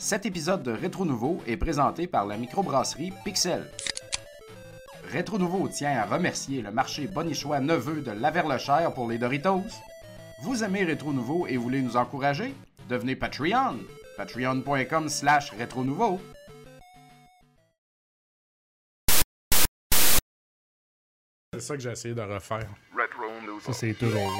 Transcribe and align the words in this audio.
Cet 0.00 0.24
épisode 0.24 0.62
de 0.62 0.72
Rétro 0.72 1.04
Nouveau 1.04 1.42
est 1.46 1.58
présenté 1.58 2.06
par 2.06 2.24
la 2.24 2.38
microbrasserie 2.38 3.12
Pixel. 3.22 3.70
Rétro 5.12 5.38
Nouveau 5.38 5.68
tient 5.68 5.90
à 5.90 6.06
remercier 6.06 6.62
le 6.62 6.72
marché 6.72 7.06
Bonichois 7.06 7.60
Neveu 7.60 8.00
de 8.00 8.10
Laverlechère 8.10 8.94
pour 8.94 9.10
les 9.10 9.18
Doritos. 9.18 9.62
Vous 10.42 10.64
aimez 10.64 10.84
Rétro 10.84 11.12
Nouveau 11.12 11.46
et 11.46 11.58
voulez 11.58 11.82
nous 11.82 11.98
encourager? 11.98 12.54
Devenez 12.88 13.14
Patreon. 13.14 13.78
Patreon.com 14.16 15.10
slash 15.10 15.50
Rétro 15.50 15.84
Nouveau. 15.84 16.18
C'est 21.52 21.60
ça 21.60 21.76
que 21.76 21.82
j'ai 21.82 21.90
essayé 21.90 22.14
de 22.14 22.22
refaire. 22.22 22.70
Ça, 23.60 23.74
c'est 23.74 23.92
toujours. 23.92 24.32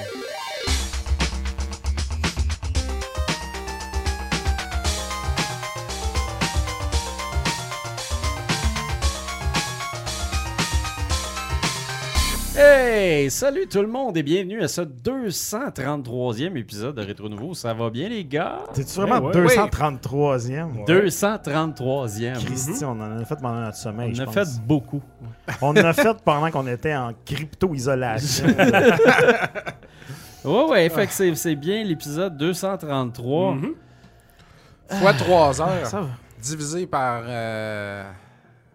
Hey! 13.21 13.31
Salut 13.31 13.67
tout 13.67 13.83
le 13.83 13.87
monde 13.87 14.17
et 14.17 14.23
bienvenue 14.23 14.63
à 14.63 14.69
ce 14.69 14.81
233e 14.81 16.57
épisode 16.57 16.95
de 16.97 17.03
Rétro 17.03 17.29
Nouveau. 17.29 17.53
Ça 17.53 17.75
va 17.75 17.91
bien, 17.91 18.09
les 18.09 18.25
gars? 18.25 18.61
C'est-tu 18.73 18.99
vraiment 18.99 19.31
Eh 19.35 19.37
ouais. 19.39 19.57
233e? 19.57 20.87
233e. 20.87 22.43
Christy, 22.43 22.83
on 22.83 22.93
en 22.93 23.19
a 23.21 23.25
fait 23.27 23.37
pendant 23.37 23.61
notre 23.61 23.77
sommeil, 23.77 24.13
On 24.13 24.15
je 24.15 24.23
a 24.23 24.25
pense. 24.25 24.35
fait 24.35 24.47
beaucoup. 24.67 25.03
On 25.61 25.69
en 25.69 25.77
a 25.77 25.93
fait 25.93 26.17
pendant 26.25 26.51
qu'on 26.51 26.67
était 26.67 26.95
en 26.97 27.13
crypto-isolation. 27.27 28.47
Ouais, 30.43 30.65
ouais, 30.71 30.89
fait 30.89 31.07
que 31.07 31.35
c'est- 31.37 31.55
bien 31.57 31.85
l'épisode 31.85 32.39
233. 32.39 33.55
Mhm. 33.57 33.75
Fois 34.89 35.13
3 35.13 35.61
heures, 35.61 35.87
Ça 35.87 36.01
va. 36.01 36.09
divisé 36.41 36.87
par 36.87 37.23
euh, 37.27 38.03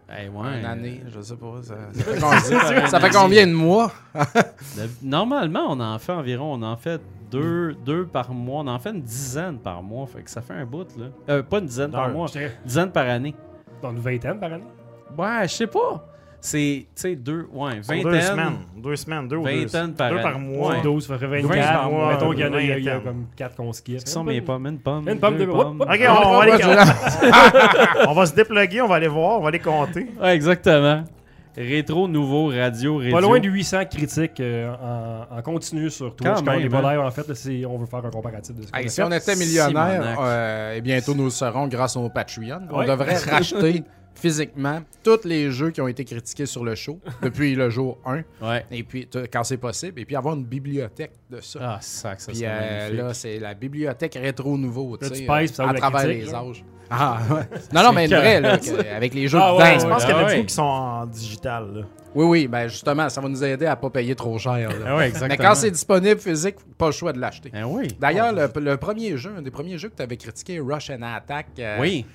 Hey, 0.08 0.28
ouais. 0.28 0.60
une 0.60 0.64
année, 0.64 1.02
je 1.08 1.20
sais 1.20 1.34
pas. 1.36 1.54
Ça, 1.62 1.74
ça 1.92 2.02
fait 2.04 2.20
combien, 2.20 2.86
ça 2.86 3.00
fait 3.00 3.10
combien 3.10 3.46
de 3.46 3.52
mois? 3.52 3.90
Le- 4.14 4.88
Normalement, 5.02 5.66
on 5.70 5.80
en 5.80 5.98
fait 5.98 6.12
environ, 6.12 6.54
on 6.54 6.62
en 6.62 6.76
fait 6.76 7.00
deux, 7.30 7.74
deux 7.74 8.06
par 8.06 8.30
mois. 8.32 8.62
On 8.62 8.68
en 8.68 8.78
fait 8.78 8.90
une 8.90 9.02
dizaine 9.02 9.58
par 9.58 9.82
mois. 9.82 10.06
Fait 10.06 10.22
que 10.22 10.30
ça 10.30 10.42
fait 10.42 10.54
un 10.54 10.64
bout, 10.64 10.86
là. 10.96 11.06
Euh, 11.28 11.42
pas 11.42 11.58
une 11.58 11.66
dizaine 11.66 11.90
par 11.90 12.08
mois, 12.10 12.28
je 12.28 12.32
dirais 12.34 12.52
dizaine 12.64 12.92
par 12.92 13.08
année. 13.08 13.34
dans 13.82 13.90
une 13.90 13.98
vingtaine 13.98 14.38
par 14.38 14.52
année? 14.52 14.64
Ouais, 15.18 15.48
je 15.48 15.54
sais 15.54 15.66
pas. 15.66 16.06
C'est, 16.46 16.86
tu 16.86 16.86
sais, 16.94 17.16
deux, 17.16 17.48
ouais, 17.52 17.80
vingtaine. 17.80 18.02
deux 18.04 18.20
semaines. 18.20 18.52
Deux 18.76 18.96
semaines, 18.96 19.26
deux 19.28 19.36
ou 19.36 19.44
deux. 19.44 19.50
Vingtaine 19.66 19.94
par 19.94 20.10
deux 20.10 20.20
par 20.20 20.38
mois. 20.38 20.70
Ouais. 20.76 20.82
12, 20.82 21.06
ça 21.08 21.18
ferait 21.18 21.40
20 21.42 21.48
24. 21.48 21.72
par 21.72 21.90
mois, 21.90 22.12
Mettons 22.12 22.30
qu'il 22.30 22.40
y 22.40 22.44
en 22.44 22.52
a, 22.52 22.60
il 22.60 22.84
y 22.84 22.88
a- 22.88 23.00
comme 23.00 23.26
4 23.34 23.56
qu'on 23.56 23.72
skip. 23.72 23.98
Ce 24.00 24.12
sont 24.12 24.22
mes 24.22 24.40
pommes, 24.40 24.66
une 24.68 24.78
pomme. 24.78 25.08
Une 25.08 25.18
pomme 25.18 25.38
deux 25.38 25.46
de- 25.46 25.50
pommes. 25.50 25.80
Ok, 25.80 26.00
on 26.08 26.38
va, 26.38 26.56
je- 26.56 28.06
on 28.08 28.12
va 28.12 28.26
se 28.26 28.34
dépluguer, 28.34 28.80
on 28.80 28.86
va 28.86 28.94
aller 28.94 29.08
voir, 29.08 29.38
on 29.38 29.42
va 29.42 29.48
aller 29.48 29.58
compter. 29.58 30.06
Ouais, 30.20 30.34
exactement. 30.36 31.02
Rétro, 31.56 32.06
nouveau, 32.06 32.48
radio, 32.48 32.98
radio. 32.98 33.12
Pas 33.12 33.20
loin 33.22 33.40
de 33.40 33.48
800 33.48 33.86
critiques 33.90 34.38
euh, 34.40 34.72
en, 35.32 35.38
en 35.38 35.42
continu 35.42 35.88
sur 35.90 36.14
Twitch. 36.14 36.28
Quand 36.30 36.44
Quand, 36.44 36.50
on 36.52 36.56
même, 36.58 36.66
est 36.66 36.68
pas 36.68 36.78
hein. 36.86 36.92
live, 36.92 37.00
en 37.00 37.10
fait, 37.10 37.34
c'est- 37.34 37.64
on 37.64 37.78
veut 37.78 37.86
faire 37.86 38.04
un 38.04 38.10
comparatif 38.10 38.54
de 38.54 38.62
ce 38.62 38.70
qu'on 38.70 38.78
Hey, 38.78 38.88
si 38.90 38.96
fait. 38.96 39.02
on 39.04 39.10
était 39.10 39.34
millionnaire, 39.36 40.18
euh, 40.20 40.74
et 40.76 40.80
bientôt 40.82 41.14
nous 41.14 41.24
le 41.24 41.30
serons 41.30 41.66
grâce 41.66 41.96
au 41.96 42.08
Patreon, 42.10 42.60
on 42.70 42.78
Ouais. 42.80 42.86
devrait 42.86 43.16
racheter 43.30 43.82
physiquement 44.16 44.80
tous 45.02 45.24
les 45.24 45.50
jeux 45.50 45.70
qui 45.70 45.80
ont 45.80 45.88
été 45.88 46.04
critiqués 46.04 46.46
sur 46.46 46.64
le 46.64 46.74
show 46.74 46.98
depuis 47.22 47.54
le 47.54 47.70
jour 47.70 47.98
1, 48.04 48.22
Ouais. 48.42 48.64
et 48.70 48.82
puis 48.82 49.08
quand 49.32 49.44
c'est 49.44 49.56
possible, 49.56 50.00
et 50.00 50.04
puis 50.04 50.16
avoir 50.16 50.34
une 50.34 50.44
bibliothèque 50.44 51.12
de 51.30 51.40
ça. 51.40 51.58
Ah, 51.62 51.78
sac, 51.80 52.20
ça 52.20 52.32
Puis 52.32 52.42
euh, 52.44 52.90
là, 52.92 53.14
c'est 53.14 53.38
la 53.38 53.54
bibliothèque 53.54 54.14
rétro 54.20 54.56
nouveau, 54.58 54.96
tu 54.96 55.06
sais, 55.08 55.26
ça 55.48 55.64
euh, 55.64 55.68
à 55.68 55.74
travers 55.74 56.00
critique, 56.02 56.24
les 56.26 56.34
âges. 56.34 56.64
Ah, 56.88 57.18
ouais. 57.28 57.42
Non, 57.72 57.82
non, 57.82 57.92
mais 57.92 58.04
une 58.04 58.14
vraie, 58.14 58.40
là, 58.40 58.60
avec 58.94 59.12
les 59.12 59.26
jeux 59.28 59.38
Ah, 59.42 59.50
dedans. 59.54 59.64
ouais, 59.64 59.80
Je 59.80 59.86
pense 59.88 60.04
qu'il 60.04 60.14
y 60.14 60.14
en 60.14 60.18
a 60.18 60.20
Ah 60.28 60.32
beaucoup 60.34 60.46
qui 60.46 60.54
sont 60.54 60.62
en 60.62 61.06
digital. 61.06 61.74
là. 61.74 61.82
Oui, 62.14 62.24
oui, 62.26 62.46
ben 62.46 62.68
justement, 62.68 63.08
ça 63.08 63.20
va 63.20 63.28
nous 63.28 63.42
aider 63.42 63.66
à 63.66 63.74
pas 63.74 63.90
payer 63.90 64.14
trop 64.14 64.38
cher. 64.38 64.68
là. 64.70 64.74
Ah 64.86 64.96
ouais, 64.96 65.08
exactement. 65.08 65.36
Mais 65.36 65.44
quand 65.48 65.54
c'est 65.56 65.72
disponible 65.72 66.20
physique, 66.20 66.54
pas 66.78 66.86
le 66.86 66.92
choix 66.92 67.12
de 67.12 67.18
l'acheter. 67.18 67.50
Ah 67.52 67.66
oui. 67.66 67.88
D'ailleurs, 67.98 68.32
le, 68.32 68.48
le 68.60 68.76
premier 68.76 69.16
jeu, 69.16 69.32
un 69.36 69.42
des 69.42 69.50
premiers 69.50 69.78
jeux 69.78 69.88
que 69.88 69.96
tu 69.96 70.02
avais 70.02 70.16
critiqué, 70.16 70.60
Rush 70.60 70.90
and 70.90 71.02
Attack, 71.02 71.48
euh, 71.58 71.76
Oui. 71.80 72.06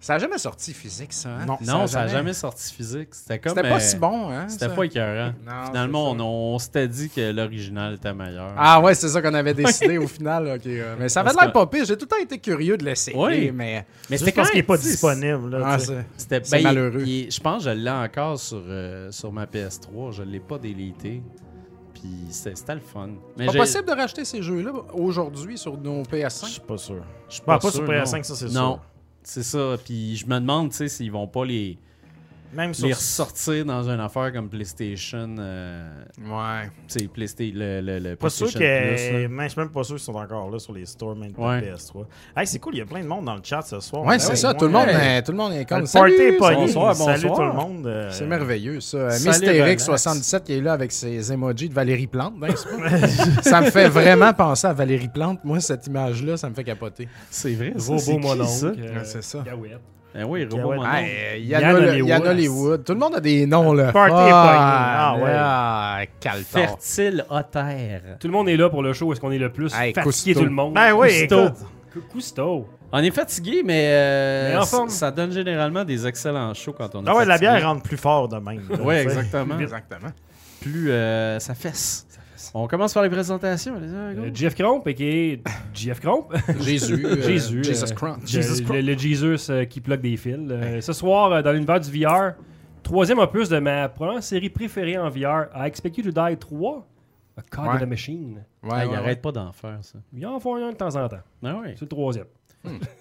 Ça 0.00 0.12
n'a 0.14 0.18
jamais 0.20 0.38
sorti 0.38 0.72
physique, 0.72 1.12
ça. 1.12 1.28
hein? 1.30 1.46
Non. 1.46 1.58
Non, 1.60 1.86
ça 1.86 2.00
n'a 2.02 2.06
jamais 2.08 2.32
sorti 2.32 2.72
physique. 2.72 3.08
C'était 3.12 3.38
comme. 3.38 3.54
C'était 3.56 3.68
pas 3.68 3.76
euh, 3.76 3.80
si 3.80 3.96
bon, 3.96 4.30
hein? 4.30 4.48
C'était 4.48 4.66
ça? 4.68 4.74
pas 4.74 4.84
écœurant. 4.84 5.32
Non, 5.46 5.66
Finalement, 5.66 6.14
c'est 6.14 6.20
on, 6.20 6.54
on 6.54 6.58
s'était 6.58 6.88
dit 6.88 7.10
que 7.10 7.32
l'original 7.32 7.94
était 7.94 8.14
meilleur. 8.14 8.52
Ah 8.56 8.80
ouais, 8.80 8.94
c'est 8.94 9.08
ça 9.08 9.20
qu'on 9.20 9.34
avait 9.34 9.54
décidé 9.54 9.98
au 9.98 10.06
final. 10.06 10.46
ok, 10.56 10.66
euh, 10.66 10.94
Mais 10.98 11.08
ça 11.08 11.20
avait 11.20 11.30
Parce 11.32 11.42
l'air 11.44 11.52
pas 11.52 11.66
pire. 11.66 11.84
J'ai 11.84 11.96
tout 11.96 12.04
le 12.04 12.16
temps 12.16 12.22
été 12.22 12.38
curieux 12.38 12.76
de 12.76 12.84
l'essayer, 12.84 13.16
Oui. 13.16 13.50
mais... 13.52 13.84
mais 14.08 14.16
Juste 14.18 14.34
parce 14.34 14.50
qu'il 14.50 14.58
n'est 14.60 14.62
pas 14.66 14.76
disponible. 14.76 15.50
Là, 15.56 15.62
Ah, 15.64 15.78
c'est- 15.78 16.04
C'était 16.16 16.40
C'est 16.44 16.56
ben, 16.58 16.62
malheureux. 16.62 17.02
il 17.06 17.30
je 17.32 17.40
pense 17.40 17.64
que 17.64 17.70
je 17.70 17.74
l'ai 17.76 17.90
encore 17.90 18.38
sur, 18.38 18.62
euh, 18.66 19.10
sur 19.10 19.32
ma 19.32 19.46
PS3. 19.46 20.12
Je 20.12 20.22
l'ai 20.22 20.40
pas 20.40 20.58
délité. 20.58 21.22
Puis 21.94 22.26
c'était 22.30 22.54
c'était 22.54 22.74
le 22.74 22.80
fun. 22.80 23.10
Mais 23.36 23.46
pas 23.46 23.52
possible 23.54 23.84
de 23.86 23.92
racheter 23.92 24.24
ces 24.24 24.40
jeux-là 24.42 24.70
aujourd'hui 24.94 25.58
sur 25.58 25.76
nos 25.76 26.04
Je 26.04 26.10
PS5. 26.16 26.46
suis 26.46 26.60
pas 26.60 26.76
sûr. 26.78 27.02
je 27.28 27.34
suis 27.34 27.42
Bah, 27.44 27.58
pas 27.58 27.70
sûr, 27.70 27.72
sur 27.72 27.84
PS5, 27.84 28.16
non. 28.18 28.22
ça, 28.22 28.34
c'est 28.36 28.44
Non, 28.46 28.50
sûr. 28.74 28.80
C'est 29.28 29.42
ça. 29.42 29.76
Puis 29.84 30.16
je 30.16 30.26
me 30.26 30.40
demande, 30.40 30.70
tu 30.70 30.76
sais, 30.76 30.88
s'ils 30.88 31.12
vont 31.12 31.26
pas 31.26 31.44
les, 31.44 31.78
Même 32.54 32.72
sur 32.72 32.86
les 32.86 32.94
ressortir 32.94 33.64
dans 33.66 33.88
une 33.90 34.00
affaire 34.00 34.32
comme 34.32 34.48
PlayStation. 34.48 35.36
euh, 35.38 35.90
Ouais. 36.18 36.70
tu 36.88 36.98
sais, 37.00 37.06
Playsta- 37.06 37.52
le, 37.52 37.80
le, 37.82 37.98
le 37.98 38.16
Pas 38.16 38.30
sûr 38.30 38.46
PlayStation 38.46 38.58
que. 38.60 39.26
Plus, 39.28 39.42
je 39.44 39.48
suis 39.48 39.60
même 39.60 39.68
pas 39.70 39.84
sûr 39.84 39.96
qu'ils 39.96 40.04
sont 40.04 40.14
encore 40.14 40.50
là 40.50 40.58
sur 40.58 40.72
les 40.72 40.86
stores 40.86 41.14
même 41.16 41.32
pour 41.32 41.44
Ouais. 41.44 41.60
PS3. 41.60 42.06
Hey, 42.36 42.46
c'est 42.46 42.58
cool, 42.58 42.74
il 42.76 42.78
y 42.78 42.80
a 42.80 42.86
plein 42.86 43.02
de 43.02 43.06
monde 43.06 43.26
dans 43.26 43.34
le 43.34 43.42
chat 43.44 43.60
ce 43.62 43.80
soir. 43.80 44.02
Ouais, 44.02 44.14
Ben 44.14 44.18
c'est 44.18 44.30
oui, 44.30 44.36
ça. 44.38 44.48
ouais. 44.52 44.56
Tout 44.56 44.64
le, 44.64 44.70
monde 44.70 44.86
Ouais. 44.86 45.16
est, 45.18 45.22
tout 45.22 45.32
le 45.32 45.38
monde 45.38 45.52
est 45.52 45.64
comme... 45.68 45.82
Le 45.82 45.92
party 45.92 46.12
est 46.14 46.16
Salut, 46.16 46.36
pogné. 46.38 46.56
bonsoir, 46.56 46.94
Salut 46.96 47.28
bonsoir. 47.28 47.36
tout 47.36 47.42
le 47.56 47.62
monde. 47.74 47.86
euh, 47.86 48.10
C'est 48.12 48.26
merveilleux, 48.26 48.80
ça. 48.80 49.10
Salut, 49.10 49.28
Mystérix 49.28 49.62
relax. 49.62 49.84
77 49.84 50.44
qui 50.44 50.52
est 50.54 50.60
là 50.62 50.72
avec 50.72 50.90
ses 50.92 51.32
emojis 51.32 51.68
de 51.68 51.74
Valérie 51.74 52.06
Plante. 52.06 52.40
pas- 52.40 52.48
ça 53.42 53.60
me 53.60 53.70
fait 53.70 53.88
vraiment 53.88 54.32
penser 54.32 54.66
à 54.68 54.72
Valérie 54.72 55.08
Plante. 55.08 55.40
Moi, 55.44 55.60
cette 55.60 55.86
image-là, 55.86 56.36
ça 56.38 56.48
me 56.48 56.54
fait 56.54 56.64
capoter. 56.64 57.08
C'est 57.30 57.52
vrai, 57.54 57.74
ça. 57.76 57.98
C'est 57.98 58.16
mononcle. 58.18 58.46
ça? 58.46 58.66
euh, 58.68 59.00
c'est 59.04 59.22
ça. 59.22 59.44
Eh 60.14 60.24
oui, 60.24 60.46
Robot 60.50 60.74
Ouais. 60.82 61.34
Hey, 61.36 61.42
Yann 61.44 61.60
Yann, 61.62 61.76
Hollywood. 61.76 61.88
Hollywood. 61.90 62.08
Yann 62.08 62.26
Hollywood. 62.26 62.84
Tout 62.84 62.92
le 62.94 62.98
monde 62.98 63.14
a 63.16 63.20
des 63.20 63.46
noms, 63.46 63.72
là. 63.72 63.92
Party 63.92 64.14
pogné. 64.14 64.30
Ah, 64.32 65.16
ouais. 65.20 65.30
Ah. 65.34 65.98
Fertile 66.44 67.24
Otter. 67.28 67.98
Tout 68.18 68.26
le 68.26 68.32
monde 68.32 68.48
est 68.48 68.56
là 68.56 68.68
pour 68.70 68.82
le 68.82 68.92
show. 68.94 69.12
Est-ce 69.12 69.20
qu'on 69.20 69.30
est 69.32 69.38
le 69.38 69.52
plus 69.52 69.72
Hey, 69.74 69.92
fatigué 69.92 70.02
Cousteau. 70.32 70.34
tout 70.40 70.44
le 70.44 70.50
monde? 70.50 70.74
Ben 70.74 70.92
oui, 70.94 71.08
Cousteau. 71.20 71.44
écoute. 71.46 71.58
Cou- 71.92 72.00
Cousteau. 72.12 72.66
On 72.90 72.98
est 73.00 73.10
fatigué, 73.10 73.62
mais, 73.64 73.84
euh, 73.90 74.60
Mais 74.60 74.88
ça 74.88 75.10
donne 75.10 75.30
généralement 75.30 75.84
des 75.84 76.06
excellents 76.06 76.54
shows 76.54 76.72
quand 76.72 76.94
on 76.94 77.04
est 77.04 77.08
Ah 77.08 77.14
ouais, 77.14 77.26
la 77.26 77.36
bière 77.36 77.62
rentre 77.62 77.82
plus 77.82 77.98
fort 77.98 78.28
de 78.28 78.38
même. 78.38 78.62
Oui, 78.80 78.94
exactement. 78.94 79.58
Exactement. 79.58 80.08
Plus 80.62 80.90
euh, 80.90 81.38
ça 81.38 81.54
fesse. 81.54 82.06
On 82.54 82.66
commence 82.66 82.94
par 82.94 83.02
les 83.02 83.10
présentations. 83.10 83.74
Euh, 83.80 84.30
Jeff 84.32 84.54
Cromp, 84.54 84.82
et 84.86 85.42
Jeff 85.74 86.00
Cromp. 86.00 86.28
Jésus. 86.60 87.04
euh, 87.04 87.20
Jésus, 87.22 87.64
Jesus 87.64 87.84
euh, 87.92 87.94
Christ. 87.94 88.26
Jesus 88.28 88.62
le, 88.64 88.74
le, 88.80 88.80
le 88.92 88.98
Jesus 88.98 89.50
euh, 89.50 89.64
qui 89.64 89.80
plug 89.80 90.00
des 90.00 90.16
fils. 90.16 90.36
Euh, 90.50 90.80
Ce 90.80 90.92
soir, 90.92 91.32
euh, 91.32 91.42
dans 91.42 91.52
l'univers 91.52 91.80
du 91.80 91.90
VR, 92.04 92.34
troisième 92.82 93.18
opus 93.18 93.48
de 93.48 93.58
ma 93.58 93.88
première 93.88 94.22
série 94.22 94.50
préférée 94.50 94.98
en 94.98 95.08
VR, 95.10 95.46
I 95.54 95.66
Expect 95.66 95.98
You 95.98 96.04
to 96.04 96.10
Die 96.12 96.36
3, 96.38 96.86
A 97.56 97.62
Ouais. 97.62 97.68
of 97.74 97.80
the 97.80 97.86
Machine. 97.86 98.44
Ouais, 98.62 98.70
Ah, 98.72 98.84
il 98.84 98.90
ouais, 98.90 98.96
arrête 98.96 99.22
pas 99.22 99.30
d'en 99.32 99.52
faire, 99.52 99.78
ça. 99.82 99.98
Il 100.12 100.26
en 100.26 100.38
font 100.40 100.56
un 100.56 100.72
de 100.72 100.76
temps 100.76 100.94
en 100.96 101.08
temps. 101.08 101.16
Ah 101.44 101.54
C'est 101.74 101.82
le 101.82 101.88
troisième. 101.88 102.26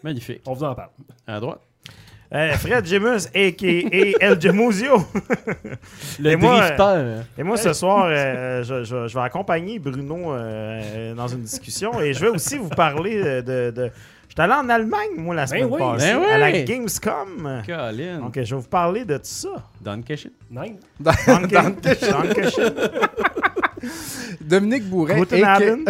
magnifique. 0.03 0.41
On 0.47 0.53
vous 0.53 0.63
en 0.63 0.75
parle. 0.75 0.89
À 1.25 1.39
droite. 1.39 1.61
Euh, 2.33 2.51
Fred 2.57 2.85
Gemus, 2.85 3.27
a.k.a. 3.33 4.11
El 4.25 4.41
Gemuzio. 4.41 4.97
Le 6.19 6.31
Et 6.31 6.35
moi, 6.35 6.59
drifter. 6.59 7.21
Et 7.37 7.43
moi, 7.43 7.55
ce 7.55 7.71
soir, 7.71 8.07
euh, 8.09 8.63
je, 8.63 8.83
je- 8.83 9.07
je 9.07 9.13
vais 9.13 9.23
accompagner 9.23 9.79
Bruno 9.79 10.33
euh, 10.33 11.13
dans 11.15 11.27
une 11.29 11.41
discussion 11.43 12.01
et 12.01 12.13
je 12.13 12.19
vais 12.19 12.27
aussi 12.27 12.57
vous 12.57 12.67
parler 12.69 13.41
de... 13.43 13.71
de, 13.71 13.91
J'étais 14.27 14.41
allé 14.41 14.53
en 14.53 14.67
Allemagne, 14.69 15.11
moi, 15.17 15.33
la 15.35 15.47
semaine 15.47 15.69
oui. 15.71 15.79
passée, 15.79 16.13
Ben 16.13 16.21
à 16.23 16.37
la 16.37 16.51
oui. 16.51 16.65
Gamescom. 16.65 17.63
Colin. 17.65 18.19
Donc, 18.19 18.33
je 18.35 18.55
vais 18.55 18.61
vous 18.61 18.67
parler 18.67 19.05
de 19.05 19.15
tout 19.15 19.21
ça. 19.23 19.49
Don 19.79 20.01
Cashit. 20.01 20.33
Nine. 20.51 20.75
Danke. 20.99 21.47
Dankeschön. 21.49 22.73
Dominique 24.41 24.83
Bourret. 24.89 25.15
Guten 25.15 25.43
Abend. 25.45 25.85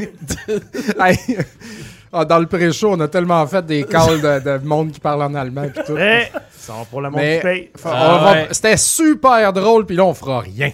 Ah, 2.12 2.24
dans 2.24 2.38
le 2.40 2.46
pré-show, 2.46 2.90
on 2.92 3.00
a 3.00 3.06
tellement 3.08 3.46
fait 3.46 3.64
des 3.64 3.84
calls 3.84 4.20
de, 4.20 4.40
de 4.58 4.64
monde 4.64 4.90
qui 4.90 4.98
parle 4.98 5.22
en 5.22 5.32
allemand 5.34 5.68
pis 5.68 5.80
tout. 5.86 5.96
Eh, 5.96 6.24
ça 6.50 6.72
va 6.72 6.84
pour 6.90 7.00
le 7.00 7.08
monde 7.10 7.20
Mais- 7.20 7.36
qui 7.36 7.42
paye. 7.42 7.70
Faut- 7.76 7.88
Ah 7.92 8.18
on 8.20 8.32
ouais. 8.32 8.48
C'était 8.50 8.76
super 8.76 9.52
drôle, 9.52 9.86
puis 9.86 9.94
là, 9.94 10.04
on 10.04 10.14
fera 10.14 10.40
rien. 10.40 10.70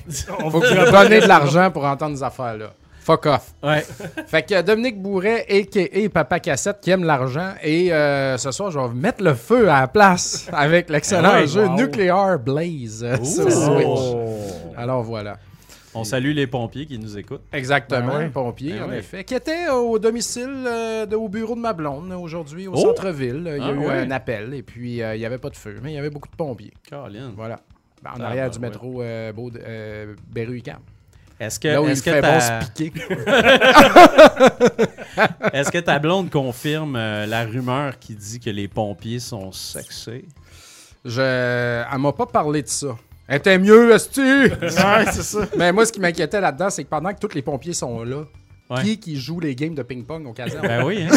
Faut 0.51 0.61
que 0.61 0.85
vous 0.87 0.91
donner 0.93 1.21
de 1.21 1.27
l'argent 1.29 1.71
pour 1.71 1.85
entendre 1.85 2.17
ces 2.17 2.23
affaires-là. 2.23 2.67
Fuck 3.01 3.27
off. 3.27 3.53
Ouais. 3.63 3.85
Fait 4.27 4.43
que 4.43 4.63
Dominique 4.63 5.01
Bourret, 5.01 5.47
a.k.a. 5.49 6.09
Papa 6.09 6.41
Cassette, 6.41 6.79
qui 6.81 6.91
aime 6.91 7.05
l'argent. 7.05 7.51
Et 7.63 7.93
euh, 7.93 8.37
ce 8.37 8.51
soir, 8.51 8.73
je 8.73 8.81
vais 8.81 8.89
mettre 8.95 9.23
le 9.23 9.35
feu 9.35 9.69
à 9.71 9.83
la 9.83 9.87
place 9.89 10.49
avec 10.53 10.91
l'excellent 10.91 11.31
Ah 11.35 11.41
ouais, 11.41 11.47
jeu 11.47 11.67
wow. 11.67 11.75
Nuclear 11.77 12.39
Blaze 12.41 13.07
sur 13.23 13.53
Switch. 13.53 13.87
Oh. 13.87 14.39
Alors 14.77 15.03
voilà. 15.05 15.37
On 15.97 16.05
salue 16.05 16.33
les 16.35 16.47
pompiers 16.47 16.87
qui 16.87 16.99
nous 16.99 17.17
écoutent. 17.19 17.43
Exactement, 17.53 18.07
Ben 18.09 18.19
ouais. 18.19 18.25
un 18.25 18.29
pompier, 18.31 18.73
Ben 18.75 18.85
en 18.85 18.89
oui. 18.91 18.97
effet, 18.97 19.25
qui 19.25 19.35
était 19.35 19.69
au 19.71 19.99
domicile, 19.99 20.65
euh, 20.67 21.07
de- 21.07 21.17
au 21.17 21.29
bureau 21.29 21.55
de 21.55 21.61
ma 21.61 21.73
blonde 21.73 22.13
aujourd'hui, 22.13 22.67
au 22.69 22.73
Oh! 22.75 22.81
centre-ville. 22.81 23.43
Il 23.57 23.63
y 23.63 23.65
a 23.65 23.67
Ah, 23.69 23.73
eu 23.73 23.87
un 23.87 24.11
appel 24.11 24.53
et 24.55 24.63
puis 24.63 25.03
euh, 25.03 25.15
il 25.17 25.21
n'y 25.21 25.27
avait 25.27 25.39
pas 25.39 25.51
de 25.51 25.57
feu, 25.57 25.79
mais 25.83 25.93
il 25.93 25.95
y 25.95 25.99
avait 25.99 26.11
beaucoup 26.11 26.29
de 26.29 26.37
pompiers. 26.37 26.73
Caroline. 26.89 27.33
Voilà. 27.37 27.61
Ben, 28.03 28.11
en 28.11 28.21
Ah, 28.21 28.27
arrière 28.27 28.47
ben, 28.47 28.51
du 28.53 28.59
métro 28.61 29.03
euh, 29.03 29.33
Beau- 29.33 29.51
euh. 29.57 30.15
Est-ce 31.39 31.61
que, 31.61 31.69
est-ce 31.91 32.03
que 32.03 32.21
ta- 32.21 32.41
se 32.41 32.71
piquer. 32.73 32.93
est-ce 35.53 35.71
que 35.71 35.79
ta 35.79 35.99
blonde 35.99 36.31
confirme 36.31 36.97
euh, 36.97 37.27
la 37.27 37.45
rumeur 37.45 37.99
qui 37.99 38.15
dit 38.15 38.41
que 38.41 38.51
les 38.51 38.69
pompiers 38.69 39.21
sont 39.21 39.53
sexés? 39.53 40.25
Je... 41.05 41.21
Elle 41.93 41.99
m'a 41.99 42.13
pas 42.13 42.27
parlé 42.27 42.63
de 42.63 42.69
ça. 42.69 42.97
Elle 43.29 43.37
était 43.39 43.59
mieux, 43.59 43.93
esti! 43.95 44.21
Ouais, 44.21 45.05
c'est 45.13 45.23
ça. 45.23 45.41
Mais 45.57 45.73
moi, 45.73 45.85
ce 45.85 45.93
qui 45.93 45.99
m'inquiétait 46.01 46.41
là-dedans, 46.41 46.71
c'est 46.71 46.85
que 46.85 46.89
pendant 46.89 47.13
que 47.13 47.19
tous 47.19 47.35
les 47.35 47.43
pompiers 47.43 47.73
sont 47.75 48.03
là, 48.05 48.23
Ouais. 48.69 48.83
qui 48.83 48.99
qui 48.99 49.17
joue 49.21 49.39
les 49.39 49.55
games 49.55 49.77
de 49.77 49.83
ping-pong 49.85 50.27
au 50.27 50.33
caserne? 50.33 50.67
Ben 50.67 50.85
oui, 50.85 51.07
hein? 51.09 51.17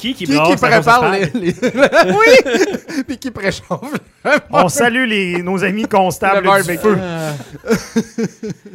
Qui 0.00 0.14
qui, 0.14 0.24
qui, 0.24 0.26
brasse 0.34 0.56
qui 0.56 0.62
la 0.62 0.80
grosse 0.80 0.84
prépare 0.84 1.10
les... 1.12 1.30
oui! 2.12 3.02
Puis 3.06 3.18
qui 3.18 3.30
préchauffe. 3.30 3.94
On 4.50 4.68
salue 4.68 5.04
les, 5.06 5.42
nos 5.42 5.62
amis 5.62 5.84
constables 5.84 6.36
Le 6.38 6.42
du 6.42 6.48
barbecue. 6.48 6.78
feu. 6.78 6.96
Euh, 6.98 7.32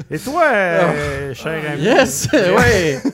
Et 0.12 0.20
toi, 0.20 0.44
euh, 0.54 1.34
cher 1.34 1.62
ami? 1.74 1.82
yes! 1.84 2.28
oui! 2.34 3.12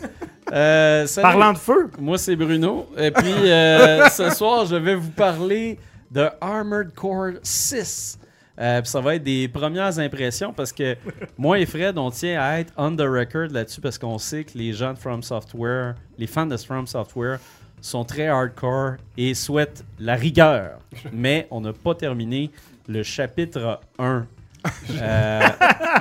Euh, 0.53 1.07
salut. 1.07 1.23
Parlant 1.23 1.53
de 1.53 1.57
feu, 1.57 1.89
Moi, 1.99 2.17
c'est 2.19 2.35
Bruno. 2.35 2.87
Et 2.97 3.09
puis, 3.11 3.33
euh, 3.51 4.07
ce 4.09 4.29
soir, 4.29 4.65
je 4.67 4.75
vais 4.75 4.95
vous 4.95 5.09
parler 5.09 5.79
de 6.11 6.29
Armored 6.41 6.93
Core 6.93 7.33
6. 7.43 8.19
Euh, 8.59 8.81
ça 8.83 9.01
va 9.01 9.15
être 9.15 9.23
des 9.23 9.47
premières 9.47 9.99
impressions 9.99 10.51
parce 10.51 10.71
que 10.71 10.95
moi 11.37 11.59
et 11.59 11.65
Fred, 11.65 11.97
on 11.97 12.09
tient 12.09 12.41
à 12.41 12.59
être 12.59 12.73
on 12.75 12.95
the 12.95 13.01
record 13.01 13.49
là-dessus 13.51 13.81
parce 13.81 13.97
qu'on 13.97 14.17
sait 14.17 14.43
que 14.43 14.57
les 14.57 14.73
gens 14.73 14.93
de 14.93 14.97
From 14.97 15.21
Software, 15.21 15.95
les 16.17 16.25
fans 16.25 16.47
de 16.47 16.57
From 16.57 16.87
Software, 16.87 17.39
sont 17.81 18.03
très 18.03 18.27
hardcore 18.27 18.95
et 19.15 19.33
souhaitent 19.35 19.85
la 19.99 20.15
rigueur. 20.15 20.79
Mais 21.13 21.47
on 21.51 21.61
n'a 21.61 21.73
pas 21.73 21.93
terminé 21.93 22.49
le 22.87 23.03
chapitre 23.03 23.79
1 23.99 24.25
euh, 24.91 25.41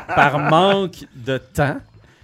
par 0.09 0.38
manque 0.38 1.05
de 1.14 1.38
temps 1.38 1.76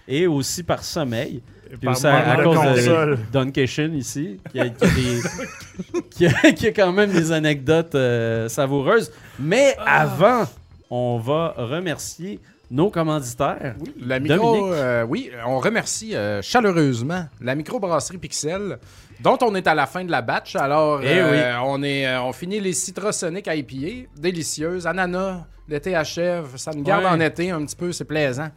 et 0.08 0.26
aussi 0.26 0.62
par 0.62 0.82
sommeil. 0.82 1.42
Puis 1.78 1.86
par 1.86 1.92
aussi 1.96 2.06
à, 2.06 2.32
à 2.32 2.42
cause 2.42 2.56
console. 2.56 3.16
de 3.16 3.18
Duncation 3.32 3.92
ici, 3.94 4.38
qui 4.50 4.60
a, 4.60 4.68
qui 4.68 4.84
a 4.84 4.88
des- 4.88 6.00
qui 6.10 6.26
a- 6.26 6.52
qui 6.52 6.66
a 6.68 6.72
quand 6.72 6.92
même 6.92 7.10
des 7.10 7.32
anecdotes 7.32 7.94
euh, 7.94 8.48
savoureuses. 8.48 9.10
Mais 9.38 9.74
avant, 9.86 10.44
on 10.90 11.18
va 11.18 11.54
remercier 11.56 12.38
nos 12.70 12.90
commanditaires. 12.90 13.74
La 14.00 14.18
micro, 14.20 14.72
euh, 14.72 15.04
oui, 15.08 15.30
on 15.46 15.58
remercie 15.58 16.14
euh, 16.14 16.40
chaleureusement 16.42 17.26
la 17.40 17.54
microbrasserie 17.54 18.18
Pixel, 18.18 18.78
dont 19.20 19.38
on 19.42 19.54
est 19.54 19.66
à 19.66 19.74
la 19.74 19.86
fin 19.86 20.04
de 20.04 20.10
la 20.10 20.22
batch. 20.22 20.56
Alors, 20.56 21.00
Eh 21.02 21.06
euh, 21.20 21.54
on, 21.64 21.82
est, 21.82 22.06
euh, 22.06 22.22
on 22.22 22.32
finit 22.32 22.60
les 22.60 22.72
Citrosonic 22.72 23.46
IPA, 23.46 24.08
délicieuses. 24.16 24.86
Ananas, 24.86 25.44
l'été 25.68 25.94
achève, 25.94 26.46
ça 26.56 26.70
nous 26.74 26.82
garde 26.82 27.04
Ouais. 27.04 27.10
en 27.10 27.20
été 27.20 27.50
un 27.50 27.64
petit 27.64 27.76
peu, 27.76 27.92
c'est 27.92 28.04
plaisant. 28.06 28.48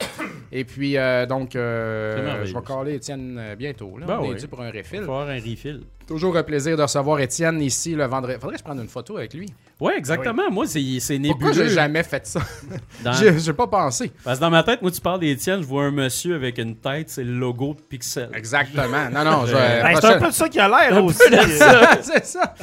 Et 0.57 0.63
puis, 0.63 0.95
euh, 0.97 1.25
donc, 1.25 1.53
euh, 1.57 2.45
je 2.45 2.53
vais 2.53 2.61
caler 2.61 2.93
Étienne 2.95 3.35
euh, 3.37 3.55
bientôt. 3.57 3.97
Là. 3.97 4.05
Ben 4.05 4.19
on 4.21 4.29
oui. 4.29 4.35
est 4.35 4.39
dû 4.39 4.47
pour 4.47 4.61
un 4.61 4.69
Il 4.69 4.77
refill. 4.77 4.99
avoir 5.01 5.27
un 5.27 5.35
refill. 5.35 5.81
Toujours 6.07 6.37
un 6.37 6.43
plaisir 6.43 6.77
de 6.77 6.83
recevoir 6.83 7.19
Étienne 7.19 7.59
ici 7.61 7.95
le 7.95 8.05
vendredi. 8.05 8.35
Faudrait 8.39 8.53
que 8.57 8.59
je 8.59 8.63
prenne 8.63 8.79
une 8.79 8.87
photo 8.87 9.17
avec 9.17 9.33
lui. 9.33 9.51
Oui, 9.81 9.91
exactement. 9.97 10.49
Moi, 10.51 10.67
c'est 10.67 10.79
c'est 10.99 11.17
Pourquoi 11.19 11.49
nébuleux. 11.49 11.67
j'ai 11.67 11.73
jamais 11.73 12.03
fait 12.03 12.25
ça? 12.27 12.39
Dans- 13.03 13.11
J'ai 13.13 13.53
pas 13.53 13.65
pensé. 13.67 14.11
Parce 14.23 14.37
que 14.37 14.41
dans 14.43 14.51
ma 14.51 14.61
tête, 14.63 14.81
moi, 14.83 14.91
tu 14.91 15.01
parles 15.01 15.19
d'Étienne, 15.19 15.61
je 15.61 15.67
vois 15.67 15.85
un 15.85 15.91
monsieur 15.91 16.35
avec 16.35 16.59
une 16.59 16.75
tête, 16.75 17.09
c'est 17.09 17.23
le 17.23 17.33
logo 17.33 17.73
de 17.73 17.81
Pixel. 17.81 18.29
Exactement. 18.35 19.09
Non, 19.11 19.23
non, 19.25 19.45
je, 19.47 19.55
Euh, 19.55 19.81
Ben, 19.81 19.95
c'est 19.99 20.05
un 20.05 20.19
peu 20.19 20.27
de 20.27 20.31
ça 20.33 20.47
qui 20.47 20.59
a 20.59 20.67
l'air 20.69 21.03
aussi. 21.03 21.17
c'est 22.03 22.25
ça. 22.25 22.53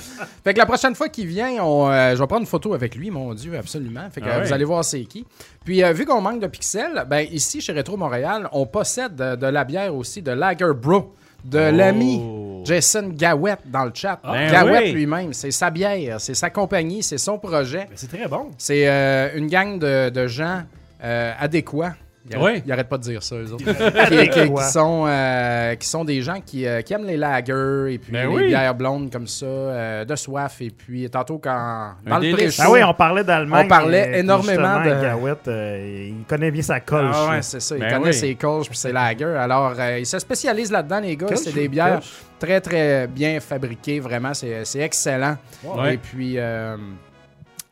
Fait 0.44 0.55
que 0.55 0.59
la 0.59 0.67
prochaine 0.67 0.94
fois 0.94 1.09
qu'il 1.09 1.27
vient, 1.27 1.50
on, 1.65 1.91
euh, 1.91 2.15
je 2.15 2.21
vais 2.21 2.27
prendre 2.29 2.43
une 2.43 2.47
photo 2.47 2.75
avec 2.75 2.94
lui, 2.94 3.11
mon 3.11 3.35
Dieu, 3.35 3.56
absolument. 3.59 4.09
Fait 4.12 4.21
que 4.21 4.27
Ah 4.29 4.35
euh, 4.37 4.39
ouais. 4.41 4.47
vous 4.47 4.53
allez 4.53 4.65
voir 4.65 4.85
c'est 4.85 5.05
qui. 5.05 5.27
Puis 5.65 5.83
euh, 5.83 5.93
vu 5.93 6.06
qu'on 6.06 6.21
manque 6.21 6.41
de 6.41 6.47
pixels, 6.47 7.05
ben 7.09 7.27
ici 7.31 7.61
chez 7.61 7.73
Retro 7.73 7.97
Montréal, 7.97 8.49
on 8.53 8.67
possède 8.67 9.17
de, 9.17 9.35
de 9.37 9.47
la 9.49 9.65
bière 9.65 9.94
aussi 9.94 10.23
de 10.23 10.31
Lager 10.31 10.73
Bro 10.81 11.12
de 11.44 11.59
Oh. 11.73 11.77
l'ami 11.77 12.23
Jason 12.65 13.09
Gawett 13.12 13.59
dans 13.67 13.85
le 13.87 13.91
chat. 13.93 14.21
Ben 14.23 14.50
Gawett 14.53 14.83
oui. 14.85 14.93
lui-même, 14.93 15.33
c'est 15.33 15.50
sa 15.50 15.69
bière, 15.71 16.21
c'est 16.21 16.35
sa 16.35 16.49
compagnie, 16.50 17.03
c'est 17.03 17.19
son 17.19 17.39
projet. 17.39 17.87
Ben, 17.89 17.97
C'est 17.97 18.06
très 18.09 18.29
bon. 18.29 18.50
C'est 18.59 18.89
euh, 18.89 19.31
une 19.37 19.49
gang 19.49 19.79
de, 19.81 20.11
de 20.11 20.27
gens 20.29 20.62
euh, 21.03 21.33
adéquats. 21.41 21.94
Ils 22.31 22.37
arrêtent, 22.37 22.45
Ouais. 22.45 22.63
ils 22.65 22.73
arrêtent 22.73 22.89
pas 22.89 22.99
de 22.99 23.03
dire 23.03 23.23
ça, 23.23 23.35
eux 23.35 23.53
autres. 23.53 23.65
qui, 23.65 23.75
qui- 23.75 23.99
Adéquats. 23.99 24.47
qui 24.47 24.71
sont, 24.71 25.05
euh, 25.09 25.75
qui 25.75 25.89
sont 25.89 26.05
des 26.05 26.23
gens 26.23 26.41
qui, 26.41 26.67
euh, 26.67 26.81
qui 26.83 26.93
aiment 26.95 27.05
les 27.05 27.17
lagers 27.17 27.95
et 27.95 27.99
puis 27.99 28.13
Ben 28.13 28.29
les 28.29 28.35
oui. 28.35 28.47
bières 28.47 28.75
blondes 28.77 29.11
comme 29.11 29.27
ça, 29.27 29.45
euh, 29.47 30.05
de 30.05 30.15
soif. 30.15 30.61
Et 30.61 30.71
puis 30.71 31.11
tantôt, 31.11 31.39
quand 31.39 31.95
dans 32.07 32.19
le 32.19 32.35
Ah 32.61 32.71
oui, 32.71 32.81
on 32.85 32.95
parlait 32.95 33.25
d'Allemagne. 33.25 33.65
On 33.65 33.69
parlait 33.69 34.13
et 34.15 34.19
énormément 34.21 34.81
de- 34.85 35.03
Gawett, 35.03 35.49
euh, 35.49 36.09
il 36.17 36.25
connaît 36.27 36.53
bien 36.53 36.63
sa 36.63 36.79
colle. 36.79 37.11
Ah 37.13 37.31
ouais, 37.31 37.43
c'est 37.43 37.61
ça. 37.61 37.75
Ils 37.77 37.81
Ben 37.81 38.01
oui. 38.01 38.15
ses 38.15 38.35
colches 38.37 38.69
puis 38.69 38.79
ses 38.79 38.93
lagers. 38.93 39.25
Alors, 39.37 39.75
euh, 39.79 39.99
ils 39.99 40.07
se 40.07 40.19
spécialisent 40.21 40.71
là-dedans, 40.71 41.01
les 41.01 41.17
gars. 41.17 41.27
C'est 41.35 41.53
des 41.53 41.67
bières 41.67 42.01
très, 42.39 42.61
très 42.61 43.09
bien 43.09 43.41
fabriquées. 43.41 43.99
Vraiment, 43.99 44.33
c'est 44.33 44.65
c'est 44.65 44.79
excellent. 44.81 45.37
Ouais. 45.65 45.95
Et 45.95 45.99
puis, 45.99 46.35
euh, 46.39 46.77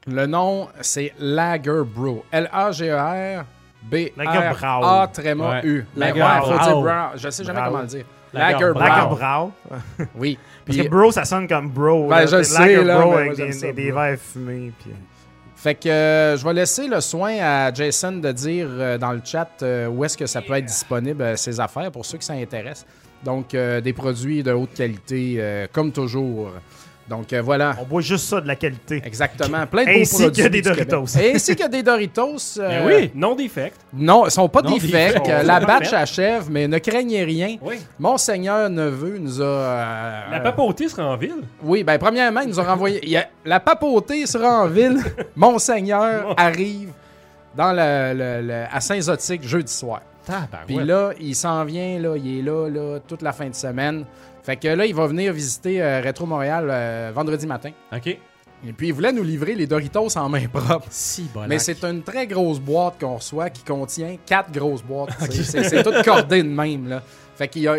le 0.08 0.26
nom, 0.26 0.67
c'est 0.81 1.12
Lager 1.20 1.82
Brew. 1.85 2.25
L-A-G-E-R. 2.32 3.44
Lager 3.93 4.50
Brau. 4.50 4.81
B-R-A 4.81 5.09
tréma 5.12 5.62
U. 5.65 5.85
Lager 5.97 6.23
Ouais, 6.23 6.41
Brau. 6.41 6.87
Je 7.17 7.31
sais 7.31 7.44
jamais 7.44 7.61
Brau. 7.61 7.71
comment 7.71 7.82
le 7.82 7.87
dire. 7.87 8.05
Lager 8.32 8.53
Lager 8.53 8.73
Brau. 8.73 8.81
Lager 8.81 9.06
Brau. 9.06 9.17
Brau. 9.99 10.06
Oui. 10.17 10.38
Parce 10.67 10.79
que 10.79 10.88
bro, 10.88 11.11
ça 11.11 11.25
sonne 11.25 11.49
comme 11.49 11.71
bro. 11.71 12.09
Ben, 12.09 12.21
là. 12.21 12.27
je 12.27 12.43
sais, 12.43 12.85
là, 12.85 13.00
bro 13.00 13.15
avec 13.15 13.37
des, 13.37 13.53
ça, 13.53 13.73
verres 13.73 14.19
fumés. 14.19 14.73
Puis... 14.79 14.91
Fait 15.56 15.75
que 15.75 15.88
euh, 15.88 16.37
je 16.37 16.44
vais 16.44 16.55
laisser 16.55 16.88
le 16.88 17.00
soin 17.00 17.37
à 17.41 17.75
Jason 17.75 18.12
de 18.12 18.32
dire 18.32 18.67
euh, 18.71 18.99
dans 18.99 19.12
le 19.12 19.21
chat 19.23 19.50
euh, 19.62 19.88
où 19.88 20.05
est-ce 20.05 20.17
que 20.17 20.27
ça 20.27 20.41
peut 20.41 20.55
être 20.55 20.65
disponible, 20.65 21.23
euh, 21.23 21.37
ces 21.37 21.61
affaires, 21.61 21.91
pour 21.91 22.06
ceux 22.06 22.19
qui 22.19 22.25
s'intéressent. 22.25 22.87
Donc, 23.23 23.53
euh, 23.55 23.81
des 23.82 23.93
produits 23.93 24.43
de 24.43 24.53
haute 24.53 24.73
qualité, 24.73 25.37
euh, 25.38 25.67
comme 25.71 25.93
toujours. 25.93 26.50
Donc, 27.10 27.32
euh, 27.32 27.42
voilà. 27.42 27.74
On 27.80 27.84
boit 27.84 28.00
juste 28.02 28.24
ça 28.26 28.40
de 28.40 28.46
la 28.46 28.54
qualité. 28.56 29.02
Exactement. 29.04 29.66
Plein 29.66 29.84
de 29.84 29.90
Ainsi 29.90 30.14
beaux 30.16 30.22
produits. 30.30 30.42
que 30.44 30.48
des. 30.48 30.62
Doritos. 30.62 31.04
Ainsi 31.18 31.56
que 31.56 31.68
des 31.68 31.82
Doritos. 31.82 32.58
euh, 32.60 32.86
oui. 32.86 33.10
Non 33.14 33.34
défect. 33.34 33.76
Non, 33.92 34.26
ils 34.26 34.30
sont 34.30 34.48
pas 34.48 34.62
Non, 34.62 34.74
défects. 34.74 35.24
des- 35.24 35.42
La 35.44 35.60
sont 35.60 35.66
batch 35.66 35.92
achève, 35.92 36.44
mais 36.50 36.68
ne 36.68 36.78
craignez 36.78 37.24
rien. 37.24 37.56
Oui. 37.60 37.80
Monseigneur 37.98 38.70
Neveu 38.70 39.18
nous 39.18 39.42
a. 39.42 39.44
euh, 39.44 40.20
La 40.30 40.40
papauté 40.40 40.88
sera 40.88 41.04
en 41.12 41.16
ville. 41.16 41.43
Oui, 41.62 41.82
ben 41.82 41.98
premièrement, 41.98 42.40
il 42.43 42.48
nous 42.50 42.60
a 42.60 42.64
renvoyé. 42.64 43.00
il 43.02 43.10
y 43.10 43.17
a- 43.17 43.29
la 43.44 43.58
papauté 43.60 44.24
sera 44.26 44.62
en 44.62 44.67
ville. 44.69 44.98
Monseigneur 45.36 46.32
arrive 46.38 46.90
dans 47.56 47.72
le, 47.72 48.14
le- 48.17 48.46
le- 48.46 48.64
à 48.72 48.81
Saint-Zotique 48.81 49.43
jeudi 49.46 49.72
soir. 49.72 50.00
Puis 50.67 50.76
là, 50.76 51.10
il 51.20 51.34
s'en 51.34 51.64
vient, 51.64 51.98
là, 51.98 52.14
il 52.17 52.38
est 52.38 52.43
là, 52.43 52.69
là, 52.69 52.98
toute 53.08 53.22
la 53.22 53.32
fin 53.32 53.48
de 53.48 53.55
semaine. 53.55 54.05
Fait 54.43 54.56
que 54.56 54.69
là, 54.69 54.87
il 54.87 54.94
va 54.94 55.06
venir 55.06 55.32
visiter 55.32 55.82
euh, 55.82 56.01
Retro 56.05 56.27
Montréal 56.27 56.69
euh, 56.70 57.13
vendredi 57.15 57.47
matin. 57.47 57.70
OK. 57.93 58.06
Et 58.67 58.73
puis, 58.75 58.89
il 58.89 58.93
voulait 58.93 59.13
nous 59.13 59.23
livrer 59.23 59.55
les 59.55 59.67
Doritos 59.67 60.19
en 60.19 60.29
main 60.29 60.47
propre. 60.53 60.87
Si, 60.91 61.31
bon. 61.32 61.47
Mais 61.49 61.59
c'est 61.59 61.82
une 61.82 62.03
très 62.03 62.27
grosse 62.27 62.61
boîte 62.61 63.01
qu'on 63.01 63.17
reçoit 63.17 63.49
qui 63.49 63.63
contient 63.65 64.17
quatre 64.27 64.53
grosses 64.53 64.82
boîtes. 64.82 65.11
C'est- 65.31 65.82
tout 65.82 65.94
cordé 66.05 66.43
de 66.43 66.49
même. 66.49 66.87
Là. 66.89 67.03
Fait 67.37 67.49
qu'il 67.49 67.63
y 67.63 67.69
a- 67.69 67.77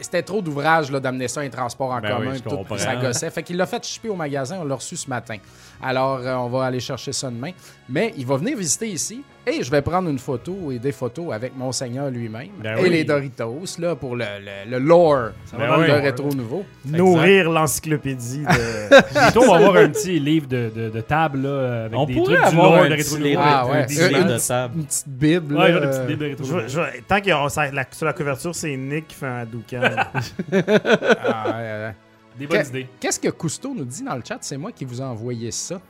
c'était 0.00 0.22
trop 0.22 0.40
d'ouvrage 0.40 0.90
là, 0.90 1.00
d'amener 1.00 1.28
ça 1.28 1.42
un 1.42 1.50
transport 1.50 1.90
en 1.90 2.00
Ben 2.00 2.16
commun. 2.16 2.32
oui, 2.32 2.40
tout, 2.40 2.78
ça 2.78 2.96
gossait. 2.96 3.28
Fait 3.28 3.42
qu'il 3.42 3.58
l'a 3.58 3.66
fait 3.66 3.84
shipper 3.84 4.08
au 4.08 4.16
magasin. 4.16 4.56
On 4.62 4.64
l'a 4.64 4.74
reçu 4.76 4.96
ce 4.96 5.06
matin. 5.10 5.36
Alors, 5.82 6.20
euh, 6.22 6.34
on 6.36 6.48
va 6.48 6.64
aller 6.66 6.80
chercher 6.80 7.12
ça 7.12 7.28
demain. 7.28 7.50
Mais 7.88 8.14
il 8.16 8.24
va 8.26 8.36
venir 8.36 8.56
visiter 8.56 8.88
ici. 8.88 9.22
Et 9.44 9.64
je 9.64 9.70
vais 9.72 9.82
prendre 9.82 10.08
une 10.08 10.20
photo 10.20 10.70
et 10.70 10.78
des 10.78 10.92
photos 10.92 11.32
avec 11.34 11.56
Monseigneur 11.56 12.08
lui-même. 12.10 12.50
Ben 12.62 12.78
et 12.78 12.82
oui. 12.82 12.90
les 12.90 13.02
Doritos 13.02 13.64
là, 13.80 13.96
pour 13.96 14.14
le, 14.14 14.24
le, 14.40 14.70
le 14.70 14.78
lore 14.78 15.30
Ben 15.58 15.66
de 15.78 15.80
oui. 15.82 15.90
Rétro 15.90 16.28
Nouveau. 16.32 16.64
Nourrir 16.84 17.50
l'encyclopédie 17.50 18.44
de. 18.44 19.12
Bientôt, 19.12 19.42
on 19.42 19.50
va 19.50 19.56
avoir 19.56 19.76
un 19.82 19.88
petit 19.88 20.20
livre 20.20 20.46
de, 20.46 20.70
de, 20.72 20.90
de 20.90 21.00
table 21.00 21.42
là, 21.42 21.86
avec 21.86 21.98
On 21.98 22.04
des 22.06 22.14
pourrait 22.14 22.36
trucs 22.36 22.50
du 22.52 22.56
avoir 22.56 22.70
lore 22.76 22.84
un 22.84 22.88
de 22.90 22.94
petit 22.94 23.14
rétro 23.14 23.24
livre, 23.24 23.42
Ah, 23.44 23.66
ouais. 23.66 23.80
une 23.80 23.82
de 23.82 24.32
petite- 24.34 24.46
table. 24.48 24.74
Une 24.78 24.84
petite 24.86 25.08
bible. 25.08 25.56
Ouais, 25.56 25.72
là, 25.72 25.80
le 25.80 25.90
petit 25.90 25.98
euh, 25.98 26.06
livre 26.06 26.20
de 26.20 26.26
rétro 26.26 26.80
tant 27.08 27.16
qu'il 27.18 27.28
y 27.28 27.32
a 27.32 27.48
ça- 27.48 27.70
la- 27.72 27.86
sur 27.90 28.06
la 28.06 28.12
couverture, 28.12 28.54
c'est 28.54 28.76
Nick 28.76 29.08
qui 29.08 29.16
fait 29.16 29.26
un 29.26 29.44
doucan. 29.44 29.80
ah, 30.52 31.48
ouais, 31.48 31.52
ouais. 31.56 31.94
Des 32.38 32.46
bonnes 32.46 32.66
idées. 32.66 32.86
Qu'est-ce 33.00 33.20
que 33.20 33.28
Cousteau 33.28 33.74
nous 33.74 33.84
dit 33.84 34.02
dans 34.02 34.16
le 34.16 34.22
chat? 34.26 34.38
C'est 34.40 34.56
moi 34.56 34.72
qui 34.72 34.84
vous 34.84 35.00
ai 35.00 35.04
envoyé 35.04 35.50
ça. 35.50 35.80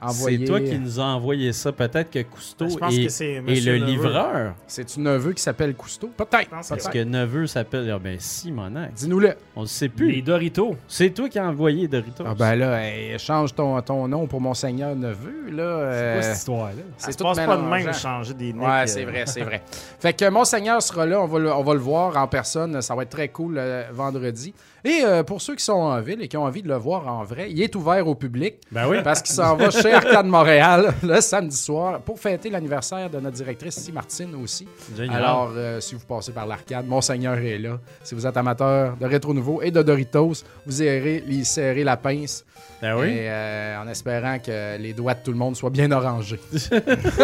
envoyé. 0.00 0.38
C'est 0.38 0.44
toi 0.46 0.60
qui 0.60 0.76
nous 0.80 0.98
as 0.98 1.04
envoyé 1.04 1.52
ça. 1.52 1.70
Peut-être 1.70 2.10
que 2.10 2.22
Cousteau 2.22 2.68
Je 2.68 2.76
pense 2.76 2.92
est, 2.92 3.04
que 3.04 3.08
c'est 3.08 3.32
est 3.34 3.40
Monsieur 3.40 3.74
le 3.74 3.78
Neveu. 3.78 3.90
livreur. 3.92 4.54
C'est-tu 4.66 4.98
neveu 4.98 5.32
qui 5.32 5.40
s'appelle 5.42 5.74
Cousteau? 5.76 6.08
Peut-être. 6.16 6.50
Parce 6.50 6.68
peut-être. 6.70 6.90
que 6.90 7.04
Neveu 7.04 7.46
s'appelle. 7.46 7.88
Ah 7.94 8.00
ben, 8.00 8.18
Simonac. 8.18 8.94
Dis-nous-le. 8.94 9.34
On 9.54 9.62
ne 9.62 9.66
sait 9.66 9.88
plus. 9.88 10.10
Les 10.10 10.20
Doritos. 10.22 10.76
C'est 10.88 11.10
toi 11.10 11.28
qui 11.28 11.38
as 11.38 11.46
envoyé 11.46 11.86
Doritos. 11.86 12.24
Ah 12.26 12.34
ben 12.34 12.56
là, 12.56 12.82
hey, 12.84 13.16
change 13.20 13.54
ton, 13.54 13.80
ton 13.80 14.08
nom 14.08 14.26
pour 14.26 14.40
Monseigneur 14.40 14.96
Neveu, 14.96 15.50
là. 15.52 15.92
C'est 15.92 15.98
euh, 15.98 16.12
quoi 16.14 16.22
cette 16.22 16.36
histoire-là? 16.38 16.82
Ça 16.96 17.06
c'est 17.06 17.12
se 17.12 17.18
tout 17.18 17.24
passe 17.24 17.38
pas 17.38 17.56
de 17.56 17.62
même 17.62 17.94
changer 17.94 18.34
des 18.34 18.52
nicks. 18.52 18.60
Ouais, 18.62 18.68
euh, 18.82 18.86
c'est 18.86 19.04
vrai, 19.04 19.22
c'est 19.26 19.42
vrai. 19.42 19.62
Fait 20.00 20.12
que 20.14 20.28
Monseigneur 20.30 20.82
sera 20.82 21.06
là, 21.06 21.20
on 21.20 21.26
va, 21.26 21.38
le, 21.38 21.52
on 21.52 21.62
va 21.62 21.74
le 21.74 21.80
voir 21.80 22.16
en 22.16 22.26
personne, 22.26 22.82
ça 22.82 22.96
va 22.96 23.04
être 23.04 23.10
très 23.10 23.28
cool 23.28 23.54
euh, 23.56 23.84
vendredi. 23.92 24.52
Et 24.84 25.02
euh, 25.04 25.22
pour 25.22 25.40
ceux 25.40 25.54
qui 25.54 25.62
sont 25.64 25.74
en 25.74 26.00
ville 26.00 26.20
et 26.22 26.28
qui 26.28 26.36
ont 26.36 26.42
envie 26.42 26.62
de 26.62 26.66
le 26.66 26.74
voir 26.74 27.06
en 27.06 27.22
vrai, 27.22 27.48
il 27.50 27.62
est 27.62 27.74
ouvert 27.76 28.04
au 28.08 28.16
public 28.16 28.56
Ben 28.72 28.88
oui. 28.88 28.96
parce 29.04 29.22
qu'il 29.22 29.32
s'en 29.34 29.54
va 29.54 29.70
chez 29.70 29.92
Arcade 29.92 30.26
Montréal 30.26 30.92
le 31.04 31.20
samedi 31.20 31.56
soir 31.56 32.00
pour 32.00 32.18
fêter 32.18 32.50
l'anniversaire 32.50 33.08
de 33.08 33.20
notre 33.20 33.36
directrice 33.36 33.76
ici, 33.76 33.92
Martine 33.92 34.34
aussi. 34.42 34.66
Génial. 34.96 35.16
Alors, 35.16 35.52
euh, 35.54 35.78
si 35.80 35.94
vous 35.94 36.04
passez 36.04 36.32
par 36.32 36.46
l'arcade, 36.46 36.84
Monseigneur 36.86 37.38
est 37.38 37.58
là. 37.58 37.78
Si 38.02 38.16
vous 38.16 38.26
êtes 38.26 38.36
amateur 38.36 38.96
de 38.96 39.06
rétro 39.06 39.32
nouveau 39.32 39.62
et 39.62 39.70
de 39.70 39.82
Doritos, 39.82 40.42
vous 40.66 40.82
irez 40.82 41.22
lui 41.26 41.44
serrer 41.44 41.84
la 41.84 41.96
pince 41.96 42.44
Ben 42.80 42.96
oui. 42.98 43.06
et, 43.06 43.30
euh, 43.30 43.80
en 43.82 43.86
espérant 43.86 44.40
que 44.40 44.78
les 44.78 44.92
doigts 44.94 45.14
de 45.14 45.20
tout 45.22 45.30
le 45.30 45.38
monde 45.38 45.54
soient 45.54 45.70
bien 45.70 45.92
orangés. 45.92 46.40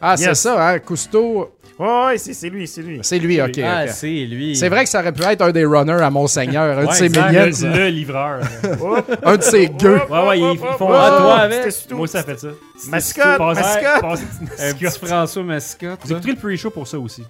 ah, 0.00 0.16
c'est 0.16 0.34
ça, 0.34 0.68
hein? 0.68 0.78
Cousteau, 0.80 1.54
Ouais, 1.78 2.04
ouais, 2.06 2.18
c'est 2.18 2.34
c'est 2.34 2.48
lui, 2.50 2.66
c'est 2.68 2.82
lui. 2.82 2.98
c'est 3.02 3.18
lui, 3.18 3.40
ok. 3.40 3.58
ah, 3.64 3.84
ok. 3.84 3.90
c'est 3.92 4.06
lui. 4.26 4.54
C'est 4.54 4.68
vrai 4.68 4.84
que 4.84 4.90
ça 4.90 5.00
aurait 5.00 5.12
pu 5.12 5.22
être 5.22 5.40
un 5.42 5.50
des 5.52 5.64
runners 5.64 6.02
à 6.02 6.10
Monseigneur, 6.10 6.78
un 6.78 6.84
de 6.86 6.92
ses 6.92 7.08
minions, 7.08 7.46
Le, 7.72 7.78
le 7.78 7.88
livreur. 7.88 8.40
Un 9.24 9.36
de 9.36 9.42
ses 9.42 9.68
gueux. 9.68 10.00
Ouais, 10.10 10.26
ouais, 10.28 10.40
ils- 10.40 10.58
font- 10.58 10.70
hop, 10.72 10.78
toi, 10.78 11.38
avec? 11.38 11.66
Moi, 11.92 12.06
ça 12.06 12.22
fait 12.22 12.38
ça. 12.38 12.48
Mascotte, 12.88 13.38
mascotte. 13.38 14.20
Un 14.60 14.74
petit. 14.74 14.98
François 15.06 15.42
Mascotte. 15.42 16.00
J'ai 16.06 16.12
écouté 16.12 16.30
le 16.32 16.36
pre-show 16.36 16.70
pour 16.70 16.86
ça 16.86 16.98
aussi. 16.98 17.24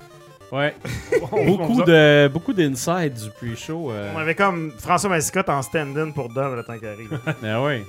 Ouais. 0.51 0.75
Beaucoup 1.47 1.83
de 1.83 2.29
beaucoup 2.29 2.53
d'inside 2.53 3.15
du 3.15 3.31
pre-show. 3.31 3.91
euh. 3.91 4.11
On 4.15 4.19
avait 4.19 4.35
comme 4.35 4.71
François 4.79 5.09
Mascotte 5.09 5.49
en 5.49 5.63
stand-in 5.63 6.11
pour 6.11 6.29
Dom 6.29 6.57
le 6.57 6.63
temps 6.63 6.77
qu'il 6.79 6.89
arrive. 6.89 7.19
Ah 7.43 7.63
ouais. 7.65 7.85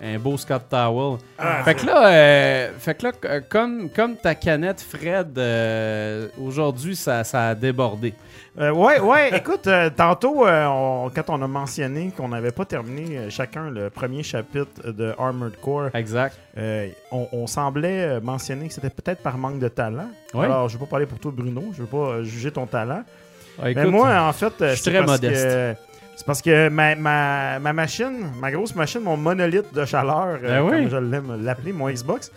Un 0.00 0.18
beau 0.18 0.36
Scott 0.36 0.62
Towel. 0.70 1.18
Ah, 1.38 1.62
Fait 1.64 1.74
que 1.74 1.84
là, 1.86 2.06
euh, 2.08 2.70
fait 2.78 2.94
que 2.94 3.02
là 3.06 3.12
euh, 3.24 3.40
comme, 3.48 3.88
comme 3.90 4.16
ta 4.16 4.34
canette 4.36 4.80
Fred, 4.80 5.36
euh, 5.36 6.28
aujourd'hui, 6.40 6.94
ça, 6.94 7.24
ça 7.24 7.48
a 7.48 7.54
débordé. 7.56 8.14
Euh, 8.60 8.70
ouais, 8.70 9.00
ouais, 9.00 9.30
écoute, 9.36 9.68
tantôt, 9.96 10.46
on- 10.46 11.10
quand 11.14 11.30
on 11.30 11.42
a 11.42 11.46
mentionné 11.48 12.12
qu'on 12.16 12.28
n'avait 12.28 12.52
pas 12.52 12.64
terminé 12.64 13.28
chacun 13.30 13.70
le 13.70 13.90
premier 13.90 14.22
chapitre 14.22 14.90
de 14.90 15.14
Armored 15.18 15.56
Core, 15.60 15.90
Exact. 15.94 16.36
on, 17.10 17.26
on 17.32 17.46
semblait 17.48 18.20
mentionner 18.20 18.68
que 18.68 18.74
c'était 18.74 18.90
peut-être 18.90 19.22
par 19.22 19.36
manque 19.36 19.58
de 19.58 19.68
talent. 19.68 20.08
Ouais. 20.34 20.44
Alors, 20.44 20.68
je 20.68 20.74
ne 20.76 20.78
vais 20.80 20.86
pas 20.86 20.90
parler 20.90 21.06
pour 21.06 21.18
toi, 21.18 21.32
Bruno, 21.34 21.62
je 21.72 21.82
ne 21.82 21.86
veux 21.86 21.90
pas 21.90 22.22
juger 22.22 22.50
ton 22.52 22.66
talent. 22.66 23.02
Ah, 23.60 23.66
Mais 23.74 23.86
moi, 23.86 24.16
en 24.20 24.32
fait, 24.32 24.52
je 24.60 24.74
suis 24.74 24.90
très 24.92 25.02
modeste. 25.04 25.44
que- 25.44 25.74
C'est 26.18 26.26
parce 26.26 26.42
que 26.42 26.68
ma, 26.68 26.96
ma, 26.96 27.60
ma 27.60 27.72
machine, 27.72 28.32
ma 28.40 28.50
grosse 28.50 28.74
machine, 28.74 29.00
mon 29.02 29.16
monolithe 29.16 29.72
de 29.72 29.84
chaleur, 29.84 30.26
euh, 30.26 30.38
Ben 30.42 30.62
oui. 30.62 30.70
comme 30.82 30.90
je 30.90 30.96
l'aime 30.96 31.44
l'appeler, 31.44 31.72
mon 31.72 31.88
Xbox, 31.88 32.32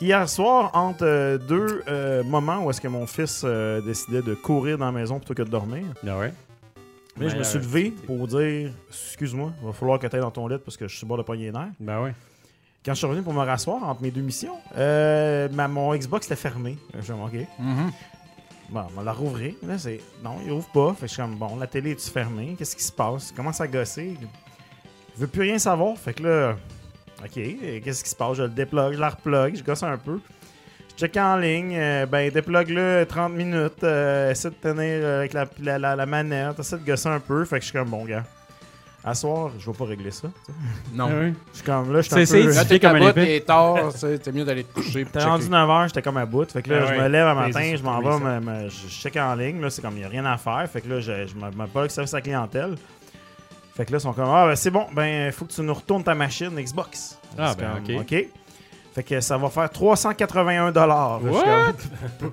hier 0.00 0.28
soir, 0.28 0.70
entre 0.74 1.02
euh, 1.04 1.36
deux 1.36 1.82
euh, 1.88 2.22
moments 2.22 2.64
où 2.64 2.70
est-ce 2.70 2.80
que 2.80 2.86
mon 2.86 3.04
fils 3.08 3.42
euh, 3.44 3.80
décidait 3.80 4.22
de 4.22 4.34
courir 4.34 4.78
dans 4.78 4.86
la 4.86 4.92
maison 4.92 5.18
plutôt 5.18 5.34
que 5.34 5.42
de 5.42 5.50
dormir, 5.50 5.82
Ah 6.06 6.18
ouais. 6.18 6.32
mais 7.18 7.28
je 7.28 7.36
me 7.36 7.42
suis 7.42 7.58
levé 7.58 7.90
pour 8.06 8.28
dire 8.28 8.70
Excuse-moi, 8.90 9.50
il 9.60 9.66
va 9.66 9.72
falloir 9.72 9.98
que 9.98 10.06
tu 10.06 10.14
ailles 10.14 10.22
dans 10.22 10.30
ton 10.30 10.46
lit 10.46 10.58
parce 10.64 10.76
que 10.76 10.86
je 10.86 10.96
suis 10.96 11.04
bord 11.04 11.18
de 11.22 11.32
les 11.34 11.50
nerfs. 11.50 11.66
Ben 11.80 12.00
ouais. 12.02 12.14
Quand 12.84 12.92
je 12.94 12.98
suis 12.98 13.06
revenu 13.08 13.22
pour 13.24 13.32
me 13.34 13.40
rasseoir 13.44 13.82
entre 13.82 14.02
mes 14.02 14.12
deux 14.12 14.20
missions, 14.20 14.54
euh, 14.78 15.48
ma- 15.52 15.66
mon 15.66 15.92
Xbox 15.96 16.26
était 16.26 16.36
fermé. 16.36 16.78
Je 16.94 17.00
suis 17.00 17.12
comme, 17.12 17.22
OK. 17.24 17.34
Mhm. 17.58 17.90
Bon, 18.70 18.84
on 18.90 18.96
va 18.98 19.02
la 19.04 19.12
rouvrir. 19.12 19.54
Là, 19.62 19.78
c'est. 19.78 20.00
Non, 20.24 20.36
il 20.44 20.50
ouvre 20.52 20.68
pas. 20.72 20.92
Fait 20.94 21.02
que 21.02 21.06
je 21.06 21.12
suis 21.12 21.22
comme, 21.22 21.36
bon, 21.36 21.56
la 21.56 21.66
télé 21.66 21.92
est-tu 21.92 22.10
fermée? 22.10 22.54
Qu'est-ce 22.58 22.74
qui 22.76 22.82
se 22.82 22.92
passe? 22.92 23.30
Il 23.30 23.36
commence 23.36 23.60
à 23.60 23.68
gosser. 23.68 24.16
Je 25.14 25.20
veux 25.20 25.28
plus 25.28 25.42
rien 25.42 25.58
savoir. 25.58 25.96
Fait 25.96 26.14
que 26.14 26.22
là, 26.24 26.56
OK, 27.24 27.32
qu'est-ce 27.34 28.02
qui 28.02 28.10
se 28.10 28.16
passe? 28.16 28.36
Je 28.38 28.42
le 28.42 28.48
déplogue, 28.48 28.94
je 28.94 28.98
la 29.00 29.10
replogue, 29.10 29.54
je 29.56 29.62
gosse 29.62 29.82
un 29.84 29.96
peu. 29.96 30.18
Je 30.88 31.00
check 31.00 31.16
en 31.16 31.36
ligne. 31.36 31.74
euh, 31.76 32.06
ben, 32.06 32.30
déplogue-le 32.30 33.04
30 33.08 33.32
minutes. 33.32 33.84
euh, 33.84 34.30
essaie 34.32 34.50
de 34.50 34.54
tenir 34.54 34.82
euh, 35.04 35.18
avec 35.20 35.32
la, 35.32 35.46
la, 35.62 35.78
la- 35.78 35.96
la 35.96 36.06
manette. 36.06 36.58
Essaie 36.58 36.78
de 36.78 36.84
gosser 36.84 37.08
un 37.08 37.20
peu. 37.20 37.44
Fait 37.44 37.56
que 37.58 37.64
je 37.64 37.70
suis 37.70 37.78
comme, 37.78 37.90
bon, 37.90 38.04
gars. 38.04 38.24
À 39.08 39.14
soir, 39.14 39.52
je 39.56 39.70
vais 39.70 39.76
pas 39.76 39.84
régler 39.84 40.10
ça. 40.10 40.26
Non. 40.92 41.08
Ah 41.08 41.14
ouais. 41.14 41.32
Je 41.52 41.56
suis 41.58 41.64
comme, 41.64 41.92
là, 41.92 42.00
je 42.00 42.06
suis 42.10 42.14
un 42.20 42.42
peu. 42.42 42.52
Là, 42.54 42.64
t'es 42.64 42.80
comme 42.80 42.90
un 42.90 42.94
à 42.96 42.98
bout, 42.98 43.08
épée. 43.20 43.24
t'es 43.26 43.40
tard, 43.40 43.78
t'es 44.22 44.32
mieux 44.32 44.44
d'aller 44.44 44.64
te 44.64 44.74
coucher. 44.74 45.04
T'es 45.04 45.22
rendu 45.22 45.46
9h, 45.46 45.86
j'étais 45.86 46.02
comme 46.02 46.16
à 46.16 46.26
bout. 46.26 46.50
Fait 46.50 46.60
que 46.60 46.70
là, 46.70 46.80
Ah 46.82 46.86
je 46.86 46.90
ouais. 46.92 47.02
me 47.04 47.08
lève 47.08 47.26
un 47.28 47.34
matin, 47.34 47.74
je 47.76 47.82
m'en 47.84 48.00
vais, 48.00 48.18
me, 48.18 48.40
me- 48.64 48.68
je 48.68 48.88
check 48.88 49.16
en 49.16 49.34
ligne. 49.36 49.60
Là, 49.60 49.70
c'est 49.70 49.80
comme, 49.80 49.94
il 49.94 50.00
n'y 50.00 50.04
a 50.04 50.08
rien 50.08 50.24
à 50.24 50.36
faire. 50.36 50.68
Fait 50.68 50.80
que 50.80 50.88
là, 50.88 50.98
je, 51.00 51.26
je 51.28 51.34
me 51.36 51.48
me 51.50 51.66
pas 51.68 51.84
le 51.84 51.88
service 51.88 52.12
à 52.14 52.16
la 52.16 52.20
clientèle. 52.22 52.74
Fait 53.76 53.84
que 53.86 53.92
là, 53.92 53.98
ils 53.98 54.00
sont 54.00 54.12
comme, 54.12 54.28
ah, 54.28 54.46
ben, 54.48 54.56
c'est 54.56 54.70
bon, 54.70 54.86
ben, 54.92 55.30
faut 55.30 55.44
que 55.44 55.52
tu 55.52 55.60
nous 55.62 55.74
retournes 55.74 56.02
ta 56.02 56.14
machine 56.16 56.50
Xbox. 56.60 57.16
Ah, 57.38 57.54
ben, 57.56 57.80
comme, 57.86 57.96
ok. 57.98 58.14
Fait 58.96 59.02
que 59.02 59.20
ça 59.20 59.36
va 59.36 59.50
faire 59.50 59.68
381 59.68 60.72
dollars. 60.72 61.20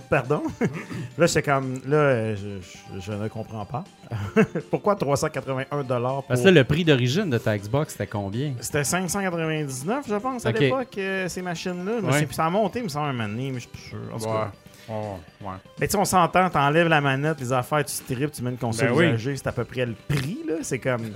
Pardon? 0.09 0.43
là, 1.17 1.25
j'étais 1.27 1.41
comme, 1.43 1.73
là, 1.85 2.35
je, 2.35 2.59
je- 2.61 3.01
je 3.01 3.11
ne 3.11 3.27
comprends 3.27 3.65
pas. 3.65 3.83
Pourquoi 4.71 4.95
381 4.95 5.83
dollars 5.83 6.13
pour... 6.13 6.23
Parce 6.27 6.39
que 6.39 6.45
là, 6.45 6.51
le 6.51 6.63
prix 6.63 6.85
d'origine 6.85 7.29
de 7.29 7.37
ta 7.37 7.57
Xbox, 7.57 7.91
c'était 7.91 8.07
combien? 8.07 8.53
C'était 8.61 8.85
599, 8.85 10.05
je 10.07 10.15
pense, 10.15 10.45
à 10.45 10.53
l'époque, 10.53 10.97
euh, 10.97 11.27
ces 11.27 11.41
machines-là. 11.41 11.91
Mais 12.01 12.07
Ouais. 12.13 12.19
c'est- 12.19 12.33
ça 12.33 12.45
a 12.45 12.49
monté, 12.49 12.79
il 12.79 12.83
me 12.85 12.89
semble, 12.89 13.09
un 13.09 13.11
moment 13.11 13.27
donné, 13.27 13.49
mais 13.51 13.55
je 13.59 13.67
suis 13.67 13.69
plus 13.69 13.81
sûr. 13.89 13.99
En 14.13 14.17
tout 14.17 14.25
cas. 14.25 14.51
Oh, 14.89 15.17
ouais. 15.41 15.47
Mais 15.81 15.87
tu 15.87 15.91
sais, 15.91 15.97
on 15.97 16.05
s'entend, 16.05 16.49
t'enlèves 16.49 16.87
la 16.87 17.01
manette, 17.01 17.41
les 17.41 17.51
affaires, 17.51 17.83
tu 17.83 17.91
strips, 17.93 18.31
tu 18.31 18.41
mets 18.41 18.51
une 18.51 18.57
console 18.57 18.87
Ben 18.87 18.95
oui. 18.95 19.05
usagée, 19.07 19.35
c'est 19.35 19.47
à 19.47 19.51
peu 19.51 19.65
près 19.65 19.85
le 19.85 19.95
prix, 20.07 20.39
là. 20.47 20.55
C'est 20.61 20.79
comme. 20.79 21.11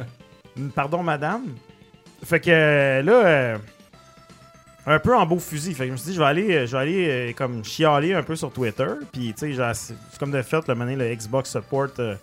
Pardon, 0.76 1.04
madame. 1.04 1.44
Fait 2.26 2.40
que 2.42 2.50
là, 2.50 3.12
euh, 3.14 3.58
un 4.88 5.00
peu 5.00 5.16
en 5.16 5.26
beau 5.26 5.38
fusil. 5.38 5.74
Fait 5.74 5.84
que 5.84 5.88
je 5.88 5.92
me 5.92 5.98
suis 5.98 6.08
dit, 6.10 6.16
je 6.16 6.20
vais 6.20 6.26
aller, 6.26 6.56
euh, 6.56 6.66
je 6.66 6.72
vais 6.72 6.82
aller 6.82 7.08
euh, 7.10 7.34
comme 7.34 7.64
chialer 7.64 8.14
un 8.14 8.24
peu 8.24 8.36
sur 8.36 8.52
Twitter. 8.52 8.88
Puis, 9.12 9.34
tu 9.38 9.54
sais, 9.56 9.74
c'est 9.74 9.96
comme 10.20 10.32
de 10.32 10.42
fait, 10.42 10.68
le 10.68 10.74
donné, 10.76 10.96
le 10.96 11.14
Xbox 11.14 11.52
Support 11.52 11.90
euh, 12.00 12.16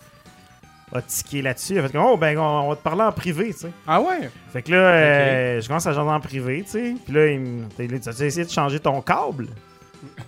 a 0.92 1.02
tiqué 1.02 1.42
là-dessus. 1.42 1.80
Fait 1.80 1.92
comme, 1.92 2.04
oh, 2.04 2.16
ben, 2.16 2.38
on, 2.38 2.42
on 2.42 2.68
va 2.70 2.76
te 2.76 2.82
parler 2.82 3.02
en 3.02 3.12
privé, 3.12 3.52
tu 3.52 3.60
sais. 3.60 3.70
Ah 3.86 4.00
ouais? 4.00 4.30
Fait 4.52 4.62
que 4.62 4.70
là, 4.70 4.76
euh, 4.78 5.60
je 5.60 5.68
commence 5.68 5.86
à 5.86 5.92
jaser 5.92 6.08
en 6.08 6.20
privé, 6.20 6.62
tu 6.64 6.70
sais. 6.70 6.94
Puis 7.04 7.12
là, 7.14 7.26
il 7.26 7.40
me 7.40 7.64
dit, 7.98 8.08
As-tu 8.08 8.22
essayé 8.24 8.46
de 8.46 8.50
changer 8.50 8.80
ton 8.80 9.00
câble? 9.02 9.48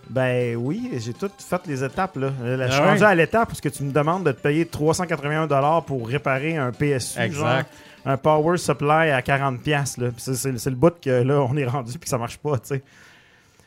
Ben 0.09 0.57
oui, 0.57 0.91
j'ai 0.99 1.13
tout 1.13 1.31
fait 1.39 1.61
les 1.67 1.85
étapes, 1.85 2.17
là. 2.17 2.31
Là, 2.43 2.67
je 2.67 2.73
suis 2.73 2.81
Ah 2.81 2.85
ouais? 2.85 2.91
rendu 2.93 3.03
à 3.05 3.15
l'étape 3.15 3.49
parce 3.49 3.61
que 3.61 3.69
tu 3.69 3.83
me 3.83 3.93
demandes 3.93 4.25
de 4.25 4.33
te 4.33 4.41
payer 4.41 4.65
381$ 4.65 5.85
pour 5.85 6.09
réparer 6.09 6.57
un 6.57 6.71
PSU, 6.73 7.15
genre, 7.17 7.25
Exact. 7.25 7.71
Un 8.07 8.17
Power 8.17 8.57
Supply 8.57 9.11
à 9.11 9.21
40$, 9.21 9.99
là. 10.01 10.11
Puis 10.11 10.21
c'est- 10.37 10.71
le 10.71 10.77
bout 10.77 10.99
que 11.01 11.11
là, 11.11 11.43
on 11.43 11.55
est 11.57 11.67
rendu 11.67 11.93
puis 11.93 12.01
que 12.01 12.09
ça 12.09 12.17
marche 12.19 12.39
pas, 12.39 12.59
tu 12.59 12.69
sais. 12.69 12.83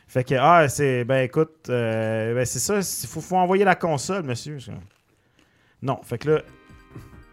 Fait 0.08 0.24
que, 0.24 0.34
ah, 0.34 0.68
c'est, 0.68 1.04
ben 1.04 1.22
écoute, 1.24 1.68
euh, 1.68 2.34
ben 2.34 2.44
c'est 2.44 2.58
ça, 2.58 2.78
il 2.78 3.06
faut, 3.08 3.20
faut 3.20 3.36
envoyer 3.36 3.64
la 3.64 3.76
console, 3.76 4.24
monsieur. 4.24 4.58
Non, 5.82 6.00
fait 6.02 6.18
que 6.18 6.30
là, 6.30 6.40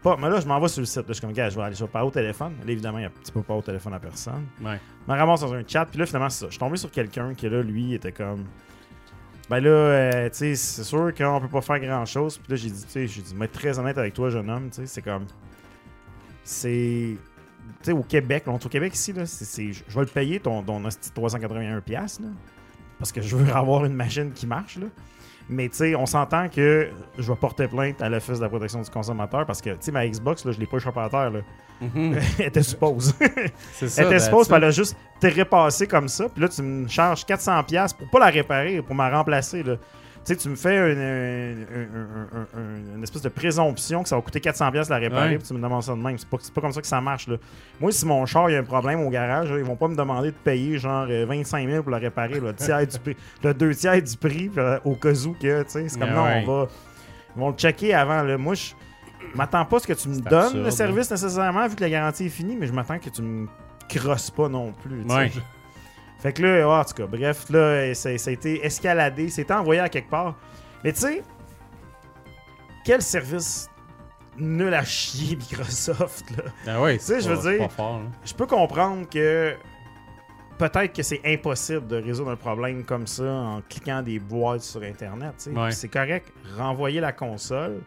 pas, 0.02 0.16
mais 0.16 0.28
là, 0.30 0.38
je 0.40 0.46
m'en 0.46 0.60
vais 0.60 0.68
sur 0.68 0.80
le 0.80 0.86
site. 0.86 0.98
Là, 0.98 1.04
je 1.08 1.12
suis 1.14 1.20
comme, 1.22 1.32
gars, 1.32 1.50
je 1.50 1.56
vais 1.56 1.62
aller, 1.64 1.74
je 1.74 1.82
vais 1.84 1.90
parler 1.90 2.06
au 2.06 2.12
téléphone. 2.12 2.52
Là, 2.64 2.70
évidemment, 2.70 2.98
il 2.98 3.02
y 3.02 3.04
a 3.04 3.08
un 3.08 3.10
petit 3.20 3.32
peu 3.32 3.42
pas 3.42 3.54
au 3.54 3.62
téléphone 3.62 3.94
à 3.94 3.98
personne. 3.98 4.46
Ouais. 4.62 4.78
Je 5.06 5.12
me 5.12 5.18
ramasse 5.18 5.40
dans 5.40 5.52
un 5.54 5.62
chat, 5.66 5.86
puis 5.86 5.98
là, 5.98 6.06
finalement, 6.06 6.30
c'est 6.30 6.40
ça. 6.40 6.46
Je 6.46 6.52
suis 6.52 6.60
tombé 6.60 6.76
sur 6.76 6.90
quelqu'un 6.92 7.34
qui, 7.34 7.48
là, 7.48 7.62
lui, 7.62 7.94
était 7.94 8.12
comme. 8.12 8.44
Ben 9.50 9.58
là, 9.60 9.70
euh, 9.70 10.28
tu 10.28 10.36
sais, 10.36 10.54
c'est 10.54 10.84
sûr 10.84 11.12
qu'on 11.16 11.40
peut 11.40 11.48
pas 11.48 11.62
faire 11.62 11.80
grand 11.80 12.04
chose. 12.04 12.38
Puis 12.38 12.46
là, 12.50 12.56
j'ai 12.56 12.70
dit, 12.70 12.84
tu 12.84 12.90
sais, 12.92 13.06
j'ai 13.08 13.22
dit, 13.22 13.34
mais 13.36 13.48
très 13.48 13.76
honnête 13.78 13.98
avec 13.98 14.14
toi, 14.14 14.30
jeune 14.30 14.48
homme, 14.50 14.68
tu 14.70 14.82
sais, 14.82 14.86
c'est 14.86 15.02
comme. 15.02 15.24
C'est. 16.48 17.16
Tu 17.82 17.90
sais, 17.90 17.92
au 17.92 18.02
Québec, 18.02 18.44
là, 18.46 18.52
on 18.54 18.58
est 18.58 18.64
au 18.64 18.68
Québec 18.70 18.94
ici, 18.94 19.12
là, 19.12 19.26
c'est, 19.26 19.44
c'est- 19.44 19.72
je 19.72 19.94
vais 19.94 20.00
le 20.00 20.06
payer 20.06 20.40
ton, 20.40 20.62
ton 20.62 20.82
hostie 20.86 21.10
de 21.10 21.14
381$, 21.20 21.82
piastres, 21.82 22.22
là, 22.22 22.28
parce 22.98 23.12
que 23.12 23.20
je 23.20 23.36
veux 23.36 23.52
avoir 23.54 23.84
une 23.84 23.92
machine 23.92 24.32
qui 24.32 24.46
marche, 24.46 24.78
là. 24.78 24.86
Mais 25.50 25.68
tu 25.68 25.76
sais, 25.76 25.94
on 25.94 26.06
s'entend 26.06 26.48
que 26.48 26.88
je 27.18 27.30
vais 27.30 27.36
porter 27.38 27.68
plainte 27.68 28.00
à 28.02 28.08
l'Office 28.08 28.38
de 28.38 28.42
la 28.42 28.48
protection 28.48 28.80
du 28.80 28.88
consommateur 28.90 29.44
parce 29.46 29.60
que, 29.62 29.70
tu 29.70 29.76
sais, 29.80 29.92
ma 29.92 30.06
Xbox, 30.08 30.44
là, 30.46 30.52
je 30.52 30.58
l'ai 30.60 30.66
pas 30.66 30.76
échappé 30.78 31.00
à 31.00 31.08
terre, 31.10 31.30
là. 31.30 31.40
Mhm. 31.82 32.16
Elle 32.38 32.46
était 32.46 32.62
suppose. 32.62 33.14
C'est 33.72 33.88
ça. 33.88 34.02
Elle 34.02 34.08
était 34.08 34.16
ben, 34.18 34.24
suppose, 34.24 34.46
puis 34.48 34.56
elle 34.56 34.64
a 34.64 34.70
juste 34.70 34.96
été 35.22 35.40
repassée 35.40 35.86
comme 35.86 36.08
ça. 36.08 36.28
Puis 36.30 36.40
là, 36.42 36.48
tu 36.48 36.62
me 36.62 36.88
charges 36.88 37.24
400$ 37.24 37.94
pour 37.96 38.10
pas 38.10 38.18
la 38.18 38.26
réparer, 38.30 38.80
pour 38.82 38.94
m'en 38.94 39.10
remplacer. 39.10 39.62
Là. 39.62 39.76
Tu 40.28 40.34
sais, 40.34 40.40
tu 40.40 40.48
me 40.50 40.56
fais 40.56 40.76
une, 40.76 40.98
une- 40.98 41.66
une- 41.72 42.46
une- 42.60 42.96
une 42.96 43.02
espèce 43.02 43.22
de 43.22 43.30
présomption 43.30 44.02
que 44.02 44.08
ça 44.10 44.16
va 44.16 44.20
coûter 44.20 44.40
400$ 44.40 44.90
la 44.90 44.96
réparer, 44.98 45.38
puis 45.38 45.48
tu 45.48 45.54
me 45.54 45.60
demandes 45.62 45.82
ça 45.82 45.92
de 45.94 45.98
même. 45.98 46.18
C'est 46.18 46.28
pas, 46.28 46.36
pas 46.54 46.60
comme 46.60 46.72
ça 46.72 46.80
que 46.82 46.86
ça 46.86 47.00
marche. 47.00 47.28
Là. 47.28 47.36
Moi, 47.80 47.90
si 47.92 48.04
mon 48.04 48.26
char 48.26 48.50
il 48.50 48.52
y 48.52 48.56
a 48.56 48.58
un 48.58 48.62
problème 48.64 49.00
au 49.00 49.08
garage, 49.08 49.50
là, 49.50 49.56
ils 49.58 49.64
vont 49.64 49.76
pas 49.76 49.88
me 49.88 49.96
demander 49.96 50.30
de 50.32 50.36
payer 50.36 50.76
genre 50.78 51.06
euh, 51.08 51.24
25 51.26 51.66
000 51.66 51.82
pour 51.82 51.92
le 51.92 51.96
réparer, 51.98 52.40
le, 52.40 52.52
tiers 52.52 52.86
du 52.86 52.98
prix, 52.98 53.16
le 53.42 53.54
deux 53.54 53.74
tiers 53.74 54.02
du 54.02 54.16
prix, 54.18 54.50
euh, 54.58 54.78
au 54.84 54.94
cas 54.96 55.14
où 55.24 55.32
que, 55.32 55.62
tu 55.62 55.70
sais, 55.70 55.88
c'est 55.88 55.98
comme 55.98 56.10
Ah 56.12 56.14
non, 56.14 56.24
ouais. 56.24 56.44
on 56.46 56.52
va. 56.60 56.68
Ils 57.34 57.40
vont 57.40 57.48
le 57.48 57.56
checker 57.56 57.94
avant. 57.94 58.22
Là. 58.22 58.36
Moi, 58.36 58.52
je 58.54 58.72
m'attends 59.34 59.64
pas 59.64 59.76
à 59.78 59.80
ce 59.80 59.86
que 59.86 59.92
tu 59.94 60.08
me 60.10 60.20
donnes 60.20 60.34
absurde, 60.34 60.64
le 60.64 60.70
service 60.70 61.10
nécessairement, 61.10 61.66
vu 61.68 61.74
que 61.74 61.82
la 61.82 61.90
garantie 61.90 62.26
est 62.26 62.28
finie, 62.28 62.54
mais 62.54 62.66
je 62.66 62.72
m'attends 62.74 62.98
que 62.98 63.08
tu 63.08 63.22
me 63.22 63.46
crosse 63.88 64.30
pas 64.30 64.48
non 64.50 64.72
plus. 64.72 65.04
Fait 66.18 66.32
que 66.32 66.42
là, 66.42 66.68
en 66.68 66.84
tout 66.84 66.94
cas, 66.94 67.06
bref, 67.06 67.48
là, 67.50 67.94
ça, 67.94 68.16
ça 68.18 68.30
a 68.30 68.32
été 68.32 68.64
escaladé, 68.64 69.28
c'était 69.28 69.54
envoyé 69.54 69.80
à 69.80 69.88
quelque 69.88 70.10
part. 70.10 70.34
Mais 70.82 70.92
tu 70.92 71.00
sais, 71.00 71.22
quel 72.84 73.02
service 73.02 73.68
nul 74.36 74.74
à 74.74 74.84
chier 74.84 75.36
Microsoft, 75.50 76.24
là? 76.36 76.44
Ah 76.66 76.80
ouais, 76.80 76.98
Tu 76.98 77.04
sais, 77.04 77.20
je 77.20 77.30
veux 77.30 77.50
dire-. 77.50 77.68
Je 78.24 78.34
peux 78.34 78.46
comprendre 78.46 79.08
que 79.08 79.54
peut-être 80.58 80.92
que 80.92 81.02
c'est 81.02 81.20
impossible 81.24 81.86
de 81.86 81.96
résoudre 82.02 82.30
un 82.32 82.36
problème 82.36 82.84
comme 82.84 83.06
ça 83.06 83.24
en 83.24 83.60
cliquant 83.68 84.02
des 84.02 84.18
boîtes 84.18 84.62
sur 84.62 84.82
Internet. 84.82 85.34
tu 85.38 85.44
sais. 85.44 85.56
Ouais. 85.56 85.70
C'est 85.70 85.88
correct. 85.88 86.32
Renvoyer 86.56 87.00
la 87.00 87.12
console, 87.12 87.80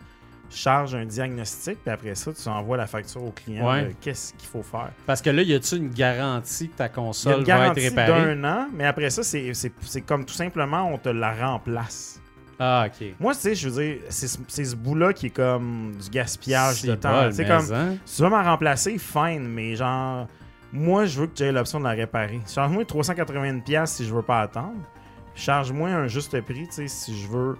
charge 0.51 0.93
un 0.95 1.05
diagnostic, 1.05 1.79
puis 1.83 1.91
après 1.93 2.13
ça, 2.15 2.31
tu 2.33 2.49
envoies 2.49 2.77
la 2.77 2.87
facture 2.87 3.23
au 3.23 3.31
client. 3.31 3.67
Ouais. 3.69 3.85
de 3.85 3.93
Qu'est-ce 4.01 4.33
qu'il 4.33 4.47
faut 4.49 4.63
faire? 4.63 4.91
Parce 5.05 5.21
que 5.21 5.29
là, 5.29 5.41
y 5.41 5.53
a-tu 5.53 5.75
une 5.77 5.89
garantie 5.89 6.69
que 6.69 6.75
ta 6.77 6.85
Il 6.85 6.87
y 6.87 6.91
a 6.91 6.93
console 6.93 7.39
une 7.39 7.45
va 7.45 7.67
être 7.67 7.75
réparée? 7.81 8.35
d'un 8.35 8.43
an, 8.43 8.67
mais 8.73 8.85
après 8.85 9.09
ça, 9.09 9.23
c'est 9.23 9.53
c'est- 9.53 9.71
c'est 9.81 10.01
comme 10.01 10.25
tout 10.25 10.33
simplement, 10.33 10.91
on 10.93 10.97
te 10.97 11.09
la 11.09 11.33
remplace. 11.33 12.19
Ah, 12.59 12.85
ok. 12.87 13.07
Moi, 13.19 13.33
tu 13.33 13.39
sais, 13.41 13.55
je 13.55 13.69
veux 13.69 13.81
dire, 13.83 14.01
c'est 14.09 14.27
ce- 14.27 14.37
c'est 14.47 14.65
ce 14.65 14.75
bout-là 14.75 15.13
qui 15.13 15.27
est 15.27 15.29
comme 15.31 15.93
du 15.99 16.09
gaspillage 16.11 16.83
de 16.83 16.93
temps. 16.95 17.29
mais 17.35 17.45
comme, 17.47 17.73
hein. 17.73 17.95
si 18.05 18.17
tu 18.17 18.21
veux 18.23 18.29
m'en 18.29 18.43
remplacer, 18.43 18.97
fine, 18.99 19.47
mais 19.47 19.75
genre, 19.75 20.27
moi, 20.71 21.05
je 21.05 21.21
veux 21.21 21.27
que 21.27 21.33
tu 21.33 21.43
aies 21.43 21.51
l'option 21.51 21.79
de 21.79 21.85
la 21.85 21.91
réparer. 21.91 22.39
Charge-moi 22.47 22.83
380$ 22.85 23.85
si 23.87 24.05
je 24.05 24.13
veux 24.13 24.21
pas 24.21 24.41
attendre. 24.41 24.75
Charge-moi 25.33 25.89
un 25.89 26.07
juste 26.07 26.39
prix, 26.41 26.67
tu 26.67 26.73
sais, 26.73 26.87
si 26.87 27.19
je 27.19 27.27
veux 27.27 27.57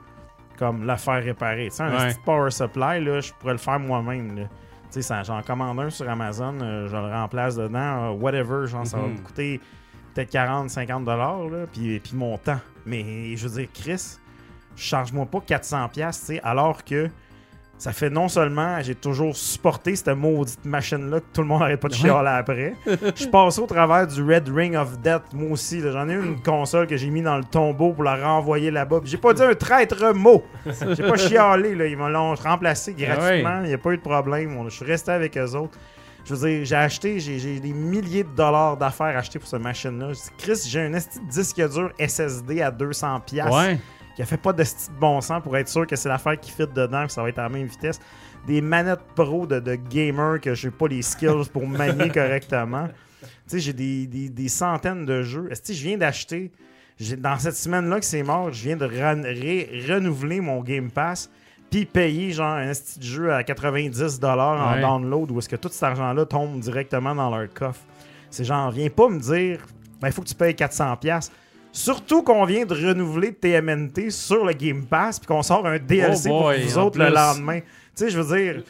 comme 0.62 0.86
la 0.86 0.96
faire 0.96 1.24
réparer. 1.24 1.70
Tu 1.70 1.77
sais, 1.77 1.82
un 1.84 1.89
Ouais. 1.91 2.13
petit 2.13 2.20
power 2.24 2.51
supply, 2.51 3.03
là, 3.03 3.20
je 3.20 3.34
pourrais 3.34 3.53
le 3.53 3.58
faire 3.58 3.80
moi-même. 3.80 4.48
Tu 4.94 5.01
sais, 5.01 5.24
j'en 5.24 5.41
commande 5.41 5.80
un 5.80 5.89
sur 5.89 6.08
Amazon, 6.08 6.56
euh, 6.62 6.88
je 6.88 6.96
le 6.96 7.12
remplace 7.12 7.56
dedans, 7.56 7.80
euh, 7.80 8.10
whatever, 8.12 8.68
genre, 8.68 8.86
ça 8.86 8.98
va 9.00 9.08
Mhm. 9.08 9.13
me 9.13 9.18
coûter 9.22 9.60
peut-être 10.13 10.30
40, 10.30 10.70
50 10.70 11.03
dollars, 11.06 11.46
là, 11.50 11.65
puis, 11.72 12.00
puis 12.00 12.15
mon 12.15 12.38
temps. 12.38 12.60
Mais 12.86 13.36
je 13.36 13.48
veux 13.48 13.60
dire, 13.62 13.70
Chris, 13.74 14.18
charge-moi 14.75 15.25
pas 15.25 15.39
400 15.41 15.88
pièces, 15.89 16.20
tu 16.20 16.25
sais, 16.36 16.41
alors 16.44 16.84
que 16.84 17.10
ça 17.82 17.94
fait 17.94 18.12
non 18.12 18.28
seulement 18.28 18.80
j'ai 18.84 18.94
toujours 18.94 19.36
supporté 19.36 19.96
cette 19.96 20.10
maudite 20.10 20.64
machine 20.66 21.10
là 21.10 21.20
que 21.20 21.26
tout 21.34 21.42
le 21.42 21.48
monde 21.48 21.64
arrête 21.64 21.80
pas 21.80 21.88
de 21.88 21.96
chialer 21.96 22.30
après. 22.30 22.76
Je 22.86 23.26
passe 23.26 23.58
au 23.58 23.66
travers 23.66 24.06
du 24.06 24.22
Red 24.22 24.48
Ring 24.50 24.76
of 24.76 25.00
Death 25.00 25.24
moi 25.34 25.54
aussi. 25.54 25.82
J'en 25.82 26.08
ai 26.08 26.14
eu 26.14 26.24
une 26.24 26.44
console 26.44 26.86
que 26.86 26.96
j'ai 26.96 27.10
mis 27.10 27.24
dans 27.24 27.38
le 27.38 27.44
tombeau 27.44 27.94
pour 27.94 28.04
la 28.04 28.18
renvoyer 28.18 28.70
là-bas. 28.70 29.00
J'ai 29.04 29.18
pas 29.18 29.34
dit 29.34 29.42
un 29.42 29.56
traître 29.56 30.14
mot. 30.14 30.44
J'ai 30.96 31.02
pas 31.02 31.18
chialé 31.18 31.74
là, 31.74 31.88
ils 31.88 31.98
me 31.98 32.08
l'ont 32.08 32.36
remplacé 32.36 32.94
gratuitement, 32.94 33.62
il 33.64 33.70
n'y 33.70 33.74
a 33.74 33.80
pas 33.80 33.94
eu 33.94 33.98
de 33.98 34.04
problème. 34.04 34.64
Je 34.66 34.76
suis 34.76 34.86
resté 34.86 35.10
avec 35.10 35.36
eux 35.36 35.56
autres. 35.56 35.80
Je 36.24 36.36
veux 36.36 36.50
dire, 36.50 36.64
j'ai 36.64 36.76
acheté, 36.76 37.20
j'ai 37.20 37.60
des 37.60 37.74
milliers 37.74 38.24
de 38.24 38.30
dollars 38.30 38.78
d'affaires 38.78 39.18
achetées 39.18 39.40
pour 39.40 39.48
cette 39.48 39.64
machine-là. 39.64 40.12
Chris, 40.38 40.68
j'ai 40.68 40.82
un 40.82 40.94
esti 40.94 41.20
disque 41.28 41.68
dur 41.68 41.92
SSD 41.98 42.62
à 42.62 42.70
200$ 42.70 43.22
piastres 43.26 43.58
Ouais. 43.58 43.80
Qui 44.15 44.22
a 44.22 44.25
fait 44.25 44.38
pas 44.38 44.53
de 44.53 44.63
style 44.63 44.94
de 44.94 45.00
bon 45.00 45.22
sens 45.22 45.41
pour 45.44 45.56
être 45.58 45.68
sûr 45.70 45.88
que 45.88 45.96
c'est 45.96 46.10
l'affaire 46.10 46.39
qui 46.39 46.51
fit 46.51 46.68
dedans, 46.68 47.06
que 47.06 47.12
ça 47.12 47.22
va 47.24 47.30
être 47.30 47.39
à 47.39 47.44
la 47.44 47.50
même 47.50 47.68
vitesse. 47.68 48.00
Des 48.48 48.62
manettes 48.62 49.03
pro 49.15 49.46
de, 49.46 49.60
de 49.60 49.75
gamer 49.75 50.39
que 50.41 50.53
j'ai 50.56 50.72
pas 50.72 50.88
les 50.88 51.01
skills 51.01 51.50
pour 51.53 51.68
manier 51.68 52.10
correctement. 52.10 52.88
Tu 53.22 53.27
sais, 53.48 53.60
j'ai 53.60 53.74
des, 53.74 54.08
des- 54.08 54.30
des 54.30 54.48
centaines 54.50 55.06
de 55.06 55.22
jeux. 55.22 55.48
Est-ce 55.51 55.62
que 55.62 55.74
je 55.74 55.84
viens 55.84 55.98
d'acheter, 55.98 56.51
dans 57.18 57.38
cette 57.38 57.56
semaine-là 57.56 58.00
que 58.00 58.06
c'est 58.06 58.24
mort, 58.24 58.51
je 58.51 58.63
viens 58.63 58.77
de 58.77 58.86
renouveler 59.94 60.41
mon 60.41 60.62
Game 60.62 60.89
Pass 60.91 61.30
puis 61.70 61.86
payer 61.86 62.32
genre 62.32 62.56
un 62.56 62.68
petit 62.74 63.00
de 63.00 63.03
jeu 63.06 63.34
à 63.34 63.44
90$ 63.44 64.25
en 64.25 64.74
Ouais. 64.74 64.82
download 64.82 65.32
où 65.32 65.39
est-ce 65.39 65.48
que 65.48 65.56
tout 65.56 65.70
cet 65.72 65.84
argent-là 65.84 66.25
tombe 66.25 66.60
directement 66.60 67.15
dans 67.15 67.30
leur 67.36 67.48
coffre. 67.53 67.80
C'est 68.30 68.44
genre, 68.44 68.72
viens 68.72 68.89
pas 68.89 69.08
me 69.08 69.20
dire, 69.20 69.65
ben, 70.01 70.08
il 70.10 70.13
faut 70.13 70.22
que 70.22 70.27
tu 70.27 70.36
payes 70.36 70.53
400$. 70.53 71.30
Surtout 71.72 72.22
qu'on 72.24 72.44
vient 72.46 72.66
de 72.66 72.74
renouveler 72.74 73.34
TMNT 73.34 74.10
sur 74.10 74.44
le 74.46 74.54
Game 74.54 74.86
Pass 74.86 75.20
puis 75.20 75.28
qu'on 75.28 75.42
sort 75.42 75.66
un 75.66 75.78
DLC 75.80 76.30
Oh 76.30 76.42
boy, 76.42 76.60
pour 76.60 76.68
vous 76.70 76.78
autres 76.78 77.00
le 77.00 77.10
lendemain. 77.10 77.60
Tu 77.62 77.68
sais, 77.96 78.10
je 78.10 78.20
veux 78.20 78.38
dire, 78.38 78.63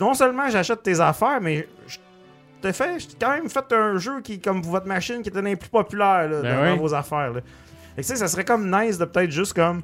non 0.00 0.12
seulement 0.14 0.48
j'achète 0.50 0.82
tes 0.82 1.00
affaires, 1.00 1.40
mais 1.40 1.66
je 1.86 1.96
t'ai 2.60 2.72
fait, 2.72 2.98
quand 3.20 3.30
même 3.30 3.48
fait 3.48 3.72
un 3.72 3.96
jeu 3.96 4.20
qui, 4.20 4.40
comme 4.40 4.60
votre 4.62 4.86
machine, 4.86 5.22
qui 5.22 5.28
était 5.30 5.40
l'un 5.42 5.54
plus 5.54 5.68
populaires 5.70 6.28
là, 6.28 6.42
Ben 6.42 6.56
dans, 6.66 6.72
oui. 6.72 6.78
vos 6.78 6.92
affaires. 6.94 7.32
Là. 7.32 7.40
Que, 7.40 8.00
tu 8.00 8.02
sais, 8.02 8.16
ça 8.16 8.28
serait 8.28 8.44
comme 8.44 8.70
nice 8.70 8.98
de 8.98 9.04
peut-être 9.06 9.30
juste 9.30 9.54
comme. 9.54 9.80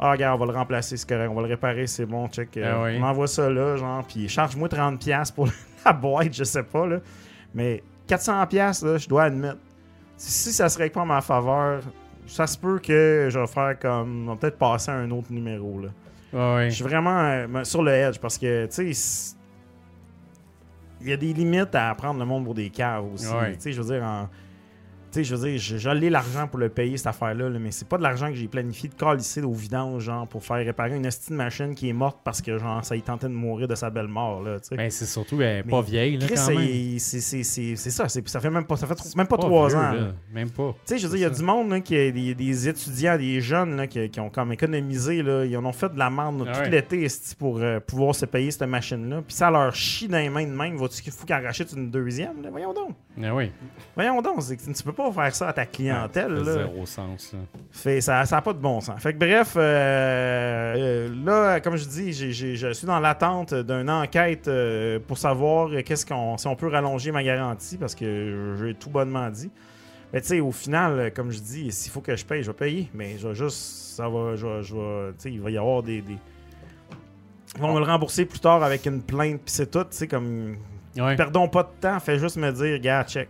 Ah, 0.00 0.12
regarde, 0.12 0.40
on 0.40 0.44
va 0.46 0.52
le 0.52 0.56
remplacer, 0.58 0.96
c'est 0.96 1.08
correct, 1.08 1.28
on 1.30 1.34
va 1.34 1.42
le 1.42 1.48
réparer, 1.48 1.86
c'est 1.88 2.06
bon, 2.06 2.28
check. 2.28 2.56
euh, 2.56 2.62
Ben 2.72 2.82
oui. 2.84 2.98
On 3.00 3.04
envoie 3.04 3.26
ça 3.26 3.50
là, 3.50 3.76
genre, 3.76 4.04
puis 4.06 4.28
charge-moi 4.28 4.68
30$ 4.68 5.32
pour 5.34 5.48
la 5.84 5.92
boîte, 5.92 6.34
je 6.34 6.44
sais 6.44 6.62
pas, 6.62 6.86
là. 6.86 6.98
Mais 7.54 7.82
400$, 8.08 8.84
là, 8.86 8.96
je 8.98 9.08
dois 9.08 9.24
admettre. 9.24 9.58
Si, 10.18 10.52
ça 10.52 10.68
serait 10.68 10.90
pas 10.90 11.00
en 11.00 11.06
ma 11.06 11.20
faveur, 11.22 11.80
ça 12.26 12.46
se 12.46 12.58
peut 12.58 12.78
que 12.78 13.28
je 13.30 13.38
vais 13.38 13.46
faire 13.46 13.78
comme. 13.78 14.28
On 14.28 14.32
va 14.32 14.36
peut-être 14.36 14.58
passer 14.58 14.90
à 14.90 14.94
un 14.96 15.10
autre 15.10 15.32
numéro, 15.32 15.80
là. 15.80 15.88
Ouais, 16.32 16.54
ouais. 16.56 16.70
Je 16.70 16.74
suis 16.74 16.84
vraiment 16.84 17.18
euh, 17.20 17.64
sur 17.64 17.82
le 17.82 17.92
edge 17.92 18.18
parce 18.18 18.36
que, 18.36 18.66
tu 18.66 18.92
sais, 18.92 19.34
il 21.00 21.08
y 21.08 21.12
a 21.12 21.16
des 21.16 21.32
limites 21.32 21.74
à 21.74 21.94
prendre 21.94 22.18
le 22.18 22.26
monde 22.26 22.44
pour 22.44 22.54
des 22.54 22.68
caves 22.70 23.04
aussi. 23.14 23.26
Tu 23.54 23.60
sais, 23.60 23.72
je 23.72 23.80
veux 23.80 23.94
dire, 23.94 24.02
en- 24.04 24.28
tu 25.10 25.18
sais, 25.20 25.24
je 25.24 25.34
veux 25.34 25.48
dire, 25.50 25.58
j'ai 25.58 26.10
l'argent 26.10 26.46
pour 26.46 26.58
le 26.58 26.68
payer, 26.68 26.96
cette 26.96 27.06
affaire-là, 27.08 27.48
là, 27.48 27.58
mais 27.58 27.70
c'est 27.70 27.88
pas 27.88 27.98
de 27.98 28.02
l'argent 28.02 28.28
que 28.28 28.34
j'ai 28.34 28.48
planifié 28.48 28.88
de 28.88 28.94
calisser 28.94 29.42
au 29.42 29.52
vidange, 29.52 30.02
genre, 30.04 30.26
pour 30.26 30.44
faire 30.44 30.58
réparer 30.58 30.96
une 30.96 31.06
estime 31.06 31.36
machine 31.36 31.74
qui 31.74 31.88
est 31.88 31.92
morte 31.92 32.18
parce 32.24 32.40
que, 32.42 32.58
genre, 32.58 32.84
ça 32.84 32.96
y 32.96 33.02
tentait 33.02 33.28
de 33.28 33.32
mourir 33.32 33.68
de 33.68 33.74
sa 33.74 33.90
belle 33.90 34.08
mort, 34.08 34.42
là, 34.42 34.58
tu 34.60 34.68
sais. 34.68 34.76
Ben, 34.76 34.90
c'est 34.90 35.06
surtout 35.06 35.40
elle 35.40 35.58
est 35.58 35.62
Mais 35.64 35.70
pas 35.70 35.82
vieille, 35.82 36.16
là, 36.16 36.26
c'est- 36.28 37.90
ça, 37.90 38.08
ça 38.08 38.40
fait 38.40 38.50
même 38.50 38.64
pas, 38.64 38.76
ça 38.76 38.86
fait 38.86 39.16
même 39.16 39.26
pas 39.26 39.38
trois 39.38 39.74
ans. 39.74 39.92
là. 39.92 40.12
Même 40.32 40.50
pas. 40.50 40.74
Tu 40.86 40.94
sais, 40.94 40.98
je 40.98 41.06
veux 41.06 41.16
dire, 41.16 41.26
il 41.26 41.30
y 41.30 41.32
a 41.32 41.36
du 41.36 41.42
monde, 41.42 41.70
là, 41.70 41.80
qui 41.80 41.96
a 41.96 42.10
des, 42.10 42.34
des 42.34 42.68
étudiants, 42.68 43.16
des 43.16 43.40
jeunes, 43.40 43.76
là, 43.76 43.86
qui, 43.86 44.08
qui 44.10 44.20
ont 44.20 44.30
comme 44.30 44.52
économisé, 44.52 45.22
là, 45.22 45.44
ils 45.44 45.56
en 45.56 45.64
ont 45.64 45.72
fait 45.72 45.92
de 45.92 45.98
la 45.98 46.10
merde 46.10 46.46
Ah 46.48 46.62
tout 46.64 46.70
l'été 46.70 47.06
pour 47.38 47.58
euh, 47.58 47.80
pouvoir 47.80 48.14
se 48.14 48.26
payer 48.26 48.50
cette 48.50 48.68
machine-là. 48.68 49.22
Puis 49.26 49.34
ça 49.34 49.50
leur 49.50 49.74
chie 49.74 50.08
dans 50.08 50.18
les 50.18 50.28
mains 50.28 50.46
de 50.46 50.52
même. 50.52 50.76
Vas-tu 50.76 51.02
qu'il 51.02 51.12
faut 51.12 51.26
qu'en 51.26 51.42
rachète 51.42 51.72
une 51.72 51.90
deuxième? 51.90 52.42
là? 52.42 52.48
Voyons 52.50 52.72
donc. 52.72 52.90
Ah 53.22 53.34
oui. 53.34 53.50
Voyons 53.94 54.20
donc. 54.22 54.42
c'est 54.42 54.56
que 54.56 54.62
Tu 54.72 54.82
peux 54.82 54.92
pas 54.98 55.12
faire 55.12 55.34
ça 55.34 55.48
à 55.48 55.52
ta 55.52 55.64
clientèle. 55.66 56.38
Ça 56.38 56.44
fait 56.44 56.58
là. 56.58 56.66
Zéro 56.66 56.86
sens, 56.86 57.32
là. 57.32 57.38
Fait, 57.70 58.00
ça 58.00 58.24
n'a 58.30 58.42
pas 58.42 58.52
de 58.52 58.58
bon 58.58 58.80
sens. 58.80 59.00
Fait 59.00 59.12
que 59.14 59.18
bref, 59.18 59.54
euh, 59.56 60.74
euh, 60.76 61.08
là, 61.24 61.60
comme 61.60 61.76
je 61.76 61.84
dis, 61.86 62.12
je 62.12 62.72
suis 62.72 62.86
dans 62.86 63.00
l'attente 63.00 63.54
d'une 63.54 63.88
enquête 63.88 64.48
euh, 64.48 64.98
pour 65.06 65.16
savoir 65.18 65.70
qu'est-ce 65.84 66.04
qu'on, 66.04 66.36
si 66.36 66.46
on 66.46 66.56
peut 66.56 66.68
rallonger 66.68 67.12
ma 67.12 67.22
garantie 67.22 67.76
parce 67.78 67.94
que 67.94 68.56
j'ai 68.60 68.74
tout 68.74 68.90
bonnement 68.90 69.30
dit. 69.30 69.50
Mais 70.12 70.20
tu 70.20 70.28
sais, 70.28 70.40
au 70.40 70.52
final, 70.52 71.12
comme 71.14 71.30
je 71.30 71.38
dis, 71.40 71.70
s'il 71.70 71.92
faut 71.92 72.00
que 72.00 72.16
je 72.16 72.24
paye, 72.24 72.42
je 72.42 72.50
vais 72.50 72.56
payer. 72.56 72.88
Mais 72.94 73.16
je 73.18 73.28
vais 73.28 73.34
juste, 73.34 73.58
ça 73.96 74.08
va, 74.08 74.36
je 74.36 74.46
vais, 74.46 74.62
je 74.62 74.74
vais- 74.74 75.08
tu 75.12 75.14
sais, 75.18 75.30
il 75.32 75.40
va 75.40 75.50
y 75.50 75.58
avoir 75.58 75.82
des, 75.82 76.00
des- 76.00 76.16
Ils 77.56 77.60
vont 77.60 77.74
me 77.74 77.78
le 77.80 77.84
rembourser 77.86 78.24
plus 78.24 78.40
tard 78.40 78.62
avec 78.62 78.86
une 78.86 79.02
plainte, 79.02 79.40
puis 79.44 79.52
c'est 79.54 79.70
tout, 79.70 79.80
tu 79.84 79.88
sais, 79.90 80.06
comme 80.08 80.56
Ouais. 80.96 81.14
Perdons 81.14 81.46
pas 81.48 81.62
de 81.62 81.68
temps, 81.80 82.00
fais 82.00 82.18
juste 82.18 82.36
me 82.38 82.50
dire, 82.50 82.80
gars, 82.80 83.04
check. 83.04 83.28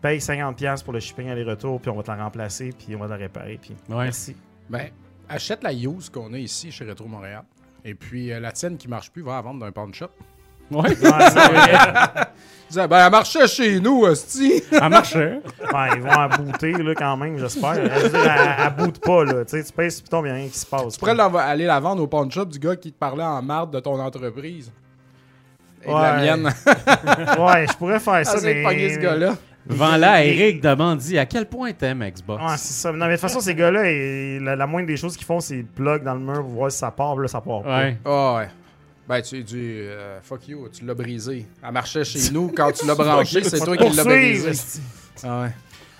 Paye 0.00 0.18
50$ 0.18 0.84
pour 0.84 0.92
le 0.92 1.00
shipping 1.00 1.28
aller-retour, 1.28 1.80
puis 1.80 1.90
on 1.90 1.96
va 1.96 2.02
te 2.02 2.10
la 2.10 2.22
remplacer, 2.22 2.72
puis 2.78 2.94
on 2.94 3.00
va 3.00 3.06
te 3.06 3.10
la 3.12 3.16
réparer, 3.16 3.58
puis 3.60 3.74
Ouais. 3.88 4.04
merci. 4.04 4.36
Ben, 4.70 4.90
achète 5.28 5.62
la 5.62 5.72
use 5.72 6.08
qu'on 6.10 6.32
a 6.34 6.38
ici 6.38 6.70
chez 6.70 6.84
Retro 6.84 7.06
Montréal. 7.08 7.42
Et 7.84 7.94
puis 7.94 8.32
euh, 8.32 8.38
la 8.40 8.52
tienne 8.52 8.76
qui 8.76 8.86
marche 8.88 9.10
plus, 9.10 9.22
va 9.22 9.32
la 9.36 9.40
vendre 9.42 9.60
d'un 9.60 9.72
pawn 9.72 9.92
shop. 9.94 10.10
Ouais. 10.70 10.90
Ouais, 10.90 10.96
ben, 12.88 13.06
elle 13.06 13.10
marchait 13.10 13.46
chez 13.48 13.80
nous, 13.80 14.02
hostie. 14.02 14.62
Ça 14.70 14.88
marchait. 14.90 15.40
Ouais, 15.72 15.88
ils 15.96 16.02
vont 16.02 16.10
à 16.10 16.28
booter, 16.28 16.72
là, 16.72 16.94
quand 16.94 17.16
même, 17.16 17.38
j'espère. 17.38 17.74
Je 17.76 17.80
elle, 17.80 18.54
elle 18.66 18.74
boot 18.76 18.98
pas, 19.00 19.24
là. 19.24 19.44
Tu 19.46 19.52
sais, 19.56 19.64
tu 19.64 19.72
payes, 19.72 19.88
puis 19.88 20.02
il 20.12 20.22
n'y 20.22 20.28
a 20.28 20.34
rien 20.34 20.48
qui 20.48 20.58
se 20.58 20.66
passe. 20.66 20.92
Tu 20.94 20.98
pourrais 21.00 21.18
aller 21.40 21.64
la 21.64 21.80
vendre 21.80 22.02
au 22.02 22.06
pawn 22.06 22.30
shop 22.30 22.44
du 22.46 22.58
gars 22.58 22.76
qui 22.76 22.92
te 22.92 22.98
parlait 22.98 23.24
en 23.24 23.40
marde 23.42 23.72
de 23.72 23.80
ton 23.80 23.98
entreprise. 23.98 24.70
Et 25.82 25.88
de 25.88 25.92
la 25.92 26.16
Ouais. 26.16 26.22
mienne. 26.22 26.44
Ouais, 27.38 27.66
je 27.66 27.76
pourrais 27.76 28.00
faire 28.00 28.26
ça, 28.26 28.36
Essaye 28.36 28.54
mais... 28.54 28.60
de 28.62 28.66
pogner 28.66 28.94
ce 28.94 28.98
gars-là. 28.98 29.36
Vends-la, 29.68 30.24
Eric 30.24 30.60
demande 30.62 30.98
dit 30.98 31.18
à 31.18 31.26
quel 31.26 31.46
point 31.46 31.72
t'aimes 31.72 32.02
Xbox? 32.08 32.42
Ouais, 32.42 32.56
c'est 32.56 32.72
ça. 32.72 32.90
Non, 32.92 32.98
mais 33.06 33.08
de 33.08 33.12
toute 33.12 33.20
façon, 33.20 33.40
ces 33.40 33.54
gars-là, 33.54 33.90
ils- 33.90 34.42
la, 34.42 34.56
la 34.56 34.66
moindre 34.66 34.86
des 34.86 34.96
choses 34.96 35.16
qu'ils 35.16 35.26
font, 35.26 35.40
c'est 35.40 35.62
plug 35.62 36.02
dans 36.04 36.14
le 36.14 36.20
mur 36.20 36.40
pour 36.42 36.50
voir 36.50 36.72
si 36.72 36.78
ça 36.78 36.90
part, 36.90 37.16
là, 37.16 37.28
ça 37.28 37.40
part 37.40 37.62
pas. 37.62 37.78
Ouais. 37.80 37.96
Ah 38.04 38.36
ouais. 38.36 38.48
Ben, 39.08 39.22
tu 39.22 39.42
du 39.42 39.80
euh, 39.82 40.18
fuck 40.22 40.46
you, 40.48 40.68
tu 40.68 40.84
l'as 40.84 40.94
brisé. 40.94 41.46
Elle 41.66 41.72
marchait 41.72 42.04
chez 42.04 42.30
nous. 42.30 42.52
Quand 42.54 42.70
tu 42.72 42.86
l'as 42.86 42.94
branché, 42.94 43.42
c'est 43.44 43.58
toi 43.60 43.76
qui 43.76 43.88
l'as 43.90 44.04
brisé. 44.04 44.50
Ah 45.24 45.42
ouais. 45.42 45.50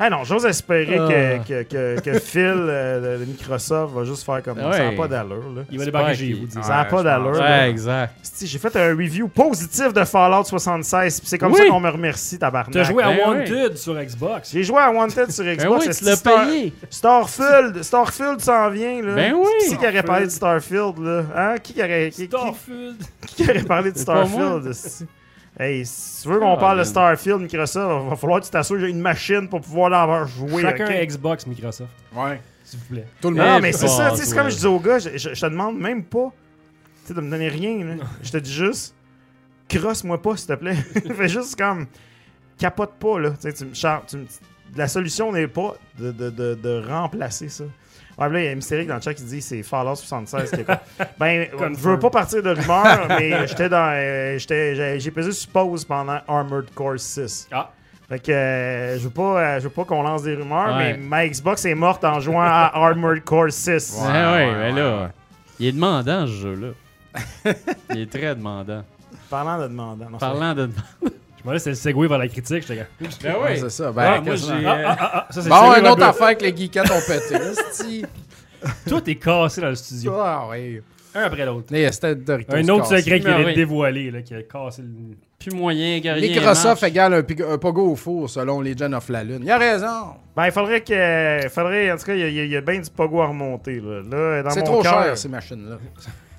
Ah 0.00 0.08
non, 0.10 0.22
j'ose 0.22 0.46
espérer 0.46 0.96
Ah. 0.96 1.08
que, 1.08 1.62
que, 1.64 1.96
que, 1.96 2.00
que 2.00 2.18
Phil 2.20 2.42
euh, 2.44 3.18
de 3.18 3.24
Microsoft 3.24 3.92
va 3.94 4.04
juste 4.04 4.24
faire 4.24 4.42
comme 4.44 4.56
ça. 4.58 4.72
Ça 4.72 4.78
n'a 4.78 4.88
Ouais. 4.90 4.96
pas 4.96 5.08
d'allure, 5.08 5.50
là. 5.56 5.62
Il 5.70 5.78
va 5.78 5.84
débarquer 5.86 6.14
chez 6.14 6.32
vous. 6.34 6.62
Ça 6.62 6.68
n'a 6.68 6.82
Ouais, 6.82 6.88
pas 6.88 7.02
d'allure. 7.02 7.32
Ouais, 7.40 7.68
exact. 7.70 8.14
J'ai 8.40 8.58
fait 8.58 8.76
un 8.76 8.90
review 8.90 9.26
positif 9.26 9.92
de 9.92 10.04
Fallout 10.04 10.44
76, 10.44 11.18
puis 11.20 11.28
c'est 11.28 11.38
comme 11.38 11.52
Oui. 11.52 11.58
ça 11.58 11.66
qu'on 11.68 11.80
me 11.80 11.90
remercie, 11.90 12.38
tabarnak. 12.38 12.72
T'as 12.72 12.84
joué 12.84 13.02
à 13.02 13.08
Ben 13.08 13.18
Wanted 13.26 13.76
sur 13.76 13.94
Xbox. 14.00 14.52
J'ai 14.52 14.62
joué 14.62 14.78
à 14.78 14.90
Wanted 14.92 15.30
sur 15.32 15.44
Ben 15.44 15.56
Xbox. 15.56 15.84
oui, 15.84 15.90
esti, 15.90 16.04
tu 16.04 16.10
l'as 16.10 16.16
Star- 16.16 16.46
payé. 16.46 16.72
Starfield, 16.90 17.82
Starfield 17.82 18.40
s'en 18.40 18.70
vient, 18.70 19.02
là. 19.02 19.14
Ben 19.14 19.34
oui. 19.34 19.46
Qui 19.68 19.76
qui 19.76 19.84
aurait 19.86 20.02
parlé 20.04 20.26
de 20.26 20.30
Starfield, 20.30 20.98
là? 21.00 21.22
Hein? 21.36 21.54
Qui 21.62 21.74
qui 21.74 21.80
aurait, 21.82 22.10
qui- 22.10 22.26
Starfield. 22.26 22.96
qui 23.26 23.42
aurait 23.42 23.62
parlé 23.64 23.90
de 23.92 23.98
Starfield? 23.98 24.72
Hey, 25.58 25.84
si 25.84 26.22
tu 26.22 26.28
veux 26.28 26.38
qu'on 26.38 26.56
parle 26.56 26.76
de 26.78 26.82
man. 26.82 26.90
Starfield, 26.90 27.40
Microsoft, 27.42 28.02
il 28.04 28.10
va 28.10 28.16
falloir 28.16 28.40
que 28.40 28.44
tu 28.44 28.50
t'assures 28.50 28.76
que 28.76 28.82
j'ai 28.82 28.90
une 28.90 29.00
machine 29.00 29.48
pour 29.48 29.60
pouvoir 29.60 29.90
l'avoir 29.90 30.26
joué. 30.28 30.62
Chacun 30.62 30.84
ok? 30.86 31.06
Xbox, 31.06 31.46
Microsoft, 31.48 31.90
Ouais. 32.14 32.40
s'il 32.64 32.78
vous 32.78 32.84
plaît. 32.86 33.06
Tout 33.20 33.30
le 33.30 33.36
Non, 33.36 33.44
monde. 33.54 33.62
mais 33.62 33.72
c'est 33.72 33.88
ça, 33.88 34.10
tu 34.12 34.18
sais, 34.18 34.24
c'est 34.26 34.36
comme 34.36 34.50
je 34.50 34.56
dis 34.56 34.66
au 34.66 34.78
gars, 34.78 34.98
je, 35.00 35.10
je- 35.16 35.34
je 35.34 35.40
te 35.40 35.46
demande 35.46 35.78
même 35.78 36.04
pas 36.04 36.32
tu 37.06 37.14
de 37.14 37.20
me 37.20 37.30
donner 37.30 37.48
rien. 37.48 37.84
là. 37.84 37.94
Je 38.22 38.30
te 38.30 38.36
dis 38.36 38.52
juste, 38.52 38.94
crosse-moi 39.68 40.20
pas, 40.22 40.36
s'il 40.36 40.46
te 40.48 40.52
plaît. 40.54 40.74
Fais 41.16 41.28
juste 41.28 41.56
comme, 41.56 41.86
capote 42.58 42.92
pas, 43.00 43.18
là. 43.18 43.30
Tu 43.40 43.64
me- 43.64 44.26
La 44.76 44.86
solution 44.86 45.32
n'est 45.32 45.48
pas 45.48 45.74
de, 45.98 46.12
de, 46.12 46.28
de, 46.30 46.54
de 46.54 46.84
remplacer 46.86 47.48
ça. 47.48 47.64
Ouais, 48.18 48.28
là, 48.28 48.40
il 48.40 48.44
y 48.46 48.48
a 48.48 48.54
Mystérique 48.54 48.88
dans 48.88 48.96
le 48.96 49.00
chat 49.00 49.14
qui 49.14 49.22
dit 49.22 49.40
c'est 49.40 49.62
Fallout 49.62 49.94
76. 49.94 50.50
qui 50.50 50.60
est 50.60 50.64
comme- 50.64 50.76
ben, 51.20 51.46
Confirm. 51.50 51.74
je 51.76 51.88
veux 51.88 51.98
pas 51.98 52.10
partir 52.10 52.42
de 52.42 52.50
rumeur, 52.50 53.06
mais 53.08 53.46
j'étais 53.46 53.68
dans. 53.68 53.92
euh, 53.94 54.36
j'étais- 54.38 54.98
j'ai 54.98 55.10
pesé 55.10 55.30
sur 55.32 55.50
pause 55.50 55.84
pendant 55.84 56.18
Armored 56.26 56.68
Core 56.74 56.98
6. 56.98 57.48
Ah. 57.52 57.70
Fait 58.08 58.18
que 58.18 58.32
euh, 58.32 58.98
je 58.98 59.04
veux 59.04 59.10
pas, 59.10 59.38
euh, 59.38 59.58
je 59.60 59.64
veux 59.64 59.70
pas 59.70 59.84
qu'on 59.84 60.02
lance 60.02 60.22
des 60.22 60.34
rumeurs, 60.34 60.74
Ouais. 60.76 60.94
mais 60.94 60.96
ma 60.96 61.28
Xbox 61.28 61.64
est 61.66 61.74
morte 61.74 62.02
en 62.04 62.18
jouant 62.20 62.40
à 62.42 62.70
Armored 62.74 63.22
Core 63.22 63.52
6. 63.52 63.98
Ouais, 64.00 64.08
ouais, 64.08 64.14
ouais, 64.14 64.54
mais 64.56 64.72
ouais, 64.72 64.80
là, 64.80 65.10
il 65.60 65.66
est 65.66 65.72
demandant 65.72 66.26
ce 66.26 66.32
jeu-là. 66.32 66.68
il 67.90 68.00
est 68.00 68.10
très 68.10 68.34
demandant. 68.34 68.82
Parlant 69.30 69.58
de 69.58 69.68
demandant. 69.68 70.08
non, 70.10 70.18
Parlant 70.18 70.54
de. 70.54 70.70
C'est 71.56 71.70
le 71.70 71.76
segway 71.76 72.06
vers 72.08 72.18
la 72.18 72.28
critique. 72.28 72.64
J'étais 72.66 72.84
comme, 73.00 73.08
Ben 73.22 73.36
Ouais, 73.42 73.56
c'est 73.56 73.70
ça. 73.70 73.90
Ben, 73.92 74.02
Ah, 74.02 74.20
moi, 74.20 74.24
quasiment. 74.32 74.58
j'ai. 74.60 74.66
ah, 74.66 74.84
ah, 74.86 74.96
ah, 75.00 75.10
ah, 75.14 75.32
ça, 75.32 75.42
c'est 75.42 75.48
Bon, 75.48 75.74
une 75.78 75.86
autre 75.88 76.02
affaire 76.02 76.36
que 76.36 76.44
les 76.44 76.56
geekettes 76.56 76.90
ont 76.90 77.00
pété. 77.06 77.34
esti. 77.70 78.04
Tout 78.88 79.08
est 79.08 79.14
cassé 79.14 79.60
dans 79.60 79.68
le 79.68 79.74
studio. 79.76 80.12
Ah, 80.16 80.46
oui. 80.50 80.80
Un 81.14 81.22
après 81.22 81.46
l'autre. 81.46 81.68
Mais 81.70 81.90
c'était 81.90 82.14
Doritos 82.14 82.54
Un 82.54 82.68
autre 82.68 82.86
secret 82.86 83.20
qui 83.20 83.26
Ah, 83.28 83.36
oui. 83.38 83.44
d'être 83.46 83.56
dévoilé, 83.56 84.10
là, 84.10 84.20
qui 84.22 84.34
a 84.34 84.42
cassé 84.42 84.82
le. 84.82 84.88
Plus 85.38 85.52
moyen 85.52 86.00
que 86.00 86.08
rien. 86.08 86.28
Microsoft 86.28 86.82
égale 86.82 87.14
un, 87.14 87.20
pig- 87.22 87.44
un 87.48 87.56
pogo 87.58 87.92
au 87.92 87.96
four 87.96 88.28
selon 88.28 88.60
les 88.60 88.76
gens 88.76 88.92
of 88.92 89.08
la 89.08 89.22
Lune. 89.22 89.40
Il 89.42 89.50
a 89.50 89.56
raison. 89.56 90.14
Ben, 90.36 90.46
il 90.46 90.52
faudrait 90.52 90.80
que. 90.82 91.44
il 91.44 91.48
faudrait, 91.48 91.92
en 91.92 91.96
tout 91.96 92.04
cas, 92.06 92.14
il 92.14 92.20
y 92.20 92.24
a- 92.24 92.44
il 92.44 92.52
y, 92.52 92.60
bien 92.60 92.80
du 92.80 92.90
pogo 92.90 93.20
à 93.22 93.26
remonter. 93.28 93.80
Là, 93.80 94.02
Là, 94.10 94.42
dans 94.42 94.50
C'est 94.50 94.60
mon 94.60 94.66
trop 94.66 94.82
cher, 94.82 95.16
ces 95.16 95.28
machines-là. 95.28 95.78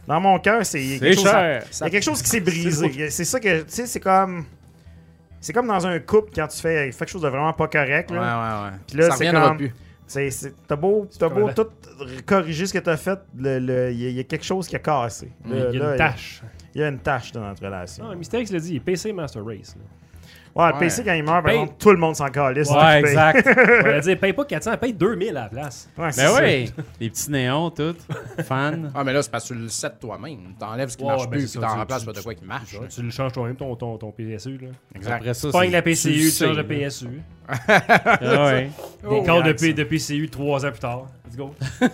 Dans 0.06 0.20
mon 0.20 0.38
cœur, 0.40 0.66
c'est. 0.66 0.82
il 0.82 0.90
y 0.92 0.96
a 0.96 1.00
C'est 1.00 1.06
quelque 1.06 1.16
chose- 1.16 1.32
cher. 1.32 1.64
Il 1.72 1.80
y 1.80 1.84
a 1.84 1.90
quelque 1.90 2.04
chose 2.04 2.22
qui 2.22 2.30
s'est 2.30 2.40
brisé. 2.42 3.10
C'est 3.10 3.26
ça 3.26 3.40
que. 3.40 3.60
Tu 3.62 3.66
sais, 3.70 3.86
c'est 3.88 4.00
comme. 4.02 4.44
C'est 5.42 5.54
comme 5.54 5.68
dans 5.68 5.86
un 5.88 6.00
couple 6.00 6.32
quand 6.36 6.48
tu 6.48 6.60
fais 6.60 6.90
quelque 6.92 7.08
chose 7.10 7.22
de 7.22 7.28
vraiment 7.30 7.54
pas 7.54 7.68
correct. 7.68 8.12
Ouais, 8.12 8.18
Là. 8.18 8.64
ouais, 8.66 8.72
ouais. 8.72 8.78
Puis 8.88 8.98
là, 8.98 9.08
c'est 9.18 9.26
comme- 9.48 9.58
plus. 9.58 9.74
C'est, 10.06 10.32
c'est- 10.32 10.54
t'as 10.68 10.76
beau, 10.76 11.08
t'as 11.20 11.30
beau 11.30 11.50
tout 11.54 11.68
corriger 12.26 12.66
ce 12.66 12.74
que 12.74 12.80
t'as 12.80 12.98
fait, 12.98 13.20
le- 13.38 13.60
le- 13.60 13.92
il 13.92 14.02
y, 14.02 14.06
a- 14.08 14.10
il 14.10 14.16
y 14.16 14.20
a 14.20 14.24
quelque 14.24 14.44
chose 14.46 14.68
qui 14.68 14.76
a 14.76 14.80
cassé. 14.80 15.32
Il 15.46 15.52
y 15.56 15.62
a 15.62 15.72
là, 15.72 15.92
une 15.92 15.98
tâche. 15.98 16.42
Il 16.74 16.82
y 16.82 16.84
a 16.84 16.88
une 16.88 16.98
tâche 17.00 17.32
dans 17.32 17.42
notre 17.42 17.64
relation. 17.64 18.04
Non, 18.06 18.16
Mystérix 18.16 18.52
l'a 18.52 18.60
dit, 18.60 18.72
il 18.72 18.76
est 18.78 18.80
PC 18.80 19.14
Master 19.14 19.46
Race. 19.46 19.76
là. 19.76 19.84
Ouais, 20.56 20.68
le 20.68 20.74
Ouais. 20.74 20.80
PC, 20.80 21.04
quand 21.06 21.14
il 21.14 21.24
meurt, 21.24 21.36
par 21.38 21.44
Paye- 21.44 21.54
exemple, 21.62 21.74
tout 21.80 21.92
le 21.92 21.98
monde 21.98 22.16
s'en 22.16 22.28
calisse. 22.30 22.70
Ouais, 22.72 23.00
exact. 23.00 23.48
On 23.82 23.84
va 23.84 24.00
dire, 24.00 24.20
paye 24.20 24.34
pas 24.34 24.46
400, 24.46 24.78
paye 24.78 24.94
2000 24.94 25.30
à 25.30 25.44
la 25.44 25.50
place. 25.50 25.90
Ouais, 25.98 26.12
c'est 26.12 26.24
Ben 26.24 26.32
oui. 26.44 26.74
Les 27.00 27.10
petits 27.10 27.32
néons, 27.32 27.70
tout. 27.70 27.96
Fan. 28.44 28.92
Ah, 28.96 29.04
mais 29.04 29.14
là, 29.14 29.22
c'est 29.22 29.32
parce 29.32 29.48
que 29.48 29.54
tu 29.54 29.60
le 29.60 29.70
sais 29.70 29.90
toi-même. 30.02 30.56
T'enlèves 30.60 30.90
ce 30.90 30.98
qui 30.98 31.04
Ouais, 31.04 31.10
marche 31.10 31.22
ouais, 31.24 31.28
plus, 31.30 31.40
ben, 31.42 31.48
puis 31.52 31.60
t'en 31.68 31.74
tu- 31.74 31.80
remplaces 31.80 32.00
tu- 32.00 32.06
par 32.06 32.14
de 32.16 32.22
quoi 32.22 32.34
qui 32.34 32.46
marche. 32.46 32.78
Tu, 32.90 33.02
le 33.02 33.10
changes 33.12 33.32
toi-même, 33.32 33.56
ton, 33.56 33.76
ton, 33.76 33.98
ton 33.98 34.12
PSU. 34.12 34.58
Là. 34.58 34.68
Exact. 34.96 35.14
Après 35.18 35.34
ça, 35.34 35.48
Tu 35.48 35.52
pognes 35.52 35.66
c'est- 35.66 35.72
la 35.72 35.82
PCU, 35.82 36.32
tu 36.32 36.32
changes 36.46 36.58
là. 36.58 36.64
PSU. 36.64 37.22
Ah 37.68 38.46
ouais. 38.46 38.70
Des 39.10 39.24
calls 39.24 39.44
de, 39.44 39.84
PCU 39.84 40.30
3 40.30 40.66
ans 40.66 40.72
plus 40.72 40.80
tard. 40.80 41.06
Let's 41.28 41.38
go. 41.38 41.54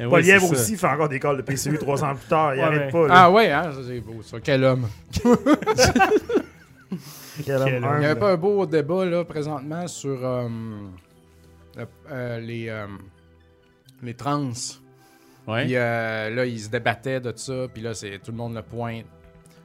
Eh 0.00 0.04
oui, 0.04 0.10
Poliev 0.10 0.40
ça. 0.42 0.46
aussi 0.52 0.76
fait 0.76 0.86
encore 0.86 1.08
des 1.08 1.18
calls 1.18 1.36
de 1.38 1.42
PCU 1.42 1.76
trois 1.76 2.04
ans 2.04 2.14
plus 2.14 2.28
tard. 2.28 2.54
Il 2.54 2.58
Ouais, 2.60 2.64
arrête 2.66 2.92
pas. 2.92 3.08
là. 3.08 3.14
Ah, 3.16 3.30
ouais, 3.32 3.50
hein, 3.50 3.72
c'est 3.84 3.98
beau, 3.98 4.22
ça. 4.22 4.36
Quel 4.40 4.62
homme. 4.62 4.86
Il 7.38 7.46
y 7.46 7.52
humble. 7.52 8.04
a 8.04 8.16
pas 8.16 8.32
un 8.32 8.36
beau 8.36 8.66
débat, 8.66 9.04
là, 9.04 9.24
présentement, 9.24 9.86
sur 9.86 10.18
euh, 10.24 10.48
euh, 12.10 12.40
les, 12.40 12.68
euh, 12.68 12.86
les 14.02 14.14
trans. 14.14 14.50
Ouais. 15.46 15.64
Puis 15.64 15.76
euh, 15.76 16.30
là, 16.30 16.44
ils 16.44 16.60
se 16.60 16.68
débattaient 16.68 17.20
de 17.20 17.32
ça, 17.36 17.66
puis 17.72 17.82
là, 17.82 17.94
c'est 17.94 18.18
tout 18.18 18.30
le 18.32 18.36
monde 18.36 18.54
le 18.54 18.62
pointe. 18.62 19.04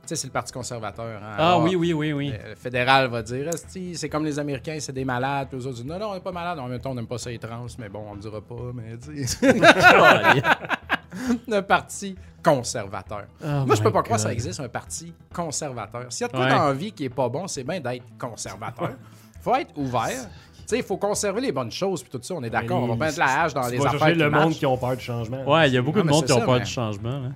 Tu 0.03 0.09
sais, 0.09 0.15
c'est 0.17 0.27
le 0.27 0.33
Parti 0.33 0.51
conservateur. 0.51 1.21
hein. 1.23 1.35
Ah 1.37 1.47
Alors, 1.47 1.63
oui, 1.63 1.75
oui, 1.77 1.93
oui, 1.93 2.11
oui. 2.11 2.33
Le 2.49 2.55
fédéral 2.55 3.07
va 3.09 3.21
dire, 3.21 3.49
c'est 3.95 4.09
comme 4.09 4.25
les 4.25 4.37
Américains, 4.37 4.77
c'est 4.81 4.91
des 4.91 5.05
malades. 5.05 5.47
Puis 5.49 5.57
eux 5.57 5.61
autres 5.65 5.75
disent, 5.77 5.85
non, 5.85 5.97
non, 5.97 6.09
on 6.11 6.13
n'est 6.15 6.19
pas 6.19 6.33
malades. 6.33 6.59
En 6.59 6.67
même 6.67 6.79
temps, 6.81 6.91
on 6.91 6.95
n'aime 6.95 7.07
pas 7.07 7.17
ça 7.17 7.29
les 7.29 7.39
trans, 7.39 7.65
mais 7.79 7.87
bon, 7.87 8.03
on 8.09 8.13
le 8.15 8.19
dira 8.19 8.41
pas. 8.41 8.55
Mais 8.73 8.97
le 11.47 11.61
Parti 11.61 12.15
conservateur. 12.43 13.23
Oh 13.43 13.47
Moi, 13.65 13.75
je 13.75 13.81
peux 13.81 13.91
pas 13.91 14.01
croire 14.03 14.17
que 14.17 14.23
ça 14.23 14.33
existe, 14.33 14.59
un 14.59 14.67
parti 14.67 15.13
conservateur. 15.33 16.05
S'il 16.09 16.21
y 16.21 16.25
a 16.25 16.27
de 16.27 16.33
quoi 16.33 16.45
Ouais. 16.45 16.51
dans 16.51 16.67
la 16.67 16.73
vie 16.73 16.91
qui 16.91 17.05
est 17.05 17.09
pas 17.09 17.29
bon, 17.29 17.47
c'est 17.47 17.63
bien 17.63 17.79
d'être 17.79 18.03
conservateur. 18.19 18.91
faut 19.41 19.55
être 19.55 19.77
ouvert. 19.77 20.09
Tu 20.57 20.63
sais, 20.67 20.77
il 20.77 20.83
faut 20.83 20.97
conserver 20.97 21.41
les 21.41 21.51
bonnes 21.51 21.71
choses, 21.71 22.01
puis 22.03 22.09
tout 22.11 22.19
ça, 22.21 22.33
on 22.35 22.43
est 22.43 22.49
d'accord. 22.49 22.81
On 22.83 22.87
va 22.87 22.95
pas 22.97 23.05
mettre 23.05 23.19
la 23.19 23.43
hache 23.43 23.53
dans 23.53 23.65
Tu 23.65 23.71
les 23.71 23.77
vas 23.79 23.89
affaires 23.89 24.07
qui 24.13 24.15
le 24.15 24.29
monde 24.29 24.53
qui 24.53 24.65
ont 24.65 24.77
peur 24.77 24.95
du 24.95 25.03
changement. 25.03 25.43
Ouais, 25.49 25.69
il 25.69 25.73
y 25.73 25.77
a 25.77 25.81
beaucoup 25.81 25.99
Ah, 25.99 26.01
de 26.03 26.07
mais 26.07 26.13
monde 26.13 26.25
qui 26.25 26.31
ont 26.33 26.39
ça, 26.39 26.45
peur 26.45 26.53
mais- 26.55 26.59
du 26.61 26.71
changement. 26.71 27.09
hein. 27.27 27.31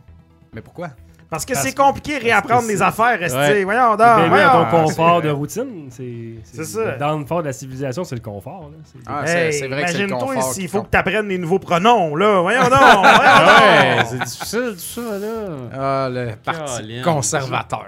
Mais 0.54 0.62
pourquoi? 0.62 0.90
Parce 1.30 1.46
que 1.46 1.56
c'est 1.56 1.76
compliqué 1.76 2.18
réapprendre 2.20 2.68
des 2.68 2.82
affaires. 2.82 3.20
Ouais. 3.20 3.64
Voyons 3.66 3.90
donc. 3.92 3.98
Bienvenue 3.98 4.30
voyons. 4.30 4.50
ton 4.50 4.62
Ah, 4.66 4.70
confort 4.84 5.22
de 5.22 5.30
routine. 5.30 5.88
C'est 5.90 6.36
C'est 6.44 6.64
ça. 6.64 6.94
Le 6.94 6.98
downfall 6.98 7.42
de 7.42 7.48
la 7.48 7.54
civilisation, 7.54 8.04
c'est 8.06 8.16
le 8.16 8.22
confort. 8.22 8.72
C'est- 8.86 9.00
Ah, 9.06 9.24
Hey, 9.26 9.34
vrai 9.34 9.50
que 9.50 9.56
c'est 9.56 9.68
le 9.68 9.78
Imagine-toi 10.08 10.20
confort. 10.36 10.54
s'il 10.54 10.64
qui 10.64 10.68
faut 10.70 10.78
compte. 10.78 10.88
que 10.88 10.92
tu 10.92 10.98
apprennes 10.98 11.28
les 11.28 11.38
nouveaux 11.38 11.60
pronoms, 11.60 12.16
là. 12.16 12.40
Voyons 12.42 12.62
donc. 12.64 12.70
Voyons 12.72 13.48
Ouais, 13.48 13.98
donc. 13.98 14.06
c'est 14.10 14.20
difficile 14.20 14.74
tout 14.74 14.80
ça, 14.80 15.20
là. 15.20 15.28
Ah, 15.74 16.10
le 16.10 16.32
parti 16.44 17.02
conservateur. 17.04 17.86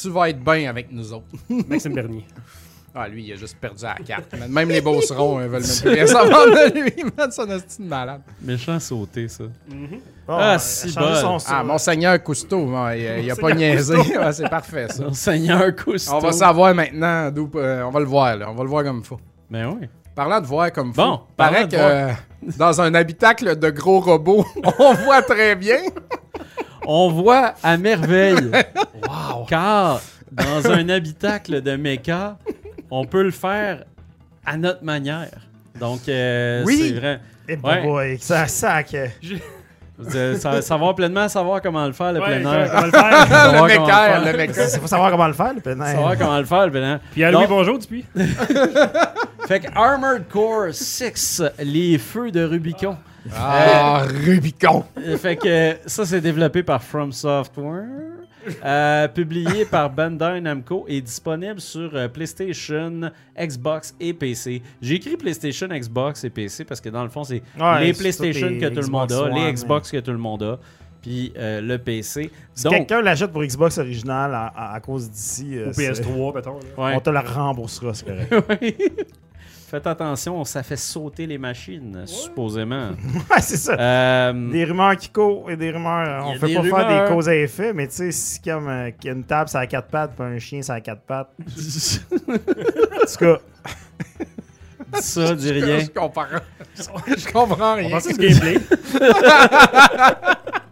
Tu 0.00 0.08
vas 0.10 0.28
être 0.30 0.40
bien 0.40 0.70
avec 0.70 0.90
nous 0.92 1.12
autres. 1.12 1.26
Maxime 1.68 1.94
Bernier. 1.94 2.26
Ah, 2.94 3.08
lui, 3.08 3.24
il 3.24 3.32
a 3.32 3.36
juste 3.36 3.56
perdu 3.58 3.84
la 3.84 3.94
carte. 3.94 4.34
Même 4.48 4.68
les 4.68 4.80
beaucerons 4.82 5.40
ils 5.40 5.48
veulent 5.48 5.62
même 5.62 5.80
plus 5.80 5.88
rien 5.90 6.06
savoir 6.06 6.44
de 6.46 6.78
lui. 6.78 7.04
Man, 7.16 7.32
son 7.32 7.48
hostie 7.48 7.82
de 7.82 7.88
malade. 7.88 8.20
Méchant 8.42 8.78
sauté, 8.78 9.28
ça. 9.28 9.44
Bon, 10.26 10.36
Ah, 10.38 10.58
si 10.58 10.90
son. 10.90 11.38
Ah, 11.48 11.64
Monseigneur 11.64 12.22
Cousteau, 12.22 12.68
il, 12.94 13.24
il 13.24 13.30
a 13.30 13.36
pas 13.36 13.52
niaisé. 13.54 13.96
Ouais, 13.96 14.32
c'est 14.32 14.48
parfait, 14.48 14.88
ça. 14.90 15.04
Mon 15.04 15.12
Seigneur 15.14 15.74
Cousteau. 15.74 16.12
On 16.16 16.18
va 16.18 16.32
savoir 16.32 16.74
maintenant 16.74 17.30
d'où. 17.30 17.50
euh, 17.54 17.82
on 17.82 17.90
va 17.90 18.00
le 18.00 18.06
voir, 18.06 18.36
là. 18.36 18.50
On 18.50 18.54
va 18.54 18.62
le 18.62 18.68
voir 18.68 18.84
comme 18.84 18.98
il 18.98 19.06
faut. 19.06 19.20
Mais 19.48 19.64
oui. 19.64 19.88
Parlant 20.14 20.40
de 20.42 20.46
voir 20.46 20.70
comme 20.70 20.88
il 20.88 20.94
faut, 20.94 21.02
Bon, 21.02 21.20
paraît 21.34 21.66
parlant 21.66 21.66
de 21.68 21.76
que 21.76 21.80
euh, 21.80 22.12
dans 22.58 22.78
un 22.82 22.92
habitacle 22.92 23.58
de 23.58 23.70
gros 23.70 24.00
robots, 24.00 24.44
on 24.78 24.92
voit 24.92 25.22
très 25.22 25.56
bien. 25.56 25.78
On 26.86 27.10
voit 27.10 27.54
à 27.62 27.78
merveille. 27.78 28.50
wow. 29.08 29.44
Car 29.48 30.00
dans 30.30 30.70
un 30.70 30.88
habitacle 30.90 31.62
de 31.62 31.76
méca, 31.76 32.36
on 32.94 33.04
peut 33.06 33.22
le 33.22 33.30
faire 33.30 33.84
à 34.44 34.56
notre 34.58 34.84
manière. 34.84 35.30
Donc, 35.80 36.00
euh, 36.08 36.62
Oui. 36.66 36.88
c'est 36.94 37.00
vrai. 37.00 37.20
Eh, 37.48 37.56
Ouais. 37.56 37.82
boy, 37.82 38.18
ça 38.20 38.46
sac. 38.46 38.94
Sa- 40.38 40.60
savoir 40.62 40.94
pleinement 40.94 41.28
savoir 41.28 41.62
comment 41.62 41.86
le 41.86 41.92
faire, 41.92 42.12
le 42.12 42.20
Ouais, 42.20 42.40
plein 42.40 42.50
on 42.50 42.52
air. 42.54 42.68
va 42.72 42.86
le 42.86 42.90
faire. 42.90 43.26
Savoir 43.28 43.66
le 43.68 43.74
comment 43.76 43.86
mécaire. 43.86 44.74
Il 44.74 44.80
faut 44.80 44.86
savoir 44.86 45.10
comment 45.10 45.26
le 45.28 45.32
faire, 45.32 45.54
le 45.54 45.60
plein 45.60 45.80
air. 45.80 45.86
Savoir 45.86 46.18
comment 46.18 46.38
le 46.38 46.44
faire, 46.44 46.66
le 46.66 46.72
plein 46.72 46.92
air. 46.94 47.00
Puis 47.12 47.24
à 47.24 47.30
Louis, 47.30 47.46
bonjour, 47.48 47.78
depuis. 47.78 48.04
Fait 49.48 49.60
que 49.60 49.66
Armored 49.74 50.24
Core 50.28 50.68
6, 50.72 51.42
les 51.60 51.98
feux 51.98 52.30
de 52.30 52.44
Rubicon. 52.44 52.96
Ah, 53.36 54.02
Rubicon. 54.24 54.84
Euh, 54.98 55.16
Fait 55.16 55.36
que 55.36 55.76
ça, 55.86 56.04
c'est 56.04 56.20
développé 56.20 56.62
par 56.62 56.82
From 56.82 57.12
Software. 57.12 57.86
Euh, 58.64 59.08
publié 59.08 59.64
par 59.64 59.90
Bandai 59.90 60.40
Namco 60.40 60.84
et 60.88 61.00
disponible 61.00 61.60
sur 61.60 61.94
euh, 61.94 62.08
PlayStation, 62.08 63.10
Xbox 63.38 63.94
et 64.00 64.12
PC. 64.12 64.62
J'ai 64.80 64.94
écrit 64.96 65.16
PlayStation, 65.16 65.68
Xbox 65.68 66.24
et 66.24 66.30
PC 66.30 66.64
parce 66.64 66.80
que 66.80 66.88
dans 66.88 67.02
le 67.02 67.08
fond, 67.10 67.24
c'est 67.24 67.42
Ouais, 67.60 67.84
les 67.86 67.92
PlayStation 67.92 68.48
les 68.48 68.58
que 68.58 68.66
tout 68.66 68.80
le 68.80 68.86
monde 68.88 69.12
a, 69.12 69.28
les 69.28 69.52
Xbox 69.52 69.90
que 69.90 69.98
tout 69.98 70.12
le 70.12 70.18
monde 70.18 70.42
a, 70.42 70.58
puis 71.00 71.32
euh, 71.36 71.60
le 71.60 71.78
PC. 71.78 72.30
Si 72.54 72.68
quelqu'un 72.68 73.00
l'achète 73.02 73.32
pour 73.32 73.42
Xbox 73.44 73.78
original 73.78 74.34
à, 74.34 74.46
à- 74.46 74.74
à 74.74 74.80
cause 74.80 75.10
d'ici, 75.10 75.56
euh, 75.56 75.72
c'est- 75.72 75.90
PS3, 75.92 76.34
mettons. 76.34 76.58
là. 76.76 76.84
ouais. 76.84 76.94
on 76.96 77.00
te 77.00 77.10
la 77.10 77.20
remboursera, 77.22 77.94
c'est 77.94 78.06
correct. 78.06 78.32
Faites 79.72 79.86
attention, 79.86 80.44
ça 80.44 80.62
fait 80.62 80.76
sauter 80.76 81.26
les 81.26 81.38
machines, 81.38 82.02
supposément. 82.04 82.90
ouais, 83.30 83.40
c'est 83.40 83.56
ça. 83.56 83.72
Euh, 83.72 84.50
Des 84.50 84.64
rumeurs 84.64 84.98
qui 84.98 85.08
courent 85.08 85.50
et 85.50 85.56
des 85.56 85.70
rumeurs. 85.70 86.26
On 86.26 86.34
fait 86.34 86.48
des 86.48 86.54
pas 86.56 86.62
faire 86.62 87.04
des 87.06 87.10
causes 87.10 87.26
à 87.26 87.34
effet, 87.34 87.72
mais 87.72 87.88
tu 87.88 87.94
sais, 87.94 88.12
si 88.12 88.38
comme 88.42 88.68
euh, 88.68 88.90
qu'il 88.90 89.08
y 89.08 89.14
a 89.14 89.16
une 89.16 89.24
table, 89.24 89.48
ça 89.48 89.60
a 89.60 89.66
quatre 89.66 89.88
pattes, 89.88 90.12
puis 90.14 90.26
un 90.26 90.38
chien, 90.38 90.60
ça 90.60 90.74
a 90.74 90.80
quatre 90.82 91.00
pattes. 91.00 91.30
En 92.28 93.06
tout 93.06 93.16
cas, 93.18 93.38
dis 94.94 95.02
ça, 95.02 95.34
dis 95.34 95.52
rien. 95.52 95.78
Je 95.80 95.86
comprends. 95.86 96.26
Je 96.76 97.32
comprends 97.32 97.74
rien. 97.74 97.98
du 97.98 98.12
gameplay. 98.12 98.58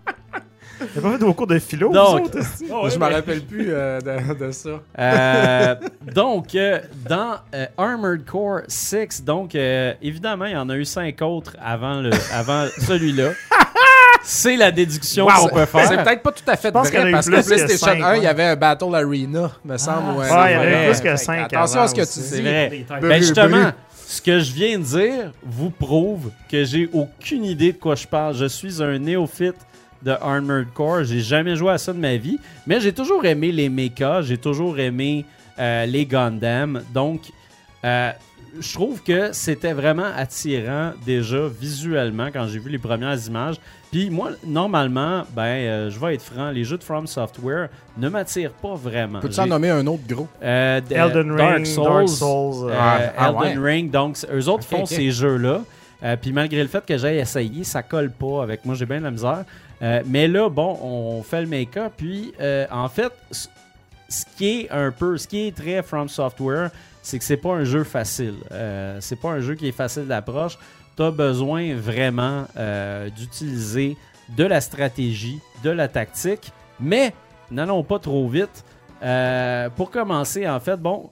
t'as 0.95 1.01
pas 1.01 1.11
fait 1.12 1.19
vos 1.25 1.35
cours 1.35 1.47
de 1.47 1.59
philo, 1.59 1.93
Donc, 1.93 2.27
autres? 2.27 2.38
Oh, 2.71 2.85
ouais, 2.85 2.90
je 2.90 2.99
me 2.99 3.09
mais- 3.09 3.14
rappelle 3.14 3.43
plus 3.43 3.66
euh, 3.71 4.01
de, 4.01 4.35
de 4.47 4.51
ça. 4.53 4.71
Euh, 4.99 5.75
donc, 6.14 6.55
euh, 6.55 6.81
dans 7.09 7.37
euh, 7.55 7.66
Armored 7.79 8.25
Core 8.25 8.61
6, 8.69 9.23
donc, 9.25 9.55
euh, 9.55 9.93
évidemment, 10.03 10.47
il 10.47 10.53
y 10.53 10.57
en 10.57 10.69
a 10.69 10.77
eu 10.77 10.85
cinq 10.85 11.21
autres 11.23 11.57
avant, 11.62 12.01
le, 12.01 12.11
avant 12.33 12.66
celui-là. 12.87 13.31
c'est 14.23 14.57
la 14.57 14.71
déduction 14.71 15.27
Wow. 15.27 15.49
qu'on 15.49 15.55
peut 15.55 15.66
C'est 15.73 15.87
faire. 15.88 16.05
peut-être 16.05 16.23
pas 16.23 16.33
tout 16.33 16.43
à 16.47 16.57
fait 16.57 16.71
vrai 16.71 17.09
eu 17.09 17.12
parce 17.12 17.27
que 17.29 17.33
PlayStation 17.47 17.87
cinq, 17.87 18.03
1, 18.03 18.16
il 18.16 18.23
y 18.23 18.27
avait 18.27 18.45
un 18.45 18.57
Battle 18.57 18.95
Arena, 18.95 19.51
me 19.64 19.77
semble. 19.77 20.03
Ah, 20.11 20.16
ouais, 20.19 20.25
c'est 20.29 20.35
Ouais, 20.35 20.51
il 20.51 20.53
y 20.53 20.55
avait 20.57 20.87
plus 20.90 21.01
que 21.01 21.09
Fait 21.11 21.16
5 21.16 21.40
Attention 21.55 21.81
à 21.81 21.88
ce 21.88 21.95
que 21.95 22.01
tu 22.03 22.07
C'est 22.07 22.37
dis. 22.37 22.43
vrai. 22.43 22.85
Times. 22.87 22.99
Ben 23.09 23.21
justement, 23.23 23.71
ce 24.07 24.21
que 24.21 24.40
je 24.40 24.53
viens 24.53 24.79
de 24.79 24.85
dire 24.85 25.33
vous 25.45 25.71
prouve 25.71 26.31
que 26.51 26.64
j'ai 26.64 26.88
aucune 26.93 27.45
idée 27.45 27.73
de 27.73 27.79
quoi 27.79 27.95
je 27.95 28.07
parle. 28.07 28.35
Je 28.35 28.47
suis 28.47 28.83
un 28.83 28.99
néophyte 28.99 29.55
de 30.03 30.13
Armored 30.13 30.69
Core. 30.75 31.05
J'ai 31.05 31.21
jamais 31.21 31.57
joué 31.57 31.73
à 31.73 31.79
ça 31.79 31.93
de 31.93 31.99
ma 31.99 32.17
vie, 32.17 32.39
mais 32.67 32.81
j'ai 32.81 32.93
toujours 32.93 33.25
aimé 33.27 33.53
les 33.53 33.69
mechas, 33.69 34.23
j'ai 34.23 34.39
toujours 34.39 34.79
aimé 34.79 35.25
euh, 35.59 35.87
les 35.87 36.07
Gundam. 36.07 36.83
Donc, 36.95 37.21
euh, 37.85 38.11
je 38.59 38.73
trouve 38.75 39.03
que 39.03 39.33
c'était 39.33 39.73
vraiment 39.73 40.11
attirant 40.17 40.93
déjà 41.07 41.47
visuellement 41.49 42.29
quand 42.33 42.47
j'ai 42.49 42.59
vu 42.59 42.69
les 42.71 42.79
premières 42.79 43.17
images. 43.27 43.57
Puis 43.93 44.09
moi, 44.11 44.31
normalement, 44.47 45.25
ben, 45.35 45.43
euh, 45.43 45.91
je 45.91 45.99
vais 45.99 46.15
être 46.15 46.23
franc, 46.23 46.51
les 46.51 46.65
jeux 46.65 46.79
de 46.79 46.83
From 46.85 47.07
Software 47.07 47.69
ne 47.99 48.09
m'attirent 48.09 48.53
pas 48.53 48.75
vraiment. 48.75 49.21
Peux-tu 49.21 49.41
en 49.41 49.47
nommer 49.47 49.71
un 49.71 49.87
autre 49.87 50.03
gros? 50.09 50.29
euh, 50.43 50.81
Elden 50.91 51.37
Dark 51.37 51.55
Ring, 51.57 51.67
Souls, 51.67 51.85
Dark 51.85 52.09
Souls. 52.09 52.71
euh, 52.71 52.75
Ah, 52.79 52.99
ah 53.19 53.29
Elden 53.43 53.59
ouais. 53.59 53.73
Ring. 53.73 53.91
Donc, 53.91 54.17
eux 54.33 54.49
autres 54.49 54.65
font 54.65 54.87
ces 54.87 55.11
jeux-là. 55.11 55.63
Euh, 56.03 56.17
puis 56.21 56.33
malgré 56.33 56.63
le 56.63 56.69
fait 56.69 56.85
que 56.87 56.97
j'ai 56.97 57.19
essayé, 57.19 57.63
ça 57.65 57.83
colle 57.83 58.11
pas 58.11 58.43
avec 58.43 58.65
moi. 58.65 58.75
J'ai 58.75 58.87
bien 58.87 58.99
de 58.99 59.05
la 59.05 59.11
misère. 59.11 59.45
Euh, 59.83 60.03
mais 60.07 60.29
là, 60.29 60.49
bon, 60.49 60.79
on 60.83 61.23
fait 61.23 61.40
le 61.40 61.47
make-up. 61.47 61.93
Puis, 61.97 62.33
euh, 62.40 62.66
en 62.71 62.88
fait, 62.88 63.12
ce 64.09 64.25
qui 64.37 64.61
est 64.62 64.71
un 64.71 64.90
peu, 64.90 65.16
ce 65.16 65.27
qui 65.27 65.47
est 65.47 65.57
très 65.57 65.83
From 65.83 66.09
Software, 66.09 66.71
c'est 67.03 67.19
que 67.19 67.25
c'est 67.25 67.37
pas 67.38 67.55
un 67.55 67.64
jeu 67.64 67.85
facile. 67.85 68.35
Euh, 68.53 68.99
c'est 69.01 69.16
pas 69.16 69.31
un 69.31 69.40
jeu 69.40 69.55
qui 69.55 69.69
est 69.69 69.73
facile 69.73 70.07
d'approche. 70.07 70.59
Tu 70.97 71.03
as 71.03 71.11
besoin 71.11 71.75
vraiment 71.75 72.45
euh, 72.59 73.09
d'utiliser 73.11 73.97
de 74.37 74.45
la 74.45 74.61
stratégie, 74.61 75.38
de 75.64 75.71
la 75.71 75.88
tactique. 75.88 76.53
Mais 76.79 77.14
n'allons 77.51 77.83
pas 77.83 77.99
trop 77.99 78.29
vite. 78.29 78.64
Pour 79.77 79.90
commencer, 79.90 80.47
en 80.49 80.61
fait, 80.61 80.77
bon, 80.77 81.11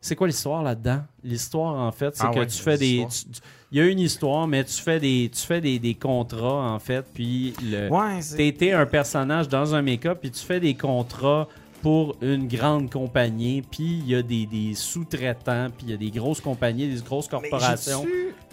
c'est 0.00 0.14
quoi 0.14 0.26
l'histoire 0.28 0.62
là-dedans? 0.62 1.00
L'histoire, 1.24 1.74
en 1.74 1.90
fait, 1.90 2.14
c'est 2.16 2.24
Ah 2.26 2.30
que 2.32 2.38
ouais, 2.40 2.46
tu 2.46 2.62
fais 2.62 2.78
des. 2.78 2.86
l'histoire. 3.04 3.10
tu- 3.10 3.40
tu- 3.40 3.48
Il 3.74 3.78
y 3.78 3.80
a 3.80 3.86
une 3.86 3.98
histoire, 3.98 4.46
mais 4.46 4.62
tu 4.62 4.80
fais 4.80 5.00
des, 5.00 5.28
tu 5.34 5.44
fais 5.44 5.60
des, 5.60 5.80
des 5.80 5.94
contrats, 5.94 6.72
en 6.72 6.78
fait, 6.78 7.04
puis 7.12 7.54
le, 7.60 7.88
Ouais, 7.90 8.20
été 8.38 8.72
un 8.72 8.86
personnage 8.86 9.48
dans 9.48 9.74
un 9.74 9.82
make-up, 9.82 10.18
puis 10.20 10.30
tu 10.30 10.44
fais 10.44 10.60
des 10.60 10.74
contrats 10.74 11.48
pour 11.82 12.14
une 12.22 12.46
grande 12.46 12.88
compagnie, 12.88 13.62
puis 13.62 14.00
il 14.04 14.08
y 14.08 14.14
a 14.14 14.22
des, 14.22 14.46
des 14.46 14.74
sous-traitants, 14.74 15.70
puis 15.76 15.86
il 15.88 15.90
y 15.90 15.94
a 15.94 15.96
des 15.96 16.12
grosses 16.12 16.40
compagnies, 16.40 16.86
des 16.86 17.02
grosses 17.02 17.26
corporations 17.26 18.06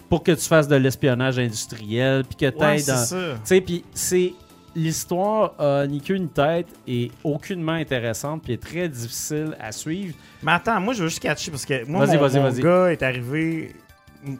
pour 0.08 0.24
que 0.24 0.32
tu 0.32 0.44
fasses 0.44 0.66
de 0.66 0.74
l'espionnage 0.74 1.38
industriel, 1.38 2.24
puis 2.24 2.34
que 2.34 2.50
tu 2.52 2.58
Ouais, 2.58 2.82
dans... 2.82 2.96
ça. 2.96 3.16
Tu 3.16 3.40
sais, 3.44 3.60
puis 3.60 3.84
c'est... 3.94 4.32
L'histoire 4.74 5.52
a 5.58 5.86
ni 5.86 6.00
qu'une 6.00 6.30
tête 6.30 6.66
et 6.88 7.10
aucunement 7.22 7.72
intéressante, 7.72 8.42
puis 8.42 8.54
est 8.54 8.62
très 8.62 8.88
difficile 8.88 9.54
à 9.60 9.70
suivre. 9.70 10.14
Mais 10.42 10.52
attends, 10.52 10.80
moi, 10.80 10.94
je 10.94 11.02
veux 11.02 11.08
juste 11.10 11.20
catcher 11.20 11.50
parce 11.50 11.66
que 11.66 11.84
moi, 11.84 12.06
mon, 12.06 12.40
mon 12.40 12.50
gars 12.52 12.90
est 12.90 13.02
arrivé. 13.02 13.74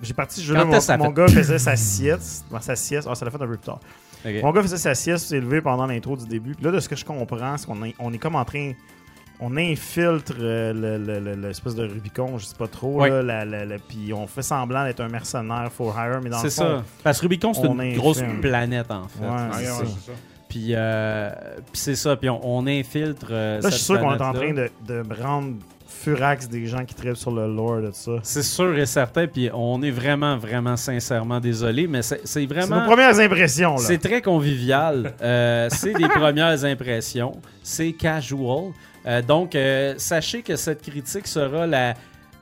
J'ai 0.02 0.14
parti 0.14 0.40
ce 0.40 0.46
jeu-là. 0.46 0.64
Mon, 0.64 0.80
ça 0.80 0.96
mon 0.96 1.10
gars 1.10 1.28
faisait 1.28 1.58
sa 1.58 1.76
sieste. 1.76 2.44
Bon, 2.50 2.60
sa 2.60 2.76
sieste. 2.76 3.08
Ah, 3.10 3.14
ça 3.14 3.24
l'a 3.24 3.30
fait 3.30 3.36
un 3.42 3.46
peu 3.46 3.56
plus 3.56 3.58
tard. 3.58 3.80
Mon 4.42 4.52
gars 4.52 4.62
faisait 4.62 4.76
sa 4.76 4.94
sieste, 4.94 5.26
s'est 5.26 5.40
levé 5.40 5.60
pendant 5.60 5.86
l'intro 5.86 6.16
du 6.16 6.26
début. 6.26 6.54
Puis 6.54 6.64
là, 6.64 6.70
de 6.70 6.78
ce 6.80 6.88
que 6.88 6.94
je 6.96 7.04
comprends, 7.04 7.56
c'est 7.56 7.66
qu'on 7.66 7.82
est, 7.84 7.94
on 7.98 8.12
est 8.12 8.18
comme 8.18 8.36
en 8.36 8.44
train. 8.44 8.72
On 9.40 9.56
infiltre 9.56 10.34
euh, 10.38 10.72
le- 10.72 11.04
le- 11.04 11.18
le- 11.18 11.48
l'espèce 11.48 11.74
de 11.74 11.82
Rubicon, 11.84 12.38
je 12.38 12.44
sais 12.44 12.54
pas 12.54 12.68
trop. 12.68 13.00
Ouais. 13.00 13.10
Là, 13.10 13.22
la- 13.22 13.44
la- 13.44 13.64
la- 13.64 13.78
puis 13.78 14.12
on 14.12 14.28
fait 14.28 14.42
semblant 14.42 14.84
d'être 14.84 15.00
un 15.00 15.08
mercenaire 15.08 15.68
for 15.72 15.92
hire, 15.98 16.20
mais 16.22 16.30
dans 16.30 16.40
le 16.40 16.48
C'est 16.48 16.54
ça. 16.62 16.84
Parce 17.02 17.18
que 17.18 17.22
Rubicon, 17.22 17.52
c'est 17.52 17.66
une 17.66 17.96
grosse 17.96 18.22
planète, 18.40 18.88
en 18.92 19.08
fait. 19.08 19.24
Ouais, 19.24 19.48
C'est 19.58 19.64
ça. 19.66 20.12
Puis, 20.48 20.66
euh, 20.76 21.30
puis 21.72 21.80
c'est 21.80 21.96
ça. 21.96 22.14
Puis 22.14 22.28
on, 22.28 22.38
on 22.58 22.66
infiltre. 22.68 23.28
euh, 23.30 23.60
Là, 23.60 23.70
je 23.70 23.74
suis 23.74 23.84
sûr 23.84 23.98
qu'on 23.98 24.14
est 24.14 24.22
en 24.22 24.32
train 24.32 24.52
de, 24.52 24.70
de 24.86 25.02
rendre 25.20 25.54
furax 25.92 26.48
des 26.48 26.66
gens 26.66 26.84
qui 26.84 26.94
traitent 26.94 27.16
sur 27.16 27.30
le 27.30 27.46
lore 27.46 27.82
de 27.82 27.90
ça. 27.92 28.12
C'est 28.22 28.42
sûr 28.42 28.76
et 28.78 28.86
certain. 28.86 29.26
Puis 29.26 29.50
on 29.52 29.82
est 29.82 29.90
vraiment, 29.90 30.36
vraiment 30.36 30.76
sincèrement 30.76 31.40
désolé. 31.40 31.86
Mais 31.86 32.02
c'est 32.02 32.46
vraiment. 32.46 32.80
nos 32.80 32.86
premières 32.86 33.18
impressions, 33.18 33.74
là. 33.74 33.82
C'est 33.82 33.98
très 33.98 34.22
convivial. 34.22 35.14
Euh, 35.22 35.68
c'est 35.70 35.92
des 35.92 36.08
premières 36.08 36.64
impressions. 36.64 37.40
C'est 37.62 37.92
casual. 37.92 38.72
Euh, 39.06 39.22
donc, 39.22 39.54
euh, 39.54 39.94
sachez 39.96 40.42
que 40.42 40.56
cette 40.56 40.82
critique 40.82 41.26
sera 41.26 41.66
la, 41.66 41.94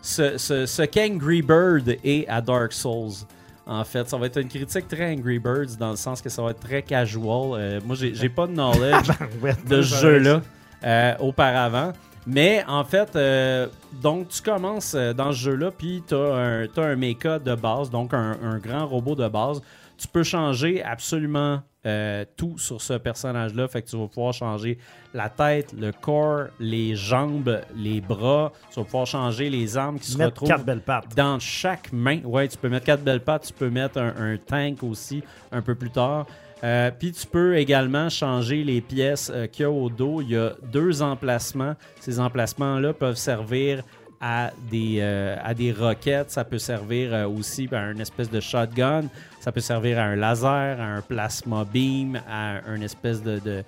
ce, 0.02 0.36
ce, 0.38 0.66
ce 0.66 0.82
qu'Angry 0.82 1.42
Bird 1.42 1.96
est 2.04 2.26
à 2.28 2.40
Dark 2.40 2.72
Souls. 2.72 3.26
En 3.66 3.84
fait, 3.84 4.08
ça 4.08 4.16
va 4.16 4.26
être 4.26 4.40
une 4.40 4.48
critique 4.48 4.88
très 4.88 5.12
Angry 5.12 5.38
Birds 5.38 5.76
dans 5.78 5.90
le 5.90 5.96
sens 5.96 6.20
que 6.20 6.28
ça 6.28 6.42
va 6.42 6.50
être 6.50 6.60
très 6.60 6.82
casual. 6.82 7.52
Euh, 7.54 7.80
moi, 7.84 7.94
j'ai 7.96 8.28
pas 8.28 8.46
de 8.46 8.52
knowledge 8.52 9.08
Ouais, 9.42 9.54
de 9.64 9.80
ce 9.82 9.94
jeu-là 9.96 10.42
euh, 10.82 11.14
auparavant. 11.20 11.92
Mais 12.26 12.64
en 12.68 12.84
fait, 12.84 13.16
euh, 13.16 13.66
donc 14.02 14.28
tu 14.28 14.42
commences 14.42 14.94
euh, 14.94 15.12
dans 15.12 15.32
ce 15.32 15.38
jeu-là, 15.38 15.70
puis 15.70 16.02
tu 16.06 16.14
as 16.14 16.18
un, 16.34 16.66
t'as 16.66 16.84
un 16.86 16.96
mecha 16.96 17.38
de 17.38 17.54
base, 17.54 17.90
donc 17.90 18.12
un, 18.14 18.36
un 18.42 18.58
grand 18.58 18.86
robot 18.86 19.14
de 19.14 19.26
base. 19.28 19.60
Tu 19.96 20.06
peux 20.06 20.22
changer 20.22 20.82
absolument 20.82 21.60
euh, 21.86 22.24
tout 22.36 22.56
sur 22.58 22.80
ce 22.80 22.94
personnage-là. 22.94 23.68
Fait 23.68 23.82
que 23.82 23.88
tu 23.88 23.96
vas 23.98 24.06
pouvoir 24.06 24.32
changer 24.32 24.78
la 25.12 25.28
tête, 25.28 25.74
le 25.78 25.92
corps, 25.92 26.44
les 26.58 26.94
jambes, 26.94 27.60
les 27.76 28.00
bras. 28.00 28.52
Tu 28.72 28.80
vas 28.80 28.84
pouvoir 28.84 29.06
changer 29.06 29.50
les 29.50 29.76
armes 29.76 29.98
qui 29.98 30.10
se 30.10 30.16
Mettre 30.18 30.30
retrouvent 30.30 30.48
quatre 30.48 30.64
belles 30.64 30.80
pattes. 30.82 31.14
dans 31.16 31.38
chaque 31.38 31.92
main. 31.92 32.20
Ouais, 32.24 32.48
tu 32.48 32.56
peux 32.58 32.68
mettre 32.68 32.86
quatre 32.86 33.02
belles 33.02 33.20
pattes, 33.24 33.46
tu 33.48 33.52
peux 33.54 33.70
mettre 33.70 33.98
un, 33.98 34.14
un 34.32 34.36
tank 34.36 34.82
aussi 34.82 35.22
un 35.52 35.62
peu 35.62 35.74
plus 35.74 35.90
tard. 35.90 36.26
Euh, 36.62 36.90
Puis 36.96 37.12
tu 37.12 37.26
peux 37.26 37.56
également 37.56 38.08
changer 38.08 38.64
les 38.64 38.80
pièces 38.80 39.30
euh, 39.34 39.46
qu'il 39.46 39.62
y 39.62 39.66
a 39.66 39.70
au 39.70 39.88
dos. 39.88 40.20
Il 40.20 40.30
y 40.30 40.36
a 40.36 40.52
deux 40.72 41.02
emplacements. 41.02 41.74
Ces 42.00 42.20
emplacements-là 42.20 42.92
peuvent 42.92 43.16
servir 43.16 43.82
à 44.20 44.50
des, 44.70 44.98
euh, 45.00 45.36
à 45.42 45.54
des 45.54 45.72
roquettes. 45.72 46.30
Ça 46.30 46.44
peut 46.44 46.58
servir 46.58 47.30
aussi 47.30 47.68
à 47.72 47.90
une 47.90 48.00
espèce 48.00 48.30
de 48.30 48.40
shotgun. 48.40 49.04
Ça 49.40 49.50
peut 49.52 49.60
servir 49.60 49.98
à 49.98 50.02
un 50.02 50.16
laser, 50.16 50.78
à 50.78 50.84
un 50.84 51.00
plasma 51.00 51.64
beam, 51.64 52.20
à 52.30 52.60
une 52.74 52.82
espèce 52.82 53.22
de, 53.22 53.64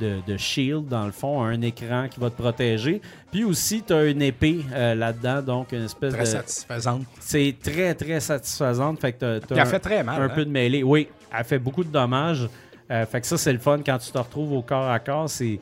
de- 0.00 0.20
de 0.26 0.36
shield, 0.36 0.86
dans 0.88 1.06
le 1.06 1.12
fond, 1.12 1.42
un 1.42 1.60
écran 1.62 2.08
qui 2.10 2.20
va 2.20 2.30
te 2.30 2.40
protéger. 2.40 3.00
Puis 3.30 3.44
aussi, 3.44 3.82
tu 3.86 3.92
as 3.92 4.04
une 4.04 4.22
épée 4.22 4.60
euh, 4.72 4.94
là-dedans, 4.94 5.42
donc 5.42 5.72
une 5.72 5.84
espèce 5.84 6.12
Très 6.12 6.22
de... 6.22 6.28
satisfaisante. 6.28 7.02
C'est 7.20 7.54
très, 7.62 7.94
très 7.94 8.20
satisfaisante. 8.20 9.00
Fait 9.00 9.12
que 9.12 9.18
t'as 9.18 9.40
Puis 9.40 9.48
elle 9.50 9.60
un- 9.60 9.64
fait 9.66 9.78
très 9.80 10.02
mal. 10.02 10.20
un 10.20 10.24
hein? 10.26 10.32
peu 10.34 10.44
de 10.44 10.50
mêlée. 10.50 10.82
Oui, 10.82 11.08
elle 11.36 11.44
fait 11.44 11.58
beaucoup 11.58 11.84
de 11.84 11.90
dommages. 11.90 12.48
Euh, 12.90 13.04
fait 13.04 13.20
que 13.20 13.26
ça, 13.26 13.36
c'est 13.36 13.52
le 13.52 13.58
fun 13.58 13.80
quand 13.84 13.98
tu 13.98 14.12
te 14.12 14.18
retrouves 14.18 14.52
au 14.52 14.62
corps 14.62 14.88
à 14.88 15.00
corps. 15.00 15.28
C'est, 15.28 15.58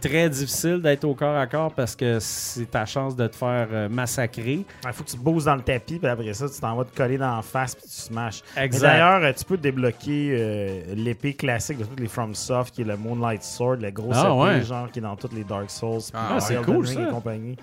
très 0.00 0.28
difficile 0.28 0.80
d'être 0.80 1.04
au 1.04 1.14
corps 1.14 1.36
à 1.36 1.46
corps 1.46 1.72
parce 1.72 1.96
que 1.96 2.18
c'est 2.20 2.70
ta 2.70 2.86
chance 2.86 3.16
de 3.16 3.26
te 3.26 3.34
faire 3.34 3.68
euh, 3.72 3.88
massacrer. 3.88 4.64
Il 4.84 4.92
faut 4.92 5.02
que 5.02 5.10
tu 5.10 5.16
te 5.16 5.22
bouses 5.22 5.46
dans 5.46 5.56
le 5.56 5.62
tapis, 5.62 5.98
puis 5.98 6.08
après 6.08 6.32
ça, 6.34 6.48
tu 6.48 6.60
t'en 6.60 6.76
vas 6.76 6.84
te 6.84 6.96
coller 6.96 7.18
dans 7.18 7.36
la 7.36 7.42
face, 7.42 7.74
puis 7.74 7.84
tu 7.84 8.00
smashes. 8.00 8.42
D'ailleurs, 8.54 9.24
euh, 9.24 9.32
tu 9.36 9.44
peux 9.44 9.56
débloquer 9.56 10.36
euh, 10.38 10.94
l'épée 10.94 11.34
classique 11.34 11.78
de 11.78 11.84
toutes 11.84 12.00
les 12.00 12.08
FromSoft, 12.08 12.74
qui 12.74 12.82
est 12.82 12.84
le 12.84 12.96
Moonlight 12.96 13.42
Sword, 13.42 13.76
la 13.80 13.90
grosse 13.90 14.16
Ah, 14.16 14.28
épée, 14.28 14.58
ouais. 14.58 14.64
genre, 14.64 14.90
qui 14.90 15.00
est 15.00 15.02
dans 15.02 15.16
toutes 15.16 15.34
les 15.34 15.44
Dark 15.44 15.70
Souls. 15.70 16.00
Ah, 16.14 16.34
dans 16.34 16.40
c'est 16.40 16.62
cool, 16.62 16.86
ça. 16.86 17.02
et 17.02 17.08
compagnie. 17.08 17.56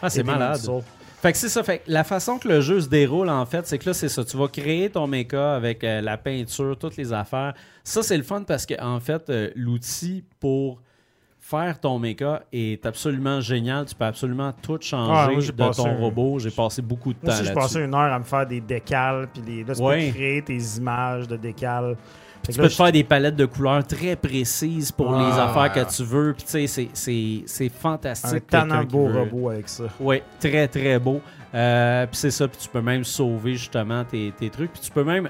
Ah, 0.00 0.08
c'est 0.10 0.22
malade. 0.22 0.60
Fait 1.22 1.30
que 1.32 1.38
c'est 1.38 1.48
ça. 1.48 1.62
Fait 1.62 1.78
que 1.78 1.84
la 1.86 2.02
façon 2.04 2.36
que 2.38 2.48
le 2.48 2.60
jeu 2.60 2.80
se 2.80 2.88
déroule, 2.88 3.28
en 3.30 3.46
fait, 3.46 3.64
c'est 3.66 3.78
que 3.78 3.88
là, 3.90 3.94
c'est 3.94 4.08
ça. 4.08 4.24
Tu 4.24 4.36
vas 4.36 4.48
créer 4.48 4.90
ton 4.90 5.06
mecha 5.06 5.54
avec 5.54 5.84
euh, 5.84 6.00
la 6.00 6.16
peinture, 6.18 6.76
toutes 6.76 6.96
les 6.96 7.12
affaires. 7.12 7.54
Ça, 7.84 8.02
c'est 8.02 8.16
le 8.16 8.24
fun 8.24 8.42
parce 8.42 8.66
que, 8.66 8.74
en 8.82 8.98
fait, 8.98 9.30
euh, 9.30 9.50
l'outil 9.54 10.24
pour 10.40 10.80
faire 11.38 11.78
ton 11.80 11.98
mecha 12.00 12.42
est 12.52 12.84
absolument 12.86 13.40
génial. 13.40 13.84
Tu 13.86 13.94
peux 13.94 14.04
absolument 14.04 14.52
tout 14.62 14.78
changer 14.80 15.32
moi, 15.32 15.40
j'ai 15.40 15.52
de 15.52 15.56
passé 15.56 15.82
ton 15.82 15.96
robot. 15.96 16.38
J'ai 16.40 16.50
passé 16.50 16.82
beaucoup 16.82 17.12
de 17.12 17.18
temps 17.18 17.26
Moi 17.28 17.36
là-dessus. 17.36 17.54
passais 17.54 17.84
une 17.84 17.94
heure 17.94 18.12
à 18.12 18.18
me 18.18 18.24
faire 18.24 18.46
des 18.46 18.60
décals, 18.60 19.28
puis 19.32 19.42
des... 19.42 19.62
là, 19.64 19.74
tu 19.76 19.80
Ouais. 19.82 20.06
peux 20.08 20.14
créer 20.14 20.42
tes 20.42 20.58
images 20.78 21.28
de 21.28 21.36
décals. 21.36 21.96
Tu 22.50 22.58
peux 22.58 22.68
te 22.68 22.72
faire 22.74 22.90
des 22.92 23.04
palettes 23.04 23.36
de 23.36 23.46
couleurs 23.46 23.86
très 23.86 24.16
précises 24.16 24.90
pour 24.90 25.14
Ah. 25.14 25.28
les 25.28 25.38
affaires 25.38 25.72
que 25.86 25.94
tu 25.96 26.02
veux. 26.02 26.34
Puis 26.36 26.44
tu 26.44 26.66
sais, 26.66 26.88
c'est- 27.46 27.68
fantastique. 27.68 28.44
un 28.52 28.80
qui 28.84 28.86
beau 28.92 29.06
veut- 29.08 29.20
robot 29.20 29.50
avec 29.50 29.68
ça. 29.68 29.84
Oui, 30.00 30.22
très 30.40 30.66
très 30.68 30.98
beau. 30.98 31.20
Euh, 31.54 32.06
puis 32.06 32.16
c'est 32.16 32.30
ça, 32.30 32.48
puis 32.48 32.58
tu 32.60 32.68
peux 32.68 32.80
même 32.80 33.04
sauver 33.04 33.54
justement 33.54 34.04
tes, 34.04 34.32
tes 34.38 34.50
trucs. 34.50 34.72
Puis 34.72 34.80
tu 34.82 34.90
peux 34.90 35.04
même, 35.04 35.28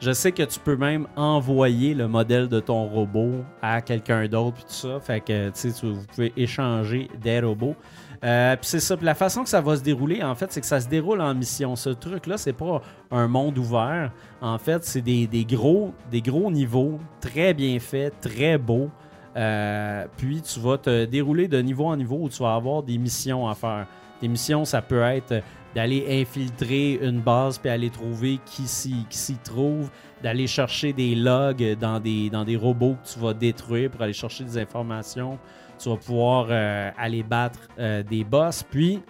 je 0.00 0.12
sais 0.12 0.32
que 0.32 0.42
tu 0.42 0.58
peux 0.58 0.76
même 0.76 1.06
envoyer 1.14 1.94
le 1.94 2.08
modèle 2.08 2.48
de 2.48 2.58
ton 2.60 2.86
robot 2.86 3.44
à 3.62 3.80
quelqu'un 3.80 4.26
d'autre, 4.26 4.54
puis 4.56 4.64
tout 4.64 4.72
ça. 4.88 4.98
Fait 5.00 5.20
que 5.20 5.50
tu 5.50 5.70
sais, 5.70 5.86
vous 5.86 6.04
pouvez 6.14 6.32
échanger 6.36 7.08
des 7.22 7.40
robots. 7.40 7.76
Euh, 8.24 8.56
puis 8.56 8.66
c'est 8.66 8.80
ça. 8.80 8.96
Puis 8.96 9.06
la 9.06 9.14
façon 9.14 9.42
que 9.42 9.48
ça 9.48 9.60
va 9.60 9.76
se 9.76 9.82
dérouler, 9.82 10.22
en 10.22 10.34
fait, 10.34 10.50
c'est 10.52 10.60
que 10.60 10.66
ça 10.66 10.80
se 10.80 10.88
déroule 10.88 11.20
en 11.20 11.34
mission. 11.34 11.76
Ce 11.76 11.90
truc-là, 11.90 12.36
c'est 12.36 12.52
pas 12.52 12.82
un 13.10 13.28
monde 13.28 13.58
ouvert. 13.58 14.12
En 14.40 14.58
fait, 14.58 14.84
c'est 14.84 15.00
des, 15.02 15.46
gros, 15.48 15.92
des 16.10 16.20
gros 16.20 16.50
niveaux, 16.50 16.98
très 17.20 17.54
bien 17.54 17.78
faits, 17.78 18.14
très 18.20 18.58
beaux. 18.58 18.90
Euh, 19.36 20.06
puis 20.16 20.42
tu 20.42 20.58
vas 20.58 20.78
te 20.78 21.04
dérouler 21.04 21.46
de 21.46 21.60
niveau 21.60 21.86
en 21.86 21.96
niveau 21.96 22.18
où 22.22 22.28
tu 22.28 22.42
vas 22.42 22.54
avoir 22.54 22.82
des 22.82 22.98
missions 22.98 23.48
à 23.48 23.54
faire. 23.54 23.86
Des 24.20 24.26
missions, 24.26 24.64
ça 24.64 24.82
peut 24.82 25.02
être 25.02 25.42
d'aller 25.74 26.22
infiltrer 26.22 26.98
une 27.00 27.20
base 27.20 27.58
puis 27.58 27.70
aller 27.70 27.90
trouver 27.90 28.40
qui 28.44 28.66
s'y, 28.66 29.06
qui 29.08 29.18
s'y 29.18 29.36
trouve, 29.36 29.90
d'aller 30.22 30.48
chercher 30.48 30.92
des 30.92 31.14
logs 31.14 31.76
dans 31.78 32.00
des, 32.00 32.30
dans 32.30 32.44
des 32.44 32.56
robots 32.56 32.96
que 33.04 33.12
tu 33.12 33.20
vas 33.20 33.34
détruire 33.34 33.90
pour 33.90 34.02
aller 34.02 34.12
chercher 34.12 34.42
des 34.42 34.58
informations. 34.58 35.38
Tu 35.78 35.88
vas 35.88 35.96
pouvoir 35.96 36.46
euh, 36.50 36.90
aller 36.98 37.22
battre 37.22 37.60
euh, 37.78 38.02
des 38.02 38.24
boss. 38.24 38.62
Puis, 38.62 39.00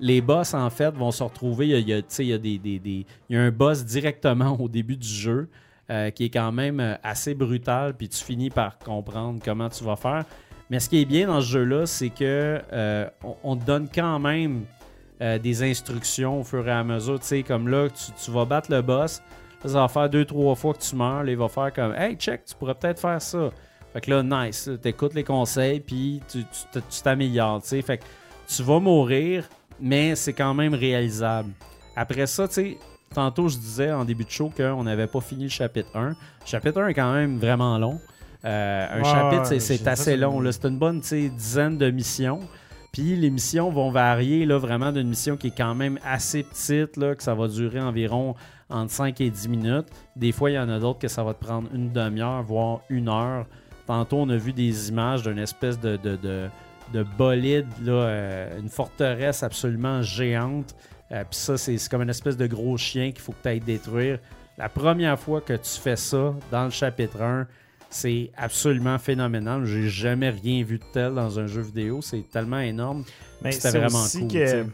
les 0.00 0.20
boss, 0.20 0.54
en 0.54 0.68
fait, 0.70 0.94
vont 0.94 1.10
se 1.10 1.22
retrouver. 1.22 1.68
Il 1.68 1.88
y 1.88 1.92
a, 1.92 2.02
il 2.18 2.26
y 2.26 2.32
a, 2.32 2.38
des, 2.38 2.58
des- 2.58 3.06
il 3.28 3.36
y 3.36 3.38
a 3.38 3.42
un 3.42 3.50
boss 3.50 3.84
directement 3.84 4.56
au 4.60 4.68
début 4.68 4.96
du 4.96 5.08
jeu 5.08 5.48
euh, 5.90 6.10
qui 6.10 6.24
est 6.24 6.30
quand 6.30 6.52
même 6.52 6.98
assez 7.02 7.34
brutal. 7.34 7.94
Puis, 7.94 8.08
tu 8.08 8.22
finis 8.22 8.50
par 8.50 8.78
comprendre 8.78 9.40
comment 9.44 9.68
tu 9.68 9.84
vas 9.84 9.96
faire. 9.96 10.24
Mais 10.70 10.80
ce 10.80 10.88
qui 10.88 11.00
est 11.00 11.04
bien 11.04 11.26
dans 11.26 11.40
ce 11.40 11.46
jeu-là, 11.48 11.86
c'est 11.86 12.08
que 12.10 12.60
on, 13.42 13.56
te 13.56 13.64
donne 13.64 13.88
quand 13.94 14.18
même 14.18 14.64
des 15.20 15.62
instructions 15.62 16.40
au 16.40 16.44
fur 16.44 16.66
et 16.66 16.72
à 16.72 16.82
mesure. 16.82 17.20
Tu 17.20 17.26
sais, 17.26 17.42
comme 17.42 17.68
là, 17.68 17.88
tu, 17.90 18.30
vas 18.30 18.46
battre 18.46 18.70
le 18.72 18.80
boss. 18.80 19.22
Ça 19.64 19.80
va 19.80 19.88
faire 19.88 20.08
deux, 20.08 20.24
trois 20.24 20.54
fois 20.54 20.72
que 20.72 20.80
tu 20.80 20.96
meurs. 20.96 21.22
Là, 21.24 21.30
il 21.30 21.36
va 21.36 21.48
faire 21.48 21.72
comme 21.72 21.94
Hey, 21.94 22.16
check, 22.16 22.44
tu 22.46 22.54
pourrais 22.54 22.74
peut-être 22.74 22.98
faire 22.98 23.20
ça. 23.20 23.50
Fait 23.92 24.00
que 24.00 24.10
là, 24.10 24.22
nice. 24.46 24.70
Tu 24.82 24.88
écoutes 24.88 25.14
les 25.14 25.24
conseils, 25.24 25.80
puis 25.80 26.20
tu 26.30 26.38
tu- 26.44 26.46
tu- 26.72 26.80
tu 26.88 27.02
t'améliores. 27.02 27.62
tu 27.62 27.68
sais. 27.68 27.82
Fait 27.82 27.98
que 27.98 28.04
tu 28.48 28.62
vas 28.62 28.80
mourir, 28.80 29.48
mais 29.80 30.14
c'est 30.14 30.32
quand 30.32 30.54
même 30.54 30.74
réalisable. 30.74 31.50
Après 31.96 32.26
ça, 32.26 32.48
tu 32.48 32.54
sais, 32.54 32.78
tantôt 33.14 33.48
je 33.48 33.56
disais 33.58 33.92
en 33.92 34.04
début 34.04 34.24
de 34.24 34.30
show 34.30 34.50
qu'on 34.56 34.84
n'avait 34.84 35.06
pas 35.06 35.20
fini 35.20 35.44
le 35.44 35.48
chapitre 35.50 35.88
1. 35.94 36.08
Le 36.10 36.14
chapitre 36.46 36.80
1 36.80 36.88
est 36.88 36.94
quand 36.94 37.12
même 37.12 37.38
vraiment 37.38 37.76
long. 37.78 37.98
Euh, 38.44 38.86
un 38.90 38.98
Ouais, 38.98 39.04
chapitre, 39.04 39.44
c'est- 39.60 39.86
assez 39.86 40.16
long. 40.16 40.42
C'est 40.50 40.64
une 40.64 40.78
bonne 40.78 41.00
tu 41.00 41.28
dizaine 41.28 41.76
de 41.78 41.90
missions. 41.90 42.40
Puis 42.92 43.14
les 43.16 43.30
missions 43.30 43.70
vont 43.70 43.90
varier 43.90 44.44
là, 44.44 44.58
vraiment 44.58 44.90
d'une 44.92 45.08
mission 45.08 45.36
qui 45.36 45.46
est 45.48 45.56
quand 45.56 45.74
même 45.74 45.98
assez 46.04 46.42
petite, 46.42 46.96
là, 46.96 47.14
que 47.14 47.22
ça 47.22 47.34
va 47.34 47.48
durer 47.48 47.80
environ 47.80 48.34
entre 48.68 48.90
5 48.90 49.20
et 49.20 49.30
10 49.30 49.48
minutes. 49.48 49.86
Des 50.16 50.32
fois, 50.32 50.50
il 50.50 50.54
y 50.54 50.58
en 50.58 50.68
a 50.68 50.78
d'autres 50.78 50.98
que 50.98 51.08
ça 51.08 51.22
va 51.22 51.32
te 51.34 51.42
prendre 51.44 51.68
une 51.72 51.90
demi-heure, 51.92 52.42
voire 52.42 52.80
une 52.90 53.08
heure. 53.08 53.46
Tantôt, 53.92 54.20
on 54.20 54.28
a 54.30 54.38
vu 54.38 54.54
des 54.54 54.88
images 54.88 55.22
d'une 55.22 55.38
espèce 55.38 55.78
de, 55.78 55.98
de, 55.98 56.16
de, 56.16 56.48
de 56.94 57.02
bolide, 57.02 57.66
là, 57.82 57.92
euh, 57.92 58.58
une 58.58 58.70
forteresse 58.70 59.42
absolument 59.42 60.00
géante. 60.00 60.74
Euh, 61.10 61.24
Puis 61.30 61.38
ça, 61.38 61.58
c'est 61.58 61.76
comme 61.90 62.00
une 62.00 62.08
espèce 62.08 62.38
de 62.38 62.46
gros 62.46 62.78
chien 62.78 63.12
qu'il 63.12 63.20
faut 63.20 63.32
que 63.32 63.42
tu 63.42 63.48
ailles 63.50 63.60
détruire. 63.60 64.18
La 64.56 64.70
première 64.70 65.20
fois 65.20 65.42
que 65.42 65.52
tu 65.52 65.78
fais 65.78 65.96
ça 65.96 66.34
dans 66.50 66.64
le 66.64 66.70
chapitre 66.70 67.20
1, 67.20 67.46
c'est 67.90 68.30
absolument 68.34 68.98
phénoménal. 68.98 69.66
J'ai 69.66 69.90
jamais 69.90 70.30
rien 70.30 70.64
vu 70.64 70.78
de 70.78 70.84
tel 70.94 71.12
dans 71.12 71.38
un 71.38 71.46
jeu 71.46 71.60
vidéo. 71.60 72.00
C'est 72.00 72.24
tellement 72.30 72.60
énorme. 72.60 73.04
C'était 73.44 73.60
c'est 73.60 73.78
vraiment 73.78 74.04
aussi 74.04 74.20
cool, 74.20 74.30
que. 74.30 74.66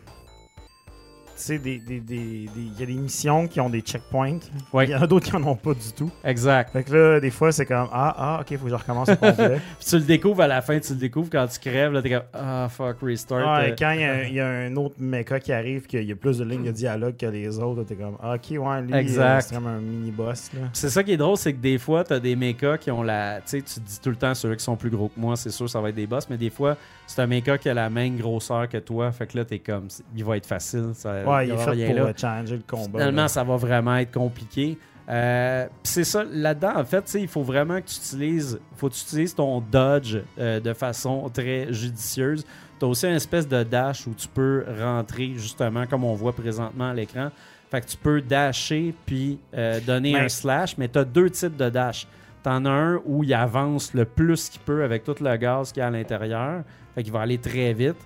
Sais. 1.40 1.58
Des- 1.58 1.78
des- 1.78 2.00
des- 2.00 2.48
y 2.78 2.82
a 2.82 2.86
des 2.86 2.94
missions 2.94 3.46
qui 3.46 3.60
ont 3.60 3.70
des 3.70 3.80
checkpoints. 3.80 4.38
Ouais. 4.72 4.86
Il 4.86 4.90
y 4.90 4.94
en 4.94 5.02
a 5.02 5.06
d'autres 5.06 5.26
qui 5.30 5.36
en 5.36 5.42
ont 5.44 5.56
pas 5.56 5.74
du 5.74 5.92
tout. 5.96 6.10
Exact. 6.24 6.70
Fait 6.72 6.82
que 6.84 6.92
là, 6.94 7.20
des 7.20 7.30
fois, 7.30 7.52
c'est 7.52 7.66
comme 7.66 7.88
Ah, 7.92 8.14
ah, 8.16 8.38
ok, 8.40 8.56
faut 8.58 8.64
que 8.64 8.70
je 8.70 8.74
recommence 8.74 9.08
au 9.08 9.16
complet. 9.16 9.60
Puis 9.78 9.88
tu 9.88 9.96
le 9.96 10.02
découvres 10.04 10.42
à 10.42 10.46
la 10.46 10.60
fin, 10.62 10.78
tu 10.78 10.92
le 10.92 10.98
découvres 10.98 11.28
quand 11.30 11.46
tu 11.46 11.58
crèves. 11.58 11.92
Là, 11.92 12.02
t'es 12.02 12.10
comme 12.10 12.22
Ah, 12.32 12.68
fuck, 12.70 12.96
restart. 13.02 13.38
Ouais, 13.58 13.70
Euh, 13.70 13.74
quand 13.78 13.90
il 13.92 14.00
y, 14.00 14.04
a, 14.04 14.24
il 14.28 14.34
y 14.34 14.40
a 14.40 14.46
un 14.48 14.76
autre 14.76 14.96
mecha 14.98 15.40
qui 15.40 15.52
arrive, 15.52 15.86
qu'il 15.86 16.04
y 16.04 16.12
a 16.12 16.16
plus 16.16 16.38
de 16.38 16.44
lignes 16.44 16.64
de 16.64 16.70
dialogue 16.72 17.16
que 17.16 17.26
les 17.26 17.58
autres, 17.58 17.84
t'es 17.84 17.94
comme 17.96 18.16
Ah, 18.22 18.34
ok, 18.34 18.58
ouais, 18.58 18.82
lui, 18.82 18.94
Exact. 18.94 19.22
euh, 19.24 19.40
c'est 19.40 19.54
comme 19.54 19.66
un 19.66 19.80
mini-boss. 19.80 20.50
là. 20.54 20.68
C'est 20.72 20.90
ça 20.90 21.02
qui 21.02 21.12
est 21.12 21.16
drôle, 21.16 21.36
c'est 21.36 21.52
que 21.52 21.58
des 21.60 21.78
fois, 21.78 22.04
tu 22.04 22.12
as 22.12 22.20
des 22.20 22.36
mechas 22.36 22.78
qui 22.78 22.90
ont 22.90 23.02
la. 23.02 23.36
Tu 23.40 23.42
sais, 23.46 23.62
tu 23.62 23.80
dis 23.80 24.00
tout 24.00 24.10
le 24.10 24.16
temps, 24.16 24.34
ceux 24.34 24.54
qui 24.54 24.64
sont 24.64 24.76
plus 24.76 24.90
gros 24.90 25.08
que 25.08 25.18
moi, 25.18 25.36
c'est 25.36 25.50
sûr, 25.50 25.68
ça 25.68 25.80
va 25.80 25.88
être 25.90 25.94
des 25.94 26.06
boss, 26.06 26.28
mais 26.30 26.36
des 26.36 26.50
fois, 26.50 26.76
c'est 27.06 27.20
un 27.22 27.26
mecha 27.26 27.56
qui 27.58 27.68
a 27.68 27.74
la 27.74 27.88
même 27.90 28.16
grosseur 28.16 28.68
que 28.68 28.78
toi. 28.78 29.10
Fait 29.12 29.26
que 29.26 29.36
là, 29.38 29.44
t'es 29.44 29.58
comme. 29.58 29.88
Il 30.16 30.24
va 30.24 30.36
être 30.36 30.46
facile. 30.46 30.90
Ça, 30.94 31.22
Ouais, 31.24 31.24
il 31.42 31.48
y 31.48 31.52
est 31.52 31.56
fait 31.56 31.70
rien 31.70 31.86
pour 31.88 31.96
là. 31.96 32.02
euh, 32.06 32.12
challenger 32.16 32.56
le 32.56 32.62
combat. 32.66 32.98
Finalement, 32.98 33.22
là. 33.22 33.28
ça 33.28 33.44
va 33.44 33.56
vraiment 33.56 33.96
être 33.96 34.12
compliqué. 34.12 34.78
Euh, 35.08 35.66
c'est 35.82 36.04
ça, 36.04 36.22
là-dedans, 36.30 36.72
en 36.76 36.84
fait, 36.84 37.14
il 37.18 37.28
faut 37.28 37.42
vraiment 37.42 37.80
que 37.80 37.86
tu 37.86 37.96
utilises, 37.96 38.60
faut 38.76 38.88
que 38.90 38.94
tu 38.94 39.02
utilises 39.02 39.34
ton 39.34 39.60
dodge 39.60 40.18
euh, 40.38 40.60
de 40.60 40.72
façon 40.74 41.28
très 41.32 41.72
judicieuse. 41.72 42.44
Tu 42.78 42.84
as 42.84 42.88
aussi 42.88 43.06
une 43.06 43.14
espèce 43.14 43.48
de 43.48 43.62
dash 43.62 44.06
où 44.06 44.12
tu 44.14 44.28
peux 44.28 44.64
rentrer, 44.80 45.32
justement, 45.36 45.86
comme 45.86 46.04
on 46.04 46.14
voit 46.14 46.32
présentement 46.34 46.90
à 46.90 46.94
l'écran. 46.94 47.30
Fait 47.70 47.80
que 47.80 47.86
tu 47.86 47.96
peux 47.96 48.20
dasher 48.20 48.94
puis 49.06 49.38
euh, 49.54 49.80
donner 49.80 50.12
Mais- 50.12 50.20
un 50.20 50.28
slash, 50.28 50.76
mais 50.78 50.88
tu 50.88 50.98
as 50.98 51.04
deux 51.04 51.30
types 51.30 51.56
de 51.56 51.68
dash. 51.70 52.06
Tu 52.42 52.48
en 52.50 52.64
as 52.66 52.70
un 52.70 53.00
où 53.04 53.24
il 53.24 53.34
avance 53.34 53.94
le 53.94 54.04
plus 54.04 54.48
qu'il 54.48 54.60
peut 54.60 54.84
avec 54.84 55.04
tout 55.04 55.14
le 55.20 55.36
gaz 55.36 55.72
qu'il 55.72 55.80
y 55.80 55.84
a 55.84 55.88
à 55.88 55.90
l'intérieur. 55.90 56.62
Fait 56.94 57.02
qu'il 57.02 57.12
va 57.12 57.20
aller 57.20 57.38
très 57.38 57.72
vite. 57.72 57.96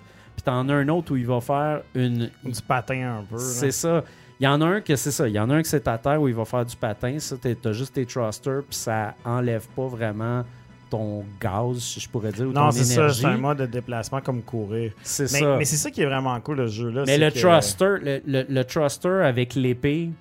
Puis 0.43 0.51
tu 0.51 0.51
en 0.51 0.67
as 0.69 0.73
un 0.73 0.87
autre 0.89 1.13
où 1.13 1.15
il 1.15 1.25
va 1.25 1.39
faire 1.41 1.81
une, 1.95 2.29
Du 2.43 2.61
patin 2.67 3.19
un 3.19 3.23
peu. 3.23 3.37
c'est 3.37 3.71
ça. 3.71 4.03
Il 4.39 4.43
y 4.43 4.47
en 4.47 4.59
a 4.61 4.65
un 4.65 4.81
que 4.81 4.95
c'est 4.95 5.11
ça. 5.11 5.27
Il 5.27 5.33
y 5.33 5.39
en 5.39 5.49
a 5.49 5.55
un 5.55 5.61
que 5.61 5.67
c'est 5.67 5.87
à 5.87 5.97
terre 5.97 6.21
où 6.21 6.27
il 6.27 6.33
va 6.35 6.43
faire 6.43 6.65
du 6.65 6.75
patin. 6.75 7.17
Ça, 7.19 7.35
t'as 7.37 7.71
juste 7.71 7.93
tes 7.93 8.05
thrusters, 8.05 8.63
puis 8.67 8.75
ça 8.77 9.13
enlève 9.23 9.65
pas 9.75 9.87
vraiment 9.87 10.43
ton 10.89 11.23
gaz, 11.39 11.79
si 11.79 11.99
je 11.99 12.09
pourrais 12.09 12.31
dire, 12.31 12.47
ou 12.47 12.51
Non, 12.51 12.65
ton 12.65 12.71
c'est 12.71 12.83
ça, 12.83 12.93
énergie. 13.01 13.21
c'est 13.21 13.27
un 13.27 13.37
mode 13.37 13.57
de 13.59 13.65
déplacement 13.67 14.21
comme 14.21 14.41
courir. 14.43 14.91
C'est 15.01 15.31
Mais, 15.31 15.39
ça. 15.39 15.55
mais 15.57 15.65
c'est 15.65 15.77
ça 15.77 15.89
qui 15.89 16.01
est 16.01 16.05
vraiment 16.05 16.39
cool, 16.41 16.57
le 16.57 16.67
jeu-là. 16.67 17.03
Mais 17.07 17.17
le 17.17 17.31
que- 17.31 17.39
thruster, 17.39 17.95
le, 18.01 18.21
le- 18.27 18.45
le 18.49 18.63
thruster 18.65 19.21
avec 19.23 19.55
l'épée, 19.55 20.11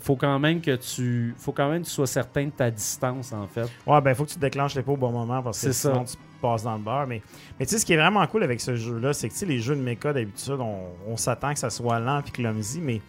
faut 0.00 0.16
quand 0.16 0.38
même 0.38 0.60
que 0.60 0.74
tu, 0.76 1.34
faut 1.38 1.52
quand 1.52 1.68
même 1.70 1.82
que 1.82 1.86
tu 1.86 1.92
sois 1.92 2.06
certain 2.06 2.46
de 2.46 2.50
ta 2.50 2.70
distance 2.70 3.32
en 3.32 3.46
fait. 3.46 3.68
Ouais, 3.86 4.00
ben, 4.00 4.14
faut 4.14 4.24
que 4.24 4.30
tu 4.30 4.38
déclenches 4.38 4.74
l'épée 4.74 4.90
au 4.90 4.96
bon 4.96 5.10
moment 5.12 5.42
parce 5.42 5.60
que 5.60 5.72
C'est 5.72 5.88
sinon 5.88 6.06
ça. 6.06 6.12
tu 6.16 6.18
passes 6.40 6.62
dans 6.62 6.74
le 6.74 6.80
beurre. 6.82 7.06
Mais, 7.06 7.22
mais 7.58 7.66
tu 7.66 7.72
sais, 7.72 7.78
ce 7.78 7.86
qui 7.86 7.92
est 7.92 7.96
vraiment 7.96 8.26
cool 8.26 8.42
avec 8.42 8.60
ce 8.60 8.74
jeu-là, 8.76 9.12
c'est 9.12 9.28
que 9.28 9.32
tu 9.34 9.40
sais, 9.40 9.46
les 9.46 9.58
jeux 9.60 9.76
de 9.76 9.80
mecha, 9.82 10.12
d'habitude, 10.12 10.58
on, 10.60 10.88
on 11.06 11.16
s'attend 11.16 11.52
que 11.52 11.58
ça 11.58 11.70
soit 11.70 11.98
lent 12.00 12.20
et 12.26 12.30
clumsy, 12.30 12.80
mais 12.80 13.00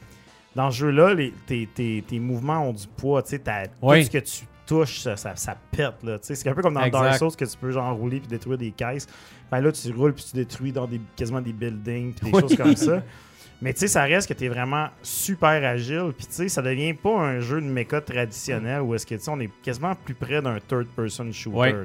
dans 0.55 0.69
ce 0.71 0.77
jeu-là, 0.77 1.15
tes, 1.47 1.67
tes- 1.73 2.03
tes 2.07 2.19
mouvements 2.19 2.67
ont 2.67 2.73
du 2.73 2.87
poids. 2.87 3.23
Tu 3.23 3.29
sais, 3.37 3.41
Oui. 3.81 3.99
tout 3.99 4.05
ce 4.05 4.11
que 4.11 4.17
tu 4.17 4.45
touches, 4.65 4.99
ça, 4.99 5.15
ça, 5.17 5.35
ça 5.35 5.55
pète. 5.71 6.03
Là. 6.03 6.19
Tu 6.19 6.27
sais, 6.27 6.35
C'est 6.35 6.49
un 6.49 6.53
peu 6.53 6.61
comme 6.61 6.73
dans 6.73 6.81
Exact. 6.83 7.01
Dark 7.03 7.17
Souls 7.17 7.35
que 7.35 7.45
tu 7.45 7.57
peux 7.57 7.71
genre 7.71 7.95
rouler 7.95 8.19
puis 8.19 8.27
détruire 8.27 8.57
des 8.57 8.71
caisses. 8.71 9.07
Ben 9.49 9.59
là, 9.61 9.71
tu 9.71 9.91
roules 9.93 10.13
puis 10.13 10.25
tu 10.29 10.35
détruis 10.35 10.71
dans 10.71 10.87
des, 10.87 10.99
quasiment 11.15 11.41
des 11.41 11.53
buildings 11.53 12.13
puis 12.13 12.31
des 12.31 12.35
Oui. 12.35 12.41
choses 12.41 12.55
comme 12.57 12.75
ça. 12.75 13.01
Mais 13.63 13.73
tu 13.73 13.81
sais, 13.81 13.87
ça 13.89 14.03
reste 14.03 14.27
que 14.27 14.33
tu 14.33 14.45
es 14.45 14.49
vraiment 14.49 14.87
super 15.03 15.63
agile. 15.63 16.13
Puis 16.17 16.25
tu 16.25 16.33
sais, 16.33 16.49
ça 16.49 16.61
devient 16.63 16.93
pas 16.95 17.15
un 17.19 17.39
jeu 17.41 17.61
de 17.61 17.65
mecha 17.67 18.01
traditionnel 18.01 18.81
où 18.81 18.95
est-ce 18.95 19.05
que 19.05 19.13
tu 19.15 19.21
sais, 19.21 19.29
on 19.31 19.39
est 19.39 19.51
quasiment 19.61 19.93
plus 19.93 20.15
près 20.15 20.41
d'un 20.41 20.57
third-person 20.59 21.31
shooter. 21.31 21.57
Ouais. 21.57 21.75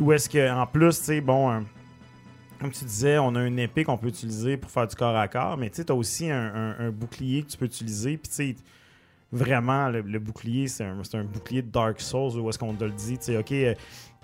Où 0.00 0.12
est-ce 0.12 0.28
que, 0.28 0.50
en 0.50 0.66
plus, 0.66 0.98
tu 0.98 1.04
sais, 1.04 1.20
bon, 1.20 1.50
un- 1.50 1.64
comme 2.60 2.70
tu 2.70 2.84
disais, 2.84 3.18
on 3.18 3.34
a 3.36 3.44
une 3.46 3.58
épée 3.58 3.84
qu'on 3.84 3.96
peut 3.96 4.08
utiliser 4.08 4.56
pour 4.56 4.70
faire 4.70 4.86
du 4.86 4.94
corps 4.96 5.16
à 5.16 5.28
corps, 5.28 5.56
mais 5.56 5.70
tu 5.70 5.82
as 5.88 5.94
aussi 5.94 6.30
un, 6.30 6.54
un- 6.54 6.86
un 6.86 6.90
bouclier 6.90 7.42
que 7.42 7.48
tu 7.50 7.56
peux 7.58 7.64
utiliser. 7.66 8.16
Puis 8.16 8.28
tu 8.28 8.34
sais, 8.34 8.56
vraiment, 9.32 9.88
le, 9.88 10.00
le 10.02 10.18
bouclier, 10.18 10.68
c'est 10.68 10.84
un, 10.84 11.24
bouclier 11.24 11.62
de 11.62 11.70
Dark 11.70 12.00
Souls 12.00 12.38
où 12.40 12.48
est-ce 12.48 12.58
qu'on 12.58 12.74
te 12.74 12.84
le 12.84 12.90
dit, 12.90 13.18
tu 13.18 13.24
sais, 13.26 13.36
ok, 13.36 13.52
euh, 13.52 13.74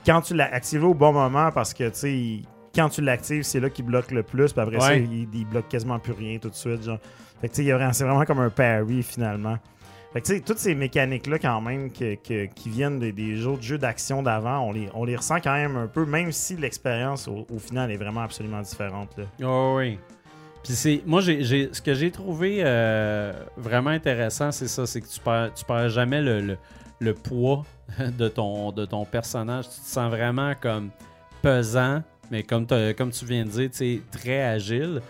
quand 0.04 0.20
tu 0.22 0.34
l'as 0.34 0.52
activé 0.52 0.84
au 0.84 0.94
bon 0.94 1.12
moment, 1.12 1.50
parce 1.52 1.72
que 1.74 1.88
tu 1.88 1.94
sais, 1.98 2.42
quand 2.74 2.88
tu 2.90 3.00
l'actives, 3.00 3.42
c'est 3.42 3.60
là 3.60 3.70
qu'il 3.70 3.84
bloque 3.86 4.10
le 4.10 4.22
plus, 4.22 4.52
puis 4.52 4.60
après 4.62 4.80
ça, 4.80 4.94
il, 4.96 5.28
il 5.34 5.44
bloque 5.46 5.68
quasiment 5.68 5.98
plus 5.98 6.12
rien 6.12 6.38
tout 6.38 6.50
de 6.50 6.54
suite. 6.54 6.82
Genre. 6.82 6.98
Fait 7.40 7.48
que 7.48 7.54
tu 7.54 7.64
sais, 7.64 7.88
c'est 7.92 8.04
vraiment 8.04 8.24
comme 8.24 8.40
un 8.40 8.50
parry 8.50 9.02
finalement. 9.02 9.58
Fait 10.12 10.20
que 10.20 10.38
toutes 10.38 10.58
ces 10.58 10.74
mécaniques-là, 10.74 11.38
quand 11.38 11.60
même, 11.60 11.90
qui 11.90 12.48
viennent 12.66 12.98
des, 12.98 13.12
des 13.12 13.46
autres 13.46 13.62
jeux 13.62 13.78
d'action 13.78 14.22
d'avant, 14.22 14.72
on 14.94 15.04
les, 15.04 15.16
ressent 15.16 15.40
quand 15.40 15.54
même 15.54 15.76
un 15.76 15.86
peu, 15.86 16.06
même 16.06 16.32
si 16.32 16.56
l'expérience 16.56 17.28
au, 17.28 17.58
final 17.58 17.90
est 17.90 17.96
vraiment 17.96 18.22
absolument 18.22 18.62
différente. 18.62 19.10
Là. 19.18 19.24
Oh, 19.44 19.74
oui. 19.78 19.98
Puis 20.62 20.74
c'est 20.74 21.02
moi 21.06 21.20
j'ai, 21.20 21.72
ce 21.72 21.80
que 21.80 21.94
j'ai 21.94 22.10
trouvé 22.10 22.58
euh, 22.60 23.32
vraiment 23.56 23.90
intéressant, 23.90 24.50
c'est 24.50 24.66
ça, 24.66 24.84
c'est 24.84 25.00
que 25.00 25.06
tu 25.06 25.20
perds 25.20 25.54
tu 25.54 25.64
perds 25.64 25.90
jamais 25.90 26.20
le, 26.20 27.14
poids 27.14 27.64
de 28.18 28.26
ton 28.26 28.72
de 28.72 28.84
ton 28.84 29.04
personnage, 29.04 29.66
tu 29.66 29.80
te 29.80 29.86
sens 29.86 30.10
vraiment 30.10 30.54
comme 30.60 30.90
pesant, 31.40 32.02
mais 32.32 32.42
comme 32.42 32.66
comme 32.96 33.10
tu 33.10 33.24
viens 33.26 33.44
de 33.44 33.50
dire, 33.50 34.00
très 34.10 34.42
agile. 34.42 35.02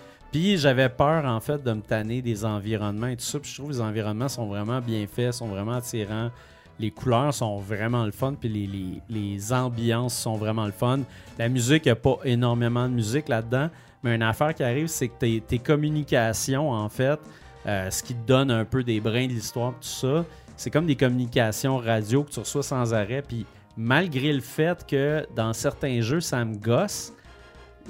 J'avais 0.57 0.89
peur 0.89 1.25
en 1.25 1.41
fait 1.41 1.63
de 1.63 1.73
me 1.73 1.81
tanner 1.81 2.21
des 2.21 2.45
environnements 2.45 3.07
et 3.07 3.17
tout 3.17 3.25
ça, 3.25 3.39
puis 3.39 3.51
je 3.51 3.57
trouve 3.57 3.69
que 3.69 3.75
les 3.75 3.81
environnements 3.81 4.29
sont 4.29 4.47
vraiment 4.47 4.81
bien 4.81 5.07
faits, 5.07 5.35
sont 5.35 5.49
vraiment 5.49 5.75
attirants. 5.75 6.31
Les 6.79 6.91
couleurs 6.91 7.33
sont 7.33 7.59
vraiment 7.59 8.05
le 8.05 8.11
fun, 8.11 8.35
puis 8.39 9.03
les, 9.09 9.53
ambiances 9.53 10.15
sont 10.15 10.37
vraiment 10.37 10.67
le 10.67 10.73
fun. 10.73 11.01
La 11.39 11.49
musique, 11.49 11.87
il 11.87 11.89
n'y 11.89 11.93
a 11.93 11.97
pas 11.97 12.19
énormément 12.25 12.87
de 12.87 12.93
musique 12.93 13.29
là-dedans, 13.29 13.71
mais 14.03 14.15
une 14.15 14.23
affaire 14.23 14.55
qui 14.55 14.63
arrive, 14.63 14.89
c'est 14.89 15.09
que 15.09 15.19
tes, 15.19 15.41
tes 15.41 15.59
communications, 15.59 16.71
en 16.71 16.89
fait, 16.91 17.19
euh, 17.67 17.91
ce 17.91 18.03
qui 18.03 18.15
te 18.15 18.27
donne 18.27 18.51
un 18.51 18.67
peu 18.67 18.85
des 18.85 19.01
brins 19.01 19.27
de 19.27 19.33
l'histoire, 19.33 19.73
tout 19.73 19.89
ça, 19.89 20.25
c'est 20.57 20.71
comme 20.71 20.87
des 20.87 20.97
communications 20.97 21.79
radio 21.79 22.25
que 22.25 22.31
tu 22.31 22.41
reçois 22.41 22.63
sans 22.63 22.93
arrêt. 22.93 23.23
Puis 23.27 23.47
malgré 23.77 24.33
le 24.33 24.41
fait 24.41 24.87
que 24.87 25.27
dans 25.35 25.53
certains 25.55 26.01
jeux, 26.03 26.21
ça 26.21 26.45
me 26.45 26.57
gosse, 26.57 27.13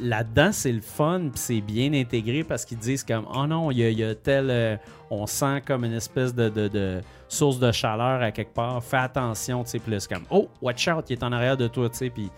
là-dedans, 0.00 0.50
c'est 0.52 0.72
le 0.72 0.80
fun, 0.80 1.28
puis 1.32 1.40
c'est 1.40 1.60
bien 1.60 1.92
intégré 1.92 2.44
parce 2.44 2.64
qu'ils 2.64 2.78
disent 2.78 3.04
comme 3.04 3.26
Oh 3.34 3.46
non, 3.46 3.70
il 3.70 3.78
y, 3.78 4.04
a 4.04 4.14
tel. 4.14 4.48
Euh, 4.50 4.76
on 5.10 5.26
sent 5.26 5.62
comme 5.66 5.84
une 5.84 5.92
espèce 5.92 6.34
de, 6.34 7.00
source 7.28 7.58
de 7.58 7.70
chaleur 7.72 8.22
à 8.22 8.30
quelque 8.32 8.54
part. 8.54 8.82
Fais 8.82 8.98
attention, 8.98 9.64
tu 9.64 9.70
sais. 9.70 9.78
Puis 9.78 9.96
comme 10.08 10.24
Oh, 10.30 10.48
watch 10.60 10.88
out, 10.88 11.04
il 11.08 11.14
est 11.14 11.22
en 11.22 11.32
arrière 11.32 11.56
de 11.56 11.68
toi, 11.68 11.88
tu 11.88 11.96
sais. 11.96 12.10
Puis. 12.10 12.30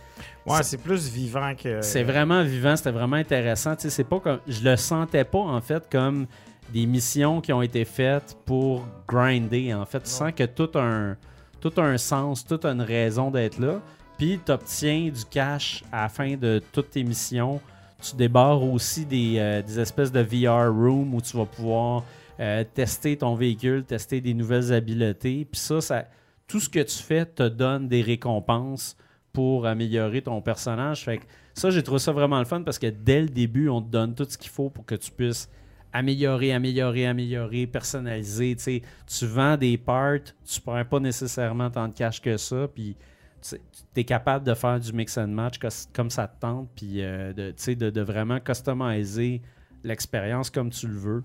Ouais, 0.46 0.62
c'est 0.62 0.78
plus 0.78 1.08
vivant 1.08 1.54
que. 1.54 1.82
C'est 1.82 2.04
vraiment 2.04 2.42
vivant, 2.42 2.76
c'était 2.76 2.90
vraiment 2.90 3.16
intéressant. 3.16 3.74
Tu 3.76 3.82
sais, 3.82 3.90
c'est 3.90 4.04
pas 4.04 4.20
comme. 4.20 4.40
Je 4.46 4.62
le 4.62 4.76
sentais 4.76 5.24
pas, 5.24 5.38
en 5.38 5.60
fait, 5.60 5.88
comme 5.90 6.26
des 6.72 6.86
missions 6.86 7.40
qui 7.40 7.52
ont 7.52 7.62
été 7.62 7.84
faites 7.84 8.36
pour 8.44 8.86
grinder. 9.06 9.74
En 9.74 9.86
fait, 9.86 10.00
tu 10.00 10.10
sens 10.10 10.32
que 10.36 10.44
tout 10.44 10.70
un, 10.74 11.16
tout 11.60 11.72
un 11.78 11.96
sens, 11.98 12.44
toute 12.44 12.64
une 12.64 12.82
raison 12.82 13.30
d'être 13.30 13.58
là. 13.58 13.80
Puis 14.18 14.40
tu 14.44 14.50
obtiens 14.50 15.10
du 15.10 15.24
cash 15.24 15.84
à 15.92 16.02
la 16.02 16.08
fin 16.08 16.36
de 16.36 16.60
toutes 16.72 16.90
tes 16.90 17.04
missions. 17.04 17.60
Tu 18.02 18.16
débarres 18.16 18.62
aussi 18.62 19.06
des, 19.06 19.36
euh, 19.38 19.62
espèces 19.80 20.10
de 20.10 20.20
VR 20.20 20.72
room 20.72 21.14
où 21.14 21.20
tu 21.20 21.36
vas 21.36 21.46
pouvoir 21.46 22.04
euh, 22.40 22.64
tester 22.74 23.16
ton 23.16 23.34
véhicule, 23.36 23.84
tester 23.84 24.20
des 24.20 24.34
nouvelles 24.34 24.72
habiletés. 24.72 25.46
Puis 25.50 25.60
ça, 25.60 26.04
tout 26.48 26.58
ce 26.58 26.68
que 26.68 26.80
tu 26.80 26.98
fais 27.00 27.26
te 27.26 27.48
donne 27.48 27.88
des 27.88 28.02
récompenses 28.02 28.96
pour 29.32 29.66
améliorer 29.66 30.22
ton 30.22 30.40
personnage. 30.40 31.04
Fait 31.04 31.18
que 31.18 31.24
ça, 31.54 31.70
j'ai 31.70 31.82
trouvé 31.82 32.00
ça 32.00 32.10
vraiment 32.10 32.38
le 32.40 32.44
fun 32.44 32.62
parce 32.62 32.78
que 32.78 32.88
dès 32.88 33.22
le 33.22 33.28
début, 33.28 33.68
on 33.68 33.80
te 33.80 33.88
donne 33.88 34.14
tout 34.14 34.26
ce 34.28 34.36
qu'il 34.36 34.50
faut 34.50 34.68
pour 34.68 34.84
que 34.84 34.96
tu 34.96 35.12
puisses 35.12 35.48
améliorer, 35.92 36.52
améliorer, 36.52 37.06
améliorer, 37.06 37.66
personnaliser. 37.66 38.56
Tu 38.56 39.26
vends 39.26 39.56
des 39.56 39.78
parts, 39.78 40.18
tu 40.44 40.60
prends 40.60 40.84
pas 40.84 41.00
nécessairement 41.00 41.70
tant 41.70 41.86
de 41.86 41.94
cash 41.94 42.20
que 42.20 42.36
ça. 42.36 42.68
Puis 42.72 42.96
tu 43.42 43.56
es 43.96 44.04
capable 44.04 44.44
de 44.44 44.54
faire 44.54 44.80
du 44.80 44.92
mix 44.92 45.16
and 45.18 45.28
match 45.28 45.58
comme 45.92 46.10
ça 46.10 46.26
te 46.28 46.40
tente, 46.40 46.68
puis 46.74 47.02
euh, 47.02 47.32
de, 47.32 47.90
de, 47.90 48.00
vraiment 48.00 48.40
customiser 48.40 49.42
l'expérience 49.84 50.50
comme 50.50 50.70
tu 50.70 50.88
le 50.88 50.96
veux. 50.96 51.24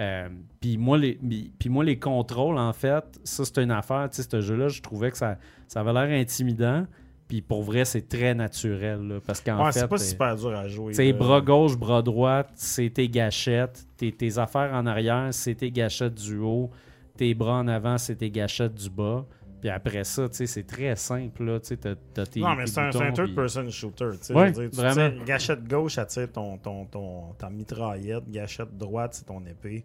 Euh, 0.00 0.28
puis 0.60 0.78
moi, 0.78 0.98
les, 0.98 1.18
puis 1.58 1.68
moi, 1.68 1.84
les 1.84 1.98
contrôles, 1.98 2.58
en 2.58 2.72
fait, 2.72 3.04
ça, 3.24 3.44
c'est 3.44 3.62
une 3.62 3.70
affaire. 3.70 4.08
Ce 4.10 4.40
jeu-là, 4.40 4.68
je 4.68 4.80
trouvais 4.80 5.10
que 5.10 5.18
ça, 5.18 5.36
ça 5.68 5.80
avait 5.80 5.92
l'air 5.92 6.20
intimidant. 6.20 6.86
Puis 7.28 7.40
pour 7.40 7.62
vrai, 7.62 7.84
c'est 7.84 8.08
très 8.08 8.34
naturel. 8.34 9.20
parce 9.26 9.40
qu'en 9.40 9.64
fait. 9.66 9.80
C'est 9.80 9.88
pas 9.88 9.98
super 9.98 10.36
dur 10.36 10.50
à 10.50 10.68
jouer. 10.68 10.92
C'est 10.92 11.12
bras 11.12 11.40
gauche, 11.40 11.76
bras 11.76 12.02
droite, 12.02 12.50
c'est 12.54 12.90
tes 12.90 13.08
gâchettes. 13.08 13.86
Tes, 13.96 14.12
tes, 14.12 14.36
affaires 14.38 14.70
en 14.74 14.84
arrière, 14.84 15.28
c'est 15.30 15.54
tes 15.54 15.70
gâchettes 15.70 16.14
du 16.14 16.38
haut. 16.38 16.70
Tes 17.16 17.32
bras 17.34 17.58
en 17.60 17.68
avant, 17.68 17.96
c'est 17.96 18.16
tes 18.16 18.30
gâchettes 18.30 18.74
du 18.74 18.90
bas. 18.90 19.24
Puis 19.62 19.70
après 19.70 20.02
ça, 20.02 20.28
tu 20.28 20.38
sais, 20.38 20.46
c'est 20.48 20.64
très 20.64 20.96
simple. 20.96 21.44
Là, 21.44 21.60
tu 21.60 21.68
sais, 21.68 21.76
t'as, 21.76 22.26
tes, 22.26 22.40
non, 22.40 22.56
mais 22.56 22.66
c'est 22.66 22.80
un, 22.80 22.90
third-person 22.90 23.70
shooter. 23.70 24.08
Tu 24.18 24.26
sais, 24.26 24.34
ouais, 24.34 24.50
vraiment. 24.50 25.24
gâchette 25.24 25.62
gauche, 25.68 25.94
ça 25.94 26.04
tire 26.04 26.32
ton, 26.32 26.58
ton, 26.58 26.84
ton, 26.86 27.32
ta 27.38 27.48
mitraillette. 27.48 28.28
Gâchette 28.28 28.76
droite, 28.76 29.14
c'est 29.14 29.26
ton 29.26 29.40
épée. 29.46 29.84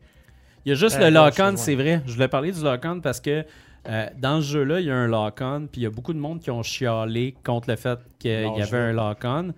Il 0.66 0.70
y 0.70 0.72
a 0.72 0.76
juste 0.76 0.98
euh, 0.98 1.12
le 1.12 1.14
lock-on, 1.14 1.56
c'est 1.58 1.76
vrai. 1.76 2.02
Je 2.08 2.14
voulais 2.14 2.28
parler 2.28 2.52
du 2.52 2.64
lock-on 2.64 3.02
parce 3.02 3.22
que 3.22 3.46
euh, 3.88 4.08
dans 4.18 4.42
ce 4.42 4.48
jeu-là, 4.48 4.80
il 4.80 4.88
y 4.88 4.90
a 4.90 4.96
un 4.96 5.06
lock-on. 5.06 5.68
Puis 5.72 5.82
il 5.82 5.84
y 5.84 5.88
a 5.88 5.92
beaucoup 5.92 6.14
de 6.14 6.20
monde 6.20 6.40
qui 6.40 6.50
ont 6.50 6.64
chialé 6.64 7.36
contre 7.44 7.70
le 7.70 7.76
fait 7.76 8.00
qu'il 8.18 8.32
y 8.32 8.62
avait 8.64 8.80
un 8.80 8.94
lock-on. 8.94 9.54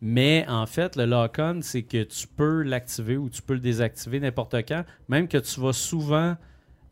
Mais 0.00 0.46
en 0.48 0.66
fait, 0.66 0.94
le 0.94 1.06
lock-on, 1.06 1.58
c'est 1.60 1.82
que 1.82 2.04
tu 2.04 2.28
peux 2.28 2.62
l'activer 2.62 3.16
ou 3.16 3.28
tu 3.28 3.42
peux 3.42 3.54
le 3.54 3.60
désactiver 3.60 4.20
n'importe 4.20 4.54
quand. 4.68 4.84
Même 5.08 5.26
que 5.26 5.38
tu 5.38 5.60
vas 5.60 5.72
souvent 5.72 6.36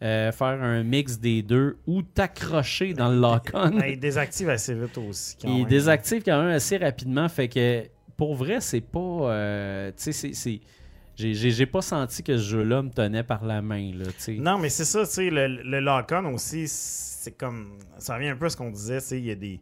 euh, 0.00 0.30
faire 0.30 0.62
un 0.62 0.84
mix 0.84 1.18
des 1.18 1.42
deux 1.42 1.78
ou 1.86 2.02
t'accrocher 2.02 2.94
dans 2.94 3.08
le 3.08 3.18
lock-on. 3.18 3.80
il 3.86 3.98
désactive 3.98 4.48
assez 4.48 4.74
vite 4.74 4.96
aussi. 4.98 5.36
il 5.44 5.66
désactive 5.66 6.22
quand 6.24 6.40
même 6.40 6.54
assez 6.54 6.76
rapidement. 6.76 7.28
Fait 7.28 7.48
que 7.48 7.84
pour 8.16 8.34
vrai, 8.34 8.60
c'est 8.60 8.80
pas. 8.80 8.98
Euh, 9.00 9.92
tu 9.96 10.12
sais, 10.12 10.32
c'est. 10.34 10.60
J'ai 11.16 11.66
pas 11.66 11.82
senti 11.82 12.22
que 12.22 12.36
ce 12.36 12.42
jeu-là 12.42 12.82
me 12.82 12.90
tenait 12.90 13.24
par 13.24 13.44
la 13.44 13.60
main. 13.60 13.90
Là, 13.92 14.04
non, 14.38 14.58
mais 14.58 14.68
c'est 14.68 14.84
ça, 14.84 15.04
tu 15.04 15.12
sais, 15.14 15.30
le, 15.30 15.48
le 15.48 15.80
lock-on 15.80 16.32
aussi, 16.32 16.68
c'est 16.68 17.32
comme. 17.36 17.78
Ça 17.98 18.14
revient 18.14 18.28
un 18.28 18.36
peu 18.36 18.46
à 18.46 18.50
ce 18.50 18.56
qu'on 18.56 18.70
disait, 18.70 19.00
tu 19.00 19.06
sais, 19.06 19.18
il 19.18 19.24
y 19.24 19.30
a 19.32 19.34
des. 19.34 19.60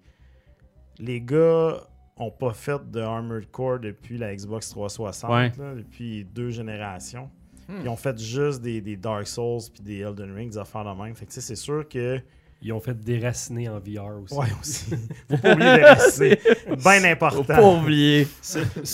Les 0.99 1.21
gars 1.21 1.81
ont 2.19 2.31
pas 2.31 2.53
fait 2.53 2.91
de 2.91 3.01
Armored 3.01 3.51
Core 3.51 3.81
depuis 3.81 4.19
la 4.19 4.35
Xbox 4.35 4.71
360, 4.71 5.57
depuis 5.77 6.25
deux 6.25 6.51
générations. 6.51 7.31
Hmm. 7.69 7.81
Ils 7.83 7.89
ont 7.89 7.97
fait 7.97 8.19
juste 8.19 8.63
des, 8.63 8.97
Dark 8.97 9.27
Souls 9.27 9.63
puis 9.73 9.83
des 9.83 9.99
Elden 9.99 10.35
Ring, 10.35 10.51
des 10.51 10.59
affaires 10.59 10.85
de 10.85 11.03
même. 11.03 11.15
Fait 11.15 11.27
que 11.27 11.33
c'est 11.33 11.57
sûr 11.57 11.89
que. 11.89 12.21
Ils 12.63 12.73
ont 12.73 12.81
fait 12.81 12.99
déraciner 12.99 13.69
en 13.69 13.79
VR 13.79 14.23
aussi. 14.23 14.35
Ouais, 14.35 14.47
aussi. 14.59 14.87
Faut 15.31 15.37
pas 15.37 15.53
oublier 15.53 15.77
déraciner. 15.77 16.39
Bien 16.83 17.05
important. 17.05 17.43
Faut 17.43 17.45
pas 17.45 17.81
oublier. 17.83 18.27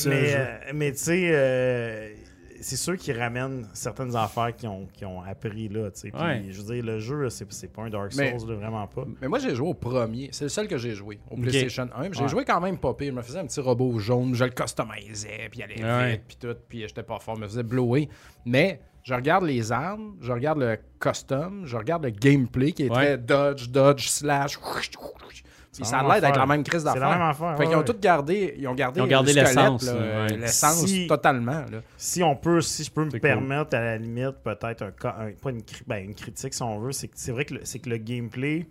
mais, 0.07 0.35
euh, 0.35 0.57
mais 0.75 0.93
tu 0.93 0.99
sais, 0.99 1.31
euh, 1.31 2.12
c'est 2.63 2.77
sûr 2.77 2.97
qu'ils 2.97 3.19
ramènent 3.19 3.67
certaines 3.75 4.15
affaires 4.17 4.55
qu'ils 4.55 4.69
ont, 4.69 4.89
ont 5.05 5.21
appris 5.23 5.69
là. 5.69 5.91
Je 5.95 6.63
veux 6.63 6.75
dire, 6.75 6.85
le 6.85 6.99
jeu, 6.99 7.29
c'est 7.29 7.73
pas 7.73 7.83
un 7.83 7.91
Dark 7.91 8.13
Souls, 8.13 8.55
vraiment 8.55 8.87
pas. 8.87 9.05
Mais 9.21 9.29
moi, 9.29 9.39
j'ai 9.39 9.55
joué 9.55 9.69
au 9.69 9.75
premier. 9.75 10.29
C'est 10.33 10.45
le 10.45 10.49
seul 10.49 10.69
que 10.69 10.79
j'ai 10.79 10.95
joué, 10.95 11.19
au 11.31 11.37
PlayStation 11.37 11.89
1. 11.95 12.13
J'ai 12.13 12.29
joué 12.29 12.45
quand 12.45 12.61
même 12.61 12.79
pas 12.79 12.95
pire. 12.95 13.09
Je 13.13 13.17
me 13.17 13.23
faisais 13.23 13.39
un 13.39 13.47
petit 13.47 13.61
robot 13.61 13.99
jaune, 13.99 14.35
je 14.35 14.45
le 14.45 14.51
customisais, 14.51 15.49
puis 15.51 15.61
il 15.61 15.63
allait 15.63 16.13
vite, 16.13 16.23
puis 16.27 16.37
tout, 16.41 16.57
puis 16.69 16.81
j'étais 16.81 17.03
pas 17.03 17.19
fort, 17.19 17.37
je 17.37 17.41
me 17.43 17.49
faisais 17.49 17.63
blower. 17.63 18.09
Mais 18.47 18.81
je 19.03 19.15
regarde 19.15 19.45
les 19.45 19.73
armes, 19.73 20.17
je 20.21 20.33
regarde 20.33 20.59
le 20.59 20.79
custom, 21.01 21.67
je 21.67 21.77
regarde 21.77 22.05
le 22.05 22.11
gameplay 22.11 22.73
qui 22.73 22.85
est 22.85 22.89
très 22.89 23.19
dodge, 23.19 23.69
dodge, 23.69 24.09
slash. 24.09 24.59
Ça 25.73 26.01
a 26.01 26.03
l'air 26.03 26.21
d'être 26.21 26.39
la 26.39 26.47
même 26.47 26.63
crise 26.63 26.85
d'affaires. 26.85 27.03
C'est 27.03 27.09
la 27.09 27.19
même 27.19 27.29
affaire. 27.29 27.57
Fait 27.57 27.67
qu'ils 27.67 27.77
ont 27.77 27.83
tout 27.83 27.97
gardé. 27.99 28.55
Ils 28.59 28.69
ont 28.69 28.75
gardé, 28.75 29.01
ils 29.01 29.03
ont 29.03 29.07
gardé 29.07 29.33
l'essence. 29.33 29.91
L'essence 30.31 30.85
totalement. 31.09 31.65
Si 31.97 32.23
on 32.23 32.37
peut, 32.37 32.61
si 32.61 32.85
je 32.85 32.91
peux 32.91 33.05
me 33.05 33.19
permettre, 33.19 33.77
à 33.77 33.81
la 33.81 33.99
limite, 33.99 34.37
peut-être 34.43 34.83
un, 34.83 34.91
pas 35.33 35.51
une, 35.51 35.63
ben, 35.87 36.05
une, 36.05 36.15
critique 36.15 36.55
si 36.55 36.63
on 36.63 36.79
veut, 36.79 36.93
c'est 36.93 37.09
que 37.09 37.15
c'est 37.17 37.33
vrai 37.33 37.45
que 37.45 37.55
c'est 37.65 37.79
que 37.79 37.91
le 37.91 37.97
gameplay 37.97 38.69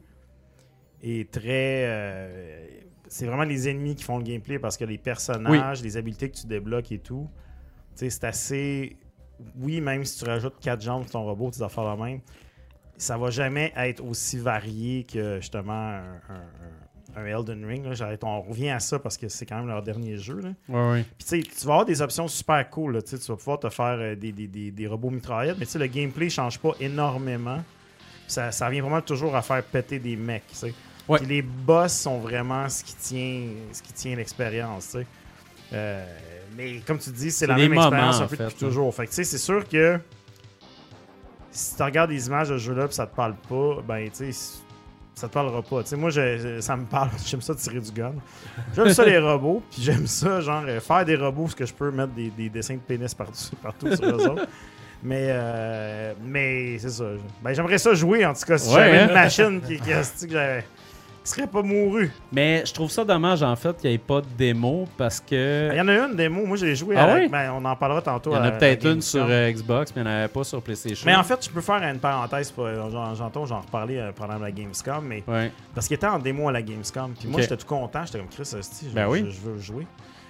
est 1.02 1.32
très. 1.32 1.86
Euh, 1.88 2.68
c'est 3.08 3.26
vraiment 3.26 3.44
les 3.44 3.68
ennemis 3.68 3.96
qui 3.96 4.04
font 4.04 4.18
le 4.18 4.24
gameplay 4.24 4.60
parce 4.60 4.78
que 4.78 4.86
les 4.86 4.98
personnages, 4.98 5.82
les 5.82 5.98
habiletés 5.98 6.30
que 6.30 6.38
tu 6.38 6.48
débloques 6.48 6.92
et 6.92 7.00
tout, 7.00 7.30
c'est 7.96 8.24
assez 8.24 8.98
oui, 9.60 9.82
même 9.82 10.06
si 10.06 10.24
tu 10.24 10.30
rajoutes 10.30 10.60
4 10.60 10.82
jambes 10.82 11.04
sur 11.04 11.12
ton 11.12 11.24
robot, 11.24 11.52
tu 11.52 11.60
dois 11.60 11.70
faire 11.70 11.84
la 11.84 11.96
même, 11.96 12.22
ça 12.98 13.18
va 13.18 13.30
jamais 13.30 13.74
être 13.76 14.04
aussi 14.04 14.38
varié 14.38 15.04
que 15.04 15.38
justement 15.38 15.74
un, 15.74 16.12
Elden 17.16 17.66
Ring. 17.66 17.86
On 18.24 18.42
revient 18.42 18.70
à 18.70 18.80
ça 18.80 19.00
parce 19.00 19.18
que 19.18 19.28
c'est 19.28 19.46
quand 19.46 19.58
même 19.58 19.68
leur 19.68 19.84
dernier 19.84 20.18
jeu. 20.18 20.40
Là. 20.40 20.50
Ouais, 20.70 21.06
Puis 21.18 21.44
tu 21.44 21.66
vas 21.66 21.74
avoir 21.74 21.86
des 21.86 22.02
options 22.02 22.28
super 22.28 22.70
cool. 22.70 23.02
tu 23.04 23.16
vas 23.16 23.36
pouvoir 23.36 23.60
te 23.60 23.70
faire 23.70 23.98
euh, 24.00 24.16
des, 24.16 24.88
robots 24.88 25.10
mitraillettes, 25.10 25.58
mais 25.60 25.66
le 25.80 25.88
gameplay 25.88 26.30
change 26.30 26.60
pas 26.60 26.74
énormément. 26.80 27.64
Ça, 28.28 28.52
ça 28.52 28.68
revient 28.68 28.80
vraiment 28.80 29.02
toujours 29.02 29.36
à 29.36 29.42
faire 29.42 29.64
péter 29.64 30.00
des 30.00 30.16
mecs. 30.16 30.44
Puis 30.52 31.26
les 31.26 31.42
boss 31.42 31.94
sont 31.94 32.20
vraiment 32.20 32.70
ce 32.70 32.84
qui 32.84 32.96
tient, 32.96 33.48
ce 33.72 33.82
qui 33.82 33.94
tient 33.94 34.16
l'expérience. 34.16 34.96
Euh, 35.74 36.06
mais 36.56 36.80
comme 36.86 37.00
tu 37.00 37.10
dis, 37.12 37.32
c'est 37.32 37.48
la 37.48 37.56
même 37.56 37.74
expérience 37.74 38.22
un 38.22 38.28
peu 38.28 38.38
depuis 38.38 38.56
toujours. 38.56 38.94
Fait 38.94 39.08
c'est 39.12 39.26
sûr 39.38 39.68
que 39.68 40.00
si 41.52 41.76
tu 41.76 41.84
regardes 41.84 42.10
des 42.10 42.28
images 42.28 42.50
de 42.50 42.58
ce 42.58 42.64
jeu-là 42.64 42.86
et 42.86 42.92
ça 42.92 43.06
te 43.06 43.16
parle 43.16 43.36
pas, 43.50 43.82
ben, 43.86 44.10
tu 44.10 44.32
sais, 44.32 44.62
ça 45.14 45.28
te 45.28 45.34
parlera 45.34 45.62
pas. 45.62 45.84
moi, 45.98 46.10
ça 46.12 46.76
me 46.76 46.86
parle. 46.86 47.10
J'aime 47.26 47.42
ça 47.42 47.56
tirer 47.56 47.80
du 47.80 47.92
gun. 47.92 48.14
J'aime 48.76 48.90
ça 48.90 49.06
les 49.06 49.18
robots. 49.20 49.62
Puis 49.72 49.82
j'aime 49.84 50.08
ça, 50.08 50.42
genre, 50.42 50.64
euh, 50.68 50.80
faire 50.80 51.06
des 51.06 51.16
robots 51.16 51.44
parce 51.44 51.56
que 51.56 51.66
je 51.66 51.74
peux 51.74 51.92
mettre 51.92 52.14
des, 52.14 52.50
dessins 52.50 52.76
de 52.76 52.80
pénis 52.80 53.14
partout, 53.14 53.34
partout 53.64 53.96
sur 53.96 54.06
eux 54.06 54.30
autres. 54.30 54.48
Mais, 55.04 55.28
euh, 55.30 56.14
mais 56.24 56.78
c'est 56.78 56.90
ça. 56.90 57.06
Ben, 57.44 57.54
j'aimerais 57.54 57.80
ça 57.80 57.94
jouer, 57.94 58.26
en 58.26 58.34
tout 58.34 58.46
cas, 58.46 58.58
si 58.58 58.72
j'avais 58.72 59.04
une 59.04 59.10
hein? 59.10 59.14
machine 59.14 59.62
qui, 59.62 59.78
qui, 59.78 59.92
qui, 60.28 60.36
serait 61.24 61.48
pas 61.48 61.62
mouru. 61.62 62.12
Mais 62.32 62.64
je 62.66 62.74
trouve 62.74 62.90
ça 62.90 63.06
dommage, 63.06 63.44
en 63.44 63.56
fait, 63.56 63.78
qu'il 63.78 63.90
n'y 63.90 63.96
ait 63.96 64.00
pas 64.00 64.22
de 64.22 64.28
démo 64.38 64.88
parce 64.98 65.20
que. 65.20 65.70
Il 65.72 65.78
y 65.78 65.82
en 65.82 65.88
a 65.88 65.94
une 65.94 66.16
démo. 66.16 66.46
Moi, 66.46 66.58
j'ai 66.58 66.76
joué 66.76 66.96
ah 66.98 67.20
ben, 67.30 67.52
on 67.54 67.64
en 67.66 67.76
parlera 67.76 68.02
tantôt. 68.02 68.32
Il 68.32 68.36
y 68.36 68.40
en 68.40 68.44
a 68.44 68.52
peut-être 68.52 68.86
une 68.86 69.02
sur 69.02 69.26
euh, 69.28 69.52
Xbox, 69.52 69.94
mais 69.96 70.02
il 70.02 70.06
n'y 70.06 70.12
en 70.12 70.14
avait 70.14 70.28
pas 70.28 70.44
sur 70.44 70.62
PlayStation. 70.62 71.06
Mais 71.06 71.16
en 71.16 71.24
fait, 71.24 71.46
je 71.46 71.50
peux 71.50 71.62
faire 71.62 71.82
une 71.84 72.00
parenthèse. 72.00 72.54
J'entends, 73.16 73.46
j'en 73.46 73.62
reparler 73.62 73.98
euh, 73.98 74.12
pendant 74.12 74.38
la 74.38 74.52
Gamescom. 74.52 75.06
Mais 75.06 75.24
Parce 75.74 75.88
qu'il 75.88 75.96
était 75.96 76.08
en 76.08 76.20
démo 76.20 76.50
à 76.50 76.52
la 76.52 76.62
Gamescom. 76.62 77.14
Puis 77.18 77.28
moi, 77.28 77.42
j'étais 77.42 77.58
tout 77.58 77.68
content. 77.68 78.06
J'étais 78.06 78.20
comme 78.20 78.30
Chris, 78.30 78.50
je, 78.52 78.94
ben 78.94 79.14
je, 79.14 79.40
veux 79.42 79.60
jouer. 79.60 79.86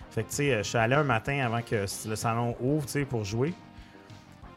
Fait 0.09 0.23
que, 0.23 0.29
tu 0.29 0.35
sais, 0.35 0.57
je 0.57 0.63
suis 0.63 0.77
allé 0.77 0.95
un 0.95 1.03
matin 1.03 1.39
avant 1.45 1.61
que 1.61 1.85
le 2.07 2.15
salon 2.15 2.55
ouvre, 2.59 2.85
tu 2.85 2.91
sais, 2.91 3.05
pour 3.05 3.23
jouer. 3.23 3.53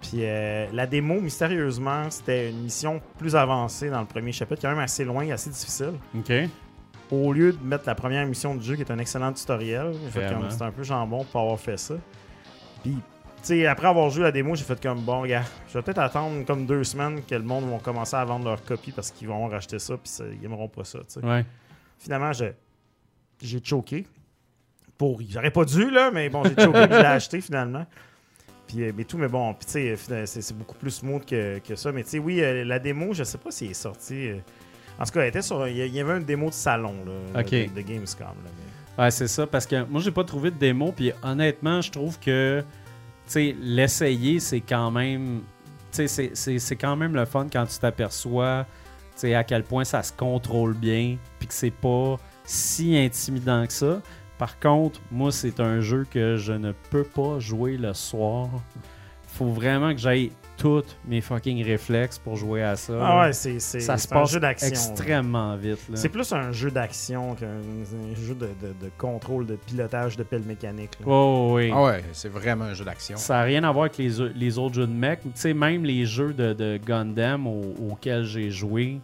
Puis 0.08 0.20
euh, 0.22 0.66
la 0.72 0.86
démo, 0.86 1.20
mystérieusement, 1.20 2.10
c'était 2.10 2.50
une 2.50 2.62
mission 2.62 3.00
plus 3.18 3.34
avancée 3.34 3.88
dans 3.88 4.00
le 4.00 4.06
premier 4.06 4.32
chapitre, 4.32 4.60
quand 4.60 4.68
même 4.68 4.78
assez 4.78 5.04
loin, 5.04 5.30
assez 5.30 5.48
difficile. 5.50 5.94
OK. 6.14 6.32
Au 7.10 7.32
lieu 7.32 7.52
de 7.52 7.64
mettre 7.64 7.84
la 7.86 7.94
première 7.94 8.26
mission 8.26 8.54
du 8.54 8.64
jeu, 8.64 8.76
qui 8.76 8.82
est 8.82 8.90
un 8.90 8.98
excellent 8.98 9.32
tutoriel, 9.32 9.92
c'était 10.12 10.64
un 10.64 10.70
peu 10.72 10.82
jambon 10.82 11.24
pour 11.24 11.40
avoir 11.40 11.58
fait 11.58 11.78
ça. 11.78 11.94
Puis, 12.82 12.92
tu 12.92 13.00
sais, 13.42 13.66
après 13.66 13.88
avoir 13.88 14.10
joué 14.10 14.24
la 14.24 14.32
démo, 14.32 14.54
j'ai 14.54 14.64
fait 14.64 14.80
comme 14.80 15.00
bon, 15.00 15.24
gars, 15.24 15.44
je 15.68 15.74
vais 15.74 15.82
peut-être 15.82 15.98
attendre 16.00 16.44
comme 16.44 16.66
deux 16.66 16.84
semaines 16.84 17.22
que 17.22 17.34
le 17.34 17.42
monde 17.42 17.70
va 17.70 17.78
commencer 17.78 18.16
à 18.16 18.24
vendre 18.24 18.46
leur 18.46 18.62
copie 18.64 18.92
parce 18.92 19.10
qu'ils 19.10 19.28
vont 19.28 19.46
racheter 19.48 19.78
ça, 19.78 19.96
puis 19.96 20.12
ils 20.32 20.40
n'aimeront 20.40 20.68
pas 20.68 20.84
ça, 20.84 20.98
tu 21.00 21.20
sais. 21.20 21.24
Ouais. 21.24 21.44
Finalement, 21.98 22.32
j'ai 22.32 22.54
choqué. 23.64 24.06
pour. 24.98 25.20
J'aurais 25.28 25.50
pas 25.50 25.64
dû, 25.64 25.90
là, 25.90 26.10
mais 26.10 26.28
bon, 26.28 26.42
j'ai 26.44 26.62
choqué 26.62 26.82
je 26.82 26.88
l'ai 26.88 26.94
acheté 27.06 27.40
finalement. 27.40 27.86
Puis, 28.66 28.82
euh, 28.82 28.92
mais 28.96 29.04
tout, 29.04 29.18
mais 29.18 29.28
bon, 29.28 29.52
tu 29.54 29.60
sais, 29.66 29.96
euh, 30.10 30.24
c'est 30.26 30.56
beaucoup 30.56 30.76
plus 30.76 30.90
smooth 30.90 31.24
que, 31.24 31.58
que 31.58 31.76
ça. 31.76 31.92
Mais 31.92 32.02
tu 32.04 32.10
sais, 32.10 32.18
oui, 32.18 32.40
euh, 32.42 32.64
la 32.64 32.78
démo, 32.78 33.12
je 33.14 33.24
sais 33.24 33.38
pas 33.38 33.50
si 33.50 33.64
elle 33.66 33.70
est 33.72 33.74
sortie. 33.74 34.30
en 34.98 35.04
tout 35.04 35.12
cas, 35.12 35.20
elle 35.22 35.28
était 35.28 35.42
sur. 35.42 35.66
Il 35.68 35.76
y- 35.76 36.00
avait 36.00 36.16
une 36.18 36.24
démo 36.24 36.48
de 36.48 36.54
salon, 36.54 36.94
là, 37.06 37.40
de, 37.68 37.74
de 37.74 37.80
Gamescom. 37.80 38.26
Là, 38.26 38.32
mais- 38.96 39.02
Ouais, 39.04 39.10
c'est 39.10 39.26
ça, 39.28 39.46
parce 39.46 39.66
que 39.66 39.84
moi, 39.84 40.00
j'ai 40.00 40.12
pas 40.12 40.22
trouvé 40.24 40.50
de 40.52 40.56
démo, 40.56 40.92
puis 40.92 41.10
honnêtement, 41.22 41.80
je 41.80 41.90
trouve 41.90 42.18
que, 42.20 42.62
l'essayer, 43.60 44.40
c'est 44.40 44.60
quand 44.60 44.90
même, 44.90 45.42
c'est- 45.90 46.06
c'est 46.34 46.58
c'est 46.58 46.76
quand 46.76 46.96
même 46.96 47.14
le 47.14 47.24
fun 47.24 47.46
quand 47.52 47.66
tu 47.66 47.78
t'aperçois, 47.78 48.66
à 49.34 49.44
quel 49.44 49.62
point 49.64 49.84
ça 49.84 50.02
se 50.02 50.12
contrôle 50.12 50.74
bien, 50.74 51.16
puis 51.38 51.48
que 51.48 51.54
c'est 51.54 51.70
pas 51.70 52.16
si 52.44 52.96
intimidant 52.96 53.66
que 53.66 53.72
ça. 53.72 54.00
Par 54.38 54.58
contre, 54.58 55.00
moi, 55.12 55.30
c'est 55.32 55.60
un 55.60 55.80
jeu 55.80 56.06
que 56.10 56.36
je 56.36 56.52
ne 56.52 56.72
peux 56.90 57.04
pas 57.04 57.38
jouer 57.38 57.76
le 57.76 57.94
soir. 57.94 58.48
Faut 59.28 59.50
vraiment 59.50 59.92
que 59.92 59.98
j'aille 60.00 60.30
tous 60.56 60.84
mes 61.08 61.20
fucking 61.20 61.64
réflexes 61.64 62.18
pour 62.18 62.36
jouer 62.36 62.62
à 62.62 62.76
ça. 62.76 62.92
Ah 63.02 63.20
ouais, 63.22 63.32
c'est 63.32 63.58
c'est- 63.58 63.80
ça 63.80 63.96
se 63.98 64.06
un 64.14 64.24
jeu 64.24 64.38
d'action. 64.38 64.68
là. 64.68 64.72
extrêmement 64.74 65.56
vite. 65.56 65.80
là. 65.88 65.96
C'est 65.96 66.08
plus 66.08 66.32
un 66.32 66.52
jeu 66.52 66.70
d'action 66.70 67.34
qu'un 67.34 67.46
un 67.48 68.14
jeu 68.14 68.34
de, 68.36 68.46
de- 68.46 68.72
de 68.80 68.90
contrôle, 68.96 69.46
de 69.46 69.56
pilotage 69.56 70.16
de 70.16 70.22
pelle 70.22 70.42
mécanique. 70.44 70.92
là. 71.00 71.06
Oh, 71.08 71.50
oui. 71.54 71.70
Ah 71.74 71.82
ouais, 71.82 72.04
c'est 72.12 72.28
vraiment 72.28 72.66
un 72.66 72.74
jeu 72.74 72.84
d'action. 72.84 73.16
Ça 73.16 73.34
n'a 73.34 73.42
rien 73.42 73.64
à 73.64 73.72
voir 73.72 73.86
avec 73.86 73.98
les, 73.98 74.20
au- 74.20 74.28
les 74.28 74.56
autres 74.58 74.76
jeux 74.76 74.86
de 74.86 74.92
mech. 74.92 75.18
Tu 75.22 75.30
sais, 75.34 75.54
même 75.54 75.84
les 75.84 76.06
jeux 76.06 76.32
de, 76.32 76.52
de 76.52 76.76
Gundam 76.84 77.48
au- 77.48 77.74
auxquels 77.90 78.24
j'ai 78.24 78.50
joué 78.52 79.00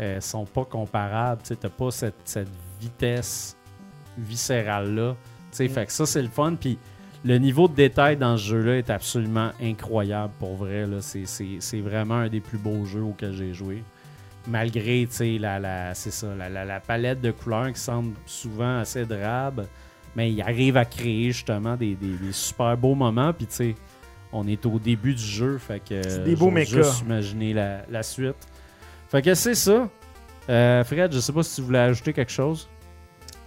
euh, 0.00 0.20
sont 0.20 0.46
pas 0.46 0.64
comparables. 0.64 1.42
Tu 1.44 1.52
n'as 1.62 1.68
pas 1.70 1.90
cette, 1.92 2.14
cette 2.24 2.48
vitesse 2.80 3.56
viscérale-là. 4.18 5.16
Tu 5.50 5.56
sais, 5.56 5.68
Fait 5.68 5.86
que 5.86 5.92
ça, 5.92 6.06
c'est 6.06 6.22
le 6.22 6.28
fun. 6.28 6.54
Puis 6.60 6.78
le 7.24 7.38
niveau 7.38 7.68
de 7.68 7.74
détail 7.74 8.16
dans 8.16 8.36
ce 8.36 8.44
jeu-là 8.48 8.76
est 8.78 8.90
absolument 8.90 9.50
incroyable 9.62 10.32
pour 10.38 10.56
vrai. 10.56 10.86
là. 10.86 11.00
C'est- 11.00 11.26
C'est 11.26 11.56
c'est 11.60 11.80
vraiment 11.80 12.16
un 12.16 12.28
des 12.28 12.40
plus 12.40 12.58
beaux 12.58 12.84
jeux 12.84 13.02
auxquels 13.02 13.32
j'ai 13.34 13.54
joué. 13.54 13.82
Malgré 14.46 15.06
tu 15.06 15.14
sais, 15.16 15.38
la, 15.38 15.58
la, 15.58 15.94
c'est 15.94 16.10
ça, 16.12 16.28
la, 16.36 16.48
la- 16.48 16.64
la 16.64 16.80
palette 16.80 17.20
de 17.20 17.30
couleurs 17.30 17.72
qui 17.72 17.80
semble 17.80 18.14
souvent 18.24 18.78
assez 18.78 19.04
drabe, 19.04 19.66
mais 20.16 20.32
il 20.32 20.40
arrive 20.40 20.76
à 20.76 20.84
créer 20.86 21.32
justement 21.32 21.76
des, 21.76 21.94
des- 21.94 22.16
des 22.16 22.32
super 22.32 22.76
beaux 22.76 22.94
moments. 22.94 23.32
Puis 23.32 23.46
tu 23.46 23.54
sais, 23.54 23.74
on 24.32 24.46
est 24.46 24.64
au 24.64 24.78
début 24.78 25.14
du 25.14 25.22
jeu, 25.22 25.58
fait 25.58 25.80
que 25.80 26.00
C'est 26.08 26.24
des 26.24 26.36
beaux 26.36 26.54
juste 26.56 27.00
imaginer 27.02 27.52
la, 27.52 27.82
la 27.90 28.02
suite. 28.02 28.36
Fait 29.10 29.22
que 29.22 29.34
c'est 29.34 29.54
ça. 29.54 29.88
Euh, 30.48 30.84
Fred, 30.84 31.12
je 31.12 31.18
sais 31.20 31.32
pas 31.32 31.42
si 31.42 31.56
tu 31.56 31.62
voulais 31.62 31.78
ajouter 31.80 32.12
quelque 32.14 32.32
chose. 32.32 32.68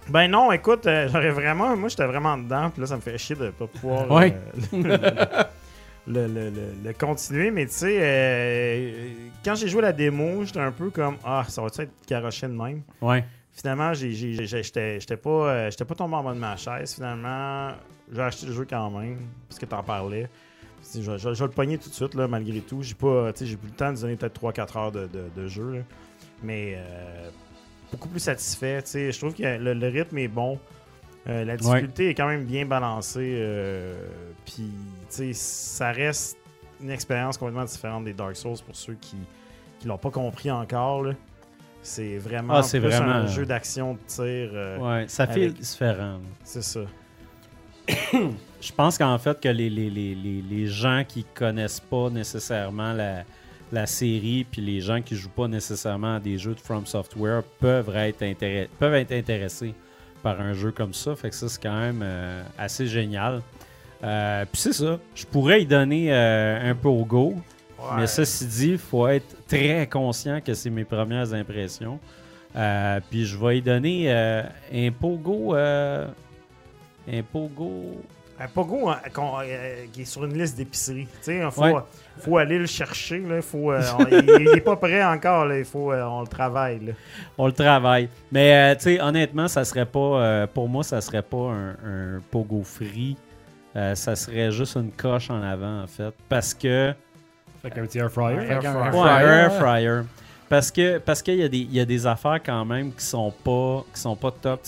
Ben 0.08 0.28
non, 0.28 0.50
écoute, 0.52 0.86
euh, 0.86 1.08
j'aurais 1.08 1.30
vraiment. 1.30 1.76
Moi, 1.76 1.88
j'étais 1.88 2.06
vraiment 2.06 2.36
dedans, 2.36 2.70
puis 2.70 2.80
là, 2.80 2.86
ça 2.86 2.96
me 2.96 3.00
fait 3.00 3.16
chier 3.18 3.36
de 3.36 3.50
pas 3.50 3.66
pouvoir 3.66 4.10
Ouais. 4.10 4.36
euh, 4.74 5.44
le, 6.06 6.26
le- 6.26 6.50
le- 6.50 6.74
le 6.84 6.92
continuer. 6.92 7.50
Mais 7.50 7.66
tu 7.66 7.72
sais, 7.72 7.98
euh, 8.00 9.08
quand 9.44 9.54
j'ai 9.54 9.68
joué 9.68 9.80
la 9.82 9.92
démo, 9.92 10.44
j'étais 10.44 10.60
un 10.60 10.72
peu 10.72 10.90
comme 10.90 11.16
Ah, 11.24 11.44
ça 11.48 11.62
va-tu 11.62 11.82
être 11.82 11.92
garoché 12.08 12.46
de 12.48 12.52
même 12.52 12.82
Ouais. 13.00 13.24
Finalement, 13.54 13.92
j'étais 13.94 15.16
pas, 15.16 15.30
euh, 15.30 15.70
j'étais 15.70 15.84
pas 15.84 15.94
tombé 15.94 16.14
en 16.16 16.24
bas 16.24 16.32
de 16.34 16.38
ma 16.38 16.56
chaise. 16.56 16.94
Finalement, 16.94 17.68
j'ai 18.10 18.22
acheté 18.22 18.46
le 18.46 18.52
jeu 18.54 18.66
quand 18.68 18.90
même, 18.90 19.18
parce 19.48 19.58
que 19.60 19.66
t'en 19.66 19.82
parlais. 19.82 20.28
Je, 20.94 21.00
je- 21.00 21.16
je 21.18 21.28
vais 21.28 21.44
le 21.46 21.48
pogner 21.48 21.78
tout 21.78 21.90
de 21.90 21.94
suite, 21.94 22.14
là, 22.14 22.26
malgré 22.26 22.60
tout. 22.60 22.82
J'ai 22.82 22.94
pas, 22.94 23.30
j'ai 23.40 23.56
plus 23.56 23.68
le 23.68 23.74
temps 23.76 23.92
de 23.92 24.00
donner 24.00 24.16
peut-être 24.16 24.40
3-4 24.40 24.76
heures 24.78 24.90
de, 24.92 25.06
de- 25.06 25.30
de 25.36 25.46
jeu. 25.48 25.70
là. 25.74 25.78
Mais 26.42 26.74
euh, 26.76 27.28
beaucoup 27.92 28.08
plus 28.08 28.20
satisfait. 28.20 28.82
Je 28.92 29.16
trouve 29.18 29.34
que 29.34 29.42
le, 29.42 29.74
le 29.74 29.88
rythme 29.88 30.18
est 30.18 30.28
bon. 30.28 30.58
Euh, 31.28 31.44
la 31.44 31.56
difficulté 31.56 32.08
est 32.10 32.14
quand 32.14 32.26
même 32.26 32.44
bien 32.44 32.66
balancée. 32.66 33.34
euh, 33.38 33.94
Puis, 34.44 35.34
ça 35.34 35.92
reste 35.92 36.36
une 36.82 36.90
expérience 36.90 37.36
complètement 37.38 37.64
différente 37.64 38.04
des 38.04 38.12
Dark 38.12 38.34
Souls 38.34 38.56
pour 38.66 38.74
ceux 38.74 38.94
qui 38.94 39.16
ne 39.84 39.88
l'ont 39.88 39.98
pas 39.98 40.10
compris 40.10 40.50
encore. 40.50 41.06
C'est 41.80 42.16
vraiment, 42.18 42.54
Ah, 42.56 42.62
plus 42.68 42.78
vraiment- 42.80 43.12
un 43.12 43.26
jeu 43.28 43.44
d'action 43.46 43.94
de 43.94 43.98
tir. 44.06 44.24
euh, 44.24 44.78
Ouais, 44.78 45.04
ça 45.08 45.26
fait 45.28 45.44
avec- 45.44 45.54
différent. 45.60 46.18
C'est 46.44 46.62
ça. 46.62 46.80
Je 48.60 48.72
pense 48.76 48.96
qu'en 48.98 49.18
fait 49.18 49.40
que 49.40 49.48
les, 49.48 49.68
les, 49.68 49.90
les, 49.90 50.14
les, 50.14 50.42
les 50.42 50.66
gens 50.66 51.02
qui 51.06 51.24
connaissent 51.34 51.80
pas 51.80 52.10
nécessairement 52.10 52.92
la, 52.92 53.24
la 53.72 53.86
série 53.86 54.44
puis 54.48 54.60
les 54.60 54.80
gens 54.80 55.00
qui 55.00 55.16
jouent 55.16 55.28
pas 55.30 55.48
nécessairement 55.48 56.16
à 56.16 56.20
des 56.20 56.38
jeux 56.38 56.54
de 56.54 56.60
From 56.60 56.86
Software 56.86 57.42
peuvent 57.58 57.94
être, 57.96 58.22
intéress- 58.22 58.68
peuvent 58.78 58.94
être 58.94 59.12
intéressés 59.12 59.74
par 60.22 60.40
un 60.40 60.52
jeu 60.52 60.70
comme 60.70 60.92
ça. 60.94 61.16
Fait 61.16 61.30
que 61.30 61.34
ça, 61.34 61.48
c'est 61.48 61.60
quand 61.62 61.78
même 61.80 62.00
euh, 62.02 62.42
assez 62.58 62.86
génial. 62.86 63.42
Euh, 64.04 64.44
puis 64.50 64.60
c'est 64.60 64.72
ça. 64.72 64.98
Je 65.14 65.24
pourrais 65.26 65.62
y 65.62 65.66
donner 65.66 66.12
euh, 66.12 66.70
un 66.70 66.74
peu 66.74 66.88
au 66.88 67.04
go. 67.04 67.34
Mais 67.96 68.06
ceci 68.06 68.46
dit, 68.46 68.68
il 68.72 68.78
faut 68.78 69.08
être 69.08 69.34
très 69.48 69.88
conscient 69.88 70.40
que 70.40 70.54
c'est 70.54 70.70
mes 70.70 70.84
premières 70.84 71.34
impressions. 71.34 71.98
Puis 73.10 73.24
je 73.24 73.36
vais 73.36 73.58
y 73.58 73.62
donner 73.62 74.12
un 74.12 74.92
pogo. 74.92 75.54
un 75.54 76.06
pogo. 77.32 78.00
Un 78.40 78.48
Pogo 78.48 78.88
hein, 78.88 78.98
qu'on- 79.12 79.38
euh, 79.42 79.84
qui 79.92 80.02
est 80.02 80.04
sur 80.04 80.24
une 80.24 80.36
liste 80.36 80.56
d'épicerie. 80.56 81.06
Tu 81.06 81.16
sais, 81.22 81.36
il 81.44 81.50
faut, 81.50 81.62
Ouais. 81.62 81.74
faut 82.18 82.36
aller 82.38 82.58
le 82.58 82.66
chercher. 82.66 83.18
Là. 83.20 83.40
Faut, 83.42 83.70
euh, 83.70 83.80
on- 83.98 84.06
il 84.08 84.50
n'est 84.52 84.60
pas 84.60 84.74
prêt 84.76 85.04
encore. 85.04 85.44
Là. 85.44 85.58
Il 85.58 85.64
faut, 85.64 85.92
euh, 85.92 86.02
on 86.02 86.22
le 86.22 86.26
travaille. 86.26 86.80
là. 86.86 86.92
On 87.38 87.46
le 87.46 87.52
travaille. 87.52 88.08
Mais 88.32 88.52
euh, 88.54 88.74
tu 88.74 88.82
sais, 88.84 89.00
honnêtement, 89.00 89.46
ça 89.48 89.64
serait 89.64 89.86
pas. 89.86 89.98
euh, 90.00 90.46
pour 90.46 90.68
moi, 90.68 90.82
ça 90.82 91.00
serait 91.00 91.22
pas 91.22 91.36
un, 91.52 91.70
un 91.70 92.20
pogo 92.30 92.62
free. 92.64 93.16
Euh, 93.76 93.94
ça 93.94 94.16
serait 94.16 94.50
juste 94.50 94.76
une 94.76 94.90
coche 94.90 95.30
en 95.30 95.40
avant, 95.42 95.82
en 95.82 95.86
fait. 95.86 96.12
Parce 96.28 96.52
que. 96.52 96.92
Fait 97.62 97.70
qu'un 97.70 97.82
petit 97.86 97.98
air 97.98 98.10
fryer. 98.10 98.40
Fait 98.40 98.58
qu'un 98.58 98.74
Ouais, 98.74 98.80
air 98.80 98.86
un 98.86 98.90
fryer, 98.92 99.28
air 99.28 99.52
fryer. 99.54 100.00
Parce 100.48 100.70
que 100.70 100.98
parce 100.98 101.22
qu'il 101.22 101.36
y, 101.36 101.42
a 101.44 101.48
des- 101.48 101.58
il 101.58 101.72
y 101.72 101.80
a 101.80 101.84
des 101.86 102.06
affaires 102.06 102.40
quand 102.44 102.64
même 102.64 102.92
qui 102.92 103.04
sont 103.04 103.32
pas 103.44 103.84
qui 103.94 104.00
sont 104.00 104.16
pas 104.16 104.30
top. 104.32 104.60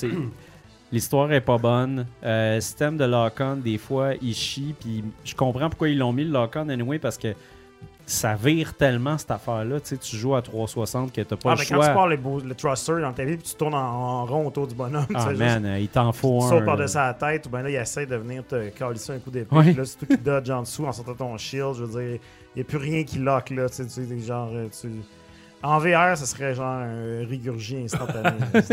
Tu. 0.95 1.05
L'histoire 1.05 1.33
est 1.33 1.41
pas 1.41 1.59
bonne. 1.59 2.07
Euh, 2.25 2.61
système 2.61 2.97
de 2.97 3.05
lock-on, 3.05 3.57
des 3.57 3.79
fois, 3.79 4.13
il 4.23 4.35
chie. 4.35 4.75
Puis 4.79 5.05
je 5.25 5.35
comprends 5.35 5.69
pourquoi 5.69 5.89
ils 5.89 5.99
l'ont 5.99 6.13
mis 6.13 6.25
le 6.25 6.31
lock-on 6.31 6.69
anyway, 6.69 6.99
parce 6.99 7.19
que 7.19 7.35
ça 8.07 8.35
vire 8.35 8.75
tellement 8.75 9.17
cette 9.17 9.31
affaire-là. 9.31 9.81
Tu 9.81 9.87
sais, 9.89 9.97
tu 9.97 10.17
joues 10.17 10.35
à 10.35 10.43
360 10.43 11.11
que 11.11 11.23
t'as 11.23 11.37
pas 11.37 11.53
Ah, 11.53 11.55
le 11.55 11.61
mais 11.61 11.67
quand 11.67 11.75
choix. 11.77 11.89
tu 11.89 11.95
pars 11.95 12.07
le, 12.09 12.17
beau- 12.19 12.41
le 12.41 12.55
thruster 12.55 13.01
dans 13.01 13.13
ta 13.15 13.25
vie 13.25 13.37
puis 13.39 13.49
tu 13.49 13.55
tournes 13.55 13.73
en, 13.75 13.79
en 13.79 14.27
rond 14.27 14.47
autour 14.47 14.67
du 14.67 14.75
bonhomme, 14.75 15.07
tu 15.09 15.15
Ah 15.17 15.31
man, 15.33 15.77
il 15.81 15.89
t'en 15.89 16.13
faut 16.13 16.47
tu 16.47 16.55
un. 16.55 16.61
là. 16.61 16.67
par-dessus 16.67 16.97
la 16.99 17.15
tête 17.15 17.47
ou 17.47 17.49
bien 17.49 17.63
là, 17.63 17.71
il 17.71 17.77
essaie 17.77 18.05
de 18.05 18.17
venir 18.17 18.45
te 18.47 18.69
calisser 18.69 19.13
un 19.15 19.19
coup 19.21 19.31
d'épée. 19.31 19.73
Là, 19.73 19.85
c'est 19.87 19.97
toi 20.07 20.17
qui 20.17 20.23
dodge 20.23 20.51
en 20.51 20.61
dessous 20.61 20.85
en 20.85 20.93
sortant 20.93 21.15
ton 21.15 21.39
shield. 21.39 21.77
Je 21.79 21.85
veux 21.85 21.99
dire, 21.99 22.21
il 22.55 22.57
n'y 22.57 22.61
a 22.63 22.65
plus 22.65 22.77
rien 22.77 23.05
qui 23.05 23.19
lock 23.21 23.49
là. 23.49 23.71
Tu 23.71 23.85
sais, 23.89 24.07
tu 24.07 24.21
genre, 24.21 24.51
euh, 24.53 24.69
tu... 24.79 24.91
En 25.63 25.79
VR, 25.79 26.15
ça 26.15 26.27
serait 26.27 26.55
genre 26.55 26.67
un 26.67 27.25
rigurgie 27.27 27.79
instantané. 27.85 28.37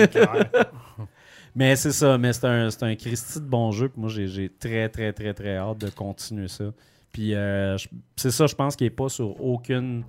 Mais 1.56 1.76
c'est 1.76 1.92
ça, 1.92 2.18
mais 2.18 2.32
c'est 2.34 2.46
un, 2.48 2.70
c'est 2.70 2.84
un 2.84 2.96
Christy 2.96 3.40
de 3.40 3.46
bon 3.46 3.72
jeu. 3.72 3.90
Puis 3.90 4.00
moi, 4.00 4.10
j'ai 4.10 4.28
j'ai 4.28 4.50
très, 4.50 4.88
très, 4.90 5.12
très, 5.12 5.34
très 5.34 5.58
hâte 5.58 5.80
de 5.80 5.90
continuer 5.90 6.48
ça. 6.48 6.66
Puis 7.12 7.36
euh, 7.36 7.78
je- 7.78 7.90
c'est 8.16 8.32
ça, 8.32 8.48
je 8.48 8.56
pense 8.56 8.76
qu'il 8.76 8.86
n'est 8.88 8.92
pas 8.92 9.10
sur 9.10 9.44
aucune. 9.44 10.04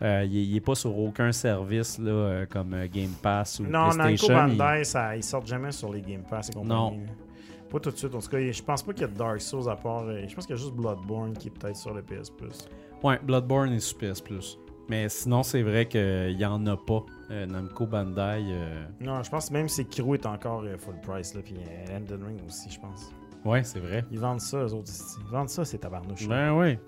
euh, 0.00 0.24
il, 0.24 0.36
est, 0.38 0.44
il 0.44 0.56
est 0.56 0.60
pas 0.60 0.74
sur 0.74 0.96
aucun 0.96 1.30
service 1.32 1.98
là, 1.98 2.10
euh, 2.10 2.46
comme 2.46 2.72
euh, 2.72 2.86
Game 2.90 3.10
Pass 3.22 3.60
ou 3.60 3.64
non, 3.64 3.88
Namco 3.88 4.02
PlayStation. 4.02 4.48
il- 4.48 4.56
Bandai, 4.56 4.84
ça, 4.84 5.16
ils 5.16 5.22
sortent 5.24 5.46
jamais 5.48 5.72
sur 5.72 5.92
les 5.92 6.00
Game 6.00 6.22
Pass 6.22 6.48
et 6.48 6.52
compagnie. 6.52 6.72
Non. 6.74 6.90
là. 6.92 7.12
Pas 7.70 7.80
tout 7.80 7.90
de 7.90 7.96
suite. 7.98 8.14
En 8.14 8.20
tout 8.20 8.28
cas, 8.28 8.38
je 8.40 8.62
pense 8.62 8.82
pas 8.82 8.92
qu'il 8.94 9.02
y 9.02 9.04
a 9.04 9.08
de 9.08 9.18
Dark 9.18 9.42
Souls 9.42 9.68
à 9.68 9.76
part. 9.76 10.04
euh, 10.04 10.22
Je 10.26 10.34
pense 10.34 10.46
qu'il 10.46 10.56
y 10.56 10.58
a 10.58 10.62
juste 10.62 10.72
Bloodborne 10.74 11.36
qui 11.36 11.48
est 11.48 11.50
peut-être 11.50 11.76
sur 11.76 11.92
le 11.92 12.00
PS 12.00 12.30
Plus. 12.30 12.66
Ouais, 13.02 13.18
Bloodborne 13.22 13.72
est 13.74 13.80
sur 13.80 13.98
PS 13.98 14.22
Plus. 14.22 14.58
Mais 14.88 15.08
sinon, 15.08 15.42
c'est 15.42 15.62
vrai 15.62 15.86
qu'il 15.86 16.34
n'y 16.36 16.44
en 16.44 16.66
a 16.66 16.76
pas. 16.76 17.04
Euh, 17.30 17.44
Namco 17.46 17.86
Bandai. 17.86 18.42
euh, 18.48 18.84
Non, 19.00 19.22
je 19.22 19.28
pense 19.30 19.50
même 19.50 19.66
que 19.66 19.72
Sekiro 19.72 20.14
est 20.14 20.24
encore 20.24 20.62
euh, 20.64 20.76
full 20.78 20.94
price. 21.02 21.34
Là, 21.34 21.42
puis 21.44 21.56
euh, 21.58 21.96
Elden 21.96 22.24
Ring 22.24 22.38
aussi, 22.46 22.70
je 22.70 22.80
pense. 22.80 23.12
Ouais, 23.44 23.62
c'est 23.64 23.80
vrai. 23.80 24.04
Ils 24.10 24.18
vendent 24.18 24.40
ça, 24.40 24.56
eux 24.58 24.72
autres. 24.72 24.90
Ils 25.26 25.30
vendent 25.30 25.50
ça, 25.50 25.64
c'est 25.66 25.78
tabarnouche. 25.78 26.26
Ben 26.26 26.52
oui. 26.54 26.78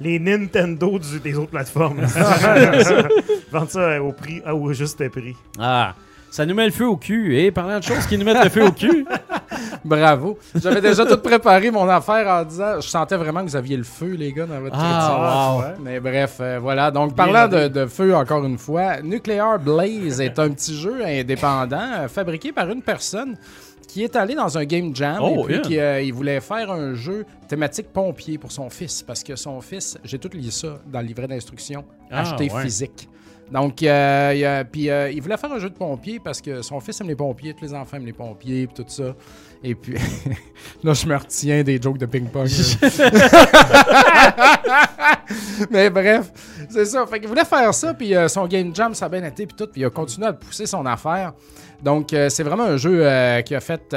Les 0.00 0.18
Nintendo 0.18 0.98
du- 0.98 1.20
des 1.20 1.36
autres 1.38 1.50
plateformes. 1.52 2.00
Ils 2.06 3.50
vendent 3.50 3.70
ça 3.70 3.80
euh, 3.80 4.00
au 4.00 4.12
prix, 4.12 4.42
au 4.42 4.72
juste 4.72 5.08
prix. 5.08 5.34
Ah, 5.58 5.94
ça 6.32 6.46
nous 6.46 6.54
met 6.54 6.64
le 6.64 6.72
feu 6.72 6.86
au 6.88 6.96
cul. 6.96 7.38
Et 7.38 7.50
parlant 7.50 7.78
de 7.78 7.84
choses 7.84 8.06
qui 8.06 8.16
nous 8.16 8.24
mettent 8.24 8.42
le 8.42 8.50
feu 8.50 8.64
au 8.64 8.72
cul, 8.72 9.06
Bravo. 9.84 10.38
J'avais 10.54 10.80
déjà 10.80 11.04
tout 11.04 11.18
préparé 11.18 11.70
mon 11.70 11.88
affaire 11.88 12.26
en 12.28 12.44
disant 12.44 12.80
je 12.80 12.88
sentais 12.88 13.16
vraiment 13.16 13.40
que 13.44 13.50
vous 13.50 13.56
aviez 13.56 13.76
le 13.76 13.82
feu, 13.82 14.14
les 14.14 14.32
gars, 14.32 14.46
dans 14.46 14.60
votre. 14.60 14.76
Ah, 14.78 15.54
wow. 15.54 15.60
ouais. 15.60 15.74
Mais 15.82 16.00
bref, 16.00 16.38
euh, 16.40 16.58
voilà. 16.60 16.90
Donc, 16.90 17.14
parlant 17.14 17.48
de, 17.48 17.86
feu, 17.86 18.14
encore 18.14 18.44
une 18.46 18.58
fois, 18.58 19.02
Nuclear 19.02 19.58
Blaze 19.58 20.20
est 20.20 20.38
un 20.38 20.50
petit 20.50 20.74
jeu 20.74 21.04
indépendant 21.04 21.80
euh, 21.98 22.08
fabriqué 22.08 22.52
par 22.52 22.70
une 22.70 22.82
personne 22.82 23.36
qui 23.88 24.04
est 24.04 24.16
allé 24.16 24.34
dans 24.34 24.56
un 24.56 24.64
game 24.64 24.94
jam 24.96 25.18
Oh, 25.20 25.40
et 25.40 25.44
puis 25.44 25.52
yeah. 25.54 25.60
qui, 25.60 25.78
euh, 25.78 26.00
il 26.00 26.14
voulait 26.14 26.40
faire 26.40 26.70
un 26.70 26.94
jeu 26.94 27.26
thématique 27.46 27.92
pompier 27.92 28.38
pour 28.38 28.50
son 28.50 28.70
fils 28.70 29.02
parce 29.02 29.22
que 29.22 29.36
son 29.36 29.60
fils, 29.60 29.98
j'ai 30.04 30.18
tout 30.18 30.30
lu 30.32 30.50
ça 30.50 30.78
dans 30.86 31.00
le 31.00 31.06
livret 31.06 31.26
d'instructions, 31.28 31.84
Ah, 32.10 32.20
acheté 32.20 32.50
ouais. 32.50 32.62
physique. 32.62 33.08
Donc, 33.52 33.82
euh, 33.82 34.32
il, 34.34 34.44
a- 34.46 34.64
puis, 34.64 34.88
euh, 34.88 35.10
il 35.10 35.20
voulait 35.20 35.36
faire 35.36 35.52
un 35.52 35.58
jeu 35.58 35.68
de 35.68 35.74
pompier 35.74 36.18
parce 36.18 36.40
que 36.40 36.62
son 36.62 36.80
fils 36.80 36.98
aime 37.02 37.08
les 37.08 37.14
pompiers, 37.14 37.52
tous 37.52 37.64
les 37.64 37.74
enfants 37.74 37.98
aiment 37.98 38.06
les 38.06 38.14
pompiers, 38.14 38.66
puis 38.66 38.82
tout 38.82 38.88
ça. 38.90 39.14
Et 39.62 39.74
puis, 39.74 39.94
là, 40.82 40.94
je 40.94 41.06
me 41.06 41.14
retiens 41.16 41.62
des 41.62 41.80
jokes 41.80 41.98
de 41.98 42.06
ping-pong. 42.06 42.48
Mais 45.70 45.90
bref, 45.90 46.30
c'est 46.68 46.84
ça. 46.84 47.06
Fait 47.06 47.20
qu'il 47.20 47.28
voulait 47.28 47.44
faire 47.44 47.72
ça, 47.74 47.94
puis 47.94 48.14
euh, 48.14 48.28
son 48.28 48.46
game 48.46 48.74
jam, 48.74 48.94
ça 48.94 49.06
a 49.06 49.08
bien 49.08 49.24
été, 49.24 49.46
puis 49.46 49.56
tout, 49.56 49.66
puis 49.66 49.82
il 49.82 49.84
a 49.84 49.90
continué 49.90 50.26
à 50.28 50.32
pousser 50.32 50.66
son 50.66 50.84
affaire. 50.86 51.32
Donc, 51.82 52.12
euh, 52.12 52.28
c'est 52.28 52.44
vraiment 52.44 52.64
un 52.64 52.76
jeu 52.76 53.00
euh, 53.04 53.42
qu'il 53.42 53.56
a 53.56 53.60
fait 53.60 53.96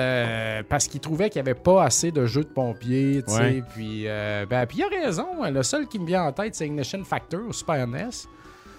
parce 0.68 0.88
qu'il 0.88 0.99
trouvait 0.99 1.30
qu'il 1.30 1.41
n'y 1.41 1.49
avait 1.49 1.60
pas 1.60 1.84
assez 1.84 2.12
de 2.12 2.26
jeux 2.26 2.43
de 2.43 2.49
pompiers, 2.49 3.22
tu 3.28 3.34
sais. 3.34 3.39
Ouais. 3.39 3.64
Puis, 3.74 4.03
euh, 4.08 4.45
ben, 4.49 4.66
puis 4.66 4.80
il 4.80 4.84
a 4.84 5.06
raison. 5.06 5.28
Le 5.49 5.64
seul 5.64 5.88
qui 5.88 5.99
me 5.99 6.06
vient 6.08 6.24
en 6.24 6.32
tête, 6.32 6.56
c'est 6.56 6.66
Ignition 6.66 7.03
Factor 7.03 7.41
au 7.47 7.53
Super 7.53 7.86
NES. 7.88 8.10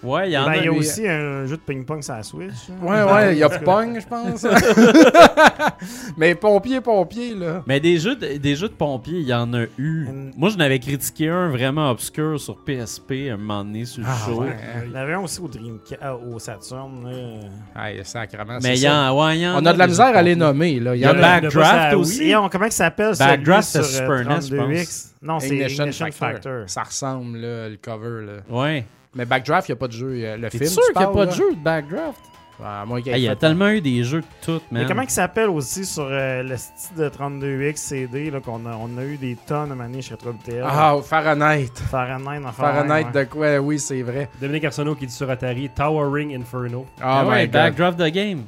Ouais, 0.03 0.29
il 0.29 0.33
y 0.33 0.39
en 0.39 0.45
Ben, 0.47 0.53
a. 0.53 0.57
il 0.59 0.65
y 0.65 0.69
a 0.69 0.73
aussi 0.73 1.09
un 1.09 1.47
jeu 1.47 1.57
de 1.57 1.63
ping-pong 1.63 2.03
sur 2.03 2.15
la 2.15 2.23
Switch. 2.23 2.53
hein. 2.71 2.75
Ouais, 2.87 3.03
ouais, 3.03 3.33
il 3.35 3.39
y 3.39 3.43
a 3.43 3.49
Pong, 3.49 3.99
je 4.01 4.07
pense. 4.07 4.47
Mais 6.17 6.35
pompier, 6.35 6.81
pompier, 6.81 7.35
là. 7.35 7.63
Mais 7.67 7.81
des 7.81 7.99
jeux, 7.99 8.17
de, 8.17 8.37
des 8.37 8.57
jeux 8.57 8.69
de 8.69 8.75
pompiers, 8.75 9.19
il 9.21 9.27
y 9.27 9.35
en 9.35 9.53
a 9.55 9.63
eu. 9.79 10.07
Mm. 10.09 10.31
Moi, 10.37 10.51
je 10.51 10.57
n'avais 10.57 10.79
critiqué 10.79 11.29
un 11.29 11.49
vraiment 11.49 11.91
obscur 11.91 12.39
sur 12.41 12.57
PSP 12.57 13.31
un 13.33 13.37
moment 13.37 13.65
donné 13.65 13.85
sur 13.85 14.03
le 14.03 14.09
Ah, 14.11 14.17
show. 14.27 14.41
ouais. 14.43 14.57
Il 14.85 14.91
y 14.93 14.95
en 14.97 15.01
avait 15.01 15.15
un 15.15 15.21
aussi 15.21 15.41
au 15.41 15.49
Dreamcast, 15.49 16.03
euh, 16.03 16.35
au 16.35 16.39
Saturn. 16.39 17.05
là. 17.05 17.49
Aïe, 17.75 18.01
sacrément. 18.05 18.59
Mais 18.63 18.75
il 18.77 18.79
y, 18.79 18.83
ça. 18.83 19.13
en, 19.13 19.25
ouais, 19.27 19.37
il 19.39 19.43
y 19.43 19.49
en 19.49 19.63
On 19.63 19.67
a 19.67 19.73
de 19.73 19.79
la 19.79 19.87
misère 19.87 20.17
à 20.17 20.23
les 20.23 20.37
nommer, 20.37 20.81
là. 20.81 20.95
Il 20.95 20.99
Il 20.99 21.01
y 21.01 21.05
y 21.05 21.07
a 21.07 21.13
en 21.13 21.19
a. 21.19 21.21
Backdraft 21.41 21.91
ça, 21.91 21.99
aussi. 21.99 22.25
Et 22.31 22.37
on- 22.37 22.49
comment 22.49 22.67
il 22.67 22.73
s'appelle 22.73 23.15
Backdraft, 23.19 23.69
c'est 23.69 23.83
sur, 23.83 23.93
Super 23.99 24.11
euh, 24.11 24.25
NES, 24.25 24.41
je 24.43 24.57
32X? 24.57 25.07
Non, 25.23 25.41
c'est 25.41 25.49
Ignition. 25.57 26.11
Factor. 26.13 26.65
Ça 26.67 26.83
ressemble, 26.83 27.39
là, 27.39 27.69
le 27.69 27.77
cover, 27.77 28.25
là. 28.27 28.33
Ouais. 28.49 28.85
Mais 29.17 29.25
Backdraft, 29.25 29.69
il 29.69 29.73
n'y 29.73 29.77
a 29.77 29.81
pas 29.81 29.89
de 29.89 29.93
jeu. 29.93 30.11
euh, 30.23 30.37
Le 30.37 30.51
film, 30.51 30.67
sûr 30.67 30.83
qu'il 30.93 30.99
n'y 30.99 31.05
a 31.05 31.09
pas 31.09 31.27
de 31.27 31.33
jeu 31.33 31.51
de 31.53 31.57
Backdraft? 31.59 32.21
Ah, 32.63 32.85
moi, 32.87 33.01
Ah, 33.07 33.17
Il 33.19 33.23
y 33.23 33.29
a 33.29 33.37
tellement 33.37 33.69
eu 33.69 33.81
des 33.83 34.03
jeux 34.05 34.21
de 34.21 34.27
tout, 34.41 34.61
Mais 34.71 34.81
man. 34.81 34.89
comment 34.89 35.03
il 35.03 35.11
s'appelle 35.11 35.51
aussi 35.51 35.85
sur 35.85 36.07
euh, 36.11 36.43
le 36.43 36.57
style 36.57 36.97
de 36.97 37.09
32X 37.11 37.77
CD 37.77 38.31
là, 38.31 38.41
qu'on 38.41 38.65
a, 38.65 38.75
on 38.77 38.97
a 38.97 39.05
eu 39.05 39.17
des 39.19 39.37
tonnes 39.47 39.69
de 39.71 39.75
manier 39.75 40.01
chez 40.01 40.15
Retro 40.15 40.33
BTL. 40.33 40.65
Ah, 40.67 40.97
Fahrenheit. 41.05 41.69
Fahrenheit, 41.91 42.41
enfin, 42.47 42.63
Fahrenheit 42.63 43.13
de 43.13 43.25
quoi? 43.25 43.59
Oui, 43.59 43.79
c'est 43.79 44.01
vrai. 44.03 44.31
Dominique 44.41 44.65
Arsenault 44.65 44.95
qui 44.95 45.07
dit 45.07 45.13
sur 45.13 45.29
Atari 45.31 45.69
Towering 45.69 46.35
Inferno. 46.35 46.87
Ah 47.01 47.23
my 47.25 47.29
ouais, 47.31 47.43
God. 47.45 47.53
Backdraft 47.53 47.99
the 47.99 48.11
Game. 48.11 48.45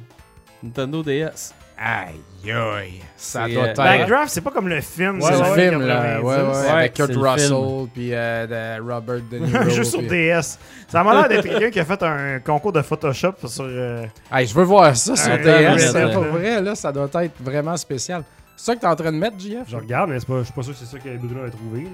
Nintendo 0.63 1.03
DS. 1.03 1.53
Aïe, 1.81 2.51
aïe. 2.51 3.01
Ça 3.15 3.45
C'est, 3.47 3.53
doit 3.53 3.63
euh, 3.63 3.67
être... 3.67 3.77
Backdraft, 3.77 4.29
c'est 4.29 4.41
pas 4.41 4.51
comme 4.51 4.67
le 4.67 4.81
film. 4.81 5.21
Ouais, 5.21 5.29
c'est 5.31 5.37
le 5.43 5.49
ouais, 5.51 5.69
film, 5.69 5.81
là. 5.87 6.19
Ouais, 6.21 6.25
ouais, 6.35 6.41
Ouais, 6.43 6.69
avec 6.69 6.93
c'est 6.95 7.07
Kurt 7.07 7.15
Russell, 7.15 7.87
puis 7.93 8.09
euh, 8.13 8.47
de 8.77 8.81
Robert 8.81 9.21
De 9.31 9.37
Niro. 9.39 9.57
Un 9.59 9.69
jeu 9.69 9.83
sur 9.85 9.99
puis- 9.99 10.07
DS. 10.09 10.57
Ça 10.89 11.03
m'a 11.03 11.13
l'air 11.13 11.29
d'être 11.29 11.47
quelqu'un 11.47 11.69
qui 11.69 11.79
a 11.79 11.85
fait 11.85 12.03
un 12.03 12.39
concours 12.39 12.73
de 12.73 12.81
Photoshop 12.81 13.33
sur. 13.45 13.63
euh, 13.65 14.05
Hey, 14.31 14.45
je 14.47 14.53
veux 14.53 14.63
voir 14.63 14.95
ça 14.95 15.15
sur 15.15 15.31
Un 15.31 15.37
DS. 15.37 15.77
C'est 15.91 15.93
là. 16.05 16.09
pas 16.13 16.19
vrai, 16.19 16.61
là. 16.61 16.75
Ça 16.75 16.91
doit 16.91 17.09
être 17.23 17.41
vraiment 17.41 17.77
spécial. 17.77 18.23
C'est 18.57 18.65
ça 18.65 18.75
que 18.75 18.81
t'es 18.81 18.87
en 18.87 18.95
train 18.97 19.11
de 19.13 19.17
mettre, 19.17 19.39
JF? 19.39 19.69
Je 19.69 19.77
regarde, 19.77 20.09
mais 20.09 20.19
c'est 20.19 20.27
pas- 20.27 20.39
je 20.39 20.43
suis 20.43 20.53
pas 20.53 20.63
sûr 20.63 20.73
que 20.73 20.79
c'est 20.79 20.85
ça 20.85 20.97
que 20.99 21.15
Bruno 21.15 21.45
a 21.45 21.49
trouvé. 21.49 21.83
Là, 21.83 21.89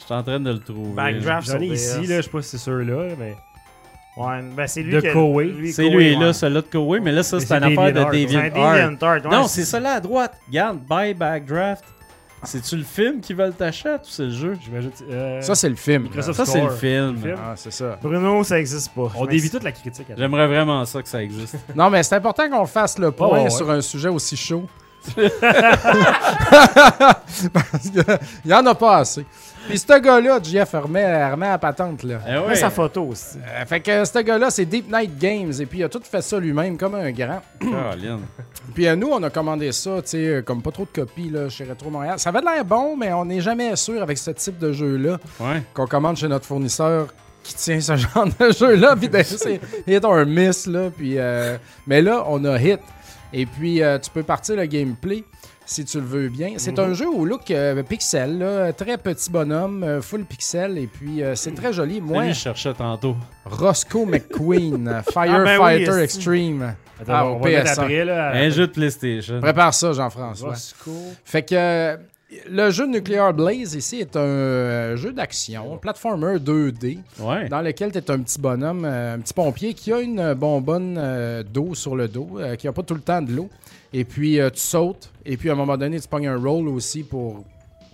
Je 0.00 0.04
suis 0.04 0.14
en 0.14 0.22
train 0.24 0.40
de 0.40 0.50
le 0.50 0.58
trouver. 0.58 0.92
Backdraft 0.94 1.46
J'en 1.46 1.60
ai 1.60 1.66
ici, 1.66 2.06
là, 2.08 2.16
je 2.16 2.22
sais 2.22 2.28
pas 2.30 2.42
si 2.42 2.48
c'est 2.48 2.58
sûr-là, 2.58 3.14
mais. 3.16 3.36
Ouais, 4.18 4.40
ben 4.56 4.66
c'est 4.66 4.82
lui 4.82 4.92
De 4.94 5.00
Koei. 5.00 5.70
C'est 5.72 5.84
Koei, 5.84 5.90
lui, 5.96 6.16
ouais. 6.16 6.24
là, 6.24 6.32
celui-là 6.32 6.60
de 6.62 6.66
Koei, 6.66 6.98
mais 7.00 7.12
là, 7.12 7.22
ça, 7.22 7.38
c'est 7.38 7.52
une 7.54 7.62
affaire 7.62 7.92
de 7.92 8.00
un 8.00 8.10
ouais, 8.10 9.20
Non, 9.30 9.44
c'est- 9.46 9.60
c'est 9.60 9.66
celui-là 9.66 9.92
à 9.94 10.00
droite. 10.00 10.36
Regarde, 10.48 10.78
Buy 10.88 11.14
Backdraft. 11.14 11.84
C'est-tu 12.44 12.76
le 12.76 12.84
film 12.84 13.20
qui 13.20 13.34
veulent 13.34 13.52
t'acheter 13.52 13.90
ou 13.94 13.98
c'est 14.04 14.22
le 14.24 14.30
jeu? 14.30 14.56
J'imagine. 14.64 14.90
euh, 15.10 15.40
Ça, 15.40 15.54
c'est 15.56 15.68
le 15.68 15.74
film. 15.74 16.04
là. 16.04 16.08
Microsoft 16.08 16.36
Ça, 16.36 16.46
c'est 16.46 16.62
le 16.62 16.70
film. 16.70 17.14
Le 17.14 17.20
film? 17.20 17.36
Ah, 17.36 17.54
c'est 17.56 17.72
ça. 17.72 17.98
Bruno, 18.00 18.44
ça 18.44 18.60
existe 18.60 18.92
pas. 18.94 19.10
On 19.16 19.26
dévie 19.26 19.50
toute 19.50 19.64
la 19.64 19.72
critique. 19.72 20.08
à 20.10 20.16
J'aimerais 20.16 20.46
vraiment 20.46 20.84
ça 20.84 21.02
que 21.02 21.08
ça 21.08 21.20
existe. 21.22 21.56
Non, 21.74 21.90
mais 21.90 22.02
c'est 22.04 22.14
important 22.14 22.48
qu'on 22.48 22.66
fasse 22.66 22.96
le 22.98 23.10
point 23.10 23.42
ouais. 23.42 23.50
sur 23.50 23.68
un 23.70 23.80
sujet 23.80 24.08
aussi 24.08 24.36
chaud. 24.36 24.68
Parce 27.52 27.88
qu'il 27.90 28.04
y 28.50 28.54
en 28.54 28.66
a 28.66 28.74
pas 28.74 28.98
assez. 28.98 29.24
Puis 29.68 29.78
ce 29.78 30.00
gars-là, 30.00 30.38
JF, 30.42 30.72
remet, 30.72 31.30
remet 31.30 31.46
à 31.46 31.50
la 31.50 31.58
patente, 31.58 32.02
là. 32.02 32.20
Eh 32.26 32.38
ouais. 32.48 32.54
sa 32.56 32.70
photo 32.70 33.02
aussi. 33.04 33.36
Euh, 33.46 33.66
fait 33.66 33.80
que 33.80 34.04
ce 34.04 34.18
gars-là, 34.20 34.50
c'est 34.50 34.64
Deep 34.64 34.90
Night 34.90 35.18
Games. 35.18 35.52
Et 35.60 35.66
puis, 35.66 35.80
il 35.80 35.84
a 35.84 35.88
tout 35.90 36.00
fait 36.02 36.22
ça 36.22 36.38
lui-même, 36.40 36.78
comme 36.78 36.94
un 36.94 37.10
grand. 37.12 37.40
Caroline. 37.60 38.20
Puis, 38.74 38.86
euh, 38.88 38.96
nous, 38.96 39.08
on 39.08 39.22
a 39.22 39.30
commandé 39.30 39.70
ça, 39.72 39.96
tu 40.02 40.08
sais, 40.10 40.26
euh, 40.26 40.42
comme 40.42 40.62
pas 40.62 40.70
trop 40.70 40.84
de 40.84 41.00
copies, 41.00 41.28
là, 41.30 41.48
chez 41.48 41.64
Retro 41.64 41.90
Montréal. 41.90 42.18
Ça 42.18 42.30
avait 42.30 42.40
de 42.40 42.46
l'air 42.46 42.64
bon, 42.64 42.96
mais 42.96 43.12
on 43.12 43.24
n'est 43.26 43.40
jamais 43.40 43.76
sûr 43.76 44.02
avec 44.02 44.16
ce 44.18 44.30
type 44.30 44.58
de 44.58 44.72
jeu-là 44.72 45.18
Ouais. 45.40 45.62
qu'on 45.74 45.86
commande 45.86 46.16
chez 46.16 46.28
notre 46.28 46.46
fournisseur 46.46 47.08
qui 47.42 47.54
tient 47.54 47.80
ce 47.80 47.96
genre 47.96 48.26
de 48.40 48.50
jeu-là. 48.52 48.96
Puis, 48.96 49.10
c'est 49.24 49.60
hit 49.86 50.04
or 50.04 50.24
miss, 50.24 50.66
là. 50.66 50.88
Puis, 50.96 51.14
euh, 51.18 51.56
mais 51.86 52.00
là, 52.00 52.24
on 52.26 52.42
a 52.46 52.58
hit. 52.58 52.80
Et 53.34 53.44
puis, 53.44 53.82
euh, 53.82 53.98
tu 53.98 54.10
peux 54.10 54.22
partir 54.22 54.56
le 54.56 54.64
gameplay 54.64 55.22
si 55.68 55.84
tu 55.84 55.98
le 56.00 56.06
veux 56.06 56.28
bien. 56.30 56.54
C'est 56.56 56.78
un 56.78 56.94
jeu 56.94 57.06
au 57.08 57.24
look 57.26 57.50
euh, 57.50 57.82
pixel, 57.82 58.38
là, 58.38 58.72
très 58.72 58.96
petit 58.96 59.30
bonhomme, 59.30 59.82
euh, 59.84 60.00
full 60.00 60.24
pixel, 60.24 60.78
et 60.78 60.86
puis 60.86 61.22
euh, 61.22 61.34
c'est 61.34 61.54
très 61.54 61.72
joli. 61.72 62.00
Moi, 62.00 62.24
Lui, 62.24 62.32
je 62.34 62.38
cherchais 62.38 62.72
tantôt. 62.72 63.14
Roscoe 63.44 64.06
McQueen, 64.06 64.88
Ah, 64.92 65.02
ben 65.04 65.12
Firefighter 65.12 65.92
oui, 65.92 66.00
Extreme. 66.00 66.74
Attends, 67.00 67.12
Ah, 67.14 67.26
on 67.26 67.36
au 67.36 67.40
va 67.40 67.50
mettre 67.50 67.70
PS1. 67.72 67.78
après, 67.82 68.04
là. 68.04 68.32
Un 68.34 68.48
jeu 68.48 68.66
de 68.66 68.72
PlayStation. 68.72 69.40
Prépare 69.40 69.74
ça, 69.74 69.92
Jean-François. 69.92 70.48
Roscoe. 70.50 70.90
Fait 71.24 71.42
que 71.42 71.98
le 72.50 72.70
jeu 72.70 72.86
Nuclear 72.86 73.32
Blaze 73.34 73.74
ici 73.74 74.00
est 74.00 74.16
un 74.16 74.96
jeu 74.96 75.12
d'action, 75.12 75.76
platformer 75.76 76.38
2D, 76.38 76.98
Ouais. 77.20 77.48
dans 77.48 77.60
lequel 77.60 77.92
tu 77.92 77.98
es 77.98 78.10
un 78.10 78.18
petit 78.20 78.40
bonhomme, 78.40 78.84
un 78.86 79.18
petit 79.18 79.34
pompier 79.34 79.74
qui 79.74 79.92
a 79.92 80.00
une 80.00 80.32
bonbonne 80.34 81.44
d'eau 81.52 81.74
sur 81.74 81.94
le 81.94 82.08
dos, 82.08 82.38
qui 82.58 82.66
a 82.68 82.72
pas 82.72 82.82
tout 82.82 82.94
le 82.94 83.00
temps 83.00 83.20
de 83.22 83.32
l'eau. 83.32 83.48
Et 83.92 84.04
puis 84.04 84.38
euh, 84.40 84.50
tu 84.50 84.60
sautes, 84.60 85.10
et 85.24 85.36
puis 85.36 85.48
à 85.50 85.52
un 85.52 85.56
moment 85.56 85.76
donné, 85.76 85.98
tu 86.00 86.08
pognes 86.08 86.28
un 86.28 86.36
roll 86.38 86.68
aussi 86.68 87.02
pour 87.02 87.44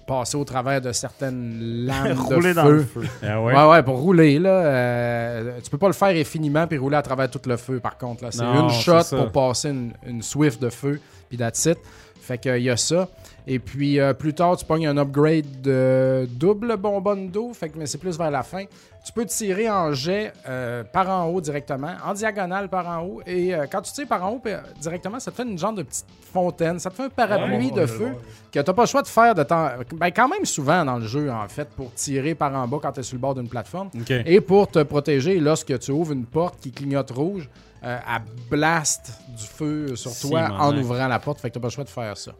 passer 0.06 0.36
au 0.36 0.44
travers 0.44 0.80
de 0.82 0.92
certaines 0.92 1.86
lames 1.86 2.14
de 2.14 2.18
Rouler 2.20 2.48
feu. 2.50 2.54
dans 2.54 2.68
le 2.68 2.82
feu. 2.82 3.02
Ah 3.22 3.40
Ouais? 3.42 3.54
ouais. 3.54 3.68
ouais, 3.70 3.82
pour 3.82 3.96
rouler, 3.98 4.38
là. 4.38 4.50
euh, 4.50 5.58
tu 5.62 5.70
peux 5.70 5.78
pas 5.78 5.86
le 5.86 5.92
faire 5.94 6.08
infiniment 6.08 6.66
puis 6.66 6.76
rouler 6.78 6.96
à 6.96 7.02
travers 7.02 7.30
tout 7.30 7.40
le 7.46 7.56
feu, 7.56 7.80
par 7.80 7.96
contre. 7.96 8.24
là. 8.24 8.30
C'est 8.30 8.42
une 8.44 8.68
shot 8.70 9.16
pour 9.16 9.32
passer 9.32 9.70
une, 9.70 9.92
une 10.06 10.20
Swift 10.22 10.60
de 10.60 10.68
feu, 10.68 11.00
puis 11.28 11.38
that's 11.38 11.64
it. 11.66 11.78
Fait 12.24 12.38
qu'il 12.38 12.62
y 12.62 12.70
a 12.70 12.76
ça. 12.78 13.08
Et 13.46 13.58
puis, 13.58 14.00
euh, 14.00 14.14
plus 14.14 14.32
tard, 14.32 14.56
tu 14.56 14.64
pognes 14.64 14.86
un 14.86 14.96
upgrade 14.96 15.60
de 15.60 16.26
double 16.30 16.78
bonbonne 16.78 17.28
d'eau, 17.28 17.52
fait 17.52 17.68
que 17.68 17.78
mais 17.78 17.84
c'est 17.84 17.98
plus 17.98 18.16
vers 18.16 18.30
la 18.30 18.42
fin. 18.42 18.64
Tu 19.04 19.12
peux 19.12 19.26
tirer 19.26 19.68
en 19.68 19.92
jet 19.92 20.32
euh, 20.48 20.82
par 20.82 21.10
en 21.10 21.26
haut 21.26 21.42
directement, 21.42 21.92
en 22.02 22.14
diagonale 22.14 22.70
par 22.70 22.88
en 22.88 23.02
haut. 23.02 23.20
Et 23.26 23.54
euh, 23.54 23.66
quand 23.70 23.82
tu 23.82 23.92
tires 23.92 24.08
par 24.08 24.24
en 24.24 24.30
haut 24.30 24.42
directement, 24.80 25.20
ça 25.20 25.30
te 25.30 25.36
fait 25.36 25.42
une 25.42 25.58
genre 25.58 25.74
de 25.74 25.82
petite 25.82 26.06
fontaine. 26.32 26.78
Ça 26.78 26.88
te 26.88 26.94
fait 26.96 27.02
un 27.02 27.08
parapluie 27.10 27.66
Ouais, 27.66 27.82
de 27.82 27.84
feu 27.84 28.12
que 28.50 28.60
t'as 28.60 28.72
pas 28.72 28.84
le 28.84 28.88
choix 28.88 29.02
de 29.02 29.08
faire 29.08 29.34
de 29.34 29.42
temps. 29.42 29.68
Ben, 29.94 30.10
quand 30.10 30.28
même 30.28 30.46
souvent 30.46 30.82
dans 30.86 30.96
le 30.96 31.06
jeu, 31.06 31.30
en 31.30 31.46
fait, 31.48 31.68
pour 31.68 31.92
tirer 31.92 32.34
par 32.34 32.54
en 32.54 32.66
bas 32.66 32.78
quand 32.80 32.92
tu 32.92 33.00
es 33.00 33.02
sur 33.02 33.16
le 33.16 33.20
bord 33.20 33.34
d'une 33.34 33.48
plateforme. 33.48 33.90
Et 34.24 34.40
pour 34.40 34.68
te 34.68 34.82
protéger, 34.82 35.38
lorsque 35.38 35.78
tu 35.78 35.90
ouvres 35.90 36.12
une 36.12 36.24
porte 36.24 36.58
qui 36.60 36.72
clignote 36.72 37.10
rouge, 37.10 37.50
euh, 37.84 37.98
elle 38.08 38.22
blast 38.50 39.12
du 39.36 39.44
feu 39.44 39.94
sur 39.96 40.10
Si, 40.10 40.28
toi 40.28 40.48
en 40.58 40.76
ouvrant 40.76 41.06
la 41.08 41.18
porte. 41.18 41.40
Fait 41.40 41.50
que 41.50 41.54
t'as 41.54 41.60
pas 41.60 41.66
le 41.68 41.72
choix 41.72 41.84
de 41.84 41.88
faire 41.90 42.16
ça. 42.16 42.32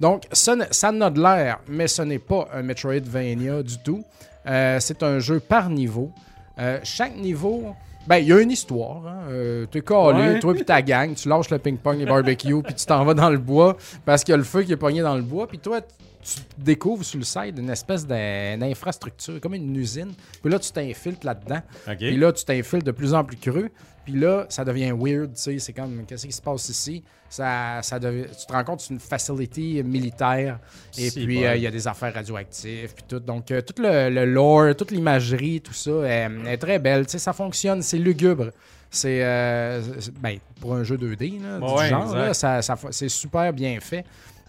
Donc, 0.00 0.24
ça, 0.32 0.54
ça 0.70 0.90
n'a 0.92 1.10
de 1.10 1.20
l'air, 1.20 1.58
mais 1.68 1.86
ce 1.88 2.02
n'est 2.02 2.18
pas 2.18 2.48
un 2.52 2.62
Metroidvania 2.62 3.62
du 3.62 3.78
tout. 3.78 4.02
Euh, 4.46 4.78
c'est 4.80 5.02
un 5.02 5.18
jeu 5.18 5.40
par 5.40 5.68
niveau. 5.70 6.10
Euh, 6.58 6.78
chaque 6.82 7.16
niveau. 7.16 7.74
Ben, 8.06 8.16
il 8.16 8.28
y 8.28 8.32
a 8.32 8.40
une 8.40 8.50
histoire. 8.50 9.06
Hein. 9.06 9.18
Euh, 9.30 9.66
T'es 9.66 9.82
calé, 9.82 10.18
Ouais. 10.34 10.40
toi 10.40 10.54
puis 10.54 10.64
ta 10.64 10.80
gang, 10.80 11.14
tu 11.14 11.28
lâches 11.28 11.50
le 11.50 11.58
ping-pong, 11.58 11.98
les 11.98 12.06
barbecues, 12.06 12.62
puis 12.64 12.74
tu 12.74 12.86
t'en 12.86 13.04
vas 13.04 13.12
dans 13.14 13.28
le 13.28 13.36
bois 13.38 13.76
parce 14.06 14.24
qu'il 14.24 14.32
y 14.32 14.34
a 14.34 14.38
le 14.38 14.44
feu 14.44 14.62
qui 14.62 14.72
est 14.72 14.76
pogné 14.76 15.02
dans 15.02 15.14
le 15.14 15.20
bois. 15.22 15.46
Puis 15.46 15.58
toi, 15.58 15.80
tu 15.82 16.40
découvres 16.56 17.04
sur 17.04 17.18
le 17.18 17.24
site 17.24 17.58
une 17.58 17.68
espèce 17.70 18.06
d'in- 18.06 18.56
d'infrastructure, 18.56 19.40
comme 19.42 19.54
une 19.54 19.76
usine. 19.76 20.12
Puis 20.42 20.50
là, 20.50 20.58
tu 20.58 20.70
t'infiltres 20.72 21.26
là-dedans. 21.26 21.60
Puis 21.98 22.16
là, 22.16 22.32
tu 22.32 22.44
t'infiltres 22.44 22.86
de 22.86 22.92
plus 22.92 23.12
en 23.12 23.24
plus 23.24 23.36
creux. 23.36 23.68
Puis 24.10 24.18
là, 24.18 24.46
ça 24.48 24.64
devient 24.64 24.90
weird, 24.98 25.34
tu 25.34 25.42
sais. 25.42 25.58
C'est 25.58 25.74
comme, 25.74 26.06
qu'est-ce 26.06 26.26
qui 26.26 26.32
se 26.32 26.40
passe 26.40 26.66
ici? 26.70 27.02
Ça, 27.28 27.80
ça 27.82 27.98
devient- 27.98 28.24
tu 28.40 28.46
te 28.46 28.52
rends 28.54 28.64
compte 28.64 28.80
c'est 28.80 28.94
une 28.94 29.00
facility 29.00 29.82
militaire. 29.84 30.58
Et 30.96 31.10
puis, 31.10 31.40
bon. 31.40 31.44
euh, 31.44 31.56
il 31.56 31.62
y 31.62 31.66
a 31.66 31.70
des 31.70 31.86
affaires 31.86 32.14
radioactives. 32.14 32.94
Puis 32.94 33.04
tout. 33.06 33.20
Donc, 33.20 33.50
euh, 33.50 33.60
tout 33.60 33.74
le, 33.82 34.08
le 34.08 34.24
lore, 34.24 34.74
toute 34.74 34.92
l'imagerie, 34.92 35.60
tout 35.60 35.74
ça 35.74 35.90
est 36.08 36.56
très 36.56 36.78
belle. 36.78 37.04
Tu 37.04 37.12
sais, 37.12 37.18
ça 37.18 37.34
fonctionne, 37.34 37.82
c'est 37.82 37.98
lugubre. 37.98 38.46
C'est, 38.90 39.22
euh, 39.22 39.82
ben, 40.22 40.38
pour 40.58 40.74
un 40.74 40.84
jeu 40.84 40.96
2D, 40.96 41.38
là, 41.42 41.58
du 41.58 41.74
Ouais, 41.74 41.88
genre, 41.90 42.14
là, 42.16 42.32
ça, 42.32 42.60
c'est 42.90 43.10
super 43.10 43.52
bien 43.52 43.78
fait. 43.78 44.06